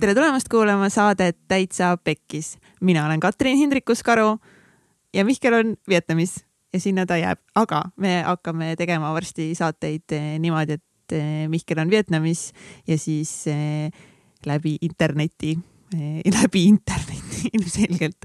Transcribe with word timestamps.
tere 0.00 0.14
tulemast 0.16 0.48
kuulama 0.48 0.88
saadet 0.88 1.36
Täitsa 1.48 1.96
Pekkis. 2.04 2.58
mina 2.80 3.06
olen 3.06 3.20
Katrin 3.20 3.56
Hindrikus-Karu 3.56 4.38
ja 5.14 5.24
Mihkel 5.24 5.54
on 5.54 5.74
Vietnamis 5.88 6.44
ja 6.72 6.80
sinna 6.80 7.04
ta 7.06 7.18
jääb, 7.20 7.38
aga 7.54 7.82
me 7.96 8.22
hakkame 8.24 8.76
tegema 8.76 9.12
varsti 9.12 9.50
saateid 9.54 10.12
eh, 10.16 10.38
niimoodi, 10.38 10.78
et 10.78 11.12
eh, 11.12 11.48
Mihkel 11.48 11.78
on 11.78 11.90
Vietnamis 11.90 12.52
ja 12.88 12.96
siis 12.98 13.46
eh, 13.46 13.92
läbi 14.46 14.78
interneti 14.80 15.58
läbi 16.40 16.64
interneti 16.64 17.50
ilmselgelt 17.58 18.24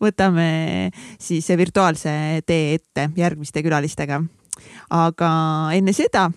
võtame 0.00 0.92
siis 1.18 1.48
virtuaalse 1.58 2.42
tee 2.46 2.74
ette 2.78 3.10
järgmiste 3.16 3.66
külalistega. 3.66 4.22
aga 4.90 5.30
enne 5.74 5.92
seda 5.92 6.30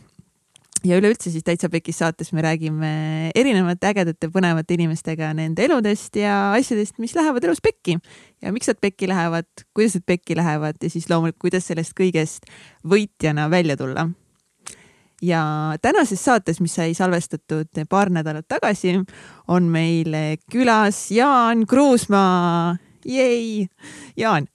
ja 0.86 1.00
üleüldse 1.00 1.32
siis 1.32 1.44
Täitsa 1.44 1.70
Pekis 1.72 2.00
saates 2.00 2.32
me 2.36 2.44
räägime 2.44 2.92
erinevate 3.36 3.90
ägedate 3.90 4.30
põnevate 4.32 4.76
inimestega 4.78 5.32
nende 5.38 5.66
eludest 5.66 6.16
ja 6.20 6.54
asjadest, 6.56 6.98
mis 7.02 7.16
lähevad 7.18 7.44
elus 7.48 7.62
pekki 7.64 7.98
ja 8.44 8.54
miks 8.56 8.70
nad 8.72 8.80
pekki 8.82 9.10
lähevad, 9.10 9.48
kuidas 9.76 9.98
nad 10.00 10.06
pekki 10.08 10.38
lähevad 10.40 10.80
ja 10.82 10.92
siis 10.92 11.10
loomulikult, 11.10 11.42
kuidas 11.50 11.68
sellest 11.70 11.96
kõigest 11.98 12.50
võitjana 12.88 13.50
välja 13.52 13.78
tulla. 13.80 14.10
ja 15.22 15.42
tänases 15.82 16.24
saates, 16.24 16.62
mis 16.64 16.76
sai 16.76 16.94
salvestatud 16.94 17.84
paar 17.90 18.10
nädalat 18.10 18.48
tagasi, 18.48 19.00
on 19.48 19.68
meil 19.68 20.16
külas 20.52 21.10
Jaan 21.12 21.66
Kruusmaa. 21.68 22.78
Jei, 23.06 23.68
Jaan 24.18 24.48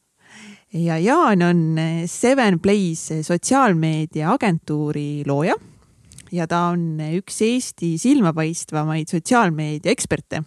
ja 0.73 0.99
Jaan 0.99 1.43
on 1.43 1.77
Seven 2.07 2.61
Place 2.61 3.23
sotsiaalmeedia 3.23 4.33
agentuuri 4.33 5.23
looja 5.27 5.55
ja 6.35 6.47
ta 6.51 6.69
on 6.73 6.99
üks 7.15 7.39
Eesti 7.45 7.95
silmapaistvamaid 8.01 9.11
sotsiaalmeedia 9.11 9.93
eksperte. 9.93 10.43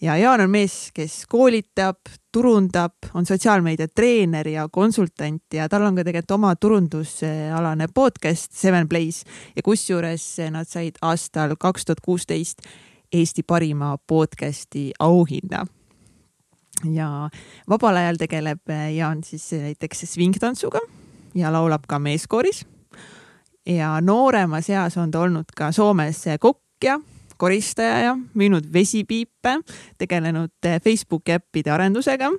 ja 0.00 0.16
Jaan 0.16 0.40
on 0.40 0.50
mees, 0.50 0.90
kes 0.94 1.24
koolitab, 1.28 1.98
turundab, 2.32 2.94
on 3.14 3.26
sotsiaalmeedia 3.26 3.88
treener 3.88 4.48
ja 4.48 4.68
konsultant 4.72 5.54
ja 5.54 5.68
tal 5.68 5.86
on 5.88 5.96
ka 5.96 6.04
tegelikult 6.04 6.36
oma 6.36 6.54
turundusalane 6.56 7.88
podcast 7.94 8.52
Seven 8.52 8.88
Place 8.88 9.24
ja 9.56 9.62
kusjuures 9.62 10.36
nad 10.50 10.68
said 10.68 11.00
aastal 11.02 11.56
kaks 11.58 11.84
tuhat 11.84 12.04
kuusteist 12.04 12.62
Eesti 13.12 13.42
parima 13.42 13.96
podcasti 14.06 14.92
auhinna. 14.98 15.64
Ja 16.92 17.30
vabal 17.70 17.96
ajal 17.96 18.18
tegeleb 18.20 18.74
Jaan 18.96 19.24
siis 19.24 19.48
näiteks 19.52 20.04
svingtantsuga 20.12 20.80
ja 21.34 21.52
laulab 21.52 21.86
ka 21.88 21.98
meeskooris 21.98 22.66
ja 23.66 24.00
nooremas 24.00 24.70
eas 24.70 24.96
on 24.96 25.10
ta 25.10 25.20
olnud 25.20 25.50
ka 25.56 25.72
Soomes 25.72 26.24
kokk 26.40 26.84
ja 26.84 27.00
koristaja 27.36 27.98
ja 27.98 28.16
müünud 28.34 28.72
vesipiipe, 28.72 29.58
tegelenud 29.98 30.52
Facebooki 30.84 31.32
äppide 31.32 31.70
arendusega. 31.70 32.30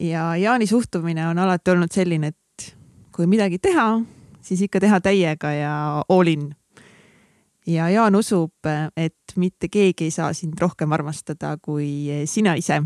ja 0.00 0.36
Jaani 0.36 0.66
suhtumine 0.66 1.28
on 1.28 1.38
alati 1.38 1.70
olnud 1.70 1.92
selline, 1.92 2.26
et 2.26 2.76
kui 3.14 3.26
midagi 3.26 3.58
teha, 3.58 4.00
siis 4.42 4.62
ikka 4.66 4.80
teha 4.80 5.00
täiega 5.00 5.52
ja 5.52 6.04
all 6.08 6.26
in. 6.26 6.54
ja 7.66 7.88
Jaan 7.90 8.16
usub, 8.16 8.66
et 8.96 9.36
mitte 9.36 9.68
keegi 9.68 10.04
ei 10.04 10.10
saa 10.10 10.32
sind 10.32 10.58
rohkem 10.60 10.92
armastada 10.92 11.56
kui 11.62 12.08
sina 12.26 12.54
ise. 12.54 12.82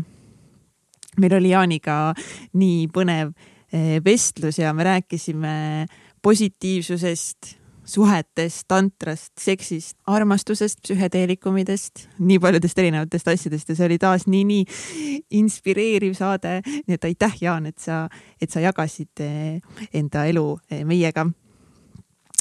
meil 1.17 1.33
oli 1.33 1.49
Jaaniga 1.49 2.13
nii 2.53 2.87
põnev 2.87 3.33
eh, 3.73 3.99
vestlus 4.05 4.59
ja 4.59 4.73
me 4.73 4.83
rääkisime 4.83 5.87
positiivsusest, 6.21 7.55
suhetest, 7.89 8.65
tantrast, 8.69 9.31
seksist, 9.39 9.95
armastusest, 10.07 10.81
psühhedeelikumidest, 10.85 12.05
nii 12.21 12.37
paljudest 12.41 12.81
erinevatest 12.81 13.31
asjadest 13.33 13.71
ja 13.71 13.77
see 13.77 13.87
oli 13.87 13.97
taas 14.01 14.27
nii, 14.29 14.43
nii 14.45 15.17
inspireeriv 15.39 16.13
saade. 16.17 16.59
nii 16.65 16.97
et 16.99 17.09
aitäh, 17.09 17.37
Jaan, 17.41 17.65
et 17.71 17.79
sa, 17.81 18.03
et 18.41 18.51
sa 18.51 18.61
jagasid 18.63 19.23
eh, 19.25 19.81
enda 19.93 20.25
elu 20.29 20.45
eh, 20.69 20.85
meiega. 20.85 21.25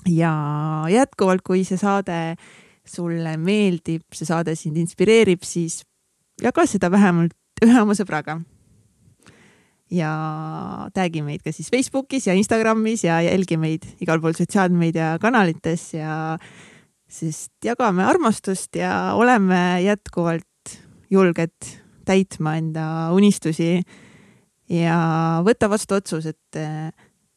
ja 0.08 0.32
jätkuvalt, 0.90 1.42
kui 1.44 1.64
see 1.64 1.80
saade 1.80 2.36
sulle 2.88 3.36
meeldib, 3.36 4.04
see 4.12 4.28
saade 4.28 4.54
sind 4.56 4.76
inspireerib, 4.76 5.42
siis 5.44 5.82
jaga 6.42 6.66
seda 6.66 6.90
vähemalt 6.90 7.36
ühe 7.64 7.80
oma 7.80 7.96
sõbraga 7.96 8.38
ja 9.90 10.12
tag'i 10.94 11.22
meid 11.24 11.42
ka 11.44 11.52
siis 11.54 11.70
Facebookis 11.72 12.28
ja 12.28 12.36
Instagramis 12.36 13.04
ja 13.06 13.20
jälgi 13.24 13.56
meid 13.60 13.86
igal 14.04 14.20
pool 14.20 14.36
sotsiaalmeediakanalites 14.36 15.92
ja 15.96 16.36
sest 17.08 17.64
jagame 17.64 18.04
armastust 18.04 18.76
ja 18.76 19.14
oleme 19.16 19.80
jätkuvalt 19.84 20.44
julged 21.10 21.56
täitma 22.08 22.56
enda 22.60 22.84
unistusi 23.16 23.78
ja 24.68 24.98
võta 25.44 25.68
vastu 25.72 25.96
otsus, 25.96 26.26
et 26.28 26.58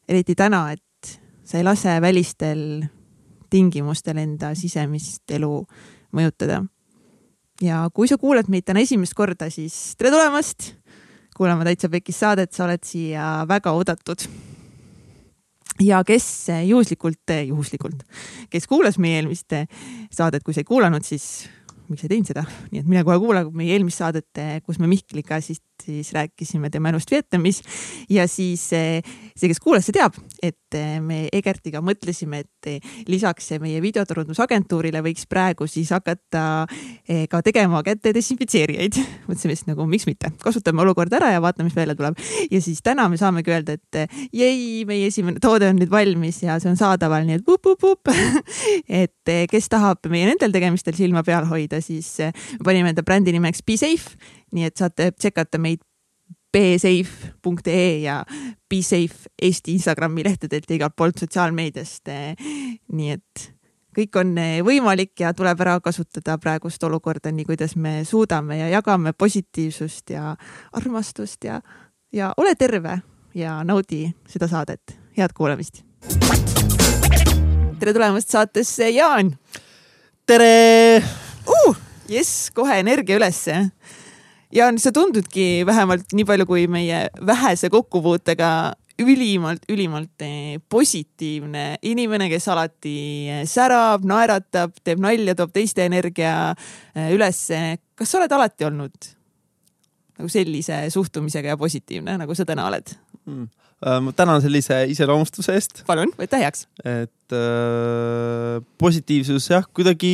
eriti 0.08 0.36
täna, 0.36 0.66
et 0.72 1.16
sa 1.44 1.58
ei 1.58 1.64
lase 1.64 1.96
välistel 2.04 2.84
tingimustel 3.52 4.20
enda 4.20 4.52
sisemist 4.56 5.32
elu 5.32 5.64
mõjutada. 6.12 6.62
ja 7.62 7.88
kui 7.94 8.08
sa 8.08 8.18
kuulad 8.18 8.48
meid 8.48 8.64
täna 8.64 8.80
esimest 8.80 9.14
korda, 9.14 9.48
siis 9.50 9.94
tere 9.96 10.10
tulemast 10.10 10.72
kuulama 11.36 11.66
Täitsa 11.66 11.90
Pekis 11.92 12.20
saadet, 12.22 12.52
sa 12.52 12.66
oled 12.66 12.82
siia 12.86 13.46
väga 13.48 13.72
oodatud. 13.72 14.26
ja 15.82 16.02
kes 16.04 16.26
juhuslikult, 16.68 17.32
juhuslikult, 17.48 18.04
kes 18.50 18.68
kuulas 18.70 18.98
meie 18.98 19.18
eelmist 19.20 19.54
saadet, 20.12 20.44
kui 20.44 20.54
sa 20.54 20.62
ei 20.62 20.68
kuulanud, 20.68 21.04
siis 21.04 21.48
miks 21.88 22.04
ei 22.04 22.12
teinud 22.12 22.28
seda, 22.28 22.44
nii 22.70 22.82
et 22.82 22.88
mine 22.88 23.02
kohe 23.04 23.18
kuula 23.20 23.44
meie 23.50 23.74
eelmist 23.74 24.02
saadet, 24.02 24.42
kus 24.66 24.78
me 24.78 24.90
Mihkliga 24.90 25.40
siis, 25.44 25.62
siis 25.82 26.12
rääkisime 26.14 26.70
tema 26.70 26.92
elust 26.92 27.10
Vietnamis 27.10 27.62
ja 28.10 28.26
siis 28.30 28.68
see, 28.72 29.00
kes 29.48 29.60
kuulas, 29.62 29.86
see 29.86 29.96
teab, 29.96 30.16
et 30.42 30.78
me 31.02 31.26
Egertiga 31.32 31.82
mõtlesime, 31.84 32.42
et 32.42 33.08
lisaks 33.10 33.50
meie 33.62 33.80
videoturundusagentuurile 33.84 35.02
võiks 35.04 35.26
praegu 35.30 35.66
siis 35.70 35.90
hakata 35.92 36.44
eh, 37.08 37.26
ka 37.30 37.42
tegema 37.44 37.82
käte 37.86 38.14
desinfitseerijaid. 38.14 38.98
mõtlesime 39.28 39.56
siis 39.56 39.68
nagu 39.68 39.86
miks 39.88 40.06
mitte, 40.08 40.32
kasutame 40.42 40.84
olukorda 40.84 41.18
ära 41.20 41.32
ja 41.34 41.42
vaatame, 41.44 41.68
mis 41.70 41.76
välja 41.76 41.96
tuleb. 41.98 42.18
ja 42.50 42.60
siis 42.64 42.82
täna 42.82 43.08
me 43.08 43.20
saamegi 43.20 43.52
öelda, 43.52 43.76
et 43.78 44.28
jei, 44.32 44.84
meie 44.88 45.08
esimene 45.10 45.42
toode 45.42 45.68
on 45.70 45.80
nüüd 45.80 45.92
valmis 45.92 46.42
ja 46.44 46.58
see 46.62 46.72
on 46.72 46.78
saadaval, 46.80 47.26
nii 47.28 47.40
et 47.40 47.48
vup-vup-vup 47.48 48.12
et 49.02 49.34
kes 49.50 49.72
tahab 49.72 50.08
meie 50.12 50.28
nendel 50.30 50.54
tegemistel 50.54 50.96
silma 50.98 51.24
peal 51.26 51.48
hoida, 51.50 51.82
siis 51.84 52.14
panime 52.64 52.92
enda 52.92 53.04
brändi 53.06 53.34
nimeks 53.34 53.64
Be 53.66 53.76
Safe, 53.80 54.16
nii 54.52 54.68
et 54.68 54.76
saate 54.76 55.10
tšekata 55.16 55.58
meid 55.58 55.82
besafe.ee 56.52 57.98
ja 58.02 58.24
BeSafe 58.70 59.32
Eesti 59.42 59.72
Instagrami 59.72 60.24
lehtedelt 60.24 60.64
ja 60.68 60.76
igalt 60.76 60.96
poolt 60.96 61.18
sotsiaalmeediast. 61.18 62.08
nii 62.92 63.10
et 63.10 63.52
kõik 63.96 64.18
on 64.20 64.34
võimalik 64.64 65.20
ja 65.20 65.32
tuleb 65.36 65.60
ära 65.60 65.78
kasutada 65.80 66.38
praegust 66.38 66.84
olukorda 66.84 67.32
nii, 67.32 67.46
kuidas 67.48 67.76
me 67.76 68.02
suudame 68.08 68.58
ja 68.58 68.68
jagame 68.72 69.12
positiivsust 69.12 70.10
ja 70.10 70.36
armastust 70.72 71.44
ja, 71.44 71.60
ja 72.12 72.32
ole 72.36 72.54
terve 72.54 73.00
ja 73.34 73.62
naudi 73.64 74.04
seda 74.28 74.48
saadet. 74.48 74.98
head 75.16 75.32
kuulamist. 75.34 75.82
tere 77.78 77.92
tulemast 77.92 78.28
saatesse, 78.28 78.90
Jaan. 78.90 79.36
tere 80.26 81.02
uh,! 81.46 81.76
jess, 82.08 82.50
kohe 82.50 82.78
energia 82.80 83.16
ülesse 83.16 83.70
ja 84.52 84.68
sa 84.78 84.92
tundudki 84.92 85.64
vähemalt 85.66 86.12
nii 86.12 86.26
palju 86.28 86.46
kui 86.48 86.66
meie 86.70 87.06
vähese 87.26 87.70
kokkupuutega 87.72 88.52
ülimalt, 89.02 89.64
ülimalt 89.72 90.24
eh, 90.24 90.58
positiivne 90.68 91.78
inimene, 91.88 92.28
kes 92.32 92.48
alati 92.52 92.96
eh, 93.30 93.40
särab, 93.48 94.04
naeratab, 94.08 94.76
teeb 94.84 95.00
nalja, 95.02 95.34
toob 95.38 95.54
teiste 95.54 95.86
energia 95.88 96.34
eh, 96.52 97.10
ülesse. 97.14 97.62
kas 97.98 98.12
sa 98.12 98.20
oled 98.20 98.36
alati 98.36 98.68
olnud 98.68 99.10
nagu 100.20 100.28
sellise 100.30 100.84
suhtumisega 100.92 101.54
ja 101.54 101.58
positiivne, 101.58 102.18
nagu 102.20 102.36
sa 102.36 102.46
täna 102.48 102.68
oled 102.68 102.94
mm.? 103.24 103.50
ma 103.82 104.12
tänan 104.14 104.38
sellise 104.44 104.84
iseloomustuse 104.92 105.56
eest. 105.58 105.80
palun, 105.88 106.12
võta 106.18 106.38
heaks. 106.38 106.68
et 106.84 107.34
äh, 107.34 108.60
positiivsus 108.78 109.48
jah, 109.50 109.66
kuidagi 109.74 110.12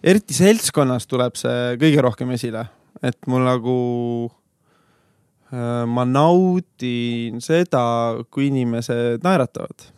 eriti 0.00 0.36
seltskonnas 0.36 1.10
tuleb 1.10 1.36
see 1.36 1.74
kõige 1.82 2.06
rohkem 2.06 2.30
esile 2.38 2.64
et 3.02 3.18
mul 3.30 3.46
nagu 3.46 3.78
äh, 5.52 5.86
ma 5.88 6.04
naudin 6.08 7.40
seda, 7.44 7.82
kui 8.30 8.48
inimesed 8.50 9.24
naeratavad. 9.24 9.88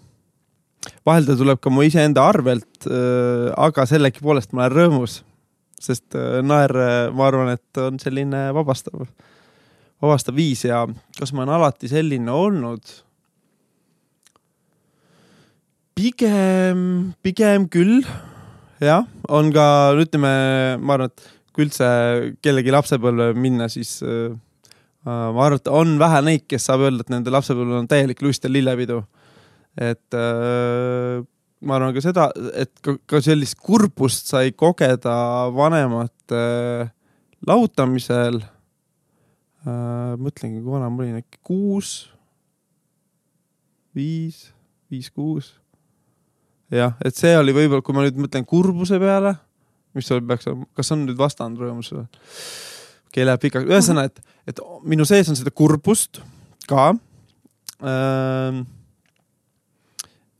vahel 1.06 1.26
ta 1.26 1.36
tuleb 1.38 1.60
ka 1.62 1.70
mu 1.70 1.84
iseenda 1.86 2.24
arvelt, 2.28 2.86
äh, 2.86 3.50
aga 3.56 3.86
sellegipoolest 3.86 4.52
ma 4.52 4.66
olen 4.66 4.76
rõõmus, 4.76 5.20
sest 5.80 6.16
äh, 6.18 6.40
naer, 6.42 6.74
ma 7.14 7.28
arvan, 7.28 7.54
et 7.56 7.82
on 7.82 8.00
selline 8.02 8.48
vabastav, 8.56 9.06
vabastav 10.02 10.36
viis 10.36 10.64
ja 10.66 10.84
kas 11.18 11.32
ma 11.32 11.44
olen 11.44 11.56
alati 11.60 11.90
selline 11.92 12.30
olnud? 12.32 13.00
pigem, 15.92 17.12
pigem 17.22 17.66
küll 17.70 18.00
jah, 18.82 19.06
on 19.30 19.52
ka, 19.54 19.64
ütleme, 20.00 20.32
ma 20.82 20.96
arvan, 20.96 21.12
et 21.12 21.28
kui 21.52 21.66
üldse 21.66 21.88
kellegi 22.44 22.72
lapsepõlve 22.72 23.32
minna, 23.38 23.68
siis 23.72 23.98
äh, 24.06 24.32
ma 25.04 25.46
arvan, 25.46 25.58
et 25.60 25.68
on 25.72 25.96
vähe 26.00 26.22
neid, 26.26 26.46
kes 26.50 26.68
saab 26.68 26.86
öelda, 26.86 27.04
et 27.04 27.12
nende 27.12 27.32
lapsepõlv 27.34 27.80
on 27.80 27.90
täielik 27.90 28.22
lust 28.24 28.44
ja 28.46 28.52
lillepidu. 28.52 29.02
et 29.76 30.16
äh, 30.16 31.22
ma 31.62 31.78
arvan 31.78 31.94
ka 31.94 32.02
seda, 32.04 32.28
et 32.58 32.72
ka, 32.84 32.96
ka 33.06 33.20
sellist 33.24 33.58
kurbust 33.62 34.32
sai 34.32 34.52
kogeda 34.52 35.14
vanemate 35.54 36.42
lahutamisel 37.46 38.42
äh,. 38.42 40.14
mõtlengi, 40.18 40.60
kui 40.62 40.72
vana 40.74 40.90
ma 40.90 41.02
olin, 41.02 41.20
äkki 41.22 41.40
kuus, 41.46 41.92
viis, 43.96 44.50
viis-kuus. 44.92 45.54
jah, 46.72 46.96
et 47.04 47.16
see 47.16 47.34
oli 47.38 47.54
võib-olla, 47.56 47.84
kui 47.84 47.96
ma 47.96 48.06
nüüd 48.06 48.20
mõtlen 48.20 48.46
kurbuse 48.48 48.98
peale, 49.02 49.36
mis 49.96 50.08
seal 50.08 50.22
peaks 50.26 50.48
olema, 50.50 50.68
kas 50.78 50.92
on 50.94 51.06
nüüd 51.06 51.18
vastanud 51.20 51.62
rõõmusele? 51.62 52.04
okei 52.04 53.22
okay,, 53.22 53.26
läheb 53.28 53.42
pikaks, 53.42 53.68
ühesõnaga, 53.68 54.12
et, 54.12 54.36
et 54.52 54.62
minu 54.88 55.06
sees 55.08 55.28
on 55.28 55.38
seda 55.38 55.52
kurbust 55.54 56.22
ka 56.70 56.92
ähm, 57.82 58.62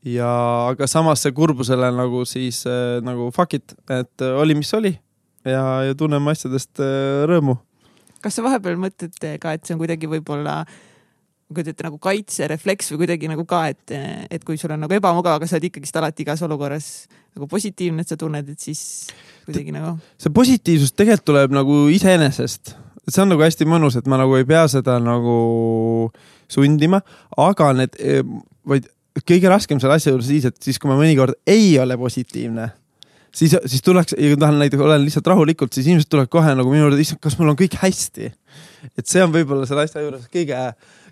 ja, 0.09 0.31
aga 0.73 0.89
samas 0.91 1.23
see 1.25 1.35
kurbusele 1.37 1.91
nagu 1.95 2.25
siis 2.29 2.63
äh, 2.67 3.01
nagu 3.05 3.31
fuck 3.35 3.59
it, 3.59 3.77
et 3.91 4.25
äh, 4.25 4.39
oli, 4.41 4.57
mis 4.59 4.73
oli 4.79 4.95
ja, 5.45 5.83
ja 5.87 5.99
tunneme 5.99 6.35
asjadest 6.35 6.83
äh, 6.83 7.23
rõõmu. 7.31 7.59
kas 8.23 8.39
sa 8.39 8.47
vahepeal 8.47 8.81
mõtled 8.81 9.19
ka, 9.43 9.55
et 9.55 9.67
see 9.67 9.77
on 9.77 9.83
kuidagi 9.83 10.11
võib-olla 10.11 10.63
kuidagi 11.57 11.87
nagu 11.87 11.99
kaitserefleks 12.03 12.93
või 12.93 13.03
kuidagi 13.05 13.31
nagu 13.31 13.45
ka, 13.49 13.65
et, 13.73 13.95
et 14.31 14.45
kui 14.47 14.61
sul 14.61 14.75
on 14.75 14.85
nagu 14.85 14.97
ebamugav, 14.97 15.39
aga 15.39 15.49
sa 15.49 15.59
oled 15.59 15.69
ikkagist 15.71 15.99
alati 16.01 16.27
igas 16.27 16.43
olukorras 16.47 16.89
nagu 17.37 17.49
positiivne, 17.49 18.05
et 18.05 18.13
sa 18.13 18.19
tunned, 18.21 18.49
et 18.53 18.61
siis 18.61 18.83
kuidagi 19.47 19.75
nagu. 19.75 19.97
see 20.21 20.33
positiivsus 20.35 20.95
tegelikult 20.97 21.29
tuleb 21.33 21.55
nagu 21.57 21.85
iseenesest, 21.93 22.75
et 23.03 23.15
see 23.15 23.25
on 23.25 23.33
nagu 23.35 23.45
hästi 23.45 23.69
mõnus, 23.69 23.97
et 23.99 24.11
ma 24.11 24.21
nagu 24.21 24.37
ei 24.39 24.49
pea 24.49 24.67
seda 24.71 24.99
nagu 25.03 26.11
sundima, 26.53 27.01
aga 27.41 27.73
need, 27.79 27.97
vaid 28.69 28.91
kõige 29.29 29.51
raskem 29.53 29.81
selle 29.81 29.99
asja 29.99 30.13
juures 30.13 30.29
siis, 30.29 30.47
et 30.49 30.57
siis, 30.63 30.79
kui 30.81 30.91
ma 30.91 30.97
mõnikord 31.01 31.37
ei 31.49 31.75
ole 31.81 31.97
positiivne, 32.01 32.69
siis, 33.35 33.55
siis 33.67 33.85
tuleks, 33.85 34.17
ja 34.17 34.37
tahan 34.41 34.61
näiteks, 34.61 34.83
olen 34.83 35.05
lihtsalt 35.05 35.29
rahulikult, 35.33 35.73
siis 35.75 35.89
inimesed 35.89 36.11
tulevad 36.13 36.33
kohe 36.33 36.55
nagu 36.57 36.73
minu 36.73 36.87
juurde, 36.87 37.01
issand, 37.03 37.21
kas 37.25 37.37
mul 37.41 37.53
on 37.53 37.59
kõik 37.59 37.77
hästi. 37.83 38.33
et 38.99 39.07
see 39.07 39.23
on 39.25 39.33
võib-olla 39.35 39.69
selle 39.69 39.87
asja 39.87 40.05
juures 40.05 40.29
kõige, 40.33 40.59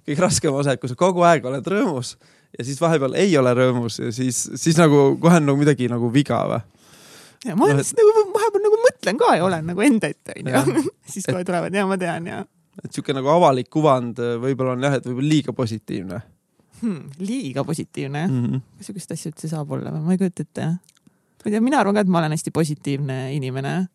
kõige 0.07 0.21
raskem 0.25 0.55
osa, 0.55 0.75
et 0.75 0.83
kui 0.83 0.91
sa 0.91 0.99
kogu 0.99 1.25
aeg 1.27 1.45
oled 1.49 1.67
rõõmus 1.73 2.17
ja 2.59 2.67
siis 2.67 2.81
vahepeal 2.81 3.15
ei 3.21 3.37
ole 3.39 3.55
rõõmus 3.55 4.01
ja 4.03 4.13
siis, 4.15 4.43
siis 4.59 4.79
nagu 4.81 5.15
kohe 5.23 5.39
on 5.41 5.49
nagu 5.51 5.61
midagi 5.61 5.89
nagu 5.91 6.11
viga 6.13 6.43
või 6.51 6.61
ja 7.47 7.57
ma 7.57 7.71
no, 7.71 7.81
et... 7.81 7.93
nagu 7.97 8.25
vahepeal 8.35 8.65
nagu 8.67 8.81
mõtlen 8.87 9.21
ka 9.21 9.35
ja 9.39 9.47
olen 9.47 9.71
nagu 9.73 9.85
enda 9.85 10.11
ette 10.13 10.37
onju. 10.41 10.83
siis 11.13 11.29
kohe 11.29 11.45
tulevad 11.47 11.75
ja 11.75 11.87
ma 11.89 11.99
tean 12.01 12.29
ja. 12.29 12.43
et 12.83 12.91
sihuke 12.91 13.17
nagu 13.17 13.31
avalik 13.33 13.71
kuvand 13.73 14.21
võib-olla 14.43 14.77
on 14.77 14.89
jah, 14.89 14.99
et 14.99 15.09
võib-olla 15.09 15.35
liiga 15.37 15.57
positiivne 15.57 16.21
hmm,. 16.81 17.01
liiga 17.23 17.65
positiivne 17.65 18.27
mm 18.27 18.45
-hmm., 18.45 18.67
kas 18.79 18.91
sihukest 18.91 19.17
asja 19.17 19.33
üldse 19.33 19.53
saab 19.53 19.71
olla 19.77 19.95
või? 19.95 20.05
ma 20.05 20.17
ei 20.17 20.21
kujuta 20.21 20.43
ette. 20.47 20.67
ma 20.67 21.47
ei 21.47 21.55
tea, 21.55 21.65
mina 21.65 21.81
arvan 21.81 21.97
ka, 21.97 22.05
et 22.05 22.13
ma 22.13 22.19
olen 22.19 22.37
hästi 22.37 22.51
positiivne 22.51 23.19
inimene. 23.35 23.89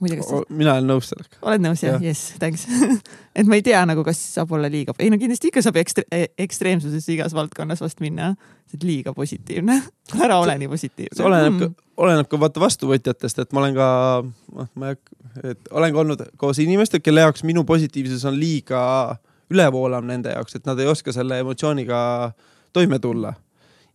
Tea, 0.00 0.18
kas 0.20 0.28
sa... 0.28 0.40
mina 0.52 0.74
olen 0.76 0.90
nõus 0.90 1.10
sellega. 1.10 1.38
oled 1.46 1.64
nõus 1.64 1.82
jah 1.84 1.96
ja.? 1.96 2.10
Jess, 2.10 2.34
thanks 2.40 2.66
et 3.38 3.48
ma 3.48 3.58
ei 3.58 3.64
tea 3.64 3.80
nagu, 3.88 4.04
kas 4.06 4.20
saab 4.36 4.52
olla 4.56 4.68
liiga, 4.72 4.94
ei 5.00 5.10
no 5.12 5.18
kindlasti 5.20 5.50
ikka 5.52 5.64
saab 5.64 5.78
ekstre... 5.80 6.06
E-, 6.12 6.32
ekstreemsusesse 6.46 7.14
igas 7.14 7.36
valdkonnas 7.36 7.80
vast 7.84 8.02
minna. 8.04 8.34
oled 8.72 8.86
liiga 8.86 9.14
positiivne 9.16 9.78
ära 10.24 10.40
ole 10.42 10.58
nii 10.60 10.72
positiivne. 10.72 11.16
see 11.16 11.26
oleneb 11.26 11.60
ka, 11.62 11.70
oleneb 12.04 12.28
ka 12.30 12.40
vaata 12.42 12.62
vastuvõtjatest, 12.62 13.40
et 13.44 13.56
ma 13.56 13.64
olen 13.64 13.78
ka, 13.78 13.88
noh, 14.58 14.68
ma 14.74 14.90
ei 14.90 14.98
hakka, 14.98 15.16
et 15.52 15.72
olen 15.72 15.94
ka 15.94 16.04
olnud 16.04 16.26
koos 16.40 16.60
inimestega, 16.64 17.04
kelle 17.06 17.24
jaoks 17.24 17.46
minu 17.48 17.64
positiivsus 17.68 18.24
on 18.28 18.36
liiga 18.40 18.82
üle 19.52 19.66
voolav 19.72 20.04
nende 20.06 20.34
jaoks, 20.34 20.58
et 20.58 20.68
nad 20.68 20.78
ei 20.82 20.88
oska 20.90 21.14
selle 21.14 21.38
emotsiooniga 21.42 21.98
toime 22.76 22.98
tulla. 22.98 23.32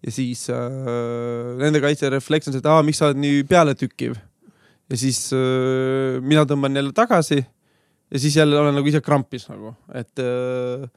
ja 0.01 0.11
siis 0.11 0.47
äh, 0.49 0.57
nende 1.61 1.81
kaitserefleks 1.83 2.49
on 2.49 2.55
see, 2.55 2.63
et 2.63 2.69
aa, 2.69 2.81
miks 2.81 2.97
sa 3.01 3.11
oled 3.11 3.21
nii 3.21 3.43
pealetükkiv. 3.49 4.15
Ja 4.91 4.99
siis 4.99 5.29
äh, 5.35 6.19
mina 6.23 6.43
tõmban 6.49 6.75
jälle 6.75 6.93
tagasi 6.95 7.39
ja 8.11 8.19
siis 8.19 8.35
jälle 8.35 8.59
olen 8.59 8.75
nagu 8.75 8.91
ise 8.91 9.01
krampis 9.03 9.47
nagu, 9.51 9.73
et 9.95 10.19
äh, 10.19 10.87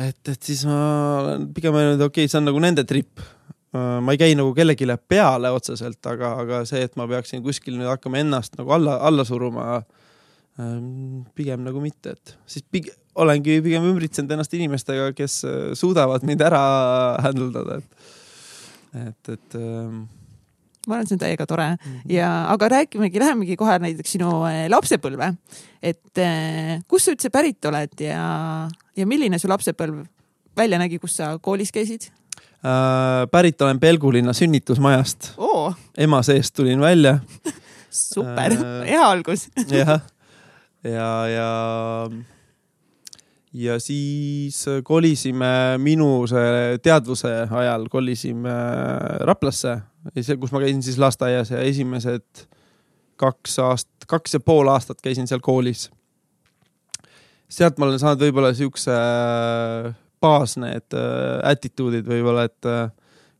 et, 0.00 0.20
et 0.28 0.42
siis 0.42 0.64
ma 0.68 0.80
olen 1.20 1.48
pigem 1.54 1.76
öelnud, 1.76 2.02
okei 2.06 2.24
okay,, 2.24 2.32
see 2.32 2.40
on 2.40 2.48
nagu 2.50 2.60
nende 2.62 2.84
trip 2.88 3.20
äh,. 3.20 3.98
ma 4.04 4.14
ei 4.14 4.20
käi 4.20 4.36
nagu 4.38 4.52
kellelegi 4.56 4.88
peale 5.08 5.52
otseselt, 5.54 6.00
aga, 6.12 6.34
aga 6.44 6.62
see, 6.68 6.82
et 6.84 6.96
ma 7.00 7.08
peaksin 7.10 7.44
kuskil 7.44 7.78
nüüd 7.78 7.90
hakkama 7.90 8.22
ennast 8.22 8.58
nagu 8.60 8.76
alla, 8.76 8.98
alla 9.08 9.24
suruma 9.28 9.80
äh,, 9.80 10.78
pigem 11.34 11.64
nagu 11.66 11.82
mitte, 11.84 12.16
et 12.16 12.36
siis 12.46 12.66
pigem 12.68 12.96
olengi 13.20 13.58
pigem 13.64 13.84
ümbritsenud 13.90 14.30
ennast 14.36 14.52
inimestega, 14.54 15.10
kes 15.16 15.42
äh, 15.48 15.58
suudavad 15.78 16.24
mind 16.28 16.44
ära 16.46 16.62
handle 17.24 17.50
dada, 17.56 17.80
et, 17.80 18.08
et, 19.08 19.36
et 19.36 19.60
ma 20.86 20.96
arvan, 20.96 21.04
et 21.04 21.10
see 21.10 21.16
on 21.18 21.22
täiega 21.24 21.46
tore. 21.46 21.66
Mm 21.70 21.90
-hmm. 21.92 22.12
ja, 22.14 22.30
aga 22.52 22.68
räägimegi, 22.68 23.20
lähemegi 23.20 23.56
kohe 23.56 23.78
näiteks 23.78 24.12
sinu 24.16 24.30
äh, 24.48 24.68
lapsepõlve. 24.68 25.34
et 25.82 26.18
äh, 26.18 26.80
kust 26.88 27.04
sa 27.04 27.12
üldse 27.12 27.30
pärit 27.30 27.64
oled 27.64 28.00
ja, 28.00 28.68
ja 28.96 29.06
milline 29.06 29.38
su 29.38 29.48
lapsepõlv 29.48 30.04
välja 30.56 30.78
nägi, 30.78 30.98
kus 30.98 31.16
sa 31.16 31.38
koolis 31.38 31.72
käisid? 31.72 32.10
Äh,? 32.64 33.26
pärit 33.30 33.62
olen 33.62 33.80
Pelgulinna 33.80 34.32
sünnitusmajast. 34.32 35.32
Oh.. 35.36 35.74
ema 35.96 36.22
seest 36.22 36.54
tulin 36.54 36.80
välja. 36.80 37.18
Super. 37.90 38.52
Äh,, 38.52 38.88
hea 38.88 39.04
algus. 39.04 39.48
jah, 39.68 40.00
ja, 40.84 41.26
ja, 41.28 41.28
ja 41.28 42.10
ja 43.52 43.78
siis 43.82 44.62
äh, 44.68 44.82
kolisime 44.84 45.78
minu 45.82 46.26
see 46.30 46.78
teadvuse 46.82 47.32
ajal 47.50 47.88
kolisime 47.90 48.50
äh, 48.50 49.22
Raplasse, 49.26 49.80
kus 50.14 50.52
ma 50.54 50.62
käisin 50.62 50.82
siis 50.86 50.98
lasteaias 50.98 51.50
ja 51.50 51.62
esimesed 51.66 52.46
kaks 53.20 53.58
aastat, 53.58 54.06
kaks 54.08 54.38
ja 54.38 54.40
pool 54.40 54.70
aastat 54.70 55.02
käisin 55.02 55.26
seal 55.28 55.42
koolis. 55.42 55.90
sealt 57.50 57.78
ma 57.78 57.88
olen 57.88 57.98
saanud 57.98 58.22
võib-olla 58.22 58.52
siukse 58.54 58.94
äh, 58.94 59.90
baas 60.20 60.56
need 60.60 60.94
attitude'id 61.48 62.06
võib-olla, 62.06 62.44
et 62.44 62.66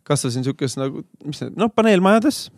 kasvasin 0.09 0.47
siukes 0.47 0.79
nagu, 0.81 1.05
mis 1.29 1.43
need, 1.45 1.59
noh, 1.61 1.69
paneelmajades. 1.77 2.49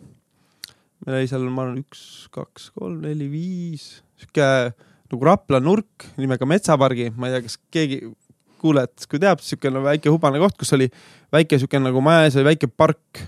meil 1.05 1.19
oli 1.19 1.27
seal, 1.29 1.43
ma 1.51 1.67
arvan, 1.67 1.83
üks, 1.83 2.03
kaks, 2.33 2.69
kolm, 2.79 3.01
neli, 3.03 3.27
viis, 3.29 3.99
sihuke 4.17 4.47
nagu 5.13 5.29
Rapla 5.29 5.61
nurk 5.63 6.07
nimega 6.17 6.47
Metsapargi, 6.49 7.11
ma 7.17 7.29
ei 7.29 7.37
tea, 7.37 7.45
kas 7.45 7.57
keegi 7.73 8.01
kuulajatest, 8.63 9.09
kui 9.11 9.21
teab, 9.21 9.41
siukene 9.43 9.81
väike 9.83 10.11
hubane 10.11 10.39
koht, 10.41 10.57
kus 10.59 10.73
oli 10.77 10.89
väike 11.33 11.59
siukene 11.61 11.89
nagu 11.89 12.03
maja 12.03 12.27
ees 12.27 12.37
oli 12.39 12.47
väike 12.53 12.69
park, 12.71 13.23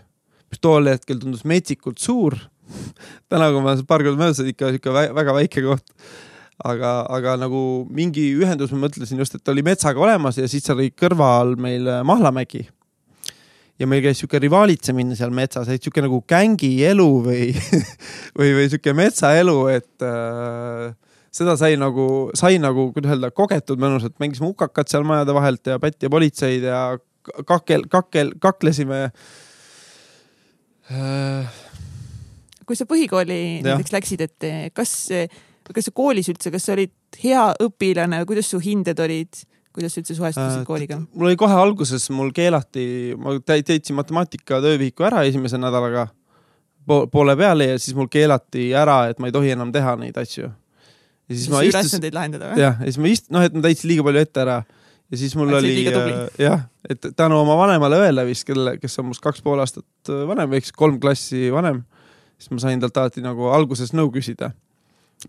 mis 0.51 0.61
tol 0.63 0.87
hetkel 0.91 1.19
tundus 1.21 1.43
metsikult 1.47 1.99
suur 2.01 2.37
täna, 3.29 3.51
kui 3.51 3.63
ma 3.63 3.75
paar 3.87 4.05
korda 4.05 4.19
möödasin, 4.19 4.53
ikka 4.53 4.71
siuke 4.75 4.93
väga 4.95 5.35
väike 5.37 5.65
koht. 5.65 5.85
aga, 6.63 7.01
aga 7.11 7.35
nagu 7.41 7.59
mingi 7.91 8.29
ühendus, 8.39 8.71
ma 8.71 8.85
mõtlesin 8.85 9.19
just, 9.19 9.35
et 9.35 9.51
oli 9.51 9.65
metsaga 9.65 9.99
olemas 9.99 10.39
ja 10.39 10.47
siis 10.47 10.69
oli 10.71 10.87
kõrval 10.95 11.57
meil 11.59 11.89
Mahlamägi 12.07 12.63
ja 13.79 13.87
meil 13.91 14.03
käis 14.05 14.21
sihuke 14.21 14.39
rivaalitsemine 14.39 15.17
seal 15.19 15.33
metsas, 15.35 15.67
et 15.67 15.83
sihuke 15.83 16.03
nagu 16.05 16.21
gängielu 16.29 17.09
või 17.27 17.49
või, 18.37 18.53
või 18.55 18.69
sihuke 18.69 18.95
metsaelu, 18.95 19.57
et 19.75 20.05
äh, 20.07 20.93
seda 21.35 21.55
sai 21.59 21.75
nagu, 21.79 22.07
sai 22.37 22.59
nagu, 22.61 22.89
kuidas 22.95 23.15
öelda, 23.15 23.31
kogetud 23.35 23.81
mõnusalt, 23.81 24.15
mängisime 24.23 24.49
hukakat 24.51 24.91
seal 24.91 25.05
majade 25.07 25.35
vahelt 25.35 25.71
ja 25.71 25.79
pätt 25.81 26.05
ja 26.05 26.11
politseid 26.13 26.67
ja 26.69 26.81
kakel, 27.47 27.87
kakel, 27.91 28.35
kaklesime 28.41 29.01
äh.... 30.93 31.57
kui 32.65 32.77
sa 32.77 32.87
põhikooli 32.89 33.41
näiteks 33.65 33.95
läksid, 33.95 34.23
et 34.25 34.47
kas, 34.77 34.95
kas 35.71 35.89
sa 35.89 35.95
koolis 35.95 36.29
üldse, 36.31 36.53
kas 36.53 36.69
sa 36.69 36.75
olid 36.77 37.19
hea 37.23 37.49
õpilane, 37.65 38.23
kuidas 38.29 38.53
su 38.53 38.61
hinded 38.63 39.01
olid? 39.03 39.45
kuidas 39.75 39.91
sa 39.91 39.99
üldse 39.99 40.15
suhestusid 40.15 40.61
äh, 40.61 40.67
kooliga? 40.67 41.01
mul 41.11 41.33
oli 41.33 41.39
kohe 41.39 41.55
alguses, 41.59 42.07
mul 42.15 42.31
keelati, 42.35 42.85
ma 43.19 43.35
täitsin 43.43 43.97
matemaatika 43.97 44.61
töövihiku 44.63 45.03
ära 45.07 45.25
esimese 45.27 45.59
nädalaga 45.59 46.07
poole 46.85 47.35
peale 47.35 47.73
ja 47.73 47.79
siis 47.81 47.97
mul 47.97 48.07
keelati 48.11 48.69
ära, 48.77 49.09
et 49.11 49.19
ma 49.19 49.27
ei 49.27 49.35
tohi 49.35 49.51
enam 49.51 49.73
teha 49.75 49.97
neid 49.99 50.15
asju 50.21 50.53
ja 51.29 51.35
siis 51.35 51.47
ma 51.51 51.61
istus. 51.65 51.79
ülesandeid 51.79 52.15
lahendada 52.15 52.51
või? 52.51 52.61
jah, 52.61 52.77
ja 52.79 52.91
siis 52.91 53.01
ma 53.01 53.11
ist-, 53.11 53.31
noh, 53.33 53.45
et 53.45 53.55
ma 53.55 53.63
täitsin 53.65 53.91
liiga 53.91 54.05
palju 54.05 54.21
ette 54.21 54.43
ära. 54.43 54.59
ja 55.11 55.21
siis 55.21 55.35
mul 55.39 55.53
oli 55.57 55.73
äh, 55.89 56.21
jah, 56.41 56.65
et 56.89 57.09
tänu 57.17 57.39
oma 57.41 57.57
vanemale 57.59 57.99
õele 58.03 58.27
vist, 58.29 58.45
kelle, 58.47 58.77
kes 58.81 58.99
on 59.01 59.09
must 59.09 59.23
kaks 59.25 59.43
pool 59.45 59.61
aastat 59.63 60.13
äh, 60.13 60.23
vanem, 60.29 60.55
ehk 60.57 60.69
siis 60.69 60.77
kolm 60.77 60.99
klassi 61.01 61.49
vanem, 61.53 61.83
siis 62.37 62.53
ma 62.53 62.61
sain 62.67 62.83
talt 62.83 63.01
alati 63.01 63.25
nagu 63.25 63.49
alguses 63.55 63.93
nõu 63.97 64.11
küsida. 64.13 64.53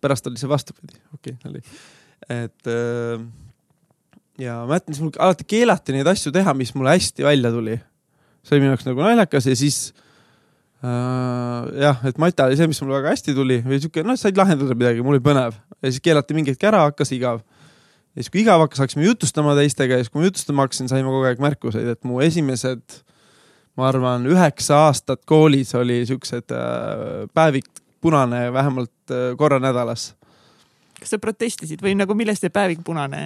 pärast 0.03 0.27
oli 0.29 0.41
see 0.41 0.51
vastupidi, 0.51 0.99
okei 1.17 1.37
okay,, 1.37 1.51
oli. 1.51 1.63
et 2.43 2.73
äh, 2.73 3.27
ja 4.43 4.63
ma 4.63 4.75
mäletan, 4.75 4.95
siis 4.95 5.05
mul 5.05 5.15
alati 5.19 5.49
keelati 5.49 5.97
neid 5.97 6.09
asju 6.13 6.35
teha, 6.35 6.55
mis 6.55 6.75
mulle 6.77 6.97
hästi 6.97 7.25
välja 7.25 7.53
tuli. 7.55 7.79
see 8.45 8.57
oli 8.57 8.67
minu 8.67 8.75
jaoks 8.75 8.91
nagu 8.91 9.07
naljakas 9.07 9.49
ja 9.49 9.57
siis 9.57 9.87
uh, 9.95 10.06
jah, 10.83 12.03
et 12.05 12.19
mata 12.21 12.47
oli 12.47 12.59
see, 12.59 12.69
mis 12.71 12.81
mul 12.83 12.97
väga 12.99 13.15
hästi 13.15 13.35
tuli 13.37 13.61
või 13.65 13.79
siuke, 13.81 14.05
noh, 14.07 14.19
said 14.21 14.37
lahendada 14.37 14.77
midagi, 14.77 15.05
mul 15.05 15.17
oli 15.17 15.25
põnev 15.25 15.57
ja 15.81 15.93
siis 15.93 16.03
keelati 16.05 16.37
mingi 16.37 16.53
hetk 16.53 16.67
ära, 16.69 16.85
hakkas 16.91 17.13
igav. 17.17 17.41
ja 18.15 18.21
siis, 18.21 18.31
kui 18.33 18.43
igav 18.43 18.61
hakkas, 18.65 18.83
hakkasime 18.85 19.07
jutustama 19.09 19.57
teistega 19.59 19.97
ja 19.97 20.05
siis, 20.05 20.13
kui 20.13 20.21
ma 20.21 20.29
jutustama 20.29 20.67
hakkasin, 20.67 20.91
saime 20.93 21.09
kogu 21.09 21.31
aeg 21.31 21.41
märkuseid, 21.43 21.89
et 21.97 22.05
mu 22.09 22.21
esimesed, 22.25 23.01
ma 23.77 23.89
arvan, 23.89 24.29
üheksa 24.29 24.85
aastat 24.91 25.25
koolis 25.29 25.75
oli 25.79 26.03
siuksed 26.09 26.53
uh, 26.55 27.25
päevik 27.37 27.69
punane 28.05 28.47
vähemalt 28.53 29.15
uh, 29.15 29.33
korra 29.41 29.61
nädalas 29.63 30.11
kas 31.07 31.15
sa 31.15 31.23
protestisid 31.23 31.83
või 31.85 31.95
nagu 31.95 32.17
millest 32.19 32.43
see 32.43 32.51
päevik 32.53 32.83
punane? 32.87 33.21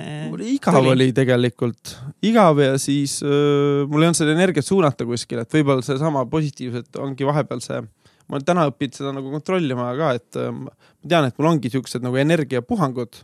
igav 0.45 0.77
tuli? 0.77 0.93
oli 0.93 1.09
tegelikult, 1.17 1.95
igav 2.29 2.61
ja 2.61 2.75
siis 2.81 3.19
öö, 3.25 3.87
mul 3.89 4.05
ei 4.05 4.11
olnud 4.11 4.21
seda 4.21 4.35
energiat 4.37 4.69
suunata 4.69 5.07
kuskile, 5.09 5.47
et 5.47 5.57
võib-olla 5.57 5.85
seesama 5.85 6.27
positiivselt 6.29 7.01
ongi 7.01 7.25
vahepeal 7.29 7.65
see, 7.65 7.81
ma 8.29 8.37
olen 8.37 8.47
täna 8.53 8.69
õppinud 8.69 9.01
seda 9.01 9.15
nagu 9.17 9.33
kontrollima 9.33 9.89
ka, 9.97 10.13
et 10.21 10.41
öö, 10.41 10.53
ma 10.53 10.75
tean, 11.09 11.31
et 11.31 11.41
mul 11.41 11.55
ongi 11.55 11.73
siuksed 11.73 12.05
nagu 12.05 12.21
energiapuhangud, 12.21 13.23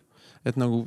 et 0.48 0.56
nagu 0.60 0.86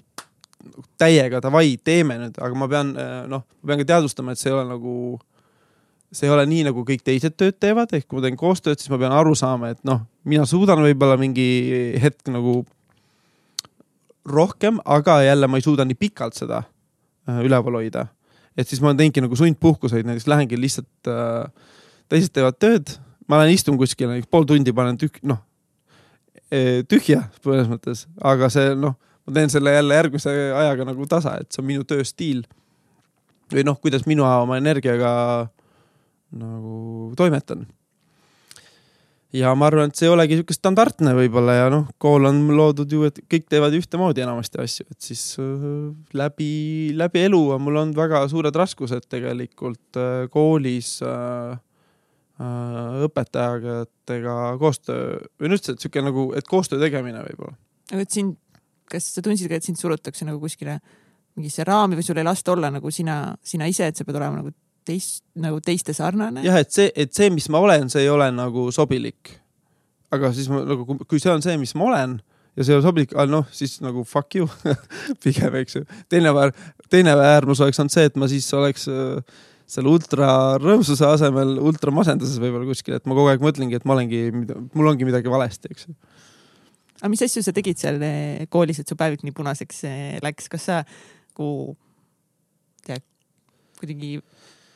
täiega 1.00 1.40
davai, 1.46 1.78
teeme 1.86 2.18
nüüd, 2.20 2.42
aga 2.42 2.58
ma 2.58 2.68
pean 2.72 2.92
noh, 3.32 3.46
ma 3.46 3.70
pean 3.70 3.84
ka 3.84 3.92
teadvustama, 3.94 4.34
et 4.34 4.42
see 4.42 4.50
ei 4.50 4.58
ole 4.58 4.66
nagu 4.74 4.96
see 6.10 6.26
ei 6.26 6.34
ole 6.34 6.44
nii, 6.50 6.66
nagu 6.72 6.82
kõik 6.88 7.06
teised 7.06 7.38
tööd 7.38 7.60
teevad, 7.62 7.94
ehk 7.94 8.08
kui 8.10 8.18
ma 8.18 8.26
teen 8.26 8.38
koostööd, 8.40 8.82
siis 8.82 8.90
ma 8.90 8.98
pean 8.98 9.14
aru 9.14 9.36
saama, 9.38 9.70
et 9.76 9.80
noh, 9.86 10.02
mina 10.26 10.48
suudan 10.50 10.82
võib-olla 10.82 11.20
mingi 11.22 11.46
hetk 12.02 12.34
nagu 12.34 12.64
rohkem, 14.30 14.80
aga 14.86 15.22
jälle 15.26 15.50
ma 15.50 15.60
ei 15.60 15.66
suuda 15.66 15.86
nii 15.88 15.98
pikalt 16.00 16.38
seda 16.38 16.64
äh, 16.64 17.42
üleval 17.46 17.82
hoida. 17.82 18.08
et 18.58 18.68
siis 18.68 18.82
ma 18.84 18.94
teengi 18.98 19.22
nagu 19.24 19.36
sundpuhkuseid, 19.36 20.08
näiteks 20.08 20.28
lähengi 20.28 20.60
lihtsalt 20.60 21.12
äh,, 21.12 21.76
teised 22.10 22.34
teevad 22.36 22.58
tööd, 22.60 22.96
ma 23.28 23.42
lähen 23.42 23.56
istun 23.56 23.78
kuskil 23.80 24.10
näiteks 24.12 24.32
pool 24.32 24.48
tundi, 24.50 24.74
panen 24.76 24.98
tükk, 25.00 25.22
noh 25.24 25.42
e, 26.52 26.84
tühja 26.90 27.24
mõnes 27.46 27.70
mõttes, 27.72 28.06
aga 28.26 28.50
see 28.54 28.74
noh, 28.78 28.96
ma 29.26 29.36
teen 29.38 29.52
selle 29.54 29.74
jälle 29.74 30.00
järgmise 30.00 30.34
ajaga 30.58 30.88
nagu 30.90 31.08
tasa, 31.10 31.38
et 31.42 31.52
see 31.54 31.64
on 31.64 31.70
minu 31.70 31.86
tööstiil. 31.88 32.44
või 33.50 33.66
noh, 33.66 33.80
kuidas 33.82 34.06
mina 34.06 34.28
oma 34.44 34.60
energiaga 34.62 35.12
nagu 36.30 37.14
toimetan 37.18 37.66
ja 39.36 39.52
ma 39.58 39.68
arvan, 39.70 39.92
et 39.92 40.00
see 40.00 40.08
ei 40.08 40.14
olegi 40.14 40.40
sihuke 40.40 40.56
standardne 40.56 41.14
võib-olla 41.18 41.56
ja 41.56 41.70
noh, 41.74 41.86
kool 42.02 42.26
on 42.30 42.42
loodud 42.56 42.92
ju, 42.94 43.06
et 43.10 43.20
kõik 43.30 43.46
teevad 43.52 43.76
ühtemoodi 43.78 44.24
enamasti 44.26 44.62
asju, 44.64 44.88
et 44.90 45.10
siis 45.10 45.24
äh, 45.42 45.66
läbi, 46.18 46.52
läbi 46.98 47.26
elu 47.28 47.42
on 47.56 47.66
mul 47.66 47.82
olnud 47.84 47.98
väga 48.00 48.24
suured 48.32 48.56
raskused 48.58 49.06
tegelikult 49.12 50.00
äh, 50.02 50.26
koolis 50.34 50.96
äh, 51.06 51.60
äh, 52.42 53.04
õpetajatega 53.06 54.38
koostöö 54.62 55.20
või 55.38 55.54
üldse, 55.54 55.76
et 55.76 55.86
sihuke 55.86 56.04
nagu, 56.06 56.32
et 56.38 56.50
koostöö 56.50 56.82
tegemine 56.82 57.22
võib-olla. 57.28 57.54
aga 57.94 58.02
et 58.08 58.18
sind, 58.18 58.40
kas 58.90 59.12
sa 59.14 59.26
tundsid 59.26 59.52
ka, 59.52 59.62
et 59.62 59.70
sind 59.70 59.78
surutakse 59.78 60.26
nagu 60.26 60.42
kuskile 60.42 60.80
mingisse 61.38 61.64
raami 61.68 62.00
või 62.00 62.08
sul 62.08 62.18
ei 62.18 62.26
lasta 62.26 62.56
olla 62.56 62.74
nagu 62.74 62.90
sina, 62.92 63.22
sina 63.46 63.70
ise, 63.70 63.92
et 63.92 64.00
sa 64.00 64.08
pead 64.08 64.18
olema 64.18 64.42
nagu 64.42 64.56
teist, 64.88 65.24
nagu 65.40 65.60
teiste 65.64 65.94
sarnane. 65.98 66.44
jah, 66.46 66.60
et 66.62 66.72
see, 66.74 66.90
et 66.96 67.14
see, 67.16 67.30
mis 67.34 67.50
ma 67.52 67.62
olen, 67.64 67.90
see 67.92 68.06
ei 68.06 68.12
ole 68.12 68.30
nagu 68.36 68.70
sobilik. 68.76 69.36
aga 70.14 70.34
siis 70.34 70.50
ma 70.52 70.64
nagu, 70.66 70.98
kui 71.06 71.22
see 71.22 71.32
on 71.34 71.44
see, 71.46 71.58
mis 71.62 71.76
ma 71.78 71.90
olen 71.92 72.18
ja 72.58 72.66
see 72.68 72.78
on 72.78 72.86
sobilik, 72.86 73.14
noh 73.30 73.46
siis 73.56 73.78
nagu 73.84 74.04
fuck 74.08 74.36
you 74.40 74.50
pigem, 75.24 75.60
eks 75.62 75.80
ju. 75.80 75.86
teine 76.12 76.34
väär, 76.36 76.56
teine 76.90 77.16
äärmus 77.16 77.62
oleks 77.66 77.82
olnud 77.82 77.94
see, 77.94 78.08
et 78.10 78.18
ma 78.20 78.30
siis 78.32 78.48
oleks 78.58 78.88
äh, 78.92 79.20
selle 79.70 79.92
ultra 79.92 80.32
rõõmsuse 80.62 81.06
asemel 81.06 81.60
ultra 81.62 81.94
masenduses 81.94 82.40
võib-olla 82.42 82.70
kuskil, 82.72 82.98
et 82.98 83.06
ma 83.06 83.18
kogu 83.18 83.30
aeg 83.30 83.44
mõtlengi, 83.44 83.78
et 83.78 83.86
ma 83.86 83.94
olengi, 83.98 84.24
mul 84.74 84.90
ongi 84.90 85.08
midagi 85.08 85.30
valesti, 85.32 85.70
eks 85.76 85.88
ju. 85.88 85.94
aga 87.04 87.12
mis 87.14 87.22
asju 87.28 87.46
sa 87.46 87.54
tegid 87.56 87.80
seal 87.80 88.02
eh, 88.04 88.48
koolis, 88.50 88.82
et 88.82 88.90
su 88.90 88.98
päevik 88.98 89.22
nii 89.28 89.36
punaseks 89.38 89.86
eh, 89.88 90.18
läks, 90.26 90.50
kas 90.52 90.68
sa 90.72 90.82
nagu 90.84 91.78
kuidagi 93.80 94.18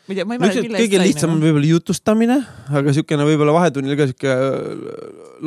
ma 0.04 0.12
ei 0.12 0.16
tea, 0.16 0.26
ma 0.28 0.36
ei 0.36 0.42
mäleta, 0.42 0.64
mille 0.66 0.80
kõige 0.84 1.00
lihtsam 1.00 1.32
on 1.32 1.44
võib-olla 1.44 1.68
jutustamine, 1.70 2.36
aga 2.76 2.94
siukene 2.96 3.28
võib-olla 3.28 3.54
vahetunnil 3.56 3.96
ka 3.96 4.08
siuke 4.10 4.32
äh, 4.36 4.96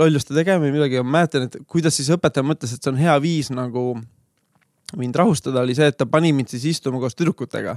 lolluste 0.00 0.36
tegemine, 0.36 0.72
midagi, 0.72 1.02
ma 1.02 1.18
mäletan, 1.18 1.50
et 1.50 1.58
kuidas 1.68 1.98
siis 1.98 2.08
õpetaja 2.14 2.46
mõtles, 2.46 2.72
et 2.72 2.80
see 2.80 2.92
on 2.92 3.00
hea 3.00 3.16
viis 3.20 3.52
nagu 3.52 3.90
mind 4.96 5.18
rahustada, 5.18 5.60
oli 5.60 5.76
see, 5.76 5.90
et 5.90 5.98
ta 5.98 6.06
pani 6.08 6.32
mind 6.32 6.48
siis 6.54 6.64
istuma 6.72 7.02
koos 7.02 7.16
tüdrukutega. 7.18 7.76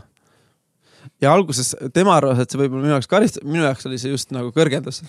ja 1.19 1.33
alguses 1.33 1.73
tema 1.95 2.13
arvas, 2.15 2.39
et 2.39 2.51
see 2.51 2.59
võib 2.61 2.77
olla 2.77 2.85
minu 2.85 2.93
jaoks 2.93 3.11
karistus, 3.11 3.43
minu 3.43 3.65
jaoks 3.65 3.87
oli 3.89 3.99
see 3.99 4.11
just 4.11 4.31
nagu 4.35 4.53
kõrgendus 4.55 5.01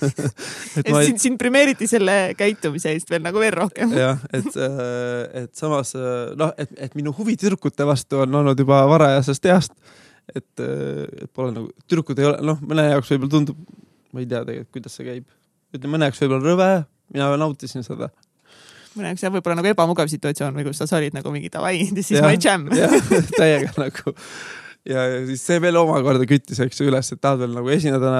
et 0.80 0.88
sind, 0.88 1.20
sind 1.20 1.38
premeeriti 1.40 1.88
selle 1.88 2.34
käitumise 2.36 2.92
eest 2.92 3.08
veel 3.12 3.24
nagu 3.24 3.40
veel 3.40 3.56
rohkem. 3.56 3.92
jah, 3.96 4.20
et, 4.36 4.52
äh, 4.52 5.44
et 5.44 5.54
samas 5.56 5.94
äh, 5.96 6.36
noh, 6.36 6.52
et, 6.60 6.76
et 6.76 6.98
minu 6.98 7.14
huvi 7.16 7.38
tüdrukute 7.40 7.88
vastu 7.88 8.20
on 8.26 8.40
olnud 8.42 8.60
juba 8.60 8.82
varajasest 8.90 9.48
east 9.54 9.76
et, 10.36 10.62
et 10.62 11.30
pole 11.34 11.54
nagu, 11.54 11.70
tüdrukud 11.86 12.20
ei 12.20 12.30
ole, 12.30 12.40
noh, 12.52 12.58
mõne 12.64 12.86
jaoks 12.88 13.12
võib-olla 13.14 13.34
tundub, 13.36 13.60
ma 14.14 14.22
ei 14.22 14.28
tea 14.30 14.42
tegelikult, 14.46 14.72
kuidas 14.76 14.96
see 14.98 15.06
käib. 15.06 15.28
ütleme, 15.74 15.94
mõne 15.96 16.10
jaoks 16.10 16.22
võib-olla 16.24 16.52
rõve, 16.52 16.70
mina 17.14 17.28
nautisin 17.40 17.86
seda. 17.86 18.10
mõne 18.94 19.12
jaoks 19.12 19.26
jah, 19.26 19.34
võib-olla 19.34 19.60
nagu 19.60 19.72
ebamugav 19.72 20.10
situatsioon 20.12 20.56
või 20.56 20.68
kus 20.68 20.82
sa 20.82 20.98
olid 20.98 21.16
nagu 21.16 21.34
mingi 21.34 21.52
davai, 21.52 21.86
this 21.92 22.10
is 22.10 22.24
my 22.24 22.36
jam. 22.38 22.68
täiega 23.40 23.74
nagu 23.78 24.14
ja, 24.88 25.04
ja 25.04 25.24
siis 25.28 25.42
see 25.46 25.60
veel 25.62 25.78
omakorda 25.80 26.26
küttis, 26.28 26.60
eks 26.62 26.80
ju, 26.80 26.88
üles, 26.90 27.10
et 27.12 27.20
tahad 27.22 27.42
veel 27.42 27.56
nagu 27.56 27.72
esineda 27.72 28.12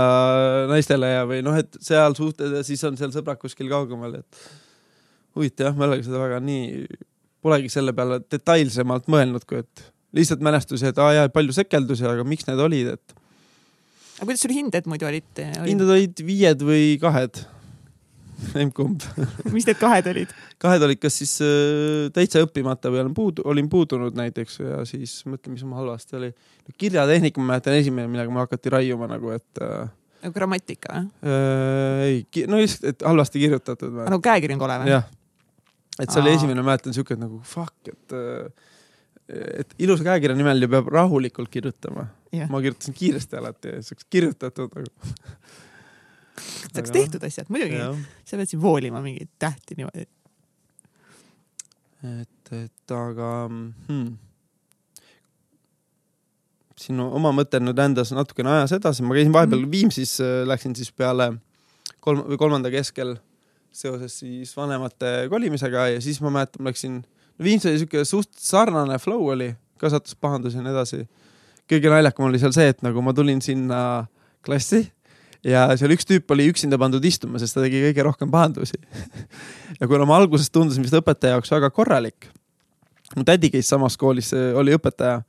naistele 0.71 1.15
ja, 1.15 1.23
või 1.29 1.45
noh, 1.47 1.57
et 1.57 1.79
seal 1.85 2.17
suhted 2.19 2.59
ja 2.59 2.65
siis 2.67 2.83
on 2.89 2.99
seal 3.01 3.15
sõbrad 3.15 3.41
kuskil 3.41 3.71
kaugemal, 3.71 4.19
et 4.21 4.43
huvitav 5.39 5.71
jah, 5.71 5.79
ma 5.79 5.87
ei 5.87 5.95
olegi 5.95 6.09
seda 6.09 6.21
väga 6.23 6.43
nii, 6.45 6.85
polegi 7.45 7.73
selle 7.73 7.95
peale 7.97 8.21
detailsemalt 8.27 9.09
mõelnud, 9.13 9.47
kui 9.49 9.63
et 9.63 9.87
lihtsalt 10.17 10.43
mälestusi, 10.45 10.91
et 10.91 10.99
aa 10.99 11.13
jaa, 11.17 11.31
palju 11.33 11.55
sekeldusi, 11.57 12.07
aga 12.09 12.27
miks 12.27 12.49
need 12.49 12.61
olid, 12.63 12.93
et. 12.97 13.17
aga 14.19 14.29
kuidas 14.29 14.45
sul 14.45 14.55
hinded 14.57 14.91
muidu 14.91 15.09
olid, 15.11 15.31
olid...? 15.39 15.65
hinded 15.71 15.95
olid 15.97 16.23
viied 16.27 16.67
või 16.67 16.95
kahed 17.03 17.45
emb-kumb 18.61 19.05
mis 19.55 19.67
need 19.69 19.79
kahed 19.81 20.09
olid? 20.11 20.33
kahed 20.63 20.85
olid 20.87 21.01
kas 21.03 21.19
siis 21.21 21.37
äh, 21.45 22.09
täitsa 22.15 22.43
õppimata 22.45 22.93
või 22.93 23.03
olen 23.05 23.15
puudu, 23.17 23.45
olin 23.49 23.69
puudunud 23.73 24.17
näiteks 24.19 24.61
ja 24.63 24.83
siis 24.89 25.21
mõtlen, 25.29 25.55
mis 25.57 25.65
mul 25.67 25.83
halvasti 25.83 26.19
oli. 26.19 26.33
kirjatehnika, 26.81 27.41
ma 27.41 27.55
mäletan 27.55 27.77
esimene, 27.79 28.11
millega 28.11 28.33
mul 28.33 28.45
hakati 28.45 28.73
raiuma 28.73 29.11
nagu, 29.11 29.33
et 29.37 29.63
äh, 29.65 29.93
nagu 30.25 30.37
grammatika 30.37 31.01
või 31.01 31.33
äh,? 31.35 32.03
ei, 32.09 32.47
no 32.51 32.61
lihtsalt, 32.61 32.91
et 32.95 33.07
halvasti 33.07 33.45
kirjutatud. 33.45 34.03
nagu 34.09 34.23
käekiri 34.25 34.57
on 34.57 34.65
kole 34.65 34.81
või? 34.85 34.95
jah, 34.97 35.07
et 35.99 36.09
see 36.09 36.19
Aa. 36.19 36.25
oli 36.25 36.35
esimene, 36.39 36.67
mäletan 36.67 36.97
siuke, 36.97 37.19
nagu 37.21 37.43
fuck, 37.47 37.93
et 37.93 38.17
äh, 38.17 38.70
et 39.31 39.75
ilusa 39.79 40.05
käekirja 40.07 40.37
nimel 40.37 40.65
ju 40.65 40.69
peab 40.73 40.89
rahulikult 40.93 41.51
kirjutama 41.53 42.07
yeah.. 42.35 42.51
ma 42.51 42.61
kirjutasin 42.63 42.97
kiiresti 42.97 43.37
alati 43.37 43.75
ja 43.75 43.83
siukest 43.83 44.09
kirjutatud 44.11 44.73
nagu. 44.77 45.19
saaks 46.73 46.91
tehtud 46.95 47.27
asjad, 47.27 47.51
muidugi. 47.53 47.83
sa 48.25 48.41
pead 48.41 48.51
siin 48.51 48.63
voolima 48.63 49.03
mingeid 49.05 49.31
tähti 49.39 49.77
niimoodi. 49.79 50.07
et, 52.23 52.53
et 52.63 52.97
aga 52.97 53.31
hmm. 53.51 54.11
siin 56.81 57.01
oma 57.07 57.35
mõte 57.37 57.61
nüüd 57.63 57.79
rändas 57.79 58.15
natukene 58.17 58.57
ajas 58.59 58.79
edasi, 58.81 59.05
ma 59.05 59.17
käisin 59.19 59.35
vahepeal 59.37 59.67
mm. 59.67 59.73
Viimsis, 59.75 60.17
äh, 60.25 60.43
läksin 60.49 60.77
siis 60.79 60.93
peale 60.97 61.35
kolm 62.01 62.25
või 62.31 62.41
kolmanda 62.41 62.73
keskel 62.73 63.19
seoses 63.71 64.17
siis 64.23 64.53
vanemate 64.57 65.29
kolimisega 65.31 65.91
ja 65.95 66.01
siis 66.03 66.19
ma 66.25 66.33
mäletan, 66.35 66.65
läksin 66.67 67.03
Viimsi 67.41 67.71
oli 67.71 67.81
siuke 67.83 68.05
suht 68.05 68.33
sarnane 68.37 68.99
flow 69.01 69.31
oli, 69.33 69.51
ka 69.81 69.91
sattus 69.93 70.17
pahandusi 70.17 70.59
ja 70.59 70.65
nii 70.65 70.73
edasi. 70.75 71.05
kõige 71.71 71.93
naljakam 71.93 72.27
oli 72.27 72.41
seal 72.43 72.53
see, 72.53 72.69
et 72.73 72.83
nagu 72.83 73.03
ma 73.03 73.15
tulin 73.17 73.41
sinna 73.45 74.07
klassi 74.45 74.83
ja 75.47 75.69
seal 75.79 75.95
üks 75.95 76.09
tüüp 76.09 76.33
oli 76.35 76.49
üksinda 76.51 76.79
pandud 76.81 77.05
istuma, 77.07 77.41
sest 77.41 77.57
ta 77.57 77.65
tegi 77.65 77.81
kõige 77.87 78.05
rohkem 78.05 78.31
pahandusi 78.33 78.77
ja 79.81 79.89
kuna 79.89 80.09
ma 80.09 80.19
alguses 80.21 80.51
tundusin 80.53 80.85
vist 80.85 80.97
õpetaja 80.97 81.39
jaoks 81.39 81.53
väga 81.55 81.71
korralik, 81.75 82.29
mu 83.17 83.25
tädi 83.27 83.53
käis 83.55 83.71
samas 83.71 83.97
koolis, 84.01 84.33
oli 84.35 84.75
õpetaja 84.77 85.21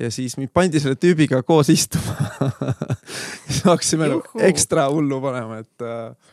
ja 0.00 0.10
siis 0.12 0.36
mind 0.36 0.52
pandi 0.54 0.80
selle 0.82 0.98
tüübiga 1.00 1.42
koos 1.46 1.70
istuma 1.72 2.16
siis 3.46 3.62
me 3.64 3.72
hakkasime 3.72 4.10
nagu 4.12 4.46
ekstra 4.48 4.88
hullu 4.92 5.20
panema, 5.24 5.62
et 5.64 5.84
äh, 5.84 6.32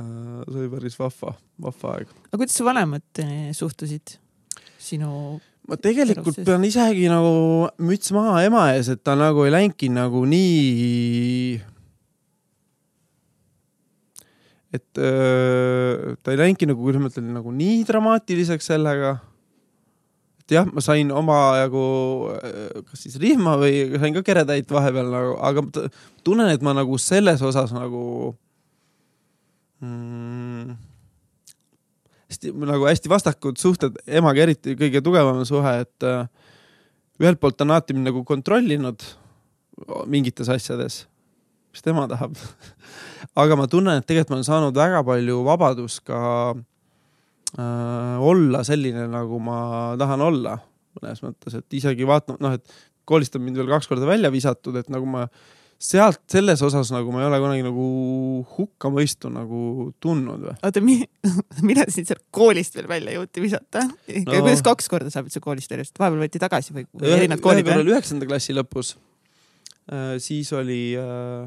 äh, 0.00 0.06
see 0.46 0.62
oli 0.62 0.70
päris 0.72 0.96
vahva, 1.00 1.34
vahva 1.68 1.96
aeg. 1.98 2.14
aga 2.30 2.40
kuidas 2.40 2.56
su 2.56 2.68
vanemad 2.68 3.24
eh, 3.24 3.50
suhtusid? 3.56 4.16
Sinu 4.86 5.38
ma 5.66 5.78
tegelikult 5.80 6.42
pean 6.46 6.64
isegi 6.66 7.08
nagu 7.10 7.66
müts 7.82 8.12
maha 8.14 8.44
ema 8.46 8.68
ees, 8.74 8.90
et 8.92 9.02
ta 9.02 9.16
nagu 9.18 9.46
ei 9.46 9.54
läinudki 9.54 9.90
nagu 9.90 10.22
nii. 10.30 11.58
et 14.76 14.98
öö, 14.98 16.14
ta 16.22 16.34
ei 16.34 16.38
läinudki 16.38 16.68
nagu, 16.68 16.82
kuidas 16.84 17.02
ma 17.02 17.10
ütlen, 17.10 17.32
nagu 17.34 17.54
nii 17.54 17.82
dramaatiliseks 17.88 18.70
sellega. 18.70 19.16
et 20.42 20.54
jah, 20.54 20.66
ma 20.70 20.82
sain 20.84 21.10
omajagu, 21.10 21.86
kas 22.86 23.02
siis 23.02 23.18
rihma 23.22 23.56
või 23.58 23.98
sain 23.98 24.14
ka 24.14 24.22
keretäit 24.26 24.70
vahepeal 24.70 25.10
nagu, 25.10 25.38
aga 25.42 25.66
tunnen, 26.22 26.50
et 26.52 26.62
ma 26.62 26.76
nagu 26.76 26.98
selles 27.02 27.42
osas 27.42 27.74
nagu 27.74 28.36
mm, 29.82 30.76
hästi 32.30 32.52
nagu 32.66 32.88
hästi 32.88 33.10
vastakud 33.10 33.60
suhted, 33.60 33.98
emaga 34.06 34.46
eriti 34.46 34.76
kõige 34.78 35.02
tugevam 35.04 35.42
suhe, 35.48 35.74
et 35.84 36.06
äh, 36.06 36.26
ühelt 37.22 37.40
poolt 37.40 37.60
on 37.64 37.74
alati 37.74 37.96
mind 37.96 38.10
nagu 38.10 38.24
kontrollinud 38.26 39.04
mingites 40.10 40.48
asjades, 40.52 41.04
mis 41.72 41.84
tema 41.84 42.06
tahab. 42.10 42.36
Aga 43.40 43.58
ma 43.58 43.66
tunnen, 43.70 44.00
et 44.00 44.06
tegelikult 44.08 44.32
ma 44.32 44.38
olen 44.40 44.48
saanud 44.48 44.78
väga 44.78 45.02
palju 45.06 45.42
vabadust 45.46 46.02
ka 46.08 46.20
äh, 46.54 48.16
olla 48.32 48.64
selline, 48.66 49.06
nagu 49.12 49.40
ma 49.42 49.58
tahan 50.00 50.24
olla 50.24 50.58
mõnes 50.96 51.20
mõttes, 51.20 51.56
et 51.58 51.76
isegi 51.76 52.06
vaatama, 52.08 52.40
noh, 52.40 52.56
et 52.56 52.86
koolist 53.06 53.36
on 53.36 53.44
mind 53.44 53.60
veel 53.60 53.68
kaks 53.70 53.88
korda 53.90 54.08
välja 54.08 54.32
visatud, 54.32 54.78
et 54.80 54.88
nagu 54.92 55.06
ma 55.08 55.26
sealt 55.76 56.22
selles 56.32 56.62
osas 56.64 56.88
nagu 56.94 57.12
ma 57.12 57.20
ei 57.20 57.28
ole 57.28 57.38
kunagi 57.42 57.64
nagu 57.66 57.86
hukkamõistu 58.56 59.28
nagu 59.32 59.90
tundnud 60.00 60.46
või. 60.48 60.54
oota, 60.64 60.82
mida 61.68 61.84
sind 61.92 62.08
sealt 62.08 62.24
koolist 62.34 62.78
veel 62.78 62.88
välja 62.88 63.18
jõuti 63.18 63.44
visata 63.44 63.84
no.? 63.84 63.98
kuidas 64.24 64.64
kaks 64.64 64.88
korda 64.92 65.12
saab 65.12 65.28
üldse 65.28 65.42
koolist 65.44 65.72
visata, 65.72 66.00
vahepeal 66.00 66.24
võeti 66.24 66.40
tagasi 66.40 66.76
või, 66.76 66.86
erinevad 67.04 67.44
koolid 67.44 67.68
või? 67.68 67.84
üheksanda 67.92 68.28
klassi 68.28 68.56
lõpus 68.56 68.94
äh,. 69.92 70.16
siis 70.22 70.52
oli 70.56 70.80
äh,, 71.00 71.44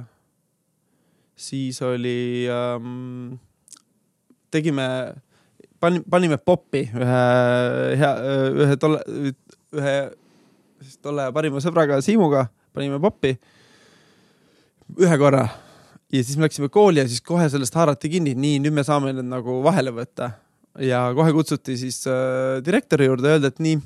siis 1.39 1.81
oli 1.81 2.45
ähm,, 2.53 3.39
tegime, 4.53 4.87
panime, 5.81 6.05
panime 6.05 6.37
poppi 6.37 6.85
ühe 6.85 7.21
hea, 7.97 8.15
ühe 8.61 8.77
tolle, 8.77 9.01
ühe 9.73 9.99
siis 10.83 10.99
tolle 11.01 11.31
parima 11.35 11.61
sõbraga 11.63 11.97
Siimuga 12.05 12.45
panime 12.75 13.01
poppi 13.01 13.33
ühe 14.97 15.17
korra 15.21 15.45
ja 16.09 16.23
siis 16.23 16.37
me 16.37 16.47
läksime 16.47 16.69
kooli 16.73 17.01
ja 17.01 17.07
siis 17.07 17.21
kohe 17.25 17.45
sellest 17.51 17.75
haarati 17.77 18.09
kinni, 18.11 18.33
nii 18.37 18.59
nüüd 18.63 18.75
me 18.75 18.85
saame 18.85 19.13
need 19.13 19.29
nagu 19.29 19.59
vahele 19.65 19.93
võtta. 19.95 20.33
Ja 20.85 21.07
kohe 21.17 21.33
kutsuti 21.35 21.75
siis 21.77 22.01
äh, 22.07 22.59
direktori 22.65 23.09
juurde, 23.09 23.33
öelda, 23.35 23.51
et 23.51 23.61
nii, 23.63 23.79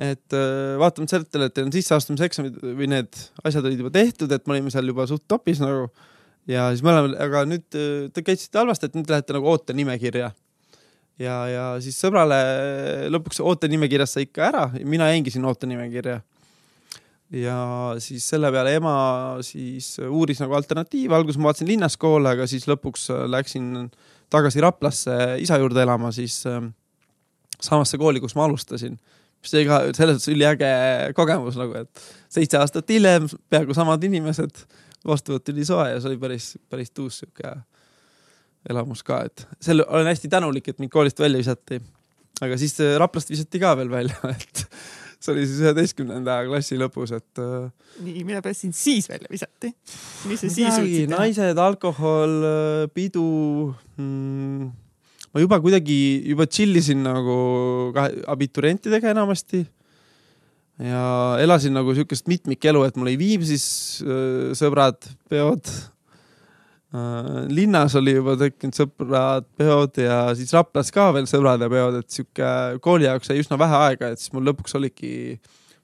et 0.00 0.36
äh, 0.36 0.76
vaatamata 0.80 1.16
sellele, 1.16 1.48
et 1.48 1.56
teil 1.56 1.68
on 1.68 1.74
sisseastumiseksamid 1.74 2.60
või 2.64 2.88
need 2.90 3.20
asjad 3.46 3.66
olid 3.68 3.82
juba 3.84 3.92
tehtud, 3.94 4.32
et 4.32 4.46
me 4.46 4.56
olime 4.56 4.72
seal 4.74 4.88
juba 4.90 5.06
suht 5.08 5.26
topis 5.30 5.60
nagu. 5.62 5.90
Ja 6.48 6.70
siis 6.72 6.82
me 6.82 6.92
oleme, 6.94 7.18
aga 7.20 7.44
nüüd 7.48 7.78
äh, 7.78 8.08
te 8.12 8.24
käisite 8.26 8.60
halvasti, 8.60 8.90
et 8.90 8.96
nüüd 8.98 9.12
lähete 9.12 9.36
nagu 9.36 9.52
ootenimekirja. 9.52 10.32
ja, 11.20 11.36
ja 11.52 11.64
siis 11.84 12.00
sõbrale 12.00 12.40
lõpuks 13.12 13.42
ootenimekirjas 13.44 14.16
sai 14.16 14.26
ikka 14.26 14.48
ära, 14.48 14.66
mina 14.88 15.12
jäingi 15.12 15.32
sinna 15.36 15.52
ootenimekirja 15.52 16.20
ja 17.30 17.94
siis 18.02 18.26
selle 18.28 18.50
peale 18.52 18.74
ema 18.78 18.94
siis 19.46 19.96
uuris 20.02 20.40
nagu 20.42 20.54
alternatiive, 20.58 21.14
alguses 21.14 21.38
ma 21.38 21.50
vaatasin 21.50 21.68
linnas 21.70 21.96
koole, 22.00 22.32
aga 22.32 22.46
siis 22.50 22.66
lõpuks 22.70 23.08
läksin 23.30 23.90
tagasi 24.30 24.62
Raplasse 24.62 25.16
isa 25.42 25.58
juurde 25.60 25.82
elama, 25.82 26.10
siis 26.14 26.40
äh, 26.50 26.62
samasse 27.62 27.98
kooli, 27.98 28.22
kus 28.22 28.34
ma 28.38 28.46
alustasin. 28.48 28.98
mis 29.40 29.54
oli 29.56 29.64
ka 29.64 29.80
selles 29.96 30.18
mõttes 30.18 30.32
üliäge 30.32 30.70
kogemus 31.16 31.56
nagu, 31.56 31.84
et 31.84 32.02
seitse 32.28 32.58
aastat 32.60 32.90
hiljem 32.92 33.28
peaaegu 33.48 33.74
samad 33.76 34.02
inimesed, 34.04 34.64
vastuvõtt 35.06 35.48
oli 35.52 35.64
soe 35.64 35.86
ja 35.94 36.00
see 36.00 36.10
oli 36.10 36.20
päris, 36.20 36.52
päris 36.68 36.90
tuus 36.90 37.22
sihuke 37.22 37.54
elamus 38.68 39.00
ka, 39.06 39.22
et 39.30 39.46
selle 39.62 39.86
olen 39.88 40.10
hästi 40.10 40.28
tänulik, 40.28 40.68
et 40.68 40.82
mind 40.82 40.92
koolist 40.92 41.20
välja 41.20 41.40
visati. 41.40 41.80
aga 42.40 42.58
siis 42.60 42.76
Raplast 42.98 43.30
visati 43.30 43.62
ka 43.62 43.72
veel 43.78 43.90
välja, 43.90 44.18
et 44.36 44.66
see 45.20 45.32
oli 45.34 45.46
siis 45.48 45.60
üheteistkümnenda 45.64 46.38
klassi 46.48 46.78
lõpus, 46.80 47.12
et. 47.16 47.40
Äh, 47.40 47.68
nii, 48.04 48.24
mille 48.24 48.40
pärast 48.44 48.64
sind 48.64 48.76
siis 48.76 49.08
välja 49.10 49.28
visati? 49.32 49.72
mis 50.30 50.40
sa 50.40 50.48
siis 50.52 50.78
teha? 50.78 51.10
naised, 51.12 51.60
alkohol, 51.60 52.38
äh, 52.48 52.86
pidu 52.96 53.26
mm,. 53.98 54.70
ma 55.30 55.44
juba 55.44 55.60
kuidagi, 55.62 56.00
juba 56.32 56.48
chill 56.48 56.80
isin 56.80 57.04
nagu 57.04 57.36
abiturientidega 58.30 59.12
enamasti. 59.12 59.62
ja 60.80 61.04
elasin 61.44 61.76
nagu 61.76 61.94
siukest 61.96 62.30
mitmikelu, 62.30 62.86
et 62.88 62.96
mul 62.96 63.10
oli 63.10 63.20
Viimsis 63.20 63.66
äh, 64.04 64.52
sõbrad, 64.56 65.04
peod 65.28 65.68
linnas 67.54 67.94
oli 67.94 68.16
juba 68.16 68.34
tekkinud 68.40 68.74
sõbrad, 68.74 69.46
peod 69.58 70.00
ja 70.02 70.22
siis 70.34 70.50
Raplas 70.56 70.90
ka 70.94 71.10
veel 71.14 71.28
sõbrad 71.30 71.62
ja 71.62 71.68
peod, 71.70 72.00
et 72.00 72.10
sihuke 72.10 72.48
kooli 72.82 73.06
jaoks 73.06 73.30
sai 73.30 73.38
üsna 73.42 73.58
vähe 73.60 73.76
aega, 73.86 74.10
et 74.10 74.22
siis 74.22 74.32
mul 74.34 74.48
lõpuks 74.50 74.74
oligi 74.78 75.12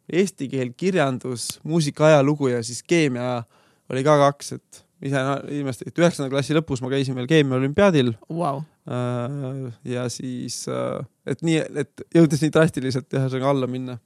eesti 0.07 0.49
keel, 0.51 0.73
kirjandus, 0.79 1.61
muusika, 1.67 2.09
ajalugu 2.11 2.51
ja 2.51 2.63
siis 2.67 2.83
keemia 2.87 3.45
oli 3.91 4.03
ka 4.07 4.17
kaks, 4.19 4.53
et 4.59 4.83
ise 5.07 5.23
imestasin, 5.61 5.93
et 5.93 6.01
üheksanda 6.01 6.33
klassi 6.33 6.57
lõpus 6.57 6.83
ma 6.83 6.91
käisin 6.93 7.17
veel 7.19 7.29
keemiaolümpiaadil 7.31 8.15
wow.. 8.33 8.63
Äh, 8.87 9.71
ja 9.93 10.07
siis, 10.13 10.65
äh, 10.71 11.05
et 11.27 11.43
nii, 11.47 11.63
et 11.83 12.07
jõudes 12.15 12.43
nii 12.43 12.55
drastiliselt 12.55 13.11
ühesõnaga 13.15 13.53
alla 13.53 13.71
minna. 13.71 13.99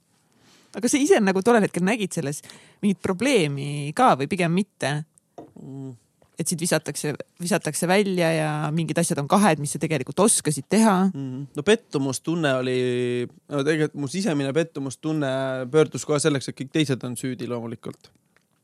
aga 0.77 0.91
sa 0.91 1.01
ise 1.01 1.21
nagu 1.23 1.41
tollel 1.45 1.65
hetkel 1.67 1.85
nägid 1.85 2.13
selles 2.13 2.41
mingit 2.83 3.01
probleemi 3.01 3.91
ka 3.97 4.13
või 4.19 4.29
pigem 4.31 4.53
mitte 4.57 4.93
mm.? 5.55 6.00
Et 6.39 6.47
sind 6.47 6.61
visatakse, 6.63 7.13
visatakse 7.41 7.87
välja 7.89 8.29
ja 8.33 8.51
mingid 8.73 8.97
asjad 9.01 9.19
on 9.21 9.27
kahed, 9.31 9.59
mis 9.61 9.75
sa 9.75 9.81
tegelikult 9.81 10.19
oskasid 10.23 10.67
teha 10.71 10.95
mm. 11.09 11.25
-hmm. 11.25 11.43
no 11.57 11.63
pettumustunne 11.63 12.53
oli, 12.61 12.77
no 13.51 13.63
tegelikult 13.67 14.01
mu 14.01 14.07
sisemine 14.11 14.53
pettumustunne 14.53 15.31
pöördus 15.71 16.05
kohe 16.05 16.19
selleks, 16.19 16.49
et 16.49 16.57
kõik 16.57 16.71
teised 16.73 17.03
on 17.03 17.17
süüdi 17.17 17.47
loomulikult. 17.49 18.11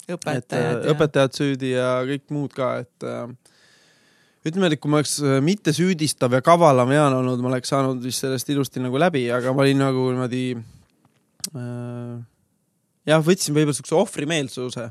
õpetajad. 0.07 0.85
Äh, 0.85 0.91
õpetajad 0.93 1.35
süüdi 1.35 1.73
ja 1.73 1.99
kõik 2.07 2.31
muud 2.31 2.53
ka, 2.55 2.77
et 2.85 3.03
äh, 3.03 3.27
ütleme, 4.47 4.71
et 4.71 4.79
kui 4.79 4.91
ma 4.91 5.01
oleks 5.01 5.19
äh, 5.21 5.41
mitte 5.43 5.73
süüdistav 5.75 6.33
ja 6.33 6.41
kavalam 6.41 6.91
Jaan 6.91 7.19
olnud, 7.19 7.43
ma 7.43 7.51
oleks 7.51 7.69
saanud 7.75 8.03
vist 8.03 8.23
sellest 8.23 8.49
ilusti 8.49 8.79
nagu 8.79 8.97
läbi, 8.97 9.27
aga 9.31 9.53
ma 9.53 9.65
olin 9.65 9.83
nagu 9.83 10.07
niimoodi 10.13 10.45
äh,. 11.51 12.15
jah, 13.05 13.21
võtsin 13.23 13.53
võib-olla 13.53 13.75
siukse 13.75 13.99
ohvrimeelsuse 13.99 14.87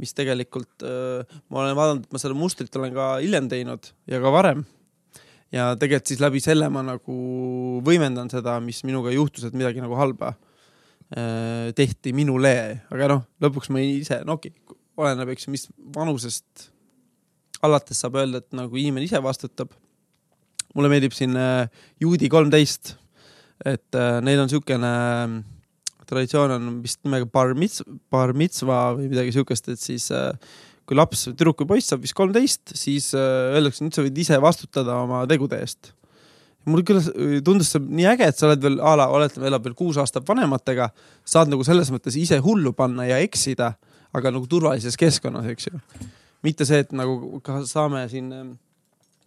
mis 0.00 0.14
tegelikult 0.16 0.84
äh, 0.86 1.26
ma 1.52 1.62
olen 1.62 1.76
vaadanud, 1.76 2.06
et 2.06 2.14
ma 2.14 2.20
seda 2.20 2.36
mustrit 2.36 2.78
olen 2.78 2.94
ka 2.94 3.08
hiljem 3.22 3.50
teinud 3.50 3.90
ja 4.10 4.20
ka 4.22 4.32
varem. 4.34 4.64
ja 5.52 5.72
tegelikult 5.78 6.12
siis 6.12 6.22
läbi 6.22 6.40
selle 6.40 6.68
ma 6.72 6.84
nagu 6.86 7.16
võimendan 7.84 8.30
seda, 8.32 8.58
mis 8.64 8.82
minuga 8.88 9.12
juhtus, 9.14 9.46
et 9.48 9.56
midagi 9.56 9.84
nagu 9.84 9.98
halba 9.98 10.32
äh, 10.32 11.70
tehti 11.76 12.14
minule, 12.16 12.54
aga 12.92 13.10
noh, 13.16 13.24
lõpuks 13.44 13.72
ma 13.72 13.84
ise, 13.84 14.22
no 14.26 14.38
okei 14.40 14.54
okay,, 14.54 14.78
oleneb, 15.02 15.32
eks 15.32 15.48
ju, 15.48 15.54
mis 15.54 15.68
vanusest 15.94 16.68
alates 17.64 18.00
saab 18.02 18.18
öelda, 18.20 18.42
et 18.42 18.56
nagu 18.56 18.76
inimene 18.76 19.06
ise 19.06 19.20
vastutab. 19.22 19.72
mulle 20.72 20.88
meeldib 20.88 21.12
siin 21.12 21.36
äh, 21.36 21.68
juudi 22.00 22.30
kolmteist, 22.32 22.96
et 23.68 23.98
neil 24.24 24.40
on 24.40 24.48
siukene 24.50 24.88
äh, 24.88 25.34
traditsioon 26.12 26.56
on 26.56 26.68
vist 26.84 27.00
nimega 27.06 27.28
bar 27.32 27.56
mits-, 27.58 27.82
bar 28.12 28.34
mitzva 28.36 28.82
või 28.98 29.08
midagi 29.12 29.34
siukest, 29.36 29.72
et 29.72 29.80
siis 29.80 30.10
äh, 30.14 30.30
kui 30.88 30.98
laps, 30.98 31.26
tüdruk 31.30 31.62
või 31.62 31.76
poiss 31.76 31.92
saab 31.92 32.04
vist 32.04 32.16
kolmteist, 32.18 32.74
siis 32.78 33.12
äh, 33.16 33.56
öeldakse, 33.56 33.84
nüüd 33.84 33.96
sa 33.96 34.04
võid 34.04 34.22
ise 34.24 34.38
vastutada 34.42 34.98
oma 35.04 35.24
tegude 35.30 35.60
eest. 35.62 35.92
mul 36.68 36.84
küll 36.86 37.02
tundus 37.42 37.72
see 37.74 37.82
nii 37.82 38.06
äge, 38.12 38.28
et 38.30 38.38
sa 38.38 38.46
oled 38.46 38.62
veel 38.62 38.76
a 38.78 38.94
la, 38.98 39.08
oletame, 39.10 39.48
elab 39.48 39.64
veel 39.66 39.74
kuus 39.78 39.98
aastat 39.98 40.26
vanematega, 40.28 40.90
saad 41.26 41.50
nagu 41.50 41.64
selles 41.66 41.90
mõttes 41.90 42.18
ise 42.18 42.38
hullu 42.44 42.74
panna 42.76 43.08
ja 43.08 43.18
eksida, 43.22 43.72
aga 44.14 44.30
nagu 44.34 44.46
turvalises 44.46 44.98
keskkonnas, 45.00 45.48
eks 45.50 45.70
ju. 45.70 45.80
mitte 46.46 46.66
see, 46.68 46.84
et 46.84 46.92
nagu 46.94 47.40
saame 47.66 48.04
siin 48.10 48.30
ähm, 48.36 48.52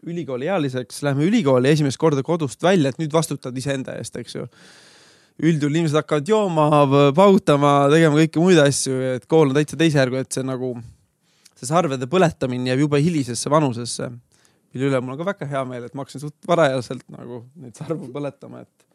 ülikooliealiseks, 0.06 1.02
lähme 1.04 1.26
ülikooli 1.28 1.72
esimest 1.72 2.00
korda 2.00 2.24
kodust 2.24 2.64
välja, 2.64 2.92
et 2.92 3.00
nüüd 3.02 3.14
vastutad 3.14 3.56
iseenda 3.58 3.98
eest, 4.00 4.16
eks 4.22 4.38
ju 4.38 4.48
üldjuhul 5.42 5.76
inimesed 5.76 5.98
hakkavad 6.00 6.30
jooma, 6.30 6.68
pautama, 7.16 7.74
tegema 7.92 8.20
kõiki 8.22 8.44
muid 8.44 8.60
asju, 8.62 9.00
et 9.16 9.26
kool 9.32 9.52
on 9.52 9.58
täitsa 9.58 9.80
teise 9.80 10.00
järgu, 10.00 10.20
et 10.22 10.32
see 10.32 10.46
nagu, 10.48 10.72
see 11.60 11.68
sarvede 11.68 12.08
põletamine 12.12 12.72
jääb 12.72 12.86
jube 12.86 13.02
hilisesse 13.04 13.52
vanusesse. 13.52 14.10
mille 14.76 14.90
üle 14.90 15.02
mul 15.02 15.16
on 15.16 15.20
ka 15.20 15.28
väga 15.32 15.50
hea 15.52 15.66
meel, 15.68 15.84
et 15.88 15.94
ma 15.96 16.04
hakkasin 16.04 16.24
suht 16.24 16.48
varajaselt 16.48 17.04
nagu 17.12 17.44
neid 17.56 17.76
sarvu 17.76 18.08
põletama, 18.16 18.64
et. 18.64 18.88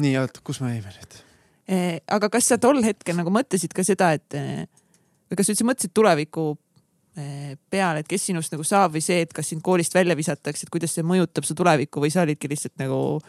nii, 0.00 0.16
oota, 0.20 0.40
kus 0.44 0.60
me 0.60 0.72
jäime 0.72 0.96
nüüd? 0.96 1.20
Aga 2.12 2.28
kas 2.32 2.48
sa 2.48 2.58
tol 2.60 2.82
hetkel 2.84 3.16
nagu 3.16 3.30
mõtlesid 3.32 3.72
ka 3.76 3.84
seda, 3.84 4.12
et 4.16 4.36
või 5.32 5.36
kas 5.36 5.48
sa 5.48 5.54
üldse 5.54 5.68
mõtlesid 5.68 5.92
tuleviku 5.96 6.52
peale, 7.12 8.00
et 8.00 8.08
kes 8.08 8.24
sinust 8.30 8.52
nagu 8.54 8.64
saab 8.64 8.96
või 8.96 9.04
see, 9.04 9.20
et 9.26 9.32
kas 9.36 9.52
sind 9.52 9.60
koolist 9.64 9.94
välja 9.94 10.16
visatakse, 10.16 10.64
et 10.64 10.72
kuidas 10.72 10.94
see 10.96 11.04
mõjutab 11.04 11.44
su 11.44 11.56
tulevikku 11.56 12.00
või 12.00 12.12
sa 12.12 12.24
olidki 12.24 12.48
lihtsalt 12.48 12.78
nagu 12.80 13.20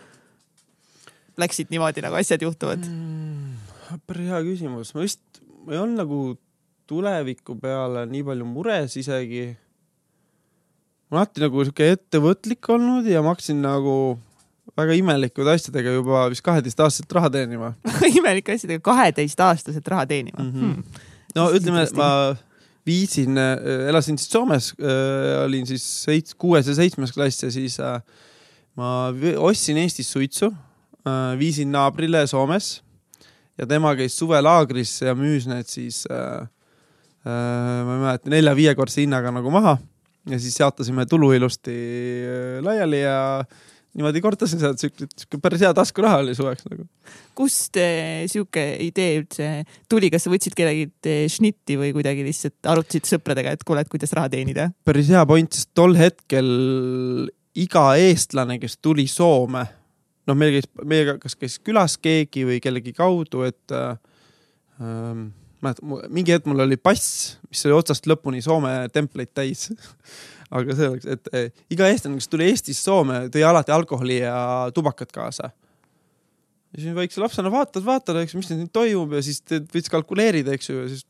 läksid 1.40 1.72
niimoodi, 1.74 2.04
nagu 2.06 2.18
asjad 2.20 2.44
juhtuvad 2.46 2.84
mm,? 2.86 4.00
päris 4.10 4.32
hea 4.32 4.42
küsimus, 4.46 4.94
ma 4.96 5.04
vist, 5.06 5.22
ma 5.66 5.76
ei 5.76 5.82
olnud 5.82 6.02
nagu 6.02 6.20
tuleviku 6.90 7.56
peale 7.62 8.06
nii 8.10 8.24
palju 8.28 8.48
mures 8.50 8.98
isegi. 9.00 9.46
ma 11.10 11.18
olen 11.18 11.24
alati 11.24 11.44
nagu 11.46 11.66
sihuke 11.66 11.90
ettevõtlik 11.96 12.70
olnud 12.74 13.10
ja 13.10 13.22
ma 13.26 13.34
hakkasin 13.36 13.62
nagu 13.64 13.98
väga 14.78 14.96
imelikuid 14.98 15.52
asjadega 15.54 15.94
juba 15.98 16.26
vist 16.34 16.46
kaheteistaastaselt 16.46 17.14
raha 17.20 17.30
teenima 17.34 17.74
imelike 18.20 18.56
asjadega 18.58 18.84
kaheteistaastaselt 18.86 19.94
raha 19.94 20.08
teenima 20.10 20.42
mm? 20.42 20.52
-hmm. 20.52 20.74
Hmm. 20.74 21.08
no 21.36 21.50
ütleme, 21.54 21.86
ma 22.00 22.10
viisin, 22.86 23.38
elasin 23.88 24.18
siis 24.20 24.32
Soomes, 24.32 24.74
olin 25.44 25.68
siis 25.68 25.86
seits-, 26.04 26.36
kuues 26.38 26.68
ja 26.68 26.76
seitsmes 26.76 27.14
klass 27.16 27.44
ja 27.44 27.52
siis 27.52 27.80
äh, 27.80 28.02
ma 28.76 29.14
ostsin 29.38 29.78
Eestis 29.78 30.12
suitsu, 30.12 30.52
viisin 31.40 31.72
naabrile 31.74 32.28
Soomes 32.28 32.78
ja 33.60 33.68
tema 33.70 33.94
käis 33.98 34.16
suvelaagris 34.18 35.00
ja 35.04 35.16
müüs 35.18 35.48
need 35.50 35.70
siis 35.70 36.04
äh,, 36.12 36.46
äh, 37.26 37.84
ma 37.86 37.98
ei 37.98 38.06
mäleta, 38.06 38.34
nelja-viiekordse 38.34 39.04
hinnaga 39.04 39.34
nagu 39.36 39.52
maha 39.54 39.78
ja 40.30 40.40
siis 40.40 40.58
jaotasime 40.60 41.06
tulu 41.10 41.34
ilusti 41.36 41.76
äh, 41.76 42.58
laiali 42.66 43.04
ja 43.04 43.20
niimoodi 43.94 44.24
kordasin 44.24 44.62
sealt 44.62 44.82
siuke, 44.82 45.06
siuke 45.14 45.38
päris 45.42 45.62
hea 45.62 45.70
taskuraha 45.78 46.24
oli 46.24 46.34
suveks 46.38 46.66
nagu. 46.66 46.88
kust 47.38 47.78
eh, 47.78 48.24
sihuke 48.32 48.64
idee 48.88 49.20
üldse 49.22 49.50
tuli, 49.92 50.10
kas 50.14 50.26
sa 50.26 50.34
võtsid 50.34 50.58
kellegi 50.58 50.90
šnitti 51.30 51.78
või 51.78 51.92
kuidagi 51.94 52.26
lihtsalt 52.26 52.72
arutasid 52.74 53.12
sõpradega, 53.12 53.54
et 53.54 53.68
kuule, 53.68 53.86
et 53.86 53.92
kuidas 53.92 54.16
raha 54.18 54.32
teenida? 54.34 54.72
päris 54.88 55.12
hea 55.14 55.22
point, 55.30 55.54
sest 55.54 55.70
tol 55.78 55.94
hetkel 56.00 56.50
iga 57.54 57.86
eestlane, 58.02 58.58
kes 58.62 58.80
tuli 58.82 59.06
Soome, 59.06 59.68
noh, 60.30 60.38
meil 60.38 60.58
käis, 60.58 60.68
meiega 60.84 61.18
kas 61.22 61.38
käis 61.40 61.60
külas 61.64 61.98
keegi 62.02 62.46
või 62.48 62.60
kellegi 62.64 62.94
kaudu, 62.96 63.44
et 63.48 63.76
äh, 63.76 63.96
ähm, 64.82 65.32
mäletan, 65.64 65.98
mingi 66.14 66.36
hetk 66.36 66.48
mul 66.50 66.64
oli 66.66 66.78
pass, 66.80 67.36
mis 67.50 67.64
oli 67.68 67.78
otsast 67.78 68.08
lõpuni 68.10 68.44
Soome 68.44 68.76
templeid 68.94 69.34
täis. 69.36 69.70
aga 70.54 70.78
see 70.78 70.90
oleks, 70.92 71.10
et 71.10 71.34
äh, 71.34 71.66
iga 71.74 71.90
eestlane, 71.90 72.20
kes 72.22 72.30
tuli 72.30 72.48
Eestist 72.52 72.86
Soome, 72.86 73.26
tõi 73.34 73.46
alati 73.48 73.74
alkoholi 73.74 74.20
ja 74.22 74.38
tubakat 74.76 75.12
kaasa. 75.16 75.50
ja 76.74 76.82
siis 76.82 76.96
väikse 76.96 77.22
lapsena 77.22 77.52
vaatad, 77.54 77.84
vaatad, 77.86 78.20
eks, 78.22 78.36
mis 78.38 78.52
nüüd 78.54 78.74
toimub 78.74 79.16
ja 79.18 79.24
siis 79.26 79.42
võid 79.50 79.90
kalkuleerida, 79.94 80.54
eks 80.54 80.70
ju, 80.70 80.84
ja 80.84 80.92
siis 80.94 81.06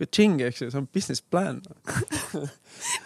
ka-tšing, 0.00 0.40
eks 0.48 0.64
ju, 0.64 0.70
see 0.72 0.80
on 0.80 0.88
business 0.94 1.22
plan 1.22 1.60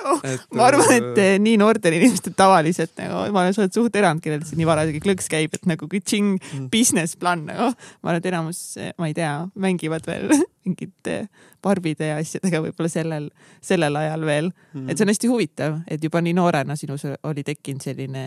Oh, 0.06 0.20
ma 0.54 0.68
arvan, 0.68 0.86
et 0.94 1.18
eh, 1.18 1.32
nii 1.42 1.56
noortel 1.58 1.96
inimestel 1.96 2.34
tavaliselt 2.38 2.92
nagu, 3.00 3.24
ma 3.34 3.42
olen, 3.42 3.54
sa 3.56 3.64
oled 3.64 3.74
suht 3.74 3.96
erand, 3.98 4.22
kellel 4.22 4.44
see 4.46 4.58
nii 4.60 4.68
varasegi 4.68 5.00
klõks 5.02 5.26
käib, 5.32 5.56
et 5.56 5.66
nagu 5.66 5.88
kõik 5.90 6.04
Mm. 6.14 6.68
business 6.70 7.16
plan 7.18 7.42
nagu. 7.48 7.72
ma 8.02 8.12
arvan, 8.12 8.20
et 8.20 8.28
enamus, 8.30 8.60
ma 9.00 9.08
ei 9.10 9.14
tea, 9.16 9.32
mängivad 9.58 10.06
veel 10.06 10.30
mingite 10.64 11.16
barbide 11.64 12.12
ja 12.12 12.20
asjadega 12.22 12.60
võib-olla 12.62 12.90
sellel, 12.92 13.30
sellel 13.64 13.96
ajal 13.98 14.28
veel. 14.28 14.52
mm. 14.74 14.88
et 14.88 14.96
see 14.96 15.04
on 15.04 15.12
hästi 15.12 15.32
huvitav, 15.32 15.80
et 15.90 16.04
juba 16.04 16.22
nii 16.22 16.36
noorena 16.38 16.76
sinus 16.78 17.06
oli 17.24 17.42
tekkinud 17.42 17.82
selline 17.82 18.24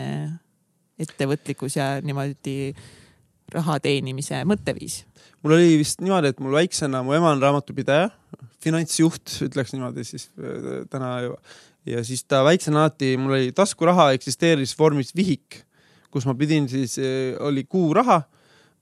ettevõtlikkus 0.98 1.78
ja 1.78 1.94
niimoodi 2.02 2.74
raha 3.54 3.78
teenimise 3.82 4.42
mõtteviis. 4.48 5.02
mul 5.42 5.56
oli 5.56 5.78
vist 5.80 6.02
niimoodi, 6.04 6.32
et 6.32 6.42
mul 6.42 6.56
väiksena, 6.58 7.02
mu 7.06 7.14
ema 7.16 7.32
on 7.34 7.42
raamatupidaja, 7.42 8.10
finantsjuht, 8.64 9.38
ütleks 9.48 9.74
niimoodi 9.74 10.04
siis 10.06 10.28
äh, 10.38 10.82
täna 10.90 11.12
ju. 11.24 11.36
ja 11.88 12.04
siis 12.04 12.24
ta 12.24 12.42
väiksena 12.44 12.84
alati, 12.84 13.16
mul 13.20 13.36
oli 13.38 13.52
taskuraha 13.56 14.10
eksisteeris 14.16 14.74
vormis 14.78 15.14
vihik, 15.16 15.62
kus 16.12 16.26
ma 16.28 16.34
pidin 16.36 16.68
siis, 16.68 16.96
oli 17.44 17.64
kuuraha, 17.68 18.22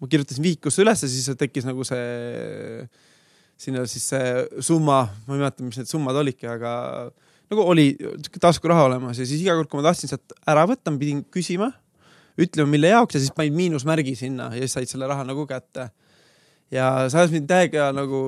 ma 0.00 0.08
kirjutasin 0.10 0.44
vihikusse 0.44 0.82
ülesse, 0.84 1.08
siis 1.10 1.30
tekkis 1.38 1.66
nagu 1.66 1.84
see, 1.86 2.86
sinna 3.58 3.86
siis 3.90 4.10
see 4.12 4.62
summa, 4.64 5.04
ma 5.26 5.36
ei 5.36 5.42
mäleta, 5.42 5.64
mis 5.66 5.78
need 5.80 5.90
summad 5.90 6.18
olidki, 6.20 6.48
aga 6.50 6.72
nagu 7.50 7.66
oli 7.66 7.92
taskuraha 8.40 8.86
olemas 8.90 9.20
ja 9.20 9.26
siis 9.26 9.42
iga 9.42 9.56
kord, 9.58 9.70
kui 9.70 9.80
ma 9.80 9.88
tahtsin 9.88 10.10
sealt 10.10 10.34
ära 10.48 10.66
võtta, 10.68 10.92
ma 10.92 11.02
pidin 11.02 11.22
küsima, 11.32 11.70
ütlema, 12.40 12.68
mille 12.70 12.90
jaoks 12.92 13.16
ja 13.16 13.22
siis 13.22 13.34
panin 13.36 13.54
miinusmärgi 13.56 14.16
sinna 14.18 14.50
ja 14.54 14.64
siis 14.64 14.76
said 14.76 14.90
selle 14.90 15.08
raha 15.08 15.24
nagu 15.24 15.46
kätte 15.48 15.90
ja 16.74 17.06
see 17.10 17.20
ajas 17.20 17.34
mind 17.34 17.48
täiega 17.50 17.90
nagu 17.94 18.20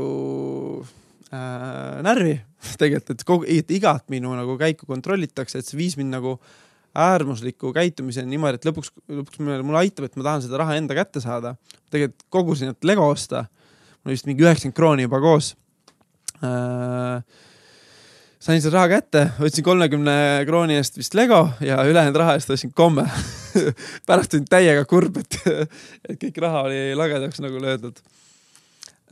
äh, 1.33 1.99
närvi 2.07 2.39
tegelikult, 2.81 3.15
et 3.15 3.27
kogu, 3.27 3.49
et 3.51 3.71
igat 3.75 4.07
minu 4.13 4.35
nagu 4.37 4.57
käiku 4.61 4.89
kontrollitakse, 4.89 5.61
et 5.61 5.69
see 5.69 5.79
viis 5.79 5.99
mind 5.99 6.15
nagu 6.17 6.39
äärmusliku 6.99 7.71
käitumiseni 7.77 8.33
niimoodi, 8.33 8.59
et 8.59 8.67
lõpuks, 8.67 8.91
lõpuks 9.13 9.43
mulle 9.45 9.83
aitab, 9.83 10.09
et 10.09 10.17
ma 10.19 10.27
tahan 10.27 10.45
seda 10.47 10.63
raha 10.63 10.79
enda 10.81 10.97
kätte 10.99 11.23
saada. 11.23 11.55
tegelikult 11.93 12.27
kogusin, 12.33 12.73
et 12.75 12.85
Lego 12.85 13.07
osta. 13.09 13.45
mul 14.03 14.11
oli 14.11 14.17
vist 14.17 14.27
mingi 14.27 14.47
üheksakümmend 14.47 14.77
krooni 14.77 15.07
juba 15.07 15.21
koos 15.21 15.55
äh,. 16.43 17.23
sain 18.41 18.63
selle 18.63 18.75
raha 18.75 18.89
kätte, 18.89 19.29
võtsin 19.39 19.67
kolmekümne 19.67 20.45
krooni 20.47 20.79
eest 20.81 20.97
vist 20.97 21.15
Lego 21.15 21.49
ja 21.61 21.85
ülejäänud 21.85 22.17
raha 22.17 22.39
eest 22.39 22.51
ostsin 22.51 22.73
komme. 22.73 23.07
pärast 24.09 24.37
olin 24.37 24.49
täiega 24.51 24.87
kurb, 24.89 25.21
et, 25.23 25.41
et 26.09 26.17
kõik 26.21 26.41
raha 26.45 26.65
oli 26.69 26.81
lagedaks 26.99 27.43
nagu 27.45 27.61
löödud. 27.63 28.01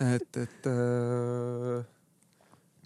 et, 0.01 0.43
et 0.43 0.71
äh, 0.71 1.85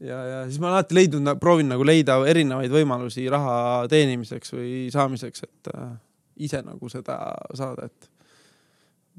ja, 0.00 0.20
ja 0.24 0.44
siis 0.48 0.60
ma 0.60 0.70
olen 0.70 0.78
alati 0.78 0.96
leidnud, 0.96 1.32
proovin 1.40 1.70
nagu 1.72 1.86
leida 1.86 2.18
erinevaid 2.30 2.72
võimalusi 2.72 3.26
raha 3.32 3.88
teenimiseks 3.90 4.54
või 4.56 4.72
saamiseks, 4.92 5.44
et 5.48 5.74
äh, 5.74 5.90
ise 6.46 6.62
nagu 6.64 6.88
seda 6.92 7.18
saada, 7.56 7.90
et 7.90 8.10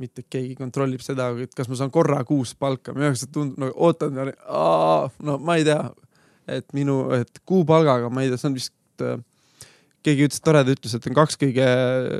mitte 0.02 0.24
keegi 0.30 0.56
kontrollib 0.58 1.04
seda, 1.04 1.30
et 1.44 1.52
kas 1.56 1.70
ma 1.70 1.78
saan 1.78 1.92
korra 1.94 2.24
kuus 2.28 2.56
palka, 2.58 2.94
minu 2.96 3.10
jaoks 3.10 3.28
tundub 3.30 3.60
nagu 3.62 3.76
ootan, 3.88 4.18
no 5.28 5.38
ma 5.44 5.58
ei 5.60 5.68
tea, 5.68 5.84
et 6.52 6.72
minu, 6.78 7.04
et 7.16 7.44
kuupalgaga, 7.46 8.10
ma 8.10 8.24
ei 8.24 8.32
tea, 8.32 8.40
see 8.42 8.50
on 8.50 8.58
vist 8.58 9.06
äh, 9.06 9.20
keegi 10.06 10.28
ütles, 10.28 10.42
toreda 10.44 10.74
ütles, 10.74 10.96
et 10.98 11.08
on 11.10 11.18
kaks 11.18 11.38
kõige 11.42 11.68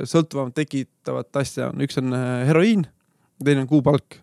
sõltuvamat 0.08 0.56
tekitavat 0.56 1.42
asja 1.42 1.70
on, 1.72 1.82
üks 1.84 1.98
on 2.00 2.14
äh, 2.16 2.30
heroiin, 2.48 2.86
teine 3.42 3.64
on 3.64 3.70
kuupalk. 3.70 4.18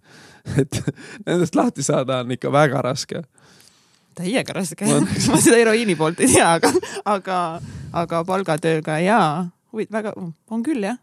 et 0.62 0.80
nendest 1.26 1.58
lahti 1.58 1.84
saada 1.86 2.22
on 2.24 2.32
ikka 2.36 2.52
väga 2.54 2.82
raske. 2.86 3.22
täiega 4.16 4.56
raske 4.56 4.88
Ma- 4.88 5.02
ma 5.30 5.42
seda 5.42 5.60
heroiini 5.60 5.96
poolt 5.98 6.22
ei 6.24 6.32
tea, 6.32 6.48
aga, 6.56 6.72
aga, 7.04 7.36
aga 7.92 8.24
palgatööga 8.26 8.98
jaa, 9.04 9.30
väga, 9.92 10.14
on 10.50 10.64
küll 10.66 10.82
jah 10.86 10.96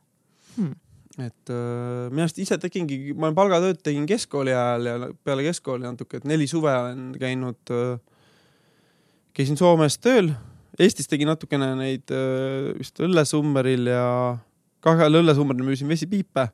hmm.. 0.58 0.74
et 1.22 1.54
äh, 1.54 2.10
minu 2.10 2.26
arust 2.26 2.42
ise 2.42 2.58
tegingi, 2.62 3.14
ma 3.14 3.30
olen 3.30 3.38
palgatööd 3.38 3.80
tegin 3.86 4.10
keskkooli 4.10 4.56
ajal 4.56 4.90
ja 4.90 4.98
peale 5.24 5.46
keskkooli 5.48 5.86
natuke, 5.86 6.20
et 6.20 6.28
neli 6.30 6.50
suve 6.50 6.74
olen 6.74 7.12
käinud 7.22 7.74
äh,, 7.78 7.98
käisin 9.38 9.60
Soomes 9.60 10.00
tööl, 10.02 10.34
Eestis 10.78 11.10
tegin 11.10 11.32
natukene 11.32 11.72
neid 11.80 12.14
äh, 12.14 12.74
vist 12.78 13.00
Õllesummeril 13.02 13.90
ja 13.90 14.04
kahel 14.86 15.22
Õllesummeril 15.22 15.66
müüsin 15.66 15.90
vesipiipe 15.90 16.48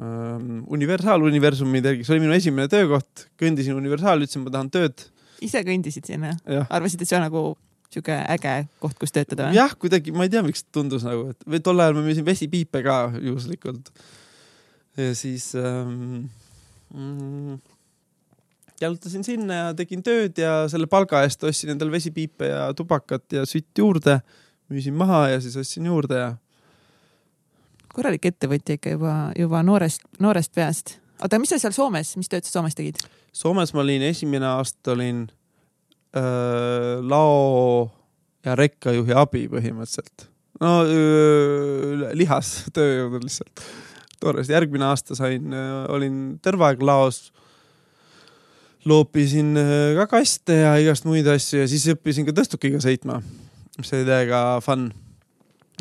ähm,. 0.00 0.62
universaaluniversumi 0.72 1.82
tegin, 1.84 2.06
see 2.06 2.16
oli 2.16 2.24
minu 2.24 2.36
esimene 2.36 2.70
töökoht, 2.72 3.26
kõndisin 3.40 3.76
universaali, 3.76 4.24
ütlesin, 4.24 4.46
ma 4.46 4.54
tahan 4.54 4.72
tööd. 4.72 5.04
ise 5.44 5.60
kõndisid 5.66 6.08
sinna, 6.08 6.32
arvasid, 6.68 7.04
et 7.04 7.10
see 7.10 7.18
on 7.18 7.26
nagu 7.28 7.44
sihuke 7.92 8.16
äge 8.32 8.54
koht, 8.80 8.96
kus 9.00 9.12
töötada 9.12 9.50
või? 9.50 9.58
jah, 9.58 9.74
kuidagi 9.76 10.14
ma 10.16 10.26
ei 10.26 10.32
tea, 10.32 10.42
miks 10.46 10.64
tundus 10.72 11.04
nagu, 11.06 11.32
et 11.34 11.48
või 11.48 11.60
tol 11.64 11.82
ajal 11.82 11.98
ma 11.98 12.04
müüsin 12.06 12.26
vesipiipe 12.26 12.80
ka 12.86 12.98
juhuslikult. 13.18 13.92
ja 14.96 15.12
siis 15.18 15.50
ähm, 15.60 16.30
mm, 16.94 17.60
jalutasin 18.82 19.24
sinna 19.26 19.58
ja 19.58 19.74
tegin 19.78 20.02
tööd 20.04 20.38
ja 20.38 20.62
selle 20.70 20.88
palga 20.90 21.22
eest 21.26 21.44
ostsin 21.46 21.74
endale 21.74 21.94
vesipiipe 21.94 22.50
ja 22.50 22.68
tubakat 22.76 23.38
ja 23.38 23.46
sütt 23.48 23.78
juurde, 23.78 24.20
müüsin 24.72 24.96
maha 24.98 25.28
ja 25.32 25.42
siis 25.42 25.56
ostsin 25.60 25.86
juurde 25.90 26.18
ja 26.18 26.32
korralik 27.92 28.26
ettevõtja 28.32 28.78
ikka 28.78 28.96
juba, 28.96 29.14
juba 29.38 29.62
noorest, 29.66 30.04
noorest 30.22 30.54
peast. 30.56 30.96
oota, 31.20 31.40
mis 31.40 31.52
sa 31.52 31.60
seal 31.62 31.74
Soomes, 31.76 32.14
mis 32.20 32.30
tööd 32.32 32.46
sa 32.46 32.56
Soomes 32.56 32.76
tegid? 32.78 33.00
Soomes 33.36 33.72
ma 33.76 33.82
olin 33.84 34.04
esimene 34.08 34.48
aasta 34.48 34.94
olin 34.96 35.24
öö, 36.16 37.00
lao 37.08 37.90
ja 38.44 38.56
rekkajuhi 38.58 39.16
abi 39.16 39.46
põhimõtteliselt. 39.52 40.28
no 40.60 40.74
öö, 40.88 42.12
lihas 42.18 42.54
tööjõud 42.76 43.22
lihtsalt. 43.22 43.64
toores, 44.20 44.50
järgmine 44.52 44.86
aasta 44.86 45.18
sain, 45.18 45.52
olin 45.90 46.38
terve 46.42 46.68
aeg 46.68 46.82
laos. 46.82 47.32
Loopisin 48.88 49.54
öö, 49.56 49.94
ka 50.00 50.06
kaste 50.16 50.56
ja 50.62 50.74
igast 50.82 51.06
muid 51.08 51.26
asju 51.30 51.62
ja 51.62 51.68
siis 51.70 51.86
õppisin 51.94 52.26
ka 52.28 52.34
tõstukiga 52.36 52.80
sõitma, 52.82 53.20
mis 53.78 53.92
oli 53.94 54.06
täiega 54.08 54.42
fun 54.64 54.88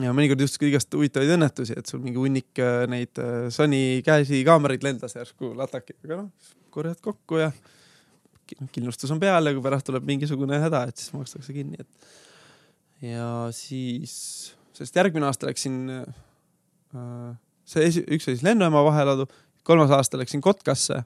ja 0.01 0.13
mõnikord 0.15 0.41
ka 0.59 0.67
igast 0.69 0.93
huvitavaid 0.93 1.33
õnnetusi, 1.35 1.75
et 1.77 1.89
sul 1.89 2.01
mingi 2.03 2.21
hunnik 2.21 2.61
öö, 2.61 2.87
neid 2.91 3.21
öö, 3.21 3.49
Sony 3.53 4.01
käsikaameraid 4.05 4.85
lendas 4.85 5.15
järsku 5.17 5.53
latakiga, 5.57 6.21
noh, 6.23 6.55
korjad 6.71 7.01
kokku 7.03 7.41
ja 7.41 7.51
ki- 8.47 8.59
kindlustus 8.71 9.11
on 9.13 9.19
peal 9.21 9.49
ja 9.49 9.53
kui 9.55 9.63
pärast 9.65 9.87
tuleb 9.89 10.05
mingisugune 10.07 10.59
häda, 10.61 10.85
et 10.91 10.97
siis 11.01 11.13
makstakse 11.15 11.55
kinni, 11.55 11.81
et. 11.81 12.11
ja 13.11 13.29
siis, 13.55 14.13
sest 14.77 14.95
järgmine 15.01 15.25
aasta 15.29 15.49
läksin 15.49 15.81
äh,, 15.97 17.33
see 17.65 17.87
esi- 17.89 18.05
üks 18.05 18.27
oli 18.29 18.37
siis 18.37 18.45
lennujaama 18.45 18.83
vaheladu, 18.87 19.25
kolmas 19.67 19.91
aasta 19.95 20.19
läksin 20.21 20.41
Kotkasse. 20.41 21.01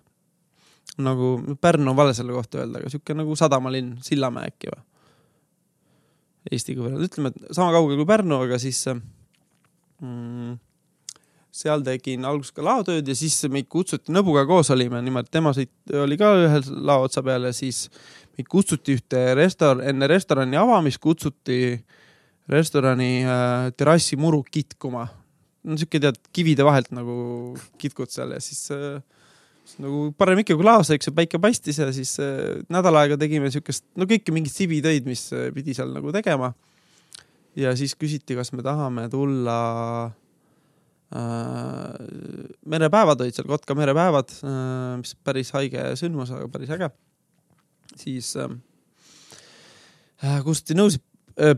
Nagu 0.97 1.57
Pärnu 1.61 1.91
on 1.91 1.97
vale 1.97 2.13
selle 2.17 2.35
kohta 2.35 2.61
öelda, 2.61 2.79
aga 2.81 2.91
sihuke 2.91 3.15
nagu 3.17 3.35
sadamalinn, 3.39 3.97
Sillamäe 4.05 4.51
äkki 4.51 4.71
või? 4.71 4.83
Eestiga 6.53 6.83
võrreldes, 6.85 7.09
ütleme, 7.09 7.31
et 7.33 7.55
sama 7.57 7.73
kaugel 7.73 7.97
kui 7.99 8.07
Pärnu, 8.09 8.37
aga 8.45 8.59
siis 8.61 8.83
äh, 8.91 8.99
mm, 10.03 10.55
seal 11.55 11.83
tegin 11.85 12.27
alguses 12.27 12.53
ka 12.55 12.63
laotööd 12.65 13.07
ja 13.07 13.15
siis 13.17 13.37
meid 13.51 13.69
kutsuti, 13.71 14.13
Nõbuga 14.13 14.45
koos 14.47 14.69
olime 14.75 15.01
niimoodi, 15.03 15.31
tema 15.33 15.55
sõit, 15.55 15.71
oli 16.03 16.17
ka 16.19 16.31
ühel 16.43 16.69
lao 16.85 17.07
otsa 17.07 17.23
peal 17.25 17.47
ja 17.49 17.53
siis 17.55 17.85
meid 18.35 18.49
kutsuti 18.51 18.97
ühte 18.97 19.21
restor-, 19.39 19.83
enne 19.87 20.09
restorani 20.11 20.59
avamist 20.59 21.01
kutsuti 21.03 21.59
restorani 22.51 23.11
äh, 23.23 23.69
terrassi 23.77 24.19
muru 24.19 24.43
kitkuma. 24.43 25.07
no 25.65 25.79
sihuke 25.81 25.97
tead 25.97 26.19
kivide 26.35 26.65
vahelt 26.67 26.91
nagu 26.93 27.55
kitkud 27.81 28.11
seal 28.13 28.35
ja 28.35 28.41
siis 28.43 28.67
äh, 28.75 28.99
nagu 29.81 30.09
parem 30.17 30.41
ikka 30.41 30.57
kui 30.57 30.65
laos, 30.65 30.91
eks 30.93 31.09
ju, 31.09 31.13
päike 31.15 31.39
paistis 31.41 31.79
ja 31.81 31.87
siis 31.95 32.15
äh, 32.23 32.61
nädal 32.71 32.97
aega 32.99 33.17
tegime 33.21 33.49
siukest, 33.53 33.85
no 33.99 34.07
kõiki 34.09 34.33
mingeid 34.35 34.53
sibitöid, 34.53 35.07
mis 35.09 35.27
äh, 35.35 35.49
pidi 35.55 35.75
seal 35.77 35.93
nagu 35.95 36.13
tegema. 36.15 36.53
ja 37.55 37.71
siis 37.79 37.95
küsiti, 37.95 38.35
kas 38.37 38.51
me 38.53 38.65
tahame 38.65 39.07
tulla 39.11 39.57
äh, 41.15 41.97
merepäevad 42.65 43.25
olid 43.25 43.37
seal, 43.37 43.49
Kotka 43.49 43.77
merepäevad 43.77 44.37
äh,, 44.43 44.93
mis 45.01 45.15
päris 45.23 45.51
haige 45.55 45.91
sündmus, 45.99 46.33
aga 46.35 46.47
päris 46.51 46.71
äge. 46.77 46.91
siis 47.95 48.35
äh, 48.41 48.55
äh 50.23 50.39
kutsuti 50.45 50.77
nõusid 50.77 51.03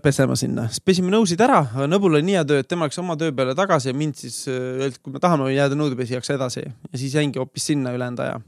pesema 0.01 0.33
sinna, 0.39 0.65
siis 0.71 0.81
pesime 0.81 1.11
nõusid 1.13 1.41
ära, 1.45 1.59
Nõbul 1.85 2.17
oli 2.17 2.25
nii 2.25 2.37
hea 2.39 2.45
töö, 2.49 2.63
et 2.63 2.69
tema 2.69 2.87
läks 2.87 2.97
oma 2.97 3.13
töö 3.19 3.33
peale 3.37 3.53
tagasi 3.57 3.91
ja 3.91 3.97
mind 3.97 4.17
siis 4.17 4.39
öeldi, 4.49 4.95
et 4.95 5.01
kui 5.03 5.13
me 5.13 5.21
tahame 5.21 5.51
jääda 5.53 5.77
nõudepesijaks 5.77 6.33
edasi 6.33 6.63
ja 6.65 6.97
siis 6.97 7.13
jäingi 7.13 7.37
hoopis 7.37 7.69
sinna 7.69 7.93
ülejäänud 7.93 8.23
aja. 8.25 8.39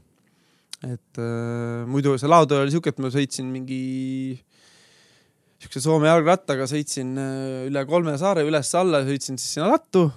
et 0.88 1.20
äh, 1.22 1.86
muidu 1.86 2.16
see 2.18 2.30
laotöö 2.30 2.64
oli 2.64 2.74
siuke, 2.74 2.90
et 2.90 2.98
ma 2.98 3.12
sõitsin 3.14 3.46
mingi 3.52 4.40
siukse 5.60 5.82
Soome 5.84 6.08
jalgrattaga, 6.08 6.66
sõitsin 6.66 7.14
üle 7.68 7.84
kolme 7.86 8.16
saare 8.18 8.42
üles-alla, 8.48 9.04
sõitsin 9.06 9.38
siis 9.38 9.58
sinna 9.58 9.68
lattu 9.70 10.08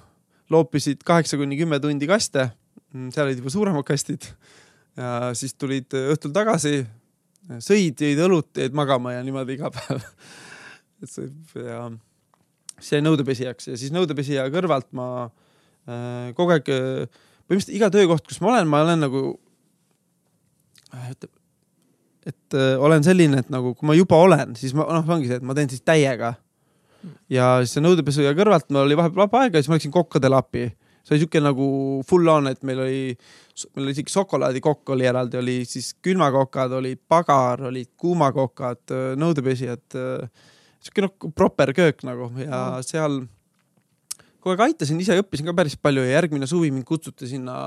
loopisid 0.54 1.04
kaheksa 1.06 1.38
kuni 1.40 1.58
kümme 1.60 1.80
tundi 1.84 2.08
kaste. 2.10 2.50
Mm, 2.94 3.12
seal 3.14 3.28
olid 3.28 3.42
juba 3.42 3.54
suuremad 3.54 3.86
kastid. 3.88 4.28
ja 4.98 5.32
siis 5.34 5.56
tulid 5.58 5.94
õhtul 5.98 6.34
tagasi, 6.36 6.84
sõid, 7.58 7.98
jõid 7.98 8.20
õlut, 8.28 8.52
jäid 8.62 8.76
magama 8.78 9.16
ja 9.16 9.24
niimoodi 9.26 9.56
iga 9.58 9.72
päev 9.74 10.04
et 11.04 11.12
see 11.14 11.68
ja 11.68 11.86
jäi 12.82 13.04
nõudepesijaks 13.04 13.72
ja 13.72 13.78
siis 13.80 13.94
nõudepesija 13.96 14.48
kõrvalt 14.54 14.90
ma 14.98 15.08
äh, 15.28 16.34
kogu 16.38 16.56
aeg, 16.56 16.68
põhimõtteliselt 17.48 17.78
iga 17.78 17.92
töökoht, 17.94 18.28
kus 18.28 18.42
ma 18.44 18.54
olen, 18.54 18.70
ma 18.72 18.84
olen 18.86 19.04
nagu 19.06 19.24
äh,, 20.94 21.12
ütleb, 21.14 21.32
et 22.30 22.58
äh, 22.58 22.74
olen 22.80 23.04
selline, 23.06 23.44
et 23.44 23.52
nagu 23.54 23.74
kui 23.78 23.90
ma 23.90 23.98
juba 23.98 24.20
olen, 24.24 24.56
siis 24.60 24.76
ma 24.78 24.88
noh, 24.90 25.14
ongi 25.16 25.30
see, 25.30 25.42
et 25.42 25.46
ma 25.46 25.56
teen 25.58 25.72
siis 25.72 25.84
täiega 25.86 26.36
ja 27.32 27.58
siis 27.64 27.76
see 27.76 27.84
nõudepesu 27.84 28.24
ja 28.24 28.32
kõrvalt 28.38 28.70
mul 28.72 28.86
oli 28.86 28.98
vahepeal 29.00 29.26
vaba 29.26 29.44
aega 29.44 29.60
ja 29.60 29.64
siis 29.64 29.72
ma 29.72 29.80
läksin 29.80 29.94
kokkadele 29.94 30.40
appi. 30.40 30.70
see 31.04 31.16
oli 31.16 31.26
siuke 31.26 31.42
nagu 31.44 31.68
full 32.08 32.30
on, 32.32 32.48
et 32.48 32.62
meil 32.64 32.80
oli, 32.80 33.02
meil 33.76 33.90
oli 33.90 33.96
isegi 33.96 34.14
šokolaadikokk 34.14 34.94
oli 34.96 35.08
eraldi, 35.10 35.38
oli 35.38 35.58
siis 35.68 35.94
külmakokad, 36.02 36.78
oli 36.80 36.96
pagar, 36.96 37.66
olid 37.68 37.92
kuumakokad, 38.00 38.94
nõudepesijad. 39.20 40.00
Siuke 40.84 41.06
noh, 41.06 41.14
proper 41.36 41.74
köök 41.76 42.04
nagu 42.08 42.30
ja 42.42 42.52
mm. 42.52 42.86
seal 42.88 43.22
kogu 44.44 44.56
aeg 44.56 44.66
aitasin, 44.68 45.00
ise 45.00 45.18
õppisin 45.22 45.48
ka 45.48 45.56
päris 45.58 45.78
palju 45.80 46.04
ja 46.04 46.18
järgmine 46.20 46.50
suvi 46.50 46.72
mind 46.74 46.88
kutsuti 46.88 47.30
sinna 47.32 47.58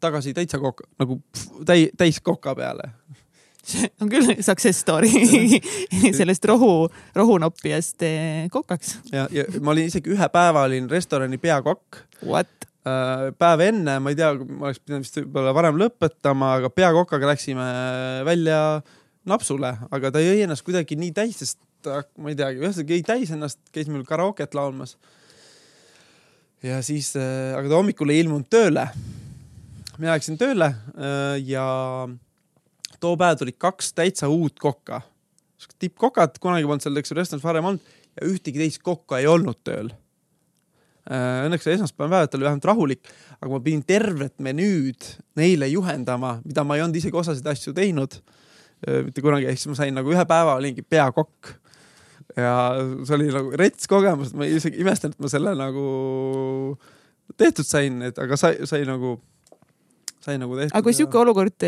tagasi 0.00 0.32
täitsa 0.36 0.60
kokk, 0.62 0.86
nagu 1.00 1.18
täi, 1.66 1.88
täis 1.98 2.22
koka 2.24 2.54
peale 2.58 2.92
see 3.68 3.88
on 4.00 4.10
küll 4.10 4.30
success 4.44 4.80
story 4.80 5.10
sellest 6.18 6.46
rohu, 6.48 6.88
rohunoppijast 7.16 8.04
eh, 8.06 8.46
kokaks. 8.52 8.98
ja, 9.12 9.26
ja 9.34 9.44
ma 9.60 9.74
olin 9.74 9.90
isegi 9.90 10.14
ühe 10.14 10.28
päeva 10.32 10.64
olin 10.68 10.88
restorani 10.90 11.40
peakokk. 11.42 12.00
What? 12.22 12.68
Äh, 12.88 13.28
päev 13.38 13.64
enne, 13.66 13.98
ma 14.00 14.12
ei 14.12 14.18
tea, 14.18 14.30
ma 14.38 14.70
oleks 14.70 14.80
pidanud 14.80 15.04
vist 15.04 15.20
võib-olla 15.20 15.52
varem 15.56 15.80
lõpetama, 15.80 16.54
aga 16.60 16.70
peakokaga 16.72 17.32
läksime 17.32 17.66
välja 18.28 18.60
napsule, 19.28 19.74
aga 19.92 20.12
ta 20.14 20.22
jõi 20.22 20.44
ennast 20.46 20.64
kuidagi 20.66 20.96
nii 20.96 21.12
täis, 21.16 21.40
sest 21.42 21.58
ma 21.86 22.32
ei 22.32 22.38
teagi, 22.38 22.62
ühesõnaga 22.62 22.96
jõi 22.96 23.04
täis 23.06 23.32
ennast, 23.34 23.60
käis 23.74 23.88
meil 23.90 24.04
karaoket 24.06 24.54
laulmas. 24.54 24.96
ja 26.62 26.80
siis, 26.82 27.14
äh, 27.16 27.54
aga 27.56 27.68
ta 27.68 27.78
hommikul 27.78 28.10
ei 28.10 28.24
ilmunud 28.24 28.48
tööle. 28.50 28.88
mina 29.98 30.16
läksin 30.16 30.38
tööle 30.38 30.72
äh, 30.74 31.38
ja 31.44 32.08
too 33.00 33.16
päev 33.16 33.38
tulid 33.38 33.58
kaks 33.58 33.92
täitsa 33.92 34.28
uut 34.28 34.58
kokka. 34.58 35.02
tippkokad, 35.78 36.38
kunagi 36.40 36.66
polnud 36.66 36.82
seal, 36.82 36.96
eks 36.96 37.10
ju, 37.10 37.16
restoranis 37.16 37.44
varem 37.44 37.64
olnud 37.64 37.96
ja 38.18 38.26
ühtegi 38.26 38.58
teist 38.58 38.82
kokka 38.82 39.18
ei 39.18 39.26
olnud 39.26 39.58
tööl. 39.64 39.92
Äh, 41.08 41.46
õnneks 41.46 41.64
see 41.64 41.76
esmaspäevane 41.78 42.16
päev, 42.16 42.26
et 42.26 42.34
oli 42.34 42.44
vähemalt 42.44 42.68
rahulik, 42.68 43.14
aga 43.38 43.52
ma 43.52 43.62
pidin 43.62 43.84
tervet 43.86 44.34
menüüd 44.42 45.06
neile 45.38 45.70
juhendama, 45.70 46.40
mida 46.44 46.64
ma 46.66 46.76
ei 46.76 46.82
olnud 46.82 46.98
isegi 46.98 47.16
osasid 47.16 47.46
asju 47.46 47.72
teinud. 47.74 48.20
Mitte 48.78 49.22
kunagi, 49.24 49.48
ehk 49.50 49.58
siis 49.58 49.72
ma 49.72 49.74
sain 49.74 49.96
nagu 49.96 50.12
ühe 50.12 50.22
päeva 50.22 50.52
olingi 50.54 50.84
peakokk 50.86 51.48
ja 52.36 52.52
see 53.06 53.16
oli 53.16 53.32
nagu 53.32 53.56
rets 53.58 53.88
kogemus, 53.90 54.32
et 54.32 54.38
ma 54.38 54.48
isegi 54.48 54.80
imestan, 54.82 55.14
et 55.14 55.22
ma 55.22 55.30
selle 55.32 55.54
nagu 55.58 55.88
tehtud 57.38 57.66
sain, 57.66 58.00
et 58.08 58.18
aga 58.20 58.38
sai, 58.40 58.58
sai 58.68 58.84
nagu 58.88 59.16
sai 60.24 60.38
nagu 60.40 60.56
tehtud. 60.58 60.74
aga 60.74 60.84
kui 60.84 60.96
sihuke 60.96 61.20
olukord 61.20 61.66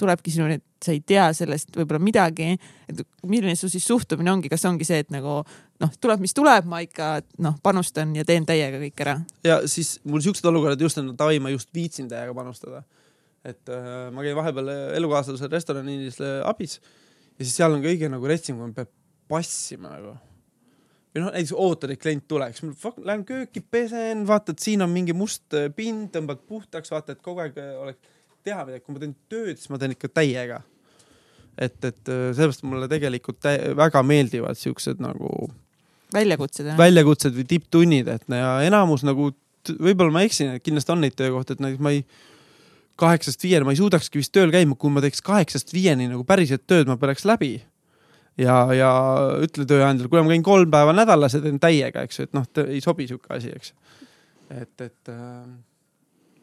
tulebki 0.00 0.32
sinuni, 0.34 0.58
et 0.58 0.84
sa 0.84 0.92
ei 0.92 1.00
tea 1.06 1.28
sellest 1.36 1.76
võib-olla 1.78 2.02
midagi, 2.02 2.50
et 2.90 3.04
milline 3.30 3.54
su 3.58 3.70
siis 3.72 3.86
suhtumine 3.88 4.32
ongi, 4.32 4.50
kas 4.52 4.64
ongi 4.68 4.86
see, 4.86 5.04
et 5.04 5.12
nagu 5.14 5.38
noh, 5.40 5.94
tuleb, 6.02 6.22
mis 6.24 6.34
tuleb, 6.36 6.66
ma 6.70 6.82
ikka 6.84 7.14
noh, 7.44 7.56
panustan 7.64 8.12
ja 8.18 8.26
teen 8.28 8.46
täiega 8.48 8.80
kõik 8.82 9.04
ära. 9.06 9.16
ja 9.46 9.62
siis 9.70 9.96
mul 10.04 10.24
siuksed 10.24 10.50
olukorrad 10.50 10.82
just 10.82 11.00
on, 11.00 11.14
davai, 11.18 11.40
ma 11.42 11.54
just 11.54 11.70
viitsin 11.74 12.10
täiega 12.10 12.34
panustada. 12.36 12.82
et 13.44 13.72
äh, 13.72 14.10
ma 14.12 14.24
käin 14.24 14.36
vahepeal 14.36 14.70
elukaaslasel 14.98 15.50
restoranis 15.52 16.20
abis 16.44 16.78
ja 17.38 17.44
siis 17.44 17.56
seal 17.56 17.74
on 17.76 17.82
kõige 17.84 18.08
nagu 18.10 18.28
retsim, 18.28 18.58
kui 18.58 18.68
ma 18.68 18.76
pean 18.76 18.92
passima 19.28 19.94
nagu 19.96 20.14
või 21.14 21.22
noh, 21.22 21.30
näiteks 21.30 21.54
ootad, 21.54 21.92
et 21.94 22.02
klient 22.02 22.26
tuleks, 22.28 22.62
lähen 23.06 23.22
kööki, 23.26 23.62
pesen, 23.62 24.24
vaatad, 24.26 24.58
siin 24.62 24.82
on 24.82 24.90
mingi 24.90 25.14
must 25.14 25.54
äh, 25.54 25.68
pind, 25.74 26.10
tõmbad 26.14 26.42
puhtaks, 26.48 26.90
vaatad, 26.90 27.20
kogu 27.22 27.44
aeg 27.44 27.58
äh, 27.62 27.74
oleks 27.78 28.16
teha 28.44 28.64
midagi, 28.66 28.82
kui 28.84 28.96
ma 28.96 29.02
teen 29.04 29.14
tööd, 29.30 29.54
siis 29.60 29.70
ma 29.70 29.78
teen 29.80 29.94
ikka 29.94 30.10
täiega. 30.10 30.60
et, 31.54 31.76
et 31.84 32.10
äh, 32.10 32.32
sellepärast 32.34 32.64
mulle 32.66 32.88
tegelikult 32.90 33.46
väga 33.78 34.02
meeldivad 34.02 34.58
siuksed 34.58 34.98
nagu. 35.02 35.48
väljakutsed 36.14 36.72
jah? 36.72 36.78
väljakutsed 36.78 37.36
või 37.38 37.46
tipptunnid, 37.52 38.10
et 38.10 38.34
ja 38.34 38.56
enamus 38.66 39.06
nagu, 39.06 39.30
võib-olla 39.70 40.18
ma 40.18 40.24
eksin, 40.26 40.56
et 40.56 40.66
kindlasti 40.66 40.92
on 40.92 41.04
neid 41.06 41.14
töökohti, 41.14 41.54
et 41.54 41.62
näiteks 41.62 41.84
ma 41.84 41.94
ei 41.94 42.02
kaheksast 42.98 43.42
viieni, 43.42 43.66
ma 43.66 43.74
ei 43.74 43.78
suudakski 43.78 44.18
vist 44.18 44.34
tööl 44.34 44.50
käima, 44.54 44.74
kui 44.74 44.90
ma 44.90 45.02
teeks 45.02 45.22
kaheksast 45.22 45.70
viieni 45.74 46.10
nagu 46.10 46.26
päriselt 46.26 46.66
tööd, 46.66 46.90
ma 46.90 46.98
põleks 46.98 47.22
läbi 47.26 47.60
ja, 48.40 48.56
ja 48.74 48.90
ütle 49.44 49.66
tööandjale, 49.68 50.10
kuule, 50.10 50.24
ma 50.26 50.34
käin 50.34 50.46
kolm 50.46 50.72
päeva 50.72 50.94
nädalas 50.96 51.36
ja 51.36 51.42
teen 51.44 51.60
täiega, 51.62 52.04
eks 52.06 52.20
ju, 52.20 52.28
et 52.28 52.36
noh, 52.36 52.46
ei 52.66 52.80
sobi 52.84 53.08
sihuke 53.10 53.34
asi, 53.36 53.52
eks. 53.54 53.74
et, 54.50 54.74
et 54.80 55.12
äh, 55.12 55.46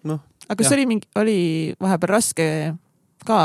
noh. 0.10 0.22
aga 0.48 0.60
kas 0.62 0.72
ja. 0.72 0.78
oli 0.78 0.88
mingi, 0.94 1.10
oli 1.20 1.40
vahepeal 1.82 2.16
raske 2.18 2.48
ka 3.28 3.42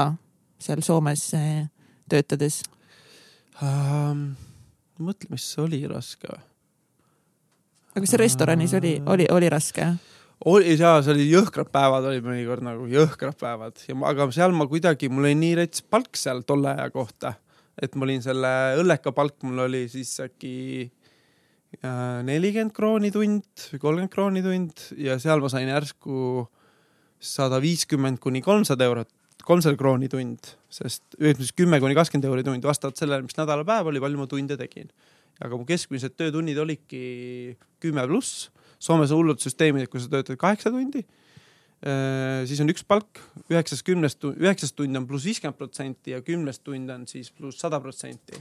seal 0.63 0.83
Soomes 0.85 1.29
äh, 1.39 1.67
töötades 2.11 2.63
um,? 3.61 4.35
mõtle, 4.97 5.29
mis 5.35 5.45
oli 5.61 5.83
raske 5.91 6.31
aga 7.97 8.05
kas 8.05 8.15
restoranis 8.21 8.77
oli, 8.77 8.99
oli, 9.13 9.27
oli 9.33 9.49
raske? 9.53 9.89
oli 10.47 10.77
jaa, 10.77 11.01
see 11.03 11.15
oli 11.15 11.27
jõhkrad 11.33 11.69
päevad 11.73 12.07
olid 12.11 12.25
mõnikord 12.25 12.65
nagu 12.65 12.87
jõhkrad 12.89 13.37
päevad 13.41 13.83
ja 13.89 13.97
ma, 13.97 14.13
aga 14.13 14.29
seal 14.37 14.55
ma 14.57 14.69
kuidagi, 14.69 15.11
mul 15.13 15.29
oli 15.29 15.37
nii 15.37 15.59
rets 15.63 15.85
palk 15.85 16.17
seal 16.17 16.45
tolle 16.49 16.73
aja 16.77 16.89
kohta 16.95 17.35
et 17.83 17.97
ma 17.97 18.07
olin 18.07 18.23
selle 18.25 18.53
õlleka 18.81 19.13
palk, 19.17 19.37
mul 19.45 19.67
oli 19.67 19.85
siis 19.93 20.15
äkki 20.25 20.55
äh, 20.87 22.23
nelikümmend 22.27 22.75
krooni 22.77 23.13
tund 23.15 23.67
või 23.73 23.83
kolmkümmend 23.83 24.13
krooni 24.13 24.45
tund 24.45 24.87
ja 25.01 25.19
seal 25.23 25.43
ma 25.45 25.51
sain 25.53 25.69
järsku 25.69 26.47
sada 27.21 27.61
viiskümmend 27.63 28.21
kuni 28.23 28.43
kolmsada 28.45 28.87
eurot, 28.89 29.11
kolmsada 29.47 29.79
krooni 29.81 30.09
tund, 30.13 30.55
sest 30.73 31.05
ütleme 31.19 31.43
siis 31.43 31.57
kümme 31.57 31.81
kuni 31.83 31.97
kakskümmend 31.97 32.29
euri 32.31 32.47
tund, 32.47 32.65
vastavalt 32.65 33.01
sellele, 33.01 33.27
mis 33.27 33.37
nädalapäev 33.39 33.93
oli, 33.93 34.03
palju 34.03 34.23
ma 34.23 34.29
tunde 34.31 34.59
tegin. 34.61 34.91
aga 35.37 35.57
mu 35.57 35.67
keskmised 35.69 36.15
töötunnid 36.17 36.57
olidki 36.57 37.57
kümme 37.81 38.07
pluss. 38.09 38.49
Soomes 38.81 39.13
on 39.13 39.21
hullud 39.21 39.41
süsteemid, 39.41 39.85
et 39.85 39.91
kui 39.93 40.01
sa 40.01 40.09
töötad 40.13 40.37
kaheksa 40.41 40.73
tundi 40.73 41.03
siis 41.85 42.61
on 42.63 42.73
üks 42.73 42.85
palk, 42.89 43.21
üheksast 43.53 43.85
kümnest, 43.87 44.25
üheksast 44.41 44.77
tundi 44.79 44.99
on 44.99 45.07
pluss 45.09 45.27
viiskümmend 45.29 45.59
protsenti 45.59 46.15
ja 46.15 46.23
kümnest 46.25 46.65
tund 46.65 46.91
on 46.91 47.05
siis 47.07 47.31
pluss 47.31 47.61
sada 47.61 47.81
protsenti. 47.81 48.41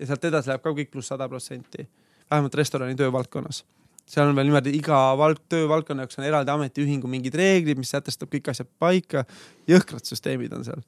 ja 0.00 0.06
sealt 0.08 0.24
edasi 0.24 0.48
läheb 0.48 0.62
ka 0.64 0.72
kõik 0.72 0.90
pluss 0.90 1.12
sada 1.12 1.28
protsenti, 1.28 1.86
vähemalt 2.30 2.54
restorani 2.54 2.96
töövaldkonnas. 2.96 3.64
seal 4.06 4.28
on 4.28 4.36
veel 4.36 4.48
niimoodi 4.48 4.72
iga 4.76 5.16
valk, 5.16 5.42
töövaldkonna 5.48 6.06
jaoks 6.06 6.18
on 6.18 6.24
eraldi 6.24 6.50
ametiühingu 6.50 7.08
mingid 7.08 7.34
reeglid, 7.34 7.78
mis 7.78 7.92
sätestab 7.92 8.32
kõik 8.32 8.48
asjad 8.50 8.68
paika. 8.78 9.24
jõhkrad 9.68 10.08
süsteemid 10.08 10.52
on 10.56 10.64
seal. 10.64 10.80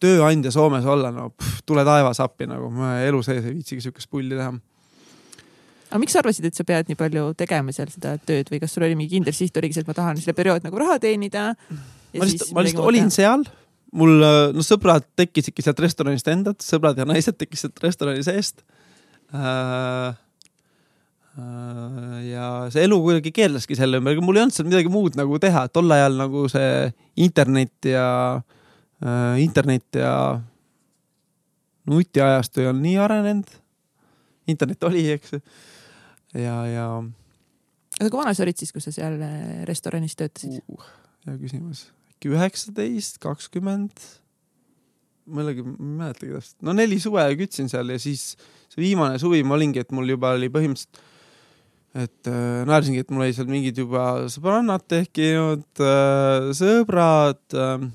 tööandja 0.00 0.50
Soomes 0.50 0.84
olla, 0.84 1.10
no 1.10 1.30
pff, 1.30 1.62
tule 1.66 1.84
taevas 1.84 2.20
appi 2.20 2.46
nagu, 2.46 2.70
ma 2.70 2.98
elu 3.04 3.22
sees 3.22 3.44
ei 3.44 3.54
viitsigi 3.54 3.86
siukest 3.86 4.10
pulli 4.10 4.34
teha 4.34 4.50
aga 5.90 6.00
miks 6.02 6.14
sa 6.14 6.22
arvasid, 6.22 6.46
et 6.46 6.56
sa 6.56 6.66
pead 6.66 6.90
nii 6.90 6.98
palju 6.98 7.30
tegema 7.38 7.74
seal 7.74 7.90
seda 7.92 8.14
tööd 8.26 8.50
või 8.52 8.60
kas 8.62 8.76
sul 8.76 8.86
oli 8.86 8.96
mingi 8.98 9.16
kindel 9.16 9.34
siht, 9.36 9.56
oligi 9.58 9.76
see, 9.76 9.84
et 9.84 9.90
ma 9.90 9.96
tahan 9.96 10.20
selle 10.20 10.36
periood 10.38 10.66
nagu 10.66 10.80
raha 10.80 11.00
teenida? 11.02 11.50
ma 12.14 12.26
lihtsalt, 12.26 12.54
ma 12.54 12.64
lihtsalt 12.66 12.90
olin 12.90 13.10
seal, 13.14 13.44
mul, 13.98 14.16
no 14.54 14.64
sõbrad 14.66 15.06
tekkisidki 15.18 15.64
sealt 15.66 15.82
restoranist 15.82 16.30
endalt, 16.30 16.62
sõbrad 16.64 16.98
ja 16.98 17.06
naised 17.08 17.38
tekkisid 17.40 17.82
restorani 17.82 18.22
seest 18.26 18.62
äh, 19.34 20.12
äh,. 21.34 22.18
ja 22.30 22.46
see 22.70 22.86
elu 22.86 23.00
kuidagi 23.02 23.34
keerleski 23.34 23.78
selle 23.78 24.02
ümber, 24.02 24.18
mul 24.22 24.38
ei 24.38 24.44
olnud 24.46 24.56
seal 24.56 24.70
midagi 24.70 24.92
muud 24.92 25.18
nagu 25.18 25.42
teha, 25.42 25.66
tol 25.74 25.90
ajal 25.96 26.18
nagu 26.22 26.46
see 26.52 26.90
internet 27.26 27.90
ja 27.90 28.06
äh,, 29.02 29.42
internet 29.42 29.98
ja 29.98 30.14
nutiajastu 31.90 32.62
ei 32.62 32.70
olnud 32.70 32.84
nii 32.84 32.98
arenenud. 33.02 33.58
internet 34.50 34.84
oli, 34.84 35.04
eks. 35.14 35.36
Ja, 36.34 36.56
ja. 36.70 36.86
aga 37.98 38.08
kui 38.08 38.20
vana 38.20 38.34
sa 38.36 38.44
olid 38.46 38.60
siis, 38.60 38.72
kui 38.74 38.84
sa 38.84 38.92
seal 38.94 39.20
äh, 39.24 39.62
restoranis 39.68 40.16
töötasid 40.18 40.60
uh,? 40.70 40.88
hea 41.26 41.36
küsimus, 41.40 41.88
äkki 42.14 42.32
üheksateist, 42.32 43.20
kakskümmend 43.22 44.06
millalgi, 45.30 45.64
ma 45.64 45.76
ei 45.76 45.96
mäletagi 46.00 46.34
täpselt, 46.34 46.58
no 46.66 46.74
neli 46.76 46.98
suve 47.02 47.22
kütsin 47.38 47.70
seal 47.70 47.92
ja 47.92 48.00
siis 48.02 48.34
see 48.70 48.82
viimane 48.82 49.20
suvi 49.22 49.42
ma 49.46 49.56
olingi, 49.58 49.82
et 49.82 49.94
mul 49.94 50.08
juba 50.14 50.34
oli 50.38 50.50
põhimõtteliselt, 50.52 51.06
et 52.00 52.30
äh, 52.30 52.62
naersingi, 52.70 53.02
et 53.02 53.10
mul 53.10 53.26
oli 53.26 53.34
seal 53.34 53.50
mingid 53.50 53.80
juba 53.82 54.04
sõbrannad 54.30 54.84
tekkinud 54.90 55.82
äh,, 55.82 56.50
sõbrad 56.56 57.42
äh, 57.58 57.88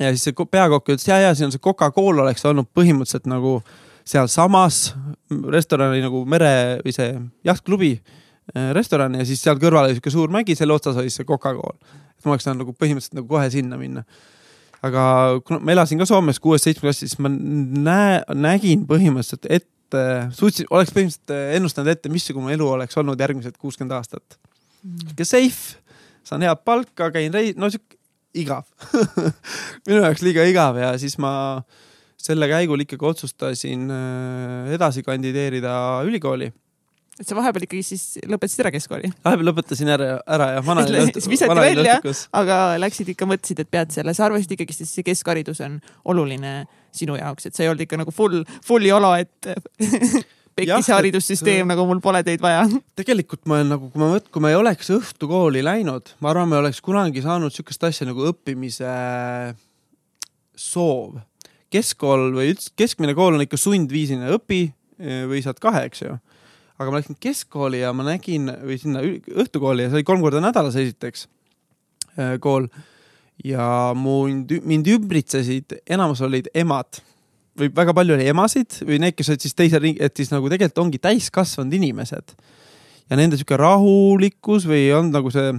ja 0.00 0.12
siis 0.12 0.28
see 0.28 0.46
peakokk 0.56 0.94
ütles 0.94 1.08
ja, 1.08 1.20
ja 1.20 1.34
siin 1.36 1.50
on 1.50 1.54
see 1.54 1.62
Coca-Cola 1.62 2.26
oleks 2.26 2.44
olnud 2.48 2.70
põhimõtteliselt 2.72 3.28
nagu 3.30 3.58
sealsamas 4.08 4.92
restorani 5.52 6.02
nagu 6.02 6.24
mere 6.28 6.80
või 6.82 6.94
see 6.94 7.14
jahtklubi 7.46 7.92
äh, 7.96 8.70
restoran 8.76 9.14
ja 9.18 9.26
siis 9.28 9.42
seal 9.44 9.60
kõrval 9.62 9.88
oli 9.88 9.98
siuke 9.98 10.12
suur 10.12 10.32
mägi, 10.32 10.56
selle 10.58 10.74
otsas 10.76 10.98
oli 11.00 11.12
see 11.12 11.26
Coca-Cola. 11.28 11.76
et 12.18 12.26
ma 12.26 12.34
oleks 12.34 12.46
saanud 12.48 12.64
nagu 12.64 12.74
põhimõtteliselt 12.76 13.18
nagu 13.20 13.28
kohe 13.30 13.50
sinna 13.54 13.78
minna. 13.80 14.04
aga 14.82 15.04
kuna 15.46 15.60
ma 15.62 15.76
elasin 15.76 16.02
ka 16.02 16.08
Soomes 16.08 16.40
kuues-seitsmes 16.42 16.82
klassis, 16.82 17.14
siis 17.14 17.22
ma 17.22 17.30
näe, 17.30 18.18
nägin 18.34 18.86
põhimõtteliselt 18.88 19.46
ette, 19.48 20.04
suutsin, 20.34 20.66
oleks 20.70 20.94
põhimõtteliselt 20.94 21.56
ennustanud 21.58 21.94
ette, 21.94 22.12
missugune 22.12 22.54
elu 22.56 22.68
oleks 22.76 22.98
olnud 22.98 23.20
järgmised 23.20 23.58
kuuskümmend 23.58 23.94
aastat 23.98 24.38
mm.. 24.82 25.06
sihuke 25.06 25.28
safe, 25.28 25.96
saan 26.26 26.42
head 26.42 26.64
palka, 26.66 27.12
käin 27.14 27.32
reis-, 27.34 27.56
no 27.56 27.70
sihuke 27.70 28.00
igav 28.34 28.66
minu 29.86 30.02
jaoks 30.02 30.22
liiga 30.24 30.44
igav 30.48 30.78
ja 30.80 30.92
siis 31.00 31.18
ma 31.20 31.32
selle 32.22 32.48
käigul 32.50 32.84
ikkagi 32.84 33.08
otsustasin 33.08 33.88
äh, 33.90 34.74
edasi 34.76 35.02
kandideerida 35.06 35.74
ülikooli. 36.06 36.52
et 37.18 37.28
sa 37.28 37.36
vahepeal 37.36 37.66
ikkagi 37.66 37.82
siis 37.86 38.04
lõpetasid 38.28 38.64
ära 38.64 38.74
keskkooli? 38.74 39.12
vahepeal 39.24 39.50
lõpetasin 39.50 39.90
ära, 39.94 40.10
ära 40.26 40.50
jah. 40.56 40.74
siis 41.16 41.30
visati 41.30 41.58
välja, 41.58 41.98
aga 42.42 42.60
läksid 42.82 43.14
ikka, 43.14 43.28
mõtlesid, 43.30 43.64
et 43.64 43.72
pead 43.72 43.94
selle, 43.94 44.14
sa 44.16 44.28
arvasid 44.28 44.54
ikkagi, 44.56 44.76
et 44.78 44.90
see 44.90 45.06
keskharidus 45.06 45.62
on 45.66 45.80
oluline 46.12 46.62
sinu 46.94 47.18
jaoks, 47.18 47.48
et 47.48 47.56
sa 47.56 47.64
ei 47.64 47.72
olnud 47.72 47.86
ikka 47.86 47.98
nagu 48.00 48.14
full, 48.14 48.44
full 48.64 48.86
YOLO, 48.86 49.14
et 49.18 49.50
pekkis 50.56 50.90
haridussüsteem, 50.92 51.66
nagu 51.68 51.84
mul 51.88 52.00
pole 52.04 52.22
teid 52.26 52.42
vaja. 52.42 52.64
tegelikult 52.98 53.44
ma 53.48 53.58
olen 53.58 53.74
nagu, 53.74 53.90
kui 53.92 54.02
ma 54.02 54.10
mõt-, 54.14 54.30
kui 54.32 54.44
ma 54.44 54.52
ei 54.52 54.58
oleks 54.58 54.92
õhtukooli 54.94 55.64
läinud, 55.64 56.14
ma 56.22 56.32
arvan, 56.32 56.50
ma 56.50 56.58
ei 56.58 56.66
oleks 56.66 56.82
kunagi 56.84 57.24
saanud 57.24 57.54
sihukest 57.54 57.88
asja 57.88 58.08
nagu 58.08 58.26
õppimise 58.30 58.92
soov. 60.58 61.20
Keskkool 61.72 62.30
või 62.36 62.52
üldse 62.52 62.72
keskmine 62.78 63.16
kool 63.18 63.38
on 63.38 63.44
ikka 63.44 63.60
sundviisine, 63.60 64.30
õpi 64.36 64.62
eh, 64.68 65.24
või 65.30 65.42
saad 65.44 65.60
kahe, 65.62 65.86
eks 65.88 66.04
ju. 66.04 66.16
aga 66.78 66.90
ma 66.90 67.00
läksin 67.00 67.18
keskkooli 67.20 67.82
ja 67.82 67.92
ma 67.96 68.06
nägin 68.06 68.50
või 68.62 68.78
sinna 68.80 69.02
õhtukooli 69.02 69.86
ja 69.86 69.92
see 69.92 70.00
oli 70.00 70.08
kolm 70.08 70.24
korda 70.24 70.42
nädalas 70.44 70.78
esiteks 70.80 71.28
eh, 72.16 72.36
kool 72.42 72.68
ja 73.44 73.92
mind, 73.98 74.52
mind 74.68 74.92
ümbritsesid, 74.92 75.80
enamus 75.90 76.22
olid 76.24 76.50
emad 76.54 77.02
või 77.58 77.68
väga 77.74 77.94
palju 77.96 78.16
oli 78.16 78.28
emasid 78.30 78.80
või 78.86 78.98
need, 79.02 79.16
kes 79.16 79.32
olid 79.32 79.44
siis 79.44 79.56
teise 79.56 79.80
ringi, 79.82 80.00
et 80.02 80.16
siis 80.16 80.32
nagu 80.32 80.48
tegelikult 80.48 80.84
ongi 80.86 81.00
täiskasvanud 81.02 81.74
inimesed. 81.76 82.34
ja 83.10 83.18
nende 83.18 83.36
sihuke 83.36 83.58
rahulikkus 83.60 84.66
või 84.68 84.86
on 84.96 85.10
nagu 85.12 85.30
see, 85.34 85.52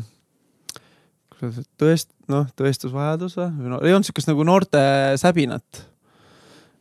tõest-, 1.81 2.13
noh, 2.31 2.47
tõestusvajadus 2.57 3.37
või 3.37 3.73
no, 3.73 3.81
ei 3.83 3.93
olnud 3.93 4.07
sihukest 4.07 4.31
nagu 4.31 4.45
noorte 4.47 4.81
säbinat. 5.21 5.83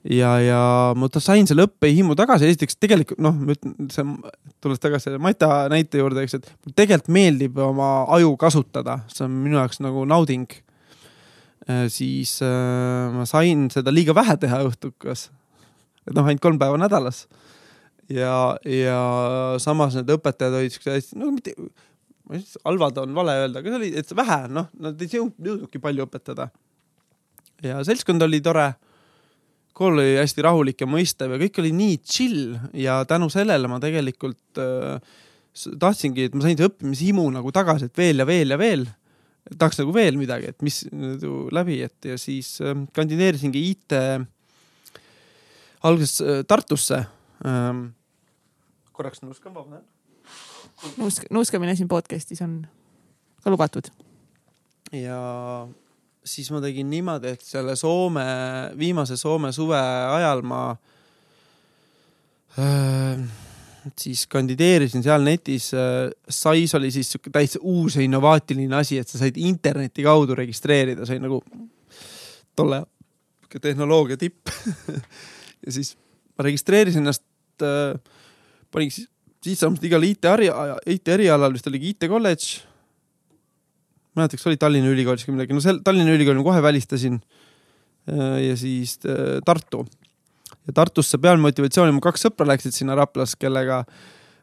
Ja, 0.08 0.32
ja 0.42 0.62
ma 0.98 1.08
sain 1.18 1.46
selle 1.46 1.68
õppehimu 1.68 2.16
tagasi, 2.18 2.50
esiteks 2.50 2.80
tegelikult 2.80 3.22
noh, 3.22 3.36
ma 3.36 3.54
ütlen, 3.54 3.76
see, 3.92 4.34
tulles 4.62 4.82
tagasi 4.82 5.10
selle 5.10 5.22
Mata 5.22 5.68
näite 5.72 6.02
juurde, 6.02 6.24
eks, 6.26 6.40
et 6.40 6.74
tegelikult 6.74 7.12
meeldib 7.14 7.58
oma 7.62 7.94
aju 8.16 8.36
kasutada, 8.40 9.02
see 9.12 9.26
on 9.28 9.40
minu 9.44 9.60
jaoks 9.60 9.82
nagu 9.84 10.06
nauding 10.08 10.50
Äh, 11.70 11.86
siis 11.88 12.40
äh, 12.42 13.12
ma 13.14 13.22
sain 13.28 13.68
seda 13.70 13.92
liiga 13.94 14.14
vähe 14.16 14.34
teha 14.40 14.64
õhtukas. 14.66 15.28
et 16.08 16.14
noh, 16.16 16.26
ainult 16.26 16.42
kolm 16.42 16.58
päeva 16.58 16.78
nädalas. 16.80 17.28
ja, 18.10 18.56
ja 18.66 18.98
samas 19.62 19.94
need 19.94 20.10
õpetajad 20.10 20.56
olid 20.58 20.74
siuksed 20.74 20.96
hästi, 20.96 21.18
no 21.20 21.30
mitte, 21.30 21.54
halvad 22.66 22.98
on 22.98 23.14
vale 23.14 23.36
öelda, 23.44 23.60
aga 23.60 23.70
see 23.70 23.78
oli, 23.78 23.92
et 24.00 24.16
vähe, 24.16 24.40
noh, 24.50 24.66
nad 24.74 24.98
ei 24.98 25.14
jõudnudki 25.14 25.78
palju 25.82 26.08
õpetada. 26.08 26.48
ja 27.62 27.78
seltskond 27.86 28.26
oli 28.26 28.42
tore. 28.42 28.72
Kool 29.76 29.98
oli 29.98 30.16
hästi 30.18 30.44
rahulik 30.44 30.82
ja 30.84 30.88
mõistev 30.90 31.34
ja 31.34 31.40
kõik 31.40 31.60
oli 31.62 31.72
nii 31.76 32.00
chill 32.04 32.56
ja 32.76 33.00
tänu 33.08 33.30
sellele 33.32 33.70
ma 33.70 33.80
tegelikult 33.82 34.60
äh, 34.60 34.98
tahtsingi, 35.52 36.28
et 36.28 36.34
ma 36.36 36.44
sain 36.44 36.58
see 36.58 36.68
õppimishimu 36.68 37.28
nagu 37.34 37.52
tagasi, 37.54 37.88
et 37.88 37.98
veel 37.98 38.22
ja 38.22 38.28
veel 38.28 38.54
ja 38.54 38.60
veel 38.60 38.86
tahaks 39.58 39.80
nagu 39.80 39.92
veel 39.94 40.16
midagi, 40.20 40.52
et 40.52 40.62
mis 40.64 40.84
nagu 40.92 41.48
läbi, 41.54 41.80
et 41.84 42.12
ja 42.12 42.18
siis 42.20 42.54
äh, 42.64 42.76
kandideerisingi 42.96 43.64
IT 43.72 43.96
alguses 45.82 46.20
äh, 46.20 46.44
Tartusse 46.48 47.04
ähm,. 47.46 47.90
korraks 48.92 49.22
nuuskan, 49.22 49.54
vabandan. 49.54 49.82
nuusk-, 50.96 51.26
nuuskamine 51.30 51.76
siin 51.76 51.88
podcast'is 51.88 52.42
on 52.44 52.62
ka 53.42 53.50
lubatud. 53.50 53.88
ja 54.92 55.18
siis 56.24 56.50
ma 56.54 56.60
tegin 56.62 56.90
niimoodi, 56.90 57.34
et 57.34 57.44
selle 57.44 57.74
Soome, 57.78 58.24
viimase 58.78 59.16
Soome 59.18 59.52
suve 59.54 59.78
ajal 59.78 60.42
ma 60.46 60.62
äh, 62.58 63.22
siis 63.98 64.26
kandideerisin 64.30 65.02
seal 65.04 65.26
netis. 65.26 65.72
Äh, 65.74 66.12
SAIS 66.28 66.76
oli 66.78 66.92
siis 66.94 67.12
sihuke 67.12 67.32
täitsa 67.34 67.62
uus 67.62 67.98
ja 67.98 68.06
innovaatiline 68.06 68.78
asi, 68.78 69.00
et 69.02 69.10
sa 69.10 69.20
said 69.20 69.38
interneti 69.40 70.06
kaudu 70.06 70.36
registreerida, 70.38 71.06
see 71.06 71.18
oli 71.18 71.26
nagu 71.26 71.42
tolle 72.56 72.84
tehnoloogia 73.52 74.16
tipp 74.16 74.48
ja 75.64 75.72
siis 75.72 75.92
ma 76.38 76.46
registreerisin 76.46 77.02
ennast 77.02 77.64
äh,, 77.64 77.98
panin 78.72 78.92
siis 78.92 79.10
sisseandmist 79.42 79.84
igale 79.84 80.08
IT 80.08 80.28
eriala, 80.30 80.78
IT 80.88 81.10
erialal 81.12 81.52
vist 81.52 81.68
oligi 81.68 81.92
IT 81.92 82.08
kolledž. 84.12 84.16
ma 84.16 84.20
ei 84.20 84.22
mäleta, 84.22 84.36
kas 84.36 84.46
oli 84.46 84.60
Tallinna 84.60 84.92
Ülikoolis 84.92 85.26
või 85.26 85.38
midagi, 85.38 85.56
no 85.56 85.60
seal 85.64 85.80
Tallinna 85.84 86.12
Ülikooli 86.12 86.38
ma 86.38 86.44
kohe 86.44 86.62
välistasin 86.62 87.20
äh,. 88.08 88.40
ja 88.48 88.56
siis 88.56 88.98
äh, 89.06 89.40
Tartu 89.44 89.86
ja 90.66 90.72
Tartusse 90.72 91.18
peal 91.18 91.38
motivatsiooni, 91.38 91.92
mu 91.92 92.00
kaks 92.00 92.26
sõpra 92.28 92.46
läksid 92.46 92.74
sinna 92.74 92.94
Raplas, 92.94 93.34
kellega 93.36 93.84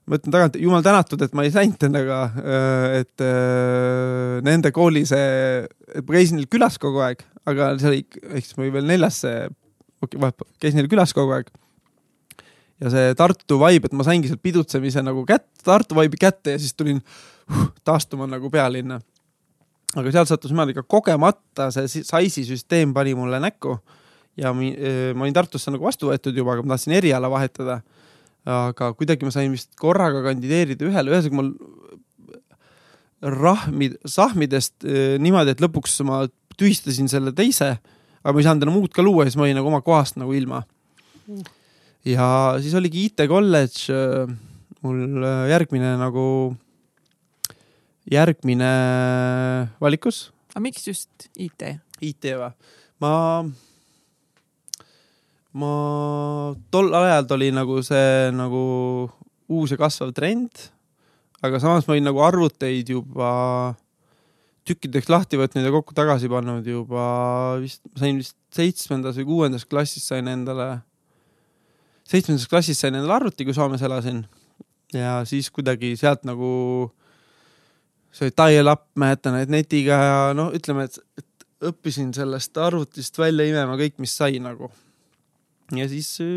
ma 0.09 0.17
ütlen 0.17 0.33
tagant, 0.33 0.57
jumal 0.57 0.81
tänatud, 0.81 1.21
et 1.21 1.33
ma 1.37 1.45
ei 1.45 1.53
läinud 1.53 1.85
nendega, 1.85 2.19
äh, 2.41 2.99
et 3.03 3.25
nende 4.43 4.71
kooli 4.73 5.05
see, 5.05 5.63
ma 6.01 6.11
käisin 6.15 6.39
neil 6.39 6.49
külas 6.49 6.79
kogu 6.81 7.03
aeg, 7.05 7.23
aga 7.49 7.75
see 7.79 7.91
oli, 7.91 8.03
ehk 8.33 8.45
siis 8.45 8.57
ma 8.57 8.65
olin 8.65 8.77
veel 8.79 8.89
neljas 8.89 9.23
see, 9.25 9.47
okei 10.01 10.15
okay,, 10.15 10.21
vahepeal 10.25 10.53
käisin 10.59 10.81
neil 10.81 10.89
külas 10.91 11.13
kogu 11.13 11.37
aeg. 11.37 11.51
ja 12.79 12.89
see 12.93 13.13
Tartu 13.19 13.59
vibe, 13.61 13.91
et 13.91 13.95
ma 13.99 14.07
saingi 14.07 14.31
sealt 14.31 14.41
pidutsemise 14.41 15.03
nagu 15.05 15.25
kätte, 15.29 15.51
Tartu 15.67 15.97
vibe'i 15.99 16.19
kätte 16.19 16.55
ja 16.55 16.61
siis 16.61 16.73
tulin 16.73 17.03
uh, 17.03 17.69
taastuma 17.83 18.27
nagu 18.29 18.49
pealinna. 18.49 18.99
Aga 19.97 20.11
seal 20.13 20.27
sattus 20.29 20.51
niimoodi 20.53 20.75
ka 20.77 20.83
kogemata 20.85 21.69
see 21.73 22.03
Saisi 22.05 22.45
süsteem 22.45 22.93
pani 22.93 23.15
mulle 23.17 23.39
näkku 23.41 23.79
ja 24.39 24.53
mi, 24.53 24.71
ma 25.15 25.25
olin 25.25 25.35
Tartusse 25.35 25.71
nagu 25.73 25.87
vastu 25.87 26.11
võetud 26.11 26.37
juba, 26.37 26.55
aga 26.55 26.65
ma 26.65 26.75
tahtsin 26.75 26.95
eriala 26.99 27.31
vahetada. 27.31 27.81
aga 28.49 28.93
kuidagi 28.97 29.27
ma 29.27 29.33
sain 29.35 29.51
vist 29.51 29.73
korraga 29.77 30.21
kandideerida 30.23 30.85
ühele, 30.87 31.11
ühesõnaga 31.11 31.37
mul 31.37 31.49
rahmid, 33.19 33.97
sahmidest 34.07 34.85
niimoodi, 35.19 35.53
et 35.53 35.63
lõpuks 35.63 35.97
ma 36.07 36.21
tühistasin 36.59 37.09
selle 37.11 37.33
teise, 37.35 37.73
aga 38.23 38.33
ma 38.33 38.39
ei 38.39 38.47
saanud 38.47 38.63
enam 38.63 38.77
uut 38.79 38.95
ka 38.95 39.03
luua, 39.03 39.25
siis 39.27 39.35
ma 39.39 39.43
olin 39.45 39.59
nagu 39.59 39.67
oma 39.67 39.81
kohast 39.83 40.19
nagu 40.19 40.31
ilma. 40.35 40.63
ja 42.07 42.29
siis 42.63 42.73
oligi 42.79 43.09
IT-kolledž 43.09 43.89
mul 44.85 45.27
järgmine 45.51 45.97
nagu, 45.99 46.55
järgmine 48.09 48.69
valikus. 49.81 50.29
aga 50.53 50.63
miks 50.65 50.87
just 50.87 51.29
IT? 51.37 51.79
IT 52.01 52.31
või? 52.39 52.51
ma 52.99 53.13
ma 55.59 55.73
tol 56.73 56.93
ajal 56.93 57.29
oli 57.37 57.51
nagu 57.53 57.81
see 57.85 58.29
nagu 58.35 58.63
uus 59.49 59.73
ja 59.73 59.79
kasvav 59.81 60.13
trend. 60.13 60.69
aga 61.41 61.61
samas 61.61 61.87
ma 61.87 61.95
olin 61.95 62.09
nagu 62.09 62.21
arvuteid 62.25 62.89
juba 62.89 63.29
tükkideks 64.67 65.09
lahti 65.09 65.39
võtnud 65.39 65.65
ja 65.65 65.71
kokku 65.73 65.95
tagasi 65.97 66.29
pannud 66.29 66.65
juba 66.67 67.57
vist, 67.61 67.81
sain 67.97 68.19
vist 68.19 68.37
seitsmendas 68.53 69.17
või 69.21 69.29
kuuendas 69.29 69.65
klassis 69.65 70.05
sain 70.09 70.27
endale, 70.29 70.81
seitsmendas 72.09 72.49
klassis 72.49 72.77
sain 72.81 72.97
endale 72.97 73.15
arvuti, 73.15 73.47
kui 73.47 73.55
Soomes 73.55 73.81
elasin. 73.85 74.25
ja 74.93 75.21
siis 75.25 75.49
kuidagi 75.53 75.95
sealt 75.97 76.25
nagu 76.25 76.91
see 78.11 78.27
oli 78.27 78.35
dial-up, 78.41 78.85
mäletan, 78.99 79.37
et 79.43 79.51
netiga 79.53 79.97
ja 80.01 80.19
no 80.37 80.49
ütleme, 80.55 80.87
et, 80.89 80.99
et 81.19 81.69
õppisin 81.69 82.13
sellest 82.15 82.57
arvutist 82.61 83.17
välja 83.19 83.47
imema 83.49 83.77
kõik, 83.79 83.97
mis 84.01 84.15
sai 84.17 84.39
nagu. 84.43 84.71
ja 85.75 85.85
siis 85.89 86.15
äh, 86.23 86.29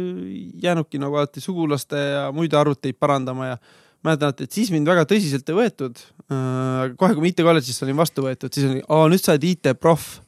jäänudki 0.63 1.01
nagu 1.01 1.17
alati 1.17 1.41
sugulaste 1.41 1.97
ja 1.97 2.27
muid 2.33 2.53
arvuteid 2.55 2.99
parandama 3.01 3.47
ja 3.47 3.57
mäletan, 4.05 4.35
et 4.39 4.53
siis 4.53 4.71
mind 4.75 4.89
väga 4.89 5.07
tõsiselt 5.09 5.49
ei 5.49 5.57
võetud. 5.57 6.03
Äh, 6.29 6.93
kohe, 6.99 7.15
kui 7.15 7.25
ma 7.25 7.31
IT 7.31 7.45
kolledžisse 7.47 7.87
olin 7.87 7.97
vastu 7.97 8.27
võetud, 8.27 8.53
siis 8.53 8.69
oli, 8.69 8.83
aa 8.89 9.09
nüüd 9.09 9.23
sa 9.23 9.33
oled 9.37 9.49
IT-proff. 9.49 10.21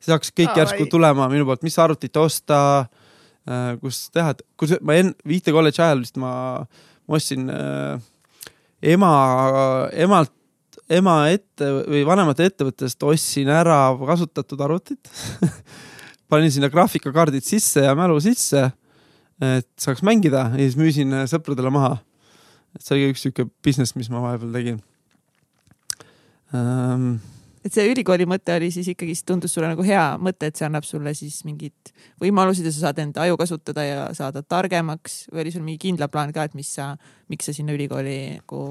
siis 0.00 0.14
hakkas 0.14 0.32
kõik 0.32 0.54
Aa, 0.54 0.64
järsku 0.64 0.88
tulema 0.90 1.28
minu 1.28 1.46
poolt, 1.46 1.62
mis 1.62 1.78
arvutit 1.78 2.16
osta, 2.16 2.88
kus 3.80 4.08
teha, 4.14 4.34
kus 4.56 4.76
ma 4.84 4.96
enne 5.00 5.14
IT 5.36 5.50
kolledži 5.52 5.82
ajal 5.82 6.02
vist 6.04 6.18
ma, 6.20 6.32
ma 7.08 7.18
ostsin 7.18 7.48
äh, 7.50 8.00
ema, 8.94 9.12
emalt 9.92 10.32
ema 10.90 11.16
ette 11.30 11.70
või 11.86 12.02
vanemate 12.06 12.48
ettevõttest 12.50 13.02
ostsin 13.06 13.50
ära 13.52 13.78
kasutatud 13.98 14.60
arvutit 14.66 15.10
panin 16.30 16.52
sinna 16.52 16.70
graafikakaardid 16.72 17.46
sisse 17.46 17.84
ja 17.86 17.96
mälu 17.98 18.18
sisse, 18.22 18.68
et 19.42 19.68
saaks 19.80 20.04
mängida 20.06 20.48
ja 20.54 20.62
siis 20.62 20.78
müüsin 20.78 21.14
sõpradele 21.30 21.72
maha. 21.74 21.98
et 22.74 22.84
see 22.84 22.96
oli 22.96 23.10
üks 23.14 23.26
sihuke 23.26 23.48
business, 23.64 23.96
mis 23.98 24.10
ma 24.10 24.22
vahepeal 24.26 24.54
tegin 24.54 24.80
ähm, 26.54 27.18
et 27.64 27.74
see 27.74 27.86
ülikooli 27.92 28.26
mõte 28.28 28.54
oli 28.56 28.70
siis 28.74 28.90
ikkagi, 28.92 29.14
tundus 29.26 29.54
sulle 29.54 29.70
nagu 29.70 29.84
hea 29.86 30.04
mõte, 30.22 30.50
et 30.50 30.58
see 30.58 30.66
annab 30.66 30.86
sulle 30.88 31.12
siis 31.18 31.42
mingid 31.46 31.94
võimalused 32.22 32.66
ja 32.66 32.74
sa 32.74 32.88
saad 32.88 33.02
enda 33.02 33.24
aju 33.26 33.38
kasutada 33.40 33.84
ja 33.84 34.04
saada 34.16 34.42
targemaks 34.42 35.26
või 35.32 35.44
oli 35.44 35.54
sul 35.54 35.66
mingi 35.66 35.82
kindla 35.88 36.10
plaan 36.10 36.32
ka, 36.34 36.48
et 36.48 36.56
mis 36.58 36.70
sa, 36.78 36.94
miks 37.30 37.50
sa 37.50 37.56
sinna 37.56 37.76
ülikooli 37.76 38.20
nagu 38.38 38.64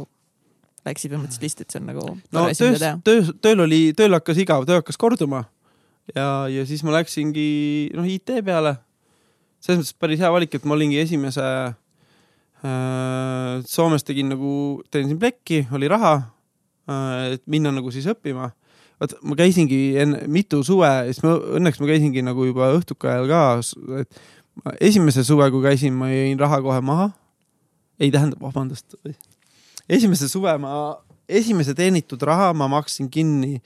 läksid 0.87 1.13
mõtlesid 1.15 1.45
lihtsalt, 1.45 1.65
et 1.65 1.73
see 1.73 1.81
on 1.81 1.89
nagu 1.89 2.05
no 2.35 2.45
töös 2.55 2.83
töös, 3.05 3.31
tööl 3.43 3.65
oli, 3.65 3.81
tööl 3.97 4.15
hakkas 4.17 4.39
igav, 4.43 4.65
töö 4.69 4.79
hakkas 4.81 4.99
korduma. 4.99 5.45
ja, 6.15 6.47
ja 6.51 6.65
siis 6.69 6.83
ma 6.85 6.95
läksingi 6.99 7.91
noh 7.97 8.07
IT 8.07 8.39
peale. 8.45 8.77
selles 9.59 9.83
mõttes 9.83 9.99
päris 9.99 10.23
hea 10.23 10.31
valik, 10.31 10.55
et 10.55 10.65
ma 10.65 10.77
olingi 10.77 10.99
esimese 11.01 11.45
äh,. 11.45 11.75
Soomes 13.67 14.03
tegin 14.03 14.29
nagu, 14.31 14.81
teenisin 14.91 15.19
plekki, 15.19 15.65
oli 15.75 15.87
raha 15.91 16.15
äh,, 16.89 17.35
et 17.35 17.43
minna 17.47 17.71
nagu 17.75 17.91
siis 17.91 18.07
õppima. 18.07 18.51
vot 18.99 19.15
ma 19.23 19.35
käisingi 19.39 19.97
enne 19.99 20.25
mitu 20.27 20.63
suve, 20.63 20.89
siis 21.07 21.23
ma 21.23 21.37
õnneks 21.59 21.79
ma 21.79 21.87
käisingi 21.87 22.23
nagu 22.25 22.47
juba 22.47 22.73
õhtuka 22.75 23.13
ajal 23.13 23.31
ka, 23.31 23.41
et 24.01 24.21
esimese 24.83 25.23
suve, 25.23 25.47
kui 25.51 25.63
käisin, 25.63 25.95
ma 25.95 26.09
jõin 26.11 26.39
raha 26.39 26.61
kohe 26.63 26.81
maha. 26.83 27.09
ei 27.99 28.11
tähendab, 28.11 28.39
vabandust 28.39 28.95
esimese 29.89 30.29
suve 30.29 30.53
ma, 30.61 30.71
esimese 31.29 31.73
teenitud 31.77 32.21
raha 32.25 32.51
ma 32.57 32.67
maksin 32.71 33.09
kinni 33.11 33.59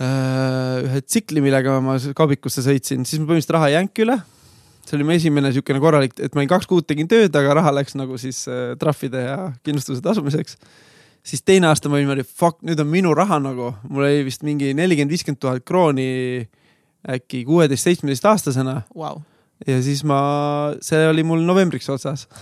äh, 0.00 0.84
ühe 0.86 1.00
tsikli, 1.04 1.42
millega 1.44 1.78
ma 1.84 1.98
kaubikusse 2.16 2.64
sõitsin, 2.64 3.06
siis 3.08 3.20
ma 3.20 3.28
põhimõtteliselt 3.28 3.56
raha 3.56 3.70
ei 3.70 3.76
jäänud 3.76 4.04
üle. 4.06 4.16
see 4.82 4.96
oli 4.98 5.04
mu 5.06 5.14
esimene 5.14 5.50
niisugune 5.50 5.80
korralik, 5.80 6.16
et 6.18 6.32
ma 6.34 6.42
olin 6.42 6.50
kaks 6.50 6.66
kuud 6.70 6.86
tegin 6.88 7.08
tööd, 7.10 7.34
aga 7.38 7.58
raha 7.60 7.70
läks 7.78 7.94
nagu 7.98 8.18
siis 8.20 8.44
äh, 8.50 8.72
trahvide 8.80 9.20
ja 9.28 9.36
kindlustuse 9.64 10.02
tasumiseks. 10.04 10.56
siis 11.22 11.42
teine 11.42 11.68
aasta 11.70 11.88
ma 11.88 11.98
olin 11.98 12.08
niimoodi, 12.08 12.26
fuck, 12.26 12.62
nüüd 12.66 12.80
on 12.82 12.88
minu 12.90 13.14
raha 13.14 13.38
nagu, 13.42 13.74
mul 13.88 14.08
oli 14.08 14.24
vist 14.26 14.42
mingi 14.42 14.72
nelikümmend, 14.74 15.12
viiskümmend 15.12 15.40
tuhat 15.40 15.64
krooni 15.64 16.48
äkki 17.12 17.44
kuueteist, 17.44 17.84
seitsmeteist 17.84 18.26
aastasena 18.30 18.82
Wow. 18.94 19.22
ja 19.66 19.82
siis 19.82 20.04
ma, 20.06 20.18
see 20.82 21.06
oli 21.08 21.22
mul 21.26 21.42
novembriks 21.46 21.88
otsas 21.90 22.28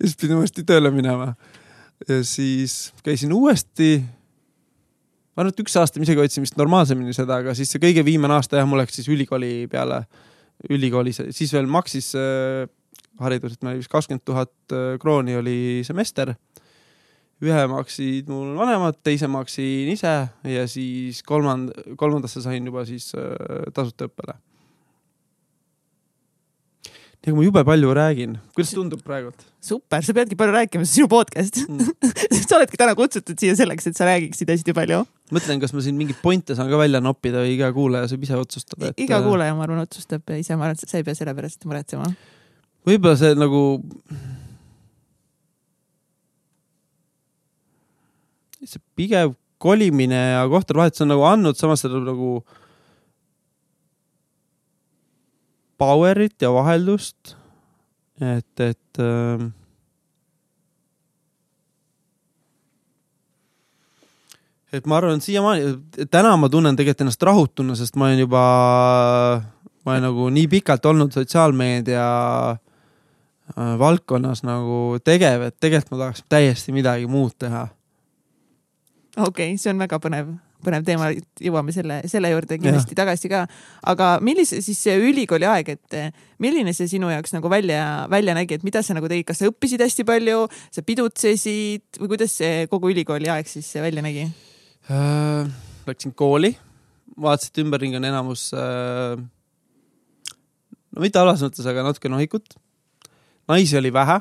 ja 0.00 0.08
siis 0.08 0.16
pidin 0.20 0.40
uuesti 0.40 0.64
tööle 0.66 0.90
minema. 0.94 1.34
ja 2.08 2.22
siis 2.24 2.92
käisin 3.04 3.32
uuesti. 3.32 4.00
ma 5.36 5.44
arvan, 5.44 5.52
et 5.52 5.62
üks 5.62 5.76
aasta 5.76 6.00
ma 6.00 6.08
isegi 6.08 6.22
hoidsin 6.22 6.44
vist 6.46 6.58
normaalsemini 6.60 7.14
seda, 7.16 7.40
aga 7.44 7.54
siis 7.54 7.70
see 7.72 7.82
kõige 7.82 8.04
viimane 8.04 8.38
aasta 8.38 8.60
jah, 8.60 8.68
mul 8.68 8.80
läks 8.80 9.00
siis 9.00 9.08
ülikooli 9.12 9.68
peale. 9.70 10.04
ülikoolis, 10.68 11.22
siis 11.32 11.52
veel 11.56 11.68
maksis 11.68 12.12
äh, 12.18 12.66
haridus, 13.20 13.56
et 13.56 13.62
meil 13.64 13.78
vist 13.80 13.92
kakskümmend 13.92 14.24
tuhat 14.24 14.52
äh, 14.72 14.96
krooni 15.00 15.36
oli 15.36 15.58
semester. 15.84 16.34
ühe 17.40 17.60
maksid 17.72 18.28
mul 18.28 18.52
vanemad, 18.56 18.98
teise 19.04 19.28
maksin 19.28 19.88
ise 19.88 20.12
ja 20.44 20.66
siis 20.68 21.22
kolmand-, 21.24 21.72
kolmandasse 21.96 22.42
sain 22.44 22.66
juba 22.66 22.84
siis 22.84 23.12
äh, 23.16 23.68
tasuta 23.72 24.08
õppele 24.08 24.36
ega 27.20 27.36
ma 27.36 27.44
jube 27.44 27.62
palju 27.68 27.94
räägin, 27.96 28.36
kuidas 28.56 28.72
tundub 28.72 29.02
praegult 29.04 29.42
super, 29.60 30.00
sa 30.04 30.14
peadki 30.16 30.36
palju 30.40 30.54
rääkima, 30.54 30.86
see 30.88 31.04
on 31.04 31.08
sinu 31.08 31.08
podcast 31.12 31.58
mm. 31.66 31.90
sa 32.48 32.56
oledki 32.56 32.80
täna 32.80 32.94
kutsutud 32.96 33.40
siia 33.40 33.56
selleks, 33.58 33.90
et 33.90 33.98
sa 33.98 34.08
räägiksid 34.08 34.48
hästi 34.48 34.74
palju. 34.76 35.02
mõtlen, 35.36 35.60
kas 35.60 35.74
ma 35.76 35.84
siin 35.84 35.98
mingeid 36.00 36.20
pointe 36.24 36.56
saan 36.56 36.70
ka 36.72 36.80
välja 36.80 37.02
noppida 37.04 37.42
või 37.44 37.54
iga 37.58 37.68
kuulaja 37.76 38.08
saab 38.10 38.24
ise 38.24 38.38
otsustada. 38.40 38.94
iga. 38.96 39.20
kuulaja, 39.24 39.56
ma 39.56 39.66
arvan, 39.66 39.82
otsustab 39.84 40.32
ise, 40.38 40.56
ma 40.56 40.70
arvan, 40.70 40.80
et 40.80 40.92
sa 40.92 41.00
ei 41.00 41.06
pea 41.06 41.18
selle 41.18 41.36
pärast 41.36 41.68
muretsema. 41.68 42.08
võib-olla 42.88 43.20
see 43.20 43.36
nagu. 43.36 43.62
see 48.64 48.80
pigev 48.96 49.36
kolimine 49.60 50.16
ja 50.16 50.48
kohtade 50.48 50.80
vahetus 50.80 51.04
on 51.04 51.12
nagu 51.12 51.24
andnud 51.28 51.56
samas 51.60 51.84
seda 51.84 52.00
nagu 52.00 52.40
power'it 55.80 56.36
ja 56.44 56.52
vaheldust. 56.52 57.36
et, 58.20 58.60
et 58.60 59.00
ähm, 59.00 59.50
et 64.72 64.86
ma 64.86 64.98
arvan, 65.00 65.18
et 65.18 65.24
siiamaani, 65.24 65.70
täna 66.12 66.34
ma 66.38 66.50
tunnen 66.52 66.76
tegelikult 66.78 67.06
ennast 67.06 67.24
rahutuna, 67.26 67.76
sest 67.78 67.96
ma 67.98 68.10
olen 68.10 68.22
juba, 68.22 68.42
ma 69.84 69.94
olen 69.94 70.06
nagu 70.06 70.28
nii 70.34 70.50
pikalt 70.52 70.86
olnud 70.86 71.16
sotsiaalmeedia 71.16 72.04
äh, 72.50 73.72
valdkonnas 73.80 74.44
nagu 74.46 75.00
tegev, 75.04 75.48
et 75.48 75.58
tegelikult 75.58 75.96
ma 75.96 76.02
tahaks 76.04 76.24
täiesti 76.28 76.76
midagi 76.76 77.08
muud 77.10 77.34
teha. 77.38 77.66
okei 79.16 79.50
okay,, 79.50 79.58
see 79.58 79.72
on 79.72 79.82
väga 79.82 79.98
põnev, 80.02 80.34
põnev 80.64 80.84
teema, 80.86 81.10
jõuame 81.40 81.74
selle, 81.74 82.00
selle 82.10 82.30
juurde 82.32 82.58
kindlasti 82.60 82.94
ja. 82.96 83.00
tagasi 83.02 83.30
ka. 83.32 83.44
aga 83.92 84.10
millise 84.24 84.60
siis 84.64 84.80
see 84.86 84.96
ülikooli 85.10 85.48
aeg, 85.48 85.72
et 85.76 85.98
milline 86.42 86.74
see 86.76 86.88
sinu 86.90 87.10
jaoks 87.12 87.34
nagu 87.36 87.50
välja, 87.52 88.06
välja 88.12 88.36
nägi, 88.36 88.60
et 88.60 88.66
mida 88.66 88.82
sa 88.84 88.96
nagu 88.96 89.08
tegid, 89.10 89.28
kas 89.28 89.42
sa 89.42 89.50
õppisid 89.50 89.82
hästi 89.84 90.06
palju, 90.08 90.46
sa 90.74 90.84
pidutsesid 90.86 92.00
või 92.00 92.14
kuidas 92.14 92.38
see 92.40 92.64
kogu 92.70 92.92
ülikooli 92.94 93.30
aeg 93.32 93.48
siis 93.50 93.68
välja 93.80 94.04
nägi? 94.04 94.28
Äh, 94.90 95.50
Läksin 95.86 96.14
kooli, 96.16 96.54
vaatasin, 97.20 97.52
et 97.52 97.62
ümberringi 97.64 97.98
on 98.00 98.08
enamus 98.08 98.50
äh,, 98.56 99.20
no 100.90 101.04
mitte 101.04 101.20
halvas 101.20 101.42
mõttes, 101.44 101.66
aga 101.68 101.84
natuke 101.86 102.10
nohikut. 102.12 102.56
naisi 103.50 103.78
oli 103.78 103.92
vähe. 103.92 104.20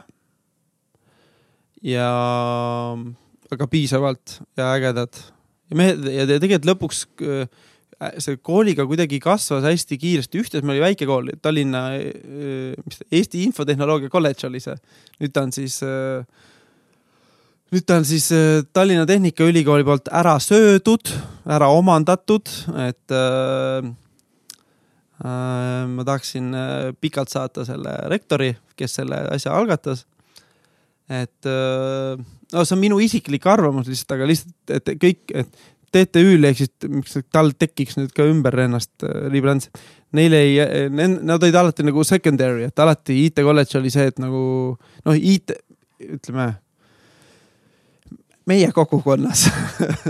ja, 1.84 2.10
aga 3.52 3.68
piisavalt 3.68 4.40
ja 4.58 4.74
ägedad. 4.76 5.22
Ja 5.70 5.78
mehed 5.82 6.06
ja 6.14 6.26
te- 6.30 6.40
tegelikult 6.42 6.70
lõpuks 6.74 7.04
äh, 7.22 7.44
see 8.24 8.38
kooliga 8.40 8.86
kuidagi 8.88 9.20
kasvas 9.20 9.66
hästi 9.68 9.98
kiiresti, 10.00 10.40
ühtes 10.40 10.64
meil 10.64 10.78
oli 10.78 10.86
väike 10.92 11.08
kool, 11.10 11.34
Tallinna, 11.44 11.82
mis 12.00 13.02
ta, 13.02 13.08
Eesti 13.12 13.42
Infotehnoloogia 13.44 14.12
Kolledž 14.14 14.46
oli 14.48 14.62
see. 14.64 14.78
nüüd 15.20 15.34
ta 15.36 15.44
on 15.44 15.52
siis 15.52 15.82
äh, 15.84 16.24
nüüd 17.74 17.86
ta 17.86 18.00
on 18.00 18.06
siis 18.08 18.30
äh, 18.34 18.62
Tallinna 18.74 19.06
Tehnikaülikooli 19.10 19.86
poolt 19.88 20.08
ära 20.16 20.38
söödud, 20.42 21.12
ära 21.50 21.68
omandatud, 21.76 22.50
et 22.88 23.14
äh, 23.14 23.90
äh, 25.20 25.84
ma 25.92 26.06
tahaksin 26.08 26.54
äh, 26.56 26.90
pikalt 27.02 27.30
saata 27.36 27.68
selle 27.68 27.98
rektori, 28.10 28.54
kes 28.80 28.96
selle 29.02 29.26
asja 29.36 29.54
algatas. 29.60 30.06
et 31.10 31.46
äh, 31.50 32.16
no 32.54 32.64
see 32.66 32.76
on 32.76 32.82
minu 32.82 33.00
isiklik 33.04 33.46
arvamus 33.50 33.90
lihtsalt, 33.90 34.16
aga 34.18 34.30
lihtsalt, 34.30 34.74
et 34.78 34.94
kõik, 35.02 35.22
et 35.34 35.68
TTÜ-l 35.90 36.46
ehk 36.50 36.62
siis 36.62 36.90
miks 36.92 37.18
tal 37.34 37.52
tekiks 37.58 37.98
nüüd 37.98 38.14
ka 38.16 38.26
ümber 38.30 38.58
ennast 38.66 39.06
äh, 39.06 39.26
rebrandis, 39.34 39.72
neil 40.16 40.34
ei, 40.38 40.56
nad 40.90 41.38
olid 41.38 41.58
alati 41.58 41.86
nagu 41.86 42.06
secondary, 42.08 42.68
et 42.70 42.82
alati 42.82 43.18
IT 43.28 43.44
kolledž 43.46 43.78
oli 43.80 43.92
see, 43.94 44.08
et 44.10 44.22
nagu 44.22 44.42
noh, 44.78 45.18
IT, 45.18 45.54
ütleme 46.18 46.52
meie 48.50 48.72
kogukonnas 48.74 49.46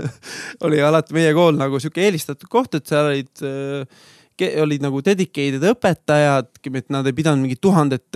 oli 0.64 0.80
alati 0.80 1.16
meie 1.16 1.34
kool 1.36 1.58
nagu 1.60 1.80
sihuke 1.80 2.06
eelistatud 2.06 2.48
koht, 2.52 2.78
et 2.78 2.88
seal 2.88 3.10
olid 3.10 3.44
äh, 3.44 4.08
olid 4.40 4.80
nagu 4.80 5.02
dedicated 5.04 5.64
õpetajad, 5.74 6.48
et 6.64 6.86
nad 6.92 7.04
ei 7.04 7.12
pidanud 7.12 7.44
mingit 7.44 7.60
tuhandet, 7.60 8.06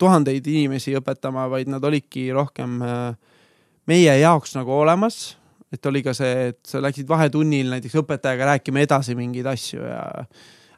tuhandeid 0.00 0.46
inimesi 0.48 0.94
õpetama, 0.96 1.44
vaid 1.52 1.68
nad 1.68 1.84
olidki 1.84 2.30
rohkem 2.32 2.78
meie 3.90 4.16
jaoks 4.20 4.56
nagu 4.58 4.74
olemas. 4.74 5.36
et 5.72 5.86
oli 5.88 6.02
ka 6.04 6.12
see, 6.12 6.50
et 6.52 6.58
sa 6.68 6.82
läksid 6.84 7.08
vahetunnil 7.08 7.70
näiteks 7.72 7.94
õpetajaga 8.02 8.50
rääkima 8.50 8.82
edasi 8.84 9.14
mingeid 9.16 9.46
asju 9.48 9.80
ja 9.80 10.02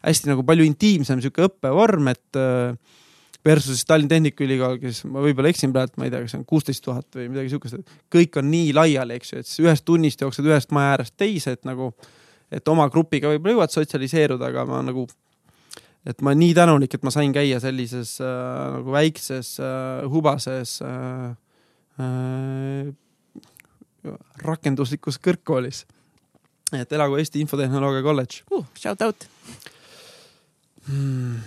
hästi 0.05 0.31
nagu 0.31 0.45
palju 0.47 0.63
intiimsem 0.69 1.19
sihuke 1.25 1.49
õppevorm, 1.49 2.13
et 2.13 2.39
versus 3.45 3.85
Tallinna 3.85 4.15
Tehnikaülikool, 4.15 4.79
kes 4.81 5.03
ma 5.11 5.23
võib-olla 5.25 5.51
eksin 5.53 5.73
praegu, 5.75 5.99
ma 6.01 6.07
ei 6.07 6.13
tea, 6.13 6.23
kas 6.25 6.33
see 6.33 6.41
on 6.41 6.47
kuusteist 6.49 6.85
tuhat 6.85 7.19
või 7.19 7.29
midagi 7.33 7.53
sihukest, 7.53 7.83
et 7.83 8.15
kõik 8.15 8.39
on 8.41 8.49
nii 8.51 8.73
laiali, 8.77 9.19
eks 9.19 9.35
ju, 9.35 9.43
et 9.43 9.51
siis 9.51 9.65
ühest 9.67 9.85
tunnist 9.89 10.25
jooksed 10.25 10.49
ühest 10.49 10.73
maja 10.75 10.95
äärest 10.95 11.17
teise, 11.21 11.57
et 11.59 11.69
nagu, 11.69 11.91
et 12.55 12.73
oma 12.73 12.89
grupiga 12.93 13.33
võib-olla 13.33 13.59
jõuad 13.59 13.75
sotsialiseeruda, 13.75 14.49
aga 14.49 14.65
ma 14.69 14.81
nagu, 14.87 15.05
et 16.09 16.25
ma 16.25 16.33
nii 16.37 16.57
tänulik, 16.57 16.97
et 16.97 17.05
ma 17.05 17.13
sain 17.13 17.35
käia 17.37 17.61
sellises 17.61 18.17
äh, 18.25 18.31
nagu 18.79 18.97
väikses 18.97 19.59
äh, 19.61 20.07
hubases 20.13 20.79
äh, 20.85 20.95
äh, 20.95 21.33
rakenduslikus 24.45 25.21
kõrgkoolis. 25.23 25.85
et 26.75 26.93
elagu 26.93 27.17
Eesti 27.17 27.41
Infotehnoloogia 27.45 28.03
kolledž 28.03 28.43
uh,. 28.51 28.67
Shout 28.79 29.03
out 29.03 29.29
hmm 30.89 31.39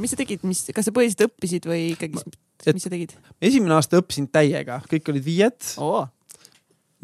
mis 0.00 0.12
sa 0.14 0.18
tegid, 0.18 0.44
mis, 0.48 0.62
kas 0.74 0.88
sa 0.88 0.94
põhiliselt 0.94 1.26
õppisid 1.28 1.68
või 1.68 1.92
ikkagi, 1.94 2.20
mis 2.72 2.84
sa 2.84 2.92
tegid? 2.92 3.14
esimene 3.42 3.76
aasta 3.76 4.00
õppisin 4.00 4.28
täiega, 4.32 4.80
kõik 4.90 5.12
olid 5.12 5.26
viied 5.26 5.72
oh.. 5.82 6.08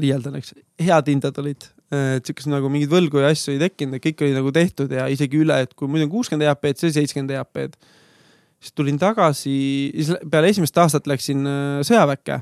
liialdan, 0.00 0.38
eks, 0.40 0.54
head 0.82 1.12
hinded 1.12 1.42
olid. 1.42 1.68
et 1.94 2.26
siukest 2.26 2.50
nagu 2.50 2.70
mingeid 2.72 2.92
võlgu 2.92 3.22
ja 3.22 3.30
asju 3.34 3.54
ei 3.54 3.62
tekkinud, 3.62 4.00
kõik 4.02 4.24
oli 4.24 4.36
nagu 4.36 4.52
tehtud 4.54 4.92
ja 4.96 5.06
isegi 5.12 5.42
üle, 5.44 5.60
et 5.66 5.76
kui 5.78 5.90
muidu 5.90 6.08
on 6.08 6.14
kuuskümmend 6.16 6.48
EAP-d, 6.48 6.74
siis 6.80 6.90
oli 6.90 6.98
seitsekümmend 7.00 7.36
EAP-d. 7.36 7.78
siis 8.60 8.76
tulin 8.76 9.00
tagasi, 9.00 9.56
siis 9.94 10.12
peale 10.32 10.52
esimest 10.54 10.82
aastat 10.82 11.08
läksin 11.10 11.46
äh, 11.46 11.80
sõjaväkke. 11.86 12.40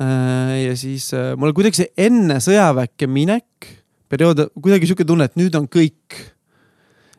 Äh, 0.00 0.56
ja 0.64 0.76
siis 0.80 1.10
äh, 1.12 1.34
mul 1.36 1.52
kuidagi 1.56 1.82
see 1.82 1.90
enne 2.00 2.38
sõjaväkke 2.40 3.08
minek 3.10 3.68
periood, 4.10 4.46
kuidagi 4.56 4.88
sihuke 4.88 5.04
tunne, 5.06 5.28
et 5.28 5.36
nüüd 5.38 5.54
on 5.58 5.66
kõik. 5.70 6.16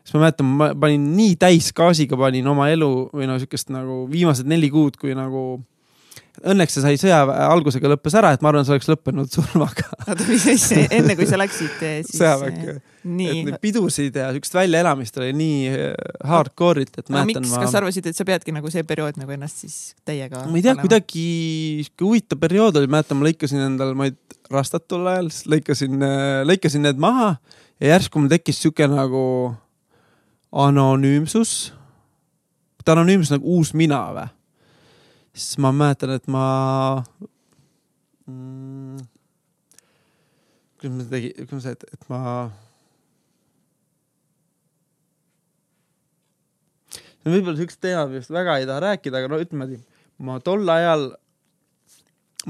Siis 0.02 0.16
ma 0.16 0.24
mäletan, 0.24 0.48
ma 0.58 0.72
panin 0.74 1.04
nii 1.14 1.36
täisgaasiga 1.40 2.18
panin 2.18 2.48
oma 2.50 2.66
elu 2.72 2.90
või 3.14 3.28
no 3.30 3.38
sihukest 3.38 3.70
nagu 3.72 4.02
viimased 4.10 4.48
neli 4.50 4.68
kuud, 4.72 4.98
kui 4.98 5.14
nagu 5.16 5.62
õnneks 6.40 6.74
see 6.74 6.82
sai 6.82 6.98
sõjaväe 7.00 7.44
algusega 7.44 7.90
lõppes 7.92 8.14
ära, 8.18 8.32
et 8.34 8.42
ma 8.44 8.50
arvan, 8.50 8.64
see 8.66 8.74
oleks 8.74 8.88
lõppenud 8.88 9.30
surmaga. 9.32 9.84
oota, 10.08 10.26
mis 10.28 10.46
asja, 10.54 10.86
enne 10.96 11.16
kui 11.18 11.28
sa 11.28 11.38
läksid 11.40 11.74
siis? 11.82 12.12
sõjaväkke. 12.16 12.76
et 12.78 13.04
neid 13.18 13.50
pidusid 13.62 14.16
ja 14.16 14.30
siukest 14.34 14.56
väljaelamist 14.56 15.18
oli 15.20 15.32
nii 15.36 15.70
eh, 15.70 16.12
hardcore'it, 16.28 16.94
et 16.96 17.12
mäletan 17.12 17.44
miks, 17.44 17.52
ma. 17.52 17.62
kas 17.64 17.74
sa 17.74 17.82
arvasid, 17.82 18.08
et 18.08 18.18
sa 18.18 18.26
peadki 18.28 18.54
nagu 18.56 18.72
see 18.72 18.84
periood 18.88 19.20
nagu 19.20 19.36
ennast 19.36 19.64
siis 19.64 19.78
täiega? 20.08 20.44
ma 20.48 20.58
ei 20.58 20.64
tea, 20.64 20.76
kuidagi 20.80 21.26
sihuke 21.86 22.08
huvitav 22.08 22.42
periood 22.42 22.80
oli, 22.80 22.90
mäletan, 22.90 23.20
ma 23.20 23.28
lõikasin 23.28 23.66
endal, 23.68 23.94
ma 23.98 24.08
ei, 24.08 24.16
rastat 24.52 24.88
tol 24.90 25.06
ajal, 25.12 25.30
siis 25.34 25.50
lõikasin, 25.52 25.98
eh, 26.08 26.42
lõikasin 26.48 26.86
need 26.88 27.02
maha 27.02 27.34
ja 27.82 27.94
järsku 27.96 28.22
mul 28.22 28.32
tekkis 28.32 28.62
sihuke 28.62 28.88
nagu 28.90 29.24
anonüümsus. 30.52 31.72
anonüümsus 32.86 33.36
nagu 33.36 33.58
uus 33.58 33.74
mina 33.74 34.04
või? 34.16 34.30
Siis 35.32 35.58
ma 35.62 35.72
mäletan, 35.72 36.12
et 36.16 36.28
ma 36.30 36.44
mm,. 38.26 39.00
kuidas 40.80 40.98
ma 40.98 41.08
tegin, 41.12 41.32
kuidas 41.46 41.64
ma, 41.66 41.72
et, 41.72 41.86
et 41.96 42.06
ma. 42.12 42.20
võib-olla 47.22 47.56
siukest 47.60 47.80
teemat, 47.80 48.10
millest 48.10 48.34
väga 48.34 48.58
ei 48.58 48.68
taha 48.68 48.84
rääkida, 48.88 49.20
aga 49.20 49.30
no 49.30 49.40
ütleme 49.42 49.68
niimoodi, 49.70 50.00
ma 50.26 50.40
tol 50.42 50.74
ajal 50.74 51.12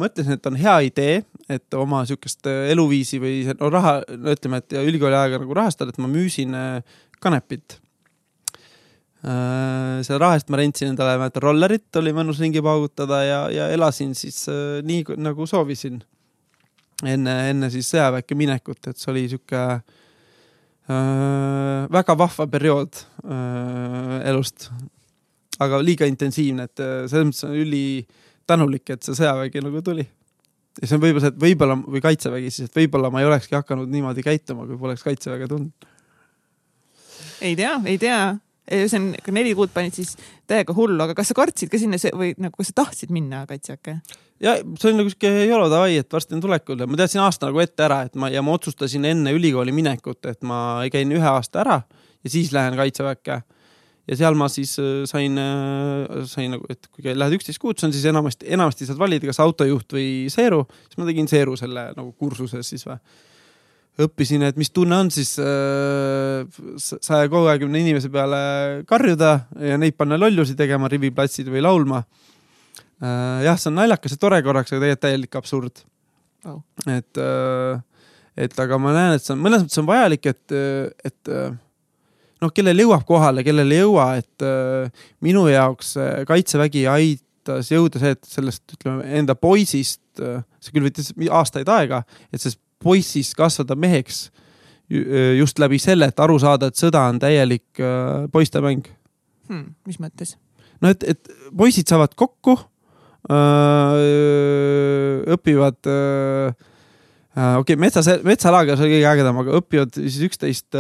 mõtlesin, 0.01 0.39
et 0.39 0.49
on 0.49 0.57
hea 0.57 0.79
idee, 0.89 1.21
et 1.53 1.77
oma 1.77 2.03
siukest 2.09 2.49
eluviisi 2.49 3.21
või 3.21 3.45
no 3.61 3.69
raha, 3.73 3.99
no 4.17 4.33
ütleme, 4.33 4.63
et 4.63 4.79
ülikooli 4.81 5.19
ajaga 5.19 5.43
nagu 5.45 5.61
rahastada, 5.61 5.93
et 5.93 6.01
ma 6.01 6.09
müüsin 6.09 6.57
kanepit 7.23 7.77
Äh, 7.77 7.82
selle 9.23 10.19
raha 10.19 10.35
eest 10.35 10.49
ma 10.51 10.59
rentsin 10.59 10.89
endale, 10.91 11.15
mäletan, 11.21 11.45
rollerit, 11.45 11.87
oli 12.01 12.11
mõnus 12.15 12.41
ringi 12.43 12.63
paugutada 12.65 13.21
ja, 13.23 13.43
ja 13.55 13.69
elasin 13.71 14.17
siis 14.19 14.49
äh, 14.51 14.81
nii 14.83 15.15
nagu 15.23 15.47
soovisin. 15.47 16.01
enne, 17.07 17.35
enne 17.51 17.71
siis 17.71 17.89
sõjaväkke 17.91 18.35
minekut, 18.39 18.83
et 18.87 18.99
see 18.99 19.11
oli 19.13 19.29
sihuke 19.31 19.63
äh, 19.63 19.83
väga 21.95 22.19
vahva 22.19 22.49
periood 22.51 22.99
äh, 23.23 24.29
elust. 24.31 24.71
aga 25.63 25.79
liiga 25.79 26.07
intensiivne, 26.11 26.67
et 26.67 26.83
äh, 26.83 27.07
selles 27.07 27.31
mõttes 27.31 27.47
on 27.47 27.55
ülitänulik, 27.63 28.91
et 28.91 29.07
see 29.07 29.15
sõjavägi 29.23 29.63
nagu 29.63 29.83
tuli. 29.87 30.09
ja 30.81 30.87
see 30.89 30.99
on 30.99 31.03
võib-olla 31.03 31.29
see, 31.29 31.35
et 31.37 31.43
võib-olla 31.47 31.79
või 31.79 32.03
kaitsevägi 32.03 32.51
siis, 32.51 32.71
et 32.71 32.79
võib-olla 32.83 33.11
ma 33.15 33.23
ei 33.23 33.31
olekski 33.31 33.55
hakanud 33.55 33.91
niimoodi 33.93 34.27
käituma, 34.27 34.67
kui 34.67 34.79
poleks 34.83 35.07
kaitseväge 35.07 35.47
tundnud. 35.47 35.93
ei 37.39 37.55
tea, 37.55 37.79
ei 37.87 37.99
tea 38.03 38.25
see 38.71 38.99
on, 38.99 39.09
neli 39.35 39.55
kuud 39.59 39.73
panid 39.75 39.97
siis 39.97 40.15
täiega 40.51 40.75
hullu, 40.77 41.01
aga 41.03 41.17
kas 41.19 41.33
sa 41.33 41.37
kartsid 41.37 41.71
ka 41.73 41.81
sinna 41.81 41.99
või 42.15 42.33
nagu, 42.39 42.55
kas 42.59 42.71
sa 42.71 42.83
tahtsid 42.85 43.11
minna 43.15 43.43
kaitseväkke? 43.51 43.97
ja 44.43 44.57
see 44.79 44.91
oli 44.91 45.01
nagu 45.01 45.11
sihuke 45.11 45.47
jolo 45.49 45.69
davai, 45.71 45.97
et 46.01 46.13
varsti 46.13 46.37
on 46.37 46.43
tulekul 46.45 46.83
ja 46.83 46.87
ma 46.91 46.99
teadsin 46.99 47.23
aasta 47.25 47.51
nagu 47.51 47.63
ette 47.63 47.87
ära, 47.87 48.03
et 48.07 48.19
ma 48.19 48.31
ja 48.33 48.43
ma 48.43 48.55
otsustasin 48.57 49.07
enne 49.09 49.35
ülikooli 49.35 49.75
minekut, 49.75 50.23
et 50.31 50.43
ma 50.47 50.83
käin 50.93 51.11
ühe 51.15 51.27
aasta 51.27 51.63
ära 51.65 51.81
ja 52.23 52.31
siis 52.31 52.53
lähen 52.55 52.79
kaitseväkke. 52.79 53.43
ja 54.07 54.17
seal 54.19 54.35
ma 54.39 54.49
siis 54.51 54.77
äh, 54.83 55.03
sain, 55.11 55.39
äh, 55.39 56.23
sain 56.27 56.55
nagu, 56.57 56.67
et 56.71 56.87
kui 56.91 57.07
lähed 57.15 57.39
üksteist 57.39 57.63
kuud, 57.63 57.79
see 57.79 57.91
on 57.91 57.95
siis 57.95 58.07
enamasti, 58.11 58.47
enamasti 58.51 58.87
saad 58.87 58.99
valida, 58.99 59.27
kas 59.31 59.43
autojuht 59.43 59.95
või 59.95 60.09
seeru, 60.31 60.65
siis 60.87 60.99
ma 60.99 61.07
tegin 61.11 61.31
seeru 61.31 61.59
selle 61.59 61.91
nagu 61.99 62.11
kursuse 62.19 62.65
siis 62.67 62.87
või 62.87 62.99
õppisin, 64.01 64.45
et 64.47 64.57
mis 64.57 64.71
tunne 64.73 64.97
on 65.05 65.11
siis 65.13 65.35
äh, 65.43 66.47
saja 66.81 67.29
kolmekümne 67.33 67.83
inimese 67.83 68.09
peale 68.13 68.39
karjuda 68.89 69.33
ja 69.69 69.79
neid 69.81 69.97
panna 69.99 70.17
lollusi 70.21 70.57
tegema 70.57 70.89
riviplatsil 70.93 71.51
või 71.53 71.65
laulma. 71.65 72.01
Äh, 73.03 73.43
jah, 73.47 73.59
see 73.61 73.69
on 73.73 73.77
naljakas 73.83 74.17
ja 74.17 74.23
tore 74.23 74.41
korraks, 74.45 74.73
aga 74.73 74.81
tegelikult 74.87 75.05
täielik 75.05 75.37
absurd 75.43 75.83
oh.. 76.49 76.63
et, 76.89 77.21
äh, 77.21 78.07
et 78.47 78.65
aga 78.65 78.81
ma 78.81 78.95
näen, 78.97 79.19
et 79.19 79.27
see 79.27 79.37
on 79.37 79.45
mõnes 79.45 79.67
mõttes 79.67 79.83
on 79.83 79.91
vajalik, 79.91 80.31
et, 80.33 80.57
et 81.05 81.35
noh, 82.41 82.55
kellel 82.57 82.87
jõuab 82.87 83.05
kohale, 83.09 83.45
kellel 83.45 83.77
ei 83.77 83.83
jõua, 83.83 84.09
et 84.23 84.47
minu 85.21 85.45
jaoks 85.53 85.99
kaitsevägi 86.31 86.87
aitas 86.89 87.69
jõuda 87.75 88.01
see, 88.01 88.17
et 88.17 88.25
sellest 88.39 88.79
ütleme 88.79 89.05
enda 89.21 89.37
poisist, 89.37 90.01
see 90.17 90.73
küll 90.73 90.89
võttis 90.89 91.13
aastaid 91.29 91.69
aega, 91.69 92.07
et 92.33 92.41
sellest 92.41 92.62
poissist 92.83 93.37
kasvada 93.39 93.77
meheks 93.79 94.27
just 95.39 95.61
läbi 95.63 95.79
selle, 95.81 96.11
et 96.11 96.21
aru 96.21 96.37
saada, 96.43 96.69
et 96.69 96.77
sõda 96.77 97.07
on 97.09 97.21
täielik 97.23 97.81
poistemäng 98.33 98.85
hmm,. 99.49 99.71
mis 99.89 100.01
mõttes? 100.03 100.37
no 100.83 100.93
et, 100.93 101.07
et 101.09 101.33
poisid 101.57 101.89
saavad 101.89 102.13
kokku, 102.19 102.59
õpivad, 105.37 105.79
okei 105.87 107.63
okay,, 107.63 107.79
metsas, 107.81 108.11
metsalaagris 108.27 108.83
oli 108.83 108.99
kõige 108.99 109.09
ägedam, 109.15 109.39
aga 109.45 109.63
õpivad 109.63 109.97
siis 109.97 110.19
üksteist 110.27 110.77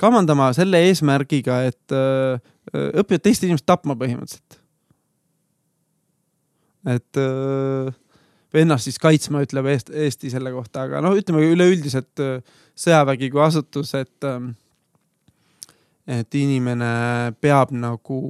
kamandama 0.00 0.50
selle 0.56 0.80
eesmärgiga, 0.88 1.60
et 1.68 1.94
öö, 1.94 2.38
õpivad 3.02 3.22
teist 3.24 3.44
inimest 3.46 3.66
tapma 3.68 3.96
põhimõtteliselt. 3.98 4.58
et 6.86 7.20
öö, 7.20 7.90
või 8.56 8.64
ennast 8.64 8.88
siis 8.88 8.96
kaitsma, 9.00 9.42
ütleb 9.44 9.68
Eest, 9.68 9.90
Eesti 9.92 10.30
selle 10.32 10.52
kohta, 10.54 10.86
aga 10.86 11.02
noh, 11.04 11.16
ütleme 11.18 11.44
üleüldiselt 11.44 12.22
äh, 12.24 12.38
sõjavägi 12.78 13.28
kui 13.32 13.42
asutus, 13.44 13.92
et, 13.98 14.16
ähm, 14.24 14.54
et 16.08 16.38
inimene 16.40 16.88
peab 17.42 17.74
nagu 17.76 18.20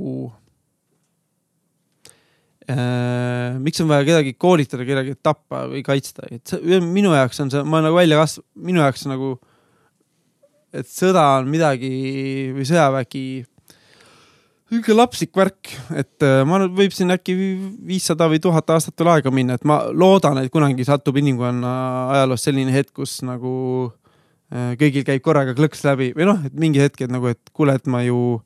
äh,. 2.66 3.54
miks 3.62 3.82
on 3.84 3.90
vaja 3.92 4.06
kedagi 4.08 4.34
koolitada, 4.34 4.86
kedagi 4.88 5.14
tappa 5.22 5.66
või 5.70 5.84
kaitsta, 5.86 6.26
et 6.34 6.42
see, 6.50 6.80
minu 6.82 7.14
jaoks 7.14 7.44
on 7.44 7.52
see, 7.54 7.62
ma 7.62 7.84
nagu 7.84 7.98
välja 7.98 8.18
kasv-, 8.18 8.42
minu 8.66 8.82
jaoks 8.82 9.06
nagu, 9.06 9.36
et 10.74 10.90
sõda 10.90 11.28
on 11.38 11.52
midagi 11.52 11.92
või 12.56 12.66
sõjavägi 12.66 13.26
niisugune 14.70 14.98
lapsik 14.98 15.36
värk, 15.36 15.70
et 15.94 16.24
äh, 16.26 16.40
ma 16.42 16.56
arvan, 16.58 16.72
et 16.72 16.78
võib 16.80 16.94
siin 16.94 17.14
äkki 17.14 17.36
viissada 17.86 18.26
või 18.30 18.40
tuhat 18.42 18.70
aastat 18.74 18.98
veel 18.98 19.12
aega 19.12 19.30
minna, 19.30 19.54
et 19.54 19.68
ma 19.68 19.84
loodan, 19.94 20.40
et 20.42 20.50
kunagi 20.52 20.86
satub 20.88 21.16
inimkonna 21.20 21.70
ajaloos 22.16 22.48
selline 22.48 22.74
hetk, 22.74 22.90
kus 22.98 23.20
nagu 23.26 23.52
äh, 24.50 24.74
kõigil 24.80 25.06
käib 25.06 25.22
korraga 25.22 25.54
klõks 25.54 25.84
läbi 25.86 26.10
või 26.16 26.26
noh, 26.32 26.42
et 26.48 26.58
mingi 26.58 26.82
hetk, 26.82 27.06
et 27.06 27.14
nagu, 27.14 27.30
et 27.30 27.54
kuule, 27.54 27.78
et 27.78 27.86
ma 27.86 28.02
ju 28.06 28.40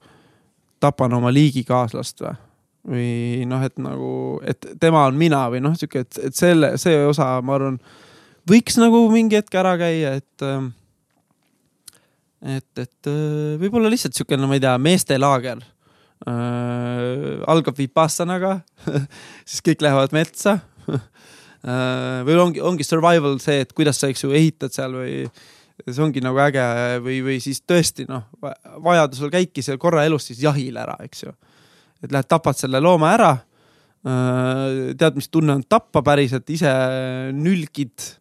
tapan 0.80 1.16
oma 1.16 1.32
liigikaaslast 1.32 2.24
või 2.26 2.36
või 2.90 3.44
noh, 3.48 3.62
et 3.64 3.76
nagu, 3.80 4.12
et 4.48 4.70
tema 4.80 5.04
on 5.08 5.16
mina 5.20 5.42
või 5.52 5.60
noh, 5.60 5.74
sihuke, 5.76 6.04
et, 6.06 6.20
et 6.30 6.36
selle, 6.36 6.72
see 6.80 6.96
osa, 7.04 7.34
ma 7.44 7.58
arvan, 7.58 7.76
võiks 8.48 8.78
nagu 8.80 9.02
mingi 9.12 9.36
hetk 9.36 9.56
ära 9.60 9.74
käia, 9.80 10.14
et 10.20 10.44
äh, 10.46 10.62
et, 12.56 12.70
et 12.80 13.10
äh, 13.10 13.58
võib-olla 13.60 13.92
lihtsalt 13.92 14.16
siukene, 14.16 14.48
ma 14.48 14.56
ei 14.56 14.64
tea, 14.64 14.78
meestelaager 14.80 15.60
äh,. 16.26 17.40
algab 17.50 17.78
Vipassanaga 17.78 18.60
siis 19.48 19.62
kõik 19.64 19.84
lähevad 19.86 20.14
metsa 20.16 20.58
äh,. 20.90 22.20
või 22.26 22.38
ongi, 22.40 22.62
ongi 22.64 22.86
survival 22.86 23.38
see, 23.42 23.62
et 23.64 23.72
kuidas 23.76 24.00
sa, 24.00 24.10
eks 24.10 24.26
ju, 24.26 24.32
ehitad 24.36 24.74
seal 24.74 24.96
või 24.98 25.14
see 25.86 26.02
ongi 26.04 26.20
nagu 26.24 26.40
äge 26.44 26.64
või, 27.04 27.20
või 27.24 27.38
siis 27.40 27.62
tõesti 27.64 28.04
noh, 28.08 28.26
vajadusel 28.84 29.32
käidki 29.32 29.64
seal 29.64 29.80
korra 29.80 30.04
elus 30.08 30.28
siis 30.28 30.42
jahil 30.44 30.76
ära, 30.80 30.98
eks 31.04 31.24
ju. 31.24 31.32
et 32.04 32.12
lähed 32.12 32.28
tapad 32.28 32.58
selle 32.58 32.82
looma 32.84 33.14
ära 33.16 33.32
äh,. 33.36 34.94
tead, 34.96 35.16
mis 35.16 35.30
tunne 35.32 35.56
on 35.56 35.64
tappa 35.68 36.04
päriselt, 36.04 36.48
ise 36.52 36.72
nülgid 37.36 38.16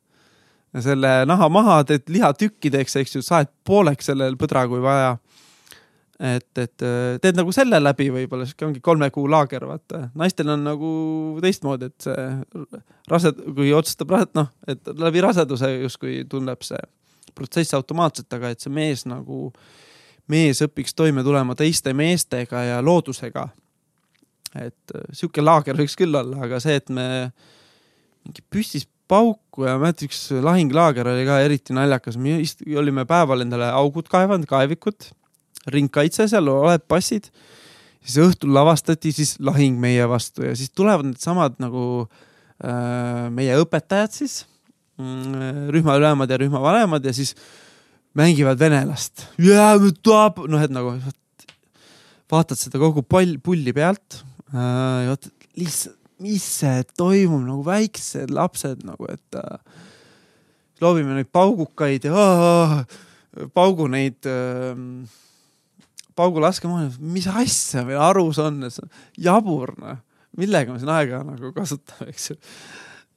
selle 0.77 1.23
naha 1.25 1.49
maha, 1.49 1.79
teed 1.87 2.09
liha 2.13 2.29
tükkideks, 2.37 2.99
eks 3.01 3.15
ju, 3.17 3.23
saed 3.25 3.49
pooleks 3.65 4.11
sellel 4.11 4.37
põdra, 4.39 4.67
kui 4.69 4.81
vaja. 4.83 5.15
et, 6.19 6.49
et 6.59 6.83
äh, 6.83 7.17
teed 7.23 7.37
nagu 7.39 7.51
selle 7.55 7.79
läbi 7.79 8.09
võib-olla, 8.11 8.47
sihuke 8.47 8.67
ongi 8.67 8.81
kolme 8.83 9.07
kuu 9.15 9.25
laager, 9.31 9.63
vaata. 9.69 10.05
naistel 10.19 10.51
on 10.51 10.65
nagu 10.67 10.89
teistmoodi, 11.43 11.89
et 11.89 12.07
see 12.09 12.65
rased, 13.11 13.39
kui 13.55 13.71
otsustab 13.75 14.11
raset, 14.15 14.33
noh, 14.37 14.49
et 14.67 14.91
läbi 14.99 15.23
raseduse 15.23 15.71
justkui 15.85 16.23
tunneb 16.29 16.65
see 16.65 16.79
protsess 17.37 17.77
automaatselt, 17.77 18.31
aga 18.35 18.51
et 18.51 18.59
see 18.59 18.73
mees 18.73 19.05
nagu, 19.07 19.47
mees 20.29 20.59
õpiks 20.65 20.97
toime 20.97 21.23
tulema 21.23 21.55
teiste 21.57 21.93
meestega 21.95 22.65
ja 22.67 22.83
loodusega. 22.83 23.47
et 24.59 24.95
äh, 24.95 25.09
sihuke 25.13 25.43
laager 25.45 25.77
võiks 25.79 25.95
küll 25.95 26.15
olla, 26.15 26.43
aga 26.45 26.59
see, 26.59 26.75
et 26.81 26.89
me 26.89 27.05
mingi 28.25 28.43
püstis 28.51 28.87
pauku 29.09 29.63
ja 29.65 29.77
ma 29.77 29.87
mäletan, 29.87 30.09
üks 30.09 30.19
lahinglaager 30.43 31.07
oli 31.09 31.23
ka 31.25 31.39
eriti 31.41 31.73
naljakas, 31.73 32.17
me 32.19 32.35
olime 32.77 33.07
päeval 33.09 33.45
endale 33.45 33.71
augud 33.71 34.09
kaevanud, 34.11 34.45
kaevikud, 34.49 35.07
ringkaitse 35.73 36.27
seal, 36.31 36.49
oled 36.51 36.85
passid. 36.87 37.29
siis 37.99 38.17
õhtul 38.23 38.53
lavastati 38.55 39.11
siis 39.11 39.35
lahing 39.43 39.79
meie 39.79 40.05
vastu 40.07 40.45
ja 40.47 40.55
siis 40.55 40.71
tulevad 40.71 41.05
needsamad 41.05 41.59
nagu 41.59 41.83
äh, 42.63 43.27
meie 43.33 43.57
õpetajad 43.59 44.15
siis, 44.15 44.45
rühmaülemad 44.99 46.29
ja 46.29 46.37
rühmavanemad 46.39 47.05
ja 47.05 47.13
siis 47.15 47.35
mängivad 48.17 48.59
venelast. 48.59 49.27
noh, 49.37 50.61
et 50.61 50.71
nagu 50.71 50.95
vaatad 52.29 52.59
seda 52.59 52.81
kogu 52.81 53.03
pall, 53.03 53.37
pulli 53.43 53.73
pealt 53.73 54.21
äh, 54.53 55.05
ja 55.05 55.13
vaatad 55.13 55.47
lihtsalt, 55.59 55.95
mis 56.19 56.43
see 56.59 56.83
toimub 56.99 57.45
nagu 57.45 57.63
väiksed 57.63 58.31
lapsed 58.35 58.83
nagu, 58.83 59.07
et 59.07 59.39
äh, 59.39 59.85
loobime 60.83 61.15
neid 61.15 61.29
paugukaid 61.31 62.09
ja 62.09 62.15
oh, 62.15 62.75
paugu 63.55 63.87
neid 63.91 64.27
äh,, 64.27 64.75
paugu 66.17 66.41
laskemoona, 66.43 66.91
mis 66.99 67.27
asja 67.29 67.85
meil 67.87 68.01
arus 68.09 68.39
on, 68.43 68.65
jabur 69.19 69.73
noh, 69.79 70.01
millega 70.39 70.73
me 70.73 70.81
siin 70.81 70.91
aega 70.93 71.23
nagu 71.25 71.53
kasutame, 71.55 72.09
eks 72.13 72.31
ju 72.31 72.39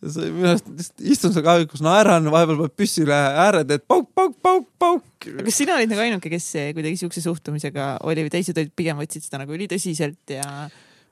see 0.03 0.31
minu 0.35 0.49
arust 0.51 0.67
lihtsalt 0.67 1.05
istun 1.15 1.35
seal 1.35 1.45
kahvikus, 1.47 1.83
naeran, 1.85 2.27
vahepeal 2.35 2.59
paned 2.59 2.75
püssile 2.79 3.15
ääre, 3.15 3.63
teed 3.69 3.85
pauk, 3.87 4.09
pauk, 4.17 4.35
pauk, 4.43 4.65
pauk. 4.83 5.29
kas 5.29 5.59
sina 5.61 5.77
olid 5.77 5.93
nagu 5.93 6.03
ainuke, 6.03 6.33
kes 6.33 6.49
kuidagi 6.75 6.99
siukse 7.05 7.23
suhtumisega 7.23 7.93
oli 8.09 8.25
või 8.27 8.33
teised 8.35 8.59
olid 8.59 8.73
pigem 8.75 8.99
võtsid 8.99 9.29
seda 9.29 9.45
nagu 9.45 9.55
ülitõsiselt 9.55 10.35
ja 10.35 10.49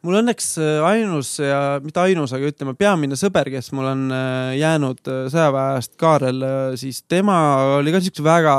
mul 0.06 0.20
õnneks 0.20 0.52
äh, 0.60 0.80
ainus 0.90 1.34
ja 1.42 1.78
mitte 1.84 2.02
ainus, 2.02 2.34
aga 2.36 2.50
ütleme, 2.50 2.74
peamine 2.78 3.18
sõber, 3.20 3.50
kes 3.52 3.70
mul 3.76 3.90
on 3.90 4.06
äh, 4.14 4.54
jäänud 4.60 5.10
äh, 5.10 5.24
sõjaväeajast, 5.32 5.96
Kaarel, 6.00 6.46
siis 6.80 7.02
tema 7.08 7.36
oli 7.78 7.94
ka 7.94 8.02
siukse 8.04 8.24
väga 8.24 8.56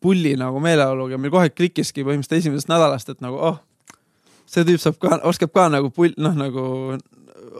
pulli 0.00 0.34
nagu 0.40 0.60
meeleoluga, 0.62 1.18
meil 1.20 1.32
kohe 1.34 1.50
klikkiski 1.52 2.04
põhimõtteliselt 2.06 2.46
esimesest 2.46 2.70
nädalast, 2.70 3.12
et 3.12 3.20
nagu 3.24 3.40
oh, 3.50 3.58
see 4.48 4.64
tüüp 4.66 4.82
saab 4.82 4.98
ka, 5.02 5.20
oskab 5.28 5.52
ka 5.56 5.68
nagu 5.72 5.92
pull, 5.94 6.14
noh 6.20 6.36
nagu 6.38 6.66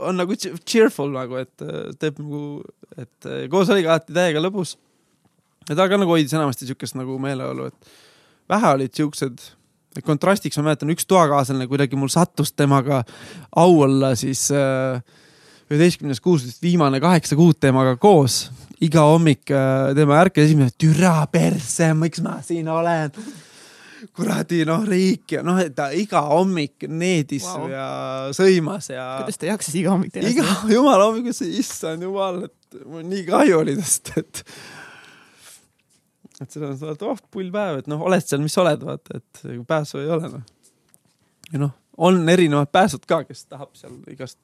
on 0.01 0.21
nagu 0.21 0.37
cheerful 0.39 1.13
nagu, 1.15 1.41
et 1.41 1.65
äh, 1.65 1.91
teeb 2.01 2.21
nagu, 2.23 2.43
et 2.97 3.29
äh, 3.29 3.47
koos 3.53 3.71
oligi 3.73 3.91
alati 3.91 4.17
täiega 4.17 4.43
lõbus. 4.43 4.77
ja 5.69 5.77
ta 5.77 5.89
ka 5.89 6.01
nagu 6.01 6.15
hoidis 6.15 6.35
enamasti 6.35 6.69
siukest 6.69 6.97
nagu 6.99 7.19
meeleolu, 7.23 7.71
et 7.71 7.97
vähe 8.51 8.75
olid 8.75 8.95
siuksed 8.97 9.49
kontrastiks 10.07 10.59
ma 10.59 10.71
mäletan, 10.71 10.93
üks 10.95 11.07
toakaaslane 11.11 11.67
kuidagi 11.71 11.99
mul 11.99 12.11
sattus 12.13 12.53
temaga 12.55 13.03
au 13.59 13.81
olla 13.83 14.15
siis 14.19 14.47
üheteistkümnes 15.71 16.21
kuus, 16.23 16.47
viimane 16.63 17.01
kaheksa 17.03 17.39
kuud 17.39 17.59
temaga 17.63 17.95
koos. 18.01 18.49
iga 18.81 19.05
hommik 19.05 19.51
äh, 19.53 19.93
tema 19.95 20.17
ärkas 20.23 20.49
esimene, 20.49 20.73
türa 20.81 21.27
persse, 21.31 21.93
miks 21.95 22.23
ma 22.25 22.39
siin 22.43 22.69
olen. 22.69 23.13
kuradi 24.17 24.63
noh, 24.65 24.87
riik 24.89 25.35
ja 25.37 25.43
noh, 25.45 25.61
ta 25.77 25.91
iga 25.93 26.23
hommik 26.31 26.87
needis 26.89 27.45
wow. 27.45 27.67
ja 27.69 27.87
sõimas 28.33 28.89
ja. 28.89 29.05
kuidas 29.21 29.37
ta 29.37 29.51
jaksas 29.51 29.77
iga 29.77 29.93
hommik 29.93 30.15
teha 30.15 30.31
iga 30.33 30.47
jumala 30.73 31.11
hommikusse, 31.11 31.45
issand 31.61 32.07
jumal, 32.07 32.47
et 32.49 32.81
mul 32.89 33.05
nii 33.05 33.27
kahju 33.29 33.61
oli 33.61 33.77
tast, 33.77 34.15
et. 34.17 34.43
et 36.41 36.57
mõttes, 36.57 36.87
et 36.95 37.05
oh 37.05 37.21
pull 37.31 37.53
päev, 37.53 37.83
et 37.85 37.93
noh, 37.93 38.01
oled 38.09 38.25
seal, 38.25 38.41
mis 38.41 38.57
oled, 38.63 38.89
vaata, 38.89 39.21
et 39.21 39.45
pääsu 39.69 40.01
ei 40.01 40.11
ole 40.17 40.33
noh. 40.33 40.49
ja 41.53 41.63
noh, 41.67 41.77
on 42.01 42.25
erinevad 42.33 42.73
pääsud 42.73 43.05
ka, 43.05 43.23
kes 43.29 43.45
tahab 43.53 43.77
seal 43.77 44.01
igast. 44.09 44.41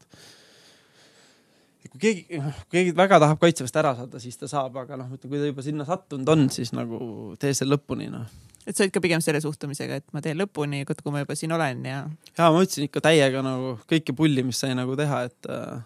Kui 1.92 2.00
keegi, 2.02 2.40
kui 2.40 2.74
keegi 2.74 2.92
väga 2.96 3.20
tahab 3.22 3.40
kaitseväest 3.42 3.78
ära 3.80 3.94
saada, 3.98 4.20
siis 4.22 4.38
ta 4.40 4.48
saab, 4.50 4.76
aga 4.82 4.98
noh, 5.00 5.08
kui 5.16 5.38
ta 5.38 5.48
juba 5.48 5.64
sinna 5.64 5.86
sattunud 5.88 6.28
on, 6.32 6.46
siis 6.52 6.72
nagu 6.76 6.98
tee 7.42 7.54
see 7.56 7.68
lõpuni 7.68 8.08
noh. 8.12 8.28
et 8.66 8.76
sa 8.76 8.84
olid 8.84 8.94
ka 8.94 9.02
pigem 9.04 9.22
selle 9.24 9.42
suhtumisega, 9.44 10.00
et 10.00 10.16
ma 10.16 10.22
teen 10.24 10.38
lõpuni, 10.40 10.84
kui 10.88 11.14
ma 11.14 11.24
juba 11.24 11.36
siin 11.38 11.54
olen 11.56 11.84
ja 11.88 11.98
ja 12.32 12.48
ma 12.52 12.62
ütlesin 12.64 12.88
ikka 12.88 13.04
täiega 13.08 13.44
nagu 13.46 13.76
kõike 13.90 14.16
pulli, 14.16 14.46
mis 14.46 14.62
sai 14.62 14.76
nagu 14.78 14.96
teha, 14.98 15.22
et 15.28 15.50
äh, 15.52 15.84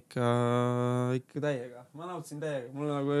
ikka, 0.00 0.32
ikka 1.18 1.44
täiega, 1.48 1.86
ma 1.98 2.10
nautisin 2.12 2.42
täiega, 2.42 2.70
mul 2.76 2.90
nagu, 2.92 3.20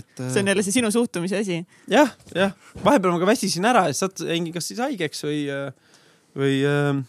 et 0.00 0.20
äh, 0.20 0.32
see 0.32 0.42
on 0.42 0.52
jälle 0.52 0.66
see 0.66 0.76
sinu 0.80 0.90
suhtumise 0.92 1.40
asi. 1.40 1.62
jah, 1.90 2.12
jah, 2.36 2.52
vahepeal 2.84 3.14
ma 3.14 3.22
ka 3.22 3.30
väsisin 3.30 3.68
ära 3.68 3.86
ja 3.88 3.96
siis 3.96 4.26
jäingi 4.28 4.52
kas 4.56 4.68
siis 4.72 4.82
haigeks 4.82 5.24
või, 5.28 5.46
või 6.36 6.60
äh, 6.68 7.00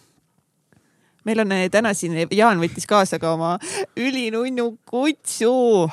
meil 1.27 1.43
on 1.43 1.51
eh, 1.55 1.69
täna 1.71 1.93
siin, 1.97 2.15
Jaan 2.31 2.61
võttis 2.61 2.87
kaasa 2.89 3.19
ka 3.21 3.33
oma 3.35 3.55
ülinunnu 3.97 4.67
kutsu. 4.89 5.89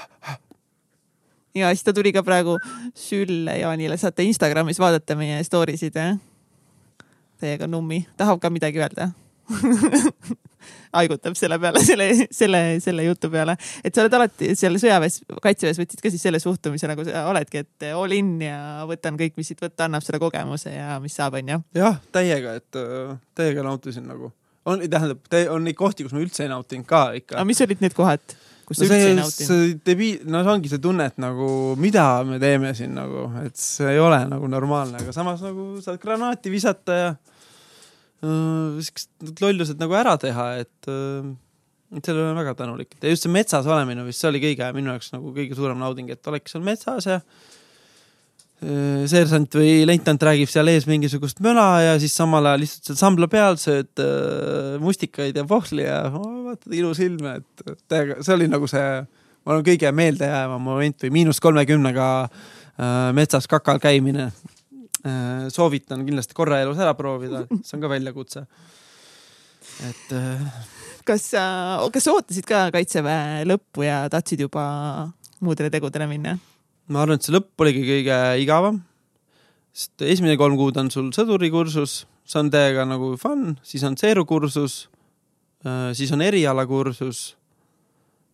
ja 1.55 1.71
siis 1.75 1.85
ta 1.85 1.93
tuli 1.93 2.13
ka 2.13 2.23
praegu 2.23 2.59
sülle 2.97 3.59
Jaanile, 3.59 3.97
saate 3.97 4.27
Instagramis 4.27 4.81
vaadata 4.81 5.17
meie 5.19 5.43
story 5.45 5.77
sid, 5.77 5.97
jah. 5.97 6.19
Teiega 7.39 7.69
nummi, 7.71 8.03
tahab 8.19 8.41
ka 8.43 8.51
midagi 8.51 8.81
öelda 8.83 9.13
haigutab 10.97 11.37
selle 11.39 11.59
peale, 11.63 11.81
selle, 11.85 12.09
selle, 12.35 12.61
selle 12.85 13.05
jutu 13.07 13.31
peale, 13.33 13.55
et 13.85 13.95
sa 13.95 14.05
oled 14.05 14.17
alati 14.19 14.51
seal 14.59 14.77
sõjaväes, 14.81 15.21
kaitseväes 15.45 15.81
võtsid 15.81 16.03
ka 16.03 16.13
siis 16.13 16.25
selle 16.27 16.41
suhtumise 16.43 16.91
nagu 16.91 17.07
sa 17.07 17.25
oledki, 17.31 17.65
et 17.65 17.89
all 17.93 18.15
in 18.17 18.35
ja 18.45 18.59
võtan 18.89 19.19
kõik, 19.21 19.37
mis 19.39 19.53
siit 19.53 19.63
võtta 19.65 19.87
annab, 19.89 20.05
selle 20.05 20.21
kogemuse 20.23 20.75
ja 20.75 20.99
mis 21.05 21.17
saab, 21.19 21.39
onju. 21.41 21.63
jah, 21.79 22.01
täiega, 22.15 22.59
et 22.61 22.83
täiega 23.39 23.65
nautisin 23.67 24.09
nagu. 24.09 24.33
on, 24.69 24.85
tähendab, 24.85 25.25
on 25.55 25.67
neid 25.67 25.79
kohti, 25.79 26.07
kus 26.07 26.15
ma 26.17 26.23
üldse 26.23 26.45
ei 26.45 26.53
nautinud 26.53 26.89
ka 26.89 27.03
ikka 27.19 27.39
aga. 27.39 27.47
mis 27.49 27.63
olid 27.65 27.83
need 27.85 27.97
kohad, 27.97 28.37
kus 28.69 28.81
sa 28.81 28.85
no 28.85 28.91
üldse 28.91 29.11
ei 29.11 29.17
nautinud? 29.19 29.51
see 29.51 29.75
debiil, 29.89 30.23
no 30.29 30.45
see 30.45 30.55
ongi 30.55 30.73
see 30.73 30.85
tunne, 30.85 31.09
et 31.13 31.19
nagu 31.23 31.49
mida 31.81 32.07
me 32.29 32.39
teeme 32.43 32.75
siin 32.79 32.95
nagu, 32.99 33.27
et 33.45 33.59
see 33.61 33.91
ei 33.95 34.01
ole 34.03 34.21
nagu 34.31 34.51
normaalne, 34.51 35.03
aga 35.03 35.17
samas 35.17 35.43
nagu 35.45 35.71
saad 35.85 36.01
granaati 36.03 36.53
visata 36.53 37.01
ja 37.03 37.11
äh, 37.15 38.81
siuksed 38.87 39.45
lollused 39.45 39.83
nagu 39.83 39.99
ära 39.99 40.17
teha, 40.21 40.51
et 40.65 40.91
äh, 40.93 41.37
et 41.97 42.05
sellele 42.05 42.27
olen 42.29 42.37
väga 42.43 42.53
tänulik 42.59 42.99
ja 43.01 43.09
just 43.09 43.25
see 43.25 43.33
metsas 43.33 43.65
olemine 43.65 44.03
vist 44.05 44.21
see 44.21 44.29
oli 44.29 44.43
kõige 44.43 44.67
minu 44.77 44.93
jaoks 44.93 45.15
nagu 45.15 45.31
kõige 45.33 45.57
suurem 45.57 45.79
nauding, 45.81 46.11
et 46.13 46.29
oleks 46.29 46.53
seal 46.53 46.65
metsas 46.67 47.09
ja 47.09 47.23
seersant 48.59 49.55
või 49.55 49.85
leitnant 49.87 50.23
räägib 50.27 50.51
seal 50.51 50.67
ees 50.73 50.89
mingisugust 50.91 51.39
möla 51.45 51.67
ja 51.85 51.93
siis 52.03 52.17
samal 52.19 52.47
ajal 52.51 52.65
istud 52.67 52.89
seal 52.89 52.99
sambla 52.99 53.29
peal, 53.31 53.55
sööd 53.61 54.03
äh, 54.03 54.75
mustikaid 54.83 55.39
ja 55.39 55.45
pohli 55.47 55.85
ja 55.85 56.01
oh, 56.11 56.49
vaatad 56.49 56.75
ilus 56.75 56.99
ilm, 57.05 57.23
et 57.37 57.63
täiega, 57.87 58.19
see 58.27 58.35
oli 58.35 58.49
nagu 58.51 58.67
see, 58.71 58.89
ma 59.47 59.55
arvan, 59.55 59.67
kõige 59.69 59.93
meeldejäävam 59.95 60.67
moment 60.71 61.07
või 61.07 61.13
miinus 61.21 61.39
kolmekümnega 61.45 62.09
äh, 62.25 62.91
metsas 63.15 63.47
kakal 63.51 63.79
käimine 63.83 64.27
äh,. 64.27 65.47
soovitan 65.55 66.03
kindlasti 66.09 66.35
korra 66.35 66.59
elus 66.65 66.83
ära 66.83 66.97
proovida, 66.99 67.47
see 67.63 67.79
on 67.79 67.87
ka 67.87 67.95
väljakutse. 67.95 68.47
et 69.87 70.15
äh, 70.19 70.61
kas 71.07 71.31
kas 71.95 72.11
ootasid 72.11 72.51
ka 72.51 72.67
kaitseväe 72.75 73.47
lõppu 73.47 73.87
ja 73.87 74.03
tahtsid 74.11 74.49
juba 74.49 74.67
muudele 75.39 75.71
tegudele 75.71 76.11
minna? 76.11 76.41
Ma 76.89 77.03
arvan, 77.05 77.19
et 77.19 77.27
see 77.27 77.35
lõpp 77.35 77.65
oligi 77.65 77.85
kõige 77.87 78.19
igavam. 78.43 78.83
sest 79.73 80.03
esimene 80.03 80.39
kolm 80.41 80.57
kuud 80.59 80.79
on 80.81 80.91
sul 80.91 81.11
sõdurikursus, 81.15 82.03
see 82.29 82.41
on 82.41 82.51
täiega 82.51 82.87
nagu 82.89 83.13
fun, 83.21 83.59
siis 83.63 83.85
on 83.87 83.97
seerukursus, 84.01 84.89
siis 85.95 86.13
on 86.15 86.25
erialakursus 86.25 87.23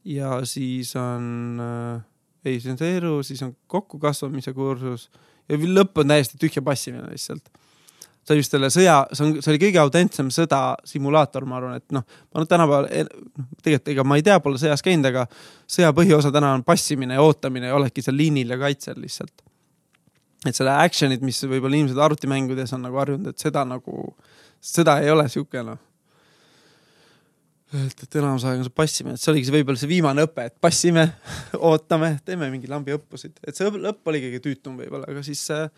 ja 0.05 0.39
siis 0.45 0.95
on 1.01 1.61
äh, 1.61 2.03
ei 2.45 2.61
senseeru, 2.61 3.23
siis 3.25 3.43
on 3.43 3.55
kokkukasvamise 3.67 4.53
kursus 4.53 5.09
ja 5.49 5.59
lõpp 5.59 6.03
on 6.03 6.13
täiesti 6.13 6.41
tühja 6.41 6.63
passimine 6.65 7.09
lihtsalt 7.11 7.49
oli 8.33 8.41
vist 8.41 8.55
selle 8.55 8.71
sõja, 8.73 8.97
see 9.13 9.25
on, 9.25 9.33
see 9.45 9.53
oli 9.53 9.61
kõige 9.61 9.81
autentsem 9.83 10.31
sõda 10.33 10.61
simulaator, 10.89 11.45
ma 11.49 11.59
arvan, 11.59 11.81
et 11.81 11.95
noh, 11.95 12.05
ma 12.33 12.45
et 12.45 12.51
tänapäeval, 12.51 12.87
noh, 12.89 13.49
tegelikult 13.61 13.91
ega 13.93 14.05
ma 14.09 14.19
ei 14.19 14.25
tea, 14.25 14.39
pole 14.45 14.61
sõjas 14.61 14.85
käinud, 14.85 15.09
aga 15.11 15.25
sõja 15.77 15.91
põhiosa 15.97 16.33
täna 16.33 16.55
on 16.57 16.65
passimine 16.65 17.19
ja 17.19 17.25
ootamine 17.25 17.69
ja 17.69 17.77
oledki 17.77 18.05
seal 18.05 18.17
liinil 18.17 18.55
ja 18.55 18.59
kaitsel 18.61 18.97
lihtsalt. 19.03 19.45
et 20.45 20.57
selle 20.57 20.73
action'id, 20.77 21.25
mis 21.25 21.41
võib-olla 21.45 21.77
inimesed 21.77 22.01
arvutimängudes 22.01 22.73
on 22.77 22.87
nagu 22.87 23.01
harjunud, 23.01 23.33
et 23.33 23.45
seda 23.45 23.65
nagu, 23.69 24.07
sõda 24.61 24.99
ei 25.05 25.13
ole 25.13 25.29
sihuke 25.33 25.61
noh. 25.65 25.79
et, 27.75 28.07
et 28.09 28.19
enamus 28.23 28.49
aega 28.49 28.63
on 28.63 28.71
see 28.71 28.79
passimine, 28.81 29.19
et 29.19 29.25
see 29.25 29.35
oligi 29.35 29.51
see 29.51 29.59
võib-olla 29.59 29.85
see 29.85 29.93
viimane 29.93 30.25
õpe, 30.25 30.49
et 30.49 30.57
passime, 30.65 31.11
ootame, 31.73 32.15
teeme 32.25 32.49
mingeid 32.53 32.73
lambi 32.73 32.97
õppusid, 32.97 33.37
et 33.45 33.53
see 33.53 33.69
lõpp 33.69 34.13
oli 34.13 34.25
kõige 34.29 34.43
tüütum 34.49 34.81
võib-olla, 34.81 35.13
aga 35.13 35.27
siis 35.29 35.45
äh, 35.53 35.69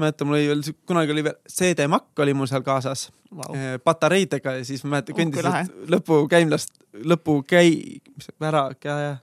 mäletan, 0.00 0.26
mul 0.28 0.36
oli 0.38 0.48
veel, 0.50 0.62
kunagi 0.88 1.12
oli 1.14 1.24
veel 1.26 1.36
CD-makk 1.52 2.22
oli 2.24 2.34
mul 2.34 2.46
seal 2.50 2.62
kaasas 2.66 3.08
Vau. 3.34 3.54
eh, 3.54 3.76
patareidega 3.84 4.52
ja 4.58 4.64
siis 4.64 4.84
ma 4.84 4.96
mäletan, 4.96 5.14
Oh, 5.14 5.16
kui 5.18 5.24
kõndis 5.24 5.44
lahe. 5.46 5.64
sealt 5.66 5.90
lõpukäimlast, 5.94 6.74
lõpukäi, 7.12 7.72
mis 8.16 8.28
see, 8.30 8.36
ära, 8.48 8.64
käe, 8.80 9.16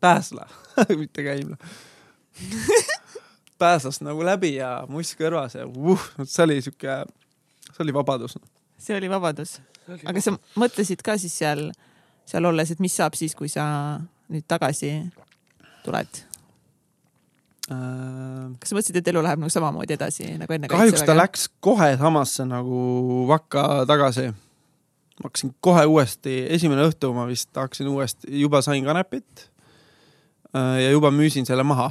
pääsla, 0.00 0.48
mitte 1.00 1.22
käimla. 1.26 1.56
pääslas 3.58 4.00
nagu 4.04 4.24
läbi 4.24 4.54
ja 4.58 4.84
muss 4.88 5.14
kõrvas 5.16 5.56
ja 5.56 5.66
uh, 5.66 6.02
see 6.24 6.44
oli 6.44 6.58
sihuke, 6.64 6.98
see 7.72 7.82
oli 7.86 7.94
vabadus. 7.96 8.36
see 8.78 8.96
oli 8.98 9.08
vabadus. 9.10 9.58
aga 10.04 10.20
sa 10.20 10.34
mõtlesid 10.60 11.02
ka 11.04 11.16
siis 11.20 11.36
seal, 11.38 11.70
seal 12.28 12.44
olles, 12.44 12.70
et 12.74 12.80
mis 12.84 12.96
saab 12.96 13.16
siis, 13.16 13.34
kui 13.38 13.48
sa 13.48 13.66
nüüd 14.28 14.44
tagasi 14.48 14.92
tuled? 15.84 16.22
Äh, 17.66 18.52
kas 18.62 18.70
sa 18.70 18.76
mõtlesid, 18.76 19.00
et 19.00 19.08
elu 19.10 19.22
läheb 19.26 19.40
nagu 19.42 19.50
samamoodi 19.50 19.96
edasi 19.96 20.28
nagu 20.38 20.54
enne 20.54 20.68
kahjuks 20.70 21.02
ta? 21.02 21.16
läks 21.18 21.48
kohe 21.64 21.88
samasse 21.98 22.46
nagu 22.46 23.24
vakka 23.26 23.82
tagasi. 23.90 24.28
ma 25.18 25.26
hakkasin 25.26 25.50
kohe 25.64 25.82
uuesti, 25.90 26.44
esimene 26.54 26.84
õhtu 26.86 27.10
ma 27.16 27.24
vist 27.26 27.50
hakkasin 27.58 27.88
uuesti, 27.90 28.30
juba 28.38 28.62
sain 28.62 28.84
kanepit. 28.86 29.48
ja 30.54 30.90
juba 30.92 31.10
müüsin 31.10 31.48
selle 31.48 31.66
maha. 31.66 31.90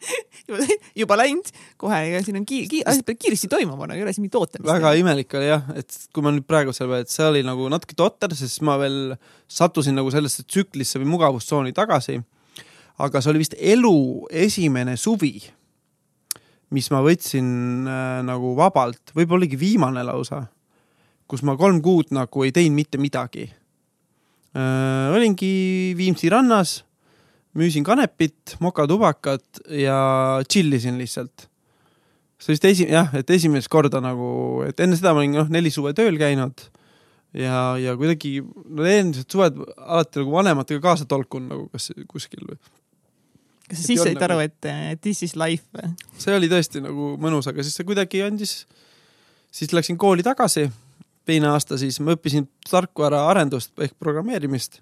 juba 1.00 1.18
läinud 1.20 1.46
kohe, 1.78 2.00
ega 2.08 2.24
siin 2.24 2.40
on 2.40 2.48
kiir-, 2.48 2.66
kiir-, 2.72 2.88
asjad 2.90 3.06
peavad 3.06 3.22
kiiresti 3.22 3.52
toimuma, 3.52 3.86
no 3.86 3.94
ei 3.94 4.02
ole 4.02 4.16
siin 4.16 4.24
mingit 4.24 4.40
ootamist. 4.40 4.66
väga 4.66 4.96
imelik 4.98 5.38
oli 5.38 5.46
jah, 5.46 5.70
et 5.78 5.98
kui 6.10 6.26
ma 6.26 6.34
nüüd 6.34 6.48
praegu 6.48 6.74
peale, 6.74 7.04
et 7.04 7.12
see 7.12 7.28
oli 7.28 7.44
nagu 7.46 7.70
natuke 7.70 7.94
totter, 7.94 8.34
sest 8.34 8.64
ma 8.66 8.80
veel 8.82 9.14
sattusin 9.46 9.94
nagu 9.94 10.10
sellesse 10.10 10.42
tsüklisse 10.48 10.98
või 10.98 11.12
mugavustsooni 11.14 11.76
tagasi. 11.76 12.18
Aga 13.00 13.22
see 13.22 13.32
oli 13.32 13.42
vist 13.42 13.56
elu 13.58 13.96
esimene 14.46 14.96
suvi, 15.00 15.34
mis 16.74 16.90
ma 16.92 17.02
võtsin 17.04 17.48
äh, 17.88 18.20
nagu 18.26 18.54
vabalt, 18.58 19.14
võib-olla 19.16 19.44
oligi 19.44 19.58
viimane 19.60 20.04
lausa, 20.06 20.44
kus 21.30 21.44
ma 21.46 21.56
kolm 21.58 21.80
kuud 21.84 22.14
nagu 22.14 22.46
ei 22.46 22.54
teinud 22.54 22.78
mitte 22.78 23.00
midagi 23.00 23.48
äh,. 24.54 25.10
olingi 25.14 25.94
Viimsi 25.98 26.30
rannas, 26.32 26.80
müüsin 27.58 27.86
kanepit, 27.86 28.56
mokatubakat 28.62 29.64
ja 29.74 30.00
chill 30.46 30.74
isin 30.78 30.98
lihtsalt 31.00 31.50
see 32.40 32.54
vist 32.54 32.66
esi-, 32.66 32.88
jah, 32.88 33.10
et 33.16 33.30
esimest 33.30 33.68
korda 33.72 34.00
nagu, 34.02 34.62
et 34.66 34.78
enne 34.80 34.96
seda 34.98 35.12
ma 35.14 35.22
olin 35.22 35.40
noh, 35.42 35.50
neli 35.52 35.72
suve 35.72 35.92
tööl 35.96 36.16
käinud 36.20 36.62
ja, 37.36 37.76
ja 37.80 37.94
kuidagi 37.98 38.38
no 38.42 38.86
eelmised 38.86 39.28
suved 39.30 39.60
alati 39.76 40.22
nagu 40.22 40.34
vanematega 40.34 40.82
kaasa 40.84 41.08
tolkunud 41.08 41.52
nagu 41.52 41.66
kas 41.72 41.90
kuskil 42.10 42.46
või. 42.46 42.58
Kas 43.70 43.80
sa 43.80 43.86
siis 43.86 43.96
ei 43.96 44.02
said 44.02 44.12
olnud 44.12 44.26
aru, 44.26 44.36
nagu- 44.40 44.50
et 44.50 44.70
eh, 44.70 44.98
this 45.00 45.22
is 45.26 45.36
life 45.38 45.64
või? 45.76 45.90
see 46.18 46.36
oli 46.36 46.50
tõesti 46.50 46.82
nagu 46.84 47.14
mõnus, 47.22 47.48
aga 47.50 47.64
siis 47.66 47.78
see 47.78 47.88
kuidagi 47.88 48.22
andis, 48.26 48.54
siis 49.54 49.72
läksin 49.76 49.98
kooli 50.00 50.26
tagasi, 50.26 50.68
teine 51.28 51.50
aasta 51.54 51.78
siis 51.80 52.00
ma 52.02 52.16
õppisin 52.16 52.48
tarkvaraarendust 52.70 53.74
ehk 53.86 53.96
programmeerimist. 53.98 54.80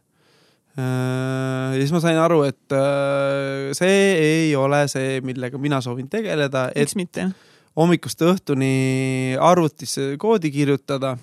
ja 0.78 1.78
siis 1.78 1.92
ma 1.92 2.00
sain 2.00 2.18
aru, 2.22 2.42
et 2.46 2.74
äh, 2.76 3.70
see 3.76 4.02
ei 4.22 4.50
ole 4.56 4.84
see, 4.88 5.20
millega 5.26 5.58
mina 5.58 5.80
soovin 5.84 6.08
tegeleda, 6.08 6.68
et 6.74 6.86
miks 6.86 6.98
mitte? 6.98 7.30
hommikust 7.78 8.22
õhtuni 8.26 9.36
arvutisse 9.38 10.16
koodi 10.18 10.50
kirjutada 10.50 11.16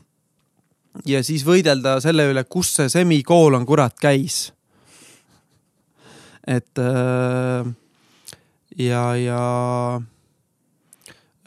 ja 1.04 1.24
siis 1.26 1.44
võidelda 1.48 1.98
selle 2.04 2.30
üle, 2.32 2.46
kus 2.48 2.72
see 2.78 2.92
semikoolon 2.92 3.66
kurat 3.68 3.96
käis. 4.00 4.54
Et 6.48 6.80
äh, 6.82 7.66
ja, 8.78 9.04
ja 9.18 9.42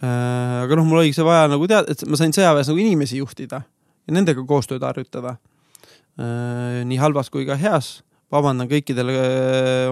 äh, 0.03 0.65
aga 0.65 0.79
noh, 0.79 0.87
mul 0.89 1.03
oligi 1.03 1.17
see 1.19 1.27
vaja 1.27 1.47
nagu 1.51 1.69
teada, 1.71 1.87
et 1.93 2.03
ma 2.11 2.19
sain 2.19 2.35
sõjaväes 2.35 2.71
nagu 2.71 2.83
inimesi 2.83 3.21
juhtida 3.21 3.63
ja 3.63 4.17
nendega 4.17 4.45
koostööd 4.49 4.85
harjutada 4.87 5.37
äh,. 6.19 6.85
nii 6.89 6.99
halvas 7.01 7.31
kui 7.31 7.47
ka 7.49 7.59
heas. 7.59 8.03
vabandan 8.33 8.69
kõikidele 8.69 9.15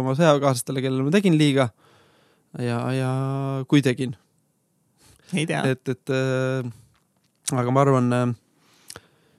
oma 0.00 0.16
sõjakaaslastele, 0.18 0.82
kellele 0.84 1.06
ma 1.06 1.14
tegin 1.14 1.38
liiga. 1.38 1.70
ja, 2.58 2.80
ja 2.92 3.12
kui 3.68 3.82
tegin 3.82 4.16
ei 5.34 5.46
tea. 5.46 5.62
et, 5.70 5.88
et 5.88 6.14
aga 7.54 7.70
ma 7.70 7.86
arvan 7.86 8.34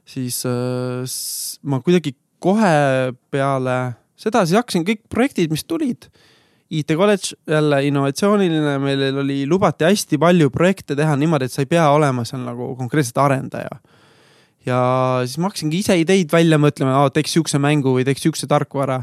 siis 0.08 0.40
ma 1.68 1.82
kuidagi 1.84 2.16
kohe 2.40 3.12
peale 3.32 3.78
seda 4.18 4.44
siis 4.46 4.58
hakkasin 4.58 4.86
kõik 4.88 5.06
projektid, 5.12 5.54
mis 5.54 5.66
tulid. 5.68 6.10
IT 6.74 6.92
kolledž 7.00 7.32
jälle 7.48 7.80
innovatsiooniline, 7.88 8.74
meil 8.84 9.22
oli, 9.22 9.38
lubati 9.48 9.86
hästi 9.88 10.20
palju 10.20 10.50
projekte 10.52 10.98
teha 11.00 11.14
niimoodi, 11.16 11.48
et 11.48 11.54
sa 11.54 11.64
ei 11.64 11.70
pea 11.70 11.86
olema 11.96 12.26
seal 12.28 12.44
nagu 12.44 12.74
konkreetselt 12.80 13.22
arendaja. 13.24 13.80
ja 14.68 14.80
siis 15.24 15.38
ma 15.40 15.48
hakkasingi 15.48 15.80
ise 15.80 15.96
ideid 15.96 16.34
välja 16.34 16.58
mõtlema, 16.60 17.06
teeks 17.16 17.38
siukse 17.38 17.60
mängu 17.64 17.94
või 17.96 18.04
teeks 18.04 18.26
siukse 18.26 18.50
tarkvara 18.52 18.98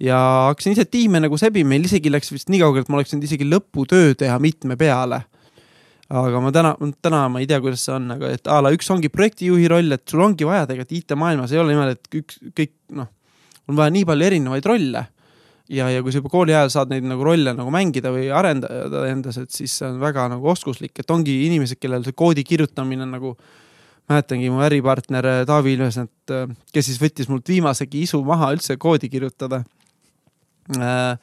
ja 0.00 0.18
hakkasin 0.48 0.72
ise 0.72 0.86
tiime 0.88 1.20
nagu 1.20 1.36
sebima, 1.36 1.68
meil 1.74 1.84
isegi 1.84 2.08
läks 2.08 2.32
vist 2.32 2.48
nii 2.48 2.62
kaugele, 2.62 2.86
et 2.86 2.88
ma 2.88 2.96
oleks 2.96 3.12
võinud 3.12 3.28
isegi 3.28 3.44
lõputöö 3.50 4.14
teha 4.16 4.38
mitme 4.40 4.78
peale 4.80 5.20
aga 6.12 6.40
ma 6.44 6.52
täna, 6.52 6.72
täna 7.04 7.22
ma 7.32 7.40
ei 7.40 7.48
tea, 7.48 7.60
kuidas 7.62 7.84
see 7.86 7.94
on, 7.96 8.10
aga 8.14 8.32
et 8.36 8.48
a 8.50 8.58
la 8.64 8.72
üks 8.74 8.88
ongi 8.92 9.10
projektijuhi 9.12 9.68
roll, 9.72 9.94
et 9.96 10.04
sul 10.08 10.22
ongi 10.24 10.46
vaja 10.48 10.66
tegelikult 10.68 10.96
IT-maailmas 10.98 11.54
ei 11.54 11.60
ole 11.62 11.72
niimoodi, 11.72 11.96
et 11.96 12.18
üks, 12.20 12.40
kõik 12.58 12.72
noh, 12.98 13.08
on 13.68 13.78
vaja 13.78 13.94
nii 13.94 14.06
palju 14.08 14.28
erinevaid 14.28 14.68
rolle. 14.68 15.04
ja, 15.72 15.88
ja 15.88 16.02
kui 16.02 16.12
sa 16.12 16.20
juba 16.20 16.32
kooli 16.32 16.54
ajal 16.54 16.72
saad 16.74 16.92
neid 16.92 17.06
nagu 17.08 17.24
rolle 17.24 17.54
nagu 17.56 17.70
mängida 17.72 18.12
või 18.12 18.28
arendada 18.34 19.06
endas, 19.08 19.38
et 19.40 19.50
siis 19.54 19.78
see 19.78 19.88
on 19.88 20.00
väga 20.02 20.26
nagu 20.32 20.48
oskuslik, 20.52 20.94
et 20.98 21.10
ongi 21.10 21.44
inimesed, 21.46 21.80
kellel 21.80 22.04
see 22.04 22.16
koodi 22.16 22.44
kirjutamine 22.44 23.06
nagu 23.08 23.36
mäletangi 24.10 24.50
mu 24.50 24.64
äripartner 24.66 25.28
äh, 25.30 25.44
Taavi 25.46 25.76
Ilves, 25.76 26.00
et 26.02 26.34
äh, 26.34 26.50
kes 26.74 26.90
siis 26.90 27.00
võttis 27.00 27.30
mult 27.30 27.48
viimasegi 27.48 28.02
isu 28.08 28.20
maha 28.26 28.50
üldse 28.56 28.76
koodi 28.82 29.08
kirjutada 29.12 29.62
äh, 30.76 31.16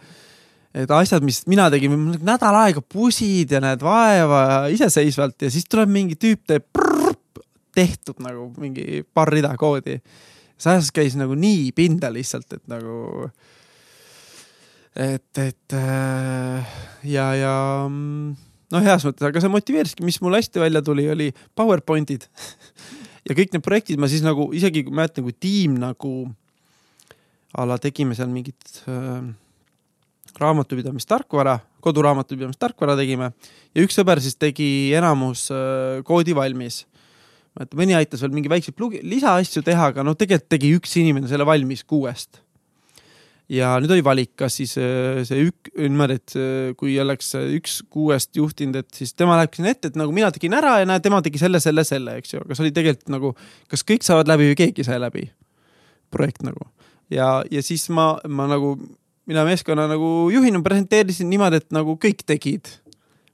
et 0.73 0.91
asjad, 0.93 1.23
mis 1.25 1.41
mina 1.49 1.67
tegin, 1.73 1.95
nädal 2.25 2.57
aega 2.61 2.81
pusid 2.81 3.51
ja 3.55 3.61
näed 3.63 3.83
vaeva 3.83 4.41
iseseisvalt 4.73 5.47
ja 5.47 5.51
siis 5.53 5.65
tuleb 5.69 5.91
mingi 5.91 6.17
tüüp 6.19 6.45
teeb 6.49 6.65
prrrr, 6.73 7.15
tehtud 7.75 8.19
nagu 8.23 8.49
mingi 8.59 9.03
paar 9.13 9.29
rida 9.31 9.51
koodi. 9.57 9.99
See 10.59 10.75
asjas 10.75 10.91
käis 10.95 11.15
nagu 11.19 11.37
nii 11.39 11.71
pinda 11.75 12.11
lihtsalt, 12.13 12.51
et 12.57 12.63
nagu, 12.71 13.29
et, 14.95 15.41
et 15.41 15.77
äh, 15.77 16.77
ja, 17.07 17.29
ja 17.39 17.55
mm, 17.87 18.35
noh, 18.75 18.85
heas 18.85 19.05
mõttes, 19.07 19.25
aga 19.29 19.43
see 19.43 19.53
motiveeriski, 19.53 20.05
mis 20.07 20.19
mul 20.23 20.37
hästi 20.37 20.61
välja 20.61 20.83
tuli, 20.85 21.07
oli 21.11 21.31
PowerPointid 21.57 22.27
ja 23.27 23.37
kõik 23.37 23.55
need 23.55 23.65
projektid 23.65 24.01
ma 24.01 24.09
siis 24.11 24.25
nagu 24.25 24.49
isegi 24.57 24.85
kui 24.87 24.95
mäletan, 24.95 25.27
kui 25.27 25.35
tiim 25.37 25.77
nagu 25.81 26.13
a 27.57 27.65
la 27.65 27.79
tegime 27.81 28.17
seal 28.17 28.29
mingit 28.29 28.83
äh, 28.89 29.23
raamatupidamistarkvara, 30.39 31.57
koduraamatupidamistarkvara 31.83 32.95
tegime 32.99 33.31
ja 33.73 33.85
üks 33.85 33.97
sõber 33.97 34.21
siis 34.23 34.37
tegi 34.39 34.91
enamus 34.97 35.47
äh, 35.53 36.01
koodi 36.07 36.35
valmis. 36.37 36.83
Et 37.59 37.73
mõni 37.77 37.95
aitas 37.97 38.21
veel 38.23 38.35
mingi 38.35 38.51
väikseid 38.51 38.77
lisaasju 39.03 39.63
teha, 39.65 39.89
aga 39.93 40.05
no 40.05 40.15
tegelikult 40.17 40.51
tegi 40.51 40.71
üks 40.77 40.95
inimene 41.01 41.27
selle 41.31 41.47
valmis 41.47 41.83
kuuest. 41.83 42.41
ja 43.49 43.71
nüüd 43.81 43.91
oli 43.95 44.05
valik, 44.05 44.35
kas 44.37 44.59
siis 44.61 44.75
äh, 44.77 45.21
see 45.27 45.47
ük-, 45.49 45.71
niimoodi, 45.75 46.17
et 46.21 46.35
äh, 46.37 46.71
kui 46.77 46.97
oleks 47.01 47.33
äh, 47.39 47.47
üks 47.57 47.79
kuuest 47.89 48.35
juhtinud, 48.37 48.77
et 48.83 48.89
siis 48.93 49.13
tema 49.17 49.39
läheb 49.39 49.55
sinna 49.57 49.73
ette, 49.73 49.89
et 49.89 49.99
nagu 49.99 50.13
mina 50.15 50.29
tegin 50.31 50.53
ära 50.57 50.77
ja 50.79 50.89
näed, 50.89 51.03
tema 51.05 51.21
tegi 51.25 51.41
selle, 51.41 51.61
selle, 51.63 51.85
selle, 51.87 52.19
eks 52.21 52.35
ju, 52.35 52.43
aga 52.45 52.57
see 52.57 52.67
oli 52.67 52.75
tegelikult 52.75 53.15
nagu, 53.15 53.33
kas 53.71 53.85
kõik 53.87 54.05
saavad 54.05 54.29
läbi 54.29 54.51
või 54.51 54.59
keegi 54.63 54.85
sai 54.85 55.01
läbi. 55.01 55.29
projekt 56.09 56.41
nagu 56.45 56.69
ja, 57.13 57.39
ja 57.51 57.61
siis 57.65 57.87
ma, 57.93 58.13
ma 58.29 58.47
nagu 58.49 58.75
mina 59.29 59.43
meeskonna 59.45 59.87
nagu 59.89 60.29
juhina 60.33 60.61
presenteerisin 60.65 61.29
niimoodi, 61.29 61.61
et 61.61 61.75
nagu 61.75 61.97
kõik 62.01 62.23
tegid. 62.27 62.71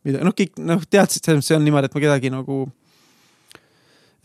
mida 0.05 0.21
noh, 0.23 0.35
kõik 0.37 0.59
noh, 0.61 0.83
teadsid 0.85 1.23
selles 1.23 1.39
mõttes, 1.39 1.49
see 1.49 1.57
on 1.57 1.63
niimoodi, 1.65 1.89
et 1.89 1.95
ma 1.95 2.03
kedagi 2.03 2.31
nagu. 2.33 2.65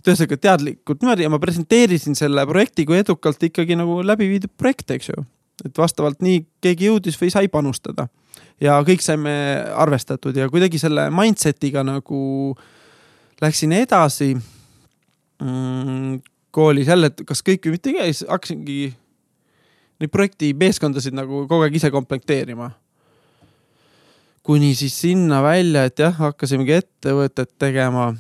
Et 0.01 0.09
ühesõnaga 0.09 0.39
teadlikult 0.41 1.03
niimoodi 1.03 1.27
ja 1.27 1.33
ma 1.33 1.41
presenteerisin 1.43 2.17
selle 2.19 2.47
projekti 2.49 2.87
kui 2.89 2.99
edukalt 3.01 3.43
ikkagi 3.51 3.77
nagu 3.79 4.01
läbi 4.07 4.31
viidud 4.31 4.53
projekt, 4.57 4.91
eks 4.97 5.13
ju. 5.13 5.25
et 5.65 5.77
vastavalt 5.77 6.23
nii 6.25 6.41
keegi 6.65 6.89
jõudis 6.89 7.21
või 7.21 7.33
sai 7.33 7.49
panustada. 7.53 8.09
ja 8.61 8.81
kõik 8.87 9.05
saime 9.05 9.33
arvestatud 9.77 10.37
ja 10.37 10.49
kuidagi 10.49 10.81
selle 10.81 11.11
mindset'iga 11.13 11.85
nagu 11.85 12.57
läksin 13.41 13.73
edasi 13.73 14.35
mm, 15.41 16.21
koolis 16.51 16.89
jälle, 16.89 17.13
et 17.13 17.23
kas 17.27 17.43
kõik 17.47 17.67
või 17.67 17.77
mitte, 17.77 17.95
siis 18.05 18.25
hakkasingi 18.29 18.93
neid 20.01 20.13
projekti 20.13 20.55
meeskondasid 20.57 21.15
nagu 21.17 21.45
kogu 21.49 21.67
aeg 21.67 21.77
ise 21.77 21.91
komplekteerima. 21.93 22.71
kuni 24.43 24.75
siis 24.75 24.97
sinna 25.01 25.43
välja, 25.45 25.85
et 25.85 25.99
jah, 25.99 26.15
hakkasimegi 26.17 26.73
ettevõtet 26.73 27.53
tegema. 27.59 28.15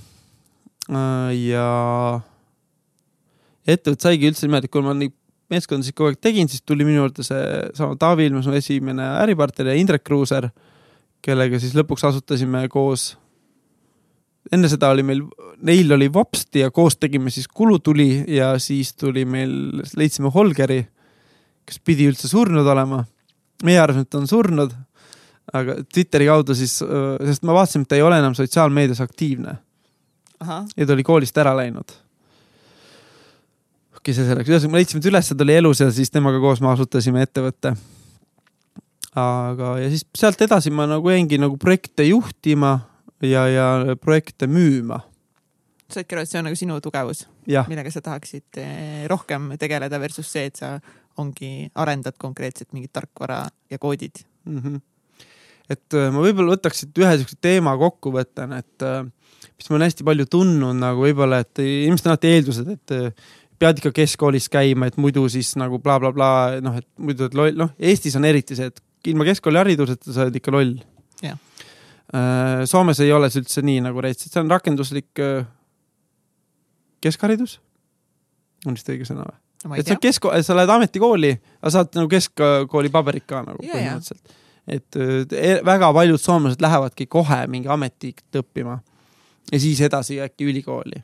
Äh, 0.90 1.30
ja 1.50 1.66
ettevõte 3.68 4.08
saigi 4.08 4.30
üldse 4.30 4.46
niimoodi, 4.46 4.66
et 4.66 4.74
kui 4.74 4.84
ma 4.84 4.94
neid 4.96 5.14
meeskondasid 5.50 5.94
kogu 5.98 6.12
aeg 6.12 6.20
tegin, 6.22 6.50
siis 6.50 6.62
tuli 6.66 6.86
minu 6.86 7.04
juurde 7.04 7.24
seesama 7.26 7.98
Taavi 7.98 8.28
Ilmes, 8.28 8.46
mu 8.46 8.54
esimene 8.58 9.06
äripartner 9.22 9.72
ja 9.72 9.78
Indrek 9.78 10.04
Kruuser, 10.06 10.48
kellega 11.22 11.58
siis 11.62 11.74
lõpuks 11.78 12.06
asutasime 12.06 12.64
koos 12.70 13.12
enne 14.54 14.70
seda 14.72 14.90
oli 14.94 15.04
meil, 15.06 15.22
neil 15.66 15.92
oli 15.94 16.08
Vopsti 16.12 16.64
ja 16.64 16.70
koos 16.74 16.96
tegime 16.98 17.30
siis 17.34 17.48
Kulutuli 17.48 18.24
ja 18.34 18.54
siis 18.62 18.94
tuli 18.98 19.24
meil, 19.28 19.52
leidsime 19.96 20.32
Holgeri, 20.34 20.80
kes 21.66 21.80
pidi 21.84 22.08
üldse 22.10 22.30
surnud 22.30 22.66
olema. 22.66 23.04
meie 23.64 23.76
arvasime, 23.76 24.06
et 24.06 24.10
ta 24.10 24.16
on 24.16 24.28
surnud, 24.28 24.70
aga 25.52 25.74
Twitteri 25.84 26.30
kaudu 26.30 26.54
siis, 26.56 26.78
sest 26.80 27.42
ma 27.44 27.52
vaatasin, 27.52 27.84
et 27.84 27.90
ta 27.90 27.98
ei 27.98 28.04
ole 28.06 28.16
enam 28.16 28.32
sotsiaalmeedias 28.34 29.02
aktiivne. 29.04 29.58
Ja 30.40 30.86
ta 30.86 30.94
oli 30.96 31.04
koolist 31.06 31.36
ära 31.38 31.54
läinud. 31.56 31.96
okei 34.00 34.14
see 34.16 34.26
selleks, 34.26 34.48
ühesõnaga 34.48 34.72
me 34.72 34.80
leidsime 34.80 35.02
ta 35.04 35.10
üles, 35.12 35.32
ta 35.32 35.44
oli 35.44 35.56
elus 35.60 35.82
ja 35.82 35.90
siis 35.94 36.12
temaga 36.12 36.40
koos 36.40 36.62
me 36.64 36.70
asutasime 36.72 37.24
ettevõtte. 37.26 37.74
aga, 39.14 39.74
ja 39.82 39.90
siis 39.92 40.06
sealt 40.16 40.40
edasi 40.40 40.70
ma 40.70 40.88
nagu 40.90 41.10
jäingi 41.10 41.40
nagu 41.40 41.58
projekte 41.60 42.06
juhtima 42.08 42.78
ja, 43.22 43.46
ja 43.48 43.96
projekte 44.00 44.46
müüma. 44.46 45.00
saidki 45.90 46.14
aru, 46.14 46.22
et 46.22 46.30
see 46.30 46.38
on 46.38 46.46
nagu 46.48 46.56
sinu 46.56 46.80
tugevus, 46.80 47.26
millega 47.46 47.90
sa 47.90 48.02
tahaksid 48.04 48.60
eh, 48.62 49.06
rohkem 49.10 49.52
tegeleda 49.58 49.98
versus 50.00 50.30
see, 50.30 50.46
et 50.46 50.60
sa 50.60 50.76
ongi, 51.20 51.68
arendad 51.74 52.16
konkreetselt 52.18 52.72
mingit 52.72 52.92
tarkvara 52.94 53.44
ja 53.70 53.78
koodid 53.78 54.22
mm. 54.44 54.58
-hmm. 54.58 54.80
et 55.68 55.94
äh, 55.94 56.12
ma 56.12 56.22
võib-olla 56.22 56.56
võtaks 56.56 56.84
siit 56.84 56.98
ühe 56.98 57.16
siukse 57.18 57.36
teema 57.40 57.76
kokkuvõttena, 57.76 58.62
et 58.62 58.86
äh, 58.86 59.04
mis 59.60 59.68
ma 59.68 59.76
olen 59.76 59.90
hästi 59.90 60.06
palju 60.08 60.26
tundnud 60.32 60.78
nagu 60.80 61.04
võib-olla, 61.04 61.42
et 61.44 61.60
ilmselt 61.60 62.08
on 62.08 62.14
alati 62.14 62.32
eeldused, 62.32 62.70
et 62.72 62.94
äh, 62.96 63.32
pead 63.60 63.82
ikka 63.82 63.92
keskkoolis 64.00 64.48
käima, 64.52 64.88
et 64.88 64.96
muidu 65.00 65.26
siis 65.32 65.52
nagu 65.60 65.78
blablabla 65.82 66.14
bla, 66.16 66.60
bla, 66.60 66.64
noh, 66.64 66.78
et 66.80 66.88
muidu 66.96 67.26
oled 67.26 67.36
loll, 67.36 67.58
noh 67.60 67.74
Eestis 67.76 68.16
on 68.16 68.24
eriti 68.28 68.56
see, 68.56 68.70
et 68.72 69.12
ilma 69.12 69.26
keskkoolihariduseta 69.28 70.14
sa 70.14 70.24
oled 70.26 70.40
ikka 70.40 70.54
loll. 70.54 70.74
Äh, 72.10 72.64
Soomes 72.66 72.98
ei 73.04 73.12
ole 73.14 73.28
see 73.30 73.44
üldse 73.44 73.62
nii 73.62 73.84
nagu 73.84 74.02
reitsid, 74.02 74.32
see 74.32 74.40
on 74.42 74.50
rakenduslik 74.50 75.20
äh, 75.22 75.44
keskharidus. 77.04 77.60
on 78.66 78.74
vist 78.74 78.88
õige 78.90 79.06
sõna 79.08 79.28
või? 79.28 79.78
et 79.78 79.86
sa 79.86 79.96
kesk-, 80.00 80.26
sa 80.42 80.56
lähed 80.56 80.72
ametikooli, 80.74 81.30
aga 81.60 81.72
saad 81.76 81.94
nagu 81.94 82.10
keskkooli 82.10 82.90
paberid 82.92 83.28
ka 83.28 83.44
nagu 83.46 83.62
ja, 83.62 83.76
põhimõtteliselt. 83.76 84.34
et 84.66 84.98
äh, 84.98 85.14
e-, 85.38 85.60
väga 85.66 85.92
paljud 85.94 86.20
soomlased 86.20 86.64
lähevadki 86.64 87.06
kohe 87.06 87.44
mingi 87.52 87.70
ametit 87.70 88.24
õppima 88.42 88.80
ja 89.52 89.60
siis 89.60 89.80
edasi 89.80 90.20
äkki 90.20 90.44
ülikooli. 90.44 91.02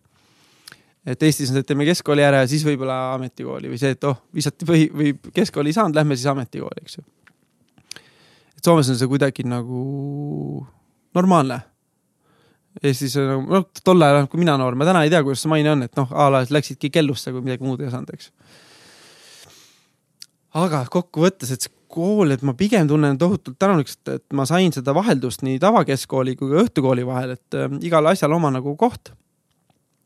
et 1.06 1.22
Eestis 1.22 1.50
on 1.50 1.56
see, 1.56 1.62
et 1.62 1.68
teeme 1.68 1.86
keskkooli 1.86 2.24
ära 2.26 2.42
ja 2.42 2.48
siis 2.50 2.64
võib-olla 2.66 3.14
ametikooli 3.14 3.70
või 3.70 3.78
see, 3.78 3.94
et 3.94 4.04
oh, 4.08 4.18
visati 4.34 4.66
või, 4.66 4.88
või 4.90 5.12
keskkooli 5.34 5.70
ei 5.70 5.76
saanud, 5.76 5.94
lähme 5.94 6.16
siis 6.16 6.26
ametikooli, 6.32 6.82
eks 6.82 6.98
ju. 6.98 7.04
et 8.56 8.64
Soomes 8.64 8.90
on 8.90 8.98
see 8.98 9.10
kuidagi 9.10 9.46
nagu 9.46 10.66
normaalne. 11.14 11.60
Eestis 12.82 13.14
nagu, 13.16 13.46
noh, 13.48 13.68
tol 13.84 14.02
ajal, 14.04 14.26
kui 14.28 14.42
mina 14.42 14.56
noor, 14.60 14.74
ma 14.76 14.84
täna 14.88 15.06
ei 15.06 15.12
tea, 15.12 15.22
kuidas 15.24 15.44
see 15.44 15.52
maine 15.52 15.70
on, 15.72 15.86
et 15.86 15.94
noh, 15.96 16.10
a 16.12 16.26
la 16.32 16.42
läksidki 16.50 16.90
kellusse, 16.92 17.32
kui 17.32 17.44
midagi 17.44 17.64
muud 17.64 17.80
ei 17.80 17.88
osanud, 17.88 18.10
eks. 18.12 18.32
aga 20.60 20.82
kokkuvõttes, 20.92 21.54
et 21.54 21.64
see 21.64 21.75
kool, 21.96 22.34
et 22.34 22.44
ma 22.46 22.54
pigem 22.58 22.88
tunnen 22.90 23.18
tohutult 23.20 23.58
tänulikult, 23.60 24.02
et 24.12 24.36
ma 24.36 24.46
sain 24.48 24.74
seda 24.74 24.94
vaheldust 24.96 25.44
nii 25.46 25.60
tavakeskkooli 25.62 26.36
kui 26.38 26.52
ka 26.52 26.64
õhtukooli 26.66 27.06
vahel, 27.08 27.36
et 27.38 27.58
äh, 27.58 27.70
igal 27.88 28.12
asjal 28.12 28.36
oma 28.36 28.52
nagu 28.54 28.76
koht. 28.78 29.14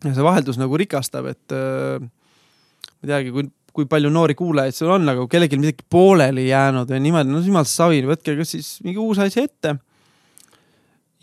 ja 0.05 0.15
see 0.15 0.25
vaheldus 0.25 0.61
nagu 0.61 0.79
rikastab, 0.81 1.29
et 1.35 1.57
äh, 1.57 2.01
ma 2.01 3.05
ei 3.05 3.13
teagi, 3.13 3.35
kui, 3.35 3.51
kui 3.77 3.87
palju 3.91 4.11
noori 4.13 4.35
kuulajaid 4.39 4.77
sul 4.77 4.95
on, 4.97 5.09
aga 5.09 5.25
kui 5.25 5.35
kellelgi 5.35 5.61
midagi 5.61 5.87
pooleli 5.91 6.49
jäänud 6.49 6.91
või 6.91 7.05
niimoodi, 7.07 7.35
no 7.35 7.45
jumal 7.45 7.69
savi, 7.69 8.03
võtke 8.09 8.39
kas 8.39 8.57
siis 8.57 8.73
mingi 8.87 9.03
uus 9.03 9.21
asi 9.23 9.45
ette 9.45 9.77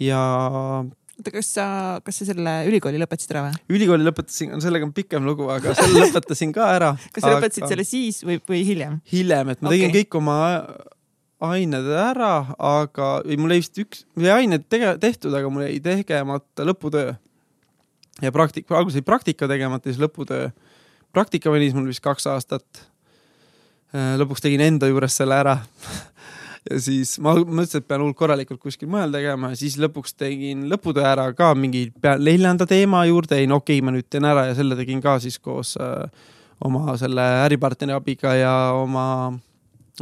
ja. 0.04 0.22
Oota, 1.18 1.34
kas 1.34 1.50
sa, 1.58 1.66
kas 2.06 2.20
sa 2.22 2.28
selle 2.30 2.54
ülikooli 2.70 3.00
lõpetasid 3.02 3.34
ära 3.34 3.48
või? 3.48 3.78
ülikooli 3.78 4.06
lõpetasin, 4.06 4.54
sellega 4.64 4.88
on 4.88 4.94
pikem 4.96 5.26
lugu, 5.28 5.48
aga 5.54 5.74
selle 5.78 6.02
lõpetasin 6.06 6.54
ka 6.56 6.70
ära 6.76 6.92
kas 7.10 7.24
sa 7.24 7.32
aga... 7.32 7.40
lõpetasid 7.40 7.72
selle 7.72 7.88
siis 7.88 8.22
või, 8.28 8.40
või 8.50 8.62
hiljem? 8.68 9.00
hiljem, 9.12 9.54
et 9.54 9.64
ma 9.64 9.72
okay. 9.72 9.80
tegin 9.80 9.96
kõik 9.98 10.20
oma 10.22 10.38
ained 11.48 11.90
ära, 11.94 12.34
aga, 12.58 13.10
või 13.26 13.38
mul 13.42 13.54
jäi 13.54 13.62
vist 13.62 13.80
üks, 13.82 14.04
mul 14.18 14.30
jäi 14.30 14.44
ained 14.44 14.66
tege-, 14.72 14.96
tehtud, 15.02 15.34
aga 15.38 15.50
mul 15.54 15.68
jäi 15.68 15.80
tegemata 15.86 16.66
lõputöö. 16.66 17.14
ja 18.22 18.34
praktika, 18.34 18.78
alguses 18.78 19.02
jäi 19.02 19.06
praktika 19.06 19.50
tegemata, 19.50 19.90
siis 19.90 20.02
lõputöö. 20.02 20.50
praktika 21.14 21.54
venis 21.54 21.76
mul 21.78 21.90
vist 21.90 22.02
kaks 22.02 22.28
aastat. 22.28 22.86
lõpuks 23.94 24.42
tegin 24.44 24.62
enda 24.62 24.90
juures 24.90 25.16
selle 25.16 25.38
ära 25.38 25.60
ja 26.70 26.80
siis 26.82 27.16
ma 27.24 27.34
mõtlesin, 27.38 27.82
et 27.82 27.88
pean 27.88 28.04
hullult 28.04 28.18
korralikult 28.20 28.62
kuskil 28.64 28.90
mujal 28.92 29.14
tegema 29.14 29.52
ja 29.54 29.60
siis 29.60 29.78
lõpuks 29.82 30.16
tegin 30.18 30.66
lõputöö 30.72 31.06
ära 31.08 31.28
ka 31.38 31.54
mingi 31.58 31.88
neljanda 32.04 32.68
teema 32.70 33.04
juurde, 33.10 33.40
ei 33.40 33.50
no 33.50 33.62
okei 33.62 33.80
okay,, 33.80 33.86
ma 33.86 33.96
nüüd 33.96 34.08
teen 34.10 34.28
ära 34.28 34.48
ja 34.50 34.56
selle 34.58 34.78
tegin 34.80 35.02
ka 35.04 35.18
siis 35.24 35.40
koos 35.44 35.76
äh, 35.82 36.08
oma 36.66 36.98
selle 37.00 37.26
äripartneri 37.46 37.96
abiga 37.96 38.34
ja 38.38 38.54
oma 38.78 39.08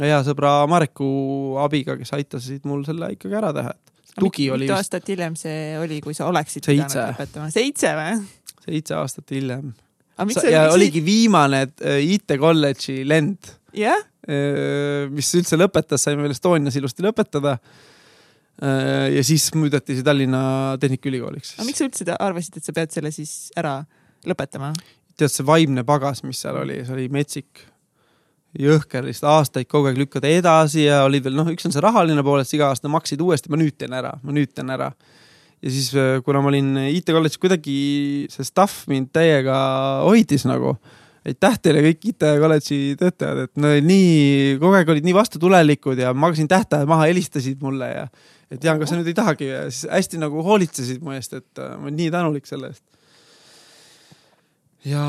hea 0.00 0.20
sõbra 0.26 0.58
Mareku 0.70 1.08
abiga, 1.62 1.96
kes 2.00 2.14
aitasid 2.16 2.66
mul 2.68 2.84
selle 2.88 3.12
ikkagi 3.14 3.38
ära 3.38 3.52
teha, 3.56 3.72
et 3.72 4.20
tugi 4.20 4.50
oli. 4.50 4.66
mitu 4.66 4.76
aastat 4.76 5.08
hiljem 5.12 5.36
see 5.38 5.76
oli, 5.80 6.00
kui 6.04 6.16
sa 6.16 6.28
oleksid 6.30 6.66
pidanud 6.66 6.96
lõpetama? 6.96 7.50
seitse 7.54 7.92
või? 7.98 8.20
seitse 8.66 8.98
aastat 8.98 9.36
hiljem. 9.36 9.72
ja 10.50 10.66
oligi 10.72 11.04
viimane 11.04 11.66
äh, 11.68 12.02
IT 12.16 12.38
kolledži 12.40 13.02
lend. 13.08 13.54
jah 13.72 13.96
yeah? 13.96 14.12
Mis 14.26 15.28
üldse 15.38 15.58
lõpetas, 15.58 16.02
saime 16.02 16.24
veel 16.24 16.34
Estonias 16.34 16.74
ilusti 16.78 17.04
lõpetada. 17.04 17.56
Ja 18.58 19.22
siis 19.26 19.44
muudeti 19.54 19.94
see 19.94 20.04
Tallinna 20.06 20.40
Tehnikaülikooliks. 20.80 21.58
aga 21.58 21.66
miks 21.68 21.82
sa 21.82 21.86
üldse 21.86 22.16
arvasid, 22.16 22.56
et 22.56 22.64
sa 22.64 22.72
pead 22.74 22.94
selle 22.94 23.12
siis 23.12 23.52
ära 23.60 23.78
lõpetama? 24.26 24.72
tead, 25.16 25.32
see 25.32 25.46
vaimne 25.48 25.84
pagas, 25.86 26.22
mis 26.26 26.40
seal 26.42 26.58
oli, 26.60 26.82
see 26.84 26.94
oli 26.96 27.06
metsik 27.12 27.62
jõhker, 28.60 29.04
lihtsalt 29.04 29.30
aastaid 29.32 29.68
kogu 29.68 29.90
aeg 29.90 30.00
lükkada 30.00 30.30
edasi 30.32 30.86
ja 30.86 31.02
oli 31.06 31.20
veel 31.24 31.36
noh, 31.36 31.48
üks 31.52 31.66
on 31.68 31.74
see 31.74 31.84
rahaline 31.84 32.24
pool, 32.24 32.40
et 32.40 32.48
sa 32.48 32.56
iga 32.56 32.70
aasta 32.72 32.90
maksid 32.92 33.20
uuesti, 33.24 33.52
ma 33.52 33.60
nüüd 33.60 33.76
teen 33.80 33.96
ära, 33.96 34.14
ma 34.22 34.36
nüüd 34.36 34.52
teen 34.56 34.72
ära. 34.72 34.92
ja 35.64 35.72
siis, 35.72 35.90
äh, 35.96 36.20
kuna 36.24 36.42
ma 36.44 36.52
olin 36.52 36.76
IT-kolledžis, 36.84 37.40
kuidagi 37.40 37.76
see 38.32 38.44
staff 38.44 38.86
mind 38.88 39.12
täiega 39.12 39.56
hoidis 40.04 40.46
nagu 40.48 40.76
aitäh 41.26 41.58
teile 41.62 41.82
kõik 41.88 42.08
IT 42.12 42.24
kolledži 42.40 42.78
töötajad, 43.00 43.46
et 43.46 43.60
no 43.60 43.72
nii 43.82 44.56
kogu 44.60 44.78
aeg 44.78 44.90
olid 44.94 45.06
nii 45.06 45.16
vastutulelikud 45.16 45.98
ja 45.98 46.12
magasin 46.14 46.48
tähtajad 46.50 46.88
maha, 46.90 47.08
helistasid 47.10 47.62
mulle 47.62 47.88
ja 47.90 48.06
et 48.52 48.62
Jaan, 48.62 48.78
kas 48.78 48.92
sa 48.92 48.98
nüüd 48.98 49.10
ei 49.10 49.16
tahagi 49.16 49.48
ja 49.50 49.64
siis 49.66 49.90
hästi 49.90 50.20
nagu 50.22 50.42
hoolitsesid 50.46 51.02
mu 51.02 51.14
eest, 51.16 51.34
et 51.34 51.62
äh, 51.62 51.74
ma 51.74 51.88
olen 51.88 51.96
nii 51.98 52.10
tänulik 52.14 52.46
selle 52.46 52.70
eest. 52.70 52.84
ja. 54.86 55.06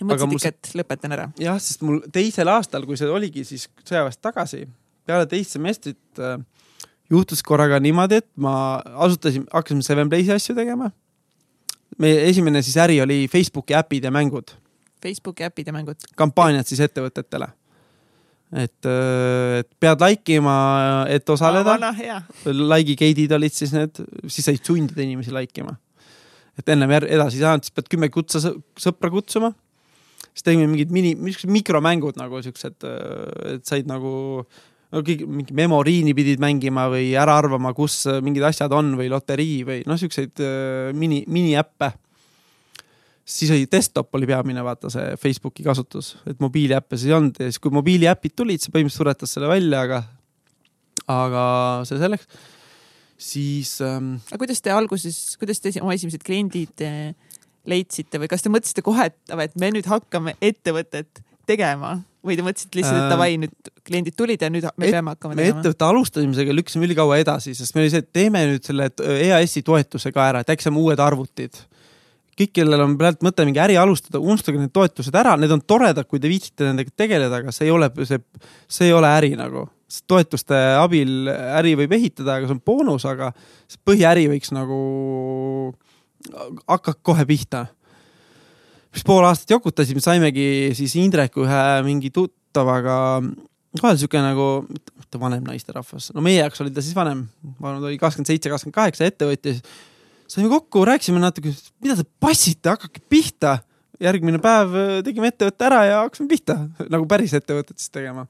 mõtlesid 0.00 0.36
ikka, 0.38 0.52
et 0.54 0.70
lõpetan 0.80 1.16
ära? 1.18 1.26
jah, 1.42 1.58
sest 1.60 1.84
mul 1.84 2.00
teisel 2.14 2.48
aastal, 2.52 2.86
kui 2.88 2.96
see 3.00 3.10
oligi 3.12 3.44
siis 3.48 3.66
sõjaväest 3.82 4.22
tagasi, 4.24 4.62
peale 5.08 5.28
teist 5.28 5.58
semestrit 5.58 6.22
äh, 6.22 6.38
juhtus 7.12 7.44
korraga 7.44 7.80
niimoodi, 7.82 8.22
et 8.22 8.30
ma 8.40 8.54
asutasin, 9.04 9.44
hakkasime 9.52 9.84
Seven 9.84 10.08
Playsi 10.08 10.32
asju 10.32 10.56
tegema. 10.56 10.88
meie 11.98 12.24
esimene 12.30 12.62
siis 12.62 12.80
äri 12.80 13.02
oli 13.04 13.26
Facebooki 13.28 13.76
äpid 13.76 14.08
ja 14.08 14.14
mängud 14.14 14.56
Facebooki 15.02 15.46
äpid 15.46 15.70
ja 15.70 15.74
mängud. 15.74 16.08
kampaaniad 16.18 16.68
siis 16.68 16.80
ettevõtetele. 16.84 17.48
et, 18.52 18.86
äh, 18.88 19.58
et 19.60 19.68
pead 19.80 20.00
like 20.00 20.38
ima, 20.38 21.04
et 21.08 21.28
osaleda 21.28 21.76
no,. 21.80 21.92
Like'i 22.48 22.96
gate'id 22.96 23.34
olid 23.36 23.52
siis 23.52 23.74
need, 23.76 24.00
siis 24.26 24.48
said 24.48 24.62
sundida 24.64 25.04
inimesi 25.04 25.34
like 25.34 25.60
ima. 25.60 25.76
et 26.58 26.68
ennem 26.68 26.90
edasi 26.98 27.38
ei 27.38 27.44
saanud, 27.44 27.66
siis 27.66 27.74
pead 27.76 27.90
kümme 27.92 28.08
kutsa 28.10 28.40
sõpra 28.40 29.10
kutsuma. 29.12 29.52
siis 30.32 30.46
tegime 30.46 30.66
mingid 30.70 30.90
mini, 30.90 31.14
mikromängud 31.46 32.16
nagu 32.16 32.42
siuksed, 32.42 32.82
äh, 32.88 33.54
et 33.56 33.66
said 33.66 33.86
nagu 33.86 34.44
no 34.88 35.04
kõik 35.04 35.26
mingi 35.28 35.54
memoriini 35.56 36.14
pidid 36.16 36.40
mängima 36.40 36.86
või 36.88 37.12
ära 37.20 37.36
arvama, 37.42 37.74
kus 37.76 38.06
mingid 38.24 38.46
asjad 38.48 38.72
on 38.72 38.94
või 38.96 39.10
loterii 39.12 39.64
või 39.68 39.82
noh, 39.86 40.00
siukseid 40.00 40.40
äh, 40.40 40.92
mini, 40.96 41.24
miniäppe 41.28 41.92
siis 43.28 43.50
oli 43.52 43.66
desktop 43.70 44.14
oli 44.16 44.28
peamine, 44.28 44.62
vaata 44.64 44.90
see 44.92 45.12
Facebooki 45.20 45.66
kasutus, 45.66 46.14
et 46.28 46.40
mobiiliäppe 46.40 46.96
siis 46.96 47.10
ei 47.10 47.16
olnud 47.18 47.40
ja 47.40 47.50
siis, 47.50 47.60
kui 47.62 47.74
mobiiliäpid 47.74 48.34
tulid, 48.36 48.62
see 48.62 48.72
põhimõtteliselt 48.72 49.04
suretas 49.04 49.36
selle 49.36 49.50
välja, 49.50 49.84
aga, 49.84 50.02
aga 51.12 51.44
see 51.88 52.00
selleks. 52.00 52.28
siis 53.18 53.78
ähm,. 53.84 54.16
aga 54.30 54.40
kuidas 54.44 54.64
te 54.64 54.72
alguses, 54.72 55.22
kuidas 55.40 55.60
te 55.60 55.74
oma 55.82 55.96
esimesed 55.98 56.24
kliendid 56.24 56.84
eh, 56.86 57.14
leidsite 57.68 58.20
või 58.22 58.30
kas 58.32 58.44
te 58.44 58.52
mõtlesite 58.52 58.84
kohe, 58.86 59.10
et, 59.12 59.18
et 59.44 59.56
me 59.60 59.72
nüüd 59.76 59.88
hakkame 59.90 60.38
ettevõtet 60.40 61.24
tegema 61.48 61.98
või 62.24 62.36
te 62.36 62.44
mõtlesite 62.44 62.80
lihtsalt, 62.80 63.04
et 63.04 63.12
davai, 63.12 63.32
nüüd 63.40 63.72
kliendid 63.86 64.16
tulid 64.16 64.42
ja 64.42 64.48
nüüd 64.52 64.64
me 64.72 64.88
et, 64.88 64.94
peame 64.96 65.12
hakkama 65.12 65.36
tegema? 65.36 65.60
ettevõtte 65.60 65.92
alustamisega 65.92 66.56
lükkasime 66.56 66.88
ülikaua 66.88 67.20
edasi, 67.20 67.52
sest 67.56 67.76
meil 67.76 67.86
oli 67.86 67.92
see, 67.92 68.04
et 68.04 68.12
teeme 68.16 68.46
nüüd 68.54 68.64
selle 68.64 68.88
EAS-i 69.04 69.62
toetuse 69.66 70.12
ka 70.16 70.30
ära, 70.32 70.42
et 70.44 70.54
äkki 70.54 70.64
saame 70.64 70.80
uued 70.80 71.02
arvutid 71.02 71.60
kõik, 72.38 72.52
kellel 72.60 72.82
on 72.84 72.94
praegu 72.98 73.26
mõte 73.26 73.46
mingi 73.46 73.60
äri 73.62 73.78
alustada, 73.80 74.20
unustage 74.20 74.60
need 74.60 74.72
toetused 74.74 75.14
ära, 75.18 75.34
need 75.40 75.52
on 75.54 75.62
toredad, 75.66 76.06
kui 76.08 76.20
te 76.22 76.30
viitsite 76.30 76.68
nendega 76.68 76.92
tegeleda, 76.96 77.42
aga 77.42 77.54
see 77.54 77.68
ei 77.68 77.74
ole 77.74 77.90
see, 78.06 78.20
see 78.70 78.90
ei 78.90 78.94
ole 78.96 79.10
äri 79.10 79.34
nagu. 79.38 79.66
toetuste 80.06 80.56
abil 80.76 81.30
äri 81.32 81.72
võib 81.80 81.94
ehitada, 81.96 82.36
aga 82.36 82.48
see 82.48 82.56
on 82.58 82.60
boonus, 82.60 83.06
aga 83.08 83.32
põhiäri 83.88 84.26
võiks 84.28 84.52
nagu 84.52 84.78
hakata 86.68 86.98
kohe 87.02 87.24
pihta. 87.26 87.66
siis 88.92 89.04
pool 89.04 89.24
aastat 89.24 89.56
jokutasime, 89.56 90.00
saimegi 90.00 90.74
siis 90.74 90.96
Indreku 90.96 91.46
ühe 91.46 91.64
mingi 91.86 92.10
tuttavaga, 92.10 93.22
ka 93.80 93.94
sihuke 93.96 94.20
nagu, 94.22 94.66
mitte 94.68 95.20
vanem 95.20 95.44
naisterahvas, 95.44 96.12
no 96.14 96.24
meie 96.24 96.42
jaoks 96.42 96.60
oli 96.60 96.70
ta 96.74 96.82
siis 96.84 96.96
vanem, 96.96 97.26
ma 97.58 97.70
arvan, 97.70 97.82
ta 97.82 97.90
oli 97.90 98.00
kakskümmend 98.00 98.30
seitse, 98.30 98.50
kakskümmend 98.52 98.78
kaheksa 98.78 99.08
ettevõtja 99.08 99.58
saime 100.28 100.50
kokku, 100.52 100.84
rääkisime 100.88 101.22
natuke, 101.22 101.54
mida 101.84 101.96
te 101.98 102.06
passite, 102.20 102.74
hakake 102.74 103.04
pihta. 103.08 103.58
järgmine 103.98 104.38
päev 104.38 104.74
äh, 104.78 104.90
tegime 105.02 105.32
ettevõtte 105.32 105.64
ära 105.66 105.84
ja 105.88 106.02
hakkasime 106.04 106.28
pihta 106.30 106.58
nagu 106.92 107.06
päris 107.10 107.34
ettevõtet 107.34 107.80
siis 107.80 107.90
tegema 107.90 108.28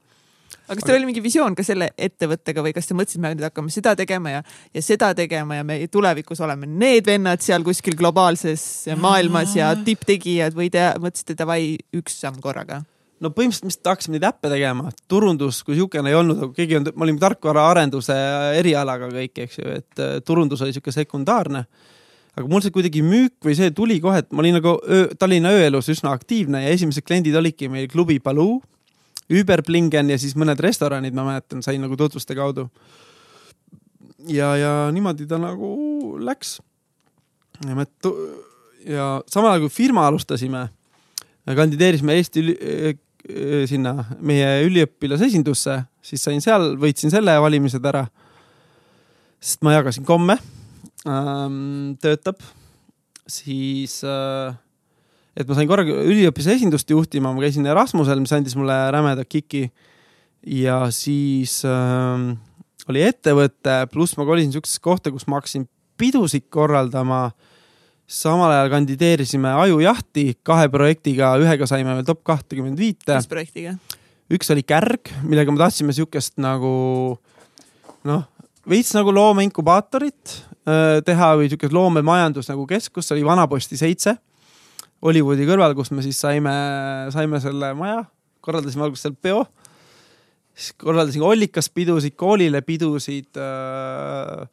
aga 0.69 0.77
kas 0.77 0.85
teil 0.85 0.99
oli 0.99 1.09
mingi 1.09 1.21
visioon 1.21 1.55
ka 1.57 1.65
selle 1.65 1.89
ettevõttega 1.97 2.63
või 2.65 2.73
kas 2.73 2.89
te 2.89 2.97
mõtlesite, 2.97 3.21
me 3.21 3.33
nüüd 3.33 3.45
hakkame 3.47 3.73
seda 3.73 3.95
tegema 3.97 4.33
ja, 4.33 4.43
ja 4.73 4.83
seda 4.85 5.11
tegema 5.17 5.59
ja 5.59 5.65
me 5.65 5.79
tulevikus 5.91 6.41
oleme 6.45 6.69
need 6.69 7.09
vennad 7.09 7.41
seal 7.45 7.65
kuskil 7.65 7.97
globaalses 7.99 8.63
maailmas 9.01 9.55
ja 9.57 9.71
tipptegijad 9.85 10.57
või 10.57 10.69
te 10.73 10.91
mõtlesite 11.01 11.37
davai 11.39 11.75
üks 11.97 12.19
samm 12.21 12.41
korraga? 12.43 12.83
No 13.23 13.31
põhimõtteliselt 13.35 13.67
lihtsalt 13.67 13.91
hakkasime 13.91 14.15
neid 14.17 14.25
äppe 14.29 14.51
tegema, 14.51 14.89
turundus 15.11 15.61
kui 15.65 15.75
niisugune 15.75 16.11
ei 16.11 16.17
olnud, 16.17 16.39
aga 16.45 16.55
keegi 16.55 16.77
on, 16.79 16.89
me 16.95 17.07
olime 17.07 17.21
tarkvaraarenduse 17.21 18.15
erialaga 18.59 19.09
kõik, 19.11 19.41
eks 19.45 19.59
ju, 19.59 19.67
et 19.79 20.03
äh, 20.03 20.19
turundus 20.25 20.63
oli 20.63 20.73
niisugune 20.73 20.95
sekundaarne. 20.95 21.63
aga 22.39 22.47
mul 22.47 22.63
see 22.63 22.71
kuidagi 22.71 23.01
müük 23.03 23.35
või 23.43 23.57
see 23.57 23.73
tuli 23.75 23.99
kohe, 23.99 24.21
et 24.23 24.31
ma 24.31 24.43
olin 24.43 24.55
nagu 24.59 24.77
öö, 24.79 25.09
Tallinna 25.19 25.51
ööelus 25.51 25.89
üsna 25.91 26.13
aktiivne 26.15 26.63
ja 26.63 26.71
esimesed 26.71 27.03
kliendid 27.03 27.35
olidki 27.35 27.67
meil 27.69 27.89
klubi 27.91 28.19
Baloo, 28.23 28.61
Überblingen 29.29 30.09
ja 30.09 30.17
siis 30.17 30.33
mõned 30.39 30.57
restoranid, 30.63 31.13
ma 31.13 31.25
mäletan, 31.27 31.61
sain 31.61 31.81
nagu 31.81 31.97
tutvuste 31.97 32.35
kaudu. 32.35 32.69
ja, 34.27 34.55
ja 34.57 34.71
niimoodi 34.91 35.27
ta 35.27 35.37
nagu 35.37 36.17
läks. 36.17 36.59
ja 37.67 37.75
me, 37.75 37.85
ja 38.85 39.21
samal 39.27 39.51
ajal 39.51 39.67
kui 39.67 39.75
firma 39.83 40.07
alustasime 40.07 40.69
kandideerisime 41.55 42.15
Eesti 42.19 42.43
sinna 43.69 43.93
meie 44.25 44.63
üliõpilasesindusse, 44.65 45.75
siis 46.01 46.23
sain 46.23 46.41
seal, 46.43 46.73
võitsin 46.81 47.11
selle 47.13 47.35
valimised 47.41 47.85
ära. 47.85 48.07
sest 49.39 49.61
ma 49.63 49.77
jagasin 49.77 50.03
komme 50.03 50.35
ähm,, 51.07 51.95
töötab, 52.01 52.41
siis 53.29 54.01
äh, 54.03 54.55
et 55.37 55.47
ma 55.47 55.55
sain 55.55 55.69
korraga 55.69 55.93
üliõpilase 56.03 56.57
esindust 56.57 56.89
juhtima, 56.89 57.31
ma 57.33 57.45
käisin 57.45 57.69
Erasmusel, 57.69 58.19
mis 58.19 58.33
andis 58.35 58.57
mulle 58.59 58.75
rämeda 58.91 59.25
kiki. 59.25 59.69
ja 60.45 60.89
siis 60.91 61.61
äh, 61.65 62.25
oli 62.89 63.05
ettevõte, 63.05 63.85
pluss 63.93 64.17
ma 64.17 64.25
kolisin 64.25 64.51
siuksesse 64.55 64.81
kohta, 64.81 65.11
kus 65.11 65.27
ma 65.27 65.39
hakkasin 65.39 65.69
pidusid 65.99 66.49
korraldama 66.49 67.27
äh, 67.27 67.48
samal 68.09 68.49
ajal 68.53 68.71
kandideerisime 68.73 69.51
Ajujahti 69.63 70.33
kahe 70.45 70.69
projektiga, 70.73 71.35
ühega 71.41 71.67
saime 71.69 71.93
veel 71.93 72.07
top 72.07 72.23
kahtekümmend 72.27 72.79
viite. 72.81 73.13
mis 73.15 73.29
projektiga? 73.29 73.75
üks 74.33 74.49
oli 74.53 74.63
Kärg, 74.65 75.11
millega 75.25 75.53
me 75.53 75.61
tahtsime 75.61 75.93
sihukest 75.95 76.37
nagu 76.41 76.71
noh, 78.09 78.25
veits 78.69 78.91
nagu 78.97 79.13
loomeinkubaatorit 79.13 80.35
äh, 80.65 80.99
teha 81.05 81.31
või 81.39 81.49
sihukest 81.49 81.73
loomemajandus 81.75 82.49
nagu 82.51 82.65
keskus, 82.69 83.07
see 83.07 83.17
oli 83.17 83.27
Vanaposti 83.27 83.77
seitse. 83.79 84.17
Hollywoodi 84.99 85.45
kõrval, 85.47 85.73
kus 85.77 85.93
me 85.95 86.03
siis 86.03 86.17
saime, 86.19 86.51
saime 87.13 87.39
selle 87.39 87.71
maja, 87.77 88.03
korraldasime 88.43 88.83
alguses 88.83 89.05
seal 89.07 89.15
peo. 89.15 89.45
siis 90.53 90.73
korraldasin 90.77 91.23
Ollikas 91.23 91.69
pidusid, 91.71 92.17
koolile 92.19 92.61
pidusid 92.61 93.37
äh, 93.39 94.49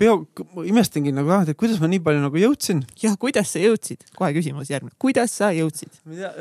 peo, 0.00 0.14
ma 0.54 0.64
imestangi 0.66 1.12
nagu, 1.14 1.34
et 1.44 1.58
kuidas 1.58 1.80
ma 1.82 1.88
nii 1.90 2.02
palju 2.04 2.22
nagu 2.24 2.40
jõudsin. 2.40 2.82
jah, 3.00 3.14
kuidas 3.20 3.52
sa 3.54 3.62
jõudsid? 3.62 4.06
kohe 4.18 4.32
küsimus 4.36 4.70
järgmine, 4.72 4.94
kuidas 5.00 5.34
sa 5.38 5.52
jõudsid? 5.54 5.92
ma 6.08 6.32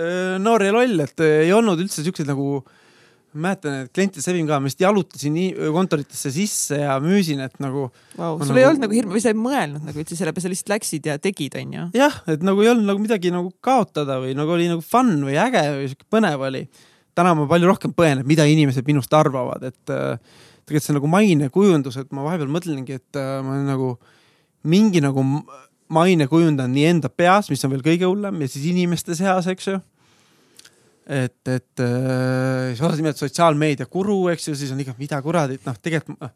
noor 0.41 0.65
ja 0.65 0.73
loll, 0.73 1.03
et 1.05 1.25
ei 1.25 1.51
olnud 1.53 1.81
üldse 1.83 2.05
siukseid 2.05 2.29
nagu, 2.29 2.63
mäletan, 3.33 3.83
et 3.83 3.93
klientide 3.93 4.21
sevim 4.25 4.47
ka, 4.49 4.59
ma 4.61 4.69
lihtsalt 4.69 4.85
jalutasin 4.85 5.37
kontoritesse 5.73 6.31
sisse 6.33 6.79
ja 6.81 6.97
müüsin, 7.01 7.41
et 7.45 7.55
nagu 7.63 7.87
wow,. 8.17 8.39
sul 8.41 8.53
nagu... 8.53 8.61
ei 8.61 8.67
olnud 8.69 8.85
nagu 8.85 8.97
hirmu 8.97 9.17
või 9.17 9.23
sa 9.23 9.33
ei 9.33 9.37
mõelnud 9.39 9.85
nagu 9.89 10.01
üldse 10.01 10.17
selle 10.17 10.33
peale, 10.33 10.45
sa 10.45 10.53
lihtsalt 10.53 10.73
läksid 10.73 11.09
ja 11.09 11.17
tegid, 11.21 11.57
onju? 11.61 11.89
jah, 11.97 12.19
et 12.29 12.45
nagu 12.45 12.65
ei 12.65 12.71
olnud 12.73 12.89
nagu 12.89 13.01
midagi 13.01 13.33
nagu 13.33 13.53
kaotada 13.65 14.19
või 14.21 14.33
nagu 14.37 14.53
oli 14.53 14.69
nagu 14.71 14.85
fun 14.85 15.15
või 15.25 15.37
äge 15.41 15.65
või 15.77 15.91
siuke 15.93 16.09
põnev 16.13 16.45
oli. 16.49 16.65
täna 17.17 17.35
ma 17.37 17.45
palju 17.49 17.69
rohkem 17.69 17.93
põen, 17.93 18.21
et 18.21 18.29
mida 18.29 18.45
inimesed 18.49 18.85
minust 18.89 19.13
arvavad, 19.17 19.65
et 19.69 19.93
äh, 19.93 20.17
tegelikult 20.63 20.87
see 20.87 20.97
nagu 20.97 21.11
mainekujundus, 21.11 21.99
et 22.01 22.11
ma 22.15 22.25
vahepeal 22.25 22.51
mõtlengi, 22.51 22.99
et 22.99 23.19
äh, 23.19 23.39
ma 23.45 23.59
nagu 23.63 23.95
mingi 24.69 25.01
nagu 25.03 25.23
maine 25.93 26.27
kujundan 26.31 26.71
nii 26.73 26.85
enda 26.95 27.11
peas, 27.11 27.49
mis 27.51 27.63
on 27.65 27.73
veel 27.73 27.83
kõige 27.85 28.07
hullem 28.07 28.39
ja 28.41 28.49
siis 28.49 28.69
inimeste 28.71 29.17
seas, 29.19 29.49
eks 29.51 29.67
ju. 29.69 29.81
et, 31.07 31.39
et 31.47 31.83
äh, 31.83 32.71
siis 32.71 32.81
osad 32.81 33.01
nimetavad 33.01 33.25
sotsiaalmeedia 33.25 33.89
guru, 33.91 34.23
eks 34.33 34.49
ju, 34.49 34.55
siis 34.57 34.71
on 34.73 34.81
ikka, 34.83 34.95
mida 34.99 35.19
kuradit, 35.25 35.63
noh, 35.67 35.77
tegelikult 35.83 36.31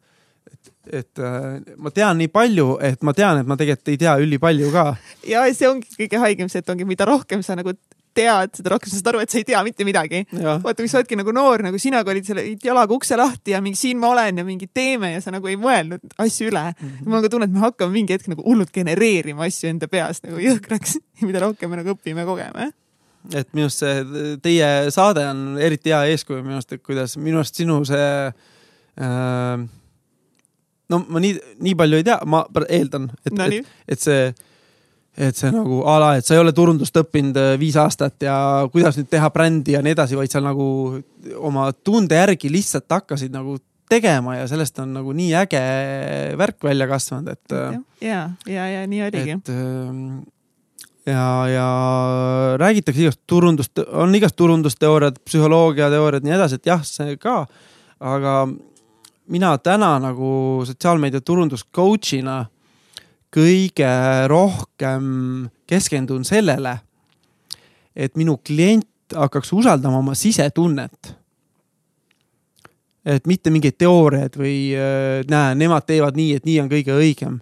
et, 0.48 0.72
et 1.00 1.22
äh, 1.22 1.74
ma 1.76 1.92
tean 1.94 2.18
nii 2.20 2.30
palju, 2.32 2.76
et 2.84 3.02
ma 3.06 3.14
tean, 3.16 3.40
et 3.40 3.48
ma 3.48 3.56
tegelikult 3.60 3.92
ei 3.92 4.00
tea 4.00 4.16
ülipalju 4.22 4.72
ka. 4.74 4.84
ja 5.32 5.44
see 5.54 5.68
ongi 5.70 5.90
kõige 5.96 6.20
haigem 6.22 6.50
see, 6.52 6.62
et 6.64 6.72
ongi, 6.72 6.86
mida 6.88 7.08
rohkem 7.08 7.44
sa 7.44 7.56
nagu 7.58 7.74
tead, 8.18 8.54
seda 8.58 8.72
rohkem 8.74 8.90
sa 8.90 8.98
saad 8.98 9.10
aru, 9.12 9.22
et 9.24 9.32
sa 9.32 9.38
ei 9.40 9.46
tea 9.48 9.60
mitte 9.66 9.86
midagi. 9.86 10.24
vaata, 10.34 10.78
kui 10.80 10.90
sa 10.90 11.00
oledki 11.00 11.18
nagu 11.18 11.34
noor, 11.34 11.62
nagu 11.66 11.80
sina 11.82 12.02
olid 12.02 12.26
selle 12.26 12.44
jalaga 12.64 12.96
ukse 12.96 13.18
lahti 13.18 13.54
ja 13.54 13.62
mingi 13.64 13.78
siin 13.78 14.00
ma 14.02 14.12
olen 14.14 14.42
ja 14.42 14.46
mingi 14.46 14.68
teeme 14.74 15.12
ja 15.14 15.22
sa 15.24 15.34
nagu 15.34 15.50
ei 15.50 15.58
mõelnud 15.60 16.18
asju 16.24 16.50
üle 16.50 16.64
mm. 16.72 16.88
-hmm. 16.88 17.06
mul 17.06 17.20
on 17.20 17.24
ka 17.24 17.32
tunne, 17.34 17.48
et 17.48 17.54
me 17.54 17.64
hakkame 17.64 17.94
mingi 17.94 18.16
hetk 18.16 18.28
nagu 18.32 18.44
hullult 18.46 18.72
genereerima 18.74 19.46
asju 19.48 19.70
enda 19.70 19.88
peas 19.88 20.22
nagu 20.26 20.40
jõhkraks 20.42 20.98
mida 21.28 21.42
rohkem 21.44 21.70
me 21.70 21.80
nagu 21.82 21.94
õpime 21.96 22.26
kogeme 22.28 22.70
et 23.34 23.48
minu 23.52 23.68
arust 23.68 23.82
see 23.82 24.36
teie 24.42 24.90
saade 24.94 25.24
on 25.26 25.58
eriti 25.60 25.92
hea 25.92 26.04
eeskuju 26.14 26.42
minu 26.42 26.58
arust, 26.58 26.72
et 26.72 26.82
kuidas 26.82 27.16
minu 27.20 27.42
arust 27.42 27.58
sinu 27.58 27.82
see 27.88 28.08
äh, 28.28 29.66
no 30.88 31.00
ma 31.08 31.22
nii, 31.22 31.34
nii 31.64 31.74
palju 31.78 32.00
ei 32.00 32.06
tea, 32.06 32.18
ma 32.26 32.44
eeldan, 32.68 33.10
et 33.26 33.34
no,, 33.36 33.48
et, 33.48 33.74
et 33.88 34.04
see 34.04 34.28
et 35.18 35.38
see 35.38 35.50
nagu 35.50 35.80
a 35.88 35.96
la, 35.98 36.10
et 36.18 36.26
sa 36.26 36.36
ei 36.36 36.42
ole 36.42 36.52
turundust 36.54 36.96
õppinud 37.00 37.38
äh, 37.40 37.54
viis 37.60 37.76
aastat 37.80 38.22
ja 38.22 38.36
kuidas 38.72 38.98
nüüd 38.98 39.08
teha 39.10 39.30
brändi 39.34 39.74
ja 39.74 39.82
nii 39.82 39.96
edasi, 39.96 40.18
vaid 40.18 40.30
sa 40.32 40.42
nagu 40.44 40.68
oma 41.42 41.68
tunde 41.84 42.18
järgi 42.18 42.50
lihtsalt 42.52 42.86
hakkasid 42.98 43.34
nagu 43.34 43.58
tegema 43.90 44.36
ja 44.36 44.48
sellest 44.50 44.78
on 44.82 44.92
nagu 44.98 45.14
nii 45.16 45.34
äge 45.42 45.62
värk 46.38 46.64
välja 46.64 46.88
kasvanud, 46.90 47.30
et. 47.32 47.52
Äh, 47.52 47.78
ja, 48.04 48.24
ja, 48.46 48.66
ja 48.76 48.82
nii 48.86 49.02
oligi. 49.08 49.38
ähm, 49.50 50.02
ja, 51.06 51.24
ja 51.50 51.68
räägitakse 52.60 53.02
igast 53.02 53.22
turundust, 53.26 53.82
on 53.88 54.14
igast 54.14 54.36
turundusteooriad, 54.36 55.18
psühholoogiateooriad, 55.24 56.26
nii 56.26 56.36
edasi, 56.36 56.60
et 56.60 56.70
jah, 56.70 56.84
see 56.84 57.16
ka. 57.18 57.40
aga 57.98 58.44
mina 59.28 59.56
täna 59.58 59.96
nagu 59.98 60.62
sotsiaalmeedia 60.68 61.20
turundus 61.20 61.64
coach'ina 61.74 62.44
kõige 63.34 63.90
rohkem 64.30 65.48
keskendun 65.68 66.24
sellele, 66.24 66.78
et 67.96 68.16
minu 68.16 68.38
klient 68.38 68.88
hakkaks 69.16 69.52
usaldama 69.52 69.98
oma 69.98 70.14
sisetunnet. 70.14 71.14
et 73.08 73.26
mitte 73.26 73.48
mingeid 73.50 73.78
teooriaid 73.78 74.34
või 74.36 74.74
äh, 74.76 75.22
näe, 75.30 75.54
nemad 75.54 75.86
teevad 75.88 76.16
nii, 76.16 76.34
et 76.36 76.44
nii 76.44 76.58
on 76.60 76.68
kõige 76.68 76.92
õigem 76.92 77.38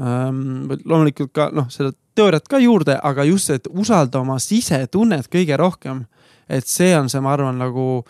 ähm,. 0.00 0.70
loomulikult 0.84 1.32
ka 1.32 1.50
noh, 1.52 1.68
seda 1.70 1.92
teooriat 2.14 2.48
ka 2.48 2.58
juurde, 2.62 2.96
aga 3.02 3.24
just 3.24 3.50
see, 3.50 3.58
et 3.60 3.68
usalda 3.68 4.20
oma 4.20 4.38
sisetunnet 4.40 5.28
kõige 5.32 5.56
rohkem. 5.56 6.04
et 6.48 6.66
see 6.66 6.96
on 6.96 7.08
see, 7.08 7.20
ma 7.20 7.32
arvan, 7.32 7.58
nagu 7.58 8.04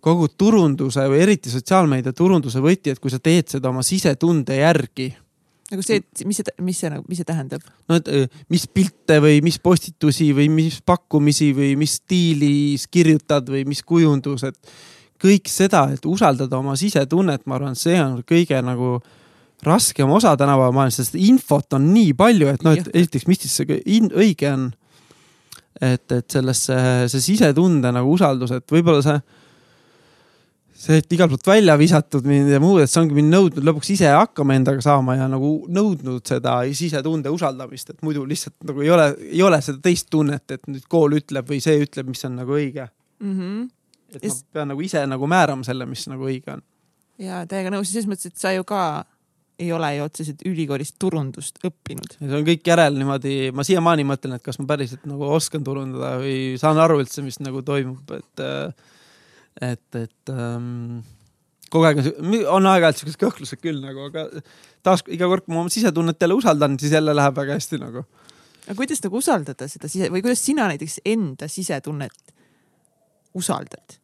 kogu 0.00 0.28
turunduse 0.28 1.08
või 1.10 1.22
eriti 1.22 1.50
sotsiaalmeedia 1.50 2.12
turunduse 2.12 2.60
võti, 2.62 2.90
et 2.90 2.98
kui 2.98 3.10
sa 3.10 3.18
teed 3.18 3.48
seda 3.50 3.70
oma 3.70 3.82
sisetunde 3.82 4.56
järgi 4.56 5.10
nagu 5.68 5.84
see, 5.84 6.00
et 6.00 6.24
mis 6.26 6.38
see, 6.40 6.54
mis 6.64 6.78
see, 6.80 7.00
mis 7.08 7.20
see 7.20 7.28
tähendab? 7.28 7.64
no 7.90 7.98
et 8.00 8.08
äh, 8.12 8.40
mis 8.52 8.64
pilte 8.72 9.18
või 9.24 9.42
mis 9.44 9.58
postitusi 9.62 10.30
või 10.36 10.48
mis 10.52 10.80
pakkumisi 10.86 11.50
või 11.56 11.74
mis 11.80 11.98
stiilis 12.00 12.86
kirjutad 12.92 13.50
või 13.52 13.66
mis 13.68 13.82
kujundus, 13.84 14.46
et 14.48 14.58
kõik 15.18 15.50
seda, 15.50 15.88
et 15.94 16.04
usaldada 16.06 16.58
oma 16.60 16.76
sisetunnet, 16.78 17.44
ma 17.46 17.58
arvan, 17.58 17.76
see 17.78 17.98
on 18.00 18.20
kõige 18.26 18.60
nagu 18.64 18.98
raskem 19.66 20.10
osa 20.14 20.36
tänapäeva 20.38 20.70
maailmas, 20.72 21.00
sest 21.00 21.16
infot 21.18 21.74
on 21.74 21.88
nii 21.92 22.12
palju, 22.18 22.52
et 22.52 22.62
noh, 22.66 22.76
et 22.78 22.90
esiteks, 22.94 23.26
mis 23.26 23.42
siis 23.42 23.56
see 23.58 23.80
õige 24.14 24.52
on. 24.52 24.68
et, 25.82 26.10
et 26.10 26.30
sellesse, 26.30 26.74
see 27.10 27.22
sisetunde 27.22 27.90
nagu 27.94 28.10
usaldus, 28.10 28.50
et 28.56 28.72
võib-olla 28.72 29.02
see 29.04 29.18
see, 30.78 31.00
et 31.02 31.14
igalt 31.14 31.32
poolt 31.32 31.50
välja 31.50 31.74
visatud 31.80 32.26
mind 32.28 32.52
ja 32.52 32.60
muud, 32.62 32.82
et 32.82 32.92
see 32.92 33.00
ongi 33.02 33.16
mind 33.16 33.32
nõudnud 33.34 33.66
lõpuks 33.66 33.90
ise 33.96 34.12
hakkama 34.14 34.56
endaga 34.58 34.82
saama 34.84 35.16
ja 35.18 35.26
nagu 35.30 35.50
nõudnud 35.74 36.22
seda 36.28 36.60
sisetunde 36.78 37.32
usaldamist, 37.34 37.92
et 37.94 38.06
muidu 38.06 38.24
lihtsalt 38.28 38.56
nagu 38.68 38.84
ei 38.84 38.92
ole, 38.94 39.08
ei 39.26 39.42
ole 39.44 39.60
seda 39.64 39.82
teist 39.84 40.10
tunnet, 40.14 40.46
et 40.54 40.64
nüüd 40.70 40.86
kool 40.90 41.18
ütleb 41.18 41.50
või 41.50 41.60
see 41.64 41.82
ütleb, 41.82 42.10
mis 42.12 42.24
on 42.28 42.38
nagu 42.38 42.56
õige 42.56 42.86
mm. 42.86 43.34
-hmm. 43.34 43.68
et 44.14 44.26
ma 44.30 44.34
pean 44.58 44.74
nagu 44.74 44.86
ise 44.86 45.04
nagu 45.10 45.30
määrama 45.30 45.66
selle, 45.66 45.86
mis 45.90 46.06
nagu 46.10 46.28
õige 46.30 46.54
on. 46.56 46.66
ja 47.18 47.44
täiega 47.50 47.74
nõus, 47.74 47.90
selles 47.90 48.10
mõttes, 48.10 48.30
et 48.30 48.38
sa 48.38 48.54
ju 48.54 48.66
ka 48.68 48.82
ei 49.58 49.72
ole 49.74 49.88
ju 49.96 50.04
otseselt 50.06 50.44
ülikoolis 50.46 50.92
turundust 51.02 51.58
õppinud. 51.66 52.14
see 52.20 52.30
on 52.30 52.46
kõik 52.46 52.70
järel 52.70 52.94
niimoodi, 52.94 53.50
ma 53.50 53.66
siiamaani 53.66 54.06
mõtlen, 54.06 54.36
et 54.38 54.44
kas 54.46 54.60
ma 54.62 54.68
päriselt 54.70 55.08
nagu 55.10 55.26
oskan 55.34 55.64
turundada 55.66 56.14
või 56.22 56.54
saan 56.60 56.78
aru 56.78 57.00
üldse, 57.02 57.24
mis 57.26 57.40
nagu 57.42 57.64
toimub, 57.66 58.14
et 58.14 58.44
äh, 58.44 58.94
et, 59.60 59.94
et 59.98 60.32
ähm, 60.32 61.02
kogu 61.72 61.88
aeg 61.88 62.00
on, 62.02 62.34
on 62.58 62.70
aeg-ajalt 62.72 63.02
siuksed 63.02 63.20
kõhklused 63.20 63.62
küll 63.62 63.82
nagu, 63.82 64.08
aga 64.08 64.26
taas 64.86 65.04
iga 65.12 65.28
kord, 65.30 65.46
kui 65.46 65.54
ma 65.54 65.64
oma 65.64 65.72
sisetunnet 65.72 66.20
jälle 66.22 66.38
usaldan, 66.38 66.78
siis 66.80 66.94
jälle 66.96 67.14
läheb 67.16 67.36
väga 67.38 67.58
hästi 67.58 67.80
nagu. 67.82 68.04
aga 68.66 68.76
kuidas 68.78 69.04
nagu 69.04 69.22
usaldada 69.22 69.68
seda 69.68 69.90
sise 69.90 70.10
või 70.12 70.24
kuidas 70.24 70.44
sina 70.44 70.68
näiteks 70.70 71.00
enda 71.04 71.48
sisetunnet 71.50 72.36
usaldad? 73.36 73.98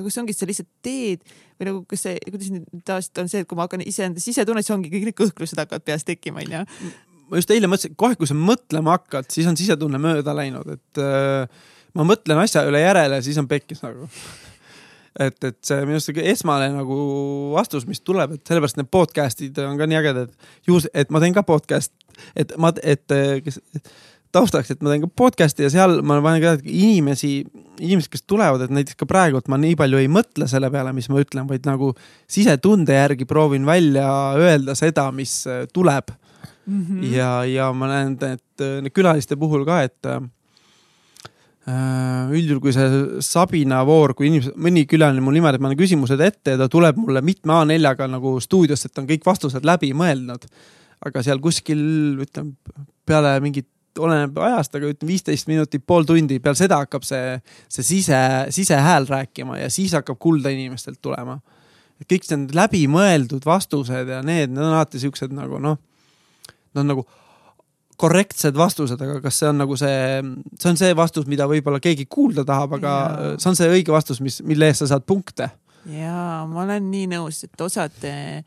aga 0.00 0.08
kas 0.08 0.16
ongi, 0.16 0.32
et 0.32 0.40
sa 0.40 0.46
lihtsalt 0.48 0.68
teed 0.80 1.24
või 1.60 1.66
nagu, 1.68 1.80
kas 1.88 2.06
see, 2.06 2.16
kuidas 2.30 2.48
nüüd 2.54 2.84
tavaliselt 2.88 3.20
on 3.20 3.28
see, 3.28 3.42
et 3.44 3.48
kui 3.48 3.58
ma 3.58 3.66
hakkan 3.66 3.82
iseenda 3.84 4.22
sisetunnet, 4.22 4.64
siis 4.64 4.72
ongi 4.72 4.88
kõik 4.92 5.10
need 5.10 5.18
kõhklused 5.18 5.60
hakkavad 5.60 5.84
peas 5.84 6.06
tekkima, 6.08 6.40
onju 6.40 6.62
ma 7.30 7.40
just 7.40 7.50
eile 7.54 7.70
mõtlesin, 7.70 7.96
kohe 7.98 8.18
kui 8.18 8.28
sa 8.28 8.36
mõtlema 8.36 8.96
hakkad, 8.98 9.30
siis 9.32 9.48
on 9.50 9.58
sisetunne 9.58 10.00
mööda 10.02 10.34
läinud, 10.36 10.68
et 10.74 11.02
äh, 11.02 11.66
ma 11.94 12.06
mõtlen 12.06 12.42
asja 12.42 12.64
üle 12.68 12.82
järele, 12.82 13.20
siis 13.24 13.38
on 13.40 13.48
pekkis 13.50 13.84
nagu. 13.84 14.08
et, 15.26 15.36
et 15.38 15.58
see 15.66 15.80
minu 15.86 15.98
arust 15.98 16.22
esmane 16.34 16.70
nagu 16.74 17.00
vastus, 17.54 17.86
mis 17.88 18.02
tuleb, 18.02 18.36
et 18.36 18.46
sellepärast 18.46 18.78
need 18.80 18.90
podcast'id 18.92 19.58
on 19.64 19.78
ka 19.80 19.88
nii 19.90 20.00
ägedad. 20.02 20.38
juhus, 20.68 20.88
et 20.94 21.10
ma 21.10 21.22
teen 21.22 21.36
ka 21.36 21.46
podcast, 21.46 21.94
et 22.38 22.54
ma, 22.58 22.72
et, 22.82 23.04
kes 23.44 23.60
et, 23.78 23.92
taustaks, 24.34 24.70
et 24.70 24.82
ma 24.82 24.92
teen 24.92 25.04
ka 25.04 25.10
podcast'i 25.22 25.66
ja 25.66 25.72
seal 25.72 26.00
ma 26.06 26.20
panen 26.22 26.42
ka 26.42 26.56
inimesi, 26.62 27.40
inimesed, 27.80 28.10
kes 28.12 28.26
tulevad, 28.30 28.62
et 28.64 28.74
näiteks 28.74 28.98
ka 28.98 29.08
praegu, 29.10 29.38
et 29.38 29.50
ma 29.50 29.58
nii 29.60 29.78
palju 29.78 30.02
ei 30.02 30.10
mõtle 30.10 30.46
selle 30.50 30.70
peale, 30.70 30.94
mis 30.96 31.10
ma 31.10 31.22
ütlen, 31.22 31.46
vaid 31.50 31.66
nagu 31.66 31.92
sisetunde 32.30 32.98
järgi 32.98 33.26
proovin 33.30 33.66
välja 33.66 34.10
öelda 34.38 34.78
seda, 34.78 35.10
mis 35.14 35.42
tuleb 35.74 36.14
mm. 36.70 36.82
-hmm. 36.82 37.08
ja, 37.12 37.30
ja 37.44 37.72
ma 37.72 37.90
näen, 37.90 38.16
et 38.22 38.66
need 38.84 38.94
külaliste 38.94 39.36
puhul 39.40 39.66
ka, 39.68 39.82
et 39.88 40.06
äh, 40.06 40.20
üldjuhul, 42.30 42.60
kui 42.62 42.72
see 42.74 43.22
Sabina 43.24 43.82
voor, 43.86 44.14
kui 44.16 44.30
inimesed, 44.30 44.56
mõni 44.56 44.86
külaline 44.90 45.22
mul 45.24 45.36
niimoodi, 45.36 45.58
et 45.58 45.64
ma 45.64 45.70
annan 45.70 45.80
küsimused 45.80 46.20
ette 46.24 46.56
ja 46.56 46.60
ta 46.60 46.68
tuleb 46.72 46.96
mulle 47.00 47.22
mitme 47.24 47.58
A4-ga 47.58 48.08
nagu 48.10 48.38
stuudiosse, 48.40 48.90
et 48.90 49.02
on 49.02 49.08
kõik 49.10 49.26
vastused 49.26 49.66
läbi 49.66 49.92
mõelnud. 49.96 50.46
aga 51.00 51.22
seal 51.24 51.38
kuskil 51.40 51.78
ütleme 52.20 52.52
peale 53.08 53.40
mingit 53.40 53.68
oleneb 53.98 54.36
ajast, 54.38 54.74
aga 54.76 54.90
ütleme 54.90 55.08
viisteist 55.08 55.48
minutit, 55.48 55.82
pool 55.86 56.04
tundi, 56.04 56.38
peale 56.42 56.58
seda 56.58 56.76
hakkab 56.82 57.06
see, 57.06 57.38
see 57.72 57.86
sise, 57.86 58.18
sisehääl 58.52 59.08
rääkima 59.08 59.58
ja 59.58 59.70
siis 59.72 59.94
hakkab 59.96 60.18
kulda 60.20 60.52
inimestelt 60.52 61.00
tulema. 61.02 61.40
et 62.00 62.08
kõik 62.08 62.28
need 62.30 62.54
läbimõeldud 62.56 63.44
vastused 63.44 64.08
ja 64.08 64.22
need, 64.24 64.52
need 64.52 64.64
on 64.64 64.76
alati 64.76 65.00
siuksed 65.00 65.32
nagu 65.36 65.58
noh, 65.60 65.76
Nad 66.70 66.84
on 66.84 66.92
nagu 66.94 67.06
korrektsed 68.00 68.56
vastused, 68.56 69.00
aga 69.00 69.18
kas 69.24 69.40
see 69.42 69.48
on 69.50 69.60
nagu 69.60 69.76
see, 69.78 70.20
see 70.56 70.70
on 70.70 70.78
see 70.80 70.94
vastus, 70.96 71.26
mida 71.28 71.48
võib-olla 71.50 71.82
keegi 71.82 72.06
kuulda 72.10 72.46
tahab, 72.48 72.78
aga 72.78 72.94
ja. 72.94 73.34
see 73.42 73.50
on 73.50 73.58
see 73.58 73.68
õige 73.74 73.92
vastus, 73.92 74.22
mis, 74.24 74.40
mille 74.46 74.70
eest 74.70 74.84
sa 74.84 74.94
saad 74.94 75.04
punkte. 75.08 75.50
ja 75.90 76.40
ma 76.48 76.64
olen 76.64 76.88
nii 76.92 77.10
nõus, 77.12 77.42
et 77.44 77.64
osad 77.66 78.08
eh, 78.08 78.40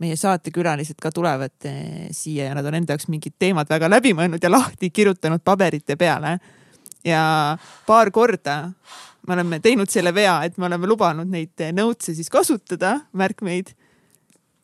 meie 0.00 0.16
saatekülalised 0.20 0.96
ka 1.02 1.12
tulevad 1.14 1.68
eh, 1.68 2.08
siia 2.16 2.48
ja 2.48 2.56
nad 2.56 2.66
on 2.68 2.78
enda 2.80 2.96
jaoks 2.96 3.10
mingid 3.12 3.36
teemad 3.38 3.68
väga 3.70 3.90
läbi 3.92 4.14
mõelnud 4.16 4.42
ja 4.42 4.52
lahti 4.52 4.90
kirjutanud 4.90 5.44
paberite 5.44 5.98
peale. 6.00 6.38
ja 7.04 7.24
paar 7.86 8.10
korda 8.10 8.58
me 9.26 9.36
oleme 9.36 9.60
teinud 9.60 9.90
selle 9.92 10.14
vea, 10.14 10.38
et 10.44 10.56
me 10.56 10.68
oleme 10.68 10.88
lubanud 10.88 11.28
neid 11.28 11.60
notes'e 11.72 12.16
siis 12.16 12.32
kasutada, 12.32 12.98
märkmeid 13.12 13.72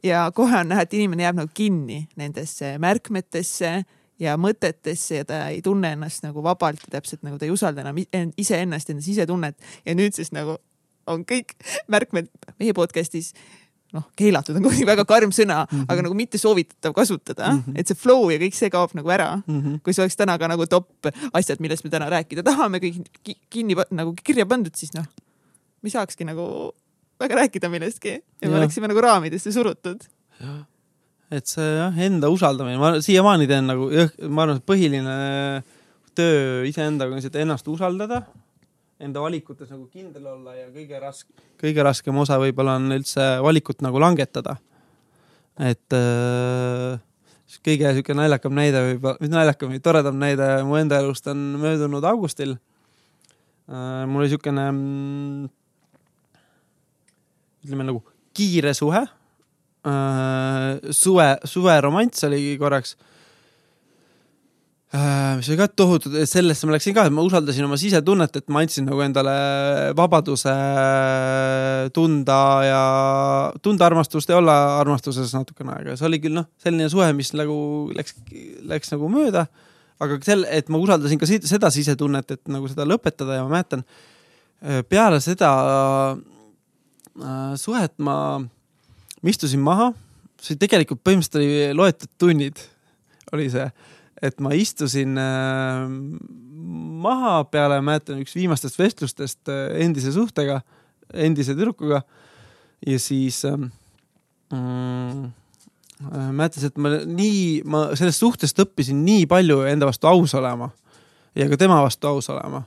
ja 0.04 0.30
kohe 0.34 0.60
on 0.60 0.70
näha, 0.72 0.84
et 0.86 0.94
inimene 0.94 1.26
jääb 1.26 1.40
nagu 1.40 1.50
kinni 1.54 2.02
nendesse 2.16 2.76
märkmetesse 2.82 3.72
ja 4.20 4.36
mõtetesse 4.40 5.22
ja 5.22 5.28
ta 5.28 5.40
ei 5.48 5.62
tunne 5.64 5.94
ennast 5.96 6.24
nagu 6.26 6.42
vabalt 6.44 6.82
ja 6.86 6.98
täpselt 6.98 7.24
nagu 7.26 7.38
ta 7.38 7.48
ei 7.48 7.54
usalda 7.54 7.84
enam 7.84 8.00
iseennast, 8.36 8.90
enda 8.90 9.04
sisetunnet 9.04 9.56
ja 9.86 9.96
nüüd 9.96 10.16
siis 10.16 10.32
nagu 10.36 10.58
on 11.10 11.24
kõik 11.28 11.56
märkmed 11.90 12.28
meie 12.60 12.74
podcast'is 12.76 13.32
noh, 13.96 14.04
keelatud 14.18 14.56
on 14.56 14.64
kuidagi 14.66 14.86
väga 14.86 15.04
karm 15.08 15.32
sõna 15.34 15.64
mm, 15.64 15.70
-hmm. 15.70 15.86
aga 15.92 16.04
nagu 16.06 16.14
mitte 16.14 16.38
soovitatav 16.38 16.94
kasutada 16.94 17.52
mm, 17.52 17.62
-hmm. 17.66 17.80
et 17.80 17.88
see 17.88 17.98
flow 17.98 18.30
ja 18.30 18.38
kõik 18.38 18.54
see 18.54 18.70
kaob 18.70 18.94
nagu 18.94 19.10
ära 19.10 19.30
mm. 19.36 19.60
-hmm. 19.60 19.80
kui 19.84 19.94
see 19.94 20.04
oleks 20.04 20.16
täna 20.16 20.38
ka 20.38 20.48
nagu 20.48 20.66
top 20.66 21.10
asjad, 21.32 21.60
millest 21.60 21.84
me 21.84 21.90
täna 21.90 22.10
rääkida 22.10 22.42
tahame, 22.42 22.78
kõik 22.78 23.02
kinni 23.50 23.76
nagu 23.90 24.14
kirja 24.24 24.46
pandud, 24.46 24.74
siis 24.76 24.94
noh, 24.94 25.06
me 25.82 25.90
saakski 25.90 26.24
nagu 26.24 26.72
väga 27.20 27.38
rääkida 27.42 27.70
millestki 27.72 28.16
ja 28.16 28.50
me 28.50 28.58
oleksime 28.60 28.88
nagu 28.90 29.02
raamidesse 29.04 29.52
surutud. 29.52 30.06
et 31.30 31.46
see 31.46 31.66
jah, 31.76 31.98
enda 32.06 32.30
usaldamine, 32.32 32.78
ma 32.80 32.94
siiamaani 33.04 33.48
teen 33.50 33.68
nagu, 33.70 33.90
ma 34.28 34.46
arvan, 34.46 34.58
et 34.58 34.66
põhiline 34.66 35.16
töö 36.18 36.64
iseendaga 36.68 37.14
on 37.14 37.22
et 37.22 37.36
ennast 37.42 37.68
usaldada, 37.70 38.22
enda 39.00 39.22
valikutes 39.22 39.70
nagu 39.70 39.86
kindel 39.92 40.26
olla 40.32 40.56
ja 40.56 40.66
kõige 40.74 40.98
raske, 41.02 41.30
kõige 41.60 41.84
raskem 41.86 42.18
osa 42.20 42.40
võib-olla 42.40 42.78
on 42.80 42.90
üldse 42.96 43.28
valikut 43.44 43.84
nagu 43.86 44.02
langetada. 44.02 44.56
et 45.60 45.92
äh, 45.92 46.98
kõige 47.66 47.94
sihuke 47.94 48.16
naljakam 48.16 48.54
näide 48.56 48.82
võib-olla, 48.88 49.20
mitte 49.20 49.36
naljakam, 49.36 49.72
vaid 49.74 49.84
toredam 49.84 50.18
näide 50.18 50.50
mu 50.66 50.76
enda 50.80 51.00
elust 51.02 51.26
on 51.30 51.38
möödunud 51.60 52.04
augustil 52.04 52.56
äh,. 53.70 54.06
mul 54.06 54.24
oli 54.24 54.32
siukene 54.34 54.66
mm, 54.70 55.48
ütleme 57.64 57.86
nagu 57.86 58.02
kiire 58.36 58.74
suhe 58.76 59.04
äh,. 59.04 60.92
suve, 60.94 61.28
suveromanss 61.44 62.24
oli 62.28 62.56
korraks 62.60 62.96
äh,. 64.94 65.36
mis 65.38 65.48
oli 65.50 65.58
ka 65.60 65.68
tohutu, 65.68 66.12
sellesse 66.28 66.68
ma 66.68 66.76
läksin 66.76 66.96
ka, 66.96 67.06
et 67.08 67.14
ma 67.14 67.24
usaldasin 67.26 67.66
oma 67.66 67.78
sisetunnet, 67.80 68.40
et 68.40 68.52
ma 68.52 68.62
andsin 68.64 68.88
nagu 68.88 69.02
endale 69.04 69.34
vabaduse 69.98 70.54
tunda 71.96 72.40
ja 72.66 72.84
tunda 73.62 73.88
armastust 73.88 74.32
ja 74.32 74.38
olla 74.40 74.56
armastuses 74.80 75.34
natukene 75.36 75.76
aega. 75.78 75.98
see 75.98 76.08
oli 76.10 76.22
küll 76.22 76.38
noh, 76.40 76.48
selline 76.62 76.88
suhe, 76.92 77.10
mis 77.16 77.34
nagu 77.38 77.58
läks, 77.96 78.16
läks 78.72 78.94
nagu 78.96 79.10
mööda. 79.12 79.46
aga 80.00 80.16
sel, 80.24 80.46
et 80.48 80.70
ma 80.72 80.80
usaldasin 80.80 81.20
ka 81.20 81.28
seda 81.28 81.68
sisetunnet, 81.70 82.38
et 82.38 82.48
nagu 82.48 82.68
seda 82.70 82.88
lõpetada 82.88 83.36
ja 83.36 83.44
ma 83.44 83.58
mäletan 83.58 83.84
äh, 83.84 84.80
peale 84.88 85.20
seda 85.20 85.54
Äh, 86.10 86.39
suhet 87.60 87.94
ma, 87.98 88.16
ma 88.40 89.32
istusin 89.32 89.62
maha, 89.64 89.90
see 90.40 90.58
tegelikult 90.60 91.02
põhimõtteliselt 91.04 91.40
oli 91.40 91.76
loetud 91.76 92.12
tunnid, 92.20 92.60
oli 93.34 93.48
see, 93.52 93.66
et 94.22 94.40
ma 94.44 94.52
istusin 94.56 95.18
äh, 95.20 95.84
maha 97.04 97.44
peale, 97.50 97.80
mäletan 97.84 98.20
üks 98.22 98.34
viimastest 98.36 98.78
vestlustest 98.80 99.52
äh, 99.52 99.68
endise 99.84 100.12
suhtega, 100.14 100.60
endise 101.10 101.56
tüdrukuga. 101.58 102.02
Ja 102.86 102.96
siis 102.96 103.42
mm, 103.44 105.24
mäletan, 106.32 106.64
et 106.70 106.78
ma 106.80 106.94
nii, 107.04 107.40
ma 107.68 107.90
sellest 107.98 108.22
suhtest 108.22 108.62
õppisin 108.64 109.02
nii 109.04 109.26
palju 109.28 109.60
enda 109.68 109.88
vastu 109.90 110.08
aus 110.08 110.32
olema 110.38 110.70
ja 111.36 111.48
ka 111.50 111.58
tema 111.60 111.82
vastu 111.84 112.08
aus 112.08 112.30
olema 112.32 112.62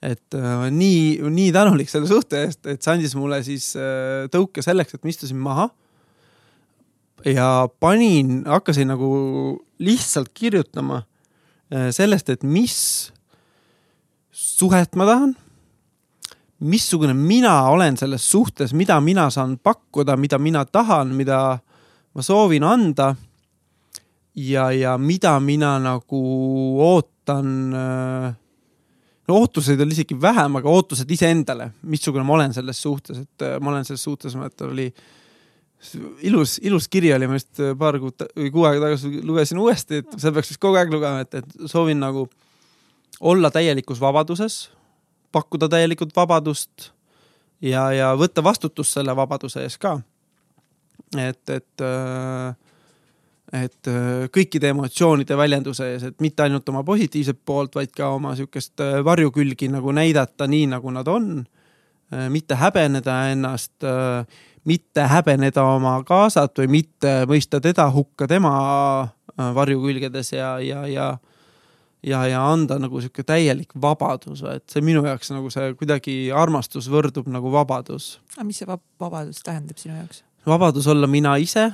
et 0.00 0.34
äh, 0.34 0.64
nii, 0.72 1.20
nii 1.28 1.50
tänulik 1.52 1.90
selle 1.92 2.08
suhte 2.08 2.44
eest, 2.46 2.64
et 2.64 2.80
see 2.80 2.94
andis 2.94 3.14
mulle 3.18 3.42
siis 3.44 3.74
äh, 3.76 4.26
tõuke 4.32 4.64
selleks, 4.64 4.96
et 4.96 5.04
ma 5.04 5.12
istusin 5.12 5.40
maha. 5.40 5.68
ja 7.28 7.68
panin, 7.80 8.46
hakkasin 8.48 8.88
nagu 8.88 9.10
lihtsalt 9.78 10.32
kirjutama 10.32 11.02
äh, 11.72 11.90
sellest, 11.92 12.32
et 12.32 12.42
mis 12.42 13.12
suhet 14.32 14.96
ma 14.96 15.04
tahan, 15.04 15.34
missugune 16.60 17.12
mina 17.14 17.68
olen 17.68 17.96
selles 18.00 18.24
suhtes, 18.30 18.72
mida 18.72 19.00
mina 19.04 19.28
saan 19.30 19.58
pakkuda, 19.58 20.16
mida 20.16 20.38
mina 20.38 20.64
tahan, 20.64 21.12
mida 21.16 21.58
ma 22.14 22.22
soovin 22.24 22.64
anda. 22.64 23.14
ja, 24.34 24.70
ja 24.72 24.98
mida 24.98 25.40
mina 25.40 25.78
nagu 25.78 26.20
ootan. 26.80 27.74
No 29.30 29.38
ootuseid 29.44 29.80
oli 29.80 29.94
isegi 29.94 30.16
vähem, 30.20 30.58
aga 30.60 30.74
ootused 30.74 31.10
iseendale, 31.14 31.70
missugune 31.92 32.26
ma 32.26 32.36
olen 32.36 32.54
selles 32.56 32.82
suhtes, 32.82 33.22
et 33.22 33.46
ma 33.62 33.72
olen 33.72 33.86
selles 33.86 34.04
suhtes, 34.06 34.34
ma 34.36 34.44
mäletan, 34.46 34.74
oli 34.74 34.88
ilus, 36.28 36.58
ilus 36.66 36.88
kiri 36.92 37.12
oli, 37.14 37.28
ma 37.30 37.38
just 37.38 37.62
paar 37.78 37.98
kuud 38.02 38.26
või 38.36 38.52
kuu 38.52 38.66
aega 38.68 38.88
tagasi 38.88 39.22
lugesin 39.26 39.60
uuesti, 39.62 40.02
et 40.02 40.16
seda 40.18 40.34
peaks 40.36 40.52
vist 40.52 40.62
kogu 40.62 40.78
aeg 40.80 40.92
lugema, 40.92 41.24
et, 41.24 41.40
et 41.40 41.68
soovin 41.70 42.00
nagu 42.02 42.26
olla 43.20 43.50
täielikus 43.54 44.00
vabaduses, 44.02 44.62
pakkuda 45.32 45.68
täielikult 45.70 46.14
vabadust 46.16 46.90
ja, 47.62 47.90
ja 47.94 48.10
võtta 48.18 48.44
vastutust 48.44 48.96
selle 48.96 49.14
vabaduse 49.16 49.62
ees 49.64 49.78
ka. 49.80 49.98
et, 51.16 51.42
et, 51.48 51.86
et 53.52 53.88
kõikide 54.30 54.68
emotsioonide 54.70 55.36
väljenduse 55.36 55.88
ees, 55.92 56.04
et 56.06 56.20
mitte 56.22 56.44
ainult 56.44 56.68
oma 56.70 56.84
positiivset 56.86 57.40
poolt, 57.44 57.74
vaid 57.74 57.90
ka 57.96 58.12
oma 58.14 58.36
sihukest 58.38 58.78
varjukülgi 59.04 59.66
nagu 59.72 59.90
näidata 59.90 60.46
nii, 60.46 60.68
nagu 60.70 60.92
nad 60.94 61.08
on. 61.10 61.42
mitte 62.30 62.54
häbeneda 62.54 63.16
ennast 63.30 63.82
mitte 64.64 65.06
häbeneda 65.08 65.64
oma 65.64 65.94
kaasat 66.06 66.58
või 66.60 66.68
mitte 66.80 67.24
mõista 67.28 67.60
teda 67.62 67.86
hukka 67.92 68.28
tema 68.28 68.52
äh, 69.02 69.50
varjukülgedes 69.54 70.32
ja, 70.36 70.58
ja, 70.60 70.86
ja 70.86 71.10
ja, 72.00 72.22
ja 72.26 72.40
anda 72.48 72.78
nagu 72.80 73.00
sihuke 73.00 73.20
täielik 73.28 73.74
vabadus, 73.76 74.40
et 74.48 74.64
see 74.72 74.80
minu 74.84 75.02
jaoks 75.04 75.34
nagu 75.34 75.50
see 75.52 75.74
kuidagi 75.76 76.14
armastus 76.32 76.88
võrdub 76.88 77.28
nagu 77.28 77.52
vabadus. 77.52 78.14
aga 78.36 78.46
mis 78.48 78.60
see 78.62 78.68
vab 78.68 78.80
vabadus 79.00 79.42
tähendab 79.44 79.76
sinu 79.80 79.98
jaoks? 79.98 80.22
vabadus 80.48 80.88
olla 80.88 81.06
mina 81.06 81.36
ise, 81.36 81.66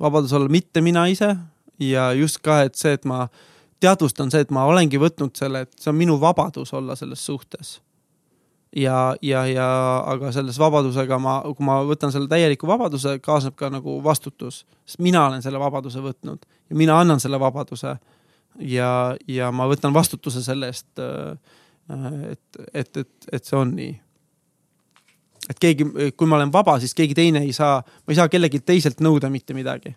vabadus 0.00 0.32
olla 0.32 0.48
mitte 0.48 0.80
mina 0.80 1.06
ise 1.06 1.36
ja 1.80 2.12
just 2.12 2.38
ka, 2.44 2.62
et 2.66 2.74
see, 2.74 2.92
et 2.96 3.04
ma 3.04 3.26
teadvustan 3.80 4.30
see, 4.32 4.44
et 4.46 4.50
ma 4.54 4.64
olengi 4.68 5.00
võtnud 5.00 5.36
selle, 5.36 5.66
et 5.66 5.74
see 5.80 5.92
on 5.92 5.98
minu 5.98 6.20
vabadus 6.20 6.72
olla 6.76 6.96
selles 6.96 7.26
suhtes 7.26 7.76
ja, 8.76 9.16
ja, 9.22 9.44
ja 9.46 9.66
aga 10.06 10.30
selles 10.34 10.58
vabadusega 10.60 11.18
ma, 11.22 11.38
kui 11.56 11.66
ma 11.66 11.78
võtan 11.86 12.12
selle 12.14 12.28
täieliku 12.30 12.68
vabaduse, 12.68 13.16
kaasneb 13.24 13.56
ka 13.58 13.70
nagu 13.72 13.98
vastutus, 14.04 14.64
sest 14.86 15.02
mina 15.04 15.26
olen 15.28 15.44
selle 15.44 15.60
vabaduse 15.62 16.02
võtnud 16.04 16.44
ja 16.44 16.78
mina 16.78 16.98
annan 17.00 17.22
selle 17.22 17.40
vabaduse. 17.40 17.96
ja, 18.60 18.90
ja 19.28 19.52
ma 19.52 19.68
võtan 19.68 19.94
vastutuse 19.94 20.42
selle 20.42 20.72
eest. 20.72 20.88
Äh, 20.98 21.36
et, 22.32 22.60
et, 22.74 22.96
et, 22.96 23.28
et 23.32 23.44
see 23.44 23.56
on 23.56 23.74
nii. 23.76 23.92
Et 25.50 25.58
keegi, 25.60 25.86
kui 26.16 26.26
ma 26.26 26.40
olen 26.40 26.52
vaba, 26.52 26.78
siis 26.80 26.94
keegi 26.94 27.14
teine 27.14 27.44
ei 27.44 27.52
saa, 27.52 27.78
ma 27.82 28.14
ei 28.14 28.18
saa 28.18 28.28
kellelgi 28.28 28.60
teiselt 28.60 29.00
nõuda 29.04 29.30
mitte 29.30 29.54
midagi. 29.54 29.94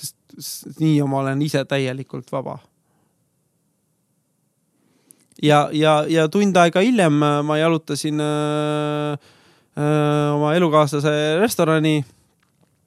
sest 0.00 0.78
nii 0.80 1.02
ma 1.10 1.18
olen 1.24 1.42
ise 1.42 1.64
täielikult 1.68 2.30
vaba 2.32 2.60
ja, 5.42 5.68
ja, 5.72 6.04
ja 6.08 6.28
tund 6.32 6.56
aega 6.60 6.82
hiljem 6.84 7.20
äh, 7.22 7.40
ma 7.46 7.58
jalutasin 7.60 8.20
äh, 8.20 9.12
äh, 9.76 10.34
oma 10.34 10.54
elukaaslase 10.54 11.12
restorani 11.40 12.00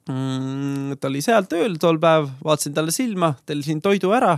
mm,. 0.08 0.96
ta 1.00 1.10
oli 1.10 1.22
seal 1.24 1.48
tööl 1.50 1.78
tol 1.80 1.98
päev, 2.02 2.30
vaatasin 2.44 2.76
talle 2.76 2.94
silma, 2.94 3.34
tellisin 3.46 3.82
toidu 3.82 4.12
ära. 4.14 4.36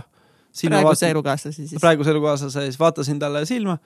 praeguse 0.61 1.11
elukaaslase 1.11 1.67
siis? 1.67 1.81
praeguse 1.81 2.11
elukaaslase, 2.15 2.67
siis 2.69 2.79
vaatasin 2.79 3.19
talle 3.19 3.45
silma, 3.45 3.77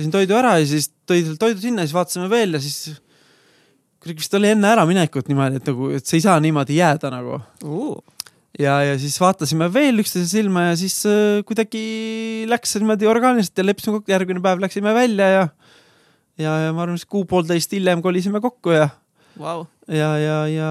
tellisin 0.00 0.14
toidu 0.14 0.36
ära 0.38 0.56
ja 0.60 0.66
siis 0.68 0.88
tõi 1.08 1.22
toidu 1.40 1.60
sinna, 1.62 1.84
siis 1.84 1.96
vaatasime 1.96 2.28
veel 2.32 2.56
ja 2.56 2.62
siis 2.62 2.96
kuidagi 4.00 4.24
vist 4.24 4.36
oli 4.38 4.54
enne 4.54 4.70
äraminekut 4.72 5.28
niimoodi, 5.28 5.60
et 5.60 5.68
nagu, 5.68 5.90
et 5.92 6.06
see 6.08 6.16
ei 6.18 6.24
saa 6.24 6.38
niimoodi 6.40 6.78
jääda 6.80 7.12
nagu. 7.12 7.42
Uh 7.64 8.00
ja, 8.58 8.80
ja 8.84 8.96
siis 9.00 9.14
vaatasime 9.20 9.68
veel 9.72 10.02
üksteise 10.02 10.28
silma 10.28 10.70
ja 10.70 10.78
siis 10.78 10.96
äh, 11.08 11.42
kuidagi 11.46 12.46
läks 12.50 12.74
niimoodi 12.80 13.08
orgaaniliselt 13.08 13.60
ja 13.60 13.66
leppisime 13.66 13.98
kokku, 13.98 14.12
järgmine 14.12 14.42
päev 14.44 14.62
läksime 14.64 14.94
välja 14.96 15.28
ja 15.28 15.44
ja, 16.40 16.56
ja 16.64 16.72
ma 16.72 16.84
arvan, 16.86 16.98
et 16.98 17.08
kuu-poolteist 17.08 17.76
hiljem 17.76 18.02
kolisime 18.02 18.40
kokku 18.42 18.74
ja 18.74 18.88
wow.. 19.38 19.66
ja, 19.86 20.10
ja, 20.18 20.38
ja 20.50 20.70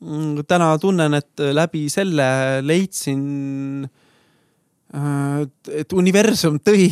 mm, 0.00 0.44
täna 0.50 0.74
tunnen, 0.82 1.16
et 1.16 1.46
läbi 1.56 1.86
selle 1.92 2.26
leidsin 2.66 3.86
äh, 3.86 4.05
et 4.94 5.92
universum 5.92 6.60
tõi 6.64 6.86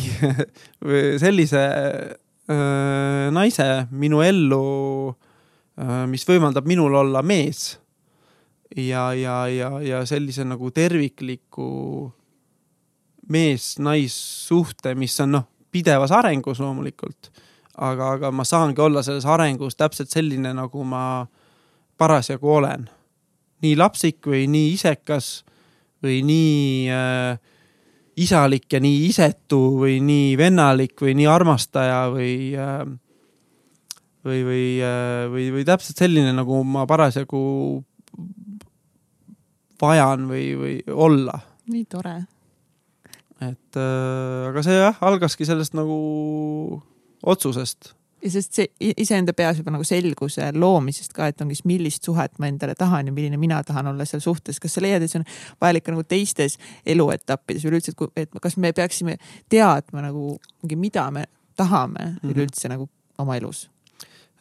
sellise 1.23 1.63
äh, 1.63 3.31
naise 3.31 3.69
minu 3.91 4.21
ellu, 4.25 5.15
mis 6.07 6.23
võimaldab 6.27 6.67
minul 6.69 6.93
olla 6.95 7.19
mees 7.25 7.73
ja, 8.75 9.13
ja, 9.13 9.47
ja, 9.47 9.71
ja 9.81 10.05
sellise 10.07 10.45
nagu 10.47 10.71
tervikliku 10.71 11.67
mees-naissuhte, 13.31 14.93
mis 14.95 15.17
on 15.23 15.35
noh, 15.37 15.47
pidevas 15.71 16.13
arengus 16.15 16.61
loomulikult. 16.63 17.31
aga, 17.75 18.11
aga 18.15 18.31
ma 18.31 18.45
saangi 18.47 18.81
olla 18.81 19.03
selles 19.03 19.25
arengus 19.25 19.75
täpselt 19.75 20.09
selline, 20.09 20.53
nagu 20.55 20.83
ma 20.83 21.25
parasjagu 21.97 22.51
olen. 22.51 22.89
nii 23.61 23.75
lapsik 23.75 24.27
või 24.27 24.45
nii 24.51 24.73
isekas 24.75 25.43
või 26.03 26.21
nii 26.23 26.89
äh, 26.91 27.39
isalik 28.21 28.69
ja 28.71 28.79
nii 28.79 29.07
isetu 29.09 29.59
või 29.79 29.99
nii 30.03 30.35
vennalik 30.39 31.01
või 31.01 31.15
nii 31.19 31.27
armastaja 31.27 32.05
või 32.13 32.53
või, 34.25 34.39
või, 34.45 34.63
või, 35.31 35.49
või 35.53 35.65
täpselt 35.67 35.99
selline, 36.01 36.31
nagu 36.33 36.61
ma 36.65 36.85
parasjagu 36.89 37.41
vajan 39.81 40.25
või, 40.29 40.47
või 40.59 40.77
olla. 40.87 41.37
nii 41.69 41.85
tore. 41.89 42.15
et 43.43 43.79
äh, 43.79 44.49
aga 44.49 44.63
see 44.65 44.79
jah, 44.79 44.97
algaski 45.05 45.47
sellest 45.47 45.75
nagu 45.77 45.99
otsusest. 47.25 47.93
Ja 48.25 48.31
sest 48.33 48.57
see 48.57 48.93
iseenda 49.01 49.35
peas 49.37 49.59
juba 49.61 49.73
nagu 49.75 49.85
selguse 49.87 50.49
loomisest 50.55 51.13
ka, 51.15 51.29
et 51.31 51.41
ongi 51.43 51.57
siis 51.57 51.67
millist 51.69 52.07
suhet 52.07 52.39
ma 52.41 52.49
endale 52.49 52.75
tahan 52.77 53.11
ja 53.11 53.15
milline 53.15 53.39
mina 53.41 53.61
tahan 53.63 53.91
olla 53.93 54.07
seal 54.09 54.23
suhtes. 54.23 54.59
kas 54.59 54.77
sa 54.77 54.83
leiad, 54.83 55.05
et 55.05 55.11
see 55.11 55.21
on 55.21 55.27
vajalik 55.61 55.85
ka 55.85 55.93
nagu 55.95 56.05
teistes 56.09 56.57
eluetappides 56.85 57.67
üleüldse, 57.69 57.93
et, 57.93 58.25
et 58.25 58.41
kas 58.41 58.57
me 58.57 58.73
peaksime 58.75 59.17
teadma 59.49 60.07
nagu 60.09 60.35
mingi, 60.63 60.79
mida 60.87 61.09
me 61.11 61.27
tahame 61.55 62.01
mm 62.01 62.15
-hmm. 62.15 62.33
üleüldse 62.33 62.69
nagu 62.69 62.89
oma 63.17 63.37
elus? 63.37 63.69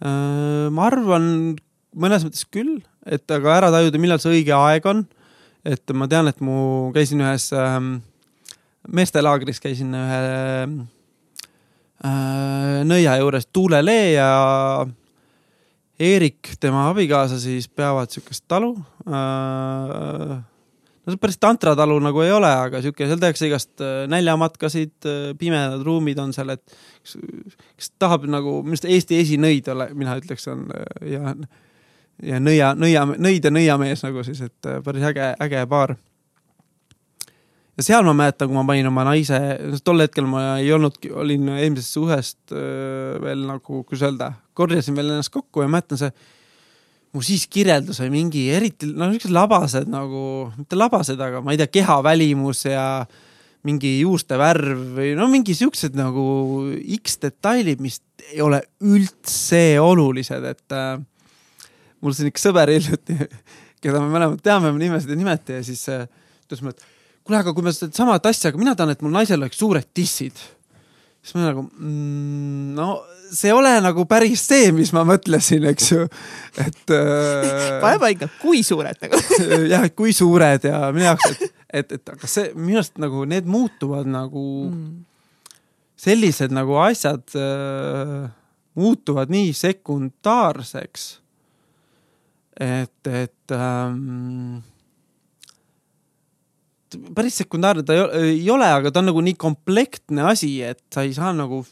Äh, 0.05 0.71
ma 0.71 0.89
arvan 0.91 1.57
mõnes 1.95 2.25
mõttes 2.27 2.49
küll, 2.51 2.81
et 3.07 3.31
aga 3.31 3.57
ära 3.61 3.71
tajuda, 3.71 3.99
millal 3.99 4.19
see 4.19 4.41
õige 4.41 4.57
aeg 4.57 4.87
on 4.87 5.07
et 5.65 5.95
ma 5.97 6.09
tean, 6.11 6.29
et 6.29 6.41
mu, 6.45 6.91
käisin 6.95 7.23
ühes 7.25 7.49
ähm, 7.57 7.97
meestelaagris, 8.93 9.63
käisin 9.65 9.95
ühe 9.97 10.21
nõia 12.85 13.17
juures 13.21 13.47
Tuule 13.53 13.81
Lee 13.85 14.13
ja 14.15 14.29
Eerik, 16.01 16.57
tema 16.61 16.89
abikaasa 16.91 17.39
siis 17.41 17.69
peavad 17.71 18.11
siukest 18.11 18.45
talu 18.51 18.73
äh,. 19.07 20.35
no 21.05 21.13
see 21.13 21.21
päris 21.23 21.39
tantratalu 21.39 22.01
nagu 22.03 22.25
ei 22.25 22.33
ole, 22.35 22.51
aga 22.51 22.81
sihuke, 22.83 23.07
seal 23.07 23.21
tehakse 23.23 23.47
igast 23.49 23.85
äh, 23.85 24.05
näljamatkasid, 24.11 24.97
äh, 25.07 25.29
pimedad 25.39 25.85
ruumid 25.87 26.19
on 26.19 26.33
seal, 26.35 26.51
et 26.57 26.65
kes, 27.05 27.17
kes 27.79 27.93
tahab 28.03 28.27
nagu, 28.27 28.59
minu 28.65 28.75
arust 28.75 28.89
Eesti 28.91 29.21
esinõid 29.23 29.71
ole, 29.71 29.91
mina 29.95 30.17
ütleks, 30.19 30.49
on 30.51 30.67
äh, 30.75 31.13
ja 31.15 31.37
ja 32.23 32.41
nõia, 32.41 32.73
nõia, 32.79 33.05
nõid 33.07 33.45
ja 33.45 33.53
nõiamees 33.53 34.05
nagu 34.07 34.25
siis, 34.27 34.43
et 34.45 34.69
äh, 34.71 34.81
päris 34.85 35.07
äge, 35.09 35.33
äge 35.43 35.65
paar. 35.71 35.97
Ja 37.75 37.87
seal 37.87 38.07
ma 38.07 38.15
mäletan, 38.17 38.49
kui 38.49 38.57
ma 38.57 38.65
panin 38.69 38.89
oma 38.91 39.05
naise, 39.09 39.41
tol 39.87 40.05
hetkel 40.05 40.29
ma 40.31 40.45
ei 40.61 40.71
olnudki, 40.75 41.11
olin 41.11 41.51
eelmisest 41.57 41.99
suhest 41.99 42.55
äh, 42.55 43.19
veel 43.23 43.45
nagu, 43.49 43.83
kuidas 43.83 44.07
öelda, 44.09 44.31
korjasin 44.55 44.97
veel 44.99 45.15
ennast 45.17 45.35
kokku 45.35 45.65
ja 45.65 45.71
mäletan 45.71 46.01
see 46.01 46.15
mu 47.15 47.23
siis 47.23 47.47
kirjeldus 47.51 48.01
või 48.03 48.11
mingi 48.17 48.49
eriti, 48.51 48.89
no 48.91 49.07
niisugused 49.07 49.35
labased 49.35 49.91
nagu, 49.91 50.25
mitte 50.59 50.79
labased, 50.79 51.21
aga 51.23 51.43
ma 51.45 51.55
ei 51.55 51.61
tea, 51.61 51.71
keha 51.79 52.01
välimus 52.03 52.65
ja 52.67 52.87
mingi 53.65 53.95
juuste 54.01 54.37
värv 54.39 54.81
või 54.99 55.13
no 55.17 55.29
mingi 55.31 55.55
siuksed 55.57 55.95
nagu 55.97 56.25
X 56.99 57.21
detailid, 57.23 57.83
mis 57.83 58.01
ei 58.33 58.43
ole 58.45 58.61
üldse 58.85 59.63
olulised, 59.81 60.49
et 60.51 60.75
äh, 60.75 60.99
mul 62.03 62.17
siin 62.17 62.33
üks 62.33 62.45
sõber 62.45 62.73
hiljuti, 62.75 63.17
keda 63.85 64.03
me 64.03 64.11
mõlemad 64.11 64.43
teame, 64.45 64.75
me 64.75 64.83
nimesid 64.83 65.15
ei 65.15 65.23
nimeta 65.23 65.61
ja 65.61 65.65
siis 65.67 65.87
äh, 65.93 66.09
ütles 66.45 66.65
mulle, 66.65 66.75
et 66.77 66.94
kuule, 67.25 67.41
aga 67.41 67.55
kui 67.57 67.65
me 67.65 67.73
sedasama 67.75 68.19
asja, 68.21 68.53
aga 68.53 68.61
mina 68.61 68.77
tahan, 68.77 68.95
et 68.95 69.03
mul 69.05 69.15
naisel 69.15 69.41
oleks 69.41 69.61
suured 69.61 69.89
tissid. 69.97 70.37
siis 71.25 71.37
ma 71.39 71.47
nagu 71.49 71.65
mm,, 71.65 72.75
no 72.77 72.89
see 73.35 73.49
ei 73.49 73.57
ole 73.57 73.73
nagu 73.83 74.05
päris 74.09 74.45
see, 74.49 74.69
mis 74.77 74.93
ma 74.95 75.05
mõtlesin, 75.09 75.65
eks 75.73 75.91
ju, 75.93 76.05
et 76.61 76.93
äh,. 76.99 77.81
pane 77.83 77.99
paika, 78.03 78.29
kui 78.43 78.63
suured 78.67 79.01
nagu 79.03 79.21
jah, 79.73 79.89
et 79.89 79.97
kui 79.97 80.15
suured 80.17 80.69
ja 80.69 80.85
minu 80.95 81.09
jaoks, 81.09 81.33
et, 81.33 81.59
et, 81.81 81.99
et 81.99 82.15
aga 82.15 82.31
see 82.31 82.53
minu 82.55 82.81
arust 82.83 83.01
nagu 83.03 83.25
need 83.29 83.49
muutuvad 83.51 84.09
nagu 84.11 84.45
mm. 84.69 85.03
sellised 86.05 86.55
nagu 86.55 86.79
asjad 86.85 87.25
äh, 87.41 88.29
muutuvad 88.75 89.33
nii 89.33 89.53
sekundaarseks, 89.57 91.09
et, 92.61 93.11
et 93.11 93.55
ähm, 93.55 94.63
päris 97.15 97.41
sekundaarne 97.43 97.85
ta 97.87 97.97
ei 98.21 98.45
ole, 98.51 98.69
aga 98.79 98.93
ta 98.93 99.03
on 99.03 99.11
nagu 99.11 99.23
nii 99.25 99.37
komplektne 99.41 100.25
asi, 100.31 100.57
et 100.67 100.83
sa 100.95 101.05
ei 101.07 101.15
saa 101.17 101.33
nagu 101.37 101.63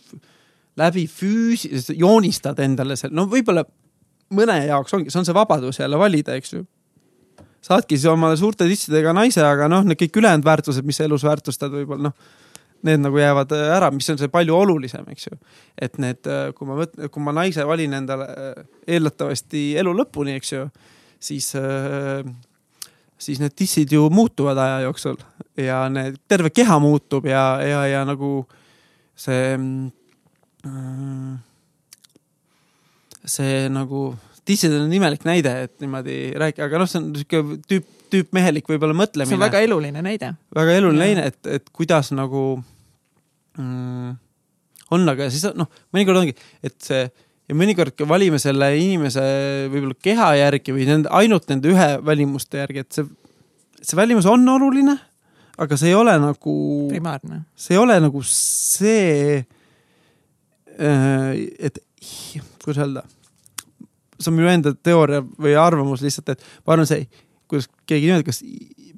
läbi 0.81 1.07
füüsi-, 1.11 1.97
joonistad 1.99 2.61
endale 2.65 2.97
seal, 2.99 3.13
no 3.15 3.27
võib-olla 3.31 3.65
mõne 4.33 4.59
jaoks 4.67 4.95
ongi, 4.97 5.13
see 5.13 5.21
on 5.21 5.29
see 5.29 5.37
vabadus 5.37 5.81
jälle 5.81 5.99
valida, 6.01 6.37
eks 6.39 6.55
ju. 6.55 6.63
saadki 7.63 7.99
siis 7.99 8.11
omale 8.11 8.37
suurte 8.41 8.67
tissidega 8.69 9.13
naise, 9.17 9.43
aga 9.47 9.69
noh, 9.71 9.85
need 9.87 10.01
kõik 10.01 10.23
ülejäänud 10.23 10.47
väärtused, 10.47 10.87
mis 10.87 10.99
sa 10.99 11.07
elus 11.07 11.27
väärtustad, 11.27 11.73
võib-olla 11.75 12.09
noh, 12.09 12.31
need 12.83 13.03
nagu 13.05 13.19
jäävad 13.21 13.53
ära, 13.55 13.91
mis 13.95 14.09
on 14.11 14.19
see 14.19 14.31
palju 14.33 14.57
olulisem, 14.57 15.05
eks 15.13 15.29
ju. 15.29 15.37
et 15.79 16.01
need, 16.03 16.31
kui 16.57 16.67
ma 16.67 16.81
võt-, 16.81 16.97
kui 17.13 17.23
ma 17.23 17.35
naise 17.37 17.67
valin 17.69 17.95
endale 18.01 18.27
eeldatavasti 18.87 19.69
elu 19.83 19.93
lõpuni, 20.01 20.35
eks 20.41 20.55
ju, 20.57 20.65
siis 21.23 21.53
äh, 21.61 22.25
siis 23.23 23.39
need 23.43 23.55
dissid 23.59 23.93
ju 23.95 24.09
muutuvad 24.11 24.59
aja 24.59 24.83
jooksul 24.87 25.21
ja 25.61 25.85
need, 25.93 26.19
terve 26.29 26.51
keha 26.55 26.79
muutub 26.83 27.27
ja, 27.29 27.45
ja, 27.63 27.87
ja 27.91 28.03
nagu 28.09 28.43
see 29.19 29.55
äh,, 30.67 31.41
see 33.25 33.67
nagu, 33.73 34.13
dissid 34.49 34.75
on 34.75 34.93
imelik 34.93 35.27
näide, 35.29 35.55
et 35.67 35.75
niimoodi 35.83 36.19
rääkida, 36.41 36.67
aga 36.67 36.83
noh, 36.83 36.91
see 36.91 37.01
on 37.01 37.11
sihuke 37.19 37.59
tüüp, 37.71 37.91
tüüpmehelik 38.13 38.69
võib-olla 38.69 38.97
mõtlemine. 38.97 39.31
see 39.31 39.39
on 39.39 39.45
väga 39.47 39.63
eluline 39.67 40.05
näide. 40.05 40.33
väga 40.55 40.79
eluline 40.81 41.05
näide, 41.05 41.27
et, 41.33 41.51
et 41.61 41.71
kuidas 41.75 42.11
nagu 42.17 42.45
mm, 43.59 44.17
on, 44.93 45.13
aga 45.15 45.29
siis 45.33 45.47
noh, 45.59 45.71
mõnikord 45.95 46.25
ongi, 46.25 46.35
et 46.65 46.79
see 46.83 47.07
ja 47.53 47.59
mõnikord 47.59 48.05
valime 48.09 48.41
selle 48.41 48.71
inimese 48.81 49.23
võib-olla 49.73 49.97
keha 50.01 50.29
järgi 50.41 50.75
või 50.75 50.89
nende, 50.89 51.11
ainult 51.13 51.49
nende 51.53 51.73
ühe 51.73 51.89
välimuste 52.05 52.63
järgi, 52.63 52.85
et 52.85 52.97
see, 52.97 53.09
see 53.83 53.99
välimus 53.99 54.29
on 54.31 54.47
oluline, 54.49 54.97
aga 55.61 55.79
see 55.79 55.93
ei 55.93 55.99
ole 55.99 56.17
nagu. 56.23 56.55
primaarne. 56.93 57.43
see 57.57 57.77
ei 57.77 57.83
ole 57.83 57.99
nagu 58.01 58.25
see, 58.27 59.43
äh, 60.79 61.29
et 61.61 61.83
kuidas 62.65 62.81
öelda, 62.87 63.05
see 64.17 64.33
on 64.33 64.39
minu 64.39 64.49
enda 64.53 64.73
teooria 64.75 65.21
või 65.21 65.57
arvamus 65.59 66.05
lihtsalt, 66.05 66.33
et 66.33 66.51
ma 66.65 66.77
arvan, 66.77 66.89
see, 66.89 67.05
kuidas 67.51 67.69
keegi 67.85 68.09
nimetab, 68.09 68.33
kas 68.33 68.41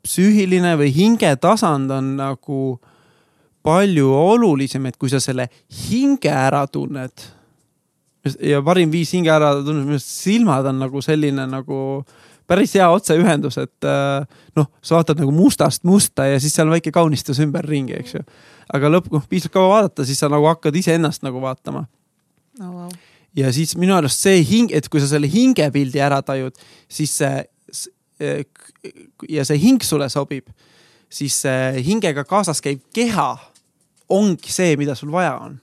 psüühiline 0.04 0.76
või 0.78 0.94
hingetasand 0.94 1.90
on 1.90 2.16
nagu 2.20 2.64
palju 3.64 4.10
olulisem, 4.12 4.84
et 4.86 4.98
kui 5.00 5.10
sa 5.10 5.18
selle 5.24 5.48
hinge 5.88 6.30
ära 6.30 6.66
tunned 6.68 7.24
ja 8.40 8.60
parim 8.64 8.92
viis 8.92 9.12
hinge 9.14 9.32
ära 9.32 9.52
tunda, 9.60 9.82
minu 9.82 9.98
arust 9.98 10.12
silmad 10.24 10.66
on 10.70 10.80
nagu 10.82 11.02
selline 11.04 11.46
nagu 11.50 11.78
päris 12.48 12.74
hea 12.76 12.86
otseühendus, 12.92 13.56
et 13.62 13.88
äh, 13.88 14.26
noh, 14.58 14.68
sa 14.84 14.98
vaatad 14.98 15.20
nagu 15.20 15.32
mustast 15.32 15.84
musta 15.88 16.28
ja 16.28 16.40
siis 16.40 16.54
seal 16.56 16.68
on 16.68 16.76
väike 16.76 16.92
kaunistus 16.92 17.40
ümberringi, 17.44 17.96
eks 18.00 18.18
ju. 18.18 18.22
aga 18.76 18.90
lõpp, 18.92 19.10
noh, 19.12 19.24
piisab 19.28 19.54
kaua 19.54 19.70
vaadata, 19.76 20.04
siis 20.08 20.20
sa 20.20 20.30
nagu 20.32 20.48
hakkad 20.50 20.76
iseennast 20.76 21.24
nagu 21.26 21.42
vaatama 21.44 21.86
oh,. 22.60 22.68
Wow. 22.68 22.92
ja 23.36 23.52
siis 23.52 23.74
minu 23.80 23.96
arust 23.96 24.20
see 24.24 24.44
hing, 24.46 24.72
et 24.72 24.88
kui 24.88 25.02
sa 25.02 25.08
selle 25.10 25.30
hingepildi 25.30 26.00
ära 26.04 26.20
tajud, 26.24 26.56
siis 26.88 27.16
see 27.18 27.42
ja 29.28 29.44
see 29.44 29.58
hing 29.58 29.82
sulle 29.82 30.08
sobib, 30.12 30.46
siis 31.10 31.36
see 31.44 31.82
hingega 31.86 32.24
kaasas 32.28 32.62
käiv 32.62 32.84
keha 32.94 33.32
ongi 34.14 34.52
see, 34.52 34.76
mida 34.78 34.94
sul 34.94 35.12
vaja 35.12 35.34
on 35.42 35.58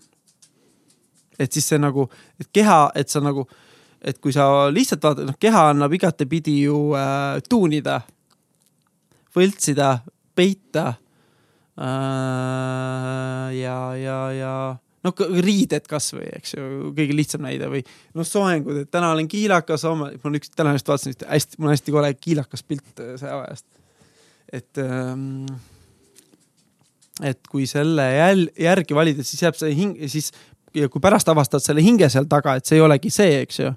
et 1.41 1.51
siis 1.57 1.67
see 1.71 1.79
nagu, 1.81 2.07
et 2.41 2.49
keha, 2.53 2.79
et 2.97 3.09
sa 3.11 3.21
nagu, 3.23 3.45
et 4.01 4.17
kui 4.21 4.33
sa 4.35 4.47
lihtsalt 4.73 5.03
vaatad, 5.05 5.27
noh, 5.29 5.37
keha 5.41 5.67
annab 5.71 5.93
igatepidi 5.97 6.61
ju 6.67 6.91
äh, 6.97 7.41
tuunida, 7.49 8.01
võltsida, 9.35 9.95
peita 10.35 10.87
äh,. 11.79 13.47
ja, 13.57 13.77
ja, 13.97 14.19
ja 14.35 14.53
noh, 15.05 15.23
riided 15.41 15.87
kasvõi, 15.89 16.29
eks 16.37 16.55
ju, 16.55 16.93
kõige 16.97 17.15
lihtsam 17.17 17.45
näide 17.45 17.69
või 17.71 17.81
noh, 18.17 18.27
soengud, 18.27 18.83
et 18.83 18.91
täna 18.93 19.11
olen 19.15 19.29
kiilakas, 19.31 19.85
homme, 19.89 20.11
mul 20.23 20.39
üks, 20.39 20.53
täna 20.53 20.75
just 20.77 20.89
vaatasin 20.91 21.15
ühte 21.15 21.29
hästi, 21.29 21.59
mul 21.59 21.71
on 21.71 21.75
hästi 21.75 21.95
kole 21.95 22.13
kiilakas 22.19 22.65
pilt 22.67 23.03
äh, 23.03 23.13
sõjaväest. 23.21 23.67
et 24.51 24.81
ähm, 24.83 25.45
et 27.21 27.47
kui 27.49 27.67
selle 27.69 28.05
jäl, 28.15 28.47
järgi 28.59 28.95
valida, 28.97 29.23
siis 29.25 29.43
jääb 29.43 29.57
see 29.57 29.73
hing, 29.77 29.97
siis 30.09 30.31
ja 30.75 30.89
kui 30.91 31.01
pärast 31.03 31.29
avastad 31.31 31.63
selle 31.63 31.83
hinge 31.83 32.09
seal 32.11 32.27
taga, 32.31 32.55
et 32.57 32.67
see 32.67 32.79
ei 32.79 32.85
olegi 32.85 33.11
see, 33.13 33.41
eks 33.45 33.59
ju, 33.59 33.71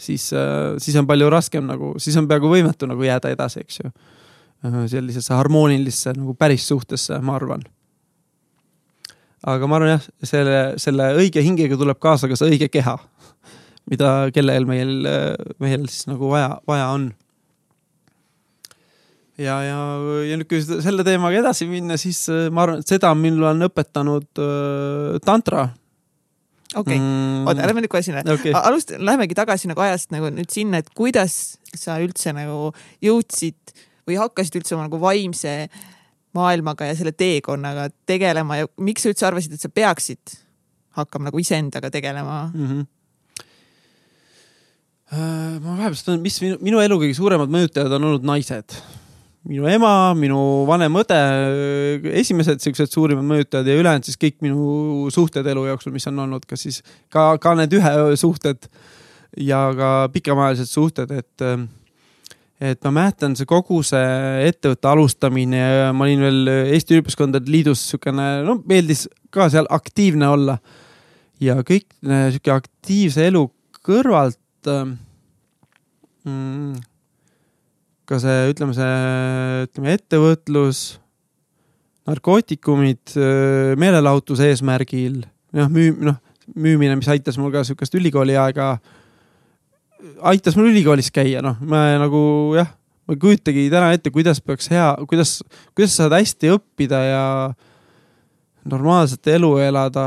siis, 0.00 0.28
äh, 0.36 0.74
siis 0.82 0.96
on 1.00 1.08
palju 1.08 1.30
raskem 1.32 1.66
nagu, 1.68 1.94
siis 2.02 2.16
on 2.20 2.28
peaaegu 2.30 2.50
võimetu 2.52 2.88
nagu 2.90 3.06
jääda 3.06 3.32
edasi, 3.34 3.64
eks 3.64 3.80
ju. 3.82 3.92
Äh, 4.64 4.78
sellisesse 4.92 5.34
harmoonilisse 5.34 6.14
nagu 6.18 6.36
päris 6.38 6.68
suhtesse, 6.68 7.18
ma 7.24 7.38
arvan. 7.40 7.64
aga 9.44 9.66
ma 9.68 9.76
arvan 9.76 9.94
jah, 9.96 10.06
selle, 10.24 10.60
selle 10.80 11.10
õige 11.20 11.42
hingega 11.44 11.76
tuleb 11.76 11.98
kaasa 12.00 12.30
ka 12.30 12.36
see 12.38 12.54
õige 12.54 12.70
keha, 12.72 12.96
mida, 13.92 14.14
kellel 14.32 14.64
meil, 14.64 14.96
meil 15.60 15.84
siis 15.88 16.08
nagu 16.08 16.30
vaja, 16.32 16.56
vaja 16.68 16.88
on 16.96 17.10
ja, 19.38 19.56
ja, 19.66 19.78
ja 20.28 20.36
nüüd, 20.38 20.46
kui 20.50 20.60
selle 20.62 21.04
teemaga 21.06 21.40
edasi 21.40 21.66
minna, 21.70 21.98
siis 22.00 22.24
äh, 22.32 22.46
ma 22.54 22.64
arvan, 22.66 22.82
et 22.82 22.90
seda 22.94 23.12
mind 23.18 23.42
on 23.50 23.66
õpetanud 23.68 24.42
äh, 24.42 25.16
tantra 25.24 25.68
okei 26.74 26.96
okay. 26.96 27.00
mm., 27.00 27.48
oota, 27.48 27.66
lähme 27.70 27.84
nüüd 27.84 27.92
kohe 27.92 28.04
sinna 28.06 28.22
okay.. 28.34 28.54
alust-, 28.58 28.94
lähemegi 28.98 29.36
tagasi 29.38 29.70
nagu 29.70 29.84
ajast 29.84 30.14
nagu 30.14 30.30
nüüd 30.34 30.52
sinna, 30.52 30.80
et 30.82 30.90
kuidas 30.96 31.58
sa 31.74 31.98
üldse 32.02 32.34
nagu 32.36 32.72
jõudsid 33.04 33.74
või 34.08 34.18
hakkasid 34.20 34.60
üldse 34.60 34.76
oma 34.76 34.88
nagu 34.88 35.00
vaimse 35.02 35.54
maailmaga 36.34 36.88
ja 36.90 36.96
selle 36.98 37.14
teekonnaga 37.16 37.88
tegelema 38.08 38.62
ja 38.62 38.70
miks 38.82 39.04
sa 39.04 39.12
üldse 39.12 39.28
arvasid, 39.28 39.54
et 39.54 39.62
sa 39.62 39.70
peaksid 39.70 40.38
hakkama 40.98 41.30
nagu 41.30 41.40
iseendaga 41.42 41.90
tegelema 41.94 42.48
mm? 42.52 42.66
-hmm 42.66 42.90
ma 45.14 45.76
vahepeal 45.76 45.94
mõtlen, 45.94 46.22
mis 46.24 46.36
minu, 46.42 46.56
minu 46.64 46.80
elu 46.82 46.96
kõige 46.98 47.14
suuremad 47.14 47.52
mõjutajad 47.52 47.92
on 47.92 48.06
olnud 48.08 48.24
naised 48.26 48.74
minu 49.44 49.68
ema, 49.68 49.92
minu 50.16 50.38
vanem 50.68 50.96
õde, 51.02 51.20
esimesed 52.16 52.62
siuksed 52.64 52.92
suurimad 52.92 53.26
mõjutajad 53.28 53.68
ja 53.68 53.76
ülejäänud 53.76 54.08
siis 54.08 54.20
kõik 54.20 54.38
minu 54.44 55.10
suhted 55.12 55.46
elu 55.52 55.66
jooksul, 55.68 55.92
mis 55.94 56.08
on 56.08 56.22
olnud, 56.24 56.46
kas 56.48 56.64
siis 56.64 56.80
ka, 57.12 57.34
ka 57.42 57.54
need 57.58 57.74
ühe 57.76 57.92
suhted 58.20 58.68
ja 59.40 59.66
ka 59.76 59.94
pikemaajalised 60.14 60.70
suhted, 60.70 61.12
et 61.12 61.48
et 62.64 62.80
ma 62.86 62.92
mäletan, 62.94 63.34
see 63.36 63.48
kogu 63.50 63.80
see 63.84 64.46
ettevõtte 64.48 64.88
alustamine 64.88 65.58
ja 65.58 65.90
ma 65.92 66.06
olin 66.06 66.22
veel 66.22 66.50
Eesti 66.76 66.94
Üliõpilaskondade 66.94 67.50
Liidus 67.50 67.82
siukene, 67.90 68.28
no 68.46 68.56
meeldis 68.64 69.04
ka 69.34 69.50
seal 69.52 69.68
aktiivne 69.74 70.30
olla. 70.30 70.58
ja 71.42 71.58
kõik 71.66 71.90
sihuke 72.00 72.52
aktiivse 72.54 73.26
elu 73.26 73.42
kõrvalt 73.84 74.70
mm, 76.24 76.78
ka 78.08 78.18
see, 78.22 78.50
ütleme 78.52 78.74
see, 78.76 78.90
ütleme 79.68 79.94
ettevõtlus, 79.96 80.82
narkootikumid 82.08 83.14
meelelahutuse 83.80 84.50
eesmärgil, 84.52 85.22
noh, 85.56 85.70
müü-, 85.72 85.96
noh, 86.04 86.18
müümine, 86.52 86.98
mis 87.00 87.08
aitas 87.08 87.38
mul 87.40 87.52
ka 87.54 87.64
sihukest 87.64 87.96
ülikooli 87.96 88.36
aega, 88.40 88.74
aitas 90.20 90.58
mul 90.58 90.68
ülikoolis 90.72 91.08
käia, 91.14 91.40
noh, 91.44 91.56
ma 91.64 91.86
nagu 92.02 92.20
jah, 92.58 92.68
ma 93.08 93.16
ei 93.16 93.22
kujutagi 93.22 93.66
täna 93.72 93.94
ette, 93.96 94.12
kuidas 94.12 94.42
peaks 94.44 94.68
hea, 94.72 94.90
kuidas, 95.08 95.38
kuidas 95.72 95.96
saad 95.96 96.16
hästi 96.16 96.52
õppida 96.58 97.00
ja 97.08 97.24
normaalset 98.68 99.34
elu 99.34 99.56
elada 99.64 100.06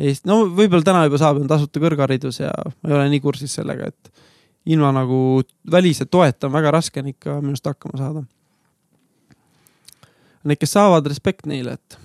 Eest-, 0.00 0.24
no 0.28 0.42
võib-olla 0.48 0.84
täna 0.86 1.04
juba 1.04 1.18
saab, 1.20 1.42
on 1.42 1.48
tasuta 1.50 1.80
kõrgharidus 1.82 2.40
ja 2.40 2.50
ma 2.80 2.88
ei 2.88 2.96
ole 2.96 3.08
nii 3.12 3.20
kursis 3.20 3.52
sellega, 3.58 3.90
et 3.90 4.28
ilma 4.66 4.92
nagu 4.92 5.40
välise 5.70 6.04
toeta 6.06 6.48
on 6.48 6.52
väga 6.52 6.70
raske 6.74 7.00
on 7.00 7.10
ikka 7.12 7.38
minu 7.40 7.54
arust 7.54 7.66
hakkama 7.70 7.98
saada. 8.00 8.24
Need, 10.44 10.56
kes 10.60 10.72
saavad, 10.72 11.06
respekt 11.08 11.48
neile, 11.48 11.76
et 11.76 11.98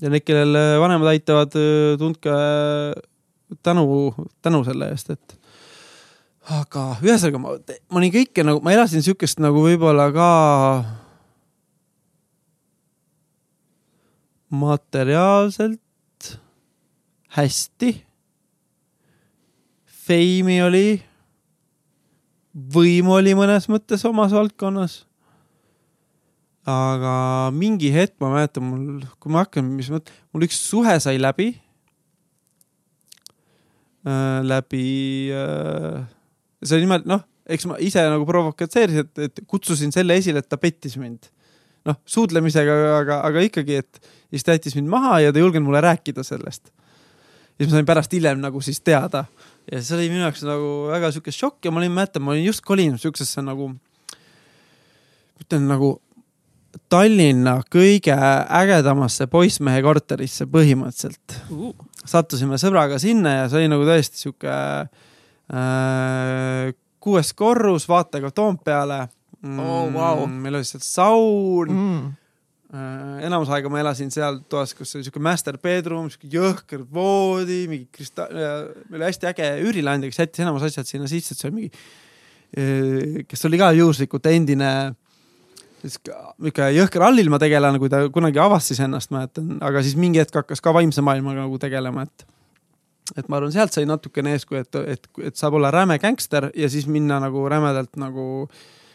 ja 0.00 0.08
need, 0.12 0.24
kellel 0.24 0.56
vanemad 0.80 1.12
aitavad, 1.12 1.52
tundke 2.00 2.32
tänu, 3.62 3.84
tänu 4.44 4.62
selle 4.64 4.88
eest, 4.92 5.12
et 5.12 5.36
aga 6.52 6.86
ühesõnaga 7.04 7.40
ma, 7.42 7.56
ma 7.92 8.00
olin 8.00 8.14
kõike 8.14 8.44
nagu, 8.46 8.62
ma 8.64 8.72
elasin 8.74 9.04
sihukest 9.04 9.42
nagu 9.44 9.62
võib-olla 9.62 10.08
ka 10.14 10.30
materiaalselt 14.52 16.32
hästi. 17.36 17.92
Feimi 20.02 20.58
oli 20.64 21.11
võim 22.52 23.08
oli 23.12 23.34
mõnes 23.36 23.68
mõttes 23.72 24.04
omas 24.08 24.32
valdkonnas. 24.34 25.02
aga 26.68 27.50
mingi 27.50 27.90
hetk 27.90 28.14
ma 28.22 28.28
mäletan, 28.36 28.62
mul, 28.62 29.02
kui 29.18 29.32
ma 29.34 29.42
hakkan, 29.42 29.66
mis 29.66 29.88
mõt-, 29.90 30.12
mul 30.30 30.46
üks 30.46 30.60
suhe 30.62 30.94
sai 31.02 31.18
läbi 31.18 31.48
äh,. 34.06 34.38
läbi 34.46 35.32
äh,, 35.34 36.04
see 36.62 36.76
oli 36.76 36.86
niimoodi, 36.86 37.10
noh, 37.10 37.24
eks 37.50 37.66
ma 37.66 37.78
ise 37.82 38.04
nagu 38.06 38.26
provokatseerisin, 38.28 39.08
et, 39.08 39.22
et 39.26 39.42
kutsusin 39.50 39.90
selle 39.94 40.14
esile, 40.20 40.42
et 40.42 40.48
ta 40.48 40.60
pettis 40.60 40.94
mind. 41.00 41.32
noh, 41.88 41.98
suudlemisega, 42.06 42.76
aga, 43.00 43.16
aga 43.26 43.42
ikkagi, 43.42 43.80
et 43.82 44.12
siis 44.30 44.46
ta 44.46 44.54
jättis 44.54 44.76
mind 44.78 44.92
maha 44.92 45.18
ja 45.24 45.32
ta 45.32 45.40
ei 45.40 45.42
julgenud 45.42 45.66
mulle 45.66 45.82
rääkida 45.82 46.22
sellest. 46.22 46.70
siis 47.56 47.66
ma 47.66 47.74
sain 47.74 47.88
pärast 47.88 48.12
hiljem 48.14 48.38
nagu 48.44 48.60
siis 48.62 48.78
teada 48.80 49.24
ja 49.70 49.82
see 49.82 49.96
oli 49.98 50.08
minu 50.12 50.24
jaoks 50.24 50.42
nagu 50.46 50.70
väga 50.90 51.12
sihuke 51.14 51.34
šokk 51.34 51.66
ja 51.66 51.72
ma 51.74 51.82
olin, 51.82 51.94
mäletan, 51.94 52.24
ma 52.24 52.34
olin 52.34 52.46
just 52.46 52.64
kolinud 52.66 53.00
siuksesse 53.02 53.44
nagu, 53.44 53.70
ütlen 55.42 55.68
nagu 55.70 55.98
Tallinna 56.88 57.58
kõige 57.68 58.14
ägedamasse 58.16 59.26
poissmehe 59.28 59.82
korterisse 59.84 60.46
põhimõtteliselt 60.48 61.34
uh.. 61.52 61.74
sattusime 62.00 62.56
sõbraga 62.60 62.96
sinna 63.02 63.42
ja 63.42 63.50
see 63.52 63.60
oli 63.60 63.72
nagu 63.74 63.84
tõesti 63.84 64.22
sihuke 64.24 64.54
äh, 65.52 66.72
kuues 67.02 67.34
korrus 67.36 67.84
vaatega 67.90 68.32
Toompeale 68.32 69.02
mm,. 69.42 69.60
Oh, 69.60 69.92
wow. 69.92 70.24
meil 70.26 70.56
oli 70.60 70.68
seal 70.68 70.84
saun 70.86 71.76
mm 71.76 72.10
enamus 72.72 73.50
aega 73.52 73.68
ma 73.68 73.82
elasin 73.82 74.08
seal 74.12 74.38
toas, 74.48 74.72
kus 74.76 74.94
oli 74.96 75.04
siuke 75.04 75.20
master 75.20 75.58
bedroom, 75.60 76.08
siuke 76.12 76.30
jõhker 76.32 76.86
voodi, 76.88 77.66
mingi 77.68 77.88
kristall, 77.92 78.32
meil 78.88 79.02
oli 79.02 79.08
hästi 79.10 79.28
äge 79.28 79.50
üürileandja, 79.66 80.08
kes 80.08 80.22
jättis 80.22 80.44
enamus 80.44 80.64
asjad 80.68 80.88
sinna 80.88 81.10
sisse, 81.10 81.34
et 81.34 81.42
see 81.42 81.50
oli 81.50 81.58
mingi, 81.58 81.84
äh, 82.56 83.22
kes 83.28 83.48
oli 83.48 83.60
ka 83.60 83.72
juhuslikult 83.76 84.28
endine 84.32 84.72
niisugune 85.82 86.68
jõhker 86.76 87.04
allilma 87.04 87.40
tegelane, 87.42 87.80
kui 87.82 87.90
ta 87.92 88.04
kunagi 88.14 88.40
avastas 88.40 88.80
ennast, 88.84 89.10
mäletan, 89.12 89.56
aga 89.64 89.82
siis 89.84 89.98
mingi 89.98 90.22
hetk 90.22 90.40
hakkas 90.40 90.62
ka 90.62 90.72
vaimse 90.72 91.04
maailmaga 91.04 91.44
nagu 91.44 91.58
tegelema, 91.60 92.06
et 92.06 92.28
et 93.18 93.28
ma 93.28 93.36
arvan, 93.36 93.52
sealt 93.52 93.74
sai 93.74 93.84
natukene 93.84 94.32
eeskuju, 94.36 94.62
et, 94.62 94.76
et, 94.94 95.08
et 95.28 95.36
saab 95.36 95.58
olla 95.58 95.72
räme 95.74 95.98
gängster 96.00 96.48
ja 96.56 96.68
siis 96.70 96.86
minna 96.88 97.18
nagu 97.20 97.42
rämedalt 97.50 97.98
nagu 98.00 98.46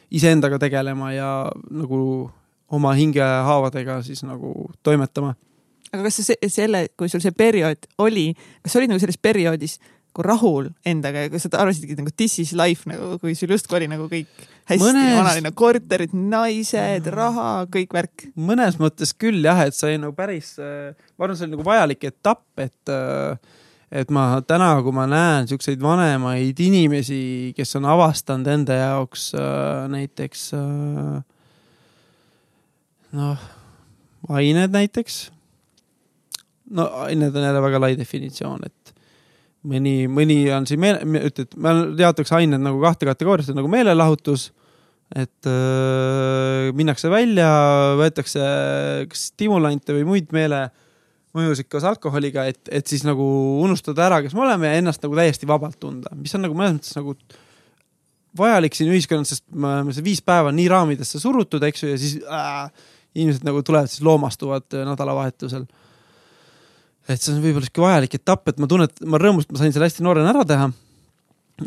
iseendaga 0.09 0.57
tegelema 0.63 1.11
ja 1.13 1.29
nagu 1.69 1.99
oma 2.71 2.93
hingehaavadega 2.97 4.01
siis 4.05 4.23
nagu 4.27 4.69
toimetama. 4.83 5.35
aga 5.93 6.03
kas 6.03 6.19
sa 6.19 6.35
selle, 6.51 6.87
kui 6.97 7.09
sul 7.09 7.23
see 7.23 7.35
periood 7.35 7.87
oli, 8.03 8.31
kas 8.63 8.73
sa 8.73 8.81
olid 8.81 8.91
nagu 8.91 9.03
selles 9.03 9.19
perioodis 9.21 9.77
nagu 10.17 10.25
rahul 10.25 10.69
endaga 10.85 11.25
ja 11.25 11.29
kas 11.29 11.45
sa 11.45 11.61
arvasidki 11.61 11.95
nagu 11.97 12.11
this 12.17 12.39
is 12.39 12.53
life 12.53 12.89
nagu, 12.89 13.17
kui 13.21 13.35
sul 13.35 13.51
justkui 13.53 13.77
oli 13.77 13.87
nagu 13.87 14.07
kõik 14.09 14.27
hästi 14.67 14.83
Mõnes... 14.83 15.13
vanalinna 15.17 15.51
korterid, 15.51 16.13
naised, 16.13 17.07
raha, 17.13 17.67
kõik 17.71 17.93
värk? 17.93 18.27
mõnes 18.35 18.79
mõttes 18.81 19.13
küll 19.13 19.45
jah, 19.45 19.61
et 19.67 19.77
see 19.77 19.93
oli 19.93 20.01
nagu 20.01 20.15
päris, 20.17 20.55
ma 20.57 21.23
arvan, 21.23 21.37
see 21.37 21.47
oli 21.47 21.55
nagu 21.55 21.67
vajalik 21.67 22.03
etapp, 22.09 22.45
et 22.59 22.93
et 23.87 24.09
ma 24.11 24.41
täna, 24.43 24.73
kui 24.83 24.91
ma 24.91 25.05
näen 25.07 25.47
siukseid 25.47 25.79
vanemaid 25.79 26.59
inimesi, 26.59 27.53
kes 27.55 27.77
on 27.79 27.87
avastanud 27.87 28.49
enda 28.51 28.75
jaoks 28.75 29.29
näiteks 29.93 30.49
noh, 33.15 33.47
ained 34.29 34.73
näiteks. 34.73 35.31
no 36.75 36.89
ained 37.05 37.35
on 37.35 37.43
jälle 37.43 37.61
väga 37.63 37.79
lai 37.79 37.95
definitsioon, 37.99 38.65
et 38.67 38.93
mõni, 39.67 39.95
mõni 40.11 40.39
on 40.53 40.67
siin 40.69 40.81
meele, 40.81 41.03
ütled, 41.29 41.55
ma 41.61 41.73
jaotaks 41.99 42.33
ained 42.37 42.61
nagu 42.63 42.81
kahte 42.83 43.07
kategooriasse 43.09 43.55
nagu 43.57 43.71
meelelahutus. 43.71 44.51
et 45.15 45.47
äh, 45.47 46.67
minnakse 46.75 47.07
välja, 47.07 47.47
võetakse 47.95 48.41
kas 49.07 49.21
stimulante 49.29 49.95
või 49.95 50.03
muid 50.03 50.33
meelemõjusid 50.35 51.69
koos 51.71 51.85
alkoholiga, 51.87 52.43
et, 52.51 52.59
et 52.67 52.87
siis 52.87 53.05
nagu 53.07 53.23
unustada 53.63 54.03
ära, 54.09 54.17
kes 54.25 54.35
me 54.35 54.43
oleme 54.43 54.67
ja 54.67 54.81
ennast 54.81 55.05
nagu 55.05 55.15
täiesti 55.15 55.47
vabalt 55.47 55.79
tunda, 55.79 56.11
mis 56.11 56.35
on 56.35 56.43
nagu 56.43 56.57
mõnes 56.59 56.81
mõttes 56.81 56.99
nagu 56.99 57.15
vajalik 58.37 58.75
siin 58.75 58.91
ühiskonnas, 58.91 59.31
sest 59.31 59.45
me 59.55 59.69
oleme 59.77 59.95
see 59.95 60.03
viis 60.05 60.19
päeva 60.19 60.51
nii 60.51 60.67
raamidesse 60.75 61.23
surutud, 61.23 61.63
eks 61.63 61.85
ju, 61.85 61.93
ja 61.93 62.01
siis 62.03 62.19
äh, 62.27 62.67
inimesed 63.17 63.45
nagu 63.47 63.63
tulevad 63.65 63.91
siis 63.91 64.05
loomastuvad 64.05 64.77
nädalavahetusel 64.77 65.65
et 67.07 67.23
see 67.23 67.33
on 67.33 67.39
võib-olla 67.43 67.67
sihuke 67.67 67.83
vajalik 67.83 68.17
etapp, 68.19 68.51
et 68.51 68.59
ma 68.59 68.67
tunnen, 68.69 68.89
et 68.89 69.07
ma 69.07 69.19
rõõmus, 69.21 69.47
et 69.47 69.55
ma 69.55 69.61
sain 69.61 69.73
selle 69.73 69.87
hästi 69.87 70.03
noorena 70.05 70.33
ära 70.33 70.43
teha. 70.47 70.67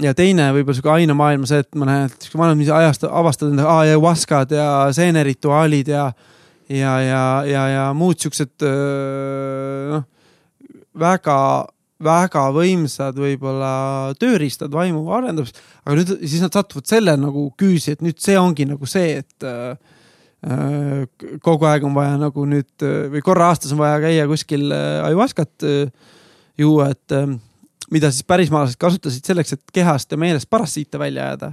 ja 0.05 0.13
teine 0.15 0.51
võib-olla 0.55 0.77
sihuke 0.77 0.93
ainamaailm, 0.93 1.47
see, 1.49 1.65
et 1.65 1.81
ma 1.81 1.89
näen, 1.89 2.11
et 2.11 2.27
sihuke 2.27 2.41
vanemad 2.43 2.73
ajast 2.77 3.09
avastad 3.09 3.51
enda 3.51 3.67
ayahuaskad 3.81 4.55
ja 4.55 4.69
seenerituaalid 4.95 5.91
ja, 5.91 6.07
ja, 6.69 6.95
ja, 7.03 7.25
ja, 7.49 7.67
ja 7.75 7.85
muud 7.97 8.21
siuksed 8.21 8.67
noh, 9.95 10.05
väga, 11.01 11.39
väga 12.05 12.45
võimsad 12.55 13.19
võib-olla 13.19 13.73
tööriistad 14.21 14.73
vaimu 14.77 15.07
arendamiseks. 15.17 15.65
aga 15.87 15.97
nüüd 15.99 16.15
siis 16.21 16.45
nad 16.45 16.55
satuvad 16.55 16.91
selle 16.91 17.17
nagu 17.19 17.49
küüsi, 17.59 17.97
et 17.97 18.05
nüüd 18.05 18.21
see 18.21 18.37
ongi 18.39 18.69
nagu 18.69 18.87
see, 18.89 19.23
et 19.25 19.49
Äh, 19.49 19.77
kogu 21.45 21.67
aeg 21.69 21.85
on 21.85 21.93
vaja 21.93 22.17
nagu 22.17 22.47
nüüd 22.49 22.85
või 23.13 23.21
korra 23.25 23.51
aastas 23.53 23.75
on 23.75 23.83
vaja 23.83 23.99
käia 24.01 24.25
kuskil 24.31 24.71
äh, 24.73 25.03
ajuvaskat 25.05 25.67
äh, 25.69 26.15
juua, 26.59 26.91
et 26.95 27.17
mida 27.91 28.11
siis 28.11 28.25
pärismaalased 28.25 28.79
kasutasid 28.81 29.27
selleks, 29.27 29.53
et 29.53 29.75
kehast 29.75 30.13
ja 30.13 30.19
meelest 30.21 30.51
parasiite 30.51 30.99
välja 30.99 31.27
ajada. 31.27 31.53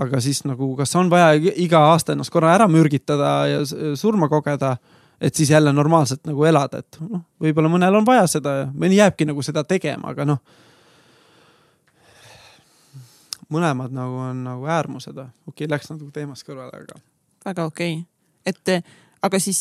aga 0.00 0.20
siis 0.20 0.44
nagu, 0.48 0.76
kas 0.76 0.94
on 0.96 1.10
vaja 1.10 1.34
iga 1.60 1.80
aasta 1.90 2.12
ennast 2.12 2.32
korra 2.32 2.54
ära 2.54 2.68
mürgitada 2.68 3.30
ja 3.46 3.58
surma 3.96 4.28
kogeda, 4.28 4.76
et 5.20 5.34
siis 5.34 5.50
jälle 5.50 5.72
normaalselt 5.72 6.24
nagu 6.24 6.44
elada, 6.44 6.78
et 6.78 6.96
noh, 7.00 7.20
võib-olla 7.40 7.68
mõnel 7.68 7.98
on 7.98 8.06
vaja 8.06 8.26
seda 8.26 8.54
mõni 8.72 8.96
jääbki 8.96 9.28
nagu 9.28 9.42
seda 9.42 9.64
tegema, 9.64 10.14
aga 10.14 10.24
noh. 10.24 10.40
mõlemad 13.50 13.92
nagu 13.92 14.24
on 14.30 14.44
nagu 14.44 14.66
äärmused, 14.66 15.16
okei 15.16 15.52
okay,, 15.52 15.68
läks 15.68 15.90
natuke 15.90 16.12
teemast 16.16 16.46
kõrvale, 16.48 16.84
aga 16.84 17.00
väga 17.46 17.66
okei 17.68 17.98
okay., 17.98 18.06
et 18.50 18.84
aga 19.22 19.38
siis 19.42 19.60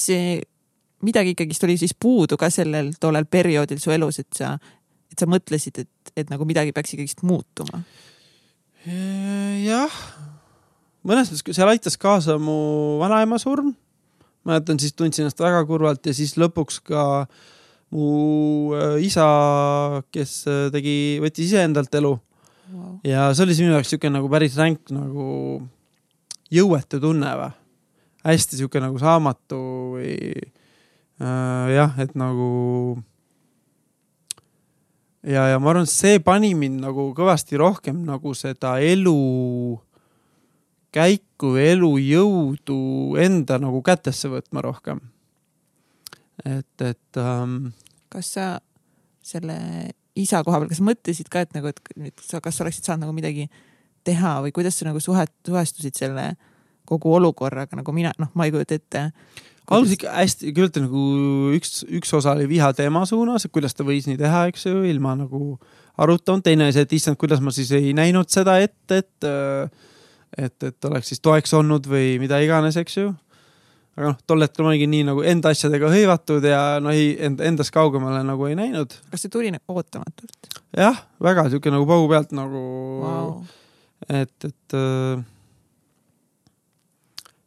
midagi 1.06 1.34
ikkagist 1.36 1.64
oli 1.68 1.78
siis 1.80 1.96
puudu 1.96 2.38
ka 2.40 2.50
sellel 2.54 2.94
tollel 3.00 3.28
perioodil 3.30 3.80
su 3.82 3.92
elus, 3.96 4.20
et 4.22 4.30
sa, 4.36 4.56
et 5.12 5.20
sa 5.20 5.28
mõtlesid, 5.30 5.84
et, 5.84 6.14
et 6.18 6.32
nagu 6.32 6.48
midagi 6.48 6.74
peaks 6.76 6.96
ikkagist 6.96 7.24
muutuma? 7.28 7.84
jah, 9.60 9.96
mõnes 11.04 11.32
mõttes 11.32 11.56
seal 11.56 11.72
aitas 11.72 11.98
kaasa 12.00 12.38
mu 12.40 12.98
vanaema 13.02 13.40
surm. 13.42 13.74
mäletan, 14.48 14.80
siis 14.80 14.96
tundsin 14.96 15.26
ennast 15.26 15.40
väga 15.40 15.66
kurvalt 15.68 16.06
ja 16.08 16.14
siis 16.16 16.38
lõpuks 16.40 16.80
ka 16.88 17.28
mu 17.92 18.72
äh, 18.78 18.96
isa, 19.04 19.26
kes 20.14 20.46
tegi, 20.72 21.20
võttis 21.22 21.50
iseendalt 21.50 21.94
elu 22.00 22.14
wow.. 22.14 23.00
ja 23.04 23.30
see 23.34 23.44
oli 23.44 23.56
siis 23.56 23.66
minu 23.66 23.76
jaoks 23.76 23.92
siuke 23.92 24.12
nagu 24.14 24.30
päris 24.32 24.56
ränk 24.58 24.94
nagu 24.94 25.28
jõuetu 26.54 27.02
tunne 27.02 27.34
või 27.42 27.52
hästi 28.26 28.60
sihuke 28.60 28.82
nagu 28.84 29.00
saamatu 29.00 29.60
või 29.96 30.16
äh, 31.22 31.68
jah, 31.76 31.94
et 32.02 32.16
nagu. 32.20 33.00
ja, 35.24 35.48
ja 35.54 35.60
ma 35.60 35.72
arvan, 35.74 35.88
see 35.90 36.20
pani 36.24 36.54
mind 36.58 36.84
nagu 36.84 37.10
kõvasti 37.16 37.60
rohkem 37.60 38.04
nagu 38.08 38.34
seda 38.36 38.78
elu 38.84 39.80
käiku, 40.96 41.54
elujõudu 41.62 42.82
enda 43.22 43.60
nagu 43.62 43.82
kätesse 43.86 44.32
võtma 44.32 44.64
rohkem. 44.66 45.00
et, 46.44 46.82
et 46.82 47.22
ähm,. 47.22 47.72
kas 48.10 48.34
sa 48.36 48.52
selle 49.24 49.56
isa 50.20 50.44
koha 50.44 50.60
peal, 50.60 50.72
kas 50.72 50.84
mõtlesid 50.84 51.30
ka, 51.32 51.46
et 51.46 51.56
nagu, 51.56 51.72
et 51.72 52.24
sa, 52.26 52.42
kas 52.44 52.58
sa 52.58 52.66
oleksid 52.66 52.88
saanud 52.88 53.06
nagu 53.06 53.16
midagi 53.16 53.48
teha 54.04 54.40
või 54.44 54.52
kuidas 54.56 54.80
sa 54.80 54.88
nagu 54.90 55.00
suhet, 55.04 55.32
suhestusid 55.46 55.96
selle 55.96 56.32
äh, 56.32 56.49
kogu 56.90 57.14
olukorraga, 57.20 57.78
nagu 57.80 57.94
mina, 57.96 58.12
noh, 58.20 58.34
ma 58.34 58.48
ei 58.48 58.56
kujuta 58.56 58.78
ette 58.80 59.06
alguses 59.70 59.96
ikka 59.98 60.14
hästi, 60.14 60.50
kõigepealt 60.54 60.82
nagu 60.86 61.04
üks, 61.58 61.84
üks 62.00 62.14
osa 62.18 62.34
oli 62.34 62.48
viha 62.50 62.72
tema 62.78 63.04
suunas, 63.10 63.46
et 63.46 63.54
kuidas 63.54 63.78
ta 63.78 63.86
võis 63.88 64.08
nii 64.10 64.18
teha, 64.20 64.48
eks 64.50 64.66
ju, 64.66 64.82
ilma 64.90 65.16
nagu 65.20 65.60
arutanud, 66.00 66.44
teine 66.46 66.66
oli 66.66 66.76
see, 66.76 66.86
et 66.88 66.98
issand, 66.98 67.20
kuidas 67.20 67.42
ma 67.44 67.54
siis 67.54 67.72
ei 67.78 67.94
näinud 67.98 68.30
seda 68.32 68.58
ette, 68.64 69.02
et, 69.04 69.30
et, 70.38 70.70
et 70.72 70.90
oleks 70.90 71.12
siis 71.12 71.24
toeks 71.24 71.54
olnud 71.60 71.90
või 71.90 72.16
mida 72.22 72.40
iganes, 72.44 72.80
eks 72.82 73.00
ju. 73.02 73.14
aga 74.00 74.14
noh, 74.14 74.20
tol 74.28 74.46
hetkel 74.46 74.66
ma 74.66 74.74
olingi 74.74 74.90
nii 74.90 75.08
nagu 75.12 75.24
enda 75.28 75.54
asjadega 75.54 75.92
hõivatud 75.92 76.46
ja 76.50 76.62
no 76.84 76.94
ei, 76.96 77.12
end, 77.28 77.44
endast 77.44 77.74
kaugemale 77.76 78.24
nagu 78.26 78.48
ei 78.50 78.58
näinud. 78.58 78.96
kas 79.12 79.26
see 79.26 79.34
tuli 79.34 79.52
nagu 79.54 79.76
ootamatult? 79.76 80.54
jah, 80.78 81.04
väga 81.22 81.50
sihuke 81.52 81.74
nagu 81.74 81.88
paugu 81.90 82.10
pealt 82.12 82.34
nagu 82.38 82.64
wow., 83.04 83.34
et, 84.08 84.34
et 84.48 84.80
äh, 84.80 85.20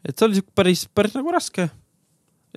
et 0.04 0.16
see 0.16 0.28
oli 0.28 0.38
siuke 0.38 0.54
päris, 0.58 0.86
päris 0.94 1.16
nagu 1.18 1.32
raske. 1.34 1.68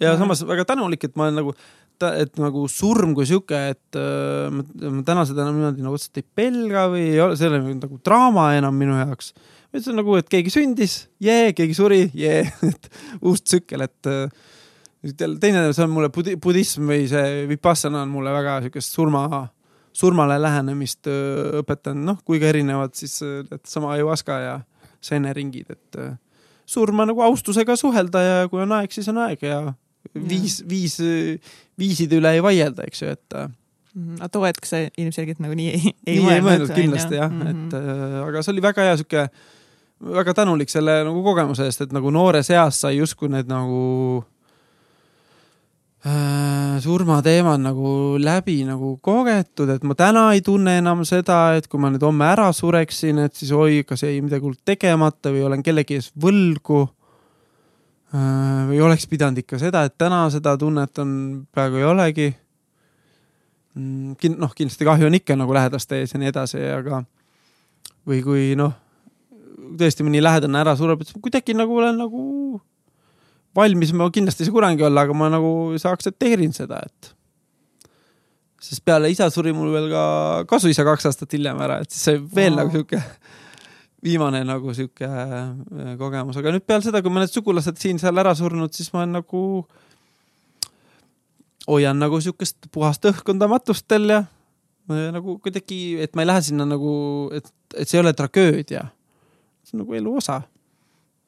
ja 0.02 0.14
mm. 0.14 0.22
samas 0.22 0.46
väga 0.48 0.66
tänulik, 0.74 1.04
et 1.08 1.16
ma 1.16 1.28
olen 1.28 1.44
nagu 1.44 1.56
et, 2.04 2.40
nagu 2.42 2.66
surm 2.72 3.14
kui 3.16 3.28
sihuke, 3.28 3.60
et 3.76 4.00
äh, 4.00 4.52
ma, 4.52 4.64
ma 4.98 5.04
täna 5.08 5.26
seda 5.28 5.46
enam 5.46 5.60
niimoodi 5.60 5.86
nagu 5.86 5.98
otseselt 5.98 6.22
ei 6.22 6.28
pelga 6.42 6.88
või 6.92 7.06
ei 7.14 7.22
ole, 7.24 7.38
see 7.40 7.48
ei 7.48 7.54
ole 7.54 7.76
nagu 7.78 8.00
draama 8.06 8.50
enam 8.58 8.76
minu 8.80 8.98
jaoks. 9.00 9.32
see 9.76 9.92
on 9.92 10.00
nagu, 10.00 10.16
et 10.20 10.30
keegi 10.32 10.54
sündis, 10.54 10.98
jee, 11.24 11.54
keegi 11.56 11.78
suri, 11.78 12.02
jee, 12.16 12.44
et 12.72 12.90
uus 13.22 13.44
tsükkel, 13.44 13.86
et 13.88 14.12
äh, 14.12 14.28
teine, 15.16 15.68
see 15.72 15.86
on 15.86 15.94
mulle 15.96 16.12
budi-, 16.14 16.38
budism 16.42 16.92
või 16.92 17.08
see 17.12 17.46
vipassana 17.52 18.04
on 18.06 18.14
mulle 18.14 18.34
väga 18.36 18.60
siukest 18.68 18.96
surma, 18.96 19.46
surmale 19.96 20.40
lähenemist 20.42 21.12
äh, 21.12 21.62
õpetanud, 21.62 22.08
noh, 22.12 22.22
kuigi 22.28 22.52
erinevad 22.52 22.96
siis 22.98 23.22
needsama 23.24 23.96
ayahuasca 23.96 24.40
ja 24.44 24.56
seeneringid, 25.06 25.72
et 25.76 26.02
äh, 26.02 26.16
surma 26.66 27.06
nagu 27.08 27.22
austusega 27.26 27.76
suhelda 27.80 28.22
ja 28.24 28.38
kui 28.52 28.64
on 28.64 28.74
aeg, 28.80 28.94
siis 28.94 29.10
on 29.12 29.22
aeg 29.26 29.44
ja 29.46 29.60
viis, 30.14 30.60
viis, 30.70 30.98
viiside 31.80 32.20
üle 32.20 32.36
ei 32.36 32.44
vaielda, 32.44 32.86
eks 32.88 33.04
ju, 33.04 33.16
et 33.16 33.38
mhm. 33.38 34.20
aga 34.20 34.32
too 34.34 34.46
hetk 34.46 34.70
sa 34.70 34.82
ilmselgelt 34.88 35.42
nagu 35.44 35.58
nii 35.58 35.74
ei, 35.74 35.96
ei 36.06 36.22
nii 36.22 36.38
ei 36.38 36.46
mõelnud 36.46 36.74
kindlasti 36.76 37.20
jah 37.20 37.32
mm, 37.32 37.42
-hmm. 37.42 37.68
et 37.68 37.78
äh, 37.80 38.22
aga 38.28 38.44
see 38.44 38.56
oli 38.56 38.66
väga 38.66 38.88
hea 38.90 38.98
sihuke, 39.02 39.28
väga 40.20 40.38
tänulik 40.42 40.74
selle 40.74 41.02
nagu 41.08 41.24
kogemuse 41.24 41.68
eest, 41.70 41.86
et 41.86 41.96
nagu 41.96 42.14
noores 42.14 42.50
eas 42.54 42.82
sai 42.86 42.98
justkui 42.98 43.32
need 43.32 43.52
nagu 43.52 44.24
Äh, 46.06 46.82
surmateemad 46.82 47.64
nagu 47.64 47.92
läbi 48.22 48.60
nagu 48.62 48.92
kogetud, 49.02 49.72
et 49.74 49.86
ma 49.90 49.96
täna 49.98 50.28
ei 50.36 50.44
tunne 50.46 50.76
enam 50.78 51.00
seda, 51.02 51.56
et 51.58 51.66
kui 51.66 51.82
ma 51.82 51.90
nüüd 51.90 52.04
homme 52.06 52.28
ära 52.30 52.52
sureksin, 52.54 53.24
et 53.24 53.34
siis 53.34 53.50
oi, 53.50 53.80
kas 53.90 54.04
jäi 54.06 54.20
midagi 54.22 54.46
hullu 54.46 54.60
tegemata 54.70 55.32
või 55.34 55.42
olen 55.48 55.64
kellegi 55.66 55.98
ees 55.98 56.12
võlgu. 56.14 56.84
Äh, 58.14 58.60
või 58.70 58.84
oleks 58.86 59.10
pidanud 59.10 59.42
ikka 59.42 59.58
seda, 59.64 59.82
et 59.90 59.96
täna 59.98 60.28
seda 60.30 60.54
tunnet 60.62 61.02
on, 61.02 61.16
praegu 61.50 61.82
ei 61.82 61.88
olegi. 61.90 62.30
Mm, 63.74 64.38
noh, 64.38 64.54
kindlasti 64.54 64.86
kahju 64.86 65.10
on 65.10 65.18
ikka 65.18 65.40
nagu 65.42 65.58
lähedaste 65.58 66.04
ees 66.04 66.14
ja 66.14 66.22
nii 66.22 66.30
edasi, 66.30 66.62
aga 66.70 67.02
või 68.06 68.22
kui 68.22 68.46
noh, 68.62 68.78
tõesti 69.82 70.06
mõni 70.06 70.22
lähedane 70.22 70.62
ära 70.62 70.78
sureb, 70.78 71.02
et 71.02 71.18
kuidagi 71.18 71.58
nagu 71.58 71.82
olen 71.82 71.98
nagu 72.06 72.22
valmis 73.56 73.94
ma 73.96 74.10
kindlasti 74.14 74.44
ei 74.44 74.50
saa 74.50 74.56
kunagi 74.56 74.86
olla, 74.86 75.06
aga 75.06 75.16
ma 75.18 75.30
nagu 75.34 75.52
sa 75.82 75.94
aktsepteerin 75.96 76.54
seda, 76.56 76.82
et. 76.86 77.12
sest 78.66 78.84
peale 78.86 79.12
isa 79.14 79.30
suri 79.30 79.54
mul 79.54 79.72
veel 79.74 79.90
ka 79.92 80.06
kasuisa 80.50 80.86
kaks 80.88 81.10
aastat 81.12 81.34
hiljem 81.38 81.60
ära, 81.62 81.80
et 81.84 81.92
siis 81.94 82.08
see 82.10 82.22
veel 82.36 82.56
oh. 82.56 82.64
nagu 82.64 82.74
sihuke 82.74 83.02
viimane 84.06 84.44
nagu 84.46 84.74
sihuke 84.78 85.08
äh, 85.08 85.96
kogemus, 86.00 86.38
aga 86.40 86.54
nüüd 86.54 86.66
peale 86.68 86.86
seda, 86.86 87.02
kui 87.02 87.14
mõned 87.14 87.32
sugulased 87.32 87.80
siin-seal 87.82 88.22
ära 88.22 88.36
surnud, 88.38 88.74
siis 88.76 88.92
ma 88.94 89.02
olen 89.02 89.20
nagu, 89.20 89.44
hoian 91.66 92.02
nagu 92.02 92.20
sihukest 92.22 92.70
puhast 92.74 93.08
õhkkonda 93.10 93.50
matustel 93.50 94.12
ja 94.12 94.26
nagu 94.86 95.40
kuidagi, 95.42 95.98
et 96.04 96.14
ma 96.14 96.22
ei 96.22 96.30
lähe 96.30 96.44
sinna 96.46 96.68
nagu, 96.70 96.92
et, 97.34 97.48
et 97.74 97.90
see 97.90 97.98
ei 97.98 98.04
ole 98.04 98.14
tragöödia. 98.14 98.84
see 99.66 99.80
on 99.80 99.86
nagu 99.86 99.98
elu 99.98 100.18
osa 100.22 100.44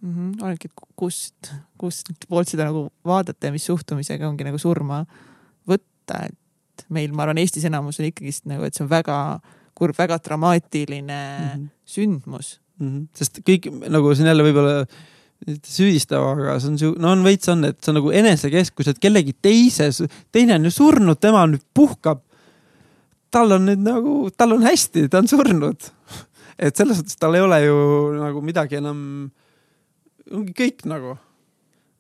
mm. 0.02 0.14
-hmm. 0.14 0.44
olenebki, 0.44 0.70
kust, 0.96 1.52
kust 1.78 2.12
poolt 2.28 2.50
seda 2.50 2.70
nagu 2.70 2.88
vaadata 3.06 3.50
ja 3.50 3.56
mis 3.56 3.66
suhtumisega 3.66 4.30
ongi 4.30 4.48
nagu 4.48 4.58
surma 4.62 5.04
võtta, 5.68 6.26
et 6.28 6.88
meil, 6.90 7.12
ma 7.14 7.26
arvan, 7.26 7.42
Eestis 7.42 7.66
enamus 7.66 8.00
on 8.00 8.10
ikkagist 8.10 8.46
nagu, 8.46 8.64
et 8.64 8.74
see 8.76 8.86
on 8.86 8.90
väga 8.92 9.18
kurb, 9.78 9.98
väga 9.98 10.18
dramaatiline 10.24 11.22
mm 11.40 11.50
-hmm. 11.50 11.70
sündmus 11.86 12.60
mm. 12.80 12.88
-hmm. 12.88 13.08
sest 13.14 13.40
kõik 13.40 13.70
nagu 13.90 14.16
siin 14.16 14.28
jälle 14.28 14.44
võib-olla 14.44 14.88
süüdistav, 15.46 16.24
aga 16.34 16.60
see 16.60 16.72
on 16.72 16.78
siu-, 16.82 16.96
no 17.00 17.12
on 17.14 17.24
veits 17.26 17.50
on, 17.52 17.66
et 17.70 17.78
see 17.82 17.92
on 17.92 18.00
nagu 18.00 18.12
enesekeskus, 18.12 18.90
et 18.92 19.00
kellegi 19.00 19.36
teise, 19.42 19.90
teine 20.34 20.58
on 20.58 20.66
ju 20.68 20.74
surnud, 20.74 21.20
tema 21.22 21.46
nüüd 21.48 21.64
puhkab. 21.74 22.24
tal 23.32 23.52
on 23.52 23.66
nüüd 23.68 23.82
nagu, 23.84 24.30
tal 24.38 24.56
on 24.56 24.64
hästi, 24.64 25.10
ta 25.12 25.20
on 25.20 25.28
surnud. 25.28 25.90
et 26.66 26.76
selles 26.76 26.98
suhtes 26.98 27.20
tal 27.20 27.36
ei 27.36 27.42
ole 27.44 27.60
ju 27.66 27.76
nagu 28.18 28.42
midagi 28.42 28.80
enam 28.80 29.30
ongi 30.36 30.54
kõik 30.58 30.86
nagu. 30.90 31.16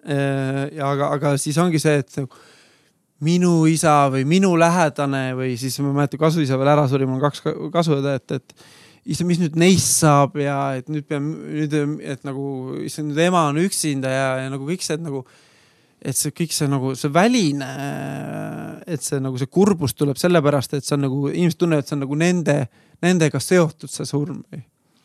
Äh, 0.08 0.68
aga, 0.84 1.12
aga 1.18 1.34
siis 1.42 1.58
ongi 1.60 1.82
see, 1.84 2.00
et 2.04 2.20
nagu 2.20 2.32
minu 3.26 3.66
isa 3.70 4.06
või 4.14 4.26
minu 4.30 4.54
lähedane 4.60 5.32
või 5.38 5.56
siis 5.58 5.80
ma 5.82 5.94
mäletan, 5.96 6.22
kasuisa 6.22 6.58
veel 6.60 6.70
ära 6.76 6.86
suri, 6.90 7.08
mul 7.10 7.18
on 7.18 7.24
kaks 7.24 7.42
kasuõde, 7.74 8.14
et, 8.20 8.36
et 8.38 9.10
issand, 9.10 9.30
mis 9.30 9.42
nüüd 9.42 9.58
neist 9.58 10.04
saab 10.04 10.38
ja 10.42 10.60
et 10.78 10.92
nüüd 10.92 11.08
pean 11.10 11.26
nüüd, 11.26 11.74
et 12.06 12.24
nagu 12.28 12.78
issand, 12.86 13.12
nüüd 13.12 13.24
ema 13.26 13.48
on 13.50 13.60
üksinda 13.64 14.14
ja, 14.14 14.30
ja 14.44 14.54
nagu 14.54 14.70
kõik 14.70 14.86
see, 14.86 15.00
et 15.00 15.06
nagu, 15.06 15.24
et 15.98 16.20
see 16.20 16.36
kõik 16.38 16.54
see 16.54 16.70
nagu 16.70 16.94
see 17.00 17.14
väline, 17.14 17.72
et 18.86 19.04
see 19.04 19.22
nagu 19.24 19.42
see 19.42 19.50
kurbus 19.50 19.98
tuleb 19.98 20.22
sellepärast, 20.22 20.78
et 20.78 20.86
see 20.86 20.98
on 21.00 21.08
nagu, 21.08 21.26
inimesed 21.34 21.64
tunnevad, 21.64 21.86
et 21.86 21.90
see 21.90 21.98
on 21.98 22.06
nagu 22.06 22.22
nende, 22.22 22.60
nendega 23.04 23.42
seotud 23.42 23.92
see 23.92 24.06
surm 24.08 24.44
või 24.46 24.62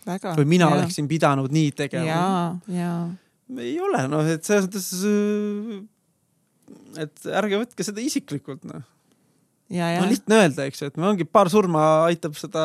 Väga, 0.07 0.35
või 0.39 0.49
mina 0.51 0.67
ja. 0.67 0.77
oleksin 0.79 1.07
pidanud 1.11 1.53
nii 1.55 1.73
tegema. 1.79 2.15
ei 3.63 3.77
ole 3.83 4.07
noh, 4.11 4.27
et 4.33 4.43
selles 4.47 4.67
mõttes, 4.67 4.89
et 7.05 7.29
ärge 7.43 7.61
võtke 7.61 7.87
seda 7.87 8.03
isiklikult 8.03 8.65
noh. 8.69 8.83
no 10.03 10.09
lihtne 10.11 10.41
öelda, 10.43 10.67
eks 10.69 10.83
ju, 10.83 10.91
et 10.91 10.99
ongi 11.01 11.27
paar 11.29 11.51
surma 11.53 11.85
aitab 12.09 12.35
seda, 12.39 12.65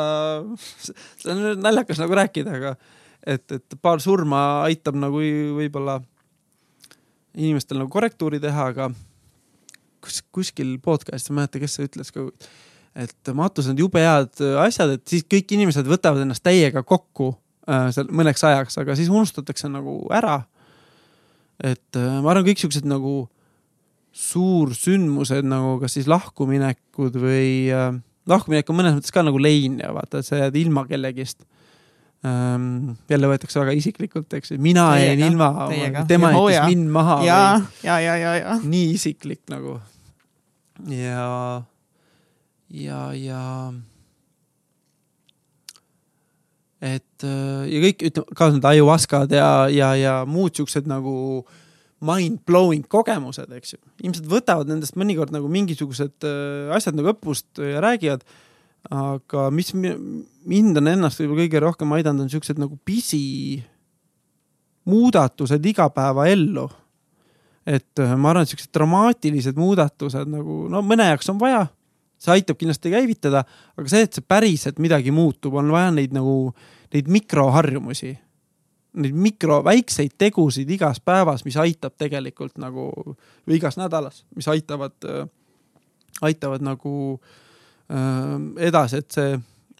see 0.65 1.33
on 1.33 1.61
naljakas 1.61 2.01
nagu 2.01 2.17
rääkida, 2.17 2.57
aga 2.59 2.73
et, 3.21 3.45
et 3.51 3.77
paar 3.83 4.01
surma 4.03 4.63
aitab 4.67 4.97
nagu 4.99 5.21
võib-olla 5.59 5.99
inimestel 7.37 7.79
nagu 7.79 7.91
korrektuuri 7.93 8.41
teha, 8.43 8.71
aga 8.73 8.89
kus, 10.03 10.23
kuskil 10.33 10.77
podcast'is, 10.83 11.29
ma 11.29 11.43
ei 11.43 11.43
mäleta, 11.43 11.61
kes 11.61 11.77
see 11.77 11.89
ütles 11.89 12.13
ka 12.15 12.25
et 12.97 13.31
matus 13.37 13.69
on 13.69 13.77
jube 13.77 14.01
head 14.01 14.43
asjad, 14.63 14.95
et 14.97 15.03
siis 15.09 15.25
kõik 15.29 15.53
inimesed 15.57 15.87
võtavad 15.87 16.23
ennast 16.23 16.43
täiega 16.45 16.83
kokku 16.87 17.31
äh, 17.69 17.89
seal 17.95 18.09
mõneks 18.09 18.43
ajaks, 18.47 18.79
aga 18.81 18.95
siis 18.97 19.11
unustatakse 19.13 19.69
nagu 19.71 19.99
ära. 20.13 20.41
et 21.63 21.99
äh, 21.99 22.21
ma 22.23 22.33
arvan, 22.33 22.47
kõik 22.47 22.63
siuksed 22.63 22.87
nagu 22.89 23.27
suursündmused 24.17 25.45
nagu 25.45 25.77
kas 25.81 25.97
siis 25.97 26.09
lahkuminekud 26.09 27.19
või 27.21 27.69
äh, 27.73 27.91
lahkuminek 28.29 28.71
on 28.71 28.79
mõnes 28.79 28.97
mõttes 28.97 29.13
ka 29.13 29.23
nagu 29.25 29.39
lein 29.41 29.77
ja 29.83 29.93
vaata, 29.93 30.21
et 30.21 30.27
sa 30.27 30.41
jääd 30.41 30.57
ilma 30.57 30.87
kellegist 30.89 31.45
ähm,. 32.25 32.97
jälle 33.09 33.29
võetakse 33.29 33.61
väga 33.61 33.77
isiklikult, 33.77 34.33
eks 34.33 34.55
ju, 34.55 34.59
mina 34.61 34.89
jäin 34.97 35.21
ilma, 35.29 35.51
tema 36.09 36.33
jättis 36.33 36.73
mind 36.73 36.91
maha. 36.97 37.21
ja, 37.27 37.39
ja, 37.85 38.01
ja, 38.01 38.17
ja, 38.17 38.35
ja. 38.41 38.59
nii 38.63 38.93
isiklik 38.97 39.43
nagu 39.53 39.77
ja 40.89 41.61
ja, 42.69 43.11
ja 43.15 43.43
et 46.83 47.25
äh, 47.25 47.63
ja 47.71 47.83
kõik 47.87 48.03
ütleme, 48.09 48.37
kaasa 48.37 48.57
need 48.57 48.67
ayahuascad 48.69 49.33
ja, 49.33 49.49
ja, 49.73 49.93
ja 49.97 50.17
muud 50.29 50.57
siuksed 50.57 50.89
nagu 50.89 51.45
mind-blowing 52.05 52.85
kogemused, 52.91 53.49
eks 53.57 53.73
ju. 53.73 53.79
inimesed 54.03 54.27
võtavad 54.29 54.69
nendest 54.69 54.97
mõnikord 54.99 55.33
nagu 55.33 55.49
mingisugused 55.49 56.27
äh, 56.27 56.73
asjad 56.77 56.97
nagu 56.97 57.13
õppust 57.15 57.61
ja 57.61 57.81
räägivad. 57.83 58.25
aga 58.93 59.49
mis 59.51 59.73
mind 59.73 60.77
on 60.77 60.87
ennast 60.87 61.19
võib-olla 61.19 61.47
kõige 61.47 61.63
rohkem 61.63 61.95
aidanud, 61.97 62.27
on 62.27 62.29
siuksed 62.31 62.59
nagu 62.61 62.77
pisi 62.85 63.63
muudatused 64.87 65.65
igapäevaellu. 65.65 66.67
et 67.65 67.99
äh, 67.99 68.13
ma 68.15 68.29
arvan, 68.29 68.45
et 68.45 68.53
siuksed 68.53 68.71
dramaatilised 68.75 69.57
muudatused 69.57 70.29
nagu 70.29 70.67
no 70.69 70.85
mõne 70.85 71.09
jaoks 71.09 71.33
on 71.33 71.41
vaja 71.41 71.65
see 72.17 72.33
aitab 72.33 72.59
kindlasti 72.59 72.91
käivitada, 72.93 73.43
aga 73.77 73.91
see, 73.91 74.05
et 74.07 74.17
see 74.17 74.25
päriselt 74.25 74.79
midagi 74.83 75.13
muutub, 75.13 75.57
on 75.59 75.71
vaja 75.73 75.91
neid 75.95 76.15
nagu, 76.15 76.53
neid 76.95 77.11
mikroharjumusi. 77.13 78.13
Neid 78.97 79.13
mikro, 79.13 79.59
väikseid 79.61 80.15
tegusid 80.17 80.69
igas 80.73 80.97
päevas, 81.05 81.43
mis 81.45 81.57
aitab 81.61 81.93
tegelikult 82.01 82.55
nagu 82.57 82.87
või 82.97 83.57
igas 83.59 83.77
nädalas, 83.77 84.23
mis 84.33 84.47
aitavad 84.49 84.95
äh,, 85.05 85.27
aitavad 86.25 86.63
nagu 86.65 86.93
äh, 87.91 88.31
edasi, 88.69 89.03
et 89.03 89.13
see, 89.13 89.35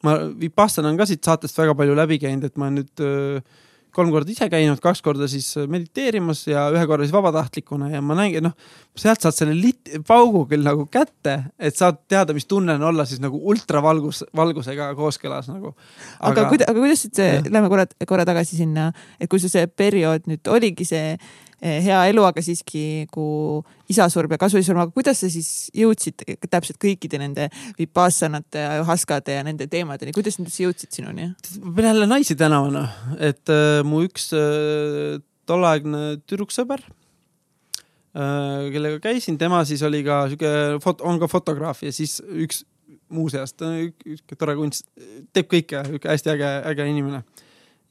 ma 0.05 0.19
Vipassana 0.37 0.91
on 0.91 0.99
ka 0.99 1.07
siit 1.09 1.25
saatest 1.25 1.57
väga 1.57 1.73
palju 1.79 1.95
läbi 1.97 2.19
käinud, 2.21 2.45
et 2.45 2.61
ma 2.61 2.69
nüüd 2.73 3.01
äh, 3.01 3.57
kolm 3.97 4.11
korda 4.13 4.31
ise 4.31 4.47
käinud, 4.51 4.79
kaks 4.83 5.01
korda 5.05 5.27
siis 5.31 5.49
mediteerimas 5.69 6.43
ja 6.49 6.67
ühe 6.73 6.83
korra 6.89 7.05
siis 7.05 7.15
vabatahtlikuna 7.15 7.89
ja 7.91 8.01
ma 8.05 8.17
näingi, 8.17 8.41
noh, 8.45 8.53
sealt 8.97 9.23
saad 9.25 9.35
selle 9.35 9.55
lit-, 9.57 9.97
paugu 10.07 10.43
küll 10.49 10.65
nagu 10.65 10.85
kätte, 10.93 11.39
et 11.57 11.77
saad 11.77 12.03
teada, 12.09 12.35
mis 12.37 12.47
tunne 12.49 12.77
on 12.77 12.87
olla 12.91 13.07
siis 13.09 13.21
nagu 13.23 13.39
ultravalgus, 13.51 14.23
valgusega 14.37 14.91
kooskõlas 14.97 15.49
nagu. 15.51 15.73
aga, 16.19 16.31
aga, 16.31 16.47
kuida, 16.51 16.69
aga 16.69 16.83
kuidas 16.83 17.07
see, 17.07 17.41
lähme 17.49 17.71
korra, 17.73 17.87
korra 18.07 18.27
tagasi 18.27 18.61
sinna, 18.61 18.91
et 19.19 19.31
kui 19.31 19.41
sul 19.41 19.53
see 19.53 19.67
periood 19.67 20.29
nüüd 20.29 20.53
oligi 20.53 20.87
see 20.87 21.17
hea 21.61 21.99
elu, 22.11 22.23
aga 22.27 22.41
siiski 22.43 23.07
kui 23.13 23.61
isa 23.89 24.05
surm 24.13 24.35
ja 24.35 24.39
kasuisa 24.41 24.69
surm, 24.69 24.83
aga 24.83 24.93
kuidas 24.93 25.23
sa 25.23 25.29
siis 25.31 25.71
jõudsid 25.75 26.21
täpselt 26.49 26.77
kõikide 26.81 27.19
nende 27.21 27.47
vipassanate 27.79 28.61
ja 28.61 28.83
haskade 28.87 29.39
ja 29.39 29.45
nende 29.47 29.67
teemadeni, 29.71 30.13
kuidas 30.15 30.37
nad 30.37 30.49
üldse 30.49 30.63
jõudsid 30.67 30.99
sinuni? 30.99 31.31
ma 31.63 31.73
pean 31.73 31.89
jälle 31.91 32.09
naisi 32.09 32.37
tänavana, 32.37 32.85
et 33.17 33.49
äh, 33.53 33.81
mu 33.87 34.03
üks 34.05 34.29
äh, 34.37 35.17
tolleaegne 35.49 36.21
tüdruksõber 36.29 36.85
äh, 36.85 38.69
kellega 38.75 39.01
käisin, 39.09 39.39
tema 39.41 39.63
siis 39.65 39.83
oli 39.87 40.03
ka 40.05 40.27
sihuke 40.29 40.99
on 41.09 41.21
ka 41.21 41.31
fotograaf 41.31 41.81
ja 41.87 41.93
siis 41.95 42.19
üks 42.27 42.65
muuseas, 43.09 43.53
ta 43.53 43.67
on 43.69 43.81
ük- 43.87 44.07
üks 44.13 44.37
tore 44.37 44.55
kunst, 44.59 44.87
teeb 45.33 45.49
kõike, 45.51 45.83
hästi 46.03 46.33
äge, 46.33 46.49
äge 46.73 46.87
inimene. 46.91 47.23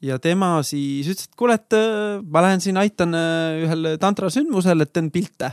Ja 0.03 0.17
tema 0.21 0.57
siis 0.65 1.07
ütles, 1.09 1.29
et 1.29 1.37
kuule, 1.39 1.55
et 1.57 1.73
äh, 1.77 2.19
ma 2.21 2.43
lähen 2.45 2.61
siin 2.63 2.77
aitan 2.77 3.15
äh, 3.17 3.63
ühel 3.65 3.95
tantra 4.01 4.29
sündmusel, 4.33 4.83
et 4.83 4.91
teen 4.93 5.09
pilte 5.13 5.51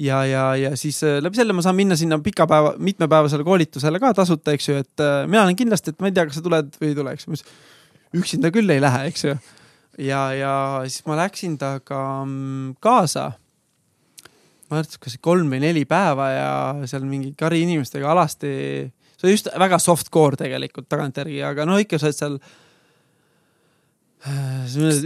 ja, 0.00 0.22
ja, 0.24 0.44
ja 0.56 0.70
siis 0.80 1.02
äh, 1.04 1.18
läbi 1.20 1.36
selle 1.36 1.56
ma 1.56 1.64
saan 1.64 1.76
minna 1.76 1.98
sinna 2.00 2.20
pika 2.24 2.46
päeva, 2.48 2.74
mitmepäevasele 2.78 3.44
koolitusele 3.44 4.00
ka 4.00 4.14
tasuta, 4.16 4.54
eks 4.56 4.70
ju, 4.70 4.78
et 4.80 5.04
mina 5.28 5.44
olen 5.44 5.58
kindlasti, 5.58 5.92
et 5.92 6.00
ma 6.00 6.08
ei 6.08 6.16
tea, 6.16 6.24
kas 6.30 6.40
sa 6.40 6.44
tuled 6.46 6.72
või 6.80 6.92
ei 6.92 6.96
tule, 6.96 7.16
eks 7.16 7.28
ju. 7.28 7.36
üksinda 8.20 8.52
küll 8.54 8.72
ei 8.72 8.80
lähe, 8.80 9.04
eks 9.10 9.26
ju. 9.26 9.36
ja, 10.06 10.22
ja 10.36 10.54
siis 10.86 11.04
ma 11.10 11.20
läksin 11.20 11.58
temaga 11.60 12.00
mm, 12.24 12.78
kaasa. 12.80 13.26
ma 14.70 14.78
arvan, 14.78 14.88
et 14.88 14.96
kas 15.04 15.18
kolm 15.20 15.52
või 15.52 15.60
neli 15.66 15.84
päeva 15.84 16.30
ja 16.32 16.48
seal 16.88 17.04
mingi 17.04 17.34
kari 17.36 17.66
inimestega 17.66 18.08
alasti. 18.14 18.48
see 19.18 19.28
oli 19.28 19.36
just 19.36 19.52
väga 19.58 19.78
soft 19.78 20.08
core 20.08 20.40
tegelikult 20.40 20.88
tagantjärgi, 20.88 21.42
aga 21.44 21.68
no 21.68 21.76
ikka 21.82 22.00
sa 22.00 22.08
oled 22.08 22.20
seal. 22.22 22.40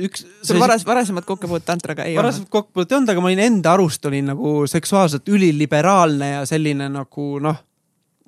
üks. 0.05 0.25
sul 0.43 0.59
varas, 0.59 0.83
varasemat 0.87 1.25
kokkupuudet 1.25 1.67
tantraga 1.69 2.05
ei 2.05 2.15
olnud? 2.15 2.25
varasemat 2.25 2.51
kokkupuudet 2.51 2.93
ei 2.93 2.99
olnud, 2.99 3.13
aga 3.13 3.23
ma 3.23 3.31
olin 3.31 3.45
enda 3.47 3.75
arust 3.77 4.07
olin 4.11 4.33
nagu 4.33 4.55
seksuaalselt 4.71 5.29
üliliberaalne 5.29 6.31
ja 6.33 6.43
selline 6.49 6.89
nagu 6.91 7.29
noh 7.45 7.61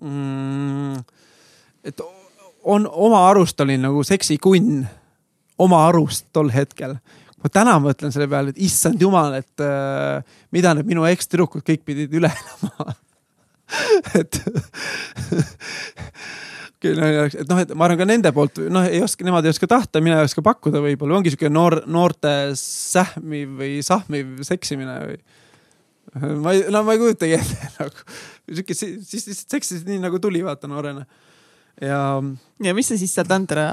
mm,. 0.03 1.01
et 1.85 2.05
on 2.67 2.89
oma 2.93 3.27
arust 3.31 3.61
olin 3.61 3.83
nagu 3.87 4.05
seksikunn, 4.07 4.85
oma 5.59 5.87
arust 5.89 6.29
tol 6.33 6.51
hetkel. 6.55 6.97
ma 7.43 7.53
täna 7.53 7.77
mõtlen 7.83 8.15
selle 8.15 8.31
peale, 8.31 8.55
et 8.55 8.63
issand 8.63 9.03
jumal, 9.03 9.35
et 9.39 9.63
äh, 9.63 10.23
mida 10.55 10.73
need 10.75 10.89
minu 10.89 11.05
ekstüdrukud 11.07 11.67
kõik 11.67 11.85
pidid 11.87 12.15
üle 12.17 12.31
elama. 12.31 12.95
et 14.21 14.41
et 16.95 17.49
noh, 17.51 17.61
et 17.63 17.73
ma 17.77 17.87
arvan 17.87 18.01
ka 18.01 18.09
nende 18.09 18.33
poolt, 18.37 18.61
noh, 18.73 18.87
ei 18.89 19.03
oska, 19.05 19.27
nemad 19.27 19.47
ei 19.47 19.55
oska 19.55 19.69
tahta, 19.71 20.03
mina 20.05 20.21
ei 20.21 20.29
oska 20.29 20.45
pakkuda, 20.45 20.83
võib-olla 20.85 21.19
ongi 21.19 21.33
sihuke 21.33 21.51
noor, 21.53 21.81
noorte 21.91 22.33
sähmiv 22.61 23.57
või 23.61 23.73
sahmiv 23.87 24.43
seksimine 24.47 24.97
või. 25.03 25.21
ma 26.43 26.57
ei, 26.57 26.67
no 26.73 26.83
ma 26.87 26.97
ei 26.97 27.03
kujutagi 27.03 27.39
ette 27.39 27.71
nagu 27.81 28.05
sihuke, 28.51 28.77
siis 28.77 29.31
lihtsalt 29.31 29.59
seksisid 29.59 29.89
nii 29.91 30.03
nagu 30.05 30.21
tuli, 30.23 30.45
vaata 30.47 30.71
noorena. 30.71 31.07
ja 31.83 32.01
ja 32.65 32.77
mis 32.77 32.93
see 32.93 33.03
siis 33.03 33.17
seal 33.17 33.29
tantra, 33.29 33.67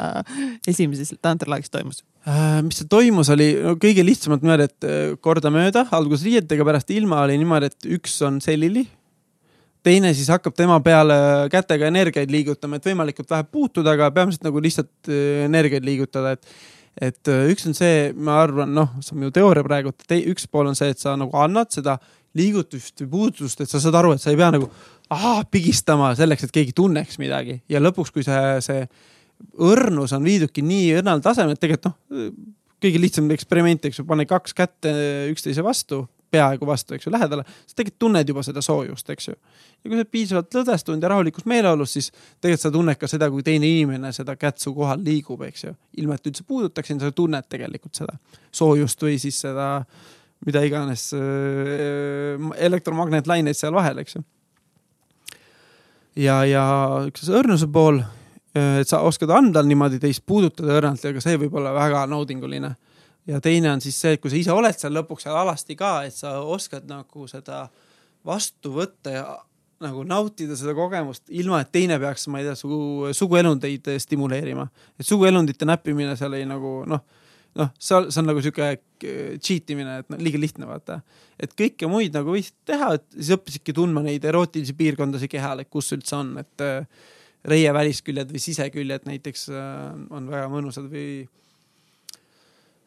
esimeses 0.68 1.14
tantralaagis 1.24 1.72
toimus? 1.74 2.04
äh, 2.28 2.60
mis 2.66 2.82
seal 2.82 2.92
toimus, 2.92 3.32
oli 3.36 3.54
no, 3.62 3.78
kõige 3.82 4.06
lihtsamalt 4.06 4.44
niimoodi, 4.44 4.68
et 4.72 4.90
äh, 4.90 5.06
kordamööda, 5.24 5.88
alguses 5.96 6.26
riietega, 6.28 6.68
pärast 6.68 6.92
ilma 6.96 7.24
oli 7.28 7.38
niimoodi, 7.42 7.72
et 7.72 7.96
üks 8.00 8.20
on 8.28 8.42
selili 8.44 8.88
teine 9.84 10.14
siis 10.16 10.30
hakkab 10.32 10.56
tema 10.58 10.80
peale 10.84 11.16
kätega 11.52 11.90
energiaid 11.92 12.32
liigutama, 12.32 12.80
et 12.80 12.88
võimalikult 12.88 13.30
vähe 13.30 13.46
puutuda, 13.52 13.96
aga 13.98 14.10
peamiselt 14.16 14.48
nagu 14.48 14.62
lihtsalt 14.64 15.12
äh, 15.12 15.44
energiaid 15.50 15.86
liigutada, 15.88 16.38
et 16.38 16.56
et 17.02 17.30
äh, 17.32 17.48
üks 17.50 17.66
on 17.66 17.74
see, 17.74 18.12
ma 18.14 18.38
arvan, 18.44 18.70
noh, 18.70 18.92
see 19.02 19.16
on 19.16 19.24
minu 19.24 19.34
teooria 19.34 19.66
praegu, 19.66 19.94
üks 20.30 20.46
pool 20.46 20.70
on 20.70 20.78
see, 20.78 20.92
et 20.94 21.02
sa 21.02 21.16
nagu 21.18 21.34
annad 21.42 21.72
seda 21.74 21.98
liigutust 22.38 23.02
või 23.02 23.10
puudutust, 23.16 23.64
et 23.64 23.70
sa 23.70 23.82
saad 23.82 23.98
aru, 23.98 24.14
et 24.14 24.22
sa 24.22 24.30
ei 24.30 24.38
pea 24.38 24.52
nagu 24.54 24.70
ahaa, 25.14 25.44
pigistama 25.50 26.12
selleks, 26.18 26.46
et 26.46 26.54
keegi 26.54 26.76
tunneks 26.78 27.18
midagi. 27.22 27.60
Ja 27.70 27.82
lõpuks, 27.82 28.14
kui 28.14 28.26
see, 28.26 28.42
see 28.66 28.86
õrnus 29.62 30.14
on 30.16 30.26
viidudki 30.26 30.64
nii 30.66 31.00
õrnal 31.00 31.22
tasemel, 31.26 31.58
et 31.58 31.62
tegelikult 31.62 31.90
noh, 31.90 32.30
kõige 32.84 33.02
lihtsam 33.02 33.30
eksperiment, 33.34 33.86
eks 33.88 34.02
ju, 34.02 34.08
pane 34.08 34.26
kaks 34.30 34.56
kätt 34.58 34.90
äh, 34.90 35.30
üksteise 35.32 35.66
vastu, 35.66 36.04
peaaegu 36.34 36.68
vastu, 36.68 36.96
eks 36.98 37.08
ju, 37.08 37.14
lähedale, 37.14 37.46
sa 37.68 37.78
tegelikult 37.78 38.00
tunned 38.06 38.32
juba 38.32 38.44
seda 38.46 38.64
soojust, 38.66 39.10
eks 39.14 39.30
ju. 39.30 39.36
ja 39.36 39.84
kui 39.84 39.94
sa 39.94 40.00
oled 40.00 40.12
piisavalt 40.14 40.58
lõdvestunud 40.58 41.06
ja 41.06 41.12
rahulikus 41.14 41.46
meeleolus, 41.50 41.96
siis 41.98 42.10
tegelikult 42.14 42.66
sa 42.66 42.72
tunned 42.74 43.00
ka 43.02 43.10
seda, 43.12 43.30
kui 43.34 43.46
teine 43.46 43.70
inimene 43.70 44.14
seda 44.16 44.36
kätt 44.40 44.64
su 44.64 44.74
kohal 44.76 45.04
liigub, 45.06 45.44
eks 45.48 45.68
ju. 45.68 45.76
ilma, 46.02 46.18
et 46.18 46.32
üldse 46.32 46.46
puudutaksin, 46.48 47.02
sa 47.02 47.12
tunned 47.16 47.50
tegelikult 47.50 48.02
seda 48.02 48.18
soojust 48.54 49.06
või 49.06 49.20
siis 49.22 49.40
seda, 49.46 49.68
mida 50.48 50.64
iganes 50.66 51.10
äh, 51.18 52.50
elektromagnetlained 52.70 53.58
seal 53.58 53.76
vahel, 53.76 54.02
eks 54.04 54.18
ju. 54.18 54.26
ja, 56.26 56.42
ja 56.50 56.66
üks 57.10 57.30
õrnuse 57.30 57.70
pool, 57.74 58.02
et 58.54 58.90
sa 58.90 59.02
oskad 59.06 59.32
anda 59.34 59.64
niimoodi 59.66 60.02
teist 60.02 60.26
puudutada 60.30 60.78
õrnalt, 60.80 61.06
aga 61.10 61.22
see 61.24 61.38
võib 61.42 61.56
olla 61.58 61.74
väga 61.74 62.06
naudinguline 62.10 62.76
ja 63.28 63.40
teine 63.44 63.72
on 63.72 63.82
siis 63.84 63.98
see, 64.00 64.16
et 64.16 64.22
kui 64.22 64.32
sa 64.32 64.40
ise 64.40 64.54
oled 64.54 64.78
seal 64.78 64.94
lõpuks 64.96 65.28
seal 65.28 65.40
alasti 65.40 65.78
ka, 65.80 65.96
et 66.08 66.16
sa 66.16 66.36
oskad 66.42 66.88
nagu 66.90 67.28
seda 67.32 67.66
vastu 68.28 68.74
võtta 68.76 69.14
ja 69.14 69.26
nagu 69.84 70.06
nautida 70.08 70.56
seda 70.60 70.76
kogemust, 70.78 71.26
ilma 71.34 71.60
et 71.64 71.72
teine 71.76 71.98
peaks, 72.00 72.28
ma 72.32 72.40
ei 72.40 72.48
tea, 72.48 72.56
sugu, 72.56 73.12
suguelundeid 73.16 73.90
stimuleerima. 74.00 74.68
et 75.00 75.08
suguelundite 75.08 75.68
näppimine 75.68 76.16
seal 76.20 76.38
ei 76.38 76.48
nagu 76.48 76.82
noh, 76.88 77.04
noh, 77.60 77.72
see 77.80 78.00
see 78.10 78.22
on 78.22 78.30
nagu 78.30 78.44
sihuke 78.44 78.70
cheat 79.44 79.74
imine, 79.76 80.00
et 80.04 80.12
no, 80.12 80.20
liiga 80.22 80.40
lihtne 80.40 80.70
vaata. 80.70 81.02
et 81.40 81.56
kõike 81.60 81.90
muid 81.92 82.16
nagu 82.16 82.36
võisid 82.36 82.56
teha, 82.70 82.94
et 83.00 83.06
siis 83.18 83.34
õppisidki 83.38 83.76
tundma 83.76 84.04
neid 84.06 84.24
erootilisi 84.26 84.76
piirkondasid 84.80 85.32
kehal, 85.32 85.64
et 85.64 85.72
kus 85.74 85.92
üldse 85.96 86.16
on, 86.20 86.36
et 86.42 86.66
äh, 86.66 86.88
reie 87.44 87.74
välisküljed 87.76 88.32
või 88.32 88.42
siseküljed 88.44 89.08
näiteks 89.10 89.50
äh, 89.52 89.88
on 90.16 90.32
väga 90.32 90.48
mõnusad 90.54 90.88
või 90.92 91.26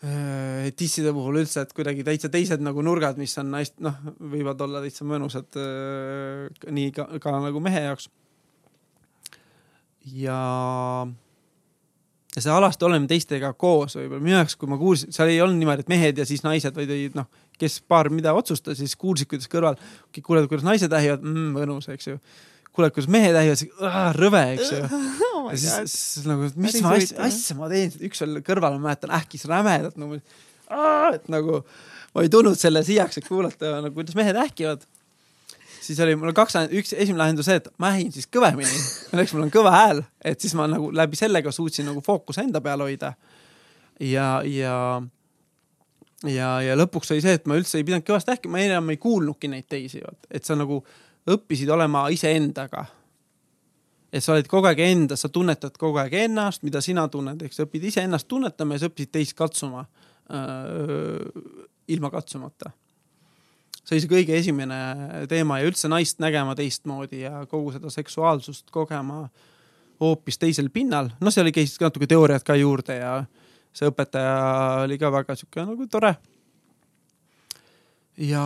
äh, 0.04 0.68
tisside 0.76 1.12
puhul 1.16 1.40
üldse, 1.42 1.64
et 1.64 1.74
kuidagi 1.76 2.04
täitsa 2.06 2.30
teised 2.32 2.62
nagu 2.64 2.84
nurgad, 2.84 3.20
mis 3.20 3.36
on 3.40 3.54
hästi 3.56 3.84
noh, 3.86 4.00
võivad 4.32 4.60
olla 4.66 4.82
täitsa 4.84 5.06
mõnusad 5.08 5.58
äh, 5.60 6.72
nii 6.72 6.90
ka, 6.96 7.08
ka 7.22 7.36
nagu 7.44 7.62
mehe 7.64 7.84
jaoks. 7.88 8.10
ja, 10.16 10.40
ja 12.36 12.44
see 12.44 12.52
alasti 12.52 12.88
olemine 12.88 13.10
teistega 13.10 13.52
koos 13.54 13.96
võib-olla. 13.98 14.24
Minu 14.24 14.38
jaoks, 14.40 14.58
kui 14.60 14.70
ma 14.70 14.80
kuulsin, 14.80 15.14
seal 15.16 15.32
ei 15.32 15.40
olnud 15.44 15.60
niimoodi, 15.62 15.86
et 15.86 15.94
mehed 15.94 16.20
ja 16.20 16.28
siis 16.28 16.44
naised, 16.46 16.76
vaid 16.76 16.92
olid 16.92 17.16
noh, 17.18 17.30
kes 17.56 17.80
paar 17.88 18.12
mida 18.12 18.34
otsustas, 18.36 18.78
siis 18.82 18.98
kuulsid, 19.00 19.30
kuidas 19.30 19.48
kõrval, 19.52 19.80
kuuled, 20.20 20.50
kuidas 20.50 20.66
naised 20.66 20.92
ähivad? 20.92 21.24
Mm,, 21.24 21.56
mõnus, 21.56 21.88
eks 21.92 22.12
ju 22.12 22.20
kuuled, 22.76 22.92
kuidas 22.94 23.08
mehed 23.12 23.36
ähivad, 23.38 23.62
rõve, 24.16 24.44
eks 24.56 24.74
ju. 24.74 24.82
Oh 25.46 25.52
ja 25.52 25.58
siis, 25.60 25.92
siis 25.94 26.26
nagu, 26.26 26.48
mis 26.58 26.76
ma 26.82 26.96
asja, 26.96 27.20
asja 27.22 27.54
ma 27.54 27.68
teen, 27.70 27.92
üks 28.08 28.18
veel 28.24 28.40
kõrval, 28.42 28.80
ma 28.80 28.90
mäletan, 28.90 29.12
ähkis 29.14 29.44
rämedalt 29.46 29.94
nagu, 30.00 30.18
et 31.14 31.28
nagu 31.30 31.60
ma 32.16 32.24
ei 32.24 32.30
tulnud 32.32 32.58
selle 32.58 32.82
siiaks, 32.86 33.20
et 33.20 33.28
kuulata 33.28 33.76
nagu, 33.84 33.94
kuidas 33.94 34.16
mehed 34.18 34.38
ähkivad. 34.42 34.82
siis 35.86 36.00
oli 36.02 36.16
mul 36.18 36.34
kaks, 36.34 36.56
üks 36.74 36.96
esimene 36.96 37.20
lahendus 37.20 37.46
see, 37.46 37.60
et 37.60 37.68
ma 37.78 37.92
ähin 37.94 38.10
siis 38.14 38.26
kõvemini, 38.26 38.80
õnneks 39.12 39.36
mul 39.36 39.46
on 39.46 39.54
kõva 39.54 39.74
hääl, 39.76 40.02
et 40.24 40.42
siis 40.42 40.56
ma 40.58 40.66
nagu 40.70 40.90
läbi 40.90 41.18
sellega 41.20 41.52
suutsin 41.54 41.86
nagu 41.86 42.02
fookuse 42.02 42.42
enda 42.42 42.62
peal 42.64 42.82
hoida. 42.82 43.12
ja, 44.00 44.40
ja, 44.42 44.76
ja, 46.26 46.50
ja 46.66 46.78
lõpuks 46.80 47.14
oli 47.14 47.22
see, 47.22 47.38
et 47.38 47.46
ma 47.46 47.60
üldse 47.60 47.78
ei 47.78 47.86
pidanud 47.86 48.08
kõvasti 48.08 48.34
ähkima, 48.34 48.56
ma 48.56 48.66
enam 48.66 48.90
ei 48.90 48.98
kuulnudki 48.98 49.52
neid 49.52 49.70
teisi, 49.70 50.02
et 50.30 50.44
sa 50.44 50.58
nagu 50.58 50.82
õppisid 51.26 51.70
olema 51.74 52.06
iseendaga 52.14 52.86
et 54.12 54.24
sa 54.24 54.34
oled 54.34 54.48
kogu 54.50 54.68
aeg 54.70 54.80
endas, 54.86 55.22
sa 55.24 55.30
tunnetad 55.32 55.76
kogu 55.80 56.00
aeg 56.00 56.14
ennast, 56.24 56.64
mida 56.66 56.80
sina 56.84 57.06
tunned, 57.12 57.42
eks 57.46 57.60
sa 57.60 57.66
õpid 57.66 57.88
iseennast 57.90 58.28
tunnetama 58.30 58.76
ja 58.76 58.84
sa 58.84 58.90
õppisid 58.90 59.12
teist 59.12 59.36
katsuma 59.38 59.84
äh, 59.84 61.26
ilma 61.92 62.10
katsumata. 62.14 62.72
see 63.82 63.96
oli 63.96 64.04
see 64.04 64.10
kõige 64.10 64.38
esimene 64.38 64.78
teema 65.30 65.60
ja 65.60 65.68
üldse 65.68 65.90
naist 65.90 66.18
nägema 66.22 66.56
teistmoodi 66.58 67.22
ja 67.22 67.44
kogu 67.50 67.74
seda 67.74 67.90
seksuaalsust 67.92 68.70
kogema 68.74 69.28
hoopis 70.00 70.38
teisel 70.38 70.70
pinnal. 70.70 71.10
noh, 71.20 71.32
seal 71.32 71.46
oli 71.46 71.54
käis 71.54 71.76
natuke 71.80 72.06
teooriat 72.06 72.46
ka 72.46 72.56
juurde 72.58 72.98
ja 72.98 73.20
see 73.76 73.90
õpetaja 73.90 74.86
oli 74.86 74.98
ka 74.98 75.12
väga 75.12 75.36
sihuke 75.36 75.66
nagu 75.66 75.86
tore. 75.90 76.16
ja 78.16 78.42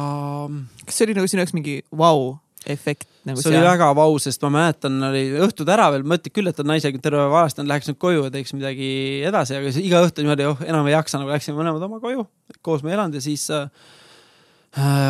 kas 0.85 0.97
see 0.97 1.09
oli 1.09 1.19
nagu 1.21 1.31
sinu 1.31 1.45
jaoks 1.45 1.57
mingi 1.57 1.83
vau 1.93 2.39
efekt 2.69 3.09
nagu 3.29 3.41
see 3.41 3.53
oli 3.53 3.63
väga 3.65 3.91
vau, 3.97 4.15
sest 4.23 4.43
ma 4.45 4.51
mäletan, 4.55 4.99
oli 5.11 5.23
õhtud 5.45 5.69
ära 5.73 5.89
veel, 5.95 6.05
mõtled 6.09 6.33
küll, 6.35 6.51
et 6.51 6.61
on 6.61 6.69
naisega 6.71 7.01
terve 7.01 7.21
päeva 7.21 7.33
valastanud, 7.33 7.71
läheks 7.71 7.91
nüüd 7.91 7.99
koju 8.01 8.27
ja 8.27 8.33
teeks 8.35 8.55
midagi 8.57 8.91
edasi, 9.29 9.57
aga 9.59 9.73
siis 9.73 9.89
iga 9.89 10.03
õhtu 10.05 10.25
niimoodi, 10.25 10.47
oh 10.49 10.63
enam 10.67 10.89
ei 10.89 10.95
jaksa, 10.97 11.21
nagu 11.21 11.33
läksime 11.33 11.59
mõlemad 11.61 11.85
oma 11.89 12.01
koju, 12.03 12.27
koos 12.65 12.85
me 12.85 12.95
elanud 12.97 13.17
ja 13.17 13.25
siis 13.25 13.47
äh, 13.55 13.69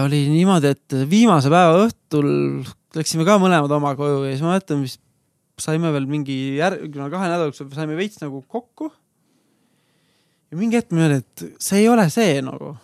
oli 0.04 0.24
niimoodi, 0.30 0.74
et 0.74 0.98
viimase 1.10 1.52
päeva 1.52 1.84
õhtul 1.86 2.30
läksime 2.98 3.26
ka 3.28 3.38
mõlemad 3.42 3.78
oma 3.78 3.94
koju 3.98 4.24
ja 4.26 4.34
siis 4.34 4.44
ma 4.46 4.54
mäletan, 4.54 4.82
vist 4.86 5.02
saime 5.60 5.92
veel 5.94 6.06
mingi 6.10 6.36
järgmine 6.58 7.10
kahe 7.12 7.28
nädala 7.28 7.50
jooksul 7.50 7.70
saime 7.74 7.98
veits 7.98 8.20
nagu 8.22 8.42
kokku. 8.48 8.90
ja 10.50 10.58
mingi 10.58 10.78
hetk 10.80 10.94
ma 10.94 11.06
öeldi, 11.06 11.20
et 11.20 11.62
see 11.62 11.84
ei 11.84 11.90
ole 11.90 12.06
see 12.10 12.38
nagu 12.44 12.74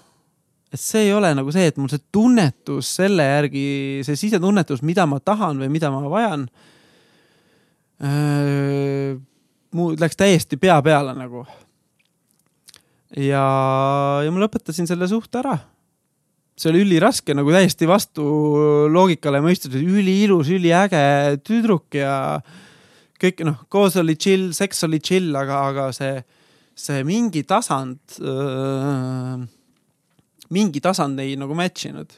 et 0.73 0.81
see 0.81 1.07
ei 1.07 1.13
ole 1.15 1.31
nagu 1.37 1.53
see, 1.55 1.69
et 1.71 1.79
mul 1.79 1.91
see 1.93 2.03
tunnetus 2.13 2.91
selle 2.99 3.27
järgi, 3.27 3.67
see 4.07 4.19
sisetunnetus, 4.19 4.83
mida 4.87 5.07
ma 5.09 5.21
tahan 5.23 5.61
või 5.63 5.71
mida 5.73 5.93
ma 5.95 6.03
vajan. 6.11 6.49
mul 9.77 9.97
läks 10.01 10.19
täiesti 10.19 10.59
pea 10.61 10.77
peale 10.83 11.15
nagu. 11.17 11.47
ja, 13.17 13.47
ja 14.25 14.35
ma 14.35 14.43
lõpetasin 14.43 14.89
selle 14.91 15.09
suhte 15.09 15.41
ära. 15.41 15.57
see 16.57 16.71
oli 16.73 16.85
üliraske 16.85 17.35
nagu 17.37 17.53
täiesti 17.53 17.87
vastu 17.89 18.27
loogikale 18.91 19.41
mõistus, 19.45 19.77
üliilus, 19.77 20.51
üliäge 20.51 21.39
tüdruk 21.45 21.95
ja 21.95 22.41
kõik 23.21 23.45
noh, 23.49 23.63
koos 23.69 23.97
oli 23.97 24.17
chill, 24.17 24.51
seks 24.53 24.83
oli 24.85 25.01
chill, 25.01 25.33
aga, 25.37 25.61
aga 25.71 25.91
see, 25.97 26.19
see 26.77 27.05
mingi 27.07 27.47
tasand 27.49 28.19
äh,, 28.21 29.47
mingi 30.55 30.83
tasand 30.83 31.21
ei 31.23 31.37
nagu 31.39 31.57
match 31.59 31.89
inud 31.91 32.13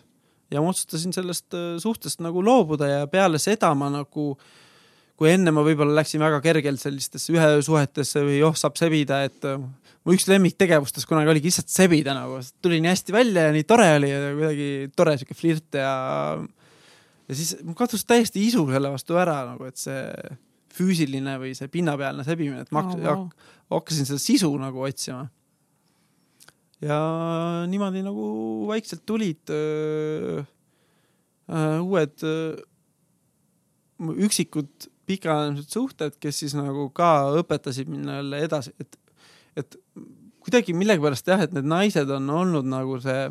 ja 0.52 0.62
ma 0.62 0.72
otsustasin 0.72 1.12
sellest 1.16 1.54
äh, 1.56 1.76
suhtest 1.82 2.22
nagu 2.24 2.42
loobuda 2.44 2.88
ja 2.88 3.04
peale 3.10 3.40
seda 3.42 3.70
ma 3.78 3.90
nagu 3.92 4.30
kui 5.18 5.32
enne 5.32 5.50
ma 5.50 5.64
võib-olla 5.66 5.96
läksin 5.98 6.22
väga 6.22 6.38
kergelt 6.44 6.80
sellistesse 6.80 7.34
ühesuhetesse 7.34 8.22
või 8.22 8.38
oh, 8.46 8.54
saab 8.56 8.78
sebida, 8.78 9.24
et 9.26 9.46
äh, 9.48 9.58
mu 10.06 10.14
üks 10.14 10.28
lemmiktegevustes 10.30 11.08
kunagi 11.08 11.32
oligi 11.32 11.50
lihtsalt 11.50 11.72
sebida 11.72 12.14
nagu, 12.16 12.38
tuli 12.62 12.78
nii 12.82 12.92
hästi 12.92 13.14
välja 13.16 13.48
ja 13.48 13.54
nii 13.56 13.66
tore 13.68 13.88
oli 13.96 14.12
ja 14.12 14.20
kuidagi 14.36 14.68
tore 14.96 15.16
sihuke 15.18 15.36
flirt 15.36 15.80
ja. 15.80 15.94
ja 17.28 17.38
siis 17.40 17.56
kadus 17.78 18.06
täiesti 18.08 18.46
isu 18.46 18.64
selle 18.70 18.92
vastu 18.94 19.18
ära 19.18 19.40
nagu, 19.50 19.66
et 19.68 19.80
see 19.80 20.04
füüsiline 20.78 21.34
või 21.42 21.56
see 21.58 21.70
pinnapealne 21.72 22.22
sebimine, 22.26 22.62
et 22.62 22.72
ma 22.74 22.84
oh, 22.86 23.02
wow. 23.02 23.26
hakkasin 23.74 24.06
seda 24.06 24.22
sisu 24.22 24.52
nagu 24.60 24.86
otsima. 24.86 25.26
Ja 26.84 26.98
niimoodi 27.70 28.04
nagu 28.06 28.28
vaikselt 28.68 29.02
tulid 29.06 29.50
öö, 29.50 30.42
öö, 31.50 31.80
uued 31.80 32.22
öö, 32.22 32.56
üksikud 33.98 34.70
pikaajalised 35.08 35.72
suhted, 35.72 36.16
kes 36.20 36.42
siis 36.44 36.54
nagu 36.56 36.88
ka 36.94 37.32
õpetasid 37.40 37.88
mind 37.90 38.08
jälle 38.12 38.44
edasi, 38.46 38.74
et 38.80 38.98
et 39.58 39.74
kuidagi 40.44 40.74
millegipärast 40.76 41.26
jah, 41.26 41.40
et 41.42 41.52
need 41.56 41.66
naised 41.66 42.10
on 42.14 42.30
olnud 42.30 42.66
nagu 42.68 43.00
see 43.02 43.24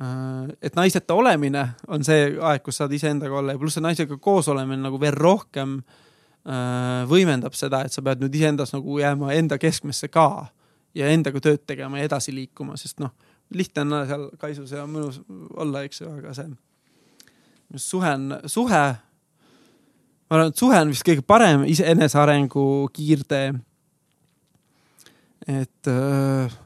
äh, 0.00 0.44
et 0.62 0.78
naiseta 0.78 1.14
olemine 1.18 1.66
on 1.92 2.06
see 2.06 2.30
aeg, 2.40 2.64
kus 2.64 2.80
saad 2.80 2.94
iseendaga 2.96 3.36
olla 3.42 3.52
ja 3.54 3.60
pluss 3.60 3.76
see 3.76 3.84
naisega 3.84 4.16
koos 4.22 4.48
olemine 4.48 4.80
nagu 4.86 5.00
veel 5.02 5.16
rohkem 5.18 5.76
äh, 5.82 7.04
võimendab 7.10 7.54
seda, 7.58 7.84
et 7.84 7.92
sa 7.92 8.00
pead 8.06 8.24
nüüd 8.24 8.34
iseendas 8.40 8.72
nagu 8.72 8.98
jääma 9.02 9.34
enda 9.36 9.60
keskmesse 9.60 10.08
ka 10.08 10.46
ja 10.96 11.10
endaga 11.12 11.42
tööd 11.44 11.64
tegema 11.68 12.00
ja 12.00 12.08
edasi 12.08 12.34
liikuma, 12.34 12.78
sest 12.80 13.00
noh, 13.02 13.12
lihtne 13.54 13.84
on 13.84 14.08
seal 14.08 14.28
kaisus 14.40 14.72
ja 14.74 14.86
mõnus 14.90 15.20
olla, 15.54 15.84
eks 15.86 16.02
ju, 16.02 16.10
aga 16.18 16.34
see 16.36 16.50
suhe 17.82 18.10
on, 18.14 18.28
suhe, 18.46 18.82
ma 20.26 20.36
arvan, 20.36 20.52
et 20.52 20.60
suhe 20.60 20.78
on 20.80 20.92
vist 20.94 21.06
kõige 21.06 21.24
parem 21.26 21.64
iseenesearengu 21.68 22.66
kiirtee 22.94 23.50
et 25.46 25.88
äh, 25.88 26.56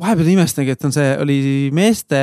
vahepeal 0.00 0.32
imestangi, 0.32 0.72
et 0.72 0.84
on 0.88 0.94
see, 0.94 1.08
oli 1.20 1.38
meeste, 1.76 2.18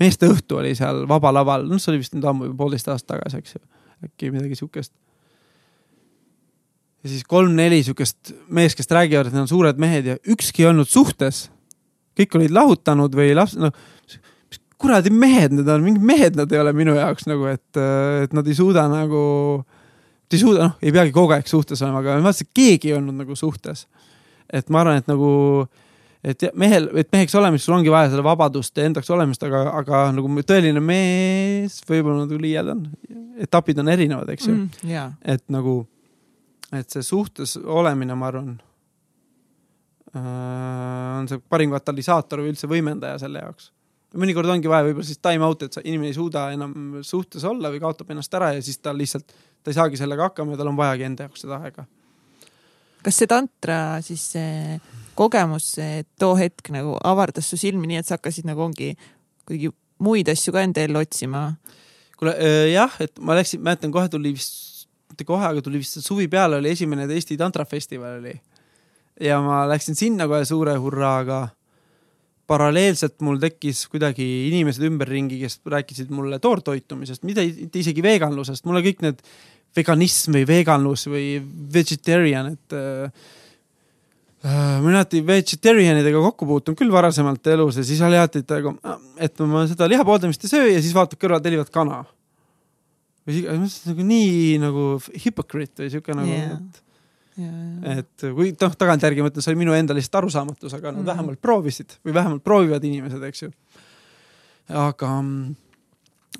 meeste 0.00 0.28
õhtu 0.28 0.60
oli 0.60 0.74
seal 0.76 1.04
Vaba 1.08 1.32
Laval, 1.32 1.64
noh, 1.68 1.80
see 1.80 1.94
oli 1.94 2.02
vist 2.04 2.16
nüüd 2.16 2.26
ammu, 2.28 2.52
poolteist 2.58 2.90
aastat 2.92 3.16
tagasi, 3.16 3.40
eks 3.40 3.56
ju, 3.56 3.62
äkki 4.06 4.32
midagi 4.34 4.58
siukest. 4.58 4.92
Ja 7.06 7.12
siis 7.12 7.24
kolm-neli 7.28 7.82
siukest 7.86 8.34
meest, 8.50 8.78
kes 8.78 8.90
räägivad, 8.90 9.30
et 9.30 9.36
nad 9.36 9.44
on 9.46 9.50
suured 9.50 9.78
mehed 9.82 10.10
ja 10.10 10.18
ükski 10.26 10.64
ei 10.64 10.70
olnud 10.72 10.90
suhtes. 10.90 11.46
kõik 12.16 12.32
olid 12.38 12.52
lahutanud 12.56 13.12
või 13.12 13.34
laps-, 13.36 13.58
noh, 13.60 13.72
kuradi 14.80 15.10
mehed 15.12 15.52
need 15.52 15.68
on, 15.68 15.82
mingid 15.84 16.04
mehed 16.04 16.36
nad 16.36 16.52
ei 16.52 16.60
ole 16.60 16.72
minu 16.76 16.94
jaoks 16.96 17.28
nagu, 17.28 17.46
et, 17.52 17.80
et 18.24 18.32
nad 18.36 18.46
ei 18.48 18.56
suuda 18.56 18.86
nagu, 18.88 19.20
ei 20.32 20.40
suuda, 20.40 20.70
noh, 20.70 20.78
ei 20.82 20.92
peagi 20.92 21.12
kogu 21.16 21.36
aeg 21.36 21.48
suhtes 21.48 21.82
olema, 21.84 22.00
aga 22.00 22.16
ma 22.18 22.30
vaatasin, 22.30 22.48
et 22.48 22.56
keegi 22.56 22.92
ei 22.92 22.96
olnud 22.98 23.20
nagu 23.20 23.36
suhtes 23.36 23.86
et 24.52 24.70
ma 24.70 24.82
arvan, 24.82 25.00
et 25.00 25.10
nagu, 25.10 25.30
et 26.26 26.46
mehel, 26.58 26.88
et 26.98 27.10
meheks 27.12 27.34
olemisel 27.38 27.76
ongi 27.76 27.92
vaja 27.92 28.12
seda 28.12 28.24
vabadust 28.26 28.78
ja 28.78 28.86
endaks 28.88 29.10
olemist, 29.14 29.42
aga, 29.46 29.66
aga 29.80 30.06
nagu 30.16 30.30
tõeline 30.46 30.82
mees 30.82 31.80
võib-olla 31.88 32.24
natuke 32.24 32.42
liialdan. 32.42 32.86
etapid 33.42 33.82
on 33.82 33.92
erinevad, 33.92 34.30
eks 34.32 34.48
ju 34.48 34.54
mm,. 34.54 34.88
Yeah. 34.88 35.12
et 35.24 35.44
nagu, 35.52 35.82
et 36.74 36.90
see 36.90 37.04
suhtes 37.06 37.56
olemine, 37.62 38.16
ma 38.18 38.30
arvan 38.32 38.56
äh,, 40.14 41.18
on 41.20 41.30
see 41.30 41.42
parim 41.48 41.74
katalüsaator 41.74 42.42
või 42.42 42.54
üldse 42.54 42.70
võimendaja 42.70 43.20
selle 43.22 43.44
jaoks 43.44 43.70
mõnikord 44.16 44.48
ongi 44.50 44.70
vaja 44.70 44.86
võib-olla 44.86 45.06
siis 45.06 45.20
time 45.22 45.44
out, 45.44 45.66
et 45.66 45.78
inimene 45.84 46.10
ei 46.12 46.16
suuda 46.16 46.48
enam 46.54 47.00
suhtes 47.04 47.44
olla 47.44 47.70
või 47.72 47.82
kaotab 47.82 48.10
ennast 48.14 48.34
ära 48.38 48.52
ja 48.56 48.62
siis 48.64 48.78
ta 48.80 48.94
lihtsalt, 48.96 49.34
ta 49.62 49.72
ei 49.72 49.76
saagi 49.76 50.00
sellega 50.00 50.30
hakkama 50.30 50.54
ja 50.54 50.60
tal 50.60 50.70
on 50.72 50.78
vajagi 50.78 51.08
enda 51.08 51.26
jaoks 51.26 51.44
seda 51.44 51.60
aega 51.60 51.86
kas 53.06 53.20
see 53.20 53.30
tantra 53.30 53.80
siis 54.04 54.22
see 54.34 54.78
kogemus 55.18 55.72
see 55.76 56.04
too 56.20 56.34
hetk 56.38 56.72
nagu 56.74 56.96
avardas 57.06 57.50
su 57.50 57.58
silmi 57.60 57.90
nii, 57.90 58.02
et 58.02 58.08
sa 58.08 58.18
hakkasid 58.18 58.48
nagu 58.48 58.64
ongi 58.66 58.94
kuidagi 59.46 59.72
muid 60.02 60.28
asju 60.28 60.54
ka 60.54 60.64
enda 60.66 60.84
ellu 60.84 61.00
otsima? 61.00 61.48
kuule 62.16 62.32
äh, 62.40 62.70
jah, 62.72 62.92
et 63.04 63.18
ma 63.20 63.36
läksin, 63.36 63.60
mäletan 63.64 63.92
kohe 63.92 64.08
tuli 64.12 64.32
vist, 64.36 64.65
mitte 65.16 65.24
kohe, 65.24 65.48
aga 65.48 65.64
tuli 65.64 65.80
vist 65.80 66.02
suvi 66.04 66.28
peale 66.28 66.60
oli 66.60 66.74
esimene 66.76 67.08
Eesti 67.08 67.38
tantrafestival 67.40 68.18
oli. 68.20 68.34
ja 69.20 69.40
ma 69.40 69.64
läksin 69.64 69.96
sinna 69.96 70.26
kohe 70.28 70.44
suure 70.44 70.76
hurraaga. 70.76 71.48
paralleelselt 72.46 73.20
mul 73.26 73.40
tekkis 73.42 73.88
kuidagi 73.90 74.22
inimesed 74.46 74.84
ümberringi, 74.86 75.40
kes 75.40 75.58
rääkisid 75.66 76.12
mulle 76.14 76.38
toortoitumisest, 76.38 77.24
mitte 77.26 77.42
isegi 77.80 78.02
veganlusest, 78.04 78.64
mulle 78.68 78.84
kõik 78.84 79.00
need 79.02 79.24
veganism 79.74 80.36
või 80.36 80.44
veganlus 80.46 81.08
või 81.10 81.40
vegetarian, 81.74 82.52
et 82.52 82.76
äh, 82.76 83.10
äh 84.44 84.76
ma 84.78 84.84
olen 84.84 85.00
alati 85.00 85.24
vegetarian 85.26 85.98
idega 85.98 86.22
kokku 86.22 86.46
puutunud 86.46 86.78
küll 86.78 86.92
varasemalt 86.92 87.46
elus 87.50 87.80
ja 87.80 87.88
siis 87.88 88.04
oli 88.06 88.20
alati, 88.20 88.44
et, 88.44 88.54
et 89.26 89.42
ma 89.42 89.66
seda 89.66 89.88
liha 89.90 90.06
pooldamist 90.06 90.46
ei 90.46 90.52
söö 90.52 90.70
ja 90.70 90.78
siis 90.78 90.94
vaatad 90.94 91.18
kõrval 91.18 91.42
tellivad 91.42 91.72
kana. 91.74 92.04
Või 93.26 93.44
nagu 93.90 94.08
nii 94.10 94.58
nagu 94.62 94.88
hypocrite 95.24 95.86
või 95.86 95.94
siuke 95.94 96.16
nagu 96.16 96.32
yeah., 96.32 96.58
et 96.58 96.82
Ja, 97.36 97.50
ja. 97.52 97.98
et 98.00 98.22
kui 98.32 98.54
noh, 98.56 98.74
tagantjärgi 98.80 99.20
mõtlen, 99.20 99.44
see 99.44 99.52
oli 99.52 99.60
minu 99.60 99.74
enda 99.76 99.92
lihtsalt 99.92 100.22
arusaamatus, 100.22 100.72
aga 100.72 100.88
nad 100.88 101.02
mm. 101.02 101.08
vähemalt 101.10 101.40
proovisid 101.44 101.98
või 102.06 102.14
vähemalt 102.16 102.40
proovivad 102.40 102.84
inimesed, 102.88 103.20
eks 103.28 103.42
ju. 103.42 103.50
aga 104.72 105.10
mm, 105.18 105.50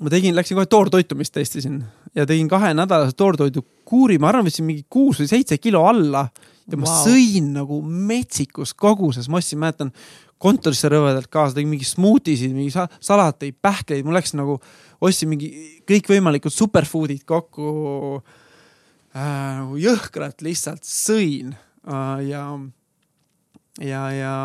ma 0.01 0.13
tegin, 0.13 0.33
läksin 0.33 0.57
kohe 0.57 0.65
toortoitumist 0.69 1.35
testisin 1.37 1.83
ja 2.17 2.25
tegin 2.25 2.49
kahenädalase 2.49 3.13
toortoidu 3.17 3.61
kuuri, 3.85 4.17
ma 4.17 4.31
arvan, 4.31 4.47
võtsin 4.49 4.65
mingi 4.65 4.87
kuus 4.89 5.21
või 5.21 5.29
seitse 5.29 5.59
kilo 5.61 5.83
alla 5.85 6.25
ja 6.65 6.79
ma 6.79 6.89
wow. 6.89 7.03
sõin 7.05 7.53
nagu 7.55 7.77
metsikus 7.85 8.73
koguses, 8.73 9.29
ma 9.29 9.37
ostsin, 9.37 9.61
mäletan 9.61 9.93
kontorisse 10.41 10.89
rõvedalt 10.89 11.29
kaasa, 11.33 11.55
tegin 11.57 11.71
mingi 11.71 11.85
smuutisid, 11.87 12.53
mingi 12.53 12.73
salateid, 12.73 13.57
pähkleid, 13.61 14.05
mul 14.05 14.17
läks 14.17 14.35
nagu, 14.37 14.59
ostsin 15.01 15.29
mingi 15.31 15.51
kõikvõimalikud 15.87 16.53
superfood'id 16.53 17.23
kokku 17.27 17.71
äh,. 19.15 19.63
jõhkralt 19.81 20.41
lihtsalt 20.45 20.85
sõin 20.87 21.53
äh, 21.53 22.21
ja, 22.27 22.45
ja, 23.81 24.03
ja 24.11 24.35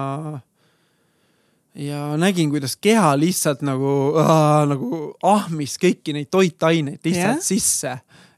ja 1.73 2.01
nägin, 2.21 2.51
kuidas 2.53 2.77
keha 2.77 3.15
lihtsalt 3.17 3.63
nagu 3.65 4.13
äh,, 4.21 4.65
nagu 4.69 5.05
ahmis 5.25 5.79
kõiki 5.81 6.13
neid 6.17 6.29
toitaineid 6.33 7.01
lihtsalt 7.01 7.41
yeah. 7.41 7.47
sisse 7.47 7.95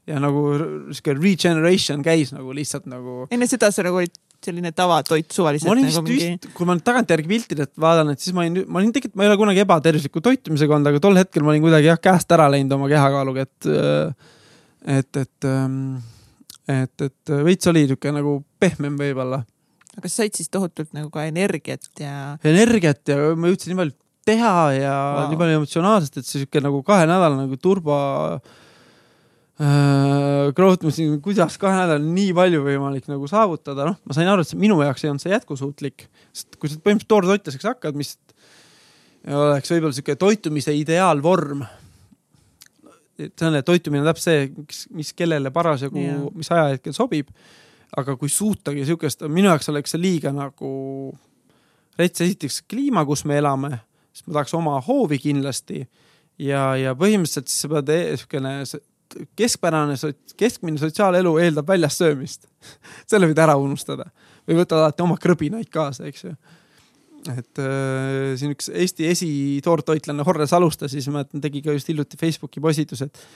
ja 0.07 0.21
nagu 0.21 0.45
sihuke 0.93 1.17
regeneration 1.17 2.03
käis 2.05 2.31
nagu 2.35 2.53
lihtsalt 2.55 2.85
nagu. 2.89 3.25
enne 3.33 3.47
seda 3.49 3.71
sa 3.73 3.83
nagu 3.85 3.99
olid 4.03 4.13
selline 4.45 4.71
tavatoit 4.75 5.27
suvaliselt. 5.33 5.69
ma 5.69 5.75
olin 5.75 5.89
vist 5.89 5.99
nagu 5.99 6.11
mingi... 6.11 6.29
vist, 6.35 6.49
kui 6.57 6.69
ma 6.69 6.77
nüüd 6.77 6.85
tagantjärgi 6.87 7.31
piltidelt 7.31 7.73
vaatan, 7.81 8.13
et 8.13 8.23
siis 8.23 8.35
ma 8.35 8.45
olin, 8.45 8.61
ma 8.67 8.81
olin 8.81 8.93
tegelikult, 8.95 9.19
ma 9.19 9.25
ei 9.25 9.31
ole 9.31 9.39
kunagi 9.41 9.63
ebatervisliku 9.65 10.23
toitumisega 10.25 10.77
olnud, 10.77 10.91
aga 10.91 11.01
tol 11.03 11.19
hetkel 11.19 11.45
ma 11.45 11.53
olin 11.53 11.65
kuidagi 11.65 11.91
jah 11.91 12.01
käest 12.09 12.37
ära 12.37 12.47
läinud 12.53 12.77
oma 12.77 12.91
kehakaaluga, 12.91 13.47
et, 13.47 13.69
et, 14.99 15.21
et, 15.25 15.49
et, 16.77 17.05
et 17.09 17.35
veits 17.49 17.73
oli 17.73 17.85
sihuke 17.89 18.15
nagu 18.15 18.39
pehmem 18.61 18.97
võib-olla 19.01 19.43
aga 19.95 20.09
sa 20.11 20.23
said 20.23 20.35
siis 20.35 20.51
tohutult 20.51 20.91
nagu 20.95 21.07
ka 21.13 21.23
energiat 21.29 21.87
ja. 22.01 22.35
energiat 22.43 23.01
ja 23.07 23.31
ma 23.39 23.51
jõudsin 23.51 23.71
nii 23.71 23.81
palju 23.81 23.95
teha 24.25 24.53
ja 24.73 24.93
wow. 24.93 25.25
nii 25.29 25.39
palju 25.39 25.57
emotsionaalselt, 25.61 26.19
et 26.19 26.27
see 26.27 26.41
sihuke 26.41 26.61
nagu 26.63 26.81
kahe 26.85 27.07
nädala 27.09 27.45
nagu 27.45 27.59
turbo 27.61 27.97
äh,. 28.35 28.53
Growth, 29.55 30.83
ma 30.83 30.91
siin, 30.91 31.15
kuidas 31.23 31.55
kahe 31.61 31.77
nädalal 31.77 32.03
nii 32.03 32.33
palju 32.35 32.63
võimalik 32.65 33.05
nagu 33.07 33.27
saavutada, 33.31 33.85
noh, 33.87 33.97
ma 34.03 34.15
sain 34.17 34.27
aru, 34.27 34.43
et 34.43 34.51
see 34.51 34.59
minu 34.59 34.81
jaoks 34.83 35.05
ei 35.05 35.11
olnud 35.13 35.23
see 35.23 35.31
jätkusuutlik, 35.31 36.07
sest 36.35 36.57
kui 36.59 36.67
sa 36.67 36.75
põhimõtteliselt 36.81 37.11
toortoitlaseks 37.13 37.69
hakkad, 37.69 37.95
mis 37.95 38.17
oleks 39.31 39.71
võib-olla 39.71 39.95
sihuke 39.95 40.15
toitumise 40.19 40.73
ideaalvorm. 40.75 41.63
Et 43.15 43.31
selle 43.39 43.61
toitumine 43.63 44.03
on 44.03 44.09
täpselt 44.09 44.27
see, 44.27 44.87
mis, 44.97 45.13
kellele 45.15 45.51
parasjagu 45.55 46.01
yeah., 46.01 46.25
mis 46.35 46.51
ajahetkel 46.51 46.95
sobib. 46.95 47.29
Aga 47.95 48.17
kui 48.19 48.27
suutagi 48.29 48.83
siukest, 48.85 49.23
minu 49.31 49.47
jaoks 49.47 49.71
oleks 49.71 49.95
see 49.95 50.01
liiga 50.01 50.33
nagu 50.35 50.69
rets, 51.95 52.25
esiteks 52.25 52.65
kliima, 52.67 53.05
kus 53.07 53.23
me 53.23 53.37
elame, 53.39 53.71
siis 54.11 54.27
ma 54.27 54.35
tahaks 54.35 54.55
oma 54.57 54.75
hoovi 54.83 55.21
kindlasti. 55.23 55.85
Ja, 56.43 56.73
ja 56.75 56.91
põhimõtteliselt 56.99 57.47
siis 57.47 57.63
sa 57.63 57.71
pead 57.71 57.93
e-, 57.95 58.17
siukene 58.19 58.57
keskpärane, 59.37 59.95
keskmine 60.37 60.81
sotsiaalelu 60.81 61.37
eeldab 61.43 61.67
väljas 61.69 61.97
söömist 62.01 62.47
selle 63.09 63.29
võid 63.31 63.41
ära 63.41 63.57
unustada 63.61 64.09
või 64.45 64.59
võtad 64.61 64.81
alati 64.81 65.05
oma 65.05 65.17
krõbinaid 65.21 65.71
kaasa, 65.73 66.05
eks 66.09 66.27
ju. 66.27 66.35
et 67.33 67.63
äh, 67.63 68.35
siin 68.39 68.55
üks 68.55 68.69
Eesti 68.69 69.09
esitoortoitlane 69.11 70.25
Horre 70.27 70.47
Saluste 70.47 70.89
siis 70.91 71.07
mäletan, 71.09 71.43
tegi 71.43 71.63
ka 71.65 71.75
just 71.75 71.91
hiljuti 71.91 72.19
Facebooki 72.21 72.63
postituse, 72.63 73.09
et 73.09 73.27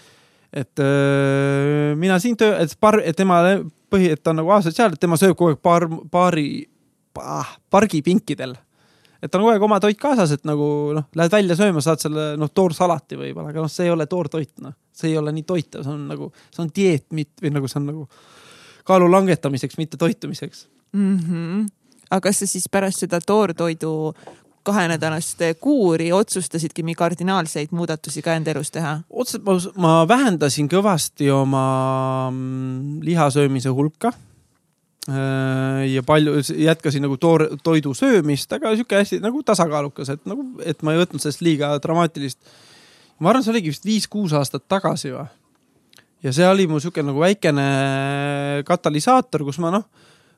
et 0.53 0.81
äh, 0.81 1.95
mina 1.97 2.19
siin 2.19 2.37
töö, 2.37 2.55
et 2.57 2.73
par-, 2.81 3.01
et 3.05 3.17
tema 3.17 3.41
põhi, 3.91 4.11
et 4.13 4.21
ta 4.23 4.33
on 4.33 4.41
nagu 4.41 4.53
asotsiaal, 4.55 4.93
et 4.93 5.01
tema 5.01 5.17
sööb 5.19 5.37
kogu 5.37 5.53
aeg 5.53 5.61
paar, 5.61 5.85
paari 6.11 6.49
ah,, 7.21 7.55
pargipinkidel. 7.69 8.55
Et 9.21 9.35
on 9.35 9.43
kogu 9.43 9.51
aeg 9.53 9.65
oma 9.67 9.79
toit 9.83 9.99
kaasas, 9.99 10.33
et 10.35 10.45
nagu 10.47 10.67
noh, 10.95 11.07
lähed 11.19 11.33
välja 11.33 11.57
sööma, 11.59 11.83
saad 11.83 12.03
selle 12.03 12.31
noh, 12.39 12.51
toorsalati 12.53 13.19
võib-olla, 13.19 13.53
aga 13.53 13.65
noh, 13.65 13.71
see 13.71 13.87
ei 13.89 13.93
ole 13.93 14.07
toortoit, 14.09 14.51
noh. 14.63 14.75
see 14.95 15.11
ei 15.13 15.17
ole 15.19 15.33
nii 15.35 15.47
toitav, 15.47 15.85
see 15.85 15.95
on 15.95 16.05
nagu, 16.11 16.31
see 16.49 16.63
on 16.65 16.73
dieet, 16.75 17.07
mitte 17.15 17.45
või 17.45 17.55
nagu 17.57 17.71
see 17.71 17.81
on 17.81 17.89
nagu 17.91 18.07
kaalu 18.89 19.09
langetamiseks, 19.11 19.77
mitte 19.77 19.97
toitumiseks 20.01 20.67
mm. 20.93 21.17
-hmm. 21.17 21.65
aga 22.09 22.21
kas 22.29 22.39
sa 22.43 22.47
siis 22.47 22.69
pärast 22.71 23.05
seda 23.05 23.19
toortoidu 23.21 24.13
kahenädalast 24.63 25.39
kuuri 25.61 26.11
otsustasidki 26.13 26.83
mingi 26.83 26.97
kardinaalseid 26.99 27.71
muudatusi 27.71 28.21
ka 28.21 28.35
enda 28.37 28.51
elus 28.51 28.71
teha? 28.71 28.99
otseselt 29.09 29.45
ma, 29.45 29.55
ma 29.85 29.93
vähendasin 30.07 30.69
kõvasti 30.71 31.29
oma 31.33 31.63
mm, 32.31 32.99
lihasöömise 33.05 33.69
hulka. 33.69 34.13
Äh, 35.09 35.87
ja 35.89 36.03
palju, 36.05 36.35
jätkasin 36.53 37.01
nagu 37.01 37.15
toor, 37.17 37.47
toidu 37.65 37.95
söömist, 37.97 38.51
aga 38.53 38.75
sihuke 38.75 38.99
hästi 38.99 39.17
nagu 39.23 39.41
tasakaalukas, 39.45 40.11
et 40.13 40.27
nagu, 40.29 40.43
et 40.61 40.83
ma 40.85 40.93
ei 40.93 40.99
võtnud 40.99 41.23
sellest 41.23 41.41
liiga 41.41 41.71
dramaatilist. 41.81 42.37
ma 43.17 43.31
arvan, 43.31 43.43
see 43.43 43.53
oligi 43.55 43.71
vist 43.73 43.87
viis-kuus 43.87 44.35
aastat 44.37 44.67
tagasi 44.69 45.15
või. 45.15 45.25
ja 46.21 46.33
see 46.35 46.45
oli 46.45 46.67
mu 46.69 46.77
sihuke 46.83 47.01
nagu 47.01 47.23
väikene 47.23 47.65
katalüsaator, 48.67 49.47
kus 49.47 49.57
ma 49.63 49.71
noh, 49.73 49.87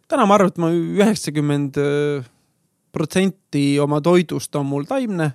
täna 0.07 0.27
ma 0.29 0.37
arvan, 0.37 0.53
et 0.53 0.61
ma 0.61 0.71
üheksakümmend 0.71 1.81
protsenti 2.95 3.65
oma 3.79 3.99
toidust 3.99 4.55
on 4.55 4.69
mul 4.71 4.87
taimne. 4.87 5.33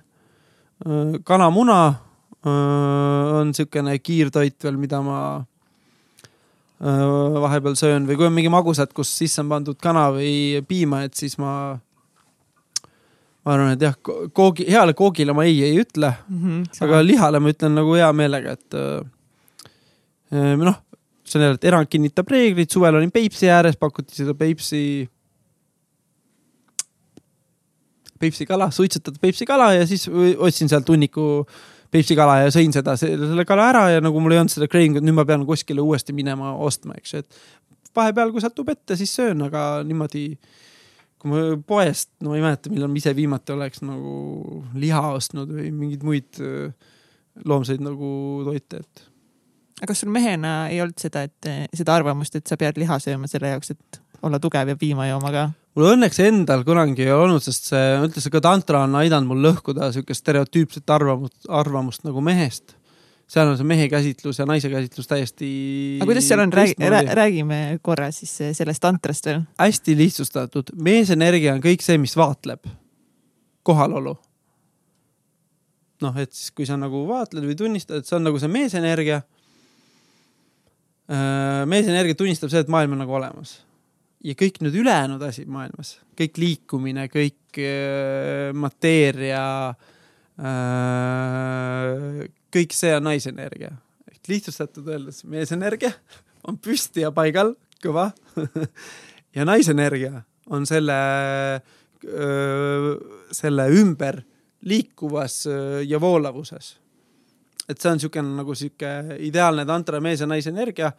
kanamuna 1.23 1.81
on 2.47 3.51
niisugune 3.51 3.99
kiirtoit 3.99 4.63
veel, 4.63 4.81
mida 4.81 5.01
ma 5.01 5.19
vahepeal 6.79 7.75
söön 7.75 8.05
või 8.05 8.17
kui 8.19 8.27
on 8.27 8.35
mingi 8.35 8.51
magusad, 8.53 8.91
kus 8.93 9.09
sisse 9.17 9.41
on 9.41 9.49
pandud 9.49 9.77
kana 9.81 10.07
või 10.13 10.61
piima, 10.67 11.03
et 11.07 11.17
siis 11.17 11.37
ma, 11.41 11.51
ma 13.45 13.53
arvan, 13.55 13.73
et 13.73 13.85
jah, 13.87 13.95
koogi, 14.33 14.67
heale 14.69 14.93
koogile 14.97 15.33
ma 15.33 15.47
ei 15.47 15.61
ei 15.65 15.79
ütle 15.81 16.11
mm. 16.13 16.41
-hmm, 16.43 16.81
aga 16.85 17.01
lihale 17.05 17.41
ma 17.41 17.53
ütlen 17.53 17.77
nagu 17.79 17.95
hea 17.97 18.11
meelega, 18.13 18.57
et 18.57 18.79
noh, 20.31 20.81
see 21.25 21.39
on 21.39 21.47
jälle, 21.47 21.57
et 21.57 21.69
erand 21.71 21.89
kinnitab 21.89 22.29
reeglid, 22.29 22.69
suvel 22.69 22.95
olin 22.99 23.11
Peipsi 23.11 23.49
ääres, 23.49 23.77
pakuti 23.77 24.15
seda 24.15 24.33
Peipsi 24.37 25.09
Peipsi 28.19 28.45
kala, 28.45 28.71
suitsetatud 28.71 29.19
Peipsi 29.21 29.45
kala 29.45 29.73
ja 29.73 29.87
siis 29.87 30.07
ostsin 30.37 30.69
sealt 30.69 30.89
hunniku 30.89 31.45
Peipsi 31.91 32.17
kala 32.19 32.41
ja 32.43 32.53
sõin 32.53 32.73
seda, 32.75 32.97
selle 32.99 33.45
kala 33.47 33.69
ära 33.71 33.83
ja 33.95 34.03
nagu 34.03 34.19
mul 34.23 34.35
ei 34.35 34.41
olnud 34.41 34.51
seda 34.51 34.67
craving'ut, 34.71 35.05
nüüd 35.05 35.15
ma 35.15 35.23
pean 35.27 35.45
kuskile 35.47 35.83
uuesti 35.83 36.15
minema 36.15 36.53
ostma, 36.63 36.97
eks 36.99 37.13
ju, 37.13 37.23
et 37.23 37.91
vahepeal, 37.97 38.33
kui 38.33 38.43
satub 38.43 38.69
ette, 38.73 38.97
siis 38.99 39.13
söön, 39.15 39.41
aga 39.47 39.83
niimoodi 39.87 40.29
kui 41.17 41.31
ma 41.31 41.43
poest, 41.67 42.11
no 42.21 42.31
ma 42.31 42.37
ei 42.37 42.45
mäleta, 42.45 42.71
millal 42.73 42.91
ma 42.91 42.99
ise 42.99 43.13
viimati 43.17 43.55
oleks 43.55 43.81
nagu 43.85 44.61
liha 44.77 45.01
ostnud 45.15 45.49
või 45.55 45.71
mingeid 45.73 46.03
muid 46.05 46.41
äh, 46.43 46.89
loomseid 47.45 47.81
nagu 47.85 48.09
toite, 48.45 48.81
et. 48.83 49.07
aga 49.81 49.91
kas 49.91 50.03
sul 50.03 50.13
mehena 50.13 50.57
ei 50.71 50.81
olnud 50.83 50.99
seda, 51.01 51.25
et 51.27 51.71
seda 51.73 51.97
arvamust, 51.97 52.37
et 52.37 52.49
sa 52.49 52.57
pead 52.59 52.77
liha 52.81 52.99
sööma 53.01 53.29
selle 53.31 53.55
jaoks, 53.55 53.73
et 53.73 54.01
olla 54.25 54.39
tugev 54.41 54.73
ja 54.73 54.77
piima 54.79 55.09
jooma 55.09 55.33
ka? 55.33 55.47
Mul 55.77 55.91
õnneks 55.93 56.17
endal 56.25 56.63
kunagi 56.65 57.05
ei 57.05 57.13
olnud, 57.13 57.43
sest 57.43 57.69
see, 57.69 57.85
ütles 58.07 58.25
ka 58.33 58.41
tantra 58.41 58.81
on 58.87 58.97
aidanud 58.97 59.29
mul 59.29 59.43
lõhkuda 59.45 59.91
siukest 59.93 60.23
stereotüüpset 60.23 60.89
arvamust, 60.95 61.37
arvamust 61.53 62.05
nagu 62.07 62.23
mehest. 62.25 62.73
seal 63.27 63.49
on 63.51 63.57
see 63.59 63.67
mehe 63.67 63.85
käsitlus 63.91 64.39
ja 64.39 64.47
naise 64.49 64.71
käsitlus 64.71 65.09
täiesti. 65.09 65.49
aga 65.99 66.09
kuidas 66.09 66.29
seal 66.29 66.41
on, 66.41 66.53
räägi, 66.53 66.77
räägime 67.19 67.59
korra 67.85 68.09
siis 68.11 68.33
sellest 68.57 68.81
tantrast 68.81 69.29
veel. 69.29 69.43
hästi 69.59 69.97
lihtsustatud, 70.01 70.73
meesenergia 70.73 71.53
on 71.53 71.61
kõik 71.61 71.85
see, 71.85 71.99
mis 72.01 72.17
vaatleb, 72.17 72.65
kohalolu. 73.61 74.15
noh, 76.01 76.17
et 76.17 76.33
siis, 76.33 76.49
kui 76.57 76.65
sa 76.65 76.79
nagu 76.79 77.05
vaatled 77.05 77.45
või 77.45 77.59
tunnistad, 77.59 78.01
et 78.01 78.09
see 78.09 78.17
on 78.17 78.25
nagu 78.25 78.41
see 78.41 78.49
meesenergia. 78.49 79.21
Äh, 81.07 81.63
meesenergia 81.69 82.17
tunnistab 82.17 82.49
seda, 82.49 82.65
et 82.65 82.73
maailm 82.73 82.97
on 82.97 83.05
nagu 83.05 83.13
olemas 83.15 83.59
ja 84.25 84.33
kõik 84.37 84.61
need 84.63 84.75
ülejäänud 84.81 85.21
asjad 85.27 85.49
maailmas, 85.51 85.97
kõik 86.17 86.39
liikumine, 86.41 87.07
kõik 87.11 87.59
äh, 87.61 88.53
mateeria 88.57 89.43
äh,, 90.37 90.47
kõik 92.53 92.73
see 92.75 92.95
on 92.97 93.03
naisenergia. 93.09 93.71
ehk 94.11 94.31
lihtsustatult 94.31 94.87
öeldes, 94.87 95.23
meesenergia 95.25 95.91
on 96.47 96.57
püsti 96.57 97.01
ja 97.05 97.11
paigal, 97.11 97.55
kõva 97.83 98.11
ja 99.37 99.45
naisenergia 99.45 100.23
on 100.49 100.65
selle 100.69 100.99
äh,, 101.57 101.61
selle 103.31 103.69
ümber 103.77 104.21
liikuvas 104.67 105.45
äh, 105.47 105.83
ja 105.85 106.01
voolavuses. 106.01 106.77
et 107.67 107.81
see 107.81 107.91
on 107.91 107.97
niisugune 107.99 108.35
nagu 108.39 108.55
sihuke 108.55 109.19
ideaalne 109.27 109.65
tantra 109.67 109.99
mees 110.01 110.21
ja 110.23 110.27
naise 110.27 110.49
energia 110.49 110.91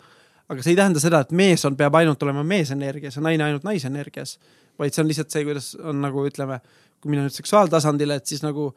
aga 0.49 0.65
see 0.65 0.73
ei 0.73 0.79
tähenda 0.79 1.01
seda, 1.03 1.23
et 1.25 1.33
mees 1.37 1.65
on, 1.69 1.77
peab 1.77 1.97
ainult 2.01 2.23
olema 2.25 2.45
meesenergias 2.47 3.19
ja 3.19 3.25
naine 3.25 3.45
ainult 3.45 3.67
naisenergias, 3.69 4.37
vaid 4.81 4.95
see 4.95 5.03
on 5.05 5.11
lihtsalt 5.11 5.35
see, 5.35 5.45
kuidas 5.47 5.73
on 5.79 6.01
nagu 6.05 6.25
ütleme, 6.29 6.61
kui 7.03 7.13
minna 7.13 7.27
nüüd 7.27 7.37
seksuaaltasandile, 7.37 8.19
et 8.19 8.31
siis 8.31 8.45
nagu 8.45 8.71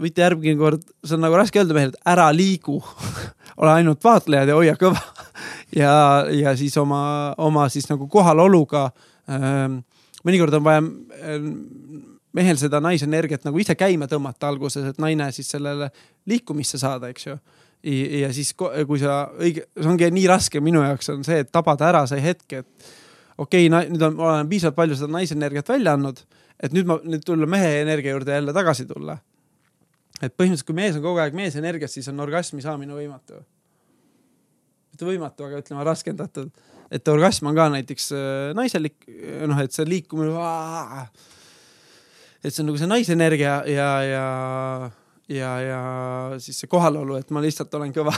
võite 0.00 0.24
järgmine 0.24 0.58
kord, 0.58 0.84
see 1.04 1.16
on 1.16 1.24
nagu 1.24 1.38
raske 1.38 1.60
öelda 1.60 1.76
mehele, 1.76 1.94
et 1.94 2.12
ära 2.14 2.28
liigu 2.34 2.78
ole 3.60 3.72
ainult 3.72 4.04
vaatlejad 4.04 4.50
ja 4.50 4.58
hoia 4.58 4.76
kõva 4.78 5.02
ja, 5.82 5.94
ja 6.34 6.54
siis 6.58 6.76
oma, 6.80 7.02
oma 7.42 7.68
siis 7.72 7.90
nagu 7.90 8.08
kohaloluga 8.10 8.88
ähm,. 9.30 9.82
mõnikord 10.24 10.56
on 10.58 10.64
vaja 10.66 10.82
ähm, 10.82 11.50
mehel 12.34 12.58
seda 12.58 12.80
naisenergiat 12.82 13.46
nagu 13.46 13.58
ise 13.62 13.76
käima 13.78 14.08
tõmmata 14.10 14.48
alguses, 14.50 14.86
et 14.90 14.98
naine 15.02 15.30
siis 15.34 15.50
sellele 15.54 15.90
liikumisse 16.26 16.80
saada, 16.80 17.10
eks 17.10 17.28
ju 17.28 17.38
ja 17.84 18.30
siis, 18.32 18.52
kui 18.56 19.00
sa 19.00 19.24
õige, 19.36 19.66
see 19.76 19.90
ongi 19.90 20.08
nii 20.14 20.28
raske 20.30 20.60
minu 20.64 20.82
jaoks 20.84 21.10
on 21.12 21.24
see, 21.26 21.42
et 21.44 21.50
tabada 21.52 21.88
ära 21.90 22.04
see 22.08 22.22
hetk, 22.24 22.46
et 22.60 22.88
okei 23.38 23.68
okay,, 23.68 23.90
nüüd 23.92 24.04
on, 24.08 24.18
olen 24.24 24.50
piisavalt 24.50 24.78
palju 24.78 24.98
seda 24.98 25.12
naisenergiat 25.12 25.72
välja 25.74 25.96
andnud, 25.98 26.22
et 26.62 26.74
nüüd 26.74 26.88
ma, 26.88 26.98
nüüd 27.04 27.24
tulla 27.26 27.48
mehe 27.50 27.80
energia 27.82 28.14
juurde 28.14 28.38
jälle 28.38 28.54
tagasi 28.56 28.86
tulla. 28.88 29.18
et 30.22 30.32
põhimõtteliselt, 30.32 30.68
kui 30.68 30.78
mees 30.78 30.96
on 30.96 31.04
kogu 31.04 31.20
aeg 31.20 31.36
meesenergias, 31.36 31.92
siis 31.92 32.08
on 32.08 32.24
orgasmi 32.24 32.62
saamine 32.64 32.96
võimatu. 32.96 33.42
mitte 34.94 35.08
võimatu, 35.10 35.48
aga 35.48 35.60
ütleme 35.60 35.84
raskendatud, 35.84 36.50
et 36.90 37.08
orgasm 37.08 37.50
on 37.50 37.56
ka 37.58 37.68
näiteks 37.74 38.12
äh, 38.14 38.50
naiselik, 38.56 39.00
noh, 39.50 39.60
et 39.60 39.76
see 39.76 39.88
liikumine, 39.88 40.32
et 42.44 42.52
see 42.52 42.62
on 42.62 42.70
nagu 42.70 42.80
see 42.80 42.88
naisenergia 42.88 43.62
ja, 43.68 43.90
ja 44.08 44.28
ja, 45.28 45.60
ja 45.60 45.80
siis 46.42 46.58
see 46.60 46.68
kohalolu, 46.70 47.16
et 47.18 47.30
ma 47.34 47.42
lihtsalt 47.44 47.72
olen 47.78 47.92
kõva 47.94 48.12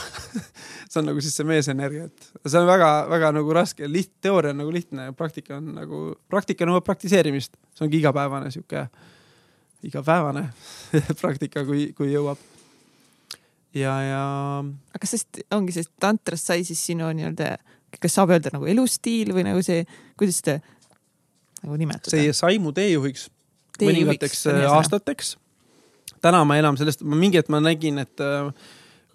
see 0.91 1.01
on 1.01 1.11
nagu 1.11 1.23
siis 1.23 1.37
see 1.39 1.47
meesenergia, 1.49 2.09
et 2.09 2.49
see 2.49 2.59
on 2.61 2.69
väga-väga 2.69 3.33
nagu 3.37 3.55
raske, 3.55 3.87
liht-, 3.91 4.15
teooria 4.25 4.55
on 4.55 4.63
nagu 4.63 4.75
lihtne, 4.75 5.11
praktika 5.19 5.61
on 5.61 5.71
nagu, 5.77 6.03
praktika 6.33 6.69
nõuab 6.69 6.87
praktiseerimist, 6.87 7.57
see 7.77 7.87
ongi 7.87 8.01
igapäevane 8.01 8.51
sihuke, 8.55 8.87
igapäevane 9.87 10.49
praktika, 11.23 11.65
kui, 11.69 11.91
kui 11.97 12.11
jõuab. 12.15 12.43
ja, 13.77 13.95
ja. 14.03 14.27
aga 14.91 15.03
kas 15.05 15.17
sest 15.19 15.43
ongi 15.55 15.77
see 15.77 15.87
tantrast 16.03 16.51
sai 16.51 16.67
siis 16.67 16.83
sinu 16.91 17.13
nii-öelda, 17.15 17.55
kas 18.01 18.19
saab 18.19 18.35
öelda 18.35 18.53
nagu 18.57 18.67
elustiil 18.69 19.35
või 19.37 19.47
nagu 19.47 19.63
see, 19.65 19.87
kuidas 20.19 20.43
seda 20.43 20.59
nagu 21.63 21.79
nimetada? 21.79 22.17
see 22.19 22.35
sai 22.37 22.59
mu 22.63 22.75
teejuhiks 22.75 23.31
mõningateks 23.77 24.47
aastateks 24.73 25.37
täna 26.23 26.43
ma 26.45 26.59
enam 26.61 26.79
sellest, 26.79 27.05
ma 27.05 27.19
mingi 27.19 27.41
hetk 27.41 27.53
ma 27.53 27.61
nägin, 27.63 28.01
et 28.03 28.25
äh, 28.25 28.51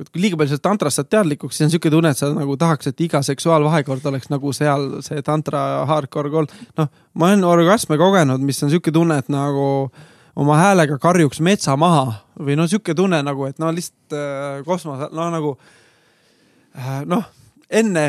kui 0.01 0.23
liiga 0.23 0.37
palju 0.39 0.53
sellest 0.53 0.65
tantrast 0.65 0.99
saad 0.99 1.09
teadlikuks, 1.13 1.57
siis 1.57 1.67
on 1.67 1.73
siuke 1.75 1.91
tunne, 1.93 2.11
et 2.13 2.19
sa 2.19 2.31
nagu 2.33 2.55
tahaks, 2.59 2.89
et 2.89 3.03
iga 3.05 3.21
seksuaalvahekord 3.25 4.05
oleks 4.11 4.31
nagu 4.33 4.53
seal 4.55 4.87
see 5.05 5.21
tantra 5.25 5.83
hardcore 5.89 6.31
kool. 6.33 6.47
noh, 6.79 6.89
ma 7.13 7.29
olen 7.29 7.45
orgasme 7.45 7.99
kogenud, 8.01 8.41
mis 8.45 8.63
on 8.65 8.73
siuke 8.73 8.93
tunne, 8.95 9.19
et 9.21 9.29
nagu 9.31 9.67
oma 10.35 10.57
häälega 10.57 10.97
karjuks 11.01 11.41
metsa 11.43 11.75
maha 11.77 12.21
või 12.39 12.55
no 12.57 12.67
sihuke 12.69 12.95
tunne 12.97 13.21
nagu, 13.25 13.45
et 13.49 13.59
no 13.61 13.69
lihtsalt 13.75 14.17
äh, 14.17 14.63
kosmos, 14.65 15.03
no 15.11 15.27
nagu 15.33 15.53
äh, 16.77 17.03
noh, 17.05 17.27
enne 17.69 18.05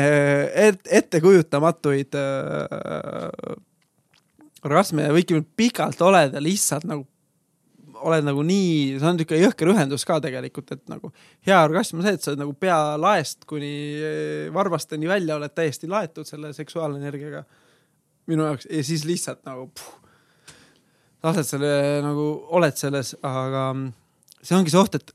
et, 0.67 0.81
ettekujutamatuid 1.01 2.17
äh, 2.19 3.57
orgasme 4.63 5.09
võibki 5.13 5.43
pikalt 5.55 6.01
oled 6.01 6.37
ja 6.37 6.43
lihtsalt 6.43 6.87
nagu 6.89 7.05
oled 8.03 8.27
nagu 8.27 8.43
nii, 8.45 8.99
see 8.99 9.07
on 9.09 9.17
niisugune 9.17 9.41
jõhker 9.45 9.71
ühendus 9.73 10.05
ka 10.07 10.19
tegelikult, 10.23 10.75
et 10.75 10.83
nagu 10.91 11.11
hea 11.47 11.59
orgasm 11.63 11.99
on 11.99 12.07
see, 12.07 12.17
et 12.19 12.25
sa 12.25 12.35
nagu 12.39 12.53
pea 12.59 12.77
laest 12.99 13.47
kuni 13.49 13.73
eh, 13.97 14.45
varvasteni 14.53 15.09
välja 15.09 15.39
oled 15.39 15.55
täiesti 15.55 15.89
laetud 15.91 16.27
selle 16.29 16.53
seksuaalenergiaga. 16.55 17.43
minu 18.27 18.45
jaoks 18.47 18.67
ja 18.71 18.83
siis 18.83 19.03
lihtsalt 19.05 19.41
nagu 19.47 19.67
puh, 19.67 20.03
lased 21.23 21.47
selle 21.55 21.73
nagu, 22.03 22.27
oled 22.55 22.77
selles, 22.79 23.15
aga 23.23 23.71
see 24.43 24.55
ongi 24.57 24.73
see 24.73 24.79
oht, 24.79 24.95
et 24.99 25.13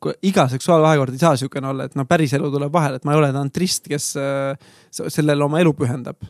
kui 0.00 0.16
iga 0.30 0.46
seksuaalvahekord 0.48 1.14
ei 1.14 1.20
saa 1.20 1.34
niisugune 1.36 1.70
olla, 1.70 1.86
et 1.88 1.96
no 1.98 2.06
päris 2.08 2.32
elu 2.36 2.48
tuleb 2.52 2.72
vahele, 2.72 3.00
et 3.00 3.06
ma 3.06 3.14
ei 3.14 3.20
ole 3.20 3.32
tantrist, 3.36 3.88
kes 3.90 4.12
äh, 4.20 4.70
sellele 4.96 5.44
oma 5.44 5.60
elu 5.60 5.74
pühendab. 5.76 6.24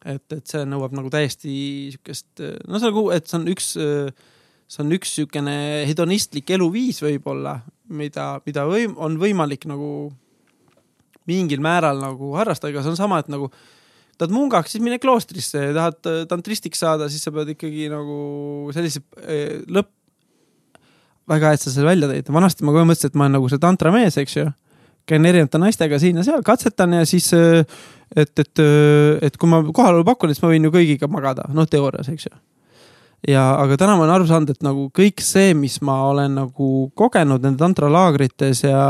et, 0.00 0.24
et 0.32 0.46
see 0.48 0.64
nõuab 0.64 0.94
nagu 0.96 1.10
täiesti 1.12 1.48
niisugust, 1.48 2.40
no 2.68 2.78
see 2.80 2.88
nagu, 2.88 3.02
et 3.12 3.26
see 3.28 3.36
on 3.36 3.48
üks, 3.52 3.72
see 4.70 4.84
on 4.84 4.94
üks 4.94 5.16
niisugune 5.16 5.56
hedonistlik 5.88 6.50
eluviis 6.54 7.00
võib-olla, 7.02 7.58
mida, 7.90 8.36
mida 8.46 8.66
võim-, 8.70 8.94
on 9.02 9.18
võimalik 9.18 9.66
nagu 9.70 10.10
mingil 11.30 11.62
määral 11.62 11.98
nagu 12.02 12.34
harrastada, 12.38 12.72
aga 12.72 12.84
see 12.84 12.92
on 12.94 12.98
sama, 12.98 13.20
et 13.22 13.30
nagu 13.32 13.50
tahad 14.20 14.34
mungaks, 14.34 14.74
siis 14.74 14.84
mine 14.84 15.00
kloostrisse, 15.00 15.70
tahad 15.76 16.28
tantristiks 16.28 16.82
saada, 16.82 17.08
siis 17.10 17.24
sa 17.24 17.32
pead 17.34 17.54
ikkagi 17.54 17.88
nagu 17.92 18.18
sellise 18.76 19.02
eh, 19.24 19.60
lõpp, 19.72 19.90
väga 21.30 21.50
hea, 21.50 21.58
et 21.58 21.64
sa 21.64 21.72
selle 21.72 21.88
välja 21.90 22.10
tõid. 22.10 22.30
vanasti 22.34 22.66
ma 22.66 22.74
kohe 22.74 22.88
mõtlesin, 22.88 23.12
et 23.12 23.18
ma 23.18 23.26
olen 23.26 23.38
nagu 23.38 23.50
see 23.50 23.62
tantra 23.62 23.92
mees, 23.94 24.18
eks 24.20 24.36
ju. 24.36 24.50
käin 25.08 25.26
erinevate 25.26 25.58
naistega 25.58 25.98
siin 25.98 26.20
ja 26.20 26.22
seal, 26.26 26.42
katsetan 26.46 26.92
ja 27.00 27.06
siis, 27.08 27.32
äh, 27.34 27.64
et, 28.14 28.30
et, 28.38 28.62
äh, 28.62 29.18
et 29.26 29.36
kui 29.40 29.50
ma 29.50 29.62
kohalolu 29.64 30.04
pakun, 30.06 30.30
siis 30.30 30.42
ma 30.44 30.52
võin 30.52 30.68
ju 30.68 30.74
kõigiga 30.74 31.08
magada, 31.10 31.48
noh 31.54 31.66
teoorias, 31.66 32.10
eks 32.12 32.28
ju. 32.28 32.34
Ja, 33.28 33.44
aga 33.60 33.76
täna 33.80 33.96
ma 33.96 34.06
olen 34.06 34.14
aru 34.14 34.28
saanud, 34.28 34.52
et 34.54 34.62
nagu 34.64 34.88
kõik 34.96 35.24
see, 35.24 35.54
mis 35.58 35.80
ma 35.84 35.98
olen 36.10 36.38
nagu 36.42 36.70
kogenud 36.98 37.42
nende 37.44 37.60
tantralaagrites 37.60 38.64
ja, 38.64 38.84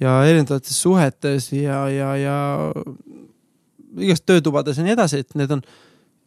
ja 0.00 0.20
erinevates 0.28 0.78
suhetes 0.82 1.50
ja, 1.52 1.82
ja, 1.92 2.14
ja 2.20 2.38
igast 3.96 4.26
töötubades 4.28 4.78
ja 4.78 4.86
nii 4.86 4.96
edasi, 4.96 5.24
et 5.24 5.36
need 5.38 5.58
on 5.58 5.64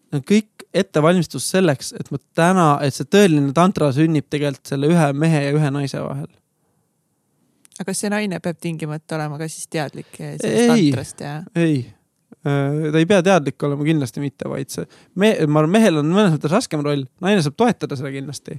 Need 0.09 0.23
on 0.23 0.25
kõik 0.25 0.63
ettevalmistus 0.73 1.45
selleks, 1.51 1.91
et 1.93 2.07
ma 2.09 2.17
täna, 2.33 2.67
et 2.81 2.95
see 2.95 3.05
tõeline 3.05 3.51
tantra 3.53 3.91
sünnib 3.93 4.25
tegelikult 4.25 4.71
selle 4.71 4.89
ühe 4.89 5.09
mehe 5.13 5.43
ja 5.43 5.51
ühe 5.53 5.69
naise 5.73 6.01
vahel. 6.01 6.29
aga 7.77 7.85
kas 7.91 8.01
see 8.01 8.09
naine 8.09 8.39
peab 8.41 8.57
tingimata 8.57 9.19
olema 9.19 9.37
ka 9.37 9.45
siis 9.47 9.69
teadlik 9.69 10.09
sellest 10.17 10.71
tantrast 10.71 11.21
ja? 11.21 11.35
ei, 11.55 11.85
ta 12.43 12.99
ei 12.99 13.07
pea 13.09 13.23
teadlik 13.25 13.67
olema, 13.67 13.85
kindlasti 13.87 14.23
mitte, 14.23 14.47
vaid 14.51 14.71
see 14.71 14.85
me, 15.19 15.33
ma 15.47 15.63
arvan, 15.63 15.73
mehel 15.75 16.01
on 16.01 16.11
mõnes 16.13 16.35
mõttes 16.37 16.53
raskem 16.53 16.83
roll, 16.85 17.03
naine 17.23 17.43
saab 17.45 17.57
toetada 17.59 17.97
seda 17.99 18.13
kindlasti 18.13 18.57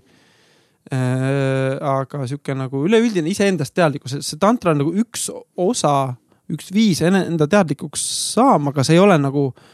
äh,. 0.92 1.78
aga 1.80 2.26
sihuke 2.28 2.56
nagu 2.56 2.84
üleüldine 2.88 3.32
iseendast 3.32 3.74
teadlikkus, 3.76 4.18
see 4.20 4.40
tantra 4.40 4.74
on 4.74 4.82
nagu 4.82 4.94
üks 5.00 5.30
osa, 5.56 6.14
üks 6.52 6.72
viis 6.76 7.00
enda 7.06 7.48
teadlikuks 7.48 8.04
saama, 8.34 8.74
aga 8.74 8.84
see 8.84 8.98
ei 8.98 9.04
ole 9.04 9.16
nagu 9.20 9.48
äh, 9.48 9.68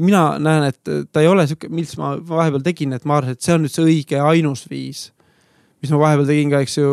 mina 0.00 0.24
näen, 0.40 0.68
et 0.70 1.10
ta 1.12 1.22
ei 1.22 1.28
ole 1.30 1.46
sihuke, 1.48 1.70
mis 1.72 1.92
ma 2.00 2.14
vahepeal 2.16 2.62
tegin, 2.64 2.94
et 2.96 3.06
ma 3.08 3.18
arvasin, 3.18 3.36
et 3.36 3.46
see 3.46 3.56
on 3.56 3.64
nüüd 3.64 3.74
see 3.74 3.86
õige 3.86 4.20
ainus 4.22 4.66
viis. 4.70 5.08
mis 5.80 5.92
ma 5.94 6.00
vahepeal 6.02 6.28
tegin 6.28 6.50
ka, 6.52 6.60
eks 6.60 6.76
ju, 6.76 6.88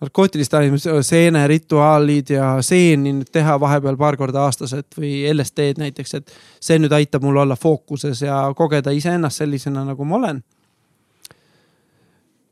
narkootilist 0.00 0.54
ainet, 0.56 0.86
seenerituaalid 1.04 2.32
ja 2.32 2.54
seeni 2.64 3.12
nüüd 3.18 3.28
teha 3.32 3.58
vahepeal 3.60 3.98
paar 4.00 4.16
korda 4.16 4.46
aastaselt 4.46 4.96
või 4.96 5.26
LSD-d 5.28 5.82
näiteks, 5.82 6.14
et 6.16 6.32
see 6.62 6.80
nüüd 6.80 6.94
aitab 6.96 7.24
mul 7.26 7.36
olla 7.42 7.56
fookuses 7.56 8.22
ja 8.24 8.40
kogeda 8.56 8.94
iseennast 8.96 9.42
sellisena, 9.42 9.84
nagu 9.84 10.08
ma 10.08 10.16
olen. 10.22 10.40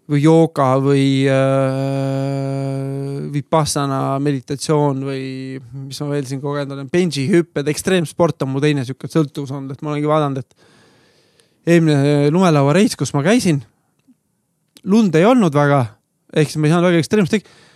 Või 0.09 0.23
jooga 0.25 0.71
või 0.81 1.09
äh, 1.29 1.39
vipassana 3.33 4.17
meditatsioon 4.25 5.03
või 5.05 5.25
mis 5.89 6.01
ma 6.01 6.09
veel 6.15 6.29
siin 6.29 6.41
kogenud 6.41 6.77
olen, 6.77 6.89
benji 6.93 7.27
hüpped, 7.29 7.69
ekstreemsport 7.69 8.45
on 8.45 8.55
mu 8.55 8.63
teine 8.65 8.87
sihuke 8.89 9.09
sõltuvus 9.13 9.53
olnud, 9.53 9.73
et 9.73 9.85
ma 9.85 9.93
olengi 9.93 10.09
vaadanud, 10.09 10.41
et 10.41 11.75
eelmine 11.75 12.31
lumelauareis, 12.33 12.97
kus 12.97 13.13
ma 13.17 13.25
käisin, 13.25 13.61
lund 14.89 15.17
ei 15.17 15.29
olnud 15.29 15.53
väga, 15.53 15.85
ehk 16.35 16.51
siis 16.51 16.61
ma 16.61 16.69
ei 16.69 16.75
saanud 16.75 16.91
väga 16.91 17.03
ekstreemselt 17.03 17.39
teha 17.39 17.67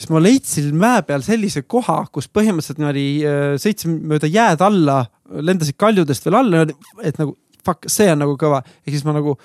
siis 0.00 0.08
ma 0.08 0.20
leidsin 0.22 0.70
mäe 0.80 1.02
peal 1.04 1.22
sellise 1.24 1.62
koha, 1.68 2.02
kus 2.12 2.28
põhimõtteliselt 2.32 2.80
niimoodi 2.80 3.06
äh, 3.28 3.54
sõitsin 3.60 3.98
mööda 4.08 4.30
jääd 4.30 4.62
alla, 4.64 5.02
lendasid 5.28 5.76
kaljudest 5.80 6.24
veel 6.26 6.38
alla, 6.40 6.64
et 7.04 7.20
nagu 7.20 7.36
fuck, 7.60 7.88
see 7.92 8.08
on 8.12 8.22
nagu 8.24 8.36
kõva. 8.40 8.62
ehk 8.80 8.96
siis 8.96 9.04
ma 9.04 9.14
nagu 9.16 9.36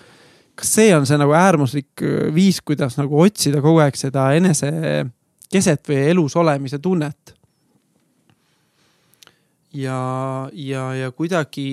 kas 0.56 0.72
see 0.78 0.94
on 0.96 1.04
see 1.08 1.20
nagu 1.20 1.36
äärmuslik 1.36 2.04
äh, 2.06 2.30
viis, 2.36 2.62
kuidas 2.64 2.96
nagu 3.00 3.20
otsida 3.26 3.60
kogu 3.64 3.84
aeg 3.84 4.00
seda 4.00 4.30
enese 4.38 4.72
keset 5.52 5.84
või 5.90 6.06
elus 6.14 6.36
olemise 6.40 6.80
tunnet? 6.80 7.36
ja, 9.76 10.00
ja, 10.54 10.88
ja 10.96 11.12
kuidagi 11.12 11.68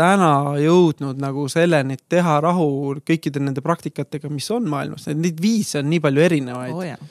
täna 0.00 0.32
jõudnud 0.60 1.20
nagu 1.20 1.46
selleni, 1.52 1.98
et 1.98 2.04
teha 2.16 2.38
rahu 2.42 2.96
kõikide 3.06 3.42
nende 3.42 3.62
praktikatega, 3.64 4.32
mis 4.32 4.48
on 4.54 4.68
maailmas, 4.72 5.06
neid 5.12 5.40
viise 5.42 5.82
on 5.82 5.90
nii 5.92 6.02
palju 6.02 6.26
erinevaid 6.26 6.76
oh,. 6.76 7.08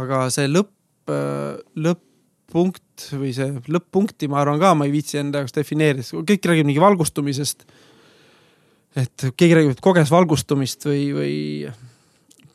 aga 0.00 0.26
see 0.34 0.48
lõpp, 0.50 0.72
äh, 1.12 1.58
lõpp-punkt 1.86 3.10
või 3.20 3.34
see 3.36 3.52
lõpp-punkti, 3.68 4.30
ma 4.32 4.40
arvan 4.42 4.62
ka, 4.62 4.74
ma 4.78 4.88
ei 4.88 4.94
viitsi 4.94 5.20
enda 5.20 5.44
jaoks 5.44 5.54
defineerida, 5.56 6.24
kõik 6.32 6.50
räägib 6.50 6.72
mingi 6.72 6.82
valgustumisest 6.82 7.68
et 8.96 9.26
keegi 9.36 9.58
räägib, 9.58 9.74
et 9.76 9.84
koges 9.84 10.10
valgustumist 10.12 10.86
või, 10.88 11.02
või 11.16 11.34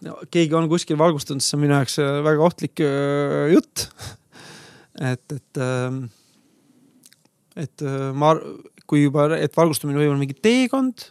no, 0.08 0.18
keegi 0.34 0.58
on 0.58 0.70
kuskil 0.72 1.00
valgustunud, 1.00 1.44
siis 1.44 1.54
see 1.54 1.60
on 1.60 1.64
minu 1.66 1.78
jaoks 1.78 2.00
äh, 2.02 2.18
väga 2.26 2.48
ohtlik 2.48 2.84
äh, 2.86 3.54
jutt. 3.54 3.86
et, 5.12 5.26
et, 5.38 5.62
ähm, 5.62 6.04
et 7.60 7.86
ma, 8.18 8.34
kui 8.91 9.05
juba, 9.05 9.30
et 9.39 9.55
valgustumine 9.55 9.99
võib 9.99 10.11
olla 10.11 10.22
mingi 10.22 10.35
teekond, 10.35 11.07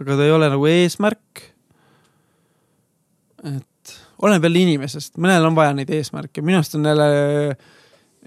aga 0.00 0.16
ta 0.16 0.26
ei 0.26 0.34
ole 0.34 0.50
nagu 0.52 0.68
eesmärk. 0.70 1.46
et 3.44 3.96
oleneb 4.24 4.48
jälle 4.48 4.64
inimesest, 4.64 5.18
mõnel 5.20 5.44
on 5.44 5.54
vaja 5.54 5.74
neid 5.76 5.90
eesmärke, 5.92 6.42
minu 6.42 6.58
arust 6.58 6.74
on 6.74 6.88
jälle 6.88 7.10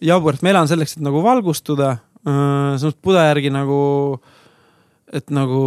jabur, 0.05 0.37
et 0.37 0.45
ma 0.45 0.53
elan 0.53 0.69
selleks, 0.69 0.95
et 0.95 1.03
nagu 1.03 1.23
valgustuda. 1.25 1.97
samas 2.23 2.95
Buda 3.01 3.25
järgi 3.31 3.49
nagu 3.49 3.79
äh, 4.13 4.35
et 5.13 5.31
nagu 5.33 5.63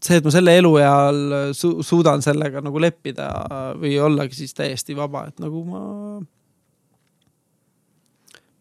see, 0.00 0.18
et 0.18 0.24
ma 0.24 0.32
selle 0.32 0.54
elueal 0.60 1.20
su 1.56 1.78
suudan 1.86 2.22
sellega 2.24 2.62
nagu 2.64 2.80
leppida 2.80 3.28
või 3.80 3.96
ollagi 4.02 4.38
siis 4.38 4.56
täiesti 4.56 4.96
vaba, 4.96 5.26
et 5.28 5.42
nagu 5.42 5.62
ma. 5.68 5.82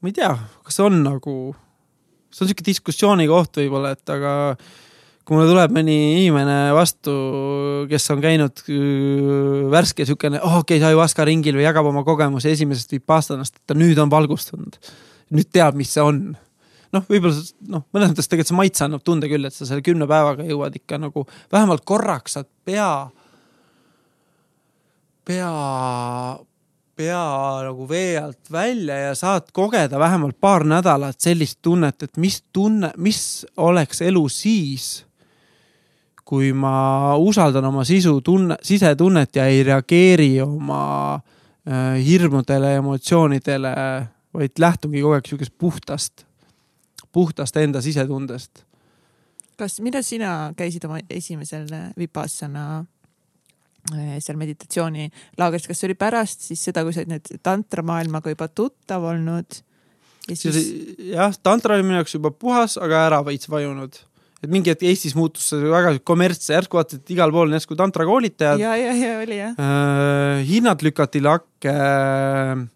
ma 0.01 0.11
ei 0.11 0.15
tea, 0.17 0.33
kas 0.67 0.81
on 0.83 0.99
nagu, 1.05 1.37
see 2.37 2.45
on 2.45 2.51
sihuke 2.51 2.65
diskussiooni 2.67 3.25
koht 3.29 3.57
võib-olla, 3.57 3.95
et 3.97 4.13
aga 4.13 4.31
kui 5.27 5.35
mulle 5.35 5.49
tuleb 5.49 5.73
mõni 5.75 5.97
inimene 6.21 6.71
vastu, 6.77 7.13
kes 7.89 8.05
on 8.13 8.23
käinud 8.23 8.63
äh, 8.71 9.67
värske 9.73 10.05
siukene, 10.07 10.39
oh 10.39 10.61
okei 10.61 10.77
okay,, 10.77 10.87
ayahuasca 10.91 11.25
ringil 11.27 11.57
või 11.57 11.65
jagab 11.65 11.89
oma 11.89 12.05
kogemusi 12.07 12.53
esimesest 12.53 12.95
vipassanast, 12.95 13.57
et 13.57 13.73
ta 13.73 13.77
nüüd 13.77 13.99
on 13.99 14.13
valgustunud. 14.13 14.77
nüüd 15.35 15.49
teab, 15.51 15.75
mis 15.75 15.89
see 15.91 16.03
on 16.05 16.21
noh, 16.95 17.05
võib-olla 17.09 17.41
noh, 17.73 17.83
mõnes 17.91 18.13
mõttes 18.13 18.29
tegelikult 18.29 18.51
see 18.53 18.59
maitse 18.61 18.85
annab 18.85 19.03
tunde 19.03 19.27
küll, 19.31 19.47
et 19.47 19.55
sa 19.55 19.67
selle 19.67 19.83
kümne 19.85 20.07
päevaga 20.07 20.45
jõuad 20.47 20.77
ikka 20.79 20.99
nagu 21.01 21.25
vähemalt 21.51 21.83
korraks 21.87 22.37
saad 22.37 22.47
pea, 22.67 22.91
pea, 25.27 25.51
pea 26.97 27.23
nagu 27.67 27.87
vee 27.89 28.17
alt 28.19 28.51
välja 28.51 28.97
ja 28.97 29.15
saad 29.15 29.51
kogeda 29.53 29.99
vähemalt 29.99 30.39
paar 30.41 30.65
nädalat 30.65 31.19
sellist 31.21 31.59
tunnet, 31.61 32.03
et 32.03 32.17
mis 32.17 32.41
tunne, 32.53 32.91
mis 32.97 33.45
oleks 33.57 34.01
elu 34.01 34.25
siis, 34.29 35.05
kui 36.27 36.51
ma 36.53 37.15
usaldan 37.15 37.65
oma 37.69 37.85
sisu 37.87 38.19
tunne, 38.21 38.57
sisetunnet 38.61 39.35
ja 39.35 39.45
ei 39.47 39.63
reageeri 39.63 40.31
oma 40.41 40.81
äh, 41.15 41.97
hirmudele, 42.03 42.75
emotsioonidele, 42.81 43.75
vaid 44.33 44.59
lähtungi 44.59 45.01
kogu 45.01 45.17
aeg 45.17 45.29
sihukesest 45.29 45.57
puhtast 45.57 46.27
puhtast 47.17 47.57
enda 47.57 47.81
sisetundest. 47.81 48.63
kas, 49.57 49.79
mida 49.81 50.03
sina 50.05 50.53
käisid 50.57 50.83
oma 50.85 50.99
esimesel 51.09 51.65
Vipassana 51.97 52.65
eh, 52.79 52.85
seal 54.23 54.39
meditatsioonilaagris, 54.39 55.69
kas 55.69 55.81
see 55.81 55.89
oli 55.89 55.97
pärast 55.99 56.49
siis 56.49 56.65
seda, 56.69 56.83
kui 56.85 56.95
sa 56.95 57.03
olid 57.03 57.13
nüüd 57.15 57.31
tantramaailmaga 57.45 58.33
juba 58.33 58.49
tuttav 58.51 59.07
olnud? 59.13 59.61
Siis... 60.27 60.59
jah, 61.13 61.35
tantra 61.39 61.77
oli 61.77 61.87
minu 61.87 62.01
jaoks 62.01 62.17
juba 62.17 62.33
puhas, 62.35 62.75
aga 62.81 63.05
ära 63.07 63.23
veits 63.27 63.49
vajunud 63.51 63.95
et 64.43 64.51
mingi 64.53 64.69
hetk 64.69 64.83
Eestis 64.85 65.15
muutus 65.17 65.47
see 65.49 65.69
väga 65.71 65.95
kommertse, 66.05 66.51
järsku 66.53 66.77
vaatasid, 66.77 67.01
et 67.01 67.13
igal 67.15 67.31
pool 67.33 67.47
on 67.47 67.55
järsku 67.57 67.77
tantrakoolitajad. 67.79 68.61
ja, 68.61 68.75
ja, 68.77 68.91
ja 68.93 69.13
oli 69.23 69.39
jah 69.39 69.55
äh,. 69.57 70.43
hinnad 70.45 70.83
lükati 70.85 71.23
lakke 71.25 71.73
äh, 71.73 72.67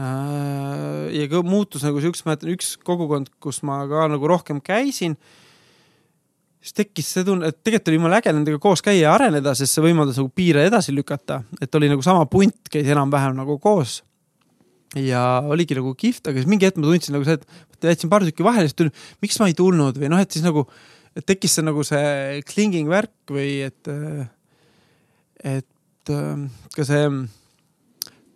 Äh, 0.00 1.12
ja 1.12 1.42
muutus 1.44 1.84
nagu 1.84 2.00
siukses, 2.00 2.24
ma 2.24 2.32
mäletan 2.32 2.52
üks 2.54 2.74
kogukond, 2.80 3.28
kus 3.42 3.60
ma 3.66 3.82
ka 3.90 4.06
nagu 4.08 4.28
rohkem 4.30 4.62
käisin. 4.64 5.18
Siis 6.62 6.76
tekkis 6.78 7.10
see 7.16 7.26
tunne, 7.26 7.50
et 7.50 7.58
tegelikult 7.58 7.90
oli 7.90 7.98
jumala 7.98 8.20
äge 8.22 8.32
nendega 8.34 8.60
koos 8.62 8.84
käia 8.84 9.08
ja 9.08 9.16
areneda, 9.16 9.54
sest 9.58 9.74
see 9.74 9.84
võimaldas 9.84 10.20
nagu 10.20 10.30
piire 10.34 10.64
edasi 10.68 10.94
lükata, 10.94 11.42
et 11.60 11.74
oli 11.78 11.90
nagu 11.90 12.04
sama 12.06 12.24
punt 12.30 12.70
käis 12.72 12.88
enam-vähem 12.92 13.36
nagu 13.38 13.58
koos. 13.62 14.00
ja 14.92 15.40
oligi 15.48 15.72
nagu 15.72 15.94
kihvt, 15.96 16.26
aga 16.28 16.36
siis 16.36 16.48
mingi 16.48 16.68
hetk 16.68 16.76
ma 16.76 16.84
tundsin 16.84 17.14
nagu 17.16 17.24
see, 17.24 17.38
et 17.40 17.86
jätsin 17.88 18.10
paar 18.12 18.26
tükki 18.26 18.44
vahele, 18.44 18.68
siis 18.68 18.76
tuli, 18.76 18.92
miks 19.24 19.38
ma 19.40 19.48
ei 19.48 19.56
tulnud 19.56 19.96
või 19.96 20.10
noh, 20.12 20.20
et 20.20 20.34
siis 20.34 20.44
nagu 20.44 20.66
et 21.16 21.24
tekkis 21.28 21.58
see 21.58 21.64
nagu 21.64 21.84
see 21.86 22.42
clinging 22.48 22.90
värk 22.92 23.32
või 23.32 23.62
et, 23.66 23.90
et 25.44 26.12
ka 26.76 26.86
see 26.86 27.08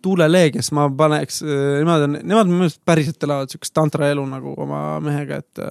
tuulelee, 0.05 0.51
kes 0.55 0.71
ma 0.77 0.87
paneks, 0.93 1.41
nemad 1.45 2.07
on, 2.07 2.19
nemad 2.21 2.49
minu 2.49 2.63
meelest 2.63 2.81
päriselt 2.87 3.23
elavad 3.27 3.53
siukest 3.53 3.73
tantraelu 3.77 4.25
nagu 4.29 4.53
oma 4.65 4.81
mehega, 5.03 5.41
et 5.41 5.63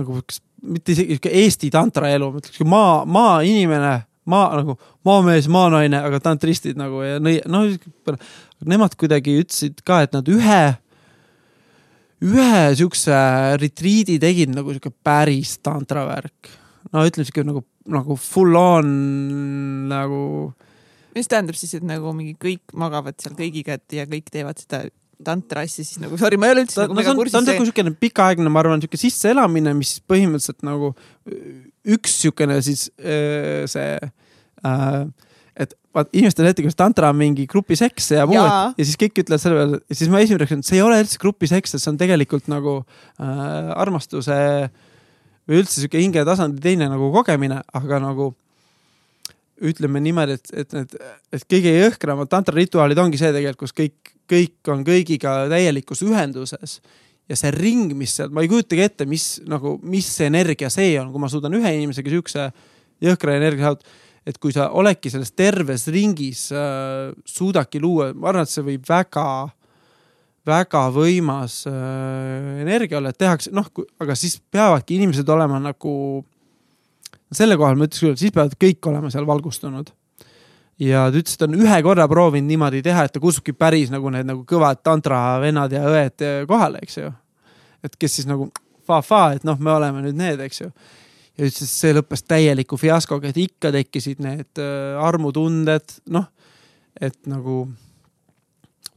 nagu 0.00 0.20
mitte 0.62 0.94
isegi 0.94 1.16
sihuke 1.16 1.32
Eesti 1.42 1.70
tantraelu, 1.74 2.30
ma 2.30 2.42
ütleks 2.42 2.62
maa, 2.68 2.94
maainimene, 3.08 3.94
maa 4.30 4.46
nagu 4.60 4.76
maamees, 5.06 5.48
maanaine, 5.52 5.98
aga 6.06 6.20
tantristid 6.22 6.78
nagu 6.78 7.02
ja 7.04 7.18
noh, 7.22 7.66
nemad 8.68 8.94
kuidagi 8.98 9.40
ütlesid 9.42 9.82
ka, 9.86 10.02
et 10.06 10.14
nad 10.14 10.28
ühe 10.30 10.62
ühe 12.22 12.64
siukse 12.78 13.18
retriidi 13.58 14.18
tegid 14.22 14.52
nagu 14.54 14.74
sihuke 14.74 14.92
päris 15.04 15.56
tantra 15.62 16.06
värk. 16.06 16.50
no 16.92 17.06
ütleme 17.06 17.26
sihuke 17.26 17.46
nagu, 17.46 17.64
nagu 17.90 18.16
full 18.16 18.58
on 18.58 18.92
nagu. 19.90 20.52
mis 21.16 21.28
tähendab 21.28 21.58
siis, 21.58 21.74
et 21.74 21.86
nagu 21.86 22.14
mingi 22.16 22.36
kõik 22.38 22.76
magavad 22.78 23.18
seal 23.20 23.34
kõigiga, 23.38 23.76
et 23.78 23.98
ja 23.98 24.06
kõik 24.06 24.30
teevad 24.30 24.62
seda 24.62 24.86
tantra 25.26 25.64
asja, 25.66 25.84
siis 25.86 26.00
nagu 26.02 26.18
sorry, 26.20 26.38
ma 26.40 26.48
ei 26.48 26.56
ole 26.56 26.64
üldse 26.66 26.78
ta, 26.78 26.86
nagu 26.86 26.98
mega 26.98 27.14
kursis. 27.18 27.34
ta 27.34 27.56
on 27.56 27.68
siukene 27.68 27.94
pikaaegne, 28.02 28.52
ma 28.52 28.62
arvan, 28.62 28.82
sihuke 28.82 29.00
sisseelamine, 29.00 29.74
mis 29.78 29.96
põhimõtteliselt 30.10 30.64
nagu 30.66 30.92
üks 31.96 32.20
siukene 32.22 32.60
siis 32.64 32.88
äh, 33.00 33.62
see 33.70 33.98
äh, 33.98 34.98
et 35.62 35.74
vaat 35.92 36.12
inimestel 36.16 36.48
ette, 36.48 36.64
kas 36.64 36.76
tantra 36.78 37.10
on 37.12 37.18
mingi 37.18 37.44
grupiseks 37.50 38.12
ja 38.14 38.24
muu, 38.28 38.40
et 38.40 38.80
ja 38.80 38.86
siis 38.88 38.98
kõik 39.00 39.20
ütlevad 39.24 39.42
selle 39.42 39.58
peale, 39.58 39.80
siis 39.92 40.12
ma 40.12 40.22
esimene 40.22 40.40
reaktsioon, 40.40 40.64
see 40.64 40.78
ei 40.78 40.84
ole 40.84 41.00
üldse 41.02 41.20
grupiseks, 41.20 41.76
see 41.76 41.90
on 41.92 41.98
tegelikult 42.00 42.48
nagu 42.52 42.78
äh, 42.80 43.72
armastuse 43.76 44.38
või 45.48 45.60
üldse 45.60 45.80
sihuke 45.80 46.00
hingetasandi 46.00 46.62
teine 46.64 46.88
nagu 46.88 47.10
kogemine, 47.12 47.60
aga 47.76 48.00
nagu 48.02 48.32
ütleme 49.62 50.00
niimoodi, 50.02 50.38
et, 50.38 50.52
et 50.62 50.76
need, 50.76 50.96
et 51.32 51.46
kõige 51.50 51.72
jõhkramad 51.76 52.30
tantra 52.32 52.56
rituaalid 52.56 52.98
ongi 52.98 53.20
see 53.20 53.32
tegelikult, 53.34 53.68
kus 53.68 53.76
kõik, 53.76 54.12
kõik 54.32 54.72
on 54.72 54.84
kõigiga 54.86 55.42
täielikus 55.52 56.02
ühenduses 56.06 56.78
ja 57.28 57.38
see 57.38 57.52
ring, 57.54 57.92
mis 57.96 58.16
seal, 58.18 58.32
ma 58.34 58.42
ei 58.42 58.50
kujutagi 58.50 58.86
ette, 58.86 59.06
mis 59.08 59.36
nagu, 59.48 59.76
mis 59.86 60.08
energia 60.24 60.70
see 60.72 60.96
on, 61.00 61.12
kui 61.12 61.22
ma 61.22 61.30
suudan 61.30 61.54
ühe 61.58 61.76
inimesega 61.76 62.16
siukse 62.16 62.48
jõhkra 63.02 63.36
energia 63.38 63.68
saavutada 63.68 64.00
et 64.26 64.38
kui 64.38 64.54
sa 64.54 64.68
oledki 64.78 65.10
selles 65.10 65.34
terves 65.34 65.88
ringis 65.90 66.46
äh,, 66.54 67.10
suudadki 67.26 67.80
luua, 67.82 68.12
ma 68.14 68.30
arvan, 68.30 68.46
et 68.46 68.52
see 68.52 68.64
võib 68.66 68.86
väga, 68.88 69.26
väga 70.46 70.84
võimas 70.94 71.62
äh, 71.70 72.62
energia 72.62 73.00
olla, 73.00 73.12
et 73.12 73.20
tehakse, 73.22 73.52
noh, 73.54 73.66
aga 74.02 74.16
siis 74.18 74.38
peavadki 74.52 75.00
inimesed 75.00 75.28
olema 75.32 75.60
nagu. 75.62 75.94
Selle 77.36 77.58
kohal 77.60 77.76
ma 77.78 77.88
ütleks 77.88 78.04
küll, 78.04 78.14
et 78.14 78.22
siis 78.22 78.34
peavad 78.34 78.56
kõik 78.60 78.88
olema 78.90 79.10
seal 79.12 79.26
valgustunud. 79.28 79.92
ja 80.82 81.04
ta 81.10 81.18
ütles, 81.18 81.36
et 81.36 81.42
ta 81.42 81.48
on 81.50 81.60
ühe 81.60 81.82
korra 81.82 82.08
proovinud 82.08 82.48
niimoodi 82.48 82.82
teha, 82.82 83.04
et 83.04 83.12
ta 83.12 83.20
kutsubki 83.20 83.52
päris 83.52 83.92
nagu 83.92 84.10
need 84.10 84.26
nagu 84.28 84.44
kõvad 84.48 84.82
tantra 84.82 85.38
vennad 85.40 85.72
ja 85.72 85.84
õed 85.88 86.26
kohale, 86.48 86.82
eks 86.82 86.98
ju. 86.98 87.12
et 87.84 87.96
kes 87.96 88.20
siis 88.20 88.28
nagu 88.30 88.50
fa-fa, 88.86 89.32
et 89.36 89.44
noh, 89.44 89.58
me 89.58 89.72
oleme 89.72 90.02
nüüd 90.02 90.18
need, 90.18 90.40
eks 90.42 90.64
ju 90.64 90.72
ja 91.38 91.48
ütles, 91.48 91.64
et 91.64 91.72
see 91.72 91.94
lõppes 91.96 92.24
täieliku 92.28 92.78
fiaskoga, 92.80 93.30
et 93.30 93.40
ikka 93.40 93.72
tekkisid 93.74 94.20
need 94.24 94.60
äh, 94.60 94.98
armutunded, 95.00 95.96
noh, 96.12 96.28
et 97.00 97.16
nagu. 97.30 97.64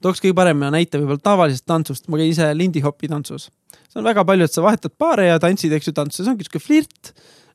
tooks 0.04 0.22
kõige 0.22 0.36
parema 0.38 0.70
näite 0.74 1.00
võib-olla 1.00 1.24
tavalisest 1.24 1.66
tantsust, 1.66 2.10
ma 2.10 2.20
käin 2.20 2.34
ise 2.34 2.52
lindihopi 2.54 3.10
tantsus. 3.10 3.50
see 3.88 4.02
on 4.02 4.08
väga 4.08 4.26
palju, 4.26 4.46
et 4.46 4.54
sa 4.54 4.66
vahetad 4.66 4.94
paare 4.98 5.30
ja 5.30 5.40
tantsid, 5.40 5.72
eks 5.74 5.90
ju, 5.90 5.96
tantsu, 5.96 6.24
see 6.24 6.32
ongi 6.32 6.48
sihuke 6.48 6.64
flirt. 6.64 7.14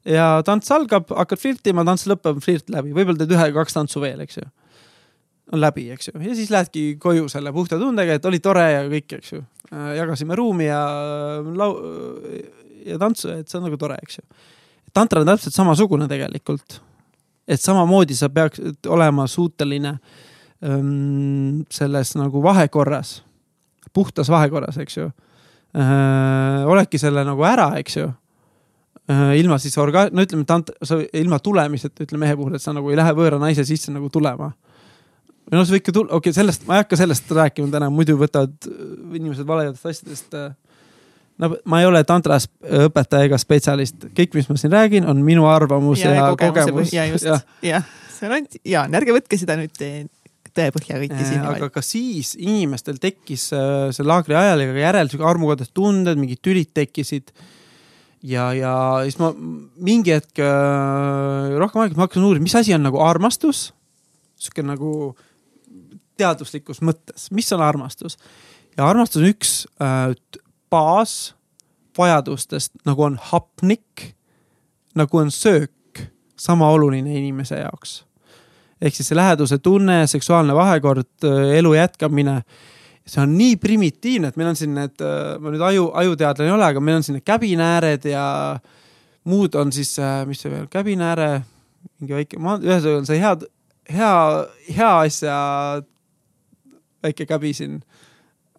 Ja 0.08 0.28
tants 0.46 0.70
algab, 0.72 1.10
hakkad 1.16 1.40
flirtima, 1.40 1.84
tants 1.84 2.06
lõpeb, 2.10 2.40
flirt 2.44 2.70
läbi, 2.72 2.94
võib-olla 2.96 3.20
teed 3.22 3.36
ühe-kaks 3.36 3.76
tantsu 3.76 4.02
veel, 4.02 4.20
eks 4.24 4.40
ju 4.40 4.46
on 5.50 5.58
läbi, 5.58 5.88
eks 5.90 6.08
ju, 6.08 6.20
ja 6.22 6.34
siis 6.38 6.50
lähedki 6.52 6.84
koju 7.02 7.26
selle 7.28 7.50
puhta 7.52 7.78
tundega, 7.78 8.14
et 8.14 8.26
oli 8.28 8.38
tore 8.38 8.68
ja 8.70 8.84
kõik, 8.86 9.16
eks 9.16 9.32
ju. 9.32 9.40
Äh, 9.72 9.96
jagasime 9.98 10.36
ruumi 10.38 10.68
ja 10.68 10.84
lau- 11.42 11.80
ja 12.86 12.98
tantsu, 13.02 13.32
et 13.34 13.50
see 13.50 13.58
on 13.58 13.66
nagu 13.66 13.78
tore, 13.80 13.98
eks 14.02 14.20
ju 14.20 14.26
tantra 14.92 15.20
on 15.20 15.26
täpselt 15.26 15.54
samasugune 15.54 16.08
tegelikult. 16.08 16.80
et 17.48 17.60
samamoodi 17.60 18.14
sa 18.14 18.28
peaks 18.30 18.60
olema 18.86 19.24
suuteline 19.26 19.96
ähm, 20.62 21.62
selles 21.70 22.14
nagu 22.14 22.42
vahekorras, 22.42 23.24
puhtas 23.92 24.30
vahekorras, 24.30 24.78
eks 24.78 24.96
ju 24.96 25.08
äh,. 25.74 26.66
oledki 26.66 26.98
selle 26.98 27.24
nagu 27.24 27.42
ära, 27.44 27.72
eks 27.78 27.96
ju 27.96 28.06
äh,. 28.06 28.14
Ilma 29.38 29.58
siis 29.62 29.76
orga-, 29.80 30.08
no 30.12 30.24
ütleme, 30.26 30.46
tant-, 30.48 30.72
sa 30.86 31.00
ilma 31.18 31.40
tulemiseta, 31.42 32.04
ütleme 32.06 32.26
mehe 32.26 32.36
puhul, 32.38 32.56
et 32.58 32.64
sa 32.64 32.74
nagu 32.76 32.90
ei 32.92 32.98
lähe 33.00 33.14
võõra 33.16 33.40
naise 33.42 33.64
sisse 33.68 33.92
nagu 33.94 34.10
tulema 34.12 34.52
noh, 35.50 35.64
sa 35.66 35.74
võid 35.74 35.84
ka 35.86 35.94
tulla, 35.94 36.14
okei 36.14 36.30
okay,, 36.30 36.36
sellest, 36.36 36.66
ma 36.68 36.78
ei 36.78 36.84
hakka 36.84 36.98
sellest 37.00 37.30
rääkima 37.34 37.70
täna, 37.72 37.90
muidu 37.94 38.16
võtavad 38.20 38.68
inimesed 39.16 39.48
valedest 39.48 39.86
asjadest 39.90 40.36
äh, 40.38 40.52
no 41.40 41.50
ma 41.70 41.80
ei 41.82 41.88
ole 41.88 42.02
tantras 42.08 42.46
õpetaja 42.60 43.28
ega 43.28 43.40
spetsialist, 43.40 44.10
kõik, 44.16 44.36
mis 44.38 44.48
ma 44.50 44.58
siin 44.60 44.74
räägin, 44.74 45.08
on 45.10 45.20
minu 45.26 45.48
arvamus 45.50 46.04
ja, 46.04 46.14
ja 46.16 46.30
kogemus. 46.38 46.94
ja 46.94 47.06
just, 47.10 47.28
jah, 47.64 47.86
see 48.14 48.28
on 48.28 48.38
ainult, 48.38 48.58
ja 48.68 48.86
ärge 49.00 49.16
võtke 49.16 49.38
seda 49.40 49.56
nüüd 49.60 49.74
tõepõhja 50.56 50.98
kõiki 51.00 51.22
siin. 51.24 51.46
aga 51.46 51.70
ka 51.72 51.82
siis 51.84 52.34
inimestel 52.38 53.00
tekkis 53.02 53.50
äh, 53.56 53.88
selle 53.94 54.12
laagri 54.12 54.36
ajal 54.38 54.64
ja 54.64 54.74
ka 54.74 54.84
järel 54.84 55.10
sihuke 55.10 55.28
armukodus 55.30 55.72
tunded, 55.74 56.20
mingid 56.20 56.42
tülid 56.44 56.72
tekkisid. 56.76 57.32
Ja, 58.22 58.52
ja 58.54 59.00
siis 59.06 59.18
ma 59.20 59.32
mingi 59.80 60.12
hetk 60.14 60.38
äh, 60.44 61.58
rohkem 61.60 61.80
aega, 61.84 61.94
ma 61.96 62.02
hakkasin 62.06 62.28
uurima, 62.28 62.44
mis 62.44 62.58
asi 62.58 62.74
on 62.76 62.84
nagu 62.86 62.98
armastus. 63.04 63.60
sihuke 64.40 64.62
nagu 64.64 64.90
teaduslikus 66.20 66.78
mõttes, 66.84 67.30
mis 67.32 67.52
on 67.56 67.62
armastus 67.64 68.14
ja 68.76 68.88
armastus 68.88 69.22
on 69.22 69.28
üks 69.30 69.50
äh, 69.82 70.08
baasvajadustest 70.70 72.72
nagu 72.88 73.00
on 73.08 73.16
hapnik, 73.30 74.14
nagu 74.94 75.18
on 75.18 75.30
söök, 75.30 75.70
sama 76.40 76.70
oluline 76.70 77.18
inimese 77.18 77.56
jaoks. 77.60 78.04
ehk 78.80 78.94
siis 78.96 79.08
see 79.08 79.16
läheduse 79.16 79.58
tunne, 79.58 80.06
seksuaalne 80.06 80.54
vahekord, 80.56 81.24
elu 81.56 81.74
jätkamine 81.74 82.42
see 83.06 83.22
on 83.22 83.32
nii 83.38 83.56
primitiivne, 83.60 84.30
et 84.30 84.36
meil 84.38 84.50
on 84.52 84.58
siin 84.58 84.74
need, 84.76 85.02
ma 85.40 85.52
nüüd 85.52 85.62
aju, 85.66 85.88
ajuteadlane 86.02 86.50
ei 86.50 86.54
ole, 86.54 86.66
aga 86.66 86.82
meil 86.84 87.00
on 87.00 87.06
siin 87.06 87.18
need 87.18 87.26
käbinääred 87.26 88.04
ja 88.10 88.24
muud 89.30 89.56
on 89.58 89.72
siis, 89.74 89.94
mis 90.28 90.42
see 90.42 90.52
veel, 90.52 90.68
käbinääre, 90.70 91.30
mingi 92.00 92.16
väike, 92.16 92.38
ühesõnaga 92.38 92.98
on 93.00 93.08
see 93.08 93.20
hea, 93.20 93.34
hea, 93.90 94.12
hea 94.76 94.92
asja 95.06 95.38
väike 97.04 97.26
käbi 97.28 97.52
siin 97.56 97.80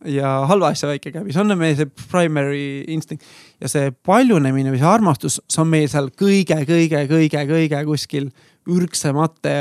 ja 0.06 0.34
halva 0.50 0.72
asja 0.74 0.90
väike 0.90 1.14
käbi, 1.14 1.34
see 1.34 1.44
on 1.44 1.54
meie 1.58 1.78
see 1.78 1.90
primary 2.12 2.84
instinct 2.92 3.26
ja 3.62 3.70
see 3.72 3.92
paljunemine 4.06 4.74
või 4.74 4.82
see 4.82 4.90
armastus, 4.90 5.40
see 5.48 5.62
on 5.64 5.70
meil 5.72 5.90
seal 5.92 6.10
kõige-kõige-kõige-kõige 6.22 7.84
kuskil 7.90 8.32
ürgsemate 8.70 9.56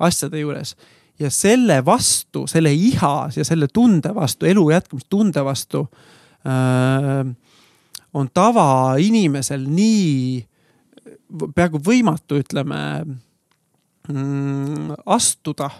asjade 0.00 0.42
juures. 0.42 0.74
Ja 1.20 1.30
selle 1.30 1.80
vastu, 1.84 2.46
selle 2.50 2.72
iha 2.72 3.28
ja 3.36 3.44
selle 3.44 3.68
tunde 3.72 4.14
vastu, 4.14 4.46
elu 4.48 4.70
jätkamise 4.70 5.06
tunde 5.10 5.44
vastu 5.44 5.84
äh, 6.46 7.26
on 8.14 8.30
tavainimesel 8.34 9.66
nii 9.68 10.46
peaaegu 11.54 11.78
võimatu, 11.84 12.40
ütleme 12.42 12.80
mm, 14.08 14.96
astuda. 15.06 15.70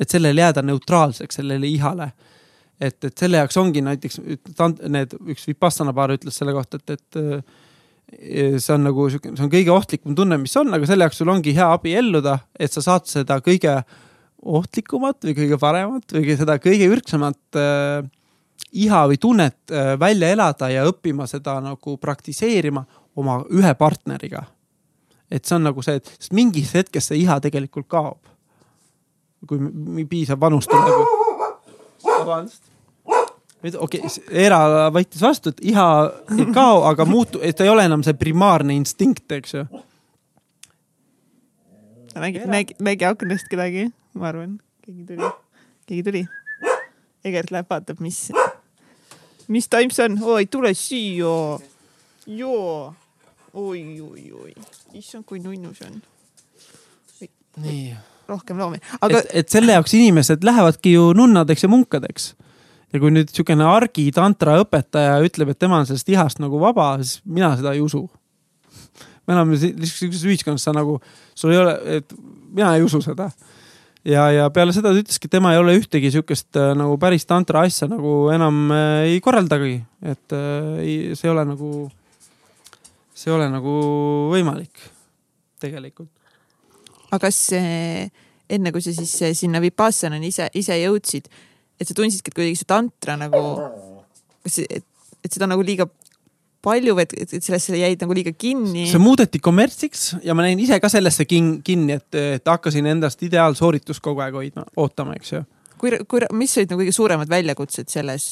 et 0.00 0.10
sellele 0.10 0.40
jääda 0.40 0.62
neutraalseks, 0.62 1.36
sellele 1.36 1.66
ihale 1.66 2.12
et, 2.80 3.04
et 3.04 3.18
selle 3.18 3.40
jaoks 3.40 3.58
ongi 3.60 3.82
näiteks 3.84 4.20
need, 4.90 5.14
üks 5.32 5.46
Vipassana 5.48 5.94
paar 5.96 6.14
ütles 6.14 6.38
selle 6.38 6.54
kohta, 6.56 6.80
et, 6.80 6.96
et 6.96 7.18
eh, 7.20 8.56
see 8.58 8.74
on 8.74 8.86
nagu 8.88 9.08
sihuke, 9.10 9.34
see 9.34 9.46
on 9.46 9.52
kõige 9.52 9.74
ohtlikum 9.74 10.16
tunne, 10.18 10.38
mis 10.42 10.56
on, 10.60 10.72
aga 10.74 10.88
selle 10.88 11.06
jaoks 11.06 11.20
sul 11.22 11.32
ongi 11.32 11.54
hea 11.56 11.68
abielluda, 11.76 12.38
et 12.58 12.74
sa 12.74 12.84
saad 12.84 13.08
seda 13.10 13.38
kõige 13.44 13.78
ohtlikumat 14.44 15.24
või 15.24 15.34
kõige 15.38 15.58
paremat 15.60 16.14
või 16.16 16.36
seda 16.38 16.58
kõige 16.62 16.88
ürgsemat 16.92 17.58
äh, 17.58 18.04
iha 18.84 19.04
või 19.10 19.18
tunnet 19.20 19.72
äh, 19.72 19.94
välja 20.00 20.30
elada 20.34 20.70
ja 20.72 20.84
õppima 20.88 21.26
seda 21.30 21.58
nagu 21.64 21.96
praktiseerima 22.00 22.84
oma 23.16 23.40
ühe 23.50 23.74
partneriga. 23.78 24.44
et 25.30 25.44
see 25.44 25.56
on 25.56 25.64
nagu 25.66 25.82
see, 25.82 25.96
et 25.96 26.06
sest 26.18 26.32
mingis 26.36 26.74
hetkes 26.74 27.10
see 27.10 27.22
iha 27.24 27.40
tegelikult 27.40 27.88
kaob. 27.88 28.20
kui 29.46 30.06
piisav 30.08 30.40
vanus 30.40 30.66
tuleb 30.66 31.24
vabandust. 32.04 32.62
nüüd 33.64 33.76
okei 33.80 34.00
okay,, 34.04 34.22
Eera 34.44 34.90
võttis 34.92 35.22
vastu, 35.24 35.54
et 35.54 35.64
iha 35.72 35.88
ei 36.36 36.46
kao, 36.52 36.84
aga 36.90 37.06
muutu-, 37.08 37.42
et 37.42 37.56
ta 37.56 37.66
ei 37.66 37.72
ole 37.72 37.86
enam 37.88 38.04
see 38.04 38.16
primaarne 38.18 38.76
instinkt, 38.76 39.26
eks 39.32 39.54
ju. 39.54 39.66
nägi, 42.14 42.44
nägi, 42.46 42.76
nägi 42.84 43.08
aknast 43.08 43.48
kedagi, 43.50 43.88
ma 44.14 44.30
arvan, 44.30 44.58
keegi 44.84 45.04
tuli, 45.08 45.30
keegi 45.88 46.02
tuli. 46.06 46.24
Egert 47.24 47.50
läheb 47.54 47.70
vaatab, 47.70 48.02
mis, 48.04 48.18
mis 49.48 49.68
taim 49.72 49.92
see 49.94 50.04
on, 50.10 50.18
oi 50.34 50.46
tule 50.52 50.74
siia. 50.76 51.36
joo, 52.26 52.94
oi, 53.54 53.84
oi, 54.00 54.24
oi, 54.32 54.52
issand, 55.00 55.24
kui 55.28 55.40
nunnu 55.40 55.72
see 55.76 55.88
on, 55.88 56.02
nii. 57.64 57.94
rohkem 58.28 58.60
loomi, 58.60 58.80
aga 59.00 59.22
et, 59.22 59.30
et 59.42 59.52
selle 59.52 59.76
jaoks 59.76 59.94
inimesed 59.96 60.44
lähevadki 60.46 60.94
ju 60.94 61.12
nunnadeks 61.16 61.64
ja 61.64 61.70
munkadeks. 61.72 62.34
ja 62.92 63.00
kui 63.02 63.10
nüüd 63.10 63.32
niisugune 63.32 63.66
argitantra 63.66 64.58
õpetaja 64.62 65.16
ütleb, 65.26 65.54
et 65.54 65.58
tema 65.58 65.80
on 65.80 65.88
sellest 65.88 66.12
ihast 66.12 66.44
nagu 66.44 66.60
vaba, 66.62 66.92
siis 67.02 67.24
mina 67.24 67.54
seda 67.56 67.72
ei 67.74 67.82
usu. 67.84 68.04
me 69.26 69.34
elame 69.34 69.56
niisuguses 69.56 70.28
ühiskonnas, 70.28 70.68
sa 70.68 70.76
nagu, 70.76 71.00
sul 71.34 71.56
ei 71.56 71.62
ole, 71.64 71.74
et 71.98 72.16
mina 72.52 72.76
ei 72.76 72.84
usu 72.84 73.00
seda. 73.02 73.30
ja, 74.04 74.28
ja 74.32 74.48
peale 74.54 74.74
seda 74.76 74.92
ta 74.92 75.02
ütleski, 75.02 75.28
et 75.28 75.36
tema 75.36 75.54
ei 75.54 75.60
ole 75.60 75.76
ühtegi 75.78 76.12
sihukest 76.14 76.58
äh, 76.60 76.72
nagu 76.78 76.96
päris 77.00 77.26
tantra 77.28 77.64
asja 77.66 77.88
nagu 77.90 78.30
enam 78.34 78.66
äh, 78.74 79.12
ei 79.12 79.20
korraldagi, 79.24 79.78
et 80.04 80.36
äh, 80.36 80.74
ei, 80.84 80.96
see 81.18 81.28
ei 81.28 81.34
ole 81.34 81.46
nagu, 81.48 81.70
see 83.14 83.30
ei 83.30 83.38
ole 83.38 83.48
nagu 83.52 83.78
võimalik 84.32 84.90
tegelikult. 85.64 86.10
aga 87.10 87.20
kas 87.26 87.40
eh, 87.56 88.08
enne 88.50 88.72
kui 88.74 88.84
sa 88.84 88.94
siis 88.94 89.14
eh, 89.22 89.34
sinna 89.36 89.62
Vipassanani 89.62 90.30
ise, 90.32 90.48
ise 90.58 90.76
jõudsid, 90.80 91.28
et 91.78 91.88
sa 91.88 91.96
tundsidki, 91.96 92.32
et 92.32 92.38
kuidagi 92.38 92.60
see 92.60 92.70
tantra 92.70 93.16
nagu, 93.20 93.42
kas, 94.44 94.60
et, 94.66 94.86
et 95.24 95.30
seda 95.32 95.48
nagu 95.50 95.64
liiga 95.64 95.88
palju 96.64 96.96
või 96.96 97.06
et, 97.06 97.14
et, 97.24 97.34
et 97.38 97.44
sellesse 97.44 97.76
jäid 97.78 98.00
nagu 98.04 98.16
liiga 98.16 98.32
kinni? 98.36 98.86
see 98.90 99.02
muudeti 99.02 99.40
kommertsiks 99.44 100.06
ja 100.24 100.36
ma 100.36 100.46
näin 100.46 100.62
ise 100.64 100.80
ka 100.82 100.90
sellesse 100.92 101.28
kin- 101.28 101.58
kinni, 101.66 101.98
et, 102.00 102.08
et 102.38 102.50
hakkasin 102.50 102.88
endast 102.94 103.22
ideaalsooritust 103.26 104.02
kogu 104.04 104.24
aeg 104.24 104.40
hoidma, 104.40 104.66
ootama, 104.80 105.18
eks 105.20 105.36
ju. 105.36 105.44
kui, 105.78 105.94
kui, 106.08 106.24
mis 106.36 106.56
olid 106.58 106.74
nagu 106.74 106.84
kõige 106.84 106.96
suuremad 106.96 107.30
väljakutsed 107.30 107.92
selles, 107.92 108.28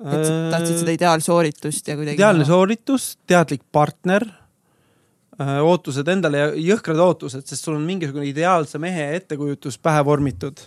et 0.00 0.26
sa 0.26 0.36
tahtsid 0.56 0.82
seda 0.82 0.98
ideaalsooritust 0.98 1.92
ja 1.92 1.96
kuidagi? 1.98 2.16
Äh, 2.16 2.20
ideaalne 2.20 2.48
sooritus, 2.48 3.14
teadlik 3.30 3.64
partner, 3.72 4.26
ootused 5.40 6.08
endale 6.12 6.40
ja 6.40 6.48
jõhkrad 6.74 7.00
ootused, 7.00 7.44
sest 7.48 7.64
sul 7.64 7.78
on 7.78 7.84
mingisugune 7.86 8.26
ideaalse 8.28 8.80
mehe 8.82 9.06
ettekujutus 9.16 9.78
pähe 9.80 10.02
vormitud, 10.04 10.60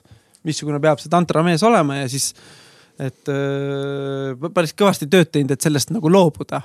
missugune 0.48 0.80
peab 0.82 1.02
see 1.02 1.12
tantramees 1.14 1.64
olema 1.68 2.02
ja 2.02 2.08
siis, 2.12 2.32
et 3.02 3.30
äh, 3.32 4.50
päris 4.54 4.74
kõvasti 4.78 5.10
tööd 5.12 5.30
teinud, 5.34 5.54
et 5.54 5.66
sellest 5.66 5.94
nagu 5.94 6.12
loobuda. 6.12 6.64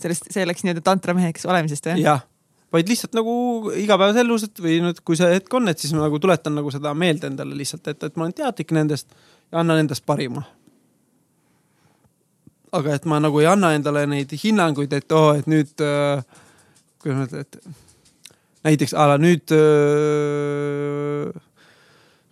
sellest, 0.00 0.28
see 0.32 0.44
läks 0.48 0.64
nii-öelda 0.64 0.84
tantrameheks 0.86 1.46
olemisest 1.48 1.90
või? 1.90 2.04
jah, 2.04 2.24
vaid 2.72 2.88
lihtsalt 2.88 3.14
nagu 3.16 3.34
igapäevases 3.76 4.22
elus, 4.24 4.46
et 4.48 4.64
või 4.64 4.78
nüüd, 4.84 5.02
kui 5.04 5.18
see 5.18 5.28
hetk 5.34 5.54
on, 5.58 5.68
et 5.72 5.82
siis 5.82 5.92
ma 5.96 6.06
nagu 6.06 6.20
tuletan 6.22 6.56
nagu 6.56 6.72
seda 6.74 6.94
meelde 6.96 7.28
endale 7.30 7.56
lihtsalt, 7.58 7.86
et, 7.92 8.08
et 8.08 8.16
ma 8.16 8.26
olen 8.26 8.36
teadlik 8.40 8.74
nendest 8.76 9.12
ja 9.52 9.60
annan 9.62 9.82
endast 9.84 10.06
parima. 10.08 10.44
aga 12.72 12.94
et 12.96 13.04
ma 13.04 13.20
nagu 13.20 13.40
ei 13.40 13.46
anna 13.50 13.74
endale 13.76 14.06
neid 14.08 14.32
hinnanguid, 14.32 14.92
et 14.96 15.12
oo, 15.12 15.34
et 15.36 15.48
nüüd 15.50 15.84
äh,, 15.84 16.24
kuidas 17.02 17.18
ma 17.18 17.26
ütlen, 17.28 17.40
et 17.44 17.60
näiteks 18.64 18.94
a 18.96 19.08
la 19.10 19.18
nüüd 19.20 19.52
äh, 19.52 21.32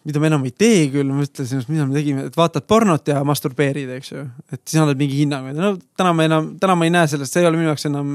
mida 0.09 0.23
me 0.23 0.31
enam 0.31 0.47
ei 0.49 0.55
tee 0.57 0.87
küll, 0.95 1.11
ma 1.13 1.27
ütlesin, 1.27 1.61
mida 1.69 1.85
me 1.89 1.99
tegime, 1.99 2.25
et 2.31 2.37
vaatad 2.39 2.65
pornot 2.71 3.09
ja 3.11 3.21
masturbeerid, 3.27 3.91
eks 3.99 4.13
ju. 4.15 4.25
et 4.53 4.63
siis 4.65 4.81
annad 4.81 5.01
mingi 5.01 5.19
hinnangu, 5.21 5.53
et 5.53 5.61
no 5.61 5.75
täna 5.99 6.15
ma 6.17 6.27
enam, 6.29 6.55
täna 6.63 6.77
ma 6.79 6.89
ei 6.89 6.95
näe 6.95 7.11
sellest, 7.13 7.35
see 7.35 7.45
ei 7.45 7.51
ole 7.51 7.61
minu 7.61 7.73
jaoks 7.73 7.89
enam 7.91 8.11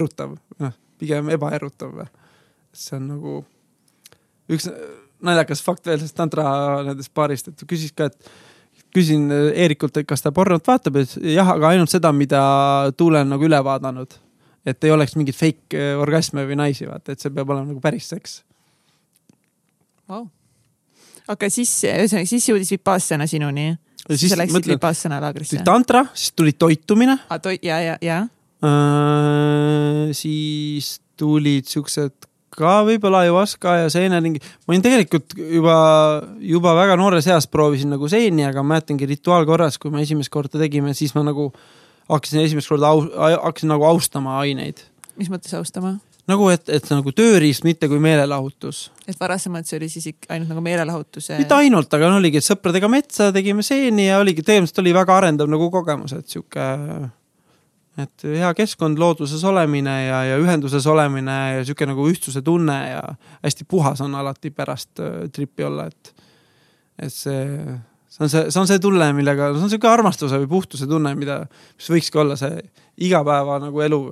erutav, 0.00 0.34
noh 0.58 0.74
pigem 0.98 1.30
ebaerutav. 1.34 2.06
see 2.72 2.96
on 2.98 3.08
nagu 3.08 3.38
üks 4.52 4.68
naljakas 5.24 5.62
fakt 5.64 5.88
veel 5.88 5.98
sellest 5.98 6.16
tantra 6.18 6.44
nendest 6.86 7.12
paarist, 7.16 7.50
et 7.50 7.64
küsis 7.68 7.94
ka, 7.96 8.10
et 8.10 8.88
küsin 8.94 9.28
Eerikult, 9.32 9.96
et 9.98 10.08
kas 10.08 10.22
ta 10.24 10.32
pornot 10.34 10.66
vaatab 10.66 11.00
ütles 11.00 11.18
jah, 11.34 11.48
aga 11.54 11.72
ainult 11.74 11.92
seda, 11.92 12.12
mida 12.14 12.40
Tuule 12.96 13.22
on 13.24 13.32
nagu 13.34 13.46
üle 13.48 13.60
vaadanud. 13.64 14.18
et 14.68 14.84
ei 14.84 14.90
oleks 14.92 15.14
mingeid 15.16 15.36
fake 15.36 15.84
orgasme 15.96 16.44
või 16.44 16.58
naisi, 16.60 16.86
vaata, 16.86 17.12
et 17.12 17.22
see 17.22 17.32
peab 17.32 17.48
olema 17.48 17.72
nagu 17.72 17.80
päris 17.80 18.08
seks. 18.10 18.42
wow.. 20.08 20.26
Aga 21.28 21.50
siis, 21.52 21.70
ühesõnaga 21.84 22.26
siis 22.30 22.48
jõudis 22.48 22.70
Vipassana 22.72 23.26
sinuni. 23.30 23.70
Siis 24.08 24.30
sa 24.32 24.38
läksid 24.40 24.66
Vipassana 24.72 25.18
laagrisse 25.20 25.56
tuli. 25.58 25.64
tantra, 25.66 26.06
siis 26.14 26.32
tuli 26.32 26.52
toitumine 26.56 27.18
Ah, 27.28 27.38
toi- 27.40 27.58
ja, 27.62 27.80
ja, 27.80 27.98
ja 28.02 28.26
Äh, 28.58 30.08
siis 30.16 30.98
tulid 31.18 31.68
siuksed 31.70 32.14
ka 32.58 32.80
võib-olla 32.86 33.20
ayahuasca 33.26 33.74
ja 33.84 33.90
seeneringi. 33.92 34.40
ma 34.66 34.72
olin 34.74 34.82
tegelikult 34.82 35.34
juba, 35.38 35.76
juba 36.42 36.72
väga 36.74 36.96
noores 36.98 37.26
eas 37.30 37.46
proovisin 37.46 37.92
nagu 37.94 38.08
seeni, 38.10 38.42
aga 38.48 38.62
ma 38.64 38.74
mäletangi 38.74 39.06
rituaalkorras, 39.12 39.78
kui 39.78 39.92
me 39.94 40.02
esimest 40.02 40.32
korda 40.34 40.58
tegime, 40.58 40.94
siis 40.94 41.14
ma 41.14 41.22
nagu 41.26 41.52
hakkasin 42.08 42.42
esimest 42.42 42.68
korda 42.72 42.90
au,, 42.90 43.04
hakkasin 43.44 43.70
nagu 43.70 43.86
austama 43.86 44.38
aineid. 44.42 44.82
mis 45.18 45.30
mõttes 45.30 45.54
austama? 45.58 45.98
nagu, 46.28 46.48
et, 46.52 46.64
et 46.72 46.88
nagu 46.92 47.12
tööriist, 47.16 47.64
mitte 47.66 47.88
kui 47.90 48.00
meelelahutus. 48.02 48.88
et 49.08 49.18
varasemalt 49.20 49.68
see 49.68 49.78
oli 49.80 49.88
siis 49.92 50.10
ikka 50.12 50.34
ainult 50.34 50.52
nagu 50.52 50.64
meelelahutuse. 50.64 51.38
mitte 51.40 51.56
ainult, 51.56 51.92
aga 51.94 52.10
no 52.12 52.18
oligi, 52.20 52.40
et 52.40 52.46
sõpradega 52.46 52.90
metsa 52.92 53.30
tegime 53.34 53.64
seeni 53.66 54.08
ja 54.08 54.20
oligi, 54.22 54.44
tegelikult 54.46 54.82
oli 54.84 54.94
väga 54.96 55.16
arendav 55.22 55.50
nagu 55.50 55.70
kogemus, 55.72 56.14
et 56.18 56.28
sihuke, 56.28 56.68
et 58.04 58.28
hea 58.28 58.52
keskkond, 58.60 59.00
looduses 59.00 59.42
olemine 59.48 59.96
ja, 60.06 60.22
ja 60.32 60.38
ühenduses 60.42 60.86
olemine 60.90 61.38
ja 61.58 61.66
sihuke 61.66 61.88
nagu 61.88 62.08
ühtsuse 62.12 62.44
tunne 62.44 62.78
ja 62.92 63.02
hästi 63.42 63.68
puhas 63.68 64.04
on 64.04 64.16
alati 64.18 64.52
pärast 64.54 65.02
äh, 65.04 65.20
tripi 65.32 65.66
olla, 65.66 65.88
et, 65.88 66.26
et 67.08 67.14
see, 67.14 67.44
see 68.12 68.26
on 68.26 68.32
see, 68.32 68.48
see 68.52 68.60
on 68.60 68.68
see 68.68 68.82
tunne, 68.84 69.12
millega, 69.16 69.54
see 69.56 69.64
on 69.64 69.72
sihuke 69.72 69.88
armastuse 69.90 70.44
või 70.44 70.52
puhtuse 70.58 70.90
tunne, 70.90 71.16
mida, 71.16 71.46
mis 71.78 71.92
võikski 71.96 72.20
olla 72.20 72.36
see 72.36 72.60
igapäeva 73.08 73.62
nagu 73.62 73.80
elu. 73.86 74.02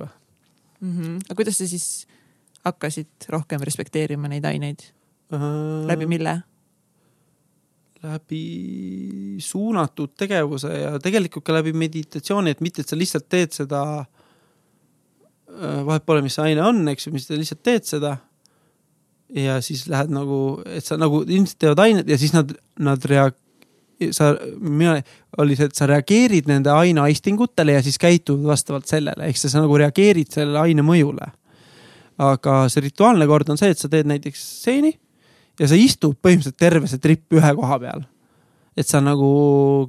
mm. 0.79 0.93
-hmm. 0.93 1.15
aga 1.29 1.35
kuidas 1.35 1.57
sa 1.57 1.67
siis 1.67 2.07
hakkasid 2.65 3.29
rohkem 3.29 3.61
respekteerima 3.61 4.27
neid 4.27 4.45
aineid, 4.45 4.91
läbi 5.87 6.05
mille? 6.05 6.41
läbi 8.03 9.37
suunatud 9.41 10.13
tegevuse 10.17 10.69
ja 10.69 10.99
tegelikult 11.01 11.45
ka 11.45 11.55
läbi 11.55 11.73
meditatsiooni, 11.73 12.53
et 12.53 12.61
mitte, 12.61 12.81
et 12.81 12.89
sa 12.89 12.97
lihtsalt 12.97 13.27
teed 13.29 13.55
seda. 13.55 14.05
vahet 15.85 16.05
pole, 16.05 16.21
mis 16.21 16.35
see 16.37 16.51
aine 16.51 16.61
on, 16.61 16.83
eks 16.91 17.07
ju, 17.07 17.11
mis 17.15 17.25
sa 17.25 17.37
lihtsalt 17.37 17.63
teed 17.63 17.87
seda. 17.87 18.17
ja 19.33 19.57
siis 19.61 19.87
lähed 19.91 20.11
nagu, 20.13 20.61
et 20.65 20.85
sa 20.85 20.95
nagu 20.97 21.23
ilmselt 21.25 21.59
teevad 21.59 21.79
ained 21.83 22.09
ja 22.09 22.17
siis 22.17 22.31
nad, 22.33 22.53
nad 22.79 23.05
rea-, 23.09 23.33
sa, 24.13 24.31
mina, 24.59 24.97
oli 25.41 25.57
see, 25.57 25.69
et 25.69 25.77
sa 25.77 25.87
reageerid 25.89 26.49
nende 26.49 26.71
aine 26.73 27.01
aistingutele 27.07 27.77
ja 27.77 27.81
siis 27.85 27.97
käitud 28.01 28.43
vastavalt 28.45 28.87
sellele, 28.89 29.29
ehk 29.29 29.39
sa, 29.39 29.51
sa 29.51 29.63
nagu 29.63 29.77
reageerid 29.79 30.31
sellele 30.33 30.61
aine 30.67 30.85
mõjule. 30.85 31.31
aga 32.17 32.63
see 32.73 32.81
rituaalne 32.81 33.27
kord 33.29 33.49
on 33.53 33.59
see, 33.59 33.69
et 33.69 33.77
sa 33.77 33.89
teed 33.89 34.07
näiteks 34.09 34.41
seeni 34.63 34.95
ja 35.59 35.67
sa 35.69 35.77
istud 35.77 36.15
põhimõtteliselt 36.21 36.57
terve 36.57 36.89
see 36.89 37.01
trip 37.01 37.33
ühe 37.33 37.51
koha 37.59 37.79
peal. 37.81 38.05
et 38.77 38.85
sa 38.85 39.01
nagu 39.01 39.27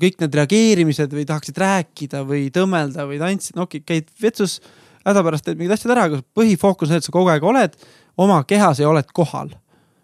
kõik 0.00 0.22
need 0.22 0.36
reageerimised 0.40 1.12
või 1.12 1.26
tahaksid 1.28 1.58
rääkida 1.60 2.22
või 2.24 2.46
tõmmelda 2.52 3.04
või 3.08 3.18
tantsida, 3.20 3.58
no 3.58 3.66
okei 3.66 3.82
käid 3.84 4.06
vetsus, 4.22 4.62
hädapärast 5.04 5.44
teed 5.44 5.58
mingid 5.60 5.74
asjad 5.76 5.92
ära, 5.92 6.06
aga 6.08 6.22
põhifookus 6.36 6.88
on 6.88 6.94
see, 6.94 7.02
et 7.02 7.08
sa 7.08 7.12
kogu 7.12 7.28
aeg 7.28 7.44
oled 7.44 7.76
oma 8.16 8.40
kehas 8.48 8.80
ja 8.80 8.88
oled 8.88 9.10
kohal. 9.12 9.52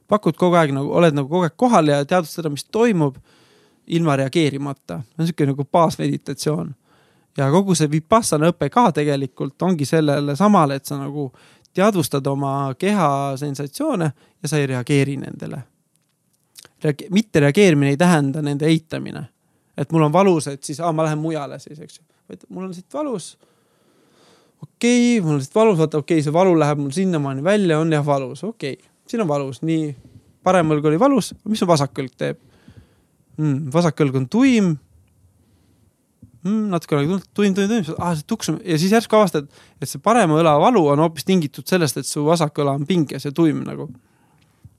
pakud 0.08 0.36
kogu 0.36 0.58
aeg 0.60 0.74
nagu, 0.76 0.92
oled 0.92 1.16
nagu 1.16 1.28
kogu 1.28 1.48
aeg 1.48 1.56
kohal 1.56 1.88
ja 1.88 2.02
teadvustada, 2.04 2.52
mis 2.52 2.66
toimub 2.68 3.16
ilma 3.86 4.16
reageerimata. 4.16 5.00
on 5.18 5.26
sihuke 5.26 5.46
nagu 5.46 5.64
baasmeditatsioon. 5.64 6.74
ja 7.36 7.50
kogu 7.50 7.74
see 7.74 7.90
Vipassana 7.90 8.48
õpe 8.52 8.70
ka 8.70 8.92
tegelikult 8.92 9.62
ongi 9.62 9.84
sellele 9.84 10.36
samale, 10.36 10.74
et 10.74 10.84
sa 10.84 10.98
nagu 10.98 11.32
teadvustad 11.74 12.26
oma 12.26 12.74
keha 12.78 13.36
sensatsioone 13.36 14.12
ja 14.42 14.48
sa 14.48 14.58
ei 14.58 14.66
reageeri 14.66 15.16
nendele 15.16 15.62
Reage-. 16.84 17.08
mitte 17.10 17.40
reageerimine 17.40 17.90
ei 17.90 17.96
tähenda 17.96 18.42
nende 18.42 18.66
eitamine. 18.66 19.24
et 19.76 19.92
mul 19.92 20.02
on 20.02 20.12
valus, 20.12 20.46
et 20.46 20.62
siis 20.62 20.80
aa, 20.80 20.92
ma 20.92 21.04
lähen 21.04 21.18
mujale 21.18 21.58
siis, 21.58 21.80
eks 21.80 21.98
ju. 21.98 22.04
vaid 22.28 22.40
mul 22.48 22.64
on 22.64 22.74
siit 22.74 22.94
valus. 22.94 23.38
okei 24.62 25.18
okay,, 25.18 25.26
mul 25.26 25.34
on 25.34 25.42
siit 25.42 25.54
valus, 25.54 25.78
vaata 25.78 25.98
okei 25.98 26.14
okay,, 26.16 26.24
see 26.24 26.32
valu 26.32 26.58
läheb 26.58 26.78
mul 26.78 26.90
sinnamaani 26.90 27.44
välja, 27.44 27.78
on 27.78 27.92
jah 27.92 28.06
valus, 28.06 28.44
okei 28.44 28.72
okay., 28.72 28.90
siin 29.06 29.22
on 29.22 29.28
valus, 29.28 29.62
nii. 29.62 29.96
parem 30.42 30.70
õlg 30.70 30.86
oli 30.86 31.00
valus, 31.00 31.34
mis 31.44 31.58
su 31.58 31.66
vasak 31.66 31.98
õlg 31.98 32.16
teeb 32.16 32.38
mm,? 33.38 33.70
vasak 33.74 34.02
õlg 34.04 34.18
on 34.22 34.26
tuim 34.30 34.74
mm,. 36.44 36.64
natuke 36.72 36.98
aega 36.98 37.14
tund- 37.14 37.28
tuim, 37.34 37.54
tuim, 37.56 37.70
tuim, 37.70 37.94
ah 37.98 38.14
see 38.16 38.26
tuksum 38.28 38.58
ja 38.62 38.78
siis 38.80 38.94
järsku 38.94 39.18
avastad, 39.18 39.48
et 39.80 39.90
see 39.90 40.02
parema 40.02 40.38
õla 40.40 40.56
valu 40.62 40.84
on 40.92 41.04
hoopis 41.04 41.26
tingitud 41.28 41.66
sellest, 41.68 42.00
et 42.00 42.08
su 42.08 42.24
vasak 42.26 42.60
õla 42.62 42.76
on 42.78 42.86
pinges 42.88 43.26
ja 43.26 43.32
tuim 43.34 43.64
nagu. 43.66 43.88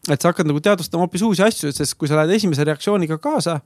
et 0.09 0.21
sa 0.21 0.29
hakkad 0.29 0.45
nagu 0.45 0.61
teadvustama 0.61 1.07
hoopis 1.07 1.25
uusi 1.25 1.43
asju, 1.43 1.71
sest 1.73 1.97
kui 1.97 2.07
sa 2.07 2.19
lähed 2.19 2.35
esimese 2.37 2.63
reaktsiooniga 2.67 3.17
kaasa, 3.17 3.59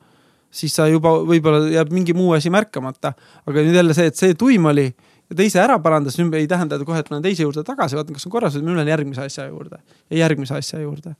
siis 0.50 0.74
sa 0.76 0.88
juba 0.88 1.18
võib-olla 1.28 1.68
jääb 1.68 1.92
mingi 1.92 2.16
muu 2.16 2.32
asi 2.38 2.50
märkamata. 2.50 3.14
aga 3.46 3.64
nüüd 3.66 3.76
jälle 3.76 3.94
see, 3.94 4.08
et 4.08 4.16
see 4.16 4.38
tuim 4.40 4.66
oli 4.72 4.88
ja 5.30 5.36
teise 5.36 5.60
ära 5.62 5.80
parandas, 5.80 6.18
ei 6.20 6.48
tähenda 6.48 6.80
kohe, 6.86 7.00
et 7.00 7.10
ma 7.10 7.18
lähen 7.18 7.28
teise 7.28 7.44
juurde 7.44 7.64
tagasi, 7.64 7.98
vaatan, 8.00 8.16
kas 8.16 8.26
on 8.26 8.32
korras 8.32 8.56
või 8.56 8.72
ma 8.72 8.80
lähen 8.80 8.94
järgmise 8.96 9.28
asja 9.28 9.50
juurde 9.50 9.82
ja 10.10 10.24
järgmise 10.24 10.56
asja 10.58 10.80
juurde. 10.82 11.16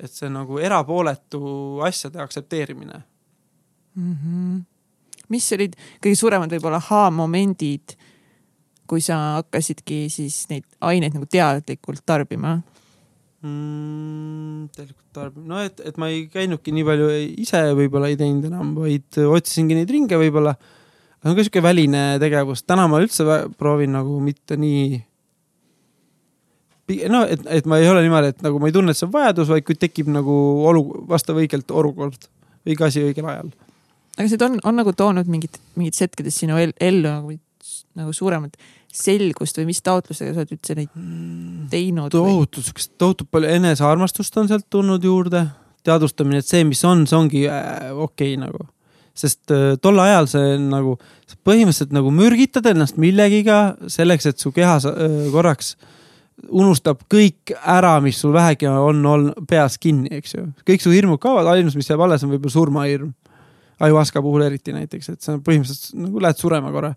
Et 0.00 0.10
see 0.10 0.28
on 0.28 0.38
nagu 0.40 0.58
erapooletu 0.58 1.80
asjade 1.86 2.20
aktsepteerimine 2.22 3.02
mm. 3.94 4.14
-hmm. 4.14 4.62
mis 5.28 5.52
olid 5.56 5.76
kõige 6.02 6.18
suuremad 6.18 6.52
võib-olla 6.56 6.80
aha-momendid, 6.82 7.96
kui 8.86 9.00
sa 9.00 9.40
hakkasidki 9.40 10.06
siis 10.12 10.44
neid 10.50 10.66
aineid 10.80 11.14
nagu 11.14 11.26
teadlikult 11.30 12.04
tarbima 12.06 12.58
mm,? 13.44 14.68
tegelikult 14.74 15.12
tarbima, 15.14 15.46
no 15.54 15.62
et, 15.62 15.80
et 15.80 15.98
ma 16.00 16.10
ei 16.12 16.26
käinudki 16.32 16.74
nii 16.74 16.86
palju 16.90 17.10
ise 17.46 17.62
võib-olla 17.78 18.10
ei 18.10 18.18
teinud 18.20 18.48
enam, 18.50 18.74
vaid 18.78 19.20
otsisingi 19.24 19.78
neid 19.78 19.90
ringe 19.90 20.18
võib-olla. 20.18 20.56
see 21.22 21.30
on 21.30 21.36
ka 21.36 21.46
sihuke 21.46 21.62
väline 21.62 22.04
tegevus, 22.20 22.64
täna 22.66 22.88
ma 22.90 23.00
üldse 23.02 23.24
proovin 23.58 23.94
nagu 23.94 24.18
mitte 24.20 24.58
nii 24.60 24.98
no 27.10 27.24
et, 27.24 27.44
et 27.48 27.66
ma 27.70 27.78
ei 27.80 27.88
ole 27.88 28.04
niimoodi, 28.04 28.32
et 28.34 28.44
nagu 28.44 28.60
ma 28.60 28.68
ei 28.68 28.76
tunne, 28.76 28.92
et 28.92 28.98
see 28.98 29.08
on 29.08 29.14
vajadus, 29.14 29.50
vaid 29.52 29.66
kui 29.66 29.76
tekib 29.78 30.10
nagu 30.12 30.36
olu-, 30.68 31.04
vastav 31.08 31.38
õigelt 31.40 31.70
olukord, 31.72 32.28
õige 32.68 32.86
asi 32.86 33.04
õigel 33.04 33.28
ajal. 33.30 33.50
aga 34.18 34.28
see 34.28 34.40
on, 34.44 34.60
on 34.68 34.78
nagu 34.80 34.92
toonud 34.96 35.30
mingit, 35.30 35.58
mingites 35.78 36.04
hetkedes 36.04 36.38
sinu 36.42 36.60
ellu 36.60 37.08
nagu, 37.08 37.36
nagu 37.98 38.16
suuremat 38.16 38.58
selgust 38.94 39.58
või 39.58 39.70
mis 39.72 39.80
taotlustega 39.82 40.34
sa 40.34 40.44
oled 40.44 40.54
üldse 40.54 40.76
neid 40.78 40.92
mm, 40.92 41.64
teinud? 41.72 42.12
tohutult, 42.14 42.68
siukest 42.68 42.94
tohutult 43.00 43.32
palju 43.32 43.50
enesearmastust 43.56 44.36
on 44.38 44.50
sealt 44.50 44.68
tulnud 44.70 45.02
juurde, 45.04 45.46
teadvustamine, 45.84 46.44
et 46.44 46.48
see, 46.48 46.62
mis 46.68 46.84
on, 46.86 47.02
see 47.08 47.18
ongi 47.18 47.42
äh, 47.48 47.90
okei 47.90 48.36
okay, 48.36 48.38
nagu. 48.44 48.68
sest 49.16 49.50
äh, 49.54 49.74
tol 49.82 49.98
ajal 50.04 50.28
see 50.30 50.54
nagu, 50.60 50.98
põhimõtteliselt 51.48 51.96
nagu 51.96 52.12
mürgitad 52.14 52.68
ennast 52.70 53.00
millegiga 53.00 53.78
selleks, 53.88 54.30
et 54.30 54.42
su 54.42 54.52
keha 54.54 54.78
äh, 54.92 55.18
korraks 55.34 55.74
äh, 55.74 55.90
unustab 56.50 57.04
kõik 57.10 57.54
ära, 57.54 57.96
mis 58.04 58.18
sul 58.20 58.32
vähegi 58.34 58.68
on 58.68 59.04
olnud 59.06 59.46
peas 59.48 59.76
kinni, 59.80 60.10
eks 60.18 60.34
ju. 60.34 60.46
kõik 60.66 60.82
su 60.82 60.92
hirmud 60.94 61.20
kaovad, 61.22 61.48
ainus, 61.54 61.76
mis 61.78 61.88
jääb 61.88 62.02
alles, 62.04 62.24
on 62.24 62.32
võib-olla 62.34 62.54
surmahirm. 62.54 63.12
ajuaska 63.80 64.22
puhul 64.22 64.42
eriti 64.46 64.72
näiteks, 64.72 65.08
et 65.08 65.22
sa 65.22 65.36
põhimõtteliselt 65.38 65.98
nagu 65.98 66.20
lähed 66.22 66.38
surema 66.38 66.70
korra 66.72 66.94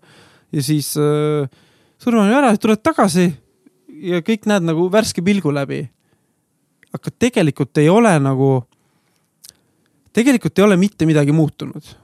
ja 0.52 0.62
siis 0.62 0.92
äh, 0.96 1.48
surma 1.98 2.24
on 2.24 2.34
ära, 2.34 2.52
tuled 2.56 2.82
tagasi 2.82 3.28
ja 4.08 4.22
kõik 4.24 4.46
näed 4.48 4.66
nagu 4.66 4.88
värske 4.92 5.22
pilgu 5.24 5.52
läbi. 5.54 5.88
aga 6.92 7.10
tegelikult 7.18 7.78
ei 7.78 7.88
ole 7.92 8.14
nagu, 8.18 8.62
tegelikult 10.12 10.58
ei 10.58 10.64
ole 10.64 10.76
mitte 10.76 11.06
midagi 11.06 11.32
muutunud. 11.32 11.94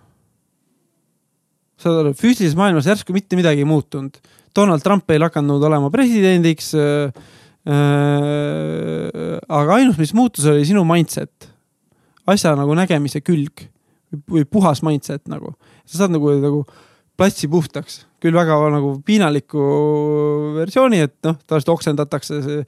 saad 1.79 2.01
aru, 2.01 2.15
füüsilises 2.15 2.57
maailmas 2.57 2.87
järsku 2.87 3.13
mitte 3.13 3.37
midagi 3.37 3.65
ei 3.65 3.69
muutunud 3.69 4.19
Donald 4.55 4.85
Trump 4.85 5.11
ei 5.11 5.23
lakanud 5.23 5.63
olema 5.71 5.91
presidendiks 5.95 6.75
äh,. 6.79 7.25
Äh, 7.65 9.39
aga 9.49 9.79
ainus, 9.79 9.97
mis 9.97 10.11
muutus, 10.13 10.45
oli 10.53 10.67
sinu 10.69 10.83
mindset, 10.85 11.47
asja 12.29 12.51
nagu 12.59 12.75
nägemise 12.77 13.23
külg 13.25 13.63
või 14.29 14.45
puhas 14.45 14.83
mindset 14.85 15.23
nagu. 15.33 15.55
sa 15.89 16.03
saad 16.03 16.13
nagu, 16.13 16.29
nagu 16.43 16.61
platsi 17.17 17.49
puhtaks, 17.49 18.03
küll 18.21 18.37
väga 18.37 18.59
nagu 18.69 18.99
piinaliku 19.07 19.65
versiooni, 20.59 21.01
et 21.07 21.17
noh, 21.25 21.39
tavaliselt 21.47 21.73
oksendatakse 21.73 22.43
see 22.45 22.61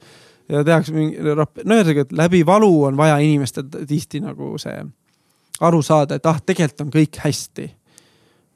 ja 0.49 0.63
tehakse 0.63 0.95
mingi, 0.95 1.19
no 1.21 1.45
ühesõnaga, 1.45 2.05
et 2.07 2.13
läbi 2.15 2.41
valu 2.47 2.71
on 2.89 2.97
vaja 2.97 3.17
inimestel 3.23 3.67
tihti 3.87 4.21
nagu 4.23 4.55
see 4.61 4.79
aru 5.67 5.81
saada, 5.85 6.17
et 6.17 6.29
ah, 6.29 6.39
tegelikult 6.41 6.85
on 6.85 6.93
kõik 6.93 7.19
hästi 7.21 7.67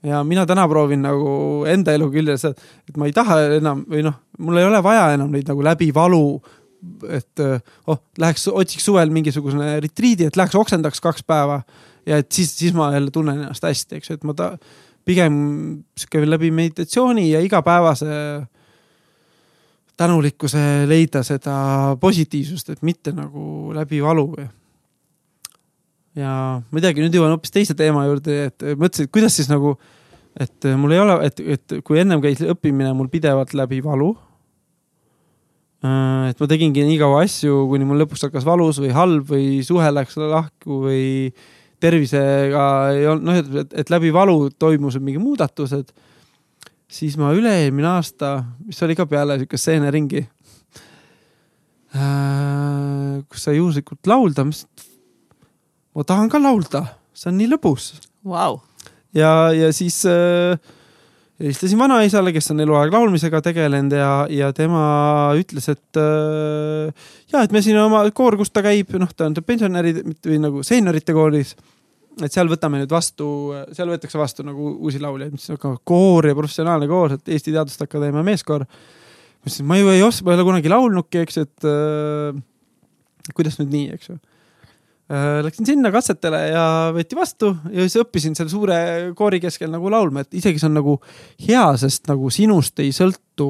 ja 0.04 0.24
mina 0.24 0.46
täna 0.50 0.68
proovin 0.70 1.04
nagu 1.06 1.34
enda 1.70 1.94
elu 1.98 2.10
küljes, 2.14 2.46
et 2.50 2.98
ma 2.98 3.10
ei 3.10 3.16
taha 3.16 3.38
enam 3.60 3.86
või 3.90 4.04
noh, 4.06 4.18
mul 4.42 4.60
ei 4.62 4.68
ole 4.68 4.82
vaja 4.84 5.12
enam 5.16 5.32
neid 5.34 5.50
nagu 5.50 5.64
läbi 5.66 5.92
valu. 5.96 6.42
et 7.14 7.38
oh, 7.86 8.00
läheks, 8.18 8.48
otsiks 8.48 8.88
suvel 8.90 9.12
mingisugune 9.14 9.76
retriidi, 9.84 10.26
et 10.26 10.38
läheks 10.38 10.56
oksendaks 10.58 11.02
kaks 11.02 11.22
päeva 11.22 11.60
ja 12.10 12.18
et 12.18 12.32
siis, 12.32 12.56
siis 12.58 12.74
ma 12.74 12.88
jälle 12.94 13.12
tunnen 13.14 13.38
ennast 13.38 13.64
hästi, 13.64 14.00
eks 14.00 14.10
ju, 14.10 14.16
et 14.18 14.24
ma 14.26 14.34
ta 14.34 14.56
pigem 15.06 15.36
sihuke 15.98 16.24
läbi 16.26 16.50
meditatsiooni 16.52 17.28
ja 17.32 17.42
igapäevase 17.46 18.08
tänulikkuse 19.98 20.88
leida 20.90 21.22
seda 21.24 21.56
positiivsust, 22.02 22.74
et 22.74 22.82
mitte 22.82 23.14
nagu 23.14 23.74
läbi 23.78 24.02
valu 24.02 24.32
ja 24.40 24.48
ma 26.20 26.80
ei 26.80 26.84
teagi, 26.84 27.04
nüüd 27.06 27.16
jõuan 27.16 27.32
hoopis 27.36 27.54
teise 27.54 27.76
teema 27.78 28.04
juurde, 28.10 28.50
et 28.50 28.66
mõtlesin, 28.76 29.08
et 29.08 29.14
kuidas 29.16 29.38
siis 29.38 29.48
nagu, 29.52 29.78
et 30.40 30.68
mul 30.80 30.96
ei 30.96 31.00
ole, 31.00 31.16
et, 31.28 31.40
et 31.56 31.78
kui 31.88 32.02
ennem 32.02 32.22
käis 32.24 32.42
õppimine 32.44 32.92
mul 32.98 33.08
pidevalt 33.12 33.56
läbi 33.56 33.80
valu. 33.86 34.12
Äh, 35.82 36.30
et 36.30 36.44
ma 36.44 36.50
tegingi 36.52 36.84
nii 36.86 37.00
kaua 37.02 37.24
asju, 37.26 37.64
kuni 37.72 37.88
mul 37.88 38.04
lõpuks 38.04 38.28
hakkas 38.28 38.46
valus 38.46 38.82
või 38.84 38.92
halb 38.94 39.32
või 39.32 39.64
suhe 39.66 39.88
läks 39.90 40.20
lahku 40.20 40.84
või 40.84 41.06
tervisega 41.82 42.66
ei 42.94 43.08
olnud, 43.10 43.26
noh, 43.26 43.40
et, 43.42 43.74
et, 43.82 43.90
läbi 43.90 44.12
valu 44.14 44.52
toimusid 44.62 45.02
mingi 45.02 45.22
muudatused. 45.22 45.90
siis 46.92 47.16
ma 47.18 47.32
üle-eelmine 47.34 47.88
aasta, 47.88 48.44
mis 48.68 48.82
oli 48.84 48.96
ka 49.00 49.08
peale 49.08 49.40
siukest 49.40 49.70
seeneringi 49.70 50.22
äh,, 51.96 53.24
kus 53.32 53.48
sai 53.48 53.56
juhuslikult 53.58 54.06
laulda, 54.12 54.46
et 54.52 54.91
ma 55.96 56.06
tahan 56.08 56.30
ka 56.32 56.40
laulda, 56.42 56.86
see 57.14 57.32
on 57.32 57.40
nii 57.40 57.50
lõbus 57.52 57.94
wow.. 58.28 58.60
ja, 59.16 59.52
ja 59.56 59.72
siis 59.76 59.98
äh, 60.10 60.56
helistasin 61.42 61.80
vanaisale, 61.80 62.32
kes 62.36 62.52
on 62.54 62.64
eluaeg 62.64 62.94
laulmisega 62.94 63.42
tegelenud 63.44 63.96
ja, 63.98 64.12
ja 64.32 64.52
tema 64.56 64.84
ütles, 65.40 65.68
et 65.74 66.00
äh, 66.00 67.12
ja, 67.34 67.44
et 67.44 67.52
me 67.52 67.64
siin 67.64 67.80
oma 67.82 68.04
koor, 68.16 68.38
kus 68.40 68.54
ta 68.54 68.64
käib, 68.66 68.94
noh, 69.02 69.12
ta 69.16 69.28
on 69.30 69.38
pensionärid 69.46 70.04
või 70.28 70.40
nagu 70.44 70.64
seeniorite 70.68 71.16
koolis. 71.18 71.56
et 72.22 72.32
seal 72.32 72.50
võtame 72.52 72.82
nüüd 72.82 72.92
vastu, 72.92 73.28
seal 73.76 73.92
võetakse 73.92 74.20
vastu 74.20 74.48
nagu 74.48 74.76
uusi 74.80 75.00
lauljaid, 75.02 75.36
mis 75.36 75.50
on 75.52 75.78
koor 75.84 76.28
ja 76.28 76.38
professionaalne 76.38 76.88
koor, 76.88 77.18
et 77.18 77.36
Eesti 77.36 77.52
Teaduste 77.52 77.88
Akadeemia 77.88 78.24
meeskoor. 78.24 78.66
ma 78.66 79.48
ütlesin, 79.48 79.68
ma 79.68 79.80
ju 79.80 79.90
ei 79.90 80.04
oska, 80.04 80.26
ma 80.26 80.34
ei 80.34 80.40
ole 80.40 80.50
kunagi 80.52 80.72
laulnudki, 80.72 81.26
eks, 81.26 81.38
et 81.42 81.68
äh, 81.68 82.36
kuidas 83.36 83.60
nüüd 83.60 83.74
nii, 83.76 83.88
eks 83.98 84.14
ju 84.14 84.20
läksin 85.12 85.68
sinna 85.68 85.92
katsetele 85.92 86.40
ja 86.54 86.66
võeti 86.96 87.18
vastu 87.18 87.52
ja 87.74 87.84
siis 87.84 88.00
õppisin 88.00 88.38
selle 88.38 88.52
suure 88.54 88.78
koori 89.18 89.42
keskel 89.44 89.72
nagu 89.74 89.90
laulma, 89.92 90.24
et 90.24 90.38
isegi 90.40 90.62
see 90.62 90.70
on 90.70 90.78
nagu 90.78 90.96
hea, 91.48 91.66
sest 91.82 92.08
nagu 92.12 92.32
sinust 92.32 92.80
ei 92.84 92.94
sõltu 92.96 93.50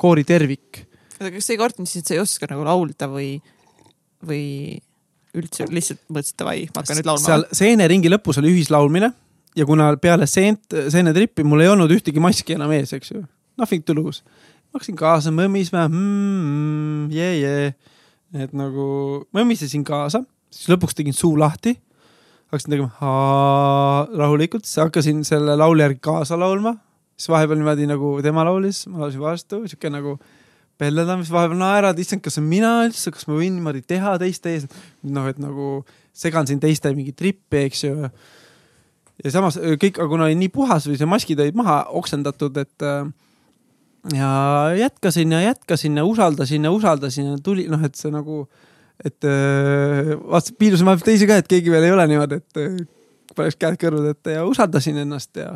koori 0.00 0.26
tervik. 0.28 0.82
aga 1.20 1.32
kas 1.36 1.48
sa 1.48 1.54
ei 1.54 1.60
kartnud 1.62 1.88
siis, 1.88 2.04
et 2.04 2.12
sa 2.12 2.18
ei 2.18 2.22
oska 2.24 2.50
nagu 2.50 2.66
laulda 2.66 3.08
või, 3.12 3.30
või 4.26 4.44
üldse 5.38 5.68
lihtsalt 5.72 6.04
mõtlesid 6.12 6.38
davai, 6.42 6.68
ma 6.68 6.82
hakkan 6.82 7.00
nüüd 7.00 7.10
laulma? 7.10 7.24
seal 7.24 7.48
seeneringi 7.62 8.12
lõpus 8.12 8.42
oli 8.42 8.52
ühislaulmine 8.52 9.12
ja 9.56 9.66
kuna 9.68 9.90
peale 10.02 10.28
seent, 10.28 10.76
seenetrippi 10.92 11.46
mul 11.46 11.64
ei 11.64 11.72
olnud 11.72 11.92
ühtegi 11.94 12.20
maski 12.22 12.58
enam 12.58 12.72
ees, 12.76 12.92
eks 12.96 13.14
ju. 13.14 13.24
Nothing 13.58 13.84
to 13.86 13.96
lose. 13.96 14.22
ma 14.68 14.76
hakkasin 14.76 14.98
kaasa 14.98 15.32
mõmisema 15.32 15.86
mm,, 15.88 17.06
jee, 17.16 17.38
jee. 17.40 17.70
et 18.44 18.52
nagu 18.52 18.88
mõmisesin 19.32 19.86
kaasa 19.88 20.20
siis 20.50 20.70
lõpuks 20.72 20.96
tegin 20.98 21.16
suu 21.16 21.36
lahti. 21.38 21.76
hakkasin 22.48 22.72
tegema 22.72 24.08
rahulikult, 24.16 24.64
siis 24.64 24.80
hakkasin 24.80 25.24
selle 25.24 25.56
laulu 25.56 25.84
järgi 25.84 26.00
kaasa 26.00 26.38
laulma. 26.38 26.76
siis 27.16 27.28
vahepeal 27.28 27.58
niimoodi 27.58 27.86
nagu 27.86 28.18
tema 28.22 28.44
laulis, 28.44 28.86
ma 28.86 29.04
laulsin 29.04 29.20
vastu, 29.20 29.62
sihuke 29.66 29.90
nagu 29.90 30.18
pelledamist, 30.78 31.32
vahepeal 31.34 31.58
naerad, 31.58 31.98
issand, 31.98 32.22
kas 32.22 32.36
see 32.36 32.42
olen 32.42 32.50
mina 32.50 32.72
üldse, 32.86 33.10
kas 33.10 33.26
ma 33.26 33.34
võin 33.38 33.56
niimoodi 33.58 33.82
teha 33.82 34.16
teiste 34.22 34.54
ees. 34.54 34.68
noh, 35.02 35.26
et 35.26 35.38
nagu 35.42 35.84
segan 36.14 36.46
siin 36.46 36.60
teiste 36.62 36.92
mingi 36.94 37.12
trippi, 37.12 37.64
eks 37.66 37.84
ju. 37.84 38.10
ja 39.24 39.32
samas 39.34 39.58
kõik, 39.58 39.98
kuna 39.98 40.28
oli 40.28 40.38
nii 40.38 40.52
puhas 40.54 40.86
või 40.86 40.98
see 41.00 41.10
maskid 41.10 41.40
olid 41.42 41.58
maha 41.58 41.82
oksendatud, 42.00 42.56
et 42.62 42.86
äh, 42.86 43.10
ja 44.14 44.30
jätkasin 44.78 45.32
ja 45.32 45.40
jätkasin 45.50 45.96
ja 45.96 46.04
usaldasin 46.04 46.64
ja 46.64 46.70
usaldasin 46.70 47.32
ja 47.32 47.38
tuli 47.42 47.66
noh, 47.68 47.82
et 47.84 47.98
see 47.98 48.14
nagu 48.14 48.46
et 49.04 49.26
äh, 49.28 50.14
vaatasin, 50.18 50.56
piilusin 50.58 50.88
vahepeal 50.88 51.12
teisi 51.12 51.28
ka, 51.30 51.38
et 51.38 51.50
keegi 51.50 51.72
veel 51.72 51.86
ei 51.86 51.94
ole 51.94 52.06
niimoodi, 52.10 52.40
et 52.42 52.62
äh, 52.62 52.78
paneks 53.38 53.58
käed 53.60 53.78
kõrvade 53.80 54.14
ette 54.16 54.36
ja 54.38 54.44
usaldasin 54.48 54.98
ennast 55.04 55.38
ja, 55.38 55.52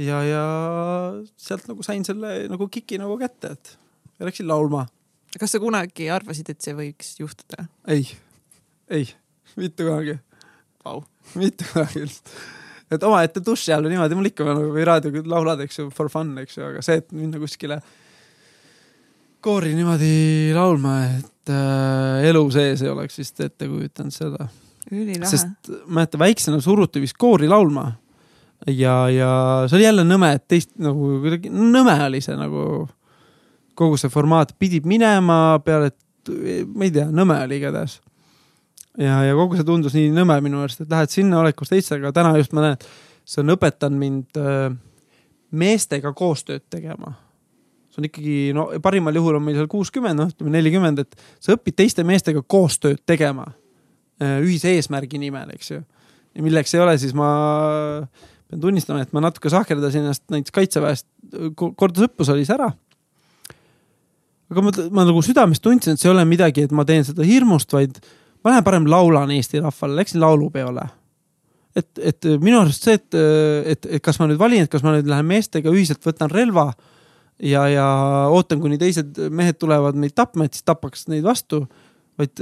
ja, 0.00 0.20
ja 0.24 0.44
sealt 1.36 1.68
nagu 1.70 1.84
sain 1.86 2.04
selle 2.06 2.36
nagu 2.50 2.68
kiki 2.72 3.00
nagu 3.00 3.18
kätte, 3.20 3.54
et 3.58 3.74
ja 4.18 4.28
läksin 4.28 4.48
laulma. 4.48 4.86
kas 5.38 5.56
sa 5.56 5.60
kunagi 5.62 6.08
arvasid, 6.12 6.50
et 6.54 6.64
see 6.64 6.76
võiks 6.76 7.16
juhtuda? 7.20 7.66
ei, 7.90 8.06
ei, 8.88 9.08
mitte 9.60 9.86
kunagi. 9.86 10.18
Wow.. 10.84 11.04
mitte 11.40 11.66
kunagi 11.72 12.04
üldse. 12.04 12.40
Et 12.92 13.04
omaette 13.08 13.40
duši 13.42 13.72
all 13.74 13.86
või 13.86 13.94
niimoodi, 13.94 14.16
mul 14.16 14.28
ikka 14.28 14.46
nagu 14.46 14.72
või 14.74 14.84
raadioga 14.86 15.22
laulad, 15.32 15.62
eks 15.64 15.80
ju, 15.80 15.86
for 15.94 16.12
fun, 16.12 16.34
eks 16.42 16.58
ju, 16.58 16.66
aga 16.68 16.82
see, 16.84 17.00
et 17.00 17.14
minna 17.16 17.40
kuskile 17.42 17.80
koori 19.44 19.72
niimoodi 19.76 20.52
laulma, 20.56 20.98
et 21.18 21.33
et 21.44 21.52
äh, 21.52 22.28
elu 22.30 22.44
sees 22.54 22.82
ei 22.82 22.88
oleks 22.88 23.18
vist 23.20 23.40
ette 23.44 23.68
kujutanud 23.68 24.14
seda. 24.14 24.48
sest 25.28 25.70
mäletan, 25.86 26.20
väiksena 26.20 26.60
suruti 26.60 27.00
vist 27.00 27.16
koori 27.20 27.48
laulma 27.48 27.90
ja, 28.66 29.08
ja 29.10 29.30
see 29.68 29.78
oli 29.78 29.86
jälle 29.86 30.04
nõme, 30.08 30.34
et 30.36 30.46
teist 30.48 30.72
nagu 30.80 31.18
kuidagi 31.22 31.52
nõme 31.52 31.94
oli 32.06 32.20
see 32.24 32.36
nagu 32.38 32.86
kogu 33.74 33.98
see 34.00 34.12
formaat, 34.12 34.54
pidid 34.58 34.86
minema 34.88 35.58
peale, 35.64 35.90
et 35.90 36.32
ma 36.70 36.86
ei 36.86 36.92
tea, 36.94 37.08
nõme 37.10 37.36
oli 37.44 37.58
igatahes. 37.60 37.98
ja, 38.98 39.20
ja 39.26 39.34
kogu 39.36 39.58
see 39.58 39.66
tundus 39.66 39.96
nii 39.98 40.12
nõme 40.14 40.38
minu 40.44 40.62
arust, 40.62 40.84
et 40.84 40.90
lähed 40.90 41.12
sinna, 41.12 41.42
oled 41.42 41.56
koos 41.58 41.72
teistega, 41.72 42.12
täna 42.14 42.36
just 42.38 42.54
ma 42.56 42.68
näen, 42.68 42.88
see 43.26 43.42
on 43.42 43.56
õpetanud 43.56 44.00
mind 44.00 44.40
äh, 44.40 44.70
meestega 45.50 46.14
koostööd 46.16 46.64
tegema. 46.70 47.16
See 47.94 48.02
on 48.02 48.08
ikkagi, 48.10 48.36
no 48.56 48.66
parimal 48.82 49.14
juhul 49.14 49.38
on 49.38 49.44
meil 49.46 49.58
seal 49.60 49.70
kuuskümmend, 49.70 50.18
noh 50.18 50.30
ütleme 50.34 50.54
nelikümmend, 50.56 51.04
et 51.04 51.26
sa 51.42 51.54
õpid 51.54 51.78
teiste 51.78 52.04
meestega 52.06 52.42
koostööd 52.42 53.04
tegema 53.06 53.46
äh, 53.48 54.40
ühise 54.42 54.74
eesmärgi 54.74 55.20
nimel, 55.22 55.54
eks 55.54 55.74
ju. 55.74 55.82
ja 56.34 56.46
milleks 56.46 56.74
ei 56.74 56.82
ole, 56.82 56.96
siis 56.98 57.14
ma 57.16 57.28
pean 58.50 58.62
tunnistama, 58.62 59.04
et 59.04 59.14
ma 59.14 59.22
natuke 59.24 59.52
sahkerdasin 59.52 60.04
ennast 60.04 60.26
näiteks 60.34 60.54
kaitseväest, 60.54 61.08
kordusõppus 61.54 62.34
oli 62.34 62.44
see 62.48 62.58
ära 62.58 62.72
aga 64.52 64.64
ma, 64.64 64.74
ma 64.94 65.06
nagu 65.08 65.22
südames 65.24 65.62
tundsin, 65.62 65.94
et 65.94 66.02
see 66.02 66.10
ei 66.10 66.14
ole 66.14 66.24
midagi, 66.28 66.66
et 66.66 66.74
ma 66.74 66.84
teen 66.88 67.06
seda 67.06 67.24
hirmust, 67.26 67.72
vaid 67.74 67.96
ma 68.44 68.52
lähen 68.52 68.66
parem 68.66 68.88
laulan 68.90 69.32
Eesti 69.34 69.62
rahvale, 69.64 69.98
läksin 70.00 70.20
laulupeole. 70.22 70.84
et, 71.74 71.88
et 71.98 72.26
minu 72.40 72.60
arust 72.60 72.84
see, 72.86 72.98
et, 73.00 73.16
et, 73.74 73.86
et 73.96 74.02
kas 74.04 74.20
ma 74.20 74.28
nüüd 74.30 74.38
valin, 74.38 74.66
et 74.66 74.70
kas 74.70 74.84
ma 74.84 74.94
nüüd 74.94 75.08
lähen 75.10 75.26
meestega 75.26 75.72
ühiselt 75.72 76.04
võtan 76.06 76.30
relva 76.30 76.68
ja, 77.42 77.66
ja 77.68 77.86
ootan, 78.30 78.60
kuni 78.62 78.78
teised 78.78 79.18
mehed 79.30 79.58
tulevad 79.58 79.98
meid 79.98 80.14
tapma, 80.14 80.46
et 80.46 80.54
siis 80.54 80.66
tapaks 80.66 81.08
neid 81.12 81.24
vastu. 81.26 81.64
vaid 82.18 82.38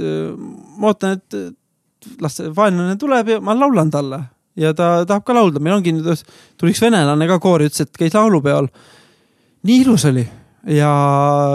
ma 0.77 0.91
ootan, 0.91 1.17
et 1.17 2.21
las 2.21 2.37
see 2.37 2.51
vaenlane 2.53 2.97
tuleb 2.99 3.31
ja 3.31 3.41
ma 3.41 3.55
laulan 3.57 3.89
talle 3.89 4.19
ja 4.59 4.73
ta 4.77 5.05
tahab 5.09 5.25
ka 5.25 5.33
laulda, 5.33 5.61
meil 5.63 5.79
ongi 5.79 5.95
nüüd, 5.95 6.23
tuli 6.59 6.73
üks 6.75 6.81
venelane 6.83 7.27
ka 7.29 7.39
koori, 7.41 7.69
ütles, 7.69 7.87
et 7.87 7.97
käis 7.97 8.13
laulupeol. 8.13 8.67
nii 9.63 9.81
ilus 9.81 10.05
oli 10.05 10.25
ja 10.67 10.89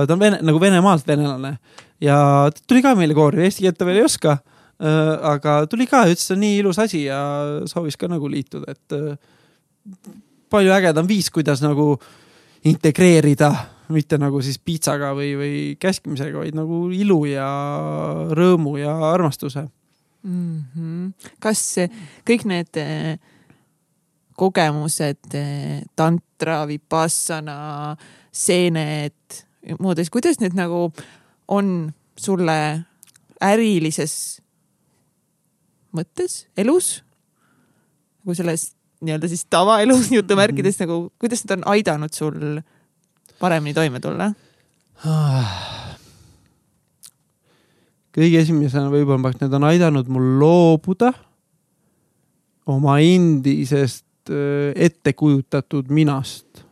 ta 0.07 0.15
on 0.15 0.21
vene, 0.21 0.41
nagu 0.45 0.61
Venemaalt 0.61 1.07
venelane 1.07 1.57
ja 2.01 2.19
tuli 2.67 2.83
ka 2.85 2.95
meile 2.99 3.17
koori, 3.17 3.45
eesti 3.47 3.67
keelt 3.67 3.79
ta 3.79 3.89
veel 3.89 4.03
ei 4.03 4.07
oska. 4.07 4.39
Äh, 4.79 5.15
aga 5.27 5.61
tuli 5.71 5.89
ka 5.91 6.05
ütles, 6.07 6.29
et 6.31 6.39
nii 6.39 6.61
ilus 6.61 6.79
asi 6.79 7.05
ja 7.09 7.19
soovis 7.67 7.99
ka 7.99 8.11
nagu 8.11 8.29
liituda, 8.31 8.75
et 8.77 8.95
äh, 8.95 9.17
palju 10.51 10.75
ägedam 10.75 11.09
viis, 11.09 11.33
kuidas 11.35 11.63
nagu 11.65 11.97
integreerida, 12.65 13.53
mitte 13.95 14.19
nagu 14.21 14.41
siis 14.45 14.59
piitsaga 14.59 15.13
või, 15.17 15.33
või 15.39 15.57
käskimisega, 15.81 16.43
vaid 16.43 16.57
nagu 16.59 16.89
ilu 16.93 17.23
ja 17.29 17.49
rõõmu 18.37 18.77
ja 18.81 18.95
armastuse 19.13 19.65
mm. 20.23 20.63
-hmm. 20.75 21.13
kas 21.41 21.63
kõik 22.29 22.45
need 22.49 22.81
äh, 22.83 23.19
kogemused, 24.39 25.35
tantra, 25.99 26.61
vipassana, 26.69 27.97
seened, 28.31 29.43
muudes, 29.83 30.11
kuidas 30.15 30.39
need 30.39 30.55
nagu 30.55 30.93
on 31.49 31.91
sulle 32.19 32.85
ärilises 33.43 34.15
mõttes, 35.95 36.45
elus? 36.59 37.03
nagu 38.23 38.37
selles 38.37 38.69
nii-öelda 39.01 39.29
siis 39.31 39.47
tavaelus 39.51 40.11
jutumärkides 40.17 40.79
mm 40.79 40.85
-hmm. 40.85 40.89
nagu, 40.89 41.13
kuidas 41.19 41.45
need 41.45 41.59
on 41.59 41.69
aidanud 41.75 42.13
sul 42.13 42.61
paremini 43.41 43.75
toime 43.75 44.01
tulla? 44.01 44.33
kõige 48.19 48.41
esimesena 48.41 48.91
võib-olla, 48.91 49.33
need 49.41 49.53
on 49.53 49.65
aidanud 49.65 50.09
mul 50.09 50.39
loobuda 50.41 51.13
oma 52.67 52.99
endisest 52.99 54.31
äh, 54.31 54.75
ettekujutatud 54.75 55.91
minast 55.91 56.65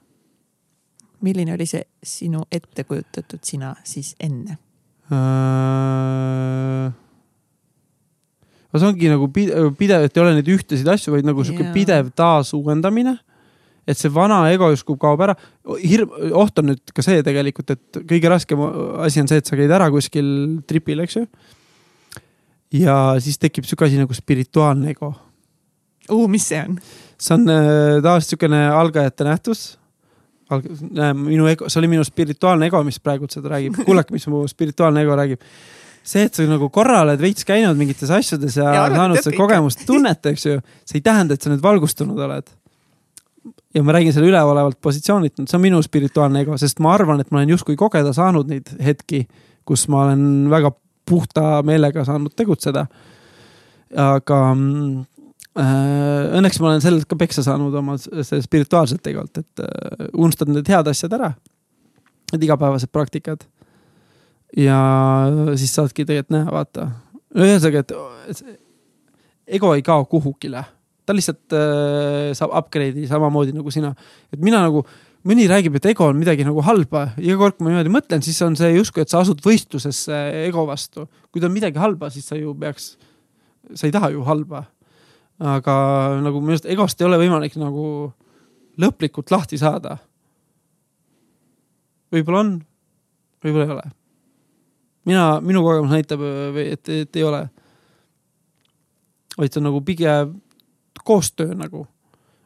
milline 1.20 1.55
oli 1.55 1.66
see 1.66 1.82
sinu 2.03 2.44
ettekujutatud 2.53 3.40
sina 3.43 3.74
siis 3.85 4.15
enne 4.20 4.59
äh...? 5.12 7.06
No 8.77 8.82
see 8.82 8.90
ongi 8.93 9.09
nagu 9.11 9.28
pidev, 9.32 10.05
et 10.05 10.16
ei 10.16 10.23
ole 10.23 10.35
neid 10.36 10.51
ühtesid 10.53 10.89
asju, 10.93 11.15
vaid 11.15 11.27
nagu 11.27 11.44
sihuke 11.47 11.73
pidev 11.74 12.12
taasuuendamine. 12.16 13.16
et 13.86 13.94
see 13.94 14.11
vana 14.11 14.40
ego 14.51 14.69
justkui 14.73 14.98
kaob 14.98 15.23
ära. 15.24 15.36
hirm, 15.81 16.12
oht 16.36 16.59
on 16.61 16.73
nüüd 16.73 16.93
ka 16.94 17.05
see 17.07 17.23
tegelikult, 17.27 17.70
et 17.77 18.01
kõige 18.11 18.32
raskem 18.32 18.65
asi 19.07 19.23
on 19.23 19.31
see, 19.31 19.40
et 19.40 19.48
sa 19.48 19.59
käid 19.59 19.73
ära 19.73 19.89
kuskil 19.94 20.28
tripil, 20.69 21.01
eks 21.07 21.20
ju. 21.20 21.24
ja 22.82 23.16
siis 23.23 23.40
tekib 23.40 23.65
sihuke 23.65 23.89
asi 23.89 24.01
nagu 24.01 24.15
spirituaalne 24.15 24.93
ego. 24.93 25.15
mis 26.28 26.53
see 26.53 26.61
on? 26.61 26.78
see 27.16 27.35
on 27.39 27.48
äh, 27.48 27.97
tavaliselt 28.05 28.35
sihukene 28.35 28.66
algajate 28.69 29.24
nähtus 29.24 29.66
minu 30.51 31.48
ego, 31.51 31.69
see 31.69 31.81
oli 31.81 31.89
minu 31.90 32.05
spirituaalne 32.07 32.69
ego, 32.69 32.82
mis 32.86 33.01
praegu 33.03 33.27
seda 33.31 33.51
räägib. 33.51 33.81
kuulake, 33.86 34.15
mis 34.15 34.27
mu 34.31 34.44
spirituaalne 34.47 35.03
ego 35.03 35.16
räägib. 35.19 35.40
See, 36.07 36.27
et 36.28 36.39
sa 36.39 36.47
nagu 36.49 36.69
korra 36.73 37.01
oled 37.05 37.20
veits 37.23 37.47
käinud 37.49 37.78
mingites 37.78 38.12
asjades 38.15 38.59
ja, 38.61 38.69
ja 38.74 38.85
saanud 38.95 39.20
seda 39.23 39.35
kogemust, 39.37 39.83
tunnet, 39.89 40.31
eks 40.33 40.47
ju, 40.47 40.61
see 40.87 41.01
ei 41.01 41.05
tähenda, 41.07 41.37
et 41.37 41.43
sa 41.43 41.53
nüüd 41.53 41.65
valgustunud 41.65 42.20
oled. 42.28 42.53
ja 43.74 43.83
ma 43.85 43.97
räägin 43.97 44.15
selle 44.16 44.31
üleolevalt 44.31 44.78
positsioonilt, 44.83 45.43
see 45.43 45.59
on 45.59 45.65
minu 45.65 45.83
spirituaalne 45.85 46.47
ego, 46.47 46.57
sest 46.61 46.81
ma 46.85 46.95
arvan, 46.95 47.20
et 47.20 47.31
ma 47.31 47.43
olen 47.43 47.57
justkui 47.57 47.77
kogeda 47.77 48.15
saanud 48.16 48.49
neid 48.51 48.73
hetki, 48.83 49.27
kus 49.66 49.89
ma 49.93 50.07
olen 50.07 50.49
väga 50.53 50.73
puhta 51.07 51.61
meelega 51.66 52.05
saanud 52.07 52.35
tegutseda. 52.35 52.87
aga 53.97 54.41
Äh, 55.57 56.37
õnneks 56.37 56.59
ma 56.61 56.69
olen 56.69 56.83
sellelt 56.85 57.07
ka 57.09 57.16
peksa 57.16 57.41
saanud 57.47 57.73
oma 57.81 57.95
spirituaalselt 57.97 59.01
tegelikult, 59.05 59.41
et 59.41 59.62
äh, 59.65 60.09
unustad 60.12 60.51
need 60.53 60.69
head 60.69 60.89
asjad 60.91 61.15
ära. 61.16 61.31
Need 62.35 62.45
igapäevased 62.45 62.93
praktikad. 62.93 63.47
Ja 64.56 64.78
siis 65.59 65.74
saadki 65.74 66.05
tegelikult 66.05 66.35
näha, 66.36 66.52
vaata. 66.55 66.90
ühesõnaga, 67.36 67.82
et 68.31 68.43
ego 69.59 69.73
ei 69.74 69.82
kao 69.86 70.06
kuhugile, 70.10 70.62
ta 71.06 71.14
lihtsalt 71.14 71.56
äh, 71.56 72.31
saab 72.36 72.55
upgrade'i 72.62 73.09
samamoodi 73.10 73.56
nagu 73.56 73.73
sina. 73.74 73.94
et 74.32 74.40
mina 74.43 74.62
nagu, 74.64 74.85
mõni 75.27 75.48
räägib, 75.51 75.81
et 75.81 75.90
ego 75.90 76.06
on 76.10 76.20
midagi 76.20 76.47
nagu 76.47 76.62
halba, 76.62 77.09
iga 77.18 77.36
kord, 77.40 77.59
kui 77.59 77.66
ma 77.66 77.74
niimoodi 77.74 77.94
mõtlen, 77.97 78.23
siis 78.23 78.39
on 78.47 78.56
see 78.59 78.73
justkui, 78.77 79.02
et 79.02 79.10
sa 79.10 79.24
asud 79.24 79.43
võistlusesse 79.43 80.23
ego 80.47 80.66
vastu. 80.68 81.09
kui 81.31 81.43
ta 81.43 81.51
on 81.51 81.56
midagi 81.56 81.82
halba, 81.82 82.10
siis 82.14 82.28
sa 82.28 82.39
ju 82.39 82.55
peaks, 82.59 82.94
sa 83.74 83.86
ei 83.89 83.94
taha 83.94 84.14
ju 84.14 84.24
halba 84.27 84.66
aga 85.43 85.74
nagu 86.24 86.40
minu 86.40 86.55
arust 86.56 86.68
egost 86.70 87.01
ei 87.01 87.06
ole 87.09 87.18
võimalik 87.20 87.56
nagu 87.60 88.12
lõplikult 88.81 89.32
lahti 89.32 89.59
saada. 89.60 89.98
võib-olla 92.12 92.40
on, 92.40 92.52
võib-olla 93.44 93.64
ei 93.66 93.74
ole. 93.74 93.86
Mina, 95.07 95.27
minu 95.45 95.62
kogemus 95.65 95.93
näitab, 95.95 96.24
et, 96.62 96.89
et 96.89 97.19
ei 97.19 97.27
ole. 97.27 97.45
vaid 99.37 99.53
see 99.53 99.61
on 99.61 99.69
nagu 99.69 99.83
pigem 99.85 100.33
koostöö 101.07 101.55
nagu, 101.55 101.85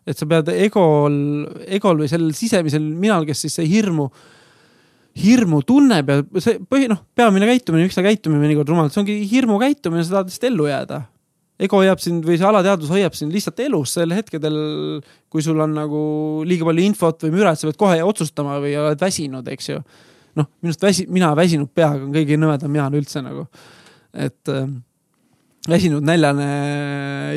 et 0.07 0.19
sa 0.19 0.27
pead 0.29 0.51
egol, 0.57 1.15
egol 1.71 2.03
või 2.03 2.11
sellel 2.11 2.35
sisemisel 2.37 2.83
minal, 2.83 3.25
kes 3.29 3.47
siis 3.47 3.61
see 3.61 3.71
hirmu 3.71 4.11
hirmu 5.21 5.63
tunneb 5.67 6.11
ja 6.11 6.21
see 6.39 6.61
põhi, 6.71 6.87
noh, 6.91 7.01
peamine 7.19 7.49
käitumine, 7.49 7.87
miks 7.89 7.97
me 7.99 8.05
käitume 8.07 8.39
mõnikord 8.39 8.69
rumalalt, 8.71 8.95
see 8.95 9.03
ongi 9.03 9.17
hirmu 9.31 9.59
käitumine, 9.59 10.05
sa 10.07 10.19
tahad 10.21 10.31
lihtsalt 10.31 10.47
ellu 10.53 10.69
jääda 10.71 11.01
ego 11.61 11.81
hoiab 11.81 12.01
sind 12.01 12.25
või 12.25 12.39
see 12.41 12.49
alateadvus 12.49 12.93
hoiab 12.93 13.17
sind 13.17 13.35
lihtsalt 13.35 13.61
elus 13.67 13.95
sel 13.99 14.15
hetkedel, 14.17 14.57
kui 15.33 15.45
sul 15.45 15.61
on 15.61 15.75
nagu 15.77 16.03
liiga 16.49 16.67
palju 16.69 16.87
infot 16.87 17.27
või 17.27 17.35
müra, 17.37 17.53
et 17.53 17.61
sa 17.61 17.69
pead 17.69 17.81
kohe 17.81 18.01
otsustama 18.07 18.59
või 18.63 18.73
oled 18.81 19.01
väsinud, 19.01 19.49
eks 19.53 19.73
ju. 19.73 19.83
Noh, 20.39 20.49
minu 20.61 20.73
arust 20.73 20.85
väsi-, 20.85 21.09
mina 21.11 21.33
väsinud 21.39 21.71
peaga 21.75 22.05
on 22.05 22.15
kõige 22.15 22.39
nõmedam 22.41 22.79
Jaan 22.79 22.97
üldse 22.99 23.23
nagu. 23.25 23.47
et 24.15 24.53
äh, 24.53 24.69
väsinud 25.69 26.07
näljane 26.07 26.49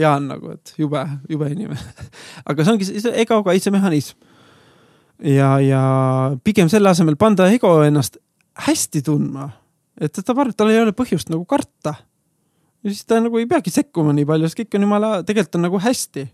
Jaan 0.02 0.30
nagu, 0.32 0.54
et 0.58 0.74
jube, 0.78 1.02
jube 1.30 1.50
inimene 1.54 2.08
aga 2.50 2.64
see 2.64 2.74
ongi 2.74 3.18
ego 3.26 3.42
kaitsemehhanism. 3.46 4.18
ja, 5.24 5.58
ja 5.60 5.84
pigem 6.44 6.70
selle 6.70 6.90
asemel 6.90 7.16
panda 7.16 7.50
ego 7.52 7.76
ennast 7.84 8.18
hästi 8.68 9.02
tundma, 9.02 9.50
et 9.98 10.14
ta 10.14 10.34
arvab, 10.34 10.56
tal 10.58 10.70
ei 10.70 10.82
ole 10.82 10.94
põhjust 10.94 11.32
nagu 11.34 11.46
karta 11.50 11.96
ja 12.84 12.92
siis 12.92 13.06
ta 13.08 13.20
nagu 13.24 13.40
ei 13.40 13.48
peagi 13.50 13.72
sekkuma 13.74 14.14
nii 14.16 14.28
palju, 14.28 14.50
sest 14.50 14.60
kõik 14.60 14.78
on 14.78 14.86
jumala, 14.88 15.12
tegelikult 15.26 15.60
on 15.60 15.66
nagu 15.68 15.80
hästi. 15.82 16.26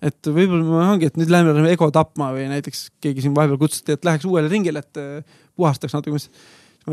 Et 0.00 0.30
võib-olla 0.32 0.86
ongi, 0.94 1.10
et 1.10 1.18
nüüd 1.20 1.30
lähme 1.32 1.66
ego 1.70 1.90
tapma 1.94 2.30
või 2.34 2.48
näiteks 2.50 2.86
keegi 3.04 3.24
siin 3.24 3.36
vahepeal 3.36 3.60
kutsuti, 3.60 3.96
et 3.96 4.08
läheks 4.08 4.26
uuele 4.28 4.48
ringile, 4.52 4.82
et 4.82 5.00
äh, 5.00 5.38
puhastaks 5.58 5.96
natuke, 5.96 6.16
mis. 6.16 6.30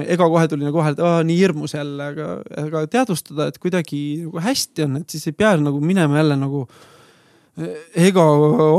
ego 0.04 0.28
kohe 0.34 0.48
tuli 0.52 0.68
nagu 0.68 0.78
vahele, 0.78 0.98
et 0.98 1.06
aa 1.08 1.24
nii 1.26 1.40
hirmus 1.40 1.78
jälle, 1.78 2.12
aga, 2.12 2.28
aga 2.66 2.84
teadvustada, 2.92 3.48
et 3.48 3.58
kuidagi 3.64 4.02
nagu 4.26 4.44
hästi 4.44 4.88
on, 4.88 5.02
et 5.02 5.16
siis 5.16 5.30
ei 5.32 5.36
pea 5.38 5.56
nagu 5.62 5.80
minema 5.82 6.20
jälle 6.20 6.36
nagu 6.40 6.66
äh, 6.68 7.78
ego 8.08 8.26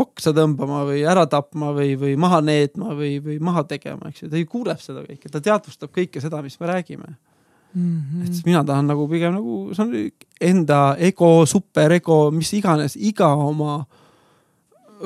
oksa 0.03 0.35
tõmbama 0.37 0.85
või 0.91 1.07
ära 1.09 1.25
tapma 1.31 1.73
või, 1.77 1.95
või 2.01 2.19
maha 2.21 2.43
neetma 2.45 2.93
või, 2.99 3.17
või 3.25 3.39
maha 3.41 3.65
tegema, 3.71 4.13
eks 4.13 4.27
ju, 4.27 4.33
ta 4.33 4.43
ju 4.43 4.51
kuuleb 4.51 4.83
seda 4.85 5.07
kõike, 5.07 5.33
ta 5.33 5.41
teadvustab 5.41 5.95
kõike 5.95 6.21
seda, 6.25 6.43
mis 6.45 6.61
me 6.61 6.69
räägime 6.69 7.09
mm. 7.75 8.03
-hmm. 8.03 8.27
et 8.27 8.45
mina 8.47 8.65
tahan 8.65 8.93
nagu 8.93 9.09
pigem 9.09 9.35
nagu, 9.41 9.57
see 9.73 9.83
on 9.83 9.97
enda 10.53 10.83
ego, 10.99 11.47
superego, 11.47 12.29
mis 12.31 12.53
iganes, 12.53 12.97
iga 12.97 13.33
oma 13.35 13.87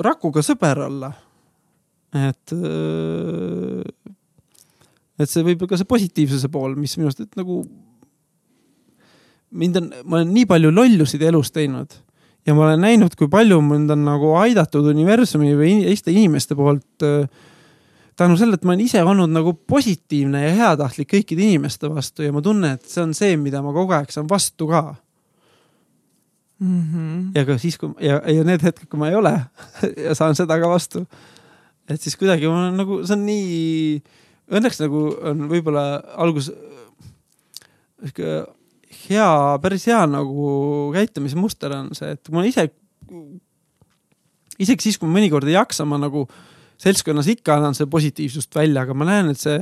rakuga 0.05 0.43
sõber 0.45 0.87
olla. 0.87 1.13
et, 2.13 2.53
äh, 2.53 4.11
et 5.19 5.31
see 5.31 5.45
võib 5.47 5.65
ka 5.69 5.79
see 5.81 5.89
positiivsuse 5.89 6.49
pool, 6.53 6.77
mis 6.77 6.97
minu 6.99 7.09
arust, 7.09 7.23
et 7.25 7.37
nagu 7.41 7.63
mind 9.53 9.79
on, 9.81 9.93
ma 10.05 10.19
olen 10.19 10.35
nii 10.35 10.49
palju 10.49 10.73
lollusid 10.73 11.23
elus 11.25 11.53
teinud 11.53 11.95
ja 12.47 12.55
ma 12.57 12.67
olen 12.67 12.85
näinud, 12.85 13.15
kui 13.17 13.31
palju 13.33 13.61
mind 13.65 13.95
on 13.95 14.05
nagu 14.05 14.35
aidatud 14.41 14.91
universumi 14.93 15.55
või 15.57 15.79
teiste 15.87 16.13
inimeste 16.13 16.57
poolt 16.59 17.07
äh, 17.07 17.25
tänu 18.17 18.37
sellele, 18.37 18.59
et 18.61 18.67
ma 18.67 18.75
olen 18.75 18.85
ise 18.85 19.03
olnud 19.05 19.33
nagu 19.33 19.55
positiivne 19.69 20.45
ja 20.45 20.53
heatahtlik 20.59 21.11
kõikide 21.15 21.47
inimeste 21.47 21.91
vastu 21.93 22.27
ja 22.27 22.35
ma 22.35 22.43
tunnen, 22.45 22.77
et 22.77 22.89
see 22.89 23.03
on 23.05 23.15
see, 23.17 23.37
mida 23.41 23.63
ma 23.65 23.73
kogu 23.75 23.97
aeg 23.97 24.13
saan 24.13 24.29
vastu 24.31 24.69
ka 24.71 24.85
mm. 26.63 26.83
-hmm. 26.95 27.21
ja 27.35 27.45
ka 27.47 27.59
siis, 27.59 27.79
kui 27.79 27.93
ja, 28.01 28.21
ja 28.27 28.47
need 28.47 28.63
hetked, 28.63 28.89
kui 28.91 29.01
ma 29.01 29.11
ei 29.11 29.19
ole 29.19 29.35
ja 30.07 30.15
saan 30.19 30.39
seda 30.39 30.59
ka 30.63 30.71
vastu. 30.71 31.07
et 31.89 32.01
siis 32.01 32.17
kuidagi 32.17 32.49
ma 32.49 32.71
nagu, 32.71 33.03
see 33.07 33.17
on 33.19 33.27
nii, 33.27 34.03
õnneks 34.59 34.83
nagu 34.85 35.07
on 35.33 35.49
võib-olla 35.51 35.87
algus 36.23 36.53
sihuke 38.03 38.45
hea, 39.09 39.59
päris 39.63 39.87
hea 39.91 40.01
nagu 40.11 40.47
käitumismuster 40.95 41.75
on 41.77 41.93
see, 41.97 42.15
et 42.15 42.33
ma 42.35 42.45
ise, 42.47 42.69
isegi 44.63 44.89
siis, 44.89 44.99
kui 44.99 45.09
ma 45.09 45.19
mõnikord 45.19 45.49
ei 45.49 45.57
jaksa, 45.57 45.87
ma 45.89 45.99
nagu 46.01 46.27
seltskonnas 46.83 47.29
ikka 47.31 47.57
annan 47.57 47.77
seda 47.79 47.91
positiivsust 47.93 48.55
välja, 48.59 48.83
aga 48.83 48.95
ma 48.97 49.07
näen, 49.07 49.31
et 49.33 49.41
see 49.41 49.59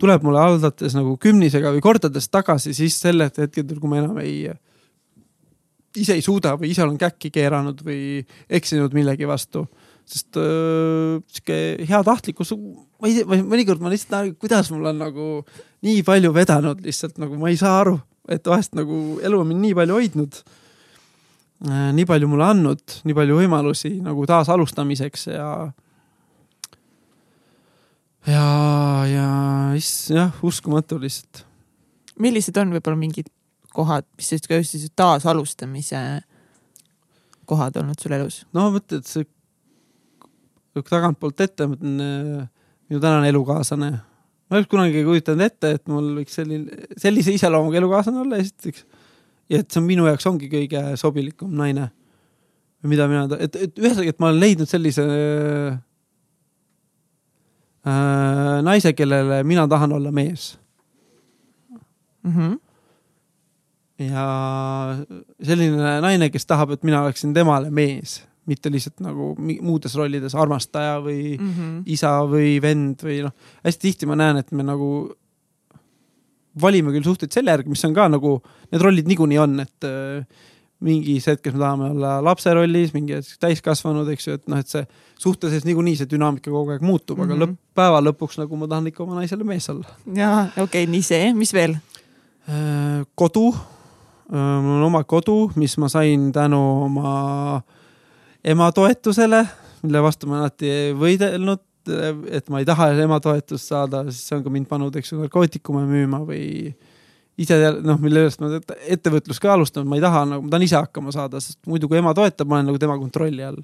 tuleb 0.00 0.24
mulle 0.26 0.42
haldates 0.42 0.94
nagu 0.96 1.16
kümnisega 1.20 1.72
või 1.74 1.82
kordades 1.84 2.28
tagasi 2.30 2.74
siis 2.76 2.98
sellel 3.02 3.30
hetkedel, 3.30 3.80
kui 3.80 3.90
ma 3.90 4.02
enam 4.02 4.20
ei, 4.22 4.52
ise 5.98 6.16
ei 6.18 6.22
suuda 6.22 6.54
või 6.58 6.70
ise 6.70 6.84
olen 6.84 6.98
käkki 7.00 7.32
keeranud 7.34 7.82
või 7.86 8.20
eksinud 8.50 8.94
millegi 8.94 9.28
vastu. 9.28 9.66
sest 10.10 10.36
äh, 10.38 11.18
sihuke 11.30 11.86
heatahtlikkus, 11.86 12.52
ma 12.98 13.08
ei 13.08 13.20
tea, 13.20 13.42
mõnikord 13.46 13.82
ma 13.82 13.92
lihtsalt 13.92 14.14
näen, 14.14 14.32
kuidas 14.34 14.70
mul 14.74 14.88
on 14.90 14.98
nagu 14.98 15.26
nii 15.86 16.02
palju 16.06 16.32
vedanud 16.34 16.80
lihtsalt 16.82 17.20
nagu 17.22 17.38
ma 17.38 17.50
ei 17.50 17.58
saa 17.60 17.80
aru, 17.82 17.98
et 18.28 18.46
vahest 18.46 18.74
nagu 18.78 19.20
elu 19.22 19.42
on 19.42 19.46
mind 19.46 19.66
nii 19.66 19.76
palju 19.78 19.98
hoidnud 19.98 20.40
äh,. 21.68 21.92
nii 21.94 22.06
palju 22.06 22.30
mulle 22.30 22.48
andnud, 22.48 22.98
nii 23.04 23.14
palju 23.14 23.38
võimalusi 23.42 23.94
nagu 24.02 24.26
taasalustamiseks 24.26 25.28
ja 25.30 25.50
ja, 28.26 28.46
ja 29.06 29.28
jah, 30.10 30.42
uskumatu 30.42 30.98
lihtsalt. 31.00 31.44
millised 32.18 32.56
on 32.60 32.74
võib-olla 32.74 32.98
mingid 32.98 33.30
kohad, 33.74 34.06
mis 34.18 34.32
sellised 34.32 34.92
taasalustamise 34.96 36.00
kohad 37.50 37.76
olnud 37.80 37.98
sul 38.02 38.14
elus? 38.16 38.42
no 38.56 38.70
mõtled, 38.74 39.06
see 39.06 39.26
tagantpoolt 40.86 41.42
ette, 41.44 41.66
ma 41.66 41.74
mõtlen 41.74 42.00
äh, 42.04 42.46
minu 42.90 43.02
tänane 43.02 43.28
elukaaslane. 43.32 43.90
ma 43.90 44.56
ei 44.56 44.60
oleks 44.60 44.70
kunagi 44.70 45.04
kujutanud 45.06 45.44
ette, 45.46 45.74
et 45.76 45.88
mul 45.90 46.12
võiks 46.20 46.34
selline, 46.38 46.88
sellise 46.98 47.34
iseloomuga 47.34 47.80
elukaaslane 47.80 48.22
olla 48.24 48.40
esiteks. 48.42 48.86
ja 49.50 49.62
et 49.62 49.70
see 49.70 49.82
on 49.82 49.86
minu 49.88 50.06
jaoks 50.08 50.26
ongi 50.30 50.50
kõige 50.52 50.84
sobilikum 51.00 51.52
naine. 51.56 51.90
mida 52.82 53.06
mina, 53.10 53.26
et, 53.38 53.56
et 53.56 53.78
ühesõnaga, 53.78 54.14
et 54.14 54.22
ma 54.22 54.30
olen 54.30 54.40
leidnud 54.40 54.70
sellise 54.70 55.04
äh, 57.84 58.58
naise, 58.64 58.94
kellele 58.96 59.42
mina 59.44 59.66
tahan 59.68 59.92
olla 59.92 60.12
mees 60.12 60.54
mm. 62.24 62.32
-hmm. 62.32 62.58
Ja 64.00 64.24
selline 65.44 66.00
naine, 66.00 66.30
kes 66.32 66.48
tahab, 66.48 66.74
et 66.74 66.84
mina 66.86 67.02
oleksin 67.04 67.34
temale 67.36 67.70
mees, 67.74 68.20
mitte 68.48 68.72
lihtsalt 68.72 69.02
nagu 69.04 69.34
muudes 69.38 69.94
rollides 69.98 70.34
armastaja 70.34 70.98
või 71.04 71.36
mm 71.36 71.50
-hmm. 71.50 71.80
isa 71.86 72.16
või 72.28 72.54
vend 72.62 73.04
või 73.04 73.20
noh, 73.26 73.34
hästi 73.64 73.88
tihti 73.88 74.08
ma 74.08 74.16
näen, 74.18 74.40
et 74.40 74.52
me 74.52 74.64
nagu 74.66 75.10
valime 76.60 76.92
küll 76.94 77.06
suhteid 77.06 77.32
selle 77.32 77.52
järgi, 77.52 77.70
mis 77.70 77.84
on 77.84 77.94
ka 77.94 78.08
nagu, 78.08 78.40
need 78.72 78.82
rollid 78.82 79.06
niikuinii 79.10 79.38
on, 79.38 79.60
et 79.60 79.86
äh, 79.86 80.24
mingis 80.80 81.28
hetkes 81.28 81.54
me 81.54 81.60
tahame 81.60 81.90
olla 81.92 82.16
lapse 82.24 82.52
rollis, 82.56 82.94
mingi 82.96 83.14
hetk 83.18 83.36
täiskasvanud, 83.42 84.08
eks 84.14 84.26
ju, 84.26 84.36
et 84.40 84.48
noh, 84.48 84.60
et 84.60 84.68
see 84.68 84.82
suhte 85.20 85.50
sees 85.52 85.66
niikuinii 85.68 85.98
see 86.00 86.08
dünaamika 86.10 86.50
kogu 86.50 86.72
aeg 86.74 86.82
muutub 86.82 87.18
mm, 87.18 87.22
-hmm. 87.22 87.32
aga 87.32 87.34
Mhm. 87.34 87.42
lõpp, 87.42 87.58
päeva 87.74 88.00
lõpuks 88.00 88.38
nagu 88.40 88.56
ma 88.56 88.66
tahan 88.66 88.86
ikka 88.86 89.02
oma 89.04 89.20
naisele 89.20 89.44
mees 89.44 89.68
olla. 89.70 89.88
ja 90.14 90.48
okei 90.56 90.64
okay,, 90.64 90.86
nii 90.86 91.02
see, 91.02 91.34
mis 91.34 91.52
veel? 91.52 91.76
Äh, 92.48 93.04
kodu, 93.14 93.54
mul 94.30 94.76
on 94.78 94.86
oma 94.86 95.02
kodu, 95.08 95.50
mis 95.58 95.74
ma 95.82 95.88
sain 95.90 96.30
tänu 96.32 96.60
oma 96.86 97.62
ema 98.44 98.70
toetusele, 98.72 99.42
mille 99.82 100.02
vastu 100.04 100.28
ma 100.30 100.40
alati 100.40 100.94
võidelnud, 100.98 101.64
et 102.30 102.48
ma 102.52 102.60
ei 102.60 102.68
taha 102.68 102.90
ema 103.02 103.18
toetust 103.22 103.72
saada, 103.72 104.04
siis 104.10 104.28
see 104.28 104.38
on 104.38 104.44
ka 104.44 104.52
mind 104.52 104.68
pannud, 104.70 104.96
eks 105.00 105.12
ju, 105.12 105.20
narkootikume 105.24 105.82
müüma 105.88 106.22
või 106.28 106.70
ise 107.40 107.56
noh, 107.80 107.98
mille 108.02 108.26
eest 108.28 108.42
ma 108.42 108.52
ettevõtlust 108.92 109.42
ka 109.42 109.54
alustanud, 109.56 109.88
ma 109.88 109.98
ei 109.98 110.04
taha 110.04 110.24
nagu, 110.28 110.44
ma 110.44 110.52
tahan 110.52 110.66
ise 110.66 110.78
hakkama 110.78 111.14
saada, 111.14 111.40
sest 111.42 111.60
muidu 111.70 111.88
kui 111.90 112.00
ema 112.00 112.14
toetab, 112.16 112.50
ma 112.50 112.58
olen 112.58 112.70
nagu 112.70 112.80
tema 112.82 112.98
kontrolli 113.00 113.44
all. 113.46 113.60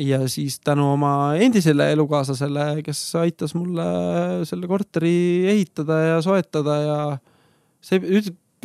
ja 0.00 0.22
siis 0.32 0.56
tänu 0.64 0.86
oma 0.94 1.34
endisele 1.36 1.90
elukaaslasele, 1.92 2.80
kes 2.86 3.00
aitas 3.20 3.52
mulle 3.54 3.84
selle 4.48 4.68
korteri 4.70 5.44
ehitada 5.52 5.98
ja 6.06 6.22
soetada 6.24 6.78
ja 6.80 6.96
see 7.84 8.00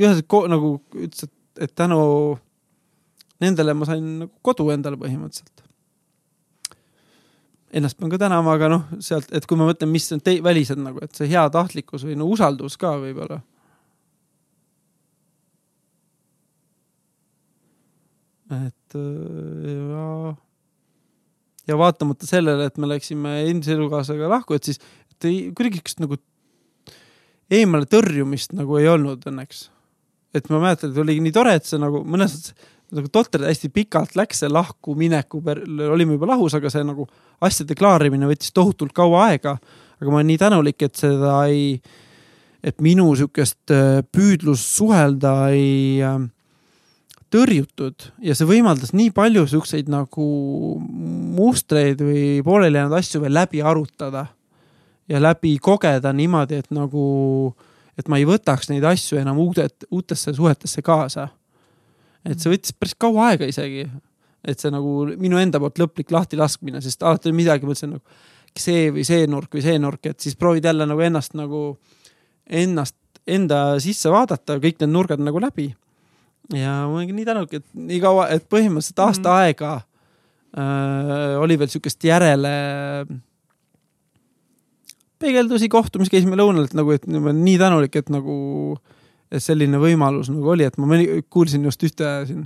üheselt 0.03 0.49
nagu 0.51 0.73
ütles, 0.95 1.27
et, 1.27 1.63
et 1.67 1.73
tänu 1.75 1.99
nendele 3.43 3.73
ma 3.77 3.87
sain 3.89 4.05
nagu 4.23 4.31
kodu 4.45 4.69
endale 4.73 4.99
põhimõtteliselt. 4.99 5.63
Ennast 7.77 7.97
pean 7.99 8.09
ka 8.09 8.19
tänama, 8.21 8.55
aga 8.55 8.69
noh, 8.71 8.87
sealt, 9.03 9.27
et 9.35 9.45
kui 9.45 9.59
ma 9.59 9.67
mõtlen, 9.67 9.91
mis 9.91 10.07
on 10.15 10.23
tei-, 10.23 10.39
välised 10.43 10.79
nagu, 10.79 11.01
et 11.03 11.13
see 11.17 11.27
heatahtlikkus 11.33 12.07
või 12.07 12.15
no 12.17 12.29
usaldus 12.31 12.79
ka 12.79 12.95
võib-olla 13.01 13.41
et 18.47 18.95
ja, 18.95 20.35
ja 21.67 21.77
vaatamata 21.79 22.27
sellele, 22.27 22.69
et 22.69 22.77
me 22.79 22.89
läksime 22.89 23.33
endise 23.49 23.75
elukaaslasega 23.75 24.29
lahku, 24.31 24.55
et 24.55 24.69
siis 24.69 24.79
et 25.17 25.27
ei, 25.27 25.39
kuidagi 25.55 25.81
siukest 25.81 26.03
nagu 26.03 26.19
eemale 27.51 27.89
tõrjumist 27.89 28.55
nagu 28.55 28.77
ei 28.79 28.87
olnud 28.91 29.25
õnneks. 29.27 29.67
Et 30.37 30.49
ma 30.53 30.61
mäletan, 30.63 30.91
et 30.91 31.03
oligi 31.03 31.23
nii 31.23 31.35
tore, 31.35 31.55
et 31.57 31.67
see 31.67 31.79
nagu 31.81 32.03
mõnes 32.05 32.35
mõttes 32.37 32.73
nagu 32.95 33.09
totter, 33.11 33.43
hästi 33.43 33.69
pikalt 33.75 34.15
läks 34.15 34.43
see 34.43 34.49
lahkumineku, 34.51 35.41
olime 35.91 36.15
juba 36.15 36.29
lahus, 36.29 36.55
aga 36.55 36.71
see 36.71 36.85
nagu 36.87 37.07
asjade 37.43 37.75
klaarimine 37.75 38.29
võttis 38.29 38.53
tohutult 38.55 38.93
kaua 38.95 39.25
aega. 39.27 39.57
aga 39.99 40.11
ma 40.11 40.21
olen 40.21 40.31
nii 40.31 40.39
tänulik, 40.39 40.81
et 40.81 40.95
seda 40.95 41.33
ei, 41.49 41.81
et 42.63 42.79
minu 42.81 43.09
sihukest 43.15 43.73
püüdlust 44.13 44.77
suhelda 44.77 45.49
ei 45.51 45.99
äh, 46.05 46.21
tõrjutud 47.33 48.07
ja 48.23 48.35
see 48.37 48.47
võimaldas 48.47 48.93
nii 48.95 49.11
palju 49.15 49.45
siukseid 49.51 49.89
nagu 49.91 50.27
mustreid 51.37 52.01
või 52.01 52.39
pooleli 52.45 52.79
jäänud 52.79 52.97
asju 52.97 53.21
veel 53.23 53.35
läbi 53.35 53.61
arutada. 53.61 54.27
ja 55.07 55.21
läbi 55.21 55.57
kogeda 55.63 56.11
niimoodi, 56.13 56.55
et 56.55 56.71
nagu, 56.71 57.55
et 57.97 58.07
ma 58.07 58.19
ei 58.19 58.27
võtaks 58.29 58.69
neid 58.71 58.85
asju 58.85 59.19
enam 59.21 59.39
uudet, 59.41 59.87
uutesse 59.91 60.33
suhetesse 60.33 60.81
kaasa. 60.85 61.27
et 62.25 62.39
see 62.39 62.51
võttis 62.51 62.73
päris 62.73 62.95
kaua 62.99 63.31
aega 63.31 63.45
isegi. 63.45 63.87
et 64.47 64.59
see 64.59 64.71
nagu 64.71 65.07
minu 65.17 65.37
enda 65.37 65.59
poolt 65.59 65.79
lõplik 65.79 66.11
lahtilaskmine, 66.11 66.81
sest 66.81 67.03
alati 67.03 67.29
oli 67.29 67.41
midagi, 67.43 67.65
mõtlesin 67.65 67.97
nagu 67.97 68.03
see 68.57 68.91
või 68.91 69.03
see 69.05 69.27
nurk 69.27 69.53
või 69.53 69.61
see 69.61 69.79
nurk, 69.79 70.05
et 70.05 70.19
siis 70.19 70.35
proovid 70.35 70.65
jälle 70.65 70.85
nagu 70.85 71.01
ennast 71.01 71.35
nagu, 71.37 71.77
ennast, 72.49 72.95
enda 73.27 73.77
sisse 73.83 74.09
vaadata, 74.09 74.57
kõik 74.63 74.79
need 74.81 74.93
nurgad 74.93 75.21
nagu 75.21 75.41
läbi 75.41 75.73
ja 76.55 76.87
ma 76.87 76.95
olengi 76.95 77.15
nii 77.15 77.27
tänulik, 77.27 77.59
et 77.59 77.65
nii 77.75 77.99
kaua, 78.03 78.27
et 78.33 78.45
põhimõtteliselt 78.49 79.03
aasta 79.03 79.29
mm 79.29 79.33
-hmm. 79.33 79.41
aega 79.43 79.73
äh, 80.57 81.41
oli 81.41 81.59
veel 81.59 81.69
sihukest 81.69 82.03
järele 82.03 82.53
peegeldusi, 85.21 85.69
kohtumisi, 85.71 86.13
käisime 86.13 86.37
lõunal, 86.39 86.67
et 86.67 86.75
nagu, 86.77 86.93
et 86.95 87.05
ma 87.09 87.19
olen 87.29 87.43
nii 87.45 87.57
tänulik, 87.61 87.97
et 87.99 88.11
nagu 88.13 88.37
et 89.27 89.43
selline 89.43 89.79
võimalus 89.81 90.31
nagu 90.31 90.53
oli, 90.53 90.67
et 90.67 90.77
ma 90.79 90.87
mõni, 90.87 91.07
kuulsin 91.33 91.65
just 91.67 91.83
ühte 91.83 92.11
siin 92.29 92.45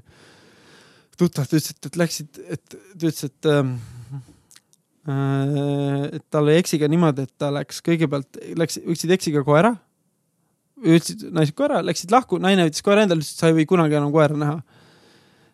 tuttavat 1.19 1.51
ütles, 1.53 1.75
et, 1.75 1.89
et 1.91 1.99
läksid, 2.01 2.41
et 2.49 2.63
ta 2.71 2.79
ütles, 2.97 3.27
et 3.27 3.49
ähm, 3.51 3.75
äh, 5.05 6.09
et 6.17 6.25
tal 6.33 6.47
oli 6.47 6.57
eksiga 6.57 6.89
niimoodi, 6.89 7.27
et 7.27 7.33
ta 7.37 7.51
läks 7.53 7.83
kõigepealt, 7.85 8.41
läks, 8.57 8.81
võtsid 8.87 9.13
eksiga 9.19 9.45
koera 9.45 9.75
ütlesid 10.81 11.27
naised 11.33 11.55
koera, 11.57 11.81
läksid 11.85 12.13
lahku, 12.13 12.39
naine 12.41 12.65
võttis 12.65 12.83
koera 12.85 13.05
endale, 13.05 13.21
ütles, 13.21 13.35
et 13.35 13.43
sa 13.43 13.51
ei 13.51 13.57
või 13.59 13.67
kunagi 13.69 13.97
enam 13.97 14.13
koera 14.13 14.37
näha. 14.37 14.61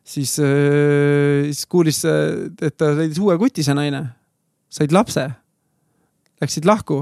siis 0.08 0.38
äh,, 0.40 1.52
siis 1.52 1.66
kuulis, 1.68 2.04
et 2.06 2.78
ta 2.78 2.94
leidis 2.96 3.20
uue 3.20 3.38
kuti, 3.38 3.64
see 3.64 3.76
naine. 3.76 4.08
said 4.70 4.92
lapse. 4.92 5.24
Läksid 6.42 6.68
lahku 6.70 7.02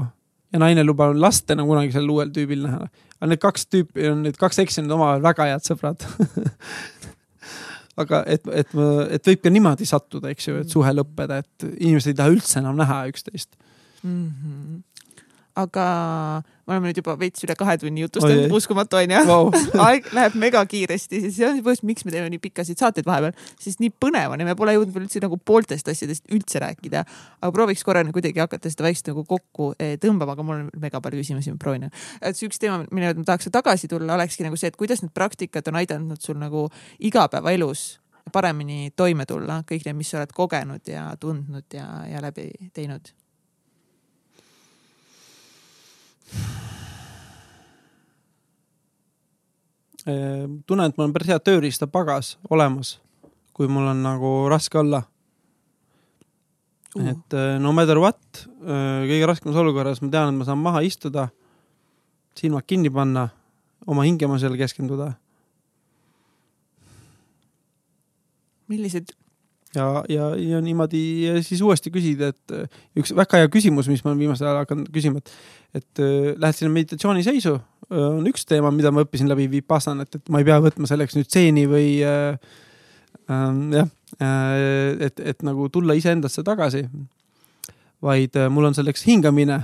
ja 0.52 0.60
naine 0.62 0.82
ei 0.82 0.86
luba 0.86 1.10
last 1.14 1.50
enam 1.52 1.68
kunagi 1.68 1.92
sellel 1.94 2.14
uuel 2.14 2.32
tüübil 2.34 2.64
näha. 2.64 2.88
aga 3.20 3.30
need 3.32 3.42
kaks 3.42 3.66
tüüpi 3.72 4.10
on, 4.12 4.22
need 4.26 4.38
kaks 4.40 4.62
eksi 4.62 4.82
on 4.82 4.92
omavahel 4.96 5.24
väga 5.24 5.48
head 5.50 5.66
sõbrad 5.66 6.06
aga 8.02 8.22
et, 8.30 8.44
et, 8.52 8.74
et 9.16 9.30
võib 9.30 9.42
ka 9.42 9.52
niimoodi 9.52 9.88
sattuda, 9.88 10.30
eks 10.32 10.48
ju, 10.48 10.58
et 10.60 10.72
suhe 10.72 10.92
lõppeda, 10.92 11.40
et 11.40 11.66
inimesed 11.76 12.12
ei 12.12 12.18
taha 12.18 12.34
üldse 12.34 12.60
enam 12.60 12.76
näha 12.78 13.02
üksteist 13.12 13.56
mm. 14.02 14.26
-hmm 14.26 14.84
aga 15.56 15.86
me 16.66 16.74
oleme 16.74 16.90
nüüd 16.90 16.98
juba 17.00 17.14
veits 17.18 17.44
üle 17.46 17.54
kahe 17.58 17.76
tunni 17.80 18.02
jutustanud 18.04 18.52
uskumatu 18.58 18.98
onju 19.00 19.22
Vau. 19.28 19.50
aeg 19.86 20.08
läheb 20.16 20.36
megakiiresti, 20.42 21.20
siis 21.24 21.36
see 21.38 21.48
on 21.48 21.60
põhjus, 21.64 21.82
miks 21.86 22.06
me 22.06 22.14
teeme 22.14 22.28
nii 22.32 22.42
pikkasid 22.42 22.80
saateid 22.82 23.08
vahepeal, 23.08 23.34
siis 23.62 23.78
nii 23.82 23.92
põnev 24.02 24.34
on 24.34 24.42
ja 24.42 24.48
me 24.48 24.56
pole 24.58 24.76
jõudnud 24.76 24.94
veel 24.94 25.06
üldse 25.06 25.22
nagu 25.24 25.38
pooltest 25.38 25.88
asjadest 25.92 26.26
üldse 26.34 26.60
rääkida. 26.62 27.04
aga 27.40 27.52
prooviks 27.56 27.84
korra 27.86 28.04
nagu 28.04 28.16
kuidagi 28.16 28.42
hakata 28.42 28.72
seda 28.72 28.88
vaikselt 28.88 29.12
nagu 29.12 29.24
kokku 29.28 29.72
eh, 29.78 29.96
tõmbama, 30.02 30.36
aga 30.36 30.46
mul 30.46 30.58
on 30.60 30.70
mega 30.82 31.00
palju 31.00 31.22
küsimusi, 31.22 31.54
ma 31.54 31.62
proovin. 31.62 31.90
et 32.20 32.36
see 32.36 32.50
üks 32.50 32.60
teema, 32.60 32.82
mille 32.90 33.12
juurde 33.12 33.24
ma 33.24 33.30
tahaks 33.32 33.52
tagasi 33.54 33.88
tulla, 33.92 34.18
olekski 34.18 34.46
nagu 34.46 34.58
see, 34.60 34.72
et 34.72 34.76
kuidas 34.76 35.04
need 35.04 35.14
praktikad 35.16 35.68
on 35.70 35.80
aidanud 35.80 36.20
sul 36.20 36.36
nagu 36.40 36.68
igapäevaelus 36.98 37.94
paremini 38.32 38.90
toime 38.96 39.26
tulla, 39.26 39.60
kõik 39.66 39.86
need, 39.86 40.00
mis 40.00 40.10
sa 40.10 40.20
oled 40.20 40.32
kogenud 40.34 40.90
ja 40.90 41.08
tundnud 41.20 41.76
ja, 41.76 41.86
ja 42.10 42.22
läbi 42.24 42.50
teinud. 42.74 43.12
tunnen, 50.06 50.86
et 50.86 50.96
mul 50.96 51.08
on 51.08 51.14
päris 51.14 51.32
hea 51.32 51.38
tööriistapagas 51.42 52.36
olemas, 52.50 52.96
kui 53.56 53.66
mul 53.70 53.88
on 53.90 54.04
nagu 54.04 54.32
raske 54.52 54.78
olla. 54.78 55.02
et 56.96 57.34
eh, 57.36 57.58
no 57.60 57.72
matter 57.76 57.98
what, 58.00 58.46
kõige 58.62 59.26
raskemas 59.28 59.58
olukorras 59.60 60.00
ma 60.00 60.08
tean, 60.12 60.30
et 60.30 60.38
ma 60.38 60.46
saan 60.48 60.62
maha 60.62 60.80
istuda, 60.86 61.28
silmad 62.38 62.64
kinni 62.64 62.92
panna, 62.92 63.28
oma 63.86 64.06
hingemisele 64.06 64.56
keskenduda. 64.56 65.12
Millised, 68.66 69.12
ja, 69.76 70.04
ja, 70.08 70.30
ja 70.36 70.60
niimoodi 70.64 71.00
ja 71.26 71.36
siis 71.44 71.60
uuesti 71.62 71.92
küsida, 71.94 72.32
et 72.32 72.54
eh, 72.56 72.80
üks 72.98 73.12
väga 73.16 73.42
hea 73.42 73.50
küsimus, 73.52 73.90
mis 73.90 74.02
ma 74.04 74.12
olen 74.12 74.24
viimasel 74.24 74.48
ajal 74.48 74.62
hakanud 74.64 74.88
küsima, 74.94 75.20
et, 75.22 75.34
et 75.80 76.02
eh, 76.02 76.32
lähed 76.34 76.58
sinna 76.58 76.72
meditatsiooniseisu, 76.74 77.56
on 77.90 78.26
üks 78.26 78.46
teema, 78.48 78.72
mida 78.74 78.90
ma 78.94 79.04
õppisin 79.04 79.28
läbi 79.30 79.46
Vipassanat, 79.50 80.18
et 80.18 80.32
ma 80.32 80.40
ei 80.42 80.48
pea 80.48 80.58
võtma 80.62 80.88
selleks 80.90 81.14
nüüd 81.18 81.28
stseeni 81.28 81.66
või 81.70 82.00
äh, 82.06 82.38
äh, 83.30 83.44
jah 83.76 83.92
äh,, 84.18 85.06
et, 85.08 85.20
et 85.20 85.46
nagu 85.46 85.68
tulla 85.72 85.94
iseendasse 85.98 86.42
tagasi. 86.46 86.86
vaid 88.02 88.36
äh, 88.36 88.50
mul 88.52 88.68
on 88.68 88.74
selleks 88.76 89.06
hingamine 89.06 89.62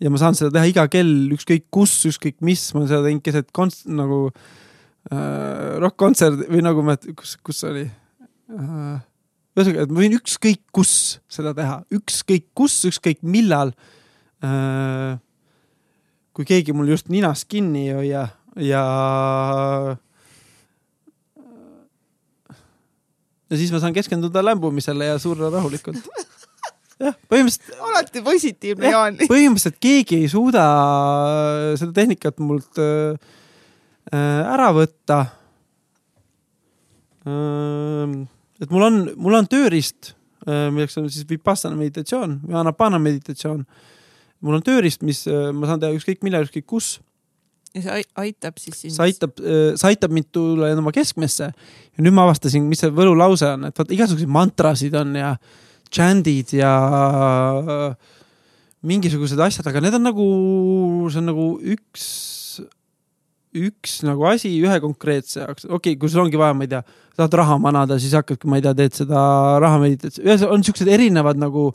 ja 0.00 0.10
ma 0.10 0.20
saan 0.20 0.38
seda 0.38 0.54
teha 0.54 0.70
iga 0.70 0.86
kell, 0.90 1.28
ükskõik 1.34 1.66
kus, 1.74 1.94
ükskõik 2.08 2.38
mis, 2.46 2.70
ma 2.72 2.82
olen 2.82 2.90
seda 2.92 3.04
teinud 3.06 3.26
keset 3.26 3.52
konst-, 3.56 3.88
nagu 3.90 4.28
äh, 4.30 5.76
rokk-kontsert 5.82 6.46
või 6.48 6.64
nagu 6.64 6.84
ma, 6.86 6.96
kus, 7.18 7.36
kus 7.44 7.64
oli 7.68 7.84
äh, 7.84 8.98
ühesõnaga, 9.58 9.86
et 9.86 9.94
ma 9.94 10.04
võin 10.04 10.18
ükskõik 10.20 10.62
kus 10.74 10.92
seda 11.30 11.54
teha, 11.56 11.80
ükskõik 11.94 12.50
kus, 12.58 12.78
ükskõik 12.92 13.24
millal 13.26 13.74
äh,. 14.44 15.18
Kui 16.38 16.46
keegi 16.46 16.70
mul 16.70 16.86
just 16.92 17.08
ninast 17.10 17.48
kinni 17.50 17.88
ei 17.88 17.94
hoia 17.96 18.20
ja. 18.62 18.82
ja 23.50 23.58
siis 23.58 23.72
ma 23.74 23.80
saan 23.82 23.96
keskenduda 23.96 24.44
lämbumisele 24.46 25.08
ja 25.10 25.16
surra 25.18 25.50
rahulikult. 25.50 25.98
jah, 27.02 27.16
põhimõtteliselt 27.26 27.82
alati 27.90 28.22
positiivne 28.22 28.94
Jaan. 28.94 29.18
põhimõtteliselt 29.24 29.80
keegi 29.82 30.20
ei 30.22 30.30
suuda 30.30 30.68
seda 31.80 31.90
tehnikat 31.98 32.38
mult 32.38 32.78
äh, 32.86 33.18
äh, 34.14 34.54
ära 34.54 34.70
võtta. 34.78 35.24
et 38.62 38.70
mul 38.70 38.86
on, 38.86 39.02
mul 39.18 39.34
on 39.36 39.46
tööriist, 39.50 40.14
milleks 40.46 40.94
on 40.96 41.10
siis 41.12 41.26
Vipassana 41.28 41.76
meditatsioon 41.76 42.38
või 42.46 42.56
Anapana 42.62 42.96
meditatsioon. 43.02 43.66
Mul 44.44 44.58
on 44.58 44.64
tööriist, 44.64 45.04
mis 45.06 45.24
äh, 45.30 45.50
ma 45.52 45.70
saan 45.70 45.82
teha 45.82 45.94
ükskõik 45.96 46.24
millal, 46.26 46.48
ükskõik 46.48 46.66
kus. 46.68 46.98
ja 47.74 47.84
see 47.84 47.94
ai- 48.00 48.10
aitab 48.24 48.58
siis 48.62 48.80
sind. 48.80 48.96
see 48.96 49.06
aitab, 49.10 49.38
see 49.38 49.88
aitab 49.90 50.14
mind 50.14 50.30
tulla 50.32 50.72
oma 50.78 50.94
keskmesse. 50.94 51.52
ja 51.52 52.04
nüüd 52.04 52.16
ma 52.16 52.28
avastasin, 52.28 52.66
mis 52.68 52.84
see 52.84 52.92
võlulause 52.94 53.54
on, 53.56 53.68
et 53.68 53.80
vaata 53.80 53.96
igasuguseid 53.96 54.36
mantrasid 54.38 54.96
on 54.98 55.16
ja 55.18 55.34
chant'id 55.92 56.52
ja 56.58 56.72
äh, 57.58 58.14
mingisugused 58.86 59.40
asjad, 59.42 59.66
aga 59.68 59.82
need 59.82 59.96
on 59.98 60.06
nagu, 60.06 60.26
see 61.10 61.20
on 61.20 61.28
nagu 61.32 61.46
üks, 61.74 62.06
üks 63.58 63.98
nagu 64.06 64.26
asi 64.28 64.52
ühe 64.62 64.78
konkreetse 64.84 65.42
jaoks. 65.42 65.66
okei 65.66 65.94
okay,, 65.94 66.00
kui 66.00 66.12
sul 66.12 66.22
ongi 66.26 66.40
vaja, 66.40 66.56
ma 66.56 66.66
ei 66.66 66.72
tea, 66.74 66.82
tahad 67.18 67.38
raha 67.40 67.58
manada, 67.62 67.98
siis 68.00 68.14
hakkadki, 68.18 68.50
ma 68.50 68.60
ei 68.60 68.66
tea, 68.66 68.74
teed 68.78 69.00
seda 69.00 69.20
raha 69.62 69.80
meditatsiooni, 69.82 70.28
ühesõnaga 70.28 70.58
on 70.58 70.66
siuksed 70.68 70.92
erinevad 70.94 71.40
nagu 71.40 71.70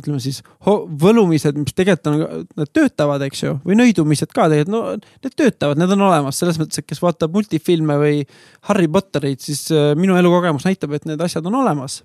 ütleme 0.00 0.18
siis 0.22 0.40
võlumised, 0.66 1.58
mis 1.60 1.74
tegelikult 1.76 2.08
on, 2.10 2.46
nad 2.58 2.70
töötavad, 2.74 3.22
eks 3.26 3.42
ju, 3.44 3.52
või 3.66 3.76
nõidumised 3.78 4.32
ka 4.32 4.48
tegelikult, 4.50 4.72
no 4.72 5.24
need 5.24 5.36
töötavad, 5.38 5.80
need 5.80 5.94
on 5.96 6.06
olemas 6.08 6.40
selles 6.40 6.58
mõttes, 6.60 6.80
et 6.80 6.88
kes 6.88 7.02
vaatab 7.02 7.34
multifilme 7.36 7.98
või 8.00 8.22
Harry 8.70 8.88
Potterit, 8.92 9.42
siis 9.44 9.66
äh, 9.74 9.92
minu 9.98 10.16
elukogemus 10.18 10.66
näitab, 10.68 10.96
et 10.96 11.06
need 11.08 11.20
asjad 11.22 11.46
on 11.48 11.60
olemas. 11.60 12.00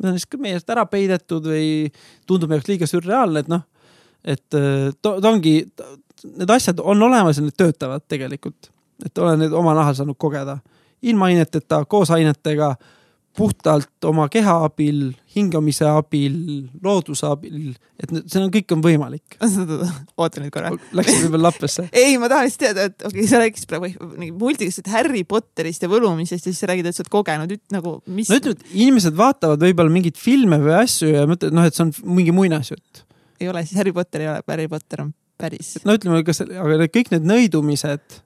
Need 0.00 0.12
on 0.12 0.18
lihtsalt 0.18 0.42
meie 0.44 0.58
eest 0.58 0.72
ära 0.72 0.84
peidetud 0.88 1.48
või 1.50 1.70
tundub 2.28 2.52
meie 2.52 2.60
jaoks 2.60 2.72
liiga 2.72 2.90
sürreaalne, 2.90 3.44
et 3.44 3.50
noh, 3.52 3.64
et 4.24 4.58
äh, 4.58 4.90
ta, 5.00 5.16
ta 5.16 5.32
ongi, 5.32 5.56
need 6.34 6.52
asjad 6.52 6.82
on 6.84 7.08
olemas 7.08 7.40
ja 7.40 7.46
need 7.46 7.56
töötavad 7.58 8.04
tegelikult, 8.08 8.70
et 9.04 9.18
olen 9.18 9.46
need 9.46 9.56
oma 9.56 9.74
nahal 9.78 9.96
saanud 9.96 10.18
kogeda 10.20 10.60
ilma 11.02 11.30
aineteta, 11.30 11.84
koos 11.88 12.10
ainetega 12.12 12.74
puhtalt 13.36 14.06
oma 14.08 14.26
keha 14.32 14.56
abil, 14.66 15.12
hingamise 15.34 15.86
abil, 15.86 16.34
looduse 16.82 17.28
abil, 17.28 17.70
et 18.02 18.10
see 18.12 18.40
on, 18.40 18.48
kõik 18.52 18.74
on 18.74 18.82
võimalik. 18.84 19.36
oota 20.20 20.42
nüüd 20.42 20.52
korra. 20.54 20.72
Läksid 20.96 21.26
võib-olla 21.26 21.50
lappesse? 21.50 21.86
ei, 22.02 22.16
ma 22.20 22.30
tahan 22.32 22.48
lihtsalt 22.48 22.64
teada, 22.66 22.88
et 22.90 23.06
okei 23.06 23.22
okay,, 23.22 23.28
sa 23.30 23.42
rääkisid 23.42 23.70
praegu 23.70 24.32
multikast 24.40 24.90
Harry 24.92 25.22
Potterist 25.28 25.86
ja 25.86 25.90
võlumisest 25.92 26.48
ja 26.48 26.50
siis 26.50 26.62
sa 26.62 26.70
räägid, 26.72 26.90
et 26.90 26.98
sa 26.98 27.04
oled 27.04 27.12
kogenud 27.12 27.54
üt- 27.56 27.76
nagu, 27.76 27.96
mis 28.10 28.32
no 28.32 28.40
ütleme, 28.40 28.58
et 28.58 28.74
inimesed 28.74 29.16
vaatavad 29.18 29.62
võib-olla 29.62 29.94
mingeid 29.94 30.18
filme 30.20 30.58
või 30.62 30.76
asju 30.80 31.14
ja 31.14 31.24
mõtlevad, 31.30 31.56
noh, 31.60 31.70
et 31.70 31.78
see 31.78 31.86
on 31.86 31.94
mingi 32.18 32.34
muinasjutt. 32.34 33.04
ei 33.40 33.52
ole, 33.52 33.64
siis 33.68 33.78
Harry 33.80 33.94
Potter 33.96 34.26
ei 34.26 34.32
ole, 34.34 34.44
Harry 34.50 34.68
Potter 34.70 35.06
on 35.06 35.14
päris. 35.40 35.76
no 35.86 35.94
ütleme, 35.96 36.24
kas, 36.26 36.42
aga 36.44 36.90
kõik 36.90 37.14
need 37.14 37.30
nõidumised, 37.30 38.20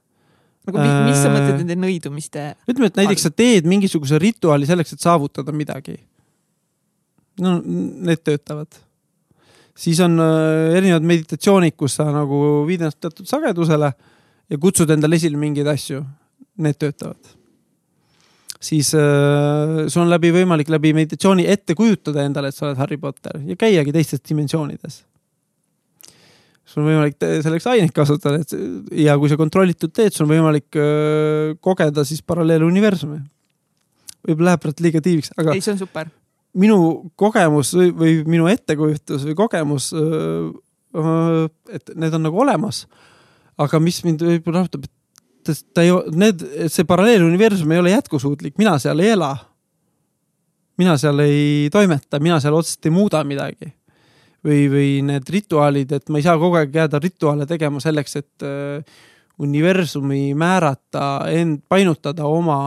nagu 0.67 0.81
mis, 0.81 0.95
mis 1.09 1.21
sa 1.21 1.29
Äh, 1.29 1.35
mõtled 1.35 1.61
nende 1.61 1.77
nõidumiste, 1.79 2.47
ütleme, 2.69 2.89
et 2.91 2.99
näiteks 3.01 3.27
sa 3.27 3.31
teed 3.33 3.67
mingisuguse 3.69 4.19
rituaali 4.21 4.67
selleks, 4.69 4.95
et 4.95 5.03
saavutada 5.03 5.53
midagi. 5.55 5.97
no 7.41 7.59
need 7.65 8.23
töötavad. 8.23 8.67
siis 9.75 9.99
on 9.99 10.19
äh, 10.19 10.77
erinevad 10.77 11.03
meditatsioonid, 11.03 11.75
kus 11.75 11.97
sa 11.99 12.09
nagu 12.11 12.65
viid 12.67 12.81
ennast 12.81 12.99
teatud 12.99 13.27
sagedusele 13.27 13.93
ja 14.49 14.57
kutsud 14.57 14.89
endale 14.89 15.15
esile 15.15 15.37
mingeid 15.37 15.67
asju. 15.67 16.03
Need 16.57 16.77
töötavad. 16.79 17.33
siis 18.59 18.93
äh, 18.95 19.87
sul 19.87 20.05
on 20.05 20.09
läbi 20.09 20.31
võimalik 20.31 20.69
läbi 20.69 20.93
meditatsiooni 20.93 21.47
ette 21.47 21.75
kujutada 21.75 22.23
endale, 22.23 22.49
et 22.49 22.55
sa 22.55 22.69
oled 22.69 22.77
Harry 22.77 22.97
Potter 22.97 23.41
ja 23.45 23.55
käiagi 23.55 23.91
teistes 23.91 24.23
dimensioonides. 24.29 25.03
Sul 26.75 26.83
on 26.83 26.89
võimalik 26.89 27.15
selleks 27.45 27.67
aineid 27.71 27.93
kasutada, 27.95 28.41
et 28.43 28.51
ja 28.99 29.15
kui 29.19 29.31
sa 29.31 29.37
kontrollitud 29.39 29.93
teed, 29.95 30.11
sul 30.11 30.25
on 30.25 30.33
võimalik 30.33 30.75
öö, 30.75 31.53
kogeda 31.63 32.03
siis 32.07 32.19
paralleeluniversumi. 32.27 33.21
võib-olla 34.27 34.51
läheb 34.51 34.63
praegu 34.65 34.83
liiga 34.83 35.01
tiiviks, 35.05 35.31
aga 35.39 35.55
ei, 35.55 35.63
see 35.63 35.71
on 35.75 35.79
super. 35.79 36.09
minu 36.57 36.77
kogemus 37.15 37.71
või, 37.77 37.93
või 37.95 38.17
minu 38.35 38.49
ettekujutus 38.51 39.23
või 39.29 39.37
kogemus, 39.39 39.93
et 41.79 41.95
need 41.95 42.19
on 42.19 42.27
nagu 42.27 42.43
olemas. 42.43 42.85
aga 43.57 43.79
mis 43.79 44.01
mind 44.03 44.25
võib-olla 44.25 44.65
rahutab, 44.65 44.83
et 44.83 45.63
ta 45.71 45.85
ei, 45.85 45.95
need, 46.11 46.43
see 46.67 46.83
paralleeluniversum 46.83 47.71
ei 47.71 47.79
ole 47.79 47.95
jätkusuutlik, 47.95 48.57
mina 48.59 48.75
seal 48.83 48.99
ei 48.99 49.13
ela. 49.15 49.31
mina 50.77 50.97
seal 50.99 51.23
ei 51.23 51.69
toimeta, 51.71 52.19
mina 52.19 52.41
seal 52.43 52.59
otseselt 52.59 52.85
ei 52.85 52.91
muuda 52.91 53.23
midagi. 53.23 53.71
või, 54.45 54.65
või 54.71 54.89
need 55.05 55.29
rituaalid, 55.33 55.91
et 55.97 56.09
ma 56.13 56.21
ei 56.21 56.25
saa 56.25 56.37
kogu 56.41 56.59
aeg 56.59 56.75
jääda 56.75 57.01
rituaale 57.01 57.47
tegema 57.49 57.81
selleks, 57.83 58.17
et 58.21 58.45
äh, 58.45 58.97
universumi 59.41 60.33
määrata, 60.37 61.25
end 61.33 61.63
painutada 61.69 62.27
oma 62.29 62.59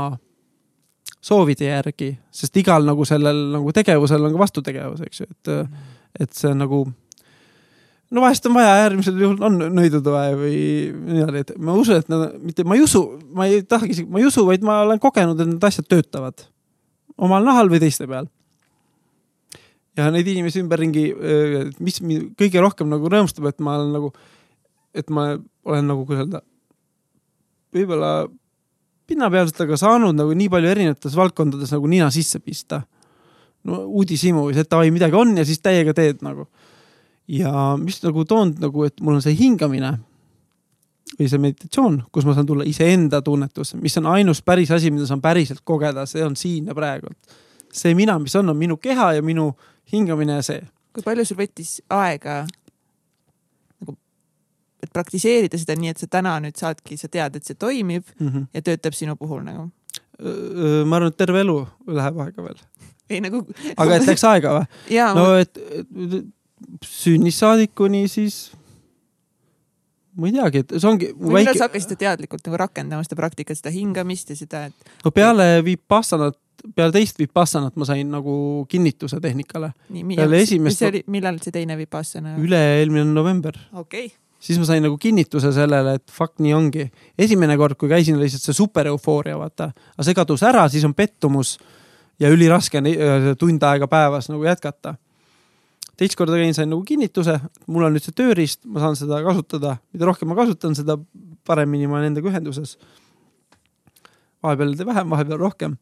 soovide 1.24 1.70
järgi, 1.70 2.12
sest 2.34 2.57
igal 2.60 2.86
nagu 2.86 3.05
sellel 3.08 3.44
nagu 3.57 3.73
tegevusel 3.74 4.28
on 4.28 4.34
ka 4.34 4.42
vastutegevus, 4.42 5.05
eks 5.07 5.23
ju, 5.23 5.28
et, 5.31 5.52
et 6.24 6.34
see 6.36 6.50
on 6.50 6.60
nagu. 6.62 6.82
no 8.10 8.23
vahest 8.24 8.47
on 8.48 8.55
vaja, 8.57 8.76
äärmisel 8.84 9.18
juhul 9.20 9.42
on 9.44 9.58
nõiduda 9.76 10.15
vaja 10.15 10.36
või 10.39 10.60
niimoodi, 10.92 11.42
et 11.44 11.57
ma 11.58 11.74
usun, 11.76 12.02
et 12.02 12.12
nad, 12.12 12.36
mitte 12.42 12.65
ma 12.65 12.78
ei 12.78 12.84
usu, 12.84 13.02
ma 13.34 13.48
ei 13.48 13.62
tahagi 13.62 14.07
ma 14.08 14.23
ei 14.23 14.28
usu, 14.28 14.47
vaid 14.48 14.65
ma 14.65 14.82
olen 14.86 15.00
kogenud, 15.02 15.40
et 15.40 15.52
need 15.55 15.68
asjad 15.68 15.89
töötavad 15.89 16.47
omal 17.18 17.44
nahal 17.44 17.70
või 17.73 17.82
teiste 17.82 18.07
peal. 18.08 18.28
Ja 19.99 20.09
neid 20.15 20.28
inimesi 20.31 20.62
ümberringi, 20.62 21.07
mis 21.83 22.01
mind 22.05 22.35
kõige 22.39 22.62
rohkem 22.62 22.91
nagu 22.91 23.10
rõõmustab, 23.10 23.49
et 23.51 23.59
ma 23.65 23.78
olen 23.78 23.94
nagu, 23.97 24.12
et 24.94 25.10
ma 25.10 25.33
olen 25.67 25.91
nagu, 25.91 26.05
kuidas 26.07 26.25
öelda, 26.25 26.43
võib-olla 27.75 28.12
pinnapealselt, 29.09 29.65
aga 29.65 29.78
saanud 29.81 30.17
nagu 30.17 30.35
nii 30.36 30.51
palju 30.52 30.70
erinevates 30.70 31.17
valdkondades 31.17 31.73
nagu 31.75 31.91
nina 31.91 32.10
sisse 32.15 32.41
pista. 32.44 32.83
no 33.68 33.83
uudishimu, 34.01 34.49
et 34.55 34.70
davai, 34.70 34.93
midagi 34.94 35.17
on 35.18 35.35
ja 35.36 35.44
siis 35.44 35.60
täiega 35.60 35.94
teed 35.94 36.23
nagu. 36.23 36.47
ja 37.28 37.77
mis 37.81 38.02
nagu 38.05 38.25
toonud 38.25 38.60
nagu, 38.60 38.85
et 38.85 39.01
mul 39.01 39.18
on 39.18 39.25
see 39.25 39.36
hingamine 39.36 39.99
või 41.18 41.28
see 41.28 41.41
meditatsioon, 41.41 42.02
kus 42.12 42.25
ma 42.28 42.35
saan 42.36 42.47
tulla 42.47 42.65
iseenda 42.68 43.20
tunnetusse, 43.25 43.77
mis 43.81 43.97
on 44.01 44.07
ainus 44.12 44.43
päris 44.44 44.70
asi, 44.70 44.91
mida 44.93 45.07
saan 45.09 45.20
päriselt 45.25 45.65
kogeda, 45.65 46.07
see 46.07 46.25
on 46.25 46.36
siin 46.36 46.68
ja 46.68 46.77
praegu. 46.77 47.12
see 47.73 47.94
mina, 47.94 48.18
mis 48.18 48.36
on, 48.36 48.49
on 48.49 48.57
minu 48.57 48.77
keha 48.77 49.12
ja 49.18 49.23
minu 49.23 49.55
hingamine 49.92 50.39
ja 50.41 50.44
see. 50.47 50.62
kui 50.94 51.05
palju 51.05 51.25
sul 51.28 51.39
võttis 51.39 51.78
aega 51.94 52.41
nagu, 53.81 53.97
et 54.83 54.92
praktiseerida 54.92 55.60
seda 55.60 55.76
nii, 55.78 55.94
et 55.94 56.05
sa 56.05 56.10
täna 56.18 56.39
nüüd 56.44 56.58
saadki, 56.58 56.99
sa 57.00 57.10
tead, 57.12 57.36
et 57.36 57.44
see 57.44 57.58
toimib 57.58 58.07
mm 58.18 58.28
-hmm. 58.28 58.47
ja 58.55 58.62
töötab 58.62 58.97
sinu 58.99 59.17
puhul 59.17 59.44
nagu? 59.44 59.70
ma 60.84 60.97
arvan, 60.97 61.12
et 61.12 61.17
terve 61.17 61.41
elu 61.41 61.58
läheb 61.86 62.18
aega 62.18 62.42
veel. 62.42 62.62
ei 63.10 63.20
nagu. 63.20 63.47
aga 63.76 63.97
et 63.97 64.07
läks 64.07 64.25
aega 64.25 64.55
või? 64.58 64.65
no 65.18 65.26
ma... 65.28 65.39
et, 65.39 65.58
et 65.58 66.25
sünnist 66.84 67.39
saadikuni 67.39 68.08
siis 68.08 68.50
ma 70.18 70.26
ei 70.26 70.34
teagi, 70.34 70.65
et 70.65 70.75
see 70.75 70.91
ongi. 70.91 71.12
millal 71.15 71.39
väike... 71.39 71.58
sa 71.58 71.68
hakkasid 71.68 71.94
teadlikult 72.00 72.47
nagu 72.49 72.60
rakendama 72.65 73.07
seda 73.07 73.18
praktikat, 73.20 73.60
seda 73.60 73.73
hingamist 73.75 74.33
ja 74.33 74.39
seda, 74.39 74.65
et. 74.70 74.92
no 75.05 75.12
peale 75.15 75.47
Vipassanat, 75.67 76.39
peale 76.77 76.93
teist 76.95 77.19
Vipassanat 77.20 77.77
ma 77.78 77.87
sain 77.89 78.09
nagu 78.11 78.67
kinnituse 78.69 79.20
tehnikale. 79.20 79.73
peale 80.15 80.41
esimest. 80.43 80.83
millal 81.07 81.41
see 81.43 81.55
teine 81.55 81.77
Vipassana? 81.78 82.37
üle-eelmine 82.39 83.07
november. 83.12 83.57
okei 83.73 84.07
okay. 84.07 84.17
siis 84.41 84.59
ma 84.59 84.69
sain 84.69 84.83
nagu 84.83 84.99
kinnituse 84.99 85.53
sellele, 85.53 85.99
et 86.01 86.11
fuck, 86.11 86.39
nii 86.39 86.55
ongi. 86.55 86.89
esimene 87.19 87.57
kord, 87.57 87.78
kui 87.81 87.91
käisin, 87.91 88.17
oli 88.19 88.28
lihtsalt 88.28 88.51
see 88.51 88.61
super 88.61 88.91
eufooria, 88.93 89.39
vaata. 89.39 89.73
aga 89.95 90.07
see 90.07 90.17
kadus 90.19 90.47
ära, 90.47 90.69
siis 90.69 90.87
on 90.89 90.95
pettumus 90.95 91.57
ja 92.20 92.31
üliraske 92.35 92.81
on 92.83 92.91
äh, 92.91 93.28
tund 93.39 93.62
aega 93.62 93.91
päevas 93.91 94.31
nagu 94.33 94.47
jätkata 94.47 94.97
teist 95.99 96.15
korda 96.19 96.39
käin, 96.39 96.55
sain 96.55 96.70
nagu 96.70 96.85
kinnituse, 96.87 97.35
mul 97.67 97.89
on 97.89 97.97
nüüd 97.97 98.05
see 98.05 98.15
tööriist, 98.17 98.62
ma 98.70 98.83
saan 98.85 98.97
seda 98.99 99.19
kasutada, 99.27 99.77
mida 99.95 100.07
rohkem 100.07 100.31
ma 100.31 100.37
kasutan, 100.39 100.77
seda 100.78 100.95
paremini 101.49 101.89
ma 101.91 101.99
olen 101.99 102.12
endaga 102.12 102.31
ühenduses. 102.31 102.77
vahepeal 104.43 104.77
vähem, 104.87 105.11
vahepeal 105.11 105.41
rohkem. 105.41 105.77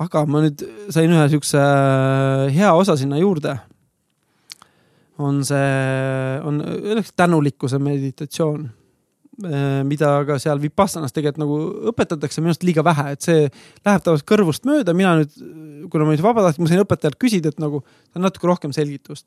Aga 0.00 0.24
ma 0.26 0.44
nüüd 0.44 0.62
sain 0.94 1.12
ühe 1.12 1.26
siukse 1.32 1.60
äh, 1.60 2.46
hea 2.54 2.72
osa 2.74 2.96
sinna 2.96 3.18
juurde. 3.20 3.58
on 5.18 5.44
see, 5.44 6.40
on 6.42 6.62
tänulikkuse 7.16 7.78
meditatsioon 7.78 8.70
Äh, 9.40 9.80
mida 9.88 10.10
ka 10.28 10.36
seal 10.36 10.58
Vipassanas 10.60 11.14
tegelikult 11.16 11.40
nagu 11.40 11.54
õpetatakse 11.88 12.42
minu 12.42 12.52
arust 12.52 12.66
liiga 12.68 12.82
vähe, 12.84 13.14
et 13.14 13.24
see 13.24 13.46
läheb 13.48 14.02
tavaliselt 14.04 14.26
kõrvust 14.28 14.66
mööda, 14.68 14.92
mina 14.92 15.14
nüüd, 15.18 15.32
kuna 15.90 16.04
ma 16.04 16.12
olin 16.12 16.20
vabatahtlik, 16.26 16.60
ma 16.60 16.68
sain 16.68 16.82
õpetajalt 16.82 17.16
küsida, 17.16 17.48
et 17.48 17.62
nagu 17.62 17.80
natuke 18.12 18.50
rohkem 18.50 18.74
selgitust. 18.76 19.24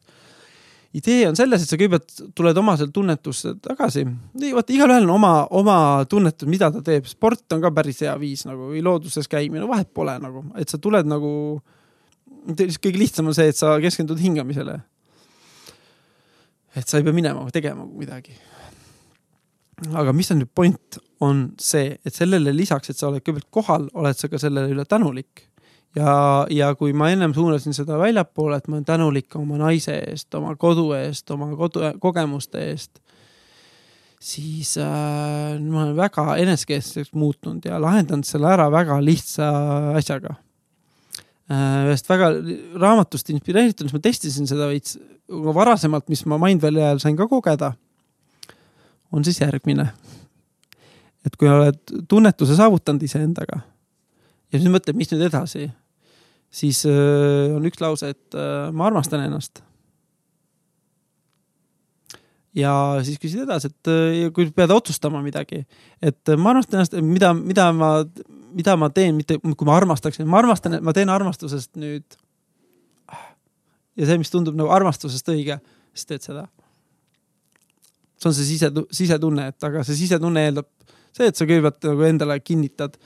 Idee 0.95 1.27
on 1.29 1.37
selles, 1.37 1.63
et 1.63 1.71
sa 1.71 1.77
kõigepealt 1.79 2.33
tuled 2.37 2.57
oma 2.61 2.75
seal 2.79 2.91
tunnetusse 2.95 3.55
tagasi. 3.63 4.05
vaata, 4.45 4.73
igalühel 4.75 5.07
on 5.07 5.13
oma, 5.17 5.33
oma 5.59 5.77
tunnetus, 6.09 6.49
mida 6.49 6.71
ta 6.71 6.81
teeb, 6.85 7.07
sport 7.09 7.55
on 7.55 7.63
ka 7.63 7.71
päris 7.75 8.01
hea 8.05 8.15
viis 8.21 8.45
nagu 8.47 8.71
või 8.71 8.83
looduses 8.85 9.29
käimine, 9.31 9.67
vahet 9.69 9.91
pole 9.93 10.17
nagu, 10.23 10.45
et 10.59 10.71
sa 10.71 10.81
tuled 10.81 11.07
nagu. 11.09 11.61
kõige 12.47 12.97
lihtsam 12.99 13.27
on 13.27 13.37
see, 13.37 13.49
et 13.49 13.57
sa 13.57 13.77
keskendud 13.81 14.19
hingamisele. 14.21 14.79
et 16.75 16.87
sa 16.87 16.97
ei 16.97 17.03
pea 17.03 17.13
minema 17.15 17.47
tegema 17.51 17.85
midagi 17.85 18.35
aga 19.93 20.13
mis 20.15 20.31
on 20.31 20.41
nüüd 20.41 20.51
point, 20.55 20.99
on 21.23 21.49
see, 21.61 21.95
et 22.05 22.15
sellele 22.15 22.53
lisaks, 22.55 22.91
et 22.91 22.99
sa 22.99 23.09
oled 23.09 23.23
kõigepealt 23.23 23.51
kohal, 23.53 23.89
oled 23.97 24.17
sa 24.17 24.29
ka 24.31 24.39
selle 24.41 24.67
üle 24.71 24.85
tänulik. 24.87 25.45
Ja, 25.95 26.45
ja 26.51 26.69
kui 26.75 26.93
ma 26.97 27.09
ennem 27.13 27.33
suunasin 27.35 27.75
seda 27.75 27.97
väljapoole, 27.99 28.59
et 28.59 28.67
ma 28.67 28.77
olen 28.77 28.87
tänulik 28.87 29.35
oma 29.39 29.59
naise 29.59 29.97
eest, 30.09 30.29
oma 30.37 30.55
kodu 30.59 30.89
eest, 30.97 31.29
oma 31.31 31.51
kodu, 31.57 31.83
kogemuste 32.03 32.63
eest, 32.69 32.99
siis 34.21 34.75
äh, 34.81 35.55
ma 35.61 35.85
olen 35.85 35.95
väga 35.97 36.35
enesekeskseks 36.41 37.13
muutunud 37.13 37.65
ja 37.67 37.79
lahendanud 37.81 38.27
selle 38.27 38.49
ära 38.53 38.67
väga 38.73 38.97
lihtsa 39.03 39.49
asjaga 39.99 40.35
äh,. 41.51 41.85
ühest 41.89 42.09
väga 42.09 42.31
raamatust 42.81 43.29
inspireerituna, 43.33 43.89
siis 43.89 43.97
ma 43.97 44.03
testisin 44.07 44.49
seda 44.49 44.69
veits 44.71 44.97
varasemalt, 45.29 46.07
mis 46.09 46.25
ma 46.29 46.39
Mindvalley 46.41 46.83
ajal 46.83 47.03
sain 47.03 47.17
ka 47.17 47.27
kogeda 47.29 47.73
on 49.11 49.23
siis 49.25 49.39
järgmine. 49.41 49.87
et 51.25 51.35
kui 51.41 51.49
oled 51.49 51.79
tunnetuse 52.09 52.55
saavutanud 52.57 53.03
iseendaga 53.03 53.61
ja 54.51 54.59
siis 54.59 54.71
mõtled, 54.71 54.97
mis 54.97 55.09
nüüd 55.11 55.25
edasi, 55.27 55.69
siis 56.55 56.83
äh, 56.87 57.53
on 57.55 57.65
üks 57.67 57.81
lause, 57.83 58.11
et 58.15 58.37
äh, 58.37 58.71
ma 58.75 58.89
armastan 58.89 59.25
ennast. 59.25 59.63
ja 62.55 62.71
siis 63.03 63.19
küsid 63.19 63.43
edasi, 63.43 63.71
et 63.73 63.91
äh, 63.91 64.19
kui 64.35 64.47
pead 64.55 64.71
otsustama 64.71 65.19
midagi, 65.23 65.65
et 65.99 66.35
ma 66.39 66.53
armastan 66.53 66.79
ennast, 66.79 66.99
mida, 67.03 67.33
mida 67.35 67.69
ma, 67.75 67.91
mida 68.55 68.77
ma 68.79 68.91
teen, 68.95 69.17
mitte 69.19 69.39
kui 69.43 69.67
ma 69.67 69.75
armastaksin, 69.75 70.27
ma 70.29 70.39
armastan, 70.43 70.79
ma 70.83 70.95
teen 70.95 71.11
armastusest 71.11 71.75
nüüd. 71.81 72.19
ja 73.95 74.07
see, 74.07 74.19
mis 74.21 74.31
tundub 74.31 74.55
nagu 74.55 74.71
armastusest 74.75 75.35
õige, 75.35 75.59
siis 75.95 76.07
teed 76.11 76.29
seda 76.31 76.47
see 78.15 78.29
on 78.29 78.35
see 78.35 78.47
sise, 78.47 78.71
sisetunne, 78.95 79.49
et 79.51 79.67
aga 79.67 79.83
see 79.83 79.97
sisetunne 79.99 80.47
eeldab 80.47 80.67
see, 81.15 81.27
et 81.27 81.35
sa 81.35 81.47
kõigepealt 81.47 81.87
nagu 81.89 82.07
endale 82.07 82.39
kinnitad 82.43 82.97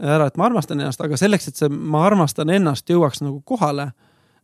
ära, 0.00 0.28
et 0.28 0.36
ma 0.36 0.46
armastan 0.50 0.80
ennast, 0.80 1.00
aga 1.02 1.18
selleks, 1.20 1.50
et 1.50 1.60
see 1.60 1.72
ma 1.72 2.04
armastan 2.06 2.50
ennast 2.52 2.88
jõuaks 2.90 3.22
nagu 3.24 3.40
kohale, 3.48 3.90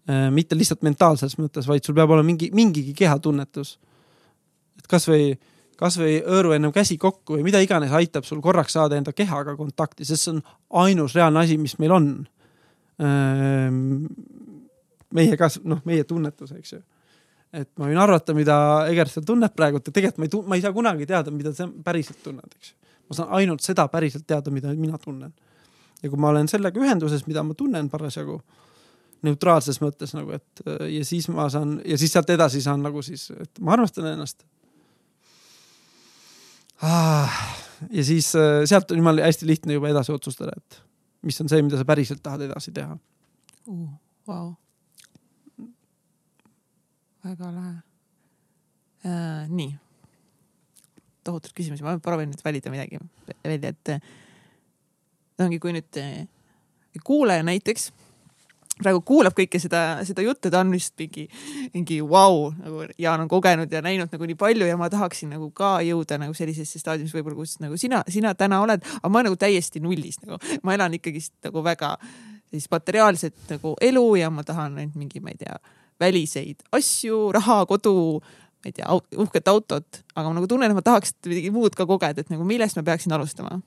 äh, 0.09 0.29
mitte 0.35 0.59
lihtsalt 0.59 0.85
mentaalses 0.87 1.37
mõttes, 1.41 1.69
vaid 1.69 1.85
sul 1.85 1.97
peab 1.99 2.13
olema 2.15 2.31
mingi, 2.31 2.51
mingigi 2.55 2.95
kehatunnetus. 2.97 3.79
et 4.79 4.87
kasvõi, 4.89 5.35
kasvõi 5.79 6.21
hõõru 6.25 6.55
ennem 6.57 6.73
käsi 6.73 6.97
kokku 6.99 7.37
või 7.37 7.45
mida 7.47 7.61
iganes 7.61 7.93
aitab 7.93 8.25
sul 8.25 8.41
korraks 8.41 8.73
saada 8.73 8.97
enda 8.97 9.13
kehaga 9.13 9.57
kontakti, 9.57 10.05
sest 10.05 10.25
see 10.25 10.33
on 10.33 10.43
ainus 10.87 11.15
reaalne 11.15 11.45
asi, 11.45 11.59
mis 11.59 11.79
meil 11.79 11.93
on. 11.93 12.09
Ähm, 13.03 14.07
meie 15.13 15.37
kas-, 15.37 15.61
noh, 15.65 15.81
meie 15.85 16.05
tunnetus, 16.09 16.53
eks 16.57 16.73
ju 16.73 16.83
et 17.53 17.69
ma 17.77 17.89
võin 17.91 18.01
arvata, 18.01 18.35
mida 18.37 18.57
Egert 18.89 19.13
seal 19.13 19.27
tunneb 19.29 19.53
praegu, 19.57 19.81
et 19.81 19.91
tegelikult 19.93 20.21
ma 20.21 20.29
ei, 20.29 20.49
ma 20.49 20.59
ei 20.59 20.65
saa 20.65 20.73
kunagi 20.73 21.09
teada, 21.09 21.35
mida 21.35 21.53
sa 21.57 21.67
päriselt 21.85 22.23
tunned, 22.25 22.57
eks. 22.57 22.73
Ma 23.13 23.19
saan 23.19 23.33
ainult 23.39 23.65
seda 23.65 23.87
päriselt 23.93 24.27
teada, 24.27 24.53
mida 24.55 24.73
mina 24.75 24.99
tunnen. 24.99 25.33
ja 26.03 26.11
kui 26.11 26.19
ma 26.19 26.33
olen 26.33 26.49
sellega 26.51 26.81
ühenduses, 26.81 27.27
mida 27.27 27.45
ma 27.47 27.55
tunnen 27.55 27.91
parasjagu 27.91 28.41
neutraalses 29.23 29.79
mõttes 29.83 30.17
nagu, 30.17 30.33
et 30.35 30.65
ja 30.91 31.05
siis 31.07 31.29
ma 31.31 31.47
saan 31.53 31.77
ja 31.87 31.99
siis 31.99 32.13
sealt 32.13 32.31
edasi 32.31 32.63
saan 32.63 32.83
nagu 32.83 33.03
siis, 33.03 33.31
et 33.31 33.61
ma 33.61 33.77
armastan 33.77 34.09
ennast 34.15 34.43
ah,. 36.83 37.37
ja 37.91 38.05
siis 38.05 38.33
äh, 38.35 38.65
sealt 38.67 38.91
on 38.91 39.03
jumala 39.03 39.29
hästi 39.29 39.47
lihtne 39.47 39.79
juba 39.79 39.93
edasi 39.93 40.15
otsustada, 40.15 40.57
et 40.57 40.83
mis 41.23 41.39
on 41.41 41.53
see, 41.53 41.63
mida 41.63 41.79
sa 41.79 41.87
päriselt 41.87 42.23
tahad 42.23 42.49
edasi 42.49 42.75
teha 42.75 42.99
uh,. 43.67 43.87
Wow 44.27 44.55
väga 47.25 47.53
lahe 47.55 47.75
äh,. 49.07 49.49
nii, 49.49 49.71
tohutult 51.25 51.55
küsimusi, 51.57 51.85
ma 51.87 51.97
proovin 52.03 52.31
nüüd 52.33 52.45
valida 52.45 52.73
midagi 52.73 53.01
välja, 53.45 53.73
et 53.73 55.43
ongi, 55.43 55.59
kui 55.63 55.75
nüüd 55.77 56.01
äh, 56.01 56.25
kuulaja 57.07 57.45
näiteks 57.47 57.91
praegu 58.83 59.03
kuulab 59.07 59.35
kõike 59.37 59.61
seda, 59.63 60.01
seda 60.07 60.25
juttu, 60.25 60.51
ta 60.51 60.63
on 60.63 60.73
vist 60.75 60.97
mingi, 61.01 61.27
mingi 61.75 61.99
vau 62.03 62.49
wow,, 62.49 62.55
nagu 62.65 62.87
Jaan 63.01 63.25
on 63.25 63.31
kogenud 63.31 63.73
ja 63.73 63.83
näinud 63.85 64.13
nagu 64.13 64.29
nii 64.29 64.39
palju 64.39 64.69
ja 64.69 64.79
ma 64.81 64.89
tahaksin 64.93 65.33
nagu 65.35 65.51
ka 65.55 65.75
jõuda 65.87 66.19
nagu 66.23 66.35
sellisesse 66.37 66.81
staadiumisse 66.81 67.19
võib-olla, 67.19 67.39
kus 67.39 67.59
nagu 67.63 67.79
sina, 67.81 68.03
sina 68.13 68.35
täna 68.39 68.63
oled, 68.65 68.85
aga 68.99 69.13
ma 69.13 69.25
nagu 69.27 69.39
täiesti 69.39 69.83
nullis 69.85 70.19
nagu, 70.25 70.41
ma 70.67 70.77
elan 70.77 70.97
ikkagist 70.99 71.35
nagu 71.47 71.65
väga 71.65 71.95
siis 72.53 72.69
materiaalset 72.73 73.55
nagu 73.55 73.77
elu 73.81 74.07
ja 74.21 74.33
ma 74.33 74.45
tahan 74.47 74.81
ainult 74.81 74.99
mingi, 74.99 75.23
ma 75.25 75.33
ei 75.33 75.41
tea 75.45 75.57
väliseid 76.03 76.65
asju, 76.75 77.29
raha, 77.37 77.63
kodu, 77.71 78.23
ma 78.63 78.71
ei 78.71 78.77
tea, 78.77 78.87
uhket 79.19 79.51
autot, 79.51 80.01
aga 80.15 80.29
ma 80.29 80.37
nagu 80.37 80.49
tunnen, 80.51 80.71
et 80.71 80.79
ma 80.79 80.85
tahaks 80.87 81.17
midagi 81.27 81.51
muud 81.55 81.75
ka 81.75 81.87
kogeda, 81.89 82.23
et 82.23 82.31
nagu 82.31 82.47
millest 82.47 82.79
ma 82.79 82.87
peaksin 82.87 83.15
alustama? 83.17 83.61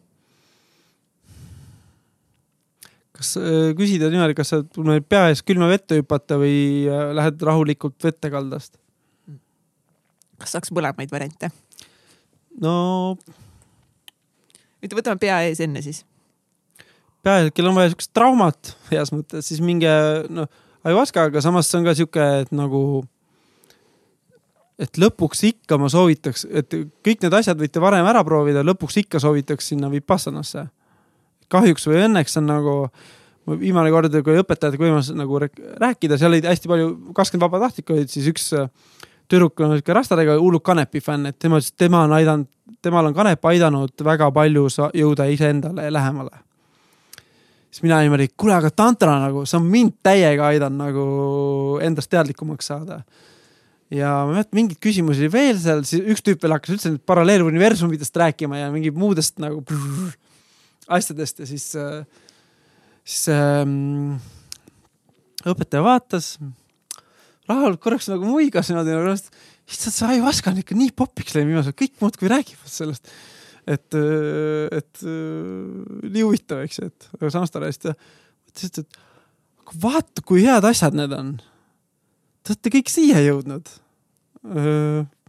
kas 3.16 3.36
äh, 3.40 3.70
küsida 3.76 4.10
niimoodi, 4.12 4.36
kas 4.36 4.50
sa 4.52 4.62
tunned 4.64 5.06
pea 5.08 5.30
ees 5.32 5.44
külma 5.44 5.70
vette 5.72 6.00
hüpata 6.00 6.40
või 6.40 6.58
äh, 6.88 7.12
lähed 7.16 7.44
rahulikult 7.48 7.96
vette 8.04 8.32
kaldast? 8.32 8.76
kas 10.40 10.56
saaks 10.56 10.72
mõlemaid 10.76 11.12
variante? 11.12 11.52
no. 12.64 13.16
ütle, 14.84 15.00
võtame 15.00 15.20
pea 15.20 15.42
ees 15.48 15.64
enne 15.64 15.84
siis. 15.84 16.04
pea 17.24 17.42
ees, 17.42 17.52
kellel 17.56 17.74
on 17.74 17.82
vaja 17.82 17.92
siukest 17.92 18.16
traumat 18.16 18.76
heas 18.92 19.12
mõttes, 19.16 19.52
siis 19.52 19.64
minge 19.64 19.92
noh 20.32 20.52
Ayahuasca, 20.86 21.24
aga 21.32 21.42
samas 21.42 21.66
see 21.66 21.80
on 21.80 21.86
ka 21.88 21.96
sihuke, 21.98 22.26
et 22.44 22.52
nagu, 22.54 22.80
et 24.80 24.98
lõpuks 25.00 25.44
ikka 25.50 25.78
ma 25.80 25.90
soovitaks, 25.92 26.48
et 26.52 26.74
kõik 27.06 27.22
need 27.24 27.36
asjad 27.38 27.60
võite 27.60 27.84
varem 27.84 28.08
ära 28.10 28.24
proovida, 28.28 28.64
lõpuks 28.66 29.00
ikka 29.06 29.22
soovitaks 29.24 29.72
sinna 29.74 29.92
Vipassanasse. 29.92 30.68
kahjuks 31.48 31.88
või 31.88 32.02
õnneks 32.08 32.38
on 32.40 32.48
nagu, 32.50 32.76
viimane 33.60 33.92
kord, 33.94 34.16
kui 34.26 34.40
õpetajatega 34.42 34.84
võimalus 34.84 35.12
nagu 35.14 35.40
rääkida, 35.40 36.18
seal 36.18 36.34
oli 36.34 36.42
hästi 36.42 36.68
palju, 36.68 36.88
kakskümmend 37.14 37.46
vabatahtlikku 37.46 37.94
olid, 37.94 38.10
siis 38.10 38.28
üks 38.32 38.50
tüdruk 39.30 39.60
on 39.62 39.76
sihuke 39.76 39.94
rastadega 39.96 40.38
hullult 40.40 40.64
kanepi 40.66 41.02
fänn, 41.04 41.30
et 41.30 41.38
tema 41.40 41.60
ütles, 41.60 41.72
et 41.74 41.86
tema 41.86 42.04
on 42.06 42.14
aidanud, 42.18 42.50
temal 42.86 43.10
on 43.10 43.16
kanep 43.16 43.46
aidanud 43.46 44.06
väga 44.06 44.32
palju 44.34 44.68
jõuda 44.94 45.30
iseendale 45.34 45.92
lähemale. 45.94 46.44
siis 47.72 47.84
mina 47.84 48.00
niimoodi, 48.02 48.30
kuule, 48.38 48.54
aga 48.56 48.70
tantra 48.72 49.18
nagu, 49.20 49.46
see 49.46 49.58
on 49.58 49.66
mind 49.68 49.98
täiega 50.04 50.48
aidanud 50.48 50.80
nagu 50.80 51.80
endast 51.84 52.10
teadlikumaks 52.10 52.72
saada. 52.72 53.02
Ja 53.94 54.12
ma 54.26 54.34
mäletan 54.34 54.58
mingeid 54.58 54.82
küsimusi 54.82 55.30
veel 55.34 55.58
seal, 55.62 55.84
siis 55.88 56.06
üks 56.14 56.24
tüüp 56.26 56.42
veel 56.44 56.56
hakkas 56.56 56.76
üldse 56.76 56.94
nüüd 56.94 57.04
paralleeluniversumidest 57.06 58.18
rääkima 58.22 58.64
ja 58.64 58.70
mingi 58.74 58.94
muudest 58.96 59.38
nagu 59.44 59.62
brrr, 59.66 60.16
asjadest 60.98 61.44
ja 61.44 61.50
siis, 61.50 61.68
siis 63.06 63.28
ähm, 63.34 64.16
õpetaja 65.46 65.86
vaatas 65.86 66.36
Rahul 67.46 67.78
korraks 67.78 68.08
nagu 68.10 68.26
muigas 68.26 68.72
niimoodi 68.72 68.96
issand, 69.70 69.94
see 69.94 70.08
ajuvaska 70.16 70.52
on 70.52 70.62
ikka 70.62 70.78
nii 70.78 70.94
popiks 70.98 71.36
läinud 71.36 71.52
viimasel 71.52 71.72
ajal, 71.72 71.80
kõik 71.84 72.00
muudkui 72.02 72.30
räägivad 72.32 72.72
sellest. 72.72 73.12
et, 73.66 73.98
et 74.78 75.04
nii 75.06 76.24
huvitav, 76.24 76.64
eks 76.66 76.80
ju, 76.80 76.90
et 76.90 77.10
aga 77.18 77.32
samas 77.34 77.54
ta 77.54 77.62
rääkis, 77.62 77.82
ta 77.82 77.94
ütles, 78.50 78.82
et 78.82 79.78
vaata, 79.82 80.26
kui 80.26 80.46
head 80.46 80.66
asjad 80.70 80.98
need 80.98 81.14
on. 81.18 81.36
Te 82.46 82.54
olete 82.54 82.70
kõik 82.76 82.90
siia 82.94 83.22
jõudnud. 83.26 83.70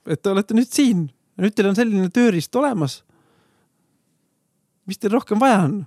et 0.07 0.21
te 0.23 0.31
olete 0.31 0.55
nüüd 0.55 0.69
siin, 0.69 1.07
nüüd 1.41 1.55
teil 1.57 1.71
on 1.71 1.77
selline 1.79 2.11
tööriist 2.13 2.57
olemas. 2.61 3.03
mis 4.87 4.99
teil 4.99 5.13
rohkem 5.13 5.41
vaja 5.41 5.63
on? 5.65 5.87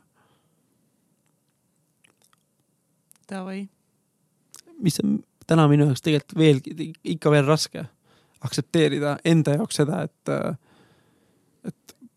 Davai. 3.29 3.67
mis 4.81 4.97
on 5.03 5.19
täna 5.45 5.67
minu 5.67 5.85
jaoks 5.85 6.01
tegelikult 6.01 6.37
veelgi, 6.37 6.93
ikka 7.03 7.31
veel 7.31 7.45
raske 7.45 7.85
aktsepteerida 8.41 9.19
enda 9.25 9.53
jaoks 9.59 9.81
seda, 9.81 10.01
et, 10.07 10.33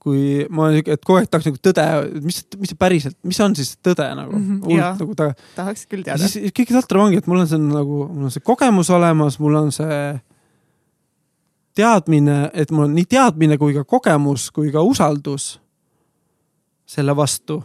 kui 0.03 0.43
ma 0.51 0.67
olen 0.67 0.81
siuke, 0.81 0.97
et 0.97 1.05
kogu 1.07 1.21
aeg 1.21 1.29
tahaks 1.31 1.47
nagu 1.47 1.61
tõde, 1.63 1.85
mis, 2.25 2.41
mis 2.59 2.73
see 2.73 2.79
päriselt, 2.79 3.17
mis 3.29 3.39
on 3.45 3.55
siis 3.55 3.77
tõde 3.87 4.09
nagu 4.19 4.35
mm, 4.35 4.65
jaa. 4.75 4.91
nagu 4.99 5.15
ta. 5.19 5.29
tahaks 5.55 5.87
küll 5.91 6.03
teada. 6.07 6.27
siis 6.27 6.51
kõige 6.57 6.75
totram 6.75 7.07
ongi, 7.07 7.21
et 7.23 7.29
mul 7.31 7.45
on 7.45 7.51
see 7.51 7.63
nagu, 7.63 8.01
mul 8.09 8.27
on 8.27 8.35
see 8.35 8.43
kogemus 8.43 8.91
olemas, 8.91 9.39
mul 9.43 9.61
on 9.61 9.71
see 9.75 10.01
teadmine, 11.79 12.41
et 12.51 12.75
mul 12.75 12.89
on 12.89 12.99
nii 12.99 13.07
teadmine 13.15 13.61
kui 13.63 13.77
ka 13.79 13.87
kogemus 13.87 14.49
kui 14.55 14.75
ka 14.75 14.83
usaldus 14.83 15.53
selle 16.93 17.15
vastu 17.17 17.63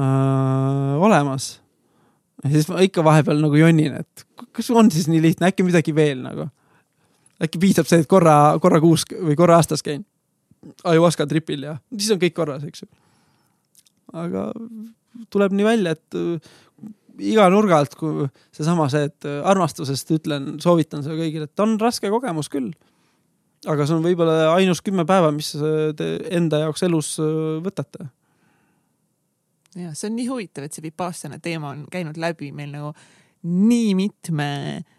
öö, 0.00 0.96
olemas 1.04 1.52
ja 2.42 2.56
siis 2.56 2.72
ma 2.72 2.80
ikka 2.84 3.04
vahepeal 3.04 3.44
nagu 3.44 3.60
jonnin, 3.60 4.00
et 4.00 4.26
kas 4.56 4.72
on 4.72 4.88
siis 4.90 5.10
nii 5.12 5.20
lihtne, 5.28 5.52
äkki 5.52 5.68
midagi 5.68 5.94
veel 5.94 6.24
nagu. 6.24 6.48
äkki 7.44 7.60
piisab 7.60 7.84
see, 7.84 8.00
et 8.00 8.08
korra, 8.08 8.56
korra 8.64 8.80
kuus 8.80 9.04
või 9.12 9.36
korra 9.36 9.60
aastas 9.60 9.84
käin 9.84 10.06
ajuvaska 10.84 11.26
tripil 11.30 11.66
ja 11.68 11.76
siis 11.94 12.12
on 12.14 12.22
kõik 12.22 12.36
korras, 12.36 12.64
eks 12.66 12.84
ju. 12.84 12.90
aga 14.16 14.48
tuleb 15.32 15.54
nii 15.56 15.66
välja, 15.66 15.94
et 15.96 16.18
äh, 16.18 16.56
iga 17.32 17.46
nurga 17.52 17.80
alt, 17.80 17.96
kui 17.98 18.26
seesama 18.54 18.88
see, 18.92 19.08
et 19.10 19.28
äh, 19.28 19.40
armastusest 19.48 20.12
ütlen, 20.18 20.54
soovitan 20.62 21.04
seda 21.06 21.16
kõigile, 21.18 21.48
et 21.48 21.64
on 21.64 21.78
raske 21.80 22.10
kogemus 22.12 22.50
küll. 22.52 22.72
aga 23.66 23.86
see 23.86 23.96
on 23.96 24.04
võib-olla 24.04 24.52
ainus 24.54 24.82
kümme 24.84 25.06
päeva, 25.08 25.32
mis 25.34 25.54
äh, 25.56 25.92
te 25.96 26.16
enda 26.36 26.66
jaoks 26.66 26.86
elus 26.86 27.16
äh, 27.22 27.58
võtate 27.64 28.10
ja 29.76 29.92
see 29.94 30.10
on 30.10 30.16
nii 30.16 30.28
huvitav, 30.30 30.66
et 30.66 30.76
see 30.76 30.84
Vipassana 30.84 31.38
teema 31.42 31.72
on 31.74 31.86
käinud 31.92 32.18
läbi 32.20 32.52
meil 32.56 32.72
nagu 32.72 32.92
nii 33.46 33.94
mitme 33.98 34.50
saate 34.80 34.95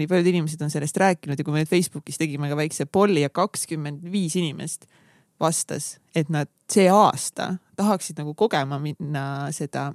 nii 0.00 0.08
paljud 0.08 0.30
inimesed 0.32 0.62
on 0.64 0.72
sellest 0.72 0.96
rääkinud 0.96 1.38
ja 1.38 1.44
kui 1.44 1.54
me 1.54 1.62
nüüd 1.62 1.70
Facebookis 1.70 2.20
tegime 2.20 2.48
ka 2.48 2.56
väikse 2.56 2.86
polli 2.86 3.24
ja 3.24 3.30
kakskümmend 3.32 4.04
viis 4.12 4.36
inimest 4.40 4.86
vastas, 5.42 5.96
et 6.14 6.30
nad 6.32 6.48
see 6.70 6.86
aasta 6.92 7.56
tahaksid 7.76 8.20
nagu 8.22 8.34
kogema 8.38 8.78
minna 8.80 9.24
seda, 9.52 9.90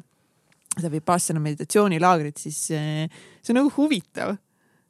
seda 0.75 0.91
Vipassana 0.91 1.41
meditatsioonilaagrit, 1.41 2.37
siis 2.37 2.59
eh, 2.75 3.07
see 3.41 3.55
on 3.55 3.63
nagu 3.63 3.73
huvitav. 3.77 4.37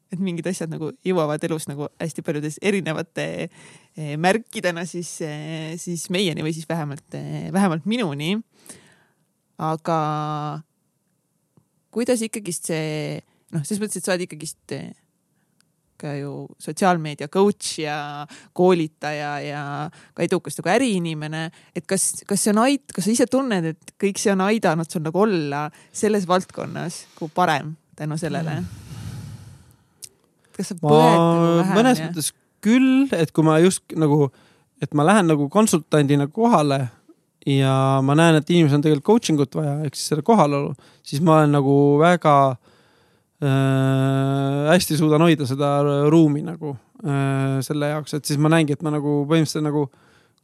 et 0.08 0.22
mingid 0.24 0.46
asjad 0.48 0.72
nagu 0.72 0.94
jõuavad 1.04 1.44
elus 1.44 1.66
nagu 1.68 1.90
hästi 2.00 2.24
paljudes 2.24 2.62
erinevate 2.64 3.26
eh, 3.44 4.14
märkidena 4.16 4.86
siis, 4.88 5.10
siis 5.84 6.06
meieni 6.10 6.46
või 6.46 6.54
siis 6.56 6.70
vähemalt, 6.70 7.18
vähemalt 7.52 7.86
minuni 7.86 8.38
aga 9.58 9.98
kuidas 11.94 12.22
ikkagist 12.22 12.70
see 12.70 13.20
noh, 13.54 13.64
selles 13.64 13.82
mõttes, 13.82 14.00
et 14.00 14.08
sa 14.08 14.16
oled 14.16 14.26
ikkagist 14.28 14.78
ka 15.98 16.14
ju 16.20 16.46
sotsiaalmeedia 16.62 17.28
coach 17.34 17.80
ja 17.82 17.98
koolitaja 18.54 19.32
ja 19.42 19.62
ka 20.14 20.26
edukas 20.26 20.60
nagu 20.60 20.72
äriinimene, 20.76 21.48
et 21.76 21.88
kas, 21.90 22.24
kas 22.30 22.44
see 22.44 22.54
on 22.54 22.62
ait-, 22.68 22.94
kas 22.94 23.08
sa 23.08 23.14
ise 23.14 23.28
tunned, 23.32 23.72
et 23.74 23.96
kõik 24.02 24.22
see 24.22 24.34
on 24.34 24.44
aidanud 24.46 24.90
sul 24.92 25.06
nagu 25.06 25.24
olla 25.26 25.68
selles 25.92 26.28
valdkonnas 26.30 27.04
nagu 27.16 27.32
parem 27.34 27.74
tänu 27.98 28.20
sellele? 28.22 28.60
kas 30.58 30.72
sa 30.72 30.78
põed 30.82 31.18
nagu 31.18 31.58
vähem 31.62 31.74
mõnes 31.80 32.02
ja... 32.02 32.12
mõttes 32.12 32.32
küll, 32.66 33.08
et 33.14 33.34
kui 33.34 33.46
ma 33.46 33.58
just 33.62 33.98
nagu, 33.98 34.30
et 34.82 34.94
ma 34.98 35.06
lähen 35.06 35.30
nagu 35.30 35.50
konsultandina 35.54 36.30
kohale 36.30 36.88
ja 37.48 37.74
ma 38.06 38.14
näen, 38.18 38.38
et 38.38 38.50
inimesel 38.54 38.80
on 38.80 38.86
tegelikult 38.86 39.10
coaching 39.10 39.42
ut 39.42 39.58
vaja, 39.58 39.80
ehk 39.86 39.98
siis 39.98 40.14
selle 40.14 40.26
kohalolu, 40.26 40.74
siis 41.06 41.22
ma 41.26 41.40
olen 41.40 41.54
nagu 41.58 41.76
väga 42.02 42.34
äh, 42.54 42.74
hästi 43.42 44.98
suudan 44.98 45.22
hoida 45.22 45.46
seda 45.46 45.70
ruumi 46.10 46.42
nagu 46.42 46.72
äh, 47.06 47.60
selle 47.66 47.92
jaoks, 47.92 48.18
et 48.18 48.26
siis 48.26 48.40
ma 48.42 48.50
näengi, 48.50 48.74
et 48.74 48.82
ma 48.86 48.94
nagu 48.96 49.20
põhimõtteliselt 49.30 49.68
nagu 49.68 49.86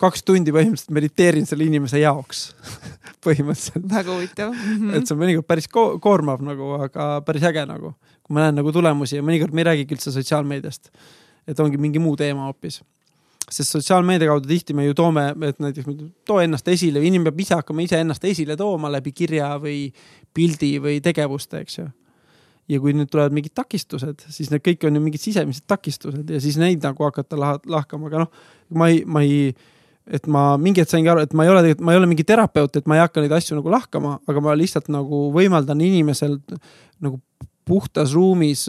kaks 0.01 0.23
tundi 0.27 0.53
põhimõtteliselt 0.53 0.93
mediteerin 0.93 1.49
selle 1.49 1.65
inimese 1.65 2.01
jaoks 2.01 2.45
põhimõtteliselt. 3.25 3.88
väga 3.89 4.13
huvitav 4.13 4.53
mm. 4.53 4.77
-hmm. 4.77 4.95
et 4.97 5.07
see 5.07 5.15
on 5.15 5.22
mõnikord 5.23 5.49
päris 5.49 5.69
ko 5.72 5.88
koormav 6.03 6.43
nagu, 6.45 6.73
aga 6.85 7.09
päris 7.25 7.45
äge 7.49 7.65
nagu, 7.69 7.95
kui 8.22 8.38
ma 8.38 8.47
näen 8.47 8.61
nagu 8.61 8.73
tulemusi 8.75 9.17
ja 9.17 9.25
mõnikord 9.25 9.53
me 9.53 9.65
ei 9.65 9.69
räägigi 9.72 9.97
üldse 9.97 10.13
sotsiaalmeediast. 10.13 10.91
et 11.47 11.59
ongi 11.59 11.77
mingi 11.77 11.99
muu 11.99 12.15
teema 12.15 12.45
hoopis 12.49 12.81
sest 13.51 13.75
sotsiaalmeedia 13.75 14.27
kaudu 14.27 14.47
tihti 14.47 14.73
me 14.73 14.85
ju 14.85 14.93
toome, 14.93 15.25
et 15.47 15.59
näiteks 15.59 15.88
too 16.25 16.39
ennast 16.39 16.67
esile 16.67 17.01
või 17.01 17.11
inimene 17.11 17.31
peab 17.31 17.41
ise 17.43 17.57
hakkama 17.59 17.83
iseennast 17.83 18.23
esile 18.25 18.55
tooma 18.57 18.91
läbi 18.91 19.11
kirja 19.11 19.49
või 19.61 19.91
pildi 20.33 20.77
või 20.81 21.01
tegevuste, 21.03 21.59
eks 21.65 21.77
ju. 21.77 21.89
Ja 22.72 22.80
kui 22.80 22.95
nüüd 22.95 23.11
tulevad 23.11 23.35
mingid 23.35 23.53
takistused, 23.58 24.24
siis 24.32 24.51
need 24.53 24.64
kõik 24.64 24.85
on 24.88 24.98
ju 24.98 25.03
mingid 25.03 25.24
sisemised 25.24 25.66
takistused 25.67 26.30
ja 26.32 26.42
siis 26.43 26.58
neid 26.61 26.83
nagu 26.85 27.08
hakata 27.08 27.40
lah 27.40 27.58
lahkama, 27.67 28.08
aga 28.11 28.24
noh, 28.24 28.45
ma 28.80 28.90
ei, 28.92 29.01
ma 29.03 29.24
ei, 29.25 29.50
et 30.08 30.30
ma 30.32 30.45
mingi 30.61 30.83
hetk 30.83 30.93
saingi 30.93 31.11
aru, 31.11 31.25
et 31.25 31.35
ma 31.35 31.48
ei 31.48 31.51
ole 31.51 31.64
tegelikult, 31.66 31.88
ma 31.88 31.95
ei 31.95 32.01
ole 32.01 32.11
mingi 32.11 32.27
terapeut, 32.27 32.80
et 32.80 32.88
ma 32.88 33.00
ei 33.00 33.03
hakka 33.03 33.24
neid 33.24 33.35
asju 33.35 33.59
nagu 33.59 33.74
lahkama, 33.74 34.16
aga 34.30 34.45
ma 34.45 34.56
lihtsalt 34.59 34.88
nagu 34.93 35.25
võimaldan 35.35 35.83
inimesel 35.83 36.40
nagu 37.03 37.19
puhtas 37.67 38.16
ruumis 38.16 38.67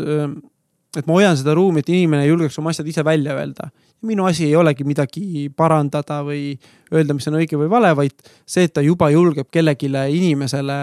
et 0.98 1.08
ma 1.08 1.16
hoian 1.16 1.36
seda 1.38 1.54
ruumi, 1.56 1.82
et 1.82 1.90
inimene 1.90 2.26
julgeks 2.28 2.58
oma 2.60 2.72
asjad 2.74 2.88
ise 2.90 3.04
välja 3.06 3.34
öelda. 3.38 3.70
minu 4.04 4.26
asi 4.28 4.44
ei 4.44 4.56
olegi 4.56 4.84
midagi 4.84 5.48
parandada 5.56 6.18
või 6.26 6.58
öelda, 6.92 7.14
mis 7.16 7.28
on 7.30 7.38
õige 7.38 7.56
või 7.56 7.70
vale, 7.72 7.94
vaid 7.96 8.12
see, 8.44 8.66
et 8.66 8.74
ta 8.76 8.82
juba 8.84 9.08
julgeb 9.10 9.48
kellelegi 9.50 9.88
inimesele 9.88 10.76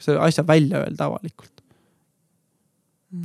selle 0.00 0.20
asja 0.24 0.46
välja 0.46 0.80
öelda 0.80 1.10
avalikult. 1.10 1.53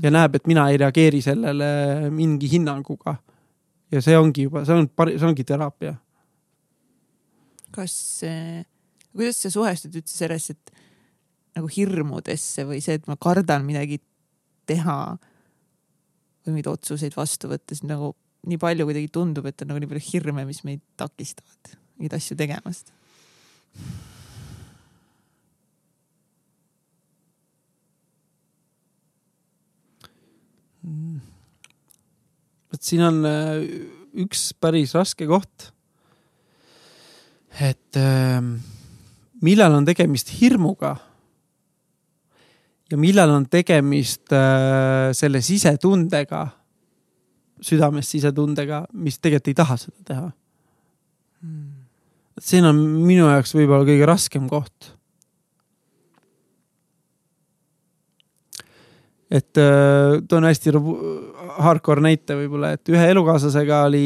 Ja 0.04 0.12
näeb, 0.14 0.38
et 0.38 0.48
mina 0.50 0.68
ei 0.72 0.78
reageeri 0.82 1.22
sellele 1.24 1.70
mingi 2.14 2.50
hinnanguga. 2.52 3.16
ja 3.92 4.02
see 4.06 4.18
ongi 4.18 4.46
juba, 4.46 4.66
see 4.66 4.78
on, 4.78 4.90
see 5.10 5.28
ongi 5.28 5.46
teraapia. 5.48 5.96
kas, 7.72 7.96
kuidas 9.14 9.42
sa 9.44 9.52
suhestud 9.54 9.96
üldse 10.02 10.16
sellesse, 10.24 10.58
et 10.58 10.78
nagu 11.58 11.70
hirmudesse 11.74 12.66
või 12.70 12.82
see, 12.84 13.00
et 13.00 13.10
ma 13.10 13.18
kardan 13.20 13.66
midagi 13.66 14.00
teha 14.70 15.00
või 16.46 16.56
mingeid 16.56 16.72
otsuseid 16.72 17.16
vastu 17.18 17.50
võttes 17.52 17.82
nagu 17.84 18.14
nii 18.48 18.60
palju 18.62 18.86
kuidagi 18.88 19.10
tundub, 19.14 19.50
et 19.50 19.62
on 19.64 19.74
nagu 19.74 19.82
nii 19.82 19.92
palju 19.92 20.06
hirme, 20.14 20.46
mis 20.48 20.62
meid 20.68 20.84
takistavad 21.00 21.74
neid 22.00 22.16
asju 22.16 22.38
tegemast. 22.40 22.94
Vot 32.70 32.86
siin 32.86 33.04
on 33.04 33.22
üks 34.24 34.50
päris 34.62 34.94
raske 34.98 35.28
koht. 35.30 35.72
et 37.60 37.98
äh, 37.98 38.40
millal 39.42 39.74
on 39.76 39.88
tegemist 39.88 40.30
hirmuga 40.40 40.96
ja 42.90 42.98
millal 42.98 43.34
on 43.34 43.48
tegemist 43.50 44.32
äh, 44.34 45.10
selle 45.18 45.42
sisetundega, 45.46 46.46
südames 47.62 48.10
sisetundega, 48.10 48.86
mis 48.94 49.20
tegelikult 49.20 49.52
ei 49.52 49.58
taha 49.58 49.78
seda 49.82 50.06
teha 50.08 50.28
hmm.. 51.42 51.68
siin 52.40 52.70
on 52.70 52.80
minu 52.80 53.28
jaoks 53.28 53.56
võib-olla 53.58 53.88
kõige 53.88 54.08
raskem 54.10 54.48
koht. 54.52 54.94
Et 59.30 59.62
äh, 59.62 60.20
toon 60.30 60.48
hästi 60.48 60.74
hardcore 61.62 62.02
näite 62.02 62.38
võib-olla, 62.38 62.74
et 62.76 62.90
ühe 62.90 63.10
elukaaslasega 63.14 63.84
oli 63.90 64.06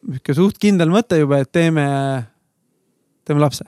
niisugune 0.00 0.36
suht 0.36 0.58
kindel 0.60 0.90
mõte 0.90 1.18
juba, 1.20 1.42
et 1.42 1.50
teeme, 1.52 1.84
teeme 3.28 3.42
lapse. 3.42 3.66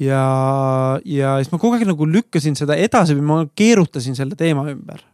ja, 0.00 0.24
ja 1.04 1.36
siis 1.38 1.52
ma 1.52 1.60
kogu 1.60 1.76
aeg 1.76 1.86
nagu 1.88 2.08
lükkasin 2.08 2.56
seda 2.58 2.76
edasi 2.76 3.16
või 3.16 3.26
ma 3.28 3.38
keerutasin 3.56 4.16
selle 4.18 4.36
teema 4.36 4.66
ümber. 4.72 5.04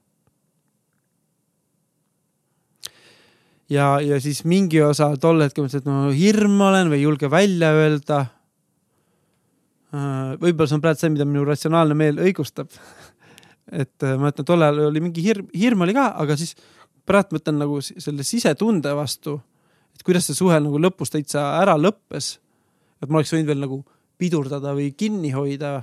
ja, 3.70 3.98
ja 4.00 4.18
siis 4.22 4.44
mingi 4.44 4.82
osa 4.82 5.12
tol 5.20 5.42
hetkel 5.44 5.66
mõtles, 5.66 5.82
et 5.82 5.90
no 5.90 6.10
hirm 6.14 6.58
olen 6.70 6.90
või 6.90 7.02
ei 7.02 7.06
julge 7.06 7.30
välja 7.30 7.70
öelda 7.74 8.24
võib-olla 9.92 10.66
see 10.68 10.76
on 10.76 10.82
praegu 10.82 11.00
see, 11.00 11.12
mida 11.14 11.26
minu 11.28 11.44
ratsionaalne 11.46 11.96
meel 11.98 12.18
õigustab. 12.22 12.72
et 13.82 14.06
äh, 14.06 14.16
ma 14.18 14.32
ütlen, 14.32 14.46
tol 14.48 14.62
ajal 14.62 14.86
oli 14.88 15.02
mingi 15.04 15.24
hirm, 15.24 15.50
hirm 15.54 15.84
oli 15.86 15.94
ka, 15.96 16.08
aga 16.22 16.36
siis 16.38 16.56
praegu 17.06 17.38
mõtlen 17.38 17.60
nagu 17.62 17.78
selle 17.84 18.26
sisetunde 18.26 18.94
vastu, 18.98 19.38
et 19.94 20.02
kuidas 20.06 20.26
see 20.28 20.38
suhe 20.38 20.58
nagu 20.62 20.80
lõpus 20.82 21.14
täitsa 21.14 21.52
ära 21.60 21.76
lõppes. 21.78 22.38
et 23.02 23.08
ma 23.08 23.20
oleks 23.20 23.32
võinud 23.32 23.46
veel 23.46 23.62
nagu 23.62 23.84
pidurdada 24.18 24.74
või 24.74 24.90
kinni 24.96 25.30
hoida. 25.30 25.82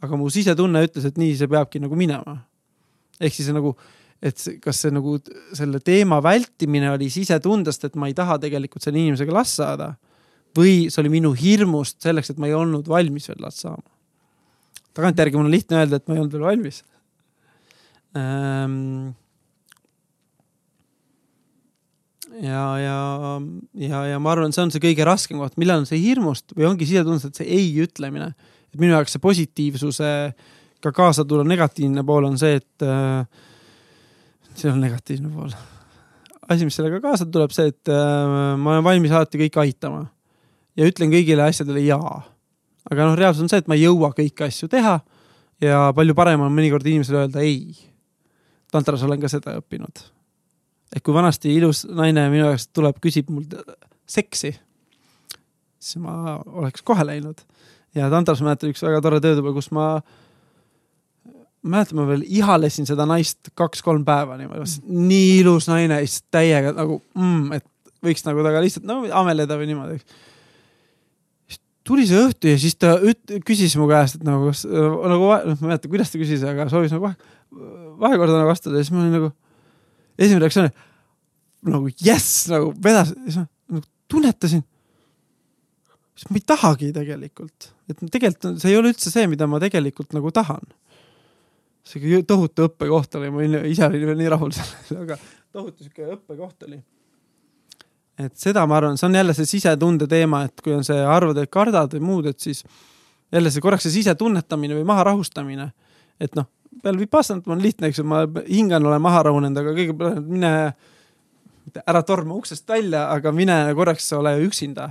aga 0.00 0.16
mu 0.16 0.28
sisetunne 0.30 0.84
ütles, 0.84 1.04
et 1.04 1.18
nii 1.18 1.36
see 1.36 1.48
peabki 1.48 1.80
nagu 1.80 1.96
minema. 1.96 2.44
ehk 3.20 3.34
siis 3.34 3.48
nagu, 3.48 3.76
et 4.22 4.38
kas 4.62 4.80
see 4.80 4.90
nagu 4.90 5.18
selle 5.52 5.80
teema 5.80 6.22
vältimine 6.22 6.90
oli 6.92 7.10
sisetundest, 7.10 7.84
et 7.84 7.96
ma 7.96 8.06
ei 8.06 8.14
taha 8.14 8.38
tegelikult 8.38 8.82
selle 8.82 8.98
inimesega 8.98 9.32
last 9.32 9.56
saada 9.56 9.96
või 10.56 10.88
see 10.90 11.02
oli 11.02 11.12
minu 11.18 11.32
hirmust 11.36 12.00
selleks, 12.04 12.32
et 12.32 12.40
ma 12.40 12.48
ei 12.50 12.56
olnud 12.56 12.88
valmis 12.88 13.28
veel 13.30 13.42
last 13.44 13.62
saama. 13.64 13.84
tagantjärgi 14.96 15.36
mul 15.36 15.50
on 15.50 15.54
lihtne 15.54 15.82
öelda, 15.82 16.00
et 16.00 16.08
ma 16.08 16.16
ei 16.16 16.22
olnud 16.22 16.36
veel 16.36 16.46
valmis 16.46 16.82
ähm,. 18.16 19.14
ja, 22.40 22.64
ja, 22.80 22.98
ja, 23.86 24.02
ja 24.12 24.20
ma 24.22 24.34
arvan, 24.34 24.54
see 24.56 24.64
on 24.64 24.74
see 24.74 24.82
kõige 24.82 25.06
raskem 25.08 25.40
koht, 25.42 25.56
millal 25.60 25.84
on 25.84 25.88
see 25.88 26.00
hirmust 26.02 26.56
või 26.56 26.70
ongi 26.70 26.88
sisetundest, 26.88 27.30
et 27.30 27.42
see 27.42 27.50
ei 27.60 27.70
ütlemine. 27.84 28.32
et 28.72 28.80
minu 28.80 28.96
jaoks 28.96 29.16
see 29.16 29.24
positiivsuse 29.24 30.10
ka 30.84 30.92
kaasa 30.92 31.24
tulla 31.24 31.44
negatiivne 31.46 32.04
pool 32.06 32.28
on 32.28 32.36
see, 32.40 32.60
et 32.60 32.84
äh, 32.84 33.24
see 34.54 34.72
on 34.72 34.80
negatiivne 34.80 35.32
pool 35.32 35.54
asi, 36.46 36.66
mis 36.66 36.76
sellega 36.78 37.00
kaasa 37.02 37.26
tuleb, 37.26 37.52
see, 37.54 37.72
et 37.72 37.90
äh, 37.90 38.54
ma 38.60 38.76
olen 38.76 38.84
valmis 38.86 39.14
alati 39.14 39.40
kõike 39.40 39.64
aitama 39.64 40.04
ja 40.76 40.88
ütlen 40.88 41.12
kõigile 41.12 41.46
asjadele 41.46 41.82
jaa. 41.86 42.22
aga 42.90 43.06
noh, 43.08 43.16
reaalsus 43.18 43.44
on 43.44 43.50
see, 43.50 43.62
et 43.62 43.68
ma 43.70 43.78
ei 43.78 43.86
jõua 43.86 44.12
kõiki 44.16 44.46
asju 44.46 44.68
teha 44.72 44.98
ja 45.62 45.86
palju 45.96 46.16
parem 46.16 46.44
on 46.44 46.52
mõnikord 46.54 46.86
inimesele 46.86 47.24
öelda 47.24 47.44
ei. 47.44 47.72
tantras 48.72 49.02
olen 49.06 49.20
ka 49.22 49.30
seda 49.32 49.56
õppinud. 49.60 50.04
et 50.94 51.02
kui 51.02 51.14
vanasti 51.14 51.54
ilus 51.54 51.86
naine 51.88 52.28
minu 52.32 52.50
jaoks 52.50 52.68
tuleb, 52.68 53.00
küsib 53.02 53.30
mult 53.32 53.54
seksi, 54.06 54.52
siis 55.78 56.02
ma 56.02 56.36
oleks 56.46 56.84
kohe 56.86 57.06
läinud. 57.06 57.40
ja 57.94 58.10
tantras 58.12 58.42
ma 58.42 58.52
mäletan 58.52 58.72
üks 58.74 58.84
väga 58.84 59.00
tore 59.04 59.20
töötuba, 59.24 59.54
kus 59.56 59.70
ma 59.72 59.88
mäletan, 61.66 61.98
ma 61.98 62.06
veel 62.06 62.26
ihalesin 62.28 62.86
seda 62.86 63.08
naist 63.08 63.50
kaks-kolm 63.58 64.04
päeva 64.06 64.36
niimoodi, 64.38 64.84
nii 64.86 65.40
ilus 65.40 65.70
naine, 65.72 66.02
täiega 66.30 66.76
nagu 66.76 67.00
mm,, 67.16 67.56
et 67.56 67.66
võiks 68.04 68.22
nagu 68.26 68.42
temaga 68.44 68.62
lihtsalt 68.62 68.86
no 68.86 69.00
ameleda 69.18 69.56
või 69.58 69.72
niimoodi, 69.72 69.96
eks 69.98 70.34
tuli 71.86 72.06
see 72.08 72.18
õhtu 72.18 72.50
ja 72.50 72.58
siis 72.60 72.76
ta 72.78 72.96
üt-, 72.98 73.36
küsis 73.46 73.76
mu 73.78 73.86
käest, 73.90 74.18
et 74.18 74.26
nagu 74.26 74.50
kas 74.50 74.64
nagu, 74.66 74.92
noh, 75.06 75.18
ma 75.22 75.38
ei 75.54 75.70
mäleta, 75.72 75.90
kuidas 75.90 76.12
ta 76.12 76.20
küsis, 76.20 76.44
aga 76.46 76.68
soovis 76.72 76.94
nagu 76.94 77.06
vahe, 77.06 77.16
vahekorda 78.02 78.40
nagu 78.40 78.52
astuda 78.52 78.80
ja 78.80 78.86
siis 78.86 78.94
ma 78.94 79.04
olin 79.04 79.14
nagu, 79.18 79.30
esimene 80.18 80.44
reaktsioon 80.44 80.72
nagu 81.76 81.92
jess, 82.02 82.46
nagu 82.52 82.72
vedas, 82.82 83.12
siis 83.26 83.38
ma 83.40 83.46
nagu 83.76 83.84
tunnetasin. 84.12 84.64
siis 86.16 86.30
ma 86.30 86.40
ei 86.40 86.46
tahagi 86.54 86.90
tegelikult, 86.96 87.70
et 87.90 88.02
tegelikult 88.10 88.60
see 88.62 88.72
ei 88.72 88.80
ole 88.80 88.92
üldse 88.94 89.12
see, 89.12 89.28
mida 89.30 89.48
ma 89.50 89.62
tegelikult 89.62 90.16
nagu 90.16 90.32
tahan. 90.34 90.66
sihuke 91.86 92.24
tohutu 92.26 92.66
õppekoht 92.66 93.14
oli, 93.20 93.30
ma 93.30 93.42
olin 93.44 93.70
ise 93.70 93.86
olin 93.86 94.10
veel 94.10 94.20
nii 94.24 94.34
rahul 94.34 94.54
sellega, 94.56 95.02
aga 95.04 95.18
tohutu 95.54 95.86
sihuke 95.86 96.10
õppekoht 96.18 96.66
oli 96.66 96.82
et 98.18 98.32
seda 98.40 98.64
ma 98.68 98.78
arvan, 98.80 98.96
see 98.98 99.08
on 99.08 99.14
jälle 99.18 99.34
see 99.36 99.48
sisetunde 99.48 100.08
teema, 100.08 100.44
et 100.48 100.64
kui 100.64 100.74
on 100.76 100.84
see 100.86 100.98
arvad, 100.98 101.38
et 101.42 101.52
kardad 101.52 101.96
või 101.96 102.04
muud, 102.04 102.28
et 102.30 102.40
siis 102.40 102.62
jälle 103.32 103.52
see 103.52 103.64
korraks 103.64 103.86
see 103.88 103.98
sisetunnetamine 103.98 104.78
või 104.78 104.86
maha 104.88 105.04
rahustamine. 105.10 105.70
et 106.20 106.34
noh, 106.34 106.48
peale 106.82 106.98
Vipassanat 106.98 107.48
on 107.48 107.62
lihtne, 107.62 107.90
eks 107.90 108.00
ju, 108.00 108.04
ma 108.08 108.22
hingan, 108.48 108.86
olen 108.86 109.02
maha 109.02 109.22
rahunenud, 109.28 109.60
aga 109.60 109.74
kõigepealt 109.76 110.28
mine, 110.28 110.52
ära 111.84 112.02
torma 112.06 112.36
uksest 112.38 112.68
välja, 112.68 113.08
aga 113.12 113.32
mine 113.32 113.58
korraks 113.76 114.12
ole 114.16 114.36
üksinda. 114.46 114.90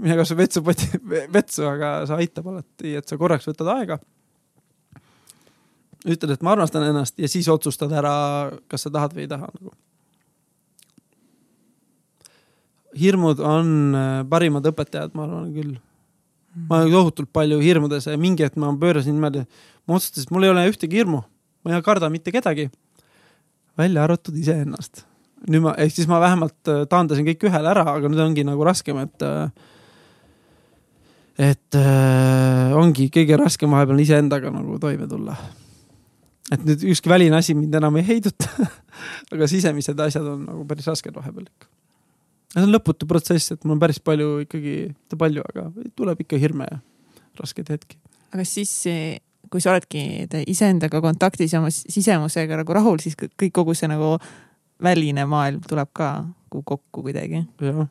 mine 0.00 0.16
kasvõi 0.16 0.38
vetsupoti, 0.38 0.88
vetsu, 1.32 1.66
aga 1.68 1.92
see 2.08 2.24
aitab 2.24 2.46
alati, 2.48 2.94
et 2.96 3.08
sa 3.08 3.18
korraks 3.20 3.46
võtad 3.46 3.68
aega. 3.76 3.98
ütled, 6.06 6.30
et 6.32 6.42
ma 6.42 6.56
armastan 6.56 6.82
ennast 6.82 7.18
ja 7.18 7.28
siis 7.28 7.48
otsustad 7.48 7.92
ära, 7.92 8.50
kas 8.68 8.88
sa 8.88 8.90
tahad 8.90 9.14
või 9.14 9.28
ei 9.28 9.28
taha 9.28 9.50
nagu 9.52 9.74
hirmud 13.00 13.40
on 13.44 13.96
äh, 13.96 14.08
parimad 14.30 14.66
õpetajad, 14.70 15.14
ma 15.16 15.26
arvan 15.26 15.50
küll. 15.54 15.76
ma 16.68 16.80
olen 16.80 16.92
tohutult 16.92 17.30
palju 17.32 17.60
hirmudes 17.62 18.08
ja 18.10 18.16
mingi 18.18 18.42
hetk 18.42 18.56
ma 18.58 18.72
pöörasin 18.78 19.14
niimoodi, 19.14 19.44
ma 19.86 19.98
otsustasin, 19.98 20.26
et 20.26 20.34
mul 20.34 20.46
ei 20.48 20.50
ole 20.50 20.66
ühtegi 20.72 20.98
hirmu, 20.98 21.22
ma 21.64 21.76
ei 21.76 21.84
karda 21.86 22.10
mitte 22.10 22.34
kedagi. 22.34 22.70
välja 23.78 24.04
arvatud 24.04 24.36
iseennast. 24.36 25.04
nüüd 25.48 25.62
ma, 25.64 25.74
ehk 25.78 25.94
siis 25.94 26.08
ma 26.10 26.20
vähemalt 26.20 26.68
äh, 26.68 26.86
taandasin 26.90 27.26
kõik 27.28 27.48
ühele 27.48 27.70
ära, 27.70 27.86
aga 27.94 28.10
nüüd 28.10 28.24
ongi 28.24 28.44
nagu 28.44 28.64
raskem, 28.66 28.98
et 29.06 29.22
äh, 29.26 29.50
et 31.40 31.78
äh, 31.78 32.76
ongi 32.76 33.08
kõige 33.12 33.38
raskem 33.40 33.72
vahepeal 33.72 34.02
iseendaga 34.02 34.52
nagu 34.52 34.78
toime 34.82 35.08
tulla. 35.08 35.36
et 36.50 36.64
nüüd 36.66 36.82
ükski 36.92 37.08
väline 37.08 37.36
asi 37.38 37.54
mind 37.54 37.74
enam 37.78 37.96
ei 38.00 38.06
heiduta 38.08 38.48
aga 39.32 39.46
sisemised 39.48 40.00
asjad 40.02 40.26
on 40.26 40.42
nagu 40.48 40.64
päris 40.68 40.88
rasked 40.90 41.14
vahepeal 41.14 41.46
ikka 41.46 41.70
see 42.54 42.64
on 42.64 42.72
lõputu 42.72 43.08
protsess, 43.10 43.54
et 43.54 43.64
mul 43.64 43.76
on 43.76 43.82
päris 43.82 44.00
palju 44.02 44.40
ikkagi, 44.44 44.76
mitte 44.90 45.18
palju, 45.20 45.44
aga 45.52 45.68
tuleb 45.98 46.24
ikka 46.24 46.40
hirme 46.40 46.66
ja 46.70 46.80
raskeid 47.38 47.70
hetki. 47.72 47.98
aga 48.34 48.46
siis, 48.48 48.72
kui 49.50 49.62
sa 49.62 49.74
oledki 49.74 50.26
iseendaga 50.50 51.02
kontaktis 51.04 51.54
ja 51.54 51.62
oma 51.62 51.70
sisemusega 51.74 52.60
nagu 52.62 52.76
rahul, 52.76 53.00
siis 53.02 53.16
kõik, 53.18 53.52
kogu 53.56 53.76
see 53.78 53.90
nagu 53.90 54.16
väline 54.82 55.26
maailm 55.30 55.62
tuleb 55.68 55.90
ka 55.96 56.12
kokku 56.50 57.04
kuidagi. 57.04 57.44
jah. 57.62 57.86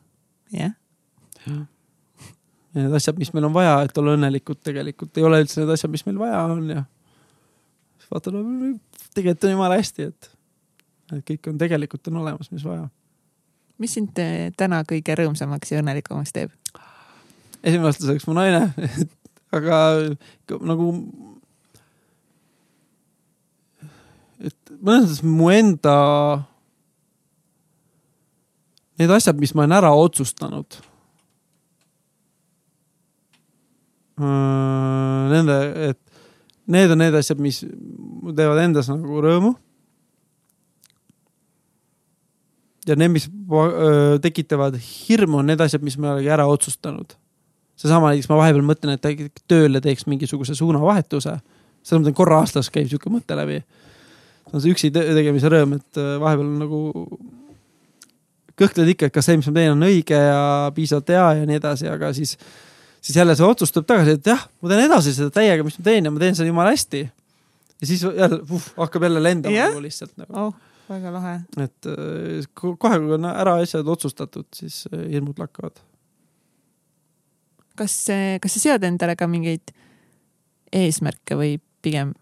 jah. 0.52 0.72
ja 1.46 2.84
need 2.84 2.94
asjad, 3.00 3.18
mis 3.18 3.32
meil 3.34 3.48
on 3.48 3.56
vaja, 3.56 3.80
et 3.86 3.98
olla 3.98 4.16
õnnelikud, 4.18 4.60
tegelikult 4.66 5.16
ei 5.16 5.26
ole 5.26 5.42
üldse 5.44 5.62
need 5.62 5.72
asjad, 5.74 5.92
mis 5.92 6.04
meil 6.06 6.20
vaja 6.20 6.44
on 6.52 6.68
ja 6.76 6.84
vaata 8.10 8.32
no,, 8.34 8.44
tegelikult 9.14 9.48
on 9.48 9.56
jumala 9.56 9.78
hästi, 9.80 10.08
et, 10.10 10.32
et 11.16 11.28
kõik 11.32 11.52
on 11.52 11.60
tegelikult 11.60 12.10
on 12.10 12.20
olemas, 12.24 12.50
mis 12.52 12.64
vaja 12.66 12.88
mis 13.80 13.96
sind 13.96 14.18
eh, 14.20 14.50
täna 14.56 14.82
kõige 14.88 15.16
rõõmsamaks 15.18 15.72
ja 15.72 15.80
õnnelikumaks 15.80 16.36
teeb? 16.36 16.52
esimene 17.60 17.88
vastus 17.90 18.08
oleks 18.08 18.28
mu 18.28 18.36
naine 18.36 18.70
aga 19.56 19.78
nagu. 20.64 20.90
et 24.40 24.72
mõnes 24.80 25.08
mõttes 25.08 25.24
mu 25.26 25.50
enda. 25.52 25.96
Need 29.00 29.12
asjad, 29.16 29.38
mis 29.40 29.54
ma 29.56 29.64
olen 29.64 29.78
ära 29.78 29.90
otsustanud. 29.96 30.76
Äh, 34.20 35.22
nende, 35.32 35.56
et 35.88 36.00
need 36.68 36.92
on 36.92 37.00
need 37.00 37.16
asjad, 37.16 37.40
mis 37.40 37.62
teevad 37.64 38.60
endas 38.60 38.90
nagu 38.92 39.22
rõõmu 39.24 39.54
ja 42.90 42.98
need, 42.98 43.14
mis 43.14 43.26
tekitavad 44.22 44.76
hirmu, 44.80 45.40
on 45.40 45.50
need 45.50 45.60
asjad, 45.62 45.82
mis 45.86 45.98
me 45.98 46.10
oleme 46.10 46.30
ära 46.30 46.46
otsustanud. 46.50 47.16
seesama 47.80 48.10
näiteks 48.10 48.28
ma 48.28 48.36
vahepeal 48.42 48.64
mõtlen, 48.66 48.98
et 48.98 49.42
tööle 49.48 49.80
teeks 49.80 50.06
mingisuguse 50.06 50.54
suunavahetuse. 50.54 51.38
selles 51.82 52.02
mõttes 52.02 52.16
korra 52.16 52.40
aastas 52.42 52.70
käib 52.70 52.88
sihuke 52.88 53.10
mõte 53.10 53.36
läbi. 53.36 53.62
see 54.50 54.56
on 54.56 54.60
see 54.60 54.72
üksi 54.72 54.90
tegemise 54.92 55.48
rõõm, 55.48 55.76
et 55.76 56.02
vahepeal 56.20 56.56
nagu 56.58 56.80
kõhkled 58.60 58.90
ikka, 58.92 59.08
et 59.08 59.14
kas 59.14 59.28
see, 59.30 59.38
mis 59.40 59.48
ma 59.48 59.56
teen, 59.56 59.72
on 59.72 59.86
õige 59.86 60.16
ja 60.18 60.70
piisavalt 60.76 61.08
hea 61.08 61.28
ja 61.40 61.46
nii 61.48 61.56
edasi, 61.56 61.88
aga 61.88 62.12
siis, 62.16 62.36
siis 63.00 63.16
jälle 63.16 63.36
see 63.38 63.46
otsus 63.46 63.72
tuleb 63.72 63.88
tagasi, 63.88 64.18
et 64.18 64.26
jah, 64.26 64.42
ma 64.60 64.72
teen 64.72 64.84
edasi 64.84 65.14
seda 65.16 65.32
täiega, 65.32 65.64
mis 65.64 65.78
ma 65.78 65.86
teen 65.86 66.08
ja 66.08 66.12
ma 66.12 66.20
teen 66.20 66.36
seda 66.36 66.50
jumala 66.50 66.74
hästi. 66.74 67.06
ja 67.80 67.86
siis 67.86 68.02
jälle 68.04 68.42
uh, 68.42 68.66
hakkab 68.76 69.08
jälle 69.08 69.22
lendama 69.22 69.54
yeah. 69.54 69.70
nagu 69.72 69.80
lihtsalt 69.80 70.12
nagu 70.20 70.36
oh 70.36 70.69
väga 70.90 71.12
lahe. 71.14 71.34
et 71.56 71.90
äh, 71.90 72.46
kohe, 72.54 72.76
kui 72.98 73.16
on 73.16 73.28
ära 73.30 73.56
asjad 73.62 73.88
otsustatud, 73.88 74.48
siis 74.54 74.84
äh, 74.92 75.06
hirmud 75.14 75.38
lakkavad. 75.40 75.80
kas, 77.76 77.96
kas 78.42 78.56
sa 78.56 78.64
sead 78.68 78.84
endale 78.84 79.16
ka 79.16 79.28
mingeid 79.30 79.74
eesmärke 80.72 81.38
või 81.38 81.58
pigem 81.82 82.14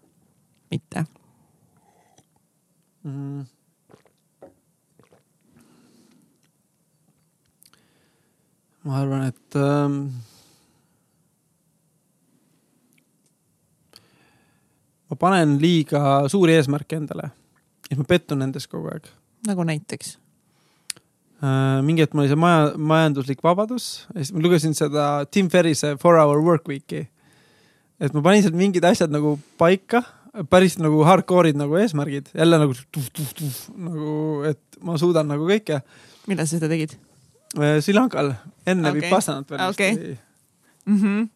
mitte 0.71 1.05
mm.? 3.03 3.47
ma 8.87 9.01
arvan, 9.01 9.25
et 9.27 9.57
ähm, 9.59 9.97
ma 15.09 15.19
panen 15.19 15.57
liiga 15.61 16.29
suuri 16.31 16.55
eesmärke 16.57 16.97
endale 17.01 17.29
ja 17.89 17.97
ma 17.99 18.07
pettun 18.07 18.41
nendes 18.43 18.67
kogu 18.69 18.91
aeg. 18.93 19.09
nagu 19.47 19.65
näiteks 19.67 20.17
äh,? 21.41 21.79
mingi 21.85 22.05
hetk 22.05 22.15
mul 22.15 22.25
oli 22.25 22.33
see 22.33 22.39
maja, 22.39 22.71
majanduslik 22.77 23.43
vabadus 23.45 23.89
ja 24.13 24.21
siis 24.21 24.33
ma 24.35 24.43
lugesin 24.45 24.75
seda 24.77 25.09
Tim 25.31 25.49
Ferrise 25.49 25.95
Four 26.01 26.19
Hour 26.21 26.43
Work 26.45 26.69
Weeki. 26.69 27.07
et 27.99 28.15
ma 28.15 28.23
panin 28.25 28.45
sealt 28.45 28.57
mingid 28.59 28.85
asjad 28.87 29.13
nagu 29.13 29.37
paika, 29.59 30.03
päris 30.51 30.77
nagu 30.79 31.03
hardcore'id 31.07 31.57
nagu 31.59 31.77
eesmärgid, 31.79 32.31
jälle 32.37 32.61
nagu 32.61 32.75
tuh-tuh-tuh 32.77 33.75
nagu, 33.75 34.15
et 34.49 34.81
ma 34.85 34.97
suudan 35.01 35.27
nagu 35.27 35.47
kõike. 35.49 35.81
millal 36.27 36.47
sa 36.47 36.57
seda 36.57 36.71
tegid? 36.71 36.95
Äh, 37.57 37.79
Sri 37.81 37.95
Lankal, 37.97 38.35
enne 38.69 38.91
okay. 38.91 39.01
Vipassanat 39.01 39.49
veel 39.49 39.67
okay. 39.69 40.17
mm. 40.85 40.97
-hmm. 41.01 41.27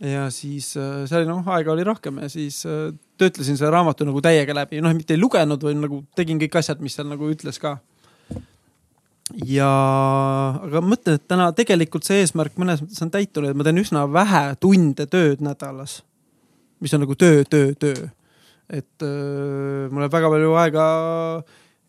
Ja 0.00 0.28
siis 0.30 0.72
äh, 0.78 1.04
seal 1.10 1.26
noh, 1.28 1.42
aega 1.54 1.72
oli 1.74 1.84
rohkem 1.86 2.20
ja 2.22 2.30
siis 2.30 2.60
äh, 2.68 2.90
töötlesin 3.18 3.58
selle 3.58 3.72
raamatu 3.74 4.06
nagu 4.06 4.22
täiega 4.22 4.54
läbi, 4.54 4.82
noh, 4.84 4.94
mitte 4.94 5.16
ei 5.16 5.20
lugenud, 5.20 5.62
vaid 5.62 5.80
nagu 5.80 6.02
tegin 6.18 6.40
kõik 6.42 6.58
asjad, 6.60 6.82
mis 6.84 6.94
seal 6.98 7.08
nagu 7.10 7.30
ütles 7.32 7.58
ka. 7.62 7.78
ja, 9.44 9.70
aga 10.62 10.82
mõtlen, 10.84 11.18
et 11.18 11.26
täna 11.28 11.50
tegelikult 11.56 12.06
see 12.06 12.22
eesmärk 12.22 12.56
mõnes 12.60 12.84
mõttes 12.84 13.02
on 13.04 13.12
täitunud, 13.14 13.50
et 13.50 13.58
ma 13.58 13.66
teen 13.66 13.82
üsna 13.82 14.06
vähe 14.12 14.44
tunde 14.62 15.08
tööd 15.10 15.42
nädalas. 15.44 16.02
mis 16.80 16.94
on 16.94 17.02
nagu 17.02 17.18
töö, 17.18 17.42
töö, 17.44 17.74
töö. 17.74 18.08
et 18.70 19.02
äh, 19.02 19.88
mul 19.90 20.04
läheb 20.04 20.14
väga 20.14 20.30
palju 20.30 20.54
aega 20.62 20.86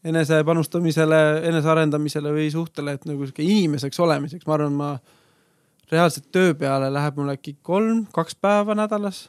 enese 0.09 0.41
panustamisele, 0.47 1.21
enesearendamisele 1.49 2.31
või 2.33 2.49
suhtele, 2.51 2.95
et 2.95 3.05
nagu 3.05 3.25
sihuke 3.27 3.43
inimeseks 3.43 3.99
olemiseks, 3.99 4.47
ma 4.47 4.55
arvan, 4.55 4.75
ma 4.79 4.91
reaalselt 5.91 6.29
töö 6.31 6.53
peale 6.53 6.91
läheb 6.93 7.17
mul 7.17 7.33
äkki 7.33 7.57
kolm, 7.65 8.05
kaks 8.13 8.35
päeva 8.37 8.75
nädalas 8.77 9.27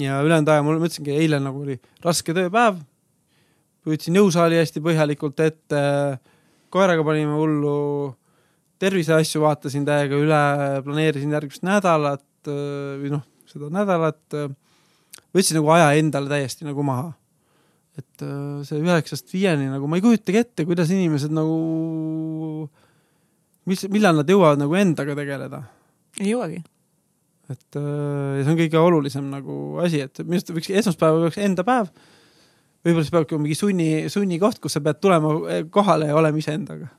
ja 0.00 0.22
ülejäänud 0.22 0.48
aja 0.48 0.62
mul, 0.64 0.80
ma 0.80 0.88
ütlesingi, 0.88 1.14
eile 1.16 1.40
nagu 1.42 1.62
oli 1.64 1.78
raske 2.04 2.34
tööpäev. 2.36 2.80
võtsin 3.86 4.16
jõusaali 4.16 4.60
hästi 4.60 4.80
põhjalikult 4.80 5.40
ette. 5.42 5.82
koeraga 6.72 7.04
panime 7.04 7.34
hullu 7.36 8.16
terviseasju, 8.80 9.42
vaatasin 9.42 9.84
täiega 9.86 10.18
üle, 10.18 10.42
planeerisin 10.84 11.32
järgmist 11.32 11.62
nädalat 11.66 12.48
või 12.48 13.12
noh, 13.12 13.26
seda 13.46 13.68
nädalat. 13.70 14.22
võtsin 15.34 15.60
nagu 15.60 15.74
aja 15.74 15.92
endale 15.98 16.28
täiesti 16.28 16.64
nagu 16.64 16.82
maha. 16.82 17.12
et 17.98 18.24
see 18.64 18.80
üheksast 18.80 19.28
viieni 19.34 19.68
nagu 19.68 19.86
ma 19.86 19.98
ei 19.98 20.02
kujutagi 20.02 20.38
ette, 20.38 20.64
kuidas 20.64 20.88
inimesed 20.90 21.32
nagu, 21.34 22.70
mis, 23.70 23.86
millal 23.92 24.20
nad 24.20 24.28
jõuavad 24.28 24.58
nagu 24.62 24.76
endaga 24.78 25.16
tegeleda. 25.18 25.58
ei 26.20 26.32
jõuagi 26.32 26.62
et 27.52 27.76
äh, 27.76 28.38
ja 28.38 28.44
see 28.44 28.54
on 28.54 28.60
kõige 28.60 28.78
olulisem 28.80 29.28
nagu 29.32 29.54
asi, 29.82 29.98
et 30.06 30.14
minu 30.22 30.38
arust 30.38 30.52
võiks 30.54 30.70
esmaspäev 30.82 31.12
oleks 31.20 31.38
enda 31.42 31.62
päev. 31.66 31.86
võib-olla 32.84 33.04
siis 33.04 33.14
peabki 33.14 33.38
mingi 33.40 33.58
sunni, 33.58 33.88
sunnikoht, 34.12 34.58
kus 34.62 34.72
sa 34.76 34.80
pead 34.84 34.98
tulema 35.02 35.28
eh, 35.50 35.64
kohale 35.70 36.04
ja 36.10 36.18
olema 36.18 36.38
iseendaga 36.38 36.86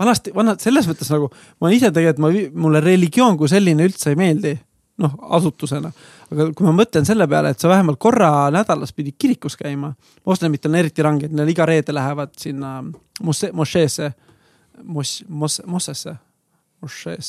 vanasti, 0.00 0.32
vana, 0.36 0.56
selles 0.60 0.88
mõttes 0.90 1.10
nagu 1.12 1.30
ma 1.60 1.72
ise 1.74 1.92
tegelikult, 1.92 2.22
ma, 2.24 2.32
mulle 2.66 2.82
religioon 2.84 3.38
kui 3.40 3.50
selline 3.52 3.88
üldse 3.88 4.12
ei 4.12 4.18
meeldi, 4.20 4.54
noh, 5.02 5.14
asutusena. 5.38 5.92
aga 6.32 6.48
kui 6.56 6.68
ma 6.68 6.74
mõtlen 6.82 7.08
selle 7.08 7.28
peale, 7.28 7.52
et 7.52 7.62
sa 7.62 7.70
vähemalt 7.72 8.00
korra 8.00 8.32
nädalas 8.54 8.94
pidid 8.96 9.18
kirikus 9.20 9.56
käima, 9.60 9.92
moslemid 10.28 10.68
on 10.68 10.80
eriti 10.80 11.04
ranged, 11.04 11.36
neil 11.36 11.52
iga 11.52 11.68
reede 11.68 11.94
lähevad 11.94 12.34
sinna 12.40 12.78
mošeesse, 13.22 14.12
mos-, 14.82 15.22
mos-, 15.28 15.62
mossesse 15.66 16.16
mošees, 16.82 17.28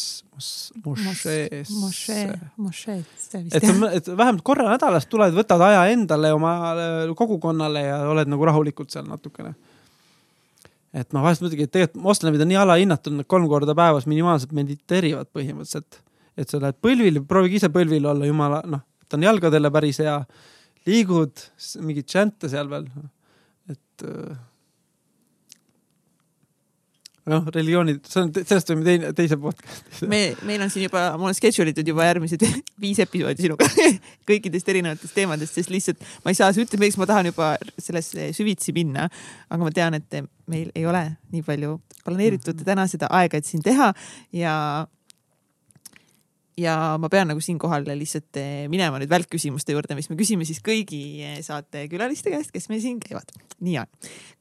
mošees. 0.83 1.71
mošee, 1.77 2.37
mošeed, 2.57 3.09
see 3.21 3.41
vist. 3.43 3.57
et, 3.59 3.83
et 3.99 4.07
vähemalt 4.09 4.41
korra 4.45 4.65
nädalas 4.71 5.05
tuled, 5.09 5.35
võtad 5.37 5.61
aja 5.67 5.83
endale, 5.93 6.31
oma 6.33 6.53
kogukonnale 7.17 7.83
ja 7.85 7.99
oled 8.09 8.31
nagu 8.33 8.47
rahulikult 8.49 8.93
seal 8.93 9.05
natukene. 9.09 9.53
et 10.93 11.13
ma 11.13 11.21
vahest 11.25 11.43
mõtlengi, 11.45 11.67
et 11.67 11.73
tegelikult 11.73 12.05
moslemid 12.05 12.41
on 12.41 12.49
nii 12.49 12.61
alahinnatud, 12.63 13.17
nad 13.19 13.29
kolm 13.29 13.45
korda 13.51 13.75
päevas 13.77 14.09
minimaalselt 14.09 14.55
mediteerivad 14.57 15.29
põhimõtteliselt. 15.35 16.01
et 16.37 16.49
sa 16.49 16.61
lähed 16.61 16.79
põlvili, 16.81 17.21
proovige 17.29 17.61
ise 17.61 17.69
põlvil 17.73 18.09
olla, 18.09 18.25
jumala, 18.25 18.63
noh, 18.65 18.81
ta 19.05 19.19
on 19.19 19.27
jalgadele 19.29 19.69
päris 19.73 20.01
hea. 20.01 20.17
liigud, 20.89 21.45
mingeid 21.79 22.09
džänte 22.09 22.49
seal 22.49 22.73
veel, 22.73 22.89
et 23.69 24.09
noh, 27.29 27.45
religioonid, 27.53 28.01
see 28.09 28.21
on, 28.23 28.31
sellest 28.35 28.71
võime 28.71 28.85
teine, 28.87 29.11
teise 29.15 29.37
podcast'i. 29.39 30.09
me, 30.11 30.21
meil 30.47 30.63
on 30.65 30.71
siin 30.73 30.87
juba, 30.87 31.05
mul 31.19 31.31
on 31.31 31.37
schedule 31.37 31.71
itud 31.71 31.87
juba 31.87 32.07
järgmised 32.09 32.43
viis 32.83 32.99
episoodi 33.03 33.45
sinuga 33.45 33.67
kõikidest 34.29 34.71
erinevatest 34.73 35.15
teemadest, 35.15 35.59
sest 35.59 35.71
lihtsalt 35.73 36.03
ma 36.25 36.33
ei 36.33 36.39
saa, 36.39 36.51
sa 36.51 36.63
ütled, 36.63 36.81
miks 36.83 36.99
ma 36.99 37.07
tahan 37.09 37.31
juba 37.31 37.53
sellesse 37.77 38.31
süvitsi 38.35 38.75
minna. 38.75 39.07
aga 39.49 39.61
ma 39.63 39.71
tean, 39.75 39.99
et 39.99 40.19
meil 40.51 40.71
ei 40.75 40.87
ole 40.89 41.05
nii 41.33 41.45
palju 41.47 41.77
planeeritud 42.03 42.65
täna 42.67 42.87
seda 42.91 43.07
aega, 43.15 43.39
et 43.39 43.47
siin 43.47 43.63
teha 43.63 43.93
ja 44.35 44.55
ja 46.57 46.75
ma 47.01 47.09
pean 47.09 47.29
nagu 47.31 47.41
siinkohal 47.41 47.85
lihtsalt 47.97 48.37
eh, 48.41 48.65
minema 48.71 48.99
nüüd 49.01 49.11
välkküsimuste 49.11 49.73
juurde, 49.75 49.97
mis 49.97 50.09
me 50.11 50.17
küsime 50.19 50.45
siis 50.47 50.61
kõigi 50.65 51.03
eh, 51.25 51.39
saatekülaliste 51.45 52.33
käest, 52.33 52.53
kes 52.53 52.69
meil 52.69 52.81
siin 52.83 52.99
käivad. 53.03 53.33
nii 53.63 53.77
on. 53.81 53.89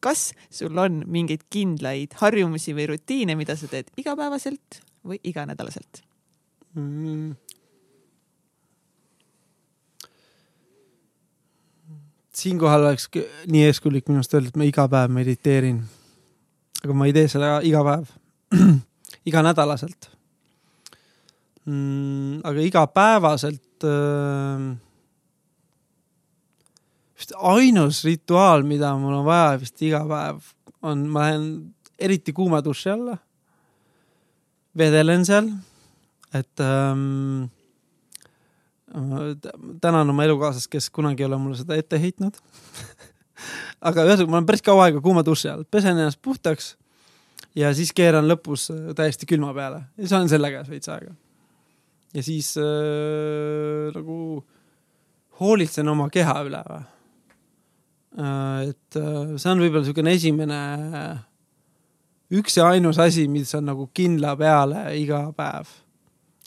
kas 0.00 0.32
sul 0.50 0.76
on 0.78 1.02
mingeid 1.07 1.47
kindlaid 1.52 2.16
harjumusi 2.20 2.76
või 2.76 2.91
rutiine, 2.92 3.36
mida 3.39 3.57
sa 3.57 3.70
teed 3.70 3.91
igapäevaselt 3.97 4.82
või 5.07 5.20
iganädalaselt 5.24 6.05
mm.? 6.74 7.34
siinkohal 12.32 12.89
oleks 12.89 13.10
nii 13.52 13.66
eeskujulik 13.68 14.08
minu 14.08 14.23
arust 14.23 14.34
öelda, 14.34 14.52
et 14.52 14.57
ma 14.60 14.68
iga 14.68 14.89
päev 14.89 15.12
mediteerin. 15.12 15.82
aga 16.84 16.97
ma 16.97 17.08
ei 17.08 17.16
tee 17.16 17.28
seda 17.28 17.60
iga 17.65 17.84
päev 17.89 18.16
iganädalaselt 19.28 20.12
mm,. 21.66 22.41
aga 22.44 22.65
igapäevaselt 22.66 23.86
äh, 23.86 24.65
vist 27.18 27.34
ainus 27.39 28.02
rituaal, 28.05 28.66
mida 28.66 28.94
mul 28.99 29.20
on 29.20 29.26
vaja 29.26 29.58
vist 29.62 29.82
iga 29.84 30.02
päev, 30.08 30.42
on, 30.82 31.07
ma 31.10 31.28
lähen 31.28 31.47
eriti 32.02 32.34
kuuma 32.34 32.62
duši 32.65 32.91
alla. 32.91 33.16
vedelen 34.78 35.24
seal, 35.28 35.50
et 36.32 36.60
ähm, 36.65 37.50
tänan 39.81 40.10
oma 40.10 40.24
elukaaslast, 40.24 40.70
kes 40.73 40.91
kunagi 40.91 41.23
ei 41.23 41.26
ole 41.28 41.39
mulle 41.39 41.58
seda 41.60 41.76
ette 41.76 42.00
heitnud 42.00 42.39
aga 43.89 44.07
ühesõnaga, 44.07 44.31
ma 44.31 44.39
olen 44.41 44.49
päris 44.49 44.65
kaua 44.65 44.86
aega 44.86 45.02
kuuma 45.05 45.24
duši 45.26 45.50
all, 45.52 45.66
pesen 45.68 45.99
ennast 45.99 46.20
puhtaks 46.24 46.74
ja 47.58 47.73
siis 47.76 47.92
keeran 47.97 48.28
lõpus 48.31 48.70
täiesti 48.97 49.28
külma 49.28 49.52
peale 49.57 49.84
ja 49.97 50.07
siis 50.07 50.16
olen 50.16 50.32
selle 50.32 50.52
käes 50.55 50.73
veits 50.73 50.92
aega 50.92 51.12
ja 52.12 52.23
siis 52.23 52.55
äh, 52.60 53.92
nagu 53.94 54.16
hoolitsen 55.41 55.89
oma 55.89 56.08
keha 56.12 56.36
üle 56.47 56.62
või 56.68 56.81
äh,. 58.20 58.70
et 58.70 58.99
äh, 59.00 59.36
see 59.41 59.52
on 59.52 59.62
võib-olla 59.62 59.84
niisugune 59.84 60.16
esimene, 60.18 60.58
üks 62.36 62.58
ja 62.58 62.68
ainus 62.73 63.00
asi, 63.02 63.28
mis 63.32 63.52
on 63.57 63.70
nagu 63.70 63.89
kindla 63.97 64.34
peale 64.41 64.84
iga 65.00 65.24
päev. 65.36 65.73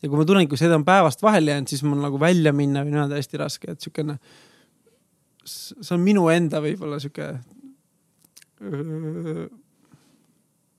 ja 0.02 0.10
kui 0.10 0.20
ma 0.20 0.28
tunnen, 0.28 0.50
kui 0.50 0.62
see 0.62 0.74
on 0.74 0.86
päevast 0.88 1.26
vahele 1.26 1.56
jäänud, 1.56 1.74
siis 1.74 1.84
mul 1.86 2.02
nagu 2.04 2.22
välja 2.22 2.54
minna 2.54 2.86
või 2.86 2.94
niimoodi 2.94 3.20
hästi 3.20 3.42
raske, 3.42 3.72
et 3.72 3.82
niisugune, 3.82 4.20
see 5.46 5.94
on 5.98 6.06
minu 6.06 6.30
enda 6.34 6.62
võib-olla 6.62 7.02
sihuke 7.02 7.34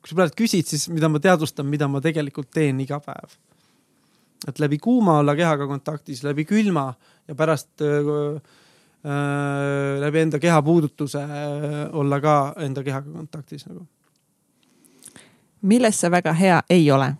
kui 0.06 0.08
sa 0.08 0.16
praegu 0.16 0.38
küsid, 0.38 0.64
siis 0.70 0.86
mida 0.88 1.10
ma 1.12 1.20
teadvustan, 1.22 1.66
mida 1.68 1.90
ma 1.90 2.00
tegelikult 2.02 2.48
teen 2.54 2.78
iga 2.80 3.02
päev 3.02 3.34
et 4.46 4.58
läbi 4.58 4.78
kuuma 4.78 5.18
olla 5.18 5.34
kehaga 5.36 5.66
kontaktis, 5.66 6.22
läbi 6.24 6.44
külma 6.44 6.94
ja 7.28 7.34
pärast 7.34 7.82
äh, 7.82 8.40
äh, 9.04 10.00
läbi 10.00 10.22
enda 10.22 10.38
keha 10.38 10.62
puudutuse 10.62 11.22
äh, 11.22 11.76
olla 11.92 12.20
ka 12.20 12.54
enda 12.62 12.82
kehaga 12.82 13.10
kontaktis 13.10 13.66
nagu. 13.66 13.86
milles 15.62 16.00
sa 16.00 16.10
väga 16.10 16.32
hea 16.32 16.62
ei 16.70 16.90
ole 16.90 17.14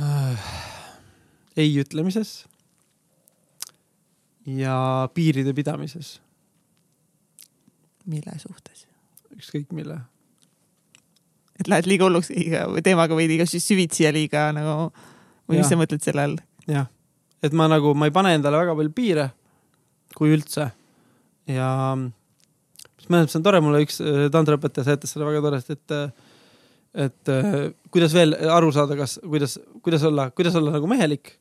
äh,? 0.00 0.38
ei 1.56 1.80
ütlemises 1.80 2.46
ja 4.46 5.08
piiride 5.14 5.52
pidamises. 5.54 6.20
mille 8.06 8.38
suhtes? 8.38 8.86
ükskõik 9.36 9.72
mille 9.72 10.00
et 11.58 11.70
lähed 11.70 11.88
liiga 11.90 12.06
hulluks 12.06 12.30
teemaga 12.86 13.16
või 13.18 13.28
liiga 13.30 13.46
süvitsi 13.48 14.06
ja 14.06 14.12
liiga 14.14 14.48
nagu 14.56 14.90
või 15.48 15.58
mis 15.58 15.64
Jah. 15.64 15.72
sa 15.72 15.80
mõtled 15.80 16.04
selle 16.04 16.24
all? 16.26 16.36
jah, 16.68 16.88
et 17.42 17.56
ma 17.56 17.68
nagu, 17.70 17.94
ma 17.96 18.08
ei 18.08 18.14
pane 18.14 18.34
endale 18.36 18.60
väga 18.60 18.76
palju 18.78 18.94
piire, 18.94 19.30
kui 20.16 20.32
üldse. 20.34 20.68
ja 21.48 21.70
mis 21.96 23.08
mõnes 23.08 23.26
mõttes 23.26 23.38
on 23.40 23.46
tore, 23.46 23.62
mulle 23.64 23.82
üks 23.86 24.02
äh, 24.04 24.26
tantraõpetaja 24.34 24.90
seletas 24.90 25.14
seda 25.14 25.28
väga 25.28 25.42
toredasti, 25.44 25.78
et, 25.78 25.96
et 27.08 27.32
äh, 27.32 27.58
kuidas 27.94 28.16
veel 28.16 28.36
aru 28.58 28.70
saada, 28.76 28.98
kas, 29.00 29.18
kuidas, 29.24 29.56
kuidas 29.84 30.04
olla, 30.08 30.28
kuidas 30.36 30.58
olla 30.60 30.76
nagu 30.76 30.90
mehelik. 30.90 31.38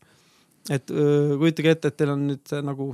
et 0.72 0.90
kujutage 0.92 1.72
ette, 1.72 1.92
et 1.92 1.96
teil 1.96 2.10
on 2.12 2.26
nüüd 2.28 2.42
see 2.48 2.64
nagu, 2.66 2.90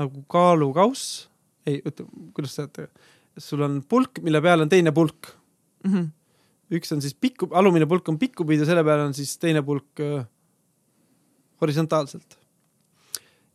nagu 0.00 0.24
kaalukauss, 0.30 1.28
ei, 1.66 1.78
kuidas 2.34 2.56
öelda, 2.58 2.88
sul 3.38 3.62
on 3.66 3.80
pulk, 3.88 4.20
mille 4.22 4.40
peal 4.42 4.60
on 4.64 4.68
teine 4.68 4.92
pulk 4.94 5.32
Mhm. 5.84 6.06
üks 6.72 6.92
on 6.94 7.02
siis 7.04 7.14
pikku, 7.14 7.50
alumine 7.52 7.86
pulk 7.86 8.08
on 8.08 8.18
pikkupidi 8.18 8.62
ja 8.62 8.66
selle 8.70 8.84
peal 8.84 9.02
on 9.04 9.14
siis 9.14 9.36
teine 9.38 9.60
pulk 9.62 10.00
äh, 10.00 10.24
horisontaalselt. 11.60 12.38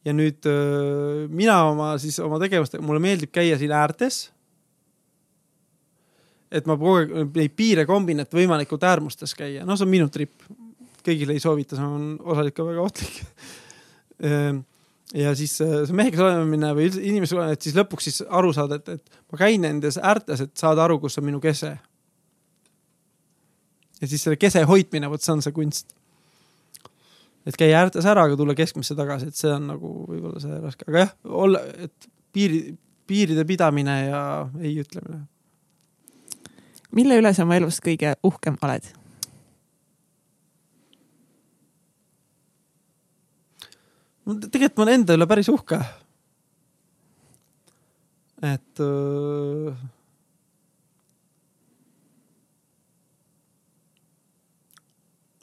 ja 0.05 0.13
nüüd 0.13 0.45
äh, 0.47 1.25
mina 1.29 1.63
oma 1.71 1.97
siis 1.97 2.19
oma 2.23 2.37
tegevustega, 2.39 2.83
mulle 2.85 3.01
meeldib 3.03 3.31
käia 3.33 3.57
siin 3.57 3.71
äärtes. 3.73 4.31
et 6.51 6.65
ma 6.65 6.77
kogu 6.77 6.95
aeg 6.99 7.35
neid 7.35 7.55
piire 7.57 7.85
kombin, 7.85 8.19
et 8.19 8.33
võimalikult 8.33 8.85
äärmustes 8.85 9.35
käia, 9.37 9.65
no 9.65 9.75
see 9.75 9.85
on 9.85 9.91
minu 9.91 10.09
trip. 10.09 10.43
kõigile 11.05 11.33
ei 11.33 11.41
soovita, 11.41 11.75
see 11.75 11.85
on 11.85 12.17
osaliselt 12.21 12.55
ka 12.55 12.65
väga 12.67 12.81
ohtlik. 12.85 13.23
ja 15.13 15.35
siis 15.35 15.55
äh, 15.65 15.79
see 15.87 15.95
meheks 15.97 16.19
olemine 16.21 16.73
või 16.77 16.89
üldse 16.89 17.01
inimesega 17.01 17.41
olemine, 17.41 17.57
et 17.57 17.65
siis 17.65 17.77
lõpuks 17.77 18.09
siis 18.09 18.19
aru 18.25 18.51
saada, 18.53 18.77
et, 18.77 18.99
et 18.99 19.23
ma 19.31 19.39
käin 19.41 19.63
nendes 19.65 19.97
äärtes, 19.97 20.43
et 20.45 20.53
saada 20.57 20.85
aru, 20.85 20.99
kus 21.01 21.17
on 21.21 21.25
minu 21.25 21.41
kese 21.43 21.77
ja 24.01 24.07
siis 24.07 24.23
selle 24.23 24.39
kese 24.39 24.63
hoidmine, 24.67 25.09
vot 25.11 25.23
see 25.23 25.33
on 25.35 25.41
see 25.45 25.55
kunst. 25.55 25.95
et 27.47 27.57
käia 27.57 27.79
äärtes 27.81 28.05
ära, 28.05 28.27
aga 28.27 28.37
tulla 28.37 28.53
keskmisse 28.55 28.95
tagasi, 28.95 29.31
et 29.31 29.39
see 29.39 29.51
on 29.53 29.67
nagu 29.71 29.93
võib-olla 30.05 30.43
see 30.43 30.61
raske, 30.61 30.85
aga 30.91 31.03
jah, 31.05 31.13
olla, 31.45 31.63
et 31.85 32.09
piiri, 32.35 32.61
piiride 33.09 33.45
pidamine 33.49 33.97
ja 34.05 34.21
ei 34.61 34.75
ütlemine. 34.83 35.23
mille 36.91 37.19
üle 37.21 37.33
sa 37.33 37.47
oma 37.47 37.57
elus 37.57 37.81
kõige 37.81 38.13
uhkem 38.23 38.59
oled? 38.61 38.93
Tegelikult 44.37 44.77
ma 44.77 44.85
olen 44.85 45.01
enda 45.01 45.15
üle 45.17 45.27
päris 45.29 45.49
uhke. 45.49 45.79
et 48.39 48.79
öö, 48.79 49.73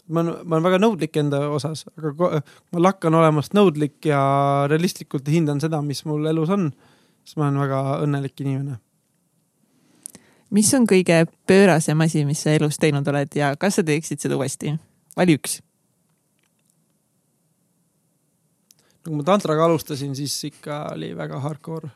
ma 0.08 0.20
olen, 0.20 0.32
ma 0.44 0.56
olen 0.56 0.66
väga 0.66 0.80
nõudlik 0.80 1.18
enda 1.20 1.40
osas, 1.52 1.84
aga 1.98 2.40
ma 2.72 2.82
lakkan 2.82 3.18
olemast 3.18 3.56
nõudlik 3.56 3.98
ja 4.08 4.20
realistlikult 4.70 5.28
hindan 5.28 5.60
seda, 5.62 5.82
mis 5.84 6.04
mul 6.08 6.28
elus 6.30 6.52
on, 6.54 6.70
siis 7.26 7.38
ma 7.40 7.48
olen 7.48 7.62
väga 7.64 7.82
õnnelik 8.06 8.44
inimene. 8.44 8.80
mis 10.50 10.72
on 10.78 10.86
kõige 10.86 11.24
pöörasem 11.46 12.00
asi, 12.00 12.24
mis 12.24 12.42
sa 12.42 12.54
elus 12.54 12.78
teinud 12.78 13.08
oled 13.08 13.34
ja 13.34 13.54
kas 13.58 13.80
sa 13.80 13.82
teeksid 13.82 14.22
seda 14.22 14.38
uuesti? 14.38 14.76
vali 15.16 15.38
üks. 15.38 15.60
Kui 19.06 19.14
ma 19.14 19.26
tantraga 19.26 19.68
alustasin, 19.68 20.16
siis 20.18 20.34
ikka 20.48 20.80
oli 20.96 21.12
väga 21.16 21.38
hardcore. 21.40 21.90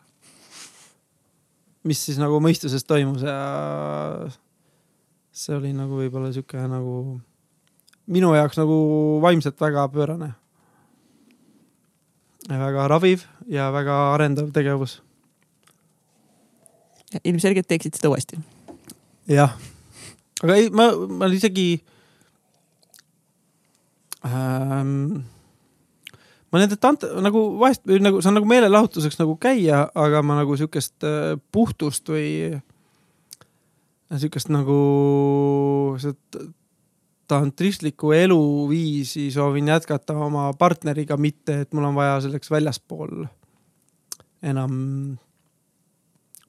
mis 1.84 2.00
siis 2.04 2.18
nagu 2.20 2.36
mõistuses 2.44 2.84
toimus 2.84 3.22
ja 3.24 3.36
see 5.32 5.56
oli 5.56 5.72
nagu 5.72 5.96
võib-olla 5.96 6.28
sihuke 6.34 6.60
nagu 6.68 7.18
minu 8.10 8.34
jaoks 8.36 8.58
nagu 8.60 8.76
vaimselt 9.22 9.58
väga 9.60 9.88
pöörane. 9.88 10.34
väga 12.48 12.88
raviv 12.88 13.24
ja 13.48 13.70
väga 13.72 14.14
arendav 14.14 14.52
tegevus. 14.52 15.00
ilmselgelt 17.24 17.66
teeksid 17.66 17.94
seda 17.94 18.12
uuesti. 18.12 18.38
jah, 19.26 19.56
aga 20.42 20.54
ei, 20.54 20.70
ma, 20.70 20.92
ma 20.94 21.26
isegi 21.26 21.82
ähm,. 24.24 25.39
Ma 26.52 26.58
nende 26.58 26.76
tant- 26.76 27.06
nagu 27.22 27.58
vahest 27.60 27.84
nagu 27.86 28.18
on 28.26 28.34
nagu 28.34 28.46
meelelahutuseks 28.46 29.18
nagu 29.20 29.36
käia, 29.40 29.84
aga 29.94 30.22
ma 30.22 30.40
nagu 30.42 30.56
siukest 30.58 31.04
äh, 31.06 31.36
puhtust 31.52 32.08
või 32.10 32.60
siukest 34.18 34.48
nagu 34.50 35.96
seda 36.02 36.48
tantristlikku 37.30 38.10
eluviisi 38.12 39.28
soovin 39.30 39.68
jätkata 39.70 40.16
oma 40.18 40.48
partneriga, 40.58 41.16
mitte 41.16 41.60
et 41.62 41.72
mul 41.74 41.84
on 41.86 41.94
vaja 41.94 42.16
selleks 42.24 42.50
väljaspool 42.50 43.26
enam 44.42 44.72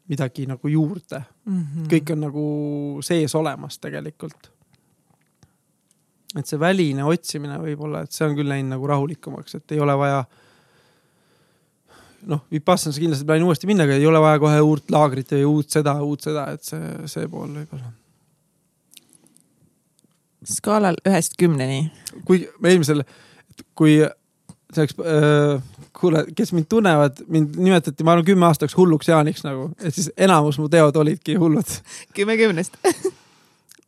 midagi 0.10 0.46
nagu 0.50 0.68
juurde 0.68 1.22
Mhm. 1.46 1.86
kõik 1.92 2.12
on 2.14 2.20
nagu 2.20 2.46
sees 3.02 3.36
olemas 3.36 3.78
tegelikult. 3.80 4.51
Et 6.38 6.48
see 6.48 6.60
väline 6.60 7.06
otsimine 7.08 7.58
võib-olla, 7.60 8.06
et 8.06 8.16
see 8.16 8.28
on 8.28 8.38
küll 8.38 8.52
läinud 8.52 8.76
nagu 8.76 8.88
rahulikumaks, 8.92 9.58
et 9.58 9.76
ei 9.76 9.82
ole 9.84 9.96
vaja. 10.00 10.22
noh, 12.32 12.44
Vipassanasse 12.54 13.02
kindlasti 13.02 13.26
planin 13.26 13.48
uuesti 13.48 13.68
minna, 13.68 13.88
aga 13.88 13.98
ei 13.98 14.06
ole 14.08 14.22
vaja 14.22 14.40
kohe 14.40 14.62
uut 14.62 14.94
laagrit 14.94 15.34
või 15.36 15.48
uut 15.50 15.74
seda, 15.74 15.96
uut 16.06 16.22
seda, 16.22 16.48
et 16.56 16.64
see, 16.64 16.94
see 17.12 17.28
pool 17.32 17.50
võib-olla. 17.58 17.92
skaalal 20.48 20.98
ühest 21.08 21.38
kümneni. 21.38 21.84
kui 22.26 22.46
me 22.60 22.74
eelmisel, 22.74 23.04
kui 23.76 24.00
selleks 24.72 24.96
äh,, 25.04 25.64
kuule, 26.00 26.26
kes 26.36 26.54
mind 26.56 26.70
tunnevad, 26.72 27.24
mind 27.28 27.58
nimetati, 27.60 28.06
ma 28.08 28.16
arvan, 28.16 28.26
kümme 28.26 28.48
aastaks 28.48 28.78
hulluks 28.78 29.12
Jaaniks 29.12 29.44
nagu, 29.44 29.72
et 29.84 29.96
siis 29.96 30.12
enamus 30.18 30.62
mu 30.62 30.70
teod 30.72 30.96
olidki 30.96 31.36
hullud 31.42 31.76
kümme 32.16 32.38
kümnest. 32.40 32.80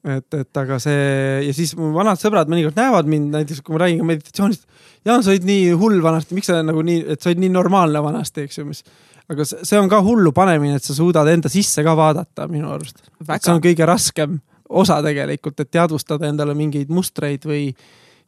et, 0.04 0.36
et 0.36 0.60
aga 0.60 0.78
see 0.84 1.00
ja 1.48 1.56
siis 1.56 1.74
mu 1.80 1.94
vanad 1.96 2.20
sõbrad 2.20 2.52
mõnikord 2.52 2.78
näevad 2.78 3.10
mind 3.10 3.32
näiteks, 3.38 3.64
kui 3.64 3.76
ma 3.76 3.84
räägin 3.86 4.02
ka 4.02 4.08
meditatsioonist. 4.10 4.68
Jaan, 5.08 5.24
sa 5.24 5.32
olid 5.32 5.48
nii 5.48 5.72
hull 5.80 6.04
vanasti, 6.04 6.36
miks 6.38 6.52
sa 6.52 6.60
nagu 6.66 6.84
nii, 6.86 7.06
et 7.16 7.24
sa 7.24 7.32
olid 7.32 7.44
nii 7.44 7.52
normaalne 7.54 8.04
vanasti, 8.04 8.48
eks 8.48 8.60
ju, 8.60 8.68
mis. 8.68 8.84
aga 9.32 9.48
see 9.48 9.80
on 9.80 9.90
ka 9.92 10.02
hullu 10.04 10.34
panemine, 10.36 10.78
et 10.80 10.84
sa 10.84 10.96
suudad 10.96 11.28
enda 11.32 11.52
sisse 11.52 11.84
ka 11.84 11.96
vaadata 12.00 12.48
minu 12.52 12.72
arust. 12.76 13.04
see 13.04 13.54
on. 13.54 13.64
kõige 13.64 13.88
raskem 13.88 14.40
osa 14.70 15.00
tegelikult, 15.06 15.60
et 15.60 15.72
teadvustada 15.72 16.28
endale 16.28 16.56
mingeid 16.58 16.92
mustreid 16.92 17.46
või 17.48 17.68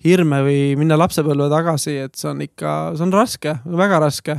hirme 0.06 0.42
või 0.46 0.60
minna 0.80 0.98
lapsepõlve 1.00 1.50
tagasi, 1.52 1.98
et 2.08 2.16
see 2.20 2.30
on 2.30 2.44
ikka, 2.46 2.76
see 2.96 3.08
on 3.08 3.16
raske, 3.16 3.58
väga 3.66 4.00
raske. 4.04 4.38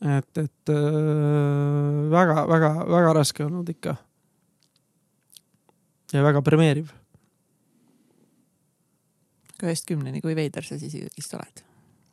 et, 0.00 0.38
et 0.38 0.74
väga-väga-väga 2.14 3.16
raske 3.16 3.44
olnud 3.44 3.68
ikka. 3.74 3.96
Ja 6.14 6.24
väga 6.24 6.42
premeeriv. 6.46 6.90
ühest 9.60 9.84
kümneni, 9.84 10.22
kui 10.24 10.32
veider 10.36 10.64
sa 10.64 10.78
siis 10.80 10.96
vist 11.16 11.34
oled? 11.36 11.64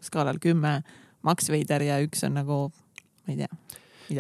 skaalal 0.04 0.38
kümme, 0.40 0.82
maks 1.26 1.50
veider 1.50 1.82
ja 1.84 1.98
üks 2.04 2.22
on 2.28 2.36
nagu, 2.38 2.58
ma 3.26 3.34
ei 3.34 3.40
tea, 3.40 3.50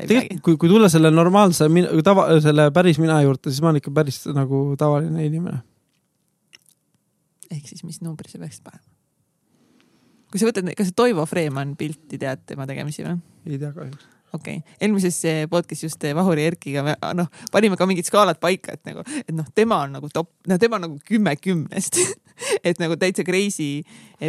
tegelikult, 0.07 0.41
kui, 0.43 0.57
kui 0.63 0.71
tulla 0.71 0.89
selle 0.91 1.11
normaalse, 1.13 1.67
tava, 2.03 2.27
selle 2.43 2.69
päris 2.75 2.99
mina 2.99 3.19
juurde, 3.23 3.51
siis 3.51 3.61
ma 3.63 3.71
olen 3.71 3.81
ikka 3.81 3.93
päris 3.95 4.23
nagu 4.35 4.61
tavaline 4.79 5.27
inimene. 5.27 5.61
ehk 7.51 7.67
siis 7.69 7.83
mis 7.87 8.01
numbri 8.03 8.31
sa 8.31 8.41
peaksid 8.41 8.65
panema? 8.65 8.83
kui 10.31 10.41
sa 10.41 10.49
võtad, 10.49 10.73
kas 10.75 10.91
Toivo 10.95 11.25
Freeman 11.29 11.75
pilti 11.79 12.19
tead 12.19 12.43
tema 12.49 12.67
tegemisi 12.67 13.05
või? 13.05 13.19
ei 13.47 13.59
tea 13.61 13.71
kahjuks. 13.75 14.16
Okei 14.33 14.59
okay., 14.59 14.77
eelmises 14.81 15.17
eh, 15.25 15.45
podcast'is 15.49 15.87
just 15.87 16.03
eh, 16.03 16.15
Vahuri 16.15 16.45
Erkiga 16.47 16.83
me 16.83 16.95
ah, 17.01 17.13
noh, 17.17 17.29
panime 17.51 17.77
ka 17.79 17.87
mingid 17.89 18.07
skaalad 18.07 18.39
paika, 18.43 18.75
et 18.75 18.83
nagu, 18.89 19.03
et 19.23 19.35
noh, 19.35 19.47
tema 19.55 19.81
on 19.85 19.97
nagu 19.97 20.09
top, 20.13 20.31
no 20.47 20.57
tema 20.61 20.79
on 20.79 20.87
nagu 20.89 20.99
kümme 21.07 21.35
kümnest 21.39 21.99
et 22.67 22.79
nagu 22.81 22.97
täitsa 22.99 23.25
crazy 23.27 23.81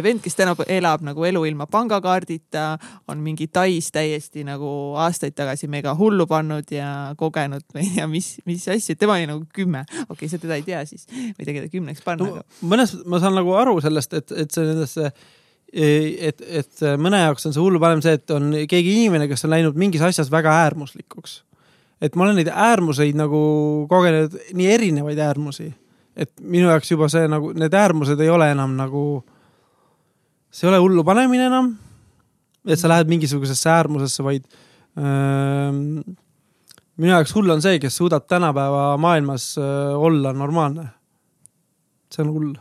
vend, 0.03 0.21
kes 0.23 0.37
täna 0.37 0.55
elab 0.69 1.03
nagu 1.05 1.25
elu 1.25 1.43
ilma 1.49 1.67
pangakaardita, 1.69 2.65
on 3.09 3.23
mingi 3.25 3.49
Tais 3.53 3.89
täiesti 3.93 4.43
nagu 4.47 4.69
aastaid 5.01 5.35
tagasi 5.37 5.69
mega 5.71 5.95
hullu 5.97 6.27
pannud 6.29 6.71
ja 6.73 7.15
kogenud 7.17 7.65
või 7.73 7.85
ei 7.87 7.91
tea, 7.97 8.07
mis, 8.11 8.31
mis 8.49 8.67
asju, 8.69 8.95
tema 8.99 9.17
oli 9.17 9.27
nagu 9.29 9.43
kümme. 9.53 9.83
okei 10.05 10.13
okay,, 10.15 10.31
sa 10.31 10.41
teda 10.41 10.59
ei 10.59 10.65
tea 10.67 10.83
siis 10.89 11.07
või 11.09 11.43
tegelikult 11.43 11.75
kümneks 11.75 12.05
panna 12.05 12.25
no 12.29 12.39
no,, 12.39 12.47
mõnes, 12.71 12.95
ma 13.09 13.21
saan 13.21 13.37
nagu 13.37 13.53
aru 13.57 13.79
sellest, 13.83 14.15
et, 14.21 14.33
et 14.45 14.53
see 14.53 14.65
nendesse, 14.65 15.11
et, 15.73 16.41
et 16.41 16.83
mõne 17.01 17.21
jaoks 17.23 17.45
on 17.45 17.53
see 17.55 17.61
hullu 17.61 17.81
panem 17.81 18.01
see, 18.03 18.15
et 18.17 18.33
on 18.33 18.51
keegi 18.69 18.95
inimene, 18.95 19.27
kes 19.29 19.45
on 19.45 19.53
läinud 19.53 19.77
mingis 19.79 20.03
asjas 20.05 20.31
väga 20.31 20.53
äärmuslikuks. 20.65 21.43
et 22.01 22.15
ma 22.15 22.25
olen 22.25 22.39
neid 22.39 22.49
äärmuseid 22.49 23.17
nagu 23.19 23.41
kogenud, 23.89 24.37
nii 24.55 24.69
erinevaid 24.71 25.19
äärmusi, 25.19 25.67
et 26.15 26.31
minu 26.41 26.71
jaoks 26.71 26.91
juba 26.91 27.09
see 27.11 27.27
nagu, 27.27 27.51
need 27.53 27.75
äärmused 27.75 28.19
ei 28.23 28.31
ole 28.31 28.51
enam 28.51 28.77
nagu, 28.77 29.03
see 30.49 30.67
ei 30.67 30.71
ole 30.73 30.79
hullu 30.85 31.03
panemine 31.03 31.49
enam. 31.51 31.75
et 32.65 32.79
sa 32.79 32.89
lähed 32.91 33.09
mingisugusesse 33.09 33.69
äärmusesse, 33.69 34.23
vaid 34.23 34.47
öö, 34.97 35.71
minu 36.97 37.11
jaoks 37.11 37.35
hull 37.35 37.49
on 37.49 37.61
see, 37.61 37.79
kes 37.79 37.97
suudab 37.97 38.27
tänapäeva 38.27 38.97
maailmas 38.97 39.51
öö, 39.57 39.95
olla 39.97 40.33
normaalne. 40.33 40.89
see 42.09 42.25
on 42.25 42.33
hull 42.33 42.57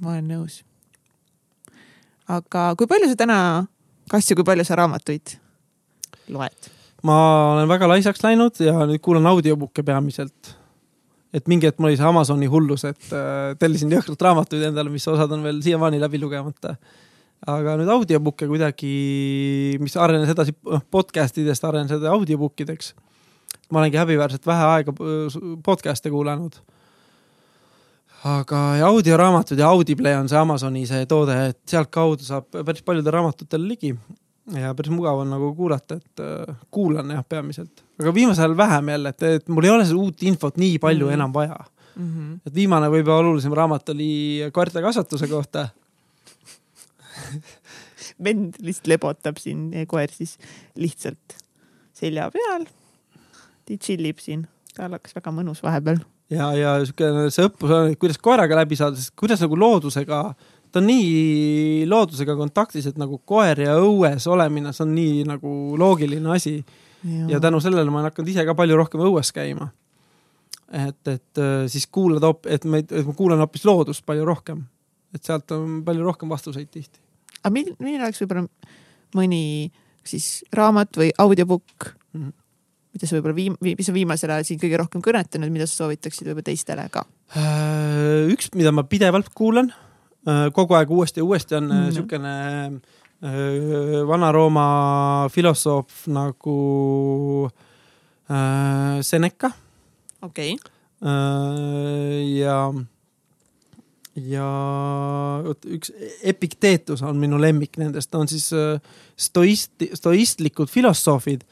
ma 0.00 0.14
olen 0.14 0.28
nõus. 0.30 0.60
Aga 2.30 2.70
kui 2.78 2.88
palju 2.90 3.10
sa 3.10 3.18
täna, 3.18 3.38
kas 4.10 4.30
ja 4.30 4.36
kui 4.38 4.46
palju 4.46 4.66
sa 4.66 4.78
raamatuid 4.80 5.36
loed? 6.34 6.70
ma 7.06 7.16
olen 7.54 7.68
väga 7.70 7.88
laisaks 7.88 8.22
läinud 8.24 8.58
ja 8.60 8.74
nüüd 8.88 9.02
kuulan 9.04 9.28
audiobook'e 9.30 9.84
peamiselt. 9.86 10.54
et 11.32 11.46
mingi 11.48 11.68
hetk 11.68 11.78
mul 11.80 11.90
oli 11.90 11.98
see 11.98 12.06
Amazoni 12.06 12.48
hullus, 12.50 12.84
et 12.88 13.12
äh, 13.14 13.54
tellisin 13.58 13.92
jõhkralt 13.94 14.24
raamatuid 14.26 14.66
endale, 14.70 14.90
mis 14.92 15.06
osad 15.08 15.30
on 15.32 15.46
veel 15.46 15.62
siiamaani 15.64 16.00
läbi 16.02 16.20
lugemata. 16.20 16.76
aga 17.46 17.76
nüüd 17.80 17.92
audiobook'e 17.96 18.50
kuidagi, 18.50 18.90
mis 19.80 19.96
arenes 19.96 20.34
edasi, 20.34 20.56
noh 20.66 20.84
podcast 20.90 21.38
idest 21.40 21.64
arenes 21.64 21.94
edasi 21.96 22.12
audiobook 22.12 22.66
ideks. 22.66 22.94
ma 23.70 23.80
olengi 23.80 23.98
häbiväärselt 24.02 24.46
vähe 24.46 24.68
aega 24.74 24.94
äh, 25.00 25.40
podcast'e 25.64 26.12
kuulanud 26.12 26.60
aga 28.26 28.58
audioraamatud 28.84 29.58
ja 29.58 29.68
Audible 29.72 30.12
on 30.18 30.28
see 30.28 30.38
Amazoni 30.38 30.82
see 30.88 31.06
toode, 31.08 31.36
et 31.50 31.60
sealtkaudu 31.72 32.26
saab 32.26 32.50
päris 32.52 32.84
paljudele 32.84 33.14
raamatutele 33.16 33.68
ligi. 33.68 33.94
ja 34.56 34.74
päris 34.74 34.92
mugav 34.92 35.20
on 35.22 35.30
nagu 35.30 35.52
kuulata, 35.54 35.96
et 36.00 36.22
äh, 36.24 36.56
kuulan 36.70 37.10
jah, 37.14 37.24
peamiselt, 37.28 37.84
aga 38.00 38.14
viimasel 38.14 38.48
ajal 38.48 38.56
vähem 38.56 38.88
jälle, 38.94 39.12
et, 39.14 39.22
et 39.22 39.48
mul 39.48 39.68
ei 39.68 39.70
ole 39.70 39.84
seda 39.86 40.00
uut 40.00 40.22
infot 40.26 40.56
nii 40.56 40.78
palju 40.78 41.06
mm 41.06 41.10
-hmm. 41.10 41.14
enam 41.14 41.32
vaja 41.32 41.58
mm. 41.96 42.08
-hmm. 42.08 42.40
et 42.46 42.54
viimane 42.54 42.88
võib-olla 42.90 43.18
olulisem 43.28 43.52
raamat 43.52 43.88
oli 43.88 44.40
koerte 44.52 44.82
kasvatuse 44.82 45.28
kohta 45.28 45.68
vend 48.24 48.54
lihtsalt 48.60 48.86
lebotab 48.86 49.36
siin, 49.38 49.70
koer 49.86 50.10
siis 50.12 50.38
lihtsalt 50.76 51.36
selja 51.92 52.30
peal. 52.30 52.64
ta 53.64 53.76
chill 53.76 54.04
ib 54.04 54.18
siin, 54.18 54.48
tal 54.74 54.92
hakkas 54.92 55.14
väga 55.14 55.30
mõnus 55.30 55.62
vahepeal 55.62 56.00
ja, 56.30 56.50
ja 56.56 56.74
sihuke 56.84 57.28
see 57.34 57.48
õppus 57.48 57.74
on, 57.74 57.90
et 57.92 58.00
kuidas 58.00 58.20
koeraga 58.22 58.60
läbi 58.60 58.78
saada, 58.78 58.98
sest 58.98 59.14
kuidas 59.18 59.42
nagu 59.42 59.58
loodusega, 59.58 60.20
ta 60.70 60.80
on 60.80 60.88
nii 60.88 61.86
loodusega 61.90 62.36
kontaktis, 62.38 62.86
et 62.90 63.00
nagu 63.00 63.20
koer 63.26 63.64
ja 63.66 63.76
õues 63.82 64.26
olemine, 64.30 64.74
see 64.76 64.86
on 64.86 64.94
nii 64.96 65.26
nagu 65.28 65.54
loogiline 65.80 66.36
asi. 66.36 66.60
ja 67.28 67.40
tänu 67.40 67.60
sellele 67.64 67.90
ma 67.90 68.02
olen 68.02 68.10
hakanud 68.10 68.28
ise 68.28 68.44
ka 68.44 68.54
palju 68.54 68.76
rohkem 68.76 69.00
õues 69.06 69.32
käima. 69.32 69.70
et, 70.70 71.08
et 71.08 71.38
äh, 71.38 71.66
siis 71.66 71.86
kuulad, 71.86 72.22
et 72.46 72.64
ma, 72.64 72.78
et 72.78 73.06
ma 73.06 73.14
kuulan 73.16 73.40
hoopis 73.40 73.64
loodust 73.64 74.06
palju 74.06 74.24
rohkem. 74.24 74.64
et 75.14 75.24
sealt 75.24 75.50
on 75.50 75.80
palju 75.84 76.04
rohkem 76.04 76.28
vastuseid 76.28 76.70
tihti. 76.70 77.00
aga 77.42 77.52
milline 77.52 78.04
oleks 78.04 78.20
võib-olla 78.22 78.46
mõni 79.16 79.72
siis 80.04 80.44
raamat 80.52 80.96
või 80.96 81.10
audiobook 81.18 81.90
mm, 82.12 82.20
-hmm 82.22 82.39
mida 82.94 83.06
sa 83.06 83.16
võib-olla 83.16 83.36
viim-, 83.36 83.58
mis 83.62 83.90
on 83.90 83.96
viimasel 83.96 84.32
ajal 84.34 84.48
sind 84.48 84.62
kõige 84.62 84.80
rohkem 84.80 85.02
kõnetanud, 85.04 85.52
mida 85.54 85.68
sa 85.68 85.84
soovitaksid 85.84 86.28
võib-olla 86.28 86.48
teistele 86.50 86.86
ka? 86.92 87.04
Äh, 87.38 88.30
üks, 88.34 88.50
mida 88.58 88.72
ma 88.74 88.84
pidevalt 88.88 89.30
kuulan 89.36 89.70
äh, 89.70 90.48
kogu 90.56 90.78
aeg 90.78 90.90
uuesti 90.94 91.22
ja 91.22 91.26
uuesti 91.28 91.58
on 91.60 91.68
mm. 91.70 91.90
niisugune 91.90 92.34
Vana-Rooma 93.20 94.62
filosoof 95.28 96.06
nagu 96.08 96.54
Seneca. 99.04 99.50
okei 100.24 100.54
okay.. 100.54 101.10
ja, 102.32 102.54
ja 104.24 104.46
vot 105.44 105.68
üks 105.68 105.92
Epictetus 106.32 107.04
on 107.04 107.20
minu 107.20 107.36
lemmik 107.42 107.76
nendest, 107.76 108.14
on 108.16 108.30
siis 108.32 108.48
stoist, 109.20 109.84
stoistlikud 110.00 110.72
filosoofid 110.72 111.44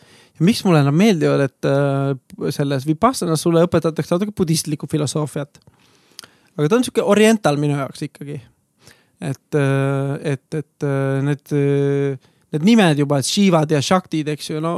miks 0.45 0.63
mulle 0.67 0.83
nad 0.87 0.95
meeldivad, 0.95 1.45
et 1.49 1.69
äh, 1.69 2.53
selles 2.55 2.87
Vipassanas 2.87 3.43
sulle 3.45 3.65
õpetatakse 3.67 4.15
natuke 4.15 4.35
budistlikku 4.37 4.89
filosoofiat. 4.91 5.61
aga 6.59 6.69
ta 6.69 6.79
on 6.79 6.87
sihuke 6.87 7.05
oriental 7.05 7.59
minu 7.61 7.77
jaoks 7.79 8.03
ikkagi. 8.09 8.41
et, 9.21 9.55
äh, 9.55 10.15
et, 10.35 10.55
et 10.55 10.87
äh, 10.87 11.23
need, 11.27 11.55
need 12.53 12.65
nimed 12.65 12.99
juba, 12.99 13.19
et 13.19 13.27
Shivad 13.27 13.71
ja 13.71 13.83
Shaktid, 13.83 14.29
eks 14.29 14.51
ju, 14.51 14.61
no 14.61 14.75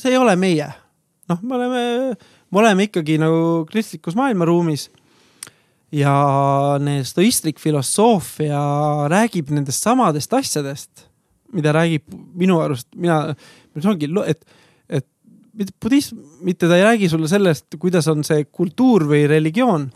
see 0.00 0.12
ei 0.14 0.20
ole 0.20 0.36
meie. 0.36 0.68
noh, 1.28 1.42
me 1.42 1.54
oleme, 1.56 1.82
me 2.50 2.62
oleme 2.62 2.88
ikkagi 2.88 3.18
nagu 3.18 3.66
kristlikus 3.70 4.14
maailmaruumis 4.16 4.90
ja 5.94 6.14
stoistlik 7.06 7.60
filosoofia 7.62 8.60
räägib 9.10 9.50
nendest 9.54 9.84
samadest 9.86 10.32
asjadest, 10.34 11.06
mida 11.54 11.72
räägib 11.74 12.06
minu 12.34 12.60
arust, 12.62 12.88
mina, 12.94 13.34
see 13.76 13.90
ongi, 13.90 14.10
et 14.26 14.44
budism, 15.56 16.18
mitte 16.44 16.68
ta 16.68 16.76
ei 16.76 16.84
räägi 16.84 17.08
sulle 17.08 17.28
sellest, 17.28 17.78
kuidas 17.80 18.08
on 18.12 18.24
see 18.26 18.44
kultuur 18.44 19.06
või 19.08 19.26
religioon. 19.28 19.90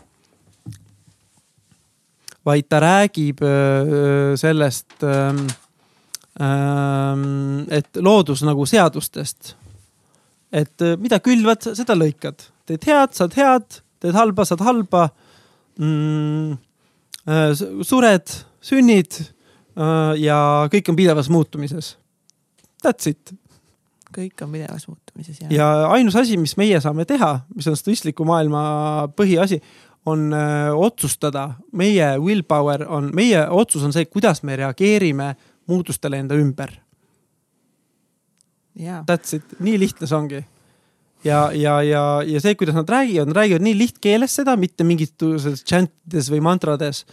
vaid 2.45 2.65
ta 2.65 2.79
räägib 2.81 3.43
öö, 3.45 4.37
sellest, 4.37 5.03
et 7.69 7.99
loodus 8.01 8.41
nagu 8.41 8.65
seadustest. 8.65 9.55
et 10.51 10.83
mida 10.97 11.19
külvad, 11.19 11.61
seda 11.77 11.93
lõikad, 11.95 12.41
teed 12.65 12.87
head, 12.87 13.13
saad 13.13 13.37
head, 13.37 13.77
teed 13.99 14.17
halba, 14.17 14.45
saad 14.45 14.63
halba 14.65 15.09
mm,. 15.77 16.57
sured, 17.85 18.33
sünnid 18.61 19.21
ja 20.17 20.67
kõik 20.73 20.89
on 20.89 20.97
pidevas 20.97 21.29
muutumises. 21.29 21.95
That's 22.81 23.07
it 23.07 23.35
kõik 24.15 24.43
on 24.43 24.51
pidevas 24.51 24.87
muutumises. 24.87 25.39
ja 25.49 25.69
ainus 25.91 26.15
asi, 26.19 26.37
mis 26.37 26.57
meie 26.57 26.79
saame 26.83 27.05
teha, 27.09 27.39
mis 27.55 27.67
on 27.71 27.77
statistliku 27.79 28.25
maailma 28.27 28.63
põhiasi, 29.15 29.61
on 30.05 30.31
öö, 30.33 30.39
äh, 30.39 30.77
otsustada, 30.77 31.51
meie 31.77 32.17
willpower 32.19 32.85
on, 32.89 33.11
meie 33.15 33.43
otsus 33.49 33.83
on 33.85 33.93
see, 33.93 34.05
kuidas 34.09 34.41
me 34.43 34.55
reageerime 34.57 35.35
muutustele 35.69 36.17
enda 36.17 36.35
ümber. 36.35 36.73
That's 39.05 39.35
it, 39.35 39.59
nii 39.59 39.77
lihtne 39.79 40.07
see 40.07 40.17
ongi. 40.17 40.45
ja, 41.23 41.51
ja, 41.53 41.81
ja, 41.85 42.05
ja 42.25 42.39
see, 42.41 42.55
kuidas 42.57 42.75
nad 42.75 42.89
räägivad, 42.89 43.29
nad 43.29 43.37
räägivad 43.43 43.61
nii 43.61 43.77
lihtkeeles 43.77 44.39
seda, 44.41 44.55
mitte 44.57 44.83
mingites 44.87 45.61
chantides 45.69 46.31
või 46.33 46.41
mantrades 46.41 47.05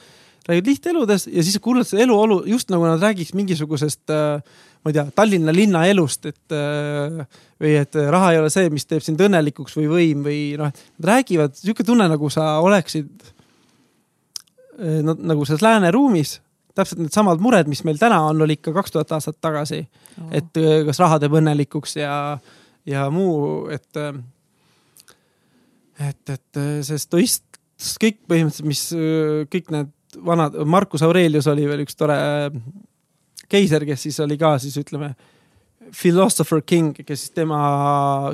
räägivad 0.49 0.67
lihteludes 0.71 1.27
ja 1.27 1.43
siis 1.43 1.59
kuulad 1.61 1.85
seda 1.85 2.03
eluolu 2.07 2.41
just 2.49 2.71
nagu 2.73 2.87
nad 2.89 3.03
räägiks 3.03 3.35
mingisugusest 3.37 4.11
äh, 4.11 4.41
ma 4.85 4.91
ei 4.91 4.97
tea, 4.97 5.07
Tallinna 5.15 5.55
linna 5.55 5.85
elust, 5.91 6.29
et 6.31 6.55
äh, 6.55 7.25
või 7.59 7.75
et 7.81 7.99
raha 8.13 8.33
ei 8.33 8.41
ole 8.43 8.51
see, 8.53 8.71
mis 8.73 8.87
teeb 8.89 9.05
sind 9.05 9.21
õnnelikuks 9.25 9.77
või 9.79 9.89
võim 9.91 10.23
või 10.27 10.41
noh, 10.61 10.71
nad 10.71 11.09
räägivad 11.13 11.57
sihuke 11.59 11.87
tunne, 11.87 12.07
nagu 12.11 12.31
sa 12.33 12.59
oleksid 12.65 13.11
äh, 14.79 15.01
no, 15.05 15.17
nagu 15.19 15.47
selles 15.49 15.65
lääneruumis 15.67 16.39
täpselt 16.79 17.03
needsamad 17.03 17.43
mured, 17.43 17.67
mis 17.67 17.83
meil 17.83 17.99
täna 17.99 18.21
on, 18.29 18.45
oli 18.45 18.55
ikka 18.55 18.71
kaks 18.77 18.95
tuhat 18.95 19.13
aastat 19.17 19.41
tagasi. 19.43 19.83
Oh.. 20.21 20.31
et 20.31 20.63
äh, 20.63 20.81
kas 20.87 21.03
raha 21.03 21.19
teeb 21.23 21.35
õnnelikuks 21.41 21.99
ja, 21.99 22.15
ja 22.87 23.09
muu, 23.11 23.67
et, 23.75 24.03
et, 25.99 26.35
et 26.39 26.65
see 26.87 27.03
stoist, 27.03 27.45
kõik 28.03 28.23
põhimõtteliselt, 28.31 28.71
mis 28.71 29.51
kõik 29.51 29.75
need 29.75 29.95
vanad, 30.25 30.55
Marcus 30.67 31.03
Aurelius 31.03 31.47
oli 31.51 31.67
veel 31.69 31.85
üks 31.85 31.99
tore 31.99 32.17
keiser, 33.49 33.85
kes 33.89 34.07
siis 34.07 34.21
oli 34.25 34.39
ka 34.41 34.55
siis 34.63 34.77
ütleme, 34.81 35.13
philosopher 35.97 36.63
king, 36.67 36.93
kes 37.07 37.31
tema 37.37 37.59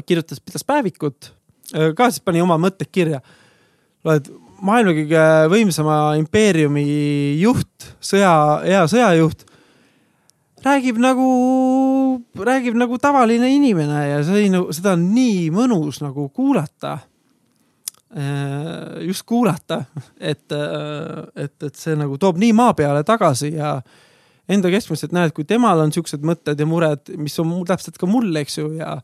kirjutas, 0.06 0.40
pidas 0.42 0.66
päevikut, 0.66 1.32
ka 1.96 2.10
siis 2.10 2.24
pani 2.24 2.42
oma 2.42 2.58
mõtted 2.60 2.90
kirja. 2.92 3.20
loed 4.04 4.28
maailma 4.64 4.92
kõige 4.96 5.24
võimsama 5.52 5.96
impeeriumi 6.20 6.84
juht, 7.40 7.88
sõja, 8.04 8.34
hea 8.64 8.82
sõjajuht, 8.90 9.46
räägib 10.64 11.00
nagu, 11.02 11.28
räägib 12.36 12.76
nagu 12.78 12.98
tavaline 13.00 13.50
inimene 13.54 14.04
ja 14.10 14.22
see, 14.26 14.46
seda 14.76 14.94
on 14.96 15.10
nii 15.14 15.50
mõnus 15.54 16.00
nagu 16.04 16.28
kuulata 16.28 16.98
just 19.02 19.24
kuulata, 19.26 19.80
et, 20.20 20.52
et, 21.34 21.54
et 21.66 21.74
see 21.74 21.96
nagu 21.98 22.14
toob 22.20 22.38
nii 22.38 22.52
maa 22.54 22.74
peale 22.78 23.02
tagasi 23.02 23.50
ja 23.56 23.80
enda 24.50 24.70
keskmist, 24.72 25.06
et 25.06 25.14
näed, 25.16 25.32
kui 25.36 25.46
temal 25.48 25.80
on 25.84 25.92
siuksed 25.94 26.24
mõtted 26.26 26.60
ja 26.60 26.66
mured, 26.68 27.14
mis 27.20 27.36
on 27.42 27.52
täpselt 27.68 27.98
ka 28.00 28.08
mul, 28.08 28.28
eks 28.42 28.58
ju, 28.58 28.70
ja, 28.78 28.98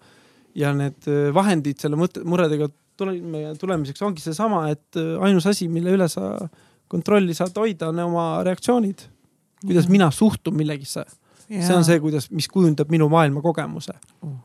ja 0.59 0.73
need 0.77 1.09
äh, 1.09 1.31
vahendid 1.35 1.81
selle 1.81 1.99
mõtte, 2.01 2.25
muredega 2.29 2.69
tuleme, 3.01 3.45
tulemiseks 3.61 4.03
ongi 4.05 4.25
seesama, 4.25 4.67
et 4.73 5.01
äh, 5.01 5.15
ainus 5.25 5.49
asi, 5.51 5.69
mille 5.73 5.95
üle 5.97 6.09
sa 6.13 6.35
kontrolli 6.91 7.37
saad 7.37 7.57
hoida, 7.61 7.91
on 7.91 8.03
oma 8.09 8.27
reaktsioonid. 8.47 9.07
kuidas 9.65 9.87
ja. 9.87 9.91
mina 9.91 10.11
suhtun 10.11 10.57
millegisse. 10.57 11.05
see 11.51 11.75
on 11.75 11.85
see, 11.85 11.99
kuidas, 12.01 12.31
mis 12.31 12.49
kujundab 12.49 12.91
minu 12.91 13.09
maailmakogemuse 13.11 13.97
uh,. 14.23 14.37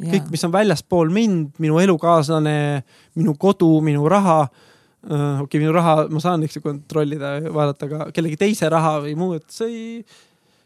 kõik, 0.00 0.26
mis 0.32 0.44
on 0.44 0.52
väljaspool 0.52 1.08
mind, 1.12 1.54
minu 1.58 1.78
elukaaslane, 1.80 2.82
minu 3.16 3.34
kodu, 3.40 3.70
minu 3.84 4.08
raha 4.08 4.42
äh, 4.42 5.40
okei 5.40 5.44
okay,, 5.44 5.62
minu 5.62 5.72
raha 5.76 6.08
ma 6.12 6.20
saan, 6.20 6.44
eks 6.44 6.58
ju, 6.58 6.64
kontrollida 6.64 7.38
vaadata 7.52 7.88
ka 7.88 8.10
kellegi 8.16 8.40
teise 8.40 8.68
raha 8.72 8.98
või 9.06 9.16
muu, 9.16 9.38
et 9.40 9.48
see 9.52 9.70
ei, 9.70 10.20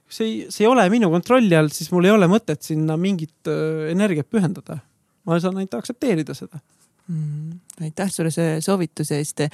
see 0.09 0.27
ei, 0.27 0.37
see 0.53 0.67
ei 0.67 0.71
ole 0.71 0.85
minu 0.93 1.11
kontrolli 1.13 1.57
all, 1.57 1.73
siis 1.73 1.91
mul 1.95 2.09
ei 2.09 2.15
ole 2.15 2.29
mõtet 2.31 2.63
sinna 2.67 2.97
mingit 3.01 3.51
energiat 3.91 4.29
pühendada. 4.31 4.81
ma 5.25 5.41
saan 5.41 5.57
ainult 5.57 5.75
aktsepteerida 5.79 6.37
seda. 6.37 6.61
mm,. 7.09 7.59
aitäh 7.89 8.13
sulle 8.13 8.31
selle 8.35 8.61
soovituse 8.65 9.19
eest 9.19 9.47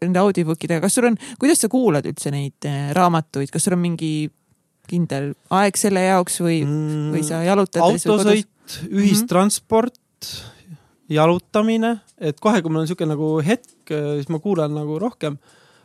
nende 0.00 0.22
audiobookidega, 0.24 0.80
kas 0.84 0.98
sul 0.98 1.10
on, 1.10 1.20
kuidas 1.38 1.64
sa 1.64 1.70
kuulad 1.72 2.08
üldse 2.08 2.32
neid 2.34 2.68
raamatuid, 2.96 3.52
kas 3.52 3.68
sul 3.68 3.76
on 3.78 3.84
mingi 3.84 4.12
kindel 4.88 5.32
aeg 5.54 5.78
selle 5.78 6.02
jaoks 6.06 6.40
või 6.42 6.62
mm,, 6.64 7.08
või 7.14 7.24
sa 7.26 7.42
jalutad? 7.46 7.82
autosõit, 7.84 8.78
ühistransport 8.88 9.98
mm, 9.98 10.32
-hmm. 10.32 10.82
jalutamine, 11.18 11.94
et 12.18 12.40
kohe, 12.40 12.62
kui 12.62 12.72
mul 12.72 12.82
on 12.82 12.88
niisugune 12.88 13.14
nagu 13.14 13.30
hetk, 13.44 13.92
siis 13.92 14.28
ma 14.32 14.40
kuulan 14.44 14.74
nagu 14.76 14.98
rohkem. 15.00 15.38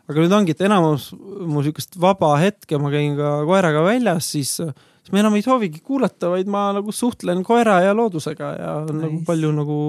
Aga 0.10 0.20
nüüd 0.20 0.36
ongi, 0.36 0.56
et 0.56 0.64
enamus 0.68 1.12
mu 1.16 1.62
niisugust 1.62 1.96
vaba 2.02 2.34
hetke, 2.42 2.80
ma 2.82 2.92
käin 2.94 3.16
ka 3.20 3.36
koeraga 3.48 3.84
väljas, 3.86 4.30
siis, 4.36 4.58
siis 4.60 5.14
ma 5.14 5.22
enam 5.22 5.38
ei 5.38 5.46
soovigi 5.46 5.82
kuulata, 5.86 6.32
vaid 6.34 6.52
ma 6.52 6.68
nagu 6.76 6.92
suhtlen 6.96 7.44
koera 7.48 7.80
ja 7.86 7.96
loodusega 7.96 8.54
ja 8.60 8.74
on 8.84 8.92
nice. 8.92 9.04
nagu 9.06 9.22
palju 9.30 9.52
nagu 9.56 9.80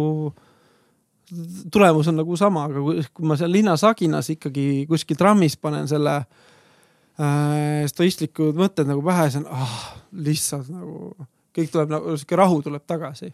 tulemus 1.72 2.08
on 2.08 2.20
nagu 2.20 2.36
sama, 2.38 2.66
aga 2.68 2.82
kui 3.14 3.28
ma 3.28 3.36
seal 3.40 3.52
linnas 3.52 3.84
Aginas 3.88 4.30
ikkagi 4.34 4.84
kuskil 4.90 5.18
trammis 5.18 5.56
panen 5.58 5.88
selle 5.90 6.18
äh, 6.20 7.86
stoistlikud 7.90 8.58
mõtted 8.58 8.90
nagu 8.90 9.02
pähe, 9.06 9.30
siis 9.30 9.42
on 9.42 9.48
ah, 9.50 9.78
lihtsalt 10.26 10.70
nagu 10.72 11.14
kõik 11.54 11.72
tuleb 11.72 11.94
nagu 11.94 12.14
sihuke 12.18 12.38
rahu 12.38 12.60
tuleb 12.66 12.84
tagasi. 12.86 13.32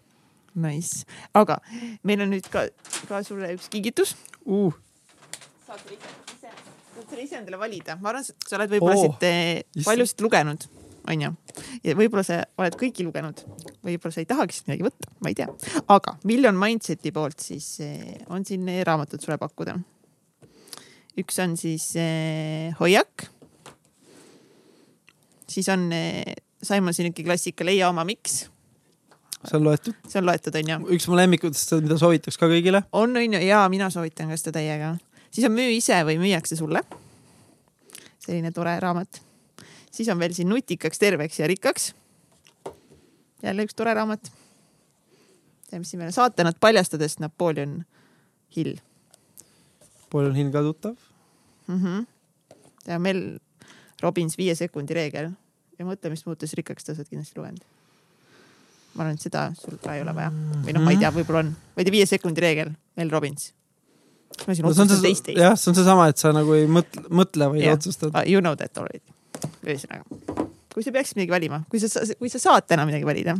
Nice, 0.61 1.05
aga 1.37 1.61
meil 2.07 2.25
on 2.25 2.33
nüüd 2.35 2.49
ka, 2.51 2.67
ka 3.07 3.23
sulle 3.27 3.53
üks 3.55 3.69
kingitus 3.71 4.17
uh.. 4.43 4.75
saad 5.67 5.85
ise, 5.95 6.20
saad 7.11 7.19
sa 7.19 7.25
ise 7.27 7.41
endale 7.41 7.59
valida, 7.61 7.97
ma 8.01 8.13
arvan, 8.13 8.25
sa 8.25 8.59
oled 8.59 8.77
võib-olla 8.77 8.99
oh, 8.99 9.07
siit 9.09 9.27
eh, 9.27 9.83
paljusid 9.87 10.23
lugenud 10.25 10.67
onju. 11.11 11.31
ja 11.85 11.95
võib-olla 11.99 12.25
sa 12.27 12.41
oled 12.61 12.77
kõiki 12.81 13.07
lugenud, 13.07 13.43
võib-olla 13.87 14.15
sa 14.15 14.23
ei 14.23 14.29
tahagi 14.31 14.57
siit 14.57 14.71
midagi 14.71 14.87
võtta, 14.87 15.11
ma 15.25 15.33
ei 15.33 15.39
tea. 15.39 15.49
aga 15.91 16.17
Million 16.29 16.59
Mindseti 16.61 17.13
poolt 17.15 17.43
siis 17.43 17.73
eh, 17.85 18.21
on 18.31 18.47
siin 18.47 18.69
raamatud 18.87 19.23
sulle 19.23 19.41
pakkuda. 19.41 19.79
üks 21.21 21.43
on 21.43 21.57
siis 21.61 21.91
eh, 21.99 22.71
Hoiak. 22.81 23.27
siis 25.51 25.69
on 25.73 25.91
eh, 25.97 26.37
Simon 26.63 26.95
Sinuki 26.95 27.25
klassika 27.25 27.65
Leia 27.67 27.89
oma 27.91 28.05
miks 28.05 28.45
see 29.45 29.57
on 29.57 29.65
loetud? 29.65 29.95
see 30.09 30.21
on 30.21 30.27
loetud, 30.29 30.57
onju. 30.61 30.81
üks 30.97 31.09
mu 31.09 31.17
lemmikutest, 31.19 31.73
mida 31.85 31.97
soovitaks 32.01 32.39
ka 32.41 32.49
kõigile. 32.51 32.85
on, 32.93 33.17
onju, 33.17 33.41
ja 33.45 33.63
mina 33.73 33.91
soovitan 33.93 34.33
ka 34.33 34.39
seda 34.41 34.59
täiega. 34.59 34.95
Siis 35.31 35.47
on 35.47 35.53
Müü 35.57 35.77
ise 35.79 36.03
või 36.05 36.19
müüakse 36.21 36.57
sulle. 36.57 36.83
selline 38.21 38.53
tore 38.53 38.81
raamat 38.81 39.23
siis 39.91 40.09
on 40.09 40.19
veel 40.19 40.33
siin 40.33 40.49
Nutikaks, 40.49 40.99
terveks 40.99 41.41
ja 41.41 41.47
rikkaks. 41.47 41.95
jälle 43.43 43.65
üks 43.65 43.75
tore 43.77 43.95
raamat. 43.95 44.33
mis 45.79 45.91
siin 45.91 45.99
veel 45.99 46.09
on, 46.09 46.13
saatanat 46.13 46.57
paljastades 46.61 47.19
Napoleon 47.19 47.85
Hill. 48.57 48.77
Napoleon 50.01 50.35
Hill 50.35 50.51
ka 50.51 50.63
tuttav 50.63 50.97
mm. 51.67 51.83
-hmm. 51.83 52.07
ja 52.87 52.99
meil 52.99 53.39
Robins 54.03 54.39
viie 54.39 54.55
sekundi 54.55 54.95
reegel 54.95 55.31
ja 55.79 55.85
mõtle, 55.85 56.11
mis 56.11 56.27
muutus 56.27 56.53
rikkaks, 56.53 56.85
sa 56.85 56.93
oled 56.93 57.09
kindlasti 57.09 57.39
lugenud. 57.39 57.65
ma 58.95 59.03
arvan, 59.03 59.15
et 59.15 59.21
seda 59.21 59.53
sul 59.55 59.79
ka 59.79 59.95
ei 59.95 60.03
ole 60.03 60.15
vaja 60.15 60.33
või 60.65 60.73
noh, 60.73 60.83
ma 60.83 60.91
ei 60.91 60.97
tea, 60.97 61.11
võib-olla 61.11 61.39
on, 61.39 61.51
ma 61.51 61.79
ei 61.79 61.85
tea, 61.85 61.93
viie 61.93 62.07
sekundi 62.07 62.41
reegel, 62.41 62.73
Mel 62.97 63.11
Robbins 63.11 63.53
ma 64.47 64.57
siin 64.57 64.67
no, 64.67 64.73
otsustan 64.73 65.05
teist 65.05 65.27
teist. 65.29 65.41
jah, 65.41 65.57
see 65.59 65.73
on 65.73 65.79
seesama, 65.79 66.11
et 66.13 66.21
sa 66.21 66.35
nagu 66.37 66.57
ei 66.57 66.67
mõtle, 66.71 67.07
mõtle 67.09 67.51
või 67.55 67.65
yeah. 67.65 67.79
otsustad. 67.79 68.15
You 68.29 68.43
know 68.45 68.57
that 68.59 68.77
already 68.81 69.05
ühesõnaga, 69.65 70.05
kui 70.73 70.85
sa 70.85 70.93
peaksid 70.95 71.19
midagi 71.19 71.35
valima, 71.35 71.63
kui 71.71 71.81
sa, 71.83 72.05
kui 72.19 72.33
sa 72.33 72.43
saad 72.43 72.69
täna 72.71 72.87
midagi 72.89 73.09
valida? 73.09 73.39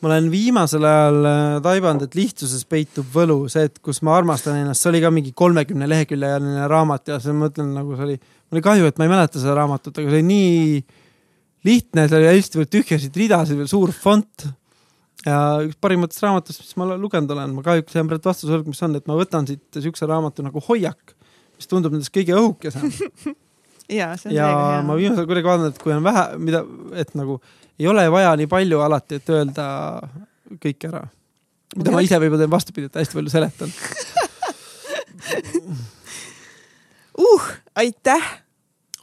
ma 0.00 0.08
olen 0.08 0.30
viimasel 0.32 0.84
ajal 0.88 1.26
äh, 1.28 1.56
taibanud, 1.64 2.06
et 2.06 2.14
lihtsuses 2.16 2.62
peitub 2.68 3.08
võlu, 3.12 3.42
see, 3.52 3.66
et 3.68 3.74
kus 3.84 4.00
ma 4.06 4.14
armastan 4.16 4.56
ennast, 4.62 4.80
see 4.80 4.88
oli 4.94 5.02
ka 5.02 5.10
mingi 5.12 5.34
kolmekümne 5.36 5.88
leheküljeline 5.90 6.64
raamat 6.72 7.12
ja 7.12 7.18
siis 7.20 7.34
ma 7.34 7.46
mõtlen 7.46 7.74
nagu 7.76 7.98
see 7.98 8.06
oli, 8.06 8.16
mul 8.48 8.56
oli 8.56 8.64
kahju, 8.64 8.88
et 8.88 9.00
ma 9.00 9.06
ei 9.06 9.12
mäleta 9.12 9.42
seda 9.42 9.58
raamatut, 9.58 10.00
aga 10.00 10.08
see 10.08 10.22
oli 10.22 10.28
nii 10.30 10.80
lihtne, 11.68 12.06
see 12.08 12.16
oli 12.16 12.30
hästi 12.30 12.60
palju 12.60 12.70
tühjasid 12.78 13.20
ridasid, 13.20 13.60
veel 13.60 13.68
suur 13.68 13.92
fond. 13.92 14.48
Ja 15.26 15.38
üks 15.66 15.76
parimatest 15.82 16.22
raamatust, 16.24 16.62
mis 16.64 16.76
ma 16.80 16.96
lugenud 16.96 17.30
olen, 17.34 17.54
ma 17.56 17.64
kahjuks 17.66 17.96
jään 17.96 18.08
praegu 18.10 18.30
vastuse 18.30 18.54
võlgu, 18.54 18.72
mis 18.72 18.82
on, 18.86 18.96
et 18.96 19.06
ma 19.10 19.18
võtan 19.18 19.48
siit 19.48 19.80
siukse 19.84 20.08
raamatu 20.08 20.44
nagu 20.46 20.62
Hoiak, 20.68 21.14
mis 21.58 21.70
tundub 21.70 21.92
nendest 21.94 22.12
kõige 22.14 22.36
õhukesem 22.38 22.88
ja, 24.00 24.14
ja 24.32 24.50
ma 24.86 24.96
viimasel 24.98 25.28
kuidagi 25.28 25.50
vaatan, 25.50 25.72
et 25.74 25.80
kui 25.82 25.92
on 25.94 26.04
vähe, 26.06 26.24
mida, 26.40 26.64
et 27.00 27.12
nagu 27.18 27.40
ei 27.80 27.88
ole 27.90 28.04
vaja 28.12 28.34
nii 28.40 28.48
palju 28.50 28.82
alati, 28.84 29.20
et 29.20 29.32
öelda 29.32 29.66
kõik 30.60 30.88
ära. 30.88 31.02
mida 31.76 31.94
ma 31.94 32.02
ise 32.04 32.18
võib-olla 32.20 32.44
teen 32.44 32.56
vastupidi, 32.56 32.86
et 32.90 33.00
hästi 33.02 33.18
palju 33.18 33.32
seletan 33.32 33.70
uh, 37.26 37.44
aitäh, 37.76 38.24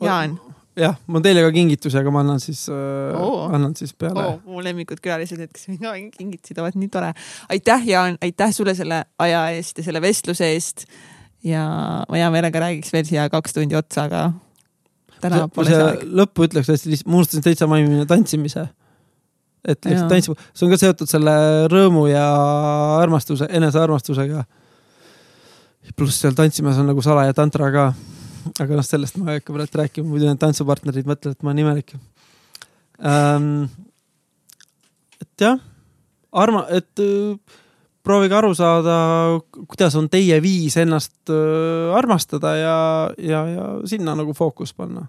Jaan. 0.01 0.39
Jah, 0.77 0.95
on 1.09 1.25
teile 1.25 1.43
ka 1.45 1.51
kingitus, 1.55 1.95
aga 1.99 2.13
ma 2.13 2.23
annan 2.25 2.41
siis 2.43 2.65
oh., 2.69 3.47
annan 3.53 3.75
siis 3.77 3.93
peale 3.97 4.23
oh,. 4.23 4.39
mu 4.45 4.63
lemmikud 4.63 5.01
külalised, 5.03 5.41
et 5.43 5.53
kes 5.53 5.69
ka 5.81 5.93
kingitusi 6.15 6.57
toovad, 6.57 6.77
nii 6.79 6.91
tore. 6.93 7.13
aitäh, 7.53 7.85
Jaan, 7.89 8.17
aitäh 8.23 8.53
sulle 8.55 8.75
selle 8.77 9.03
aja 9.19 9.47
eest 9.57 9.81
ja 9.81 9.87
selle 9.87 10.01
vestluse 10.03 10.51
eest. 10.53 10.87
ja 11.45 11.63
ma 12.09 12.19
hea 12.19 12.29
meelega 12.33 12.67
räägiks 12.67 12.93
veel 12.93 13.07
siia 13.09 13.29
kaks 13.33 13.57
tundi 13.57 13.77
otsa, 13.77 14.07
aga 14.07 14.27
täna 15.23 15.45
pole 15.53 15.71
see 15.71 15.83
aeg. 15.83 16.03
lõppu 16.21 16.47
ütleks 16.47 16.69
hästi 16.71 16.91
lihtsalt, 16.93 17.09
ma 17.09 17.21
unustasin 17.21 17.45
täitsa 17.45 17.69
mainida 17.69 18.05
tantsimise. 18.09 18.67
et 19.67 19.85
lihtsalt 19.85 20.11
tantsima, 20.11 20.37
see 20.53 20.67
on 20.67 20.73
ka 20.73 20.81
seotud 20.81 21.09
selle 21.09 21.33
rõõmu 21.71 22.05
ja 22.11 22.27
armastuse, 23.01 23.49
enesearmastusega. 23.59 24.45
pluss 25.95 26.21
seal 26.21 26.37
tantsimas 26.37 26.77
on 26.81 26.91
nagu 26.91 27.01
salaja 27.01 27.33
tantra 27.37 27.71
ka. 27.73 27.87
Aga 28.61 28.79
noh, 28.79 28.85
sellest 28.85 29.17
ma 29.19 29.33
ei 29.33 29.41
hakka 29.41 29.55
praegu 29.55 29.81
rääkima, 29.81 30.09
muidu 30.09 30.27
need 30.29 30.41
tantsupartnerid 30.41 31.07
mõtlevad, 31.09 31.37
et 31.37 31.45
ma 31.45 31.53
olen 31.53 31.63
imelik 31.63 31.95
ähm,. 33.01 33.49
et 35.21 35.45
jah, 35.45 35.59
arma-, 36.31 36.67
et 36.73 37.03
äh, 37.03 37.57
proovige 38.07 38.37
aru 38.37 38.53
saada, 38.55 38.95
kuidas 39.67 39.97
on 39.99 40.07
teie 40.11 40.39
viis 40.43 40.77
ennast 40.79 41.31
äh, 41.33 41.91
armastada 41.97 42.55
ja, 42.59 42.77
ja, 43.19 43.43
ja 43.51 43.67
sinna 43.89 44.15
nagu 44.17 44.35
fookus 44.37 44.73
panna. 44.77 45.07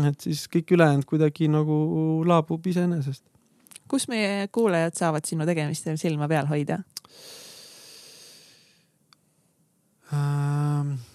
et 0.00 0.20
siis 0.24 0.46
kõik 0.48 0.72
ülejäänud 0.72 1.04
kuidagi 1.08 1.50
nagu 1.52 1.76
laabub 2.26 2.66
iseenesest. 2.66 3.24
kus 3.88 4.08
meie 4.08 4.48
kuulajad 4.48 4.96
saavad 4.96 5.28
sinu 5.28 5.46
tegemistel 5.46 6.00
silma 6.00 6.28
peal 6.32 6.48
hoida 6.48 6.82
ähm.? 10.12 11.11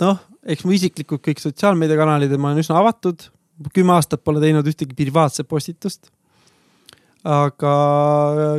Noh, 0.00 0.22
eks 0.46 0.64
mu 0.64 0.72
isiklikud 0.76 1.20
kõik 1.24 1.42
sotsiaalmeediakanalid, 1.42 2.32
ma 2.38 2.52
olen 2.52 2.64
üsna 2.64 2.80
avatud 2.80 3.28
kümme 3.74 3.92
aastat 3.96 4.22
pole 4.24 4.40
teinud 4.42 4.66
ühtegi 4.66 4.96
privaatset 4.96 5.48
postitust. 5.48 6.08
aga 7.20 7.72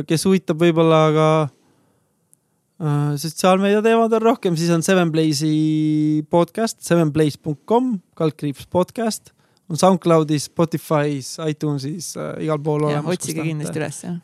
kes 0.06 0.22
huvitab 0.28 0.60
võib-olla 0.62 1.00
ka 1.16 1.28
äh, 1.42 3.14
sotsiaalmeedia 3.18 3.82
teemad 3.82 4.14
on 4.14 4.22
rohkem, 4.22 4.56
siis 4.56 4.70
on 4.70 4.86
Seven 4.86 5.10
Blaze'i 5.10 6.22
podcast, 6.30 6.78
sevenblaze.com, 6.86 7.96
kaldkriips 8.14 8.68
podcast, 8.70 9.34
on 9.66 9.80
SoundCloudis, 9.80 10.46
Spotify's, 10.52 11.34
iTunesis 11.42 12.14
äh,, 12.14 12.36
igal 12.46 12.62
pool 12.62 12.86
olemas. 12.86 13.18
otsige 13.18 13.42
kindlasti 13.42 13.82
üles, 13.82 14.04
jah 14.06 14.20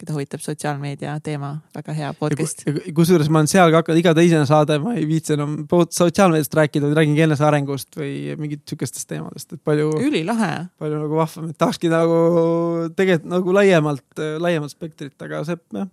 keda 0.00 0.14
huvitab 0.16 0.40
sotsiaalmeedia 0.42 1.12
teema, 1.24 1.50
väga 1.76 1.94
hea 1.96 2.10
podcast. 2.16 2.62
kusjuures 2.96 3.28
ma 3.32 3.42
olen 3.42 3.50
seal 3.50 3.72
ka 3.72 3.82
hakanud, 3.82 4.00
iga 4.00 4.14
teisene 4.16 4.46
saade, 4.48 4.78
ma 4.82 4.94
ei 4.96 5.04
viitsi 5.08 5.34
enam 5.36 5.56
sotsiaalmeediast 5.68 6.56
rääkida, 6.56 6.88
vaid 6.88 7.00
räägingi 7.00 7.24
enesearengust 7.26 7.98
või 8.00 8.14
mingit 8.40 8.64
sihukestest 8.70 9.08
teemadest, 9.10 9.52
et 9.56 9.62
palju. 9.66 9.92
ülilahe. 10.08 10.52
palju 10.80 11.02
nagu 11.02 11.20
vahvam, 11.20 11.50
et 11.52 11.60
tahakski 11.60 11.92
nagu 11.92 12.20
tegelikult 12.96 13.30
nagu 13.34 13.56
laiemalt, 13.56 14.24
laiemat 14.46 14.72
spektrit, 14.72 15.16
aga 15.26 15.42
see 15.48 15.60
jah. 15.76 15.90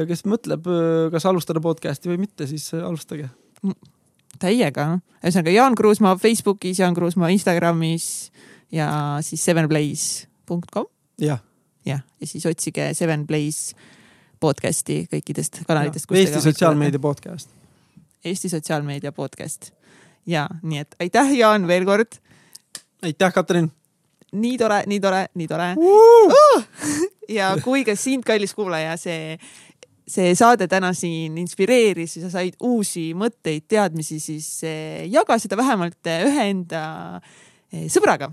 ja 0.00 0.08
kes 0.08 0.24
mõtleb, 0.26 0.66
kas 1.14 1.28
alustada 1.30 1.62
podcast'i 1.64 2.10
või 2.10 2.24
mitte, 2.26 2.50
siis 2.50 2.70
alustage. 2.74 3.30
täiega, 4.42 4.90
ühesõnaga 5.22 5.54
Jaan 5.54 5.78
Kruusmaa 5.78 6.16
Facebookis, 6.18 6.82
Jaan 6.82 6.98
Kruusmaa 6.98 7.30
Instagramis 7.34 8.32
ja 8.74 8.88
siis 9.22 9.44
sevenblaze.com. 9.46 10.90
jah 11.22 11.44
jah, 11.88 12.02
ja 12.20 12.28
siis 12.28 12.46
otsige 12.48 12.90
Seven 12.94 13.26
Blaze 13.26 13.76
podcast'i 14.40 15.02
kõikidest 15.10 15.62
kanalitest. 15.66 16.10
Eesti 16.14 16.42
sotsiaalmeedia 16.44 17.02
podcast. 17.02 17.50
Eesti 18.24 18.50
sotsiaalmeedia 18.52 19.12
podcast. 19.12 19.72
ja 20.26 20.46
nii 20.62 20.78
et 20.84 20.94
aitäh, 21.00 21.32
Jaan, 21.38 21.66
veel 21.66 21.84
kord. 21.88 22.18
aitäh, 23.02 23.32
Katrin. 23.32 23.70
nii 24.32 24.58
tore, 24.58 24.82
nii 24.86 25.00
tore, 25.00 25.26
nii 25.34 25.48
tore 25.48 25.70
uh! 25.76 26.32
Uh! 26.32 26.66
ja 27.38 27.56
kui 27.64 27.84
ka 27.84 27.96
sind, 27.96 28.24
kallis 28.24 28.54
kuulaja, 28.54 28.96
see 28.96 29.38
see 30.08 30.32
saade 30.34 30.64
täna 30.68 30.94
siin 30.96 31.36
inspireeris 31.38 32.16
ja 32.16 32.22
sa 32.24 32.38
said 32.38 32.56
uusi 32.64 33.10
mõtteid, 33.16 33.66
teadmisi, 33.68 34.16
siis 34.20 34.46
eh, 34.64 35.04
jaga 35.12 35.36
seda 35.40 35.56
vähemalt 35.60 36.08
ühe 36.08 36.46
enda 36.48 36.82
eh, 37.72 37.88
sõbraga 37.92 38.30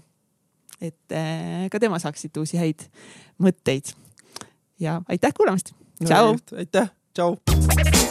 et 0.91 1.15
äh, 1.15 1.67
ka 1.71 1.81
tema 1.81 1.99
saaks 2.01 2.25
siit 2.25 2.37
uusi 2.41 2.59
häid 2.61 2.87
mõtteid. 3.41 3.93
ja 4.79 5.01
aitäh 5.09 5.33
kuulamast. 5.37 5.73
tšau. 6.03 6.35
aitäh, 6.57 6.91
tšau. 7.13 8.04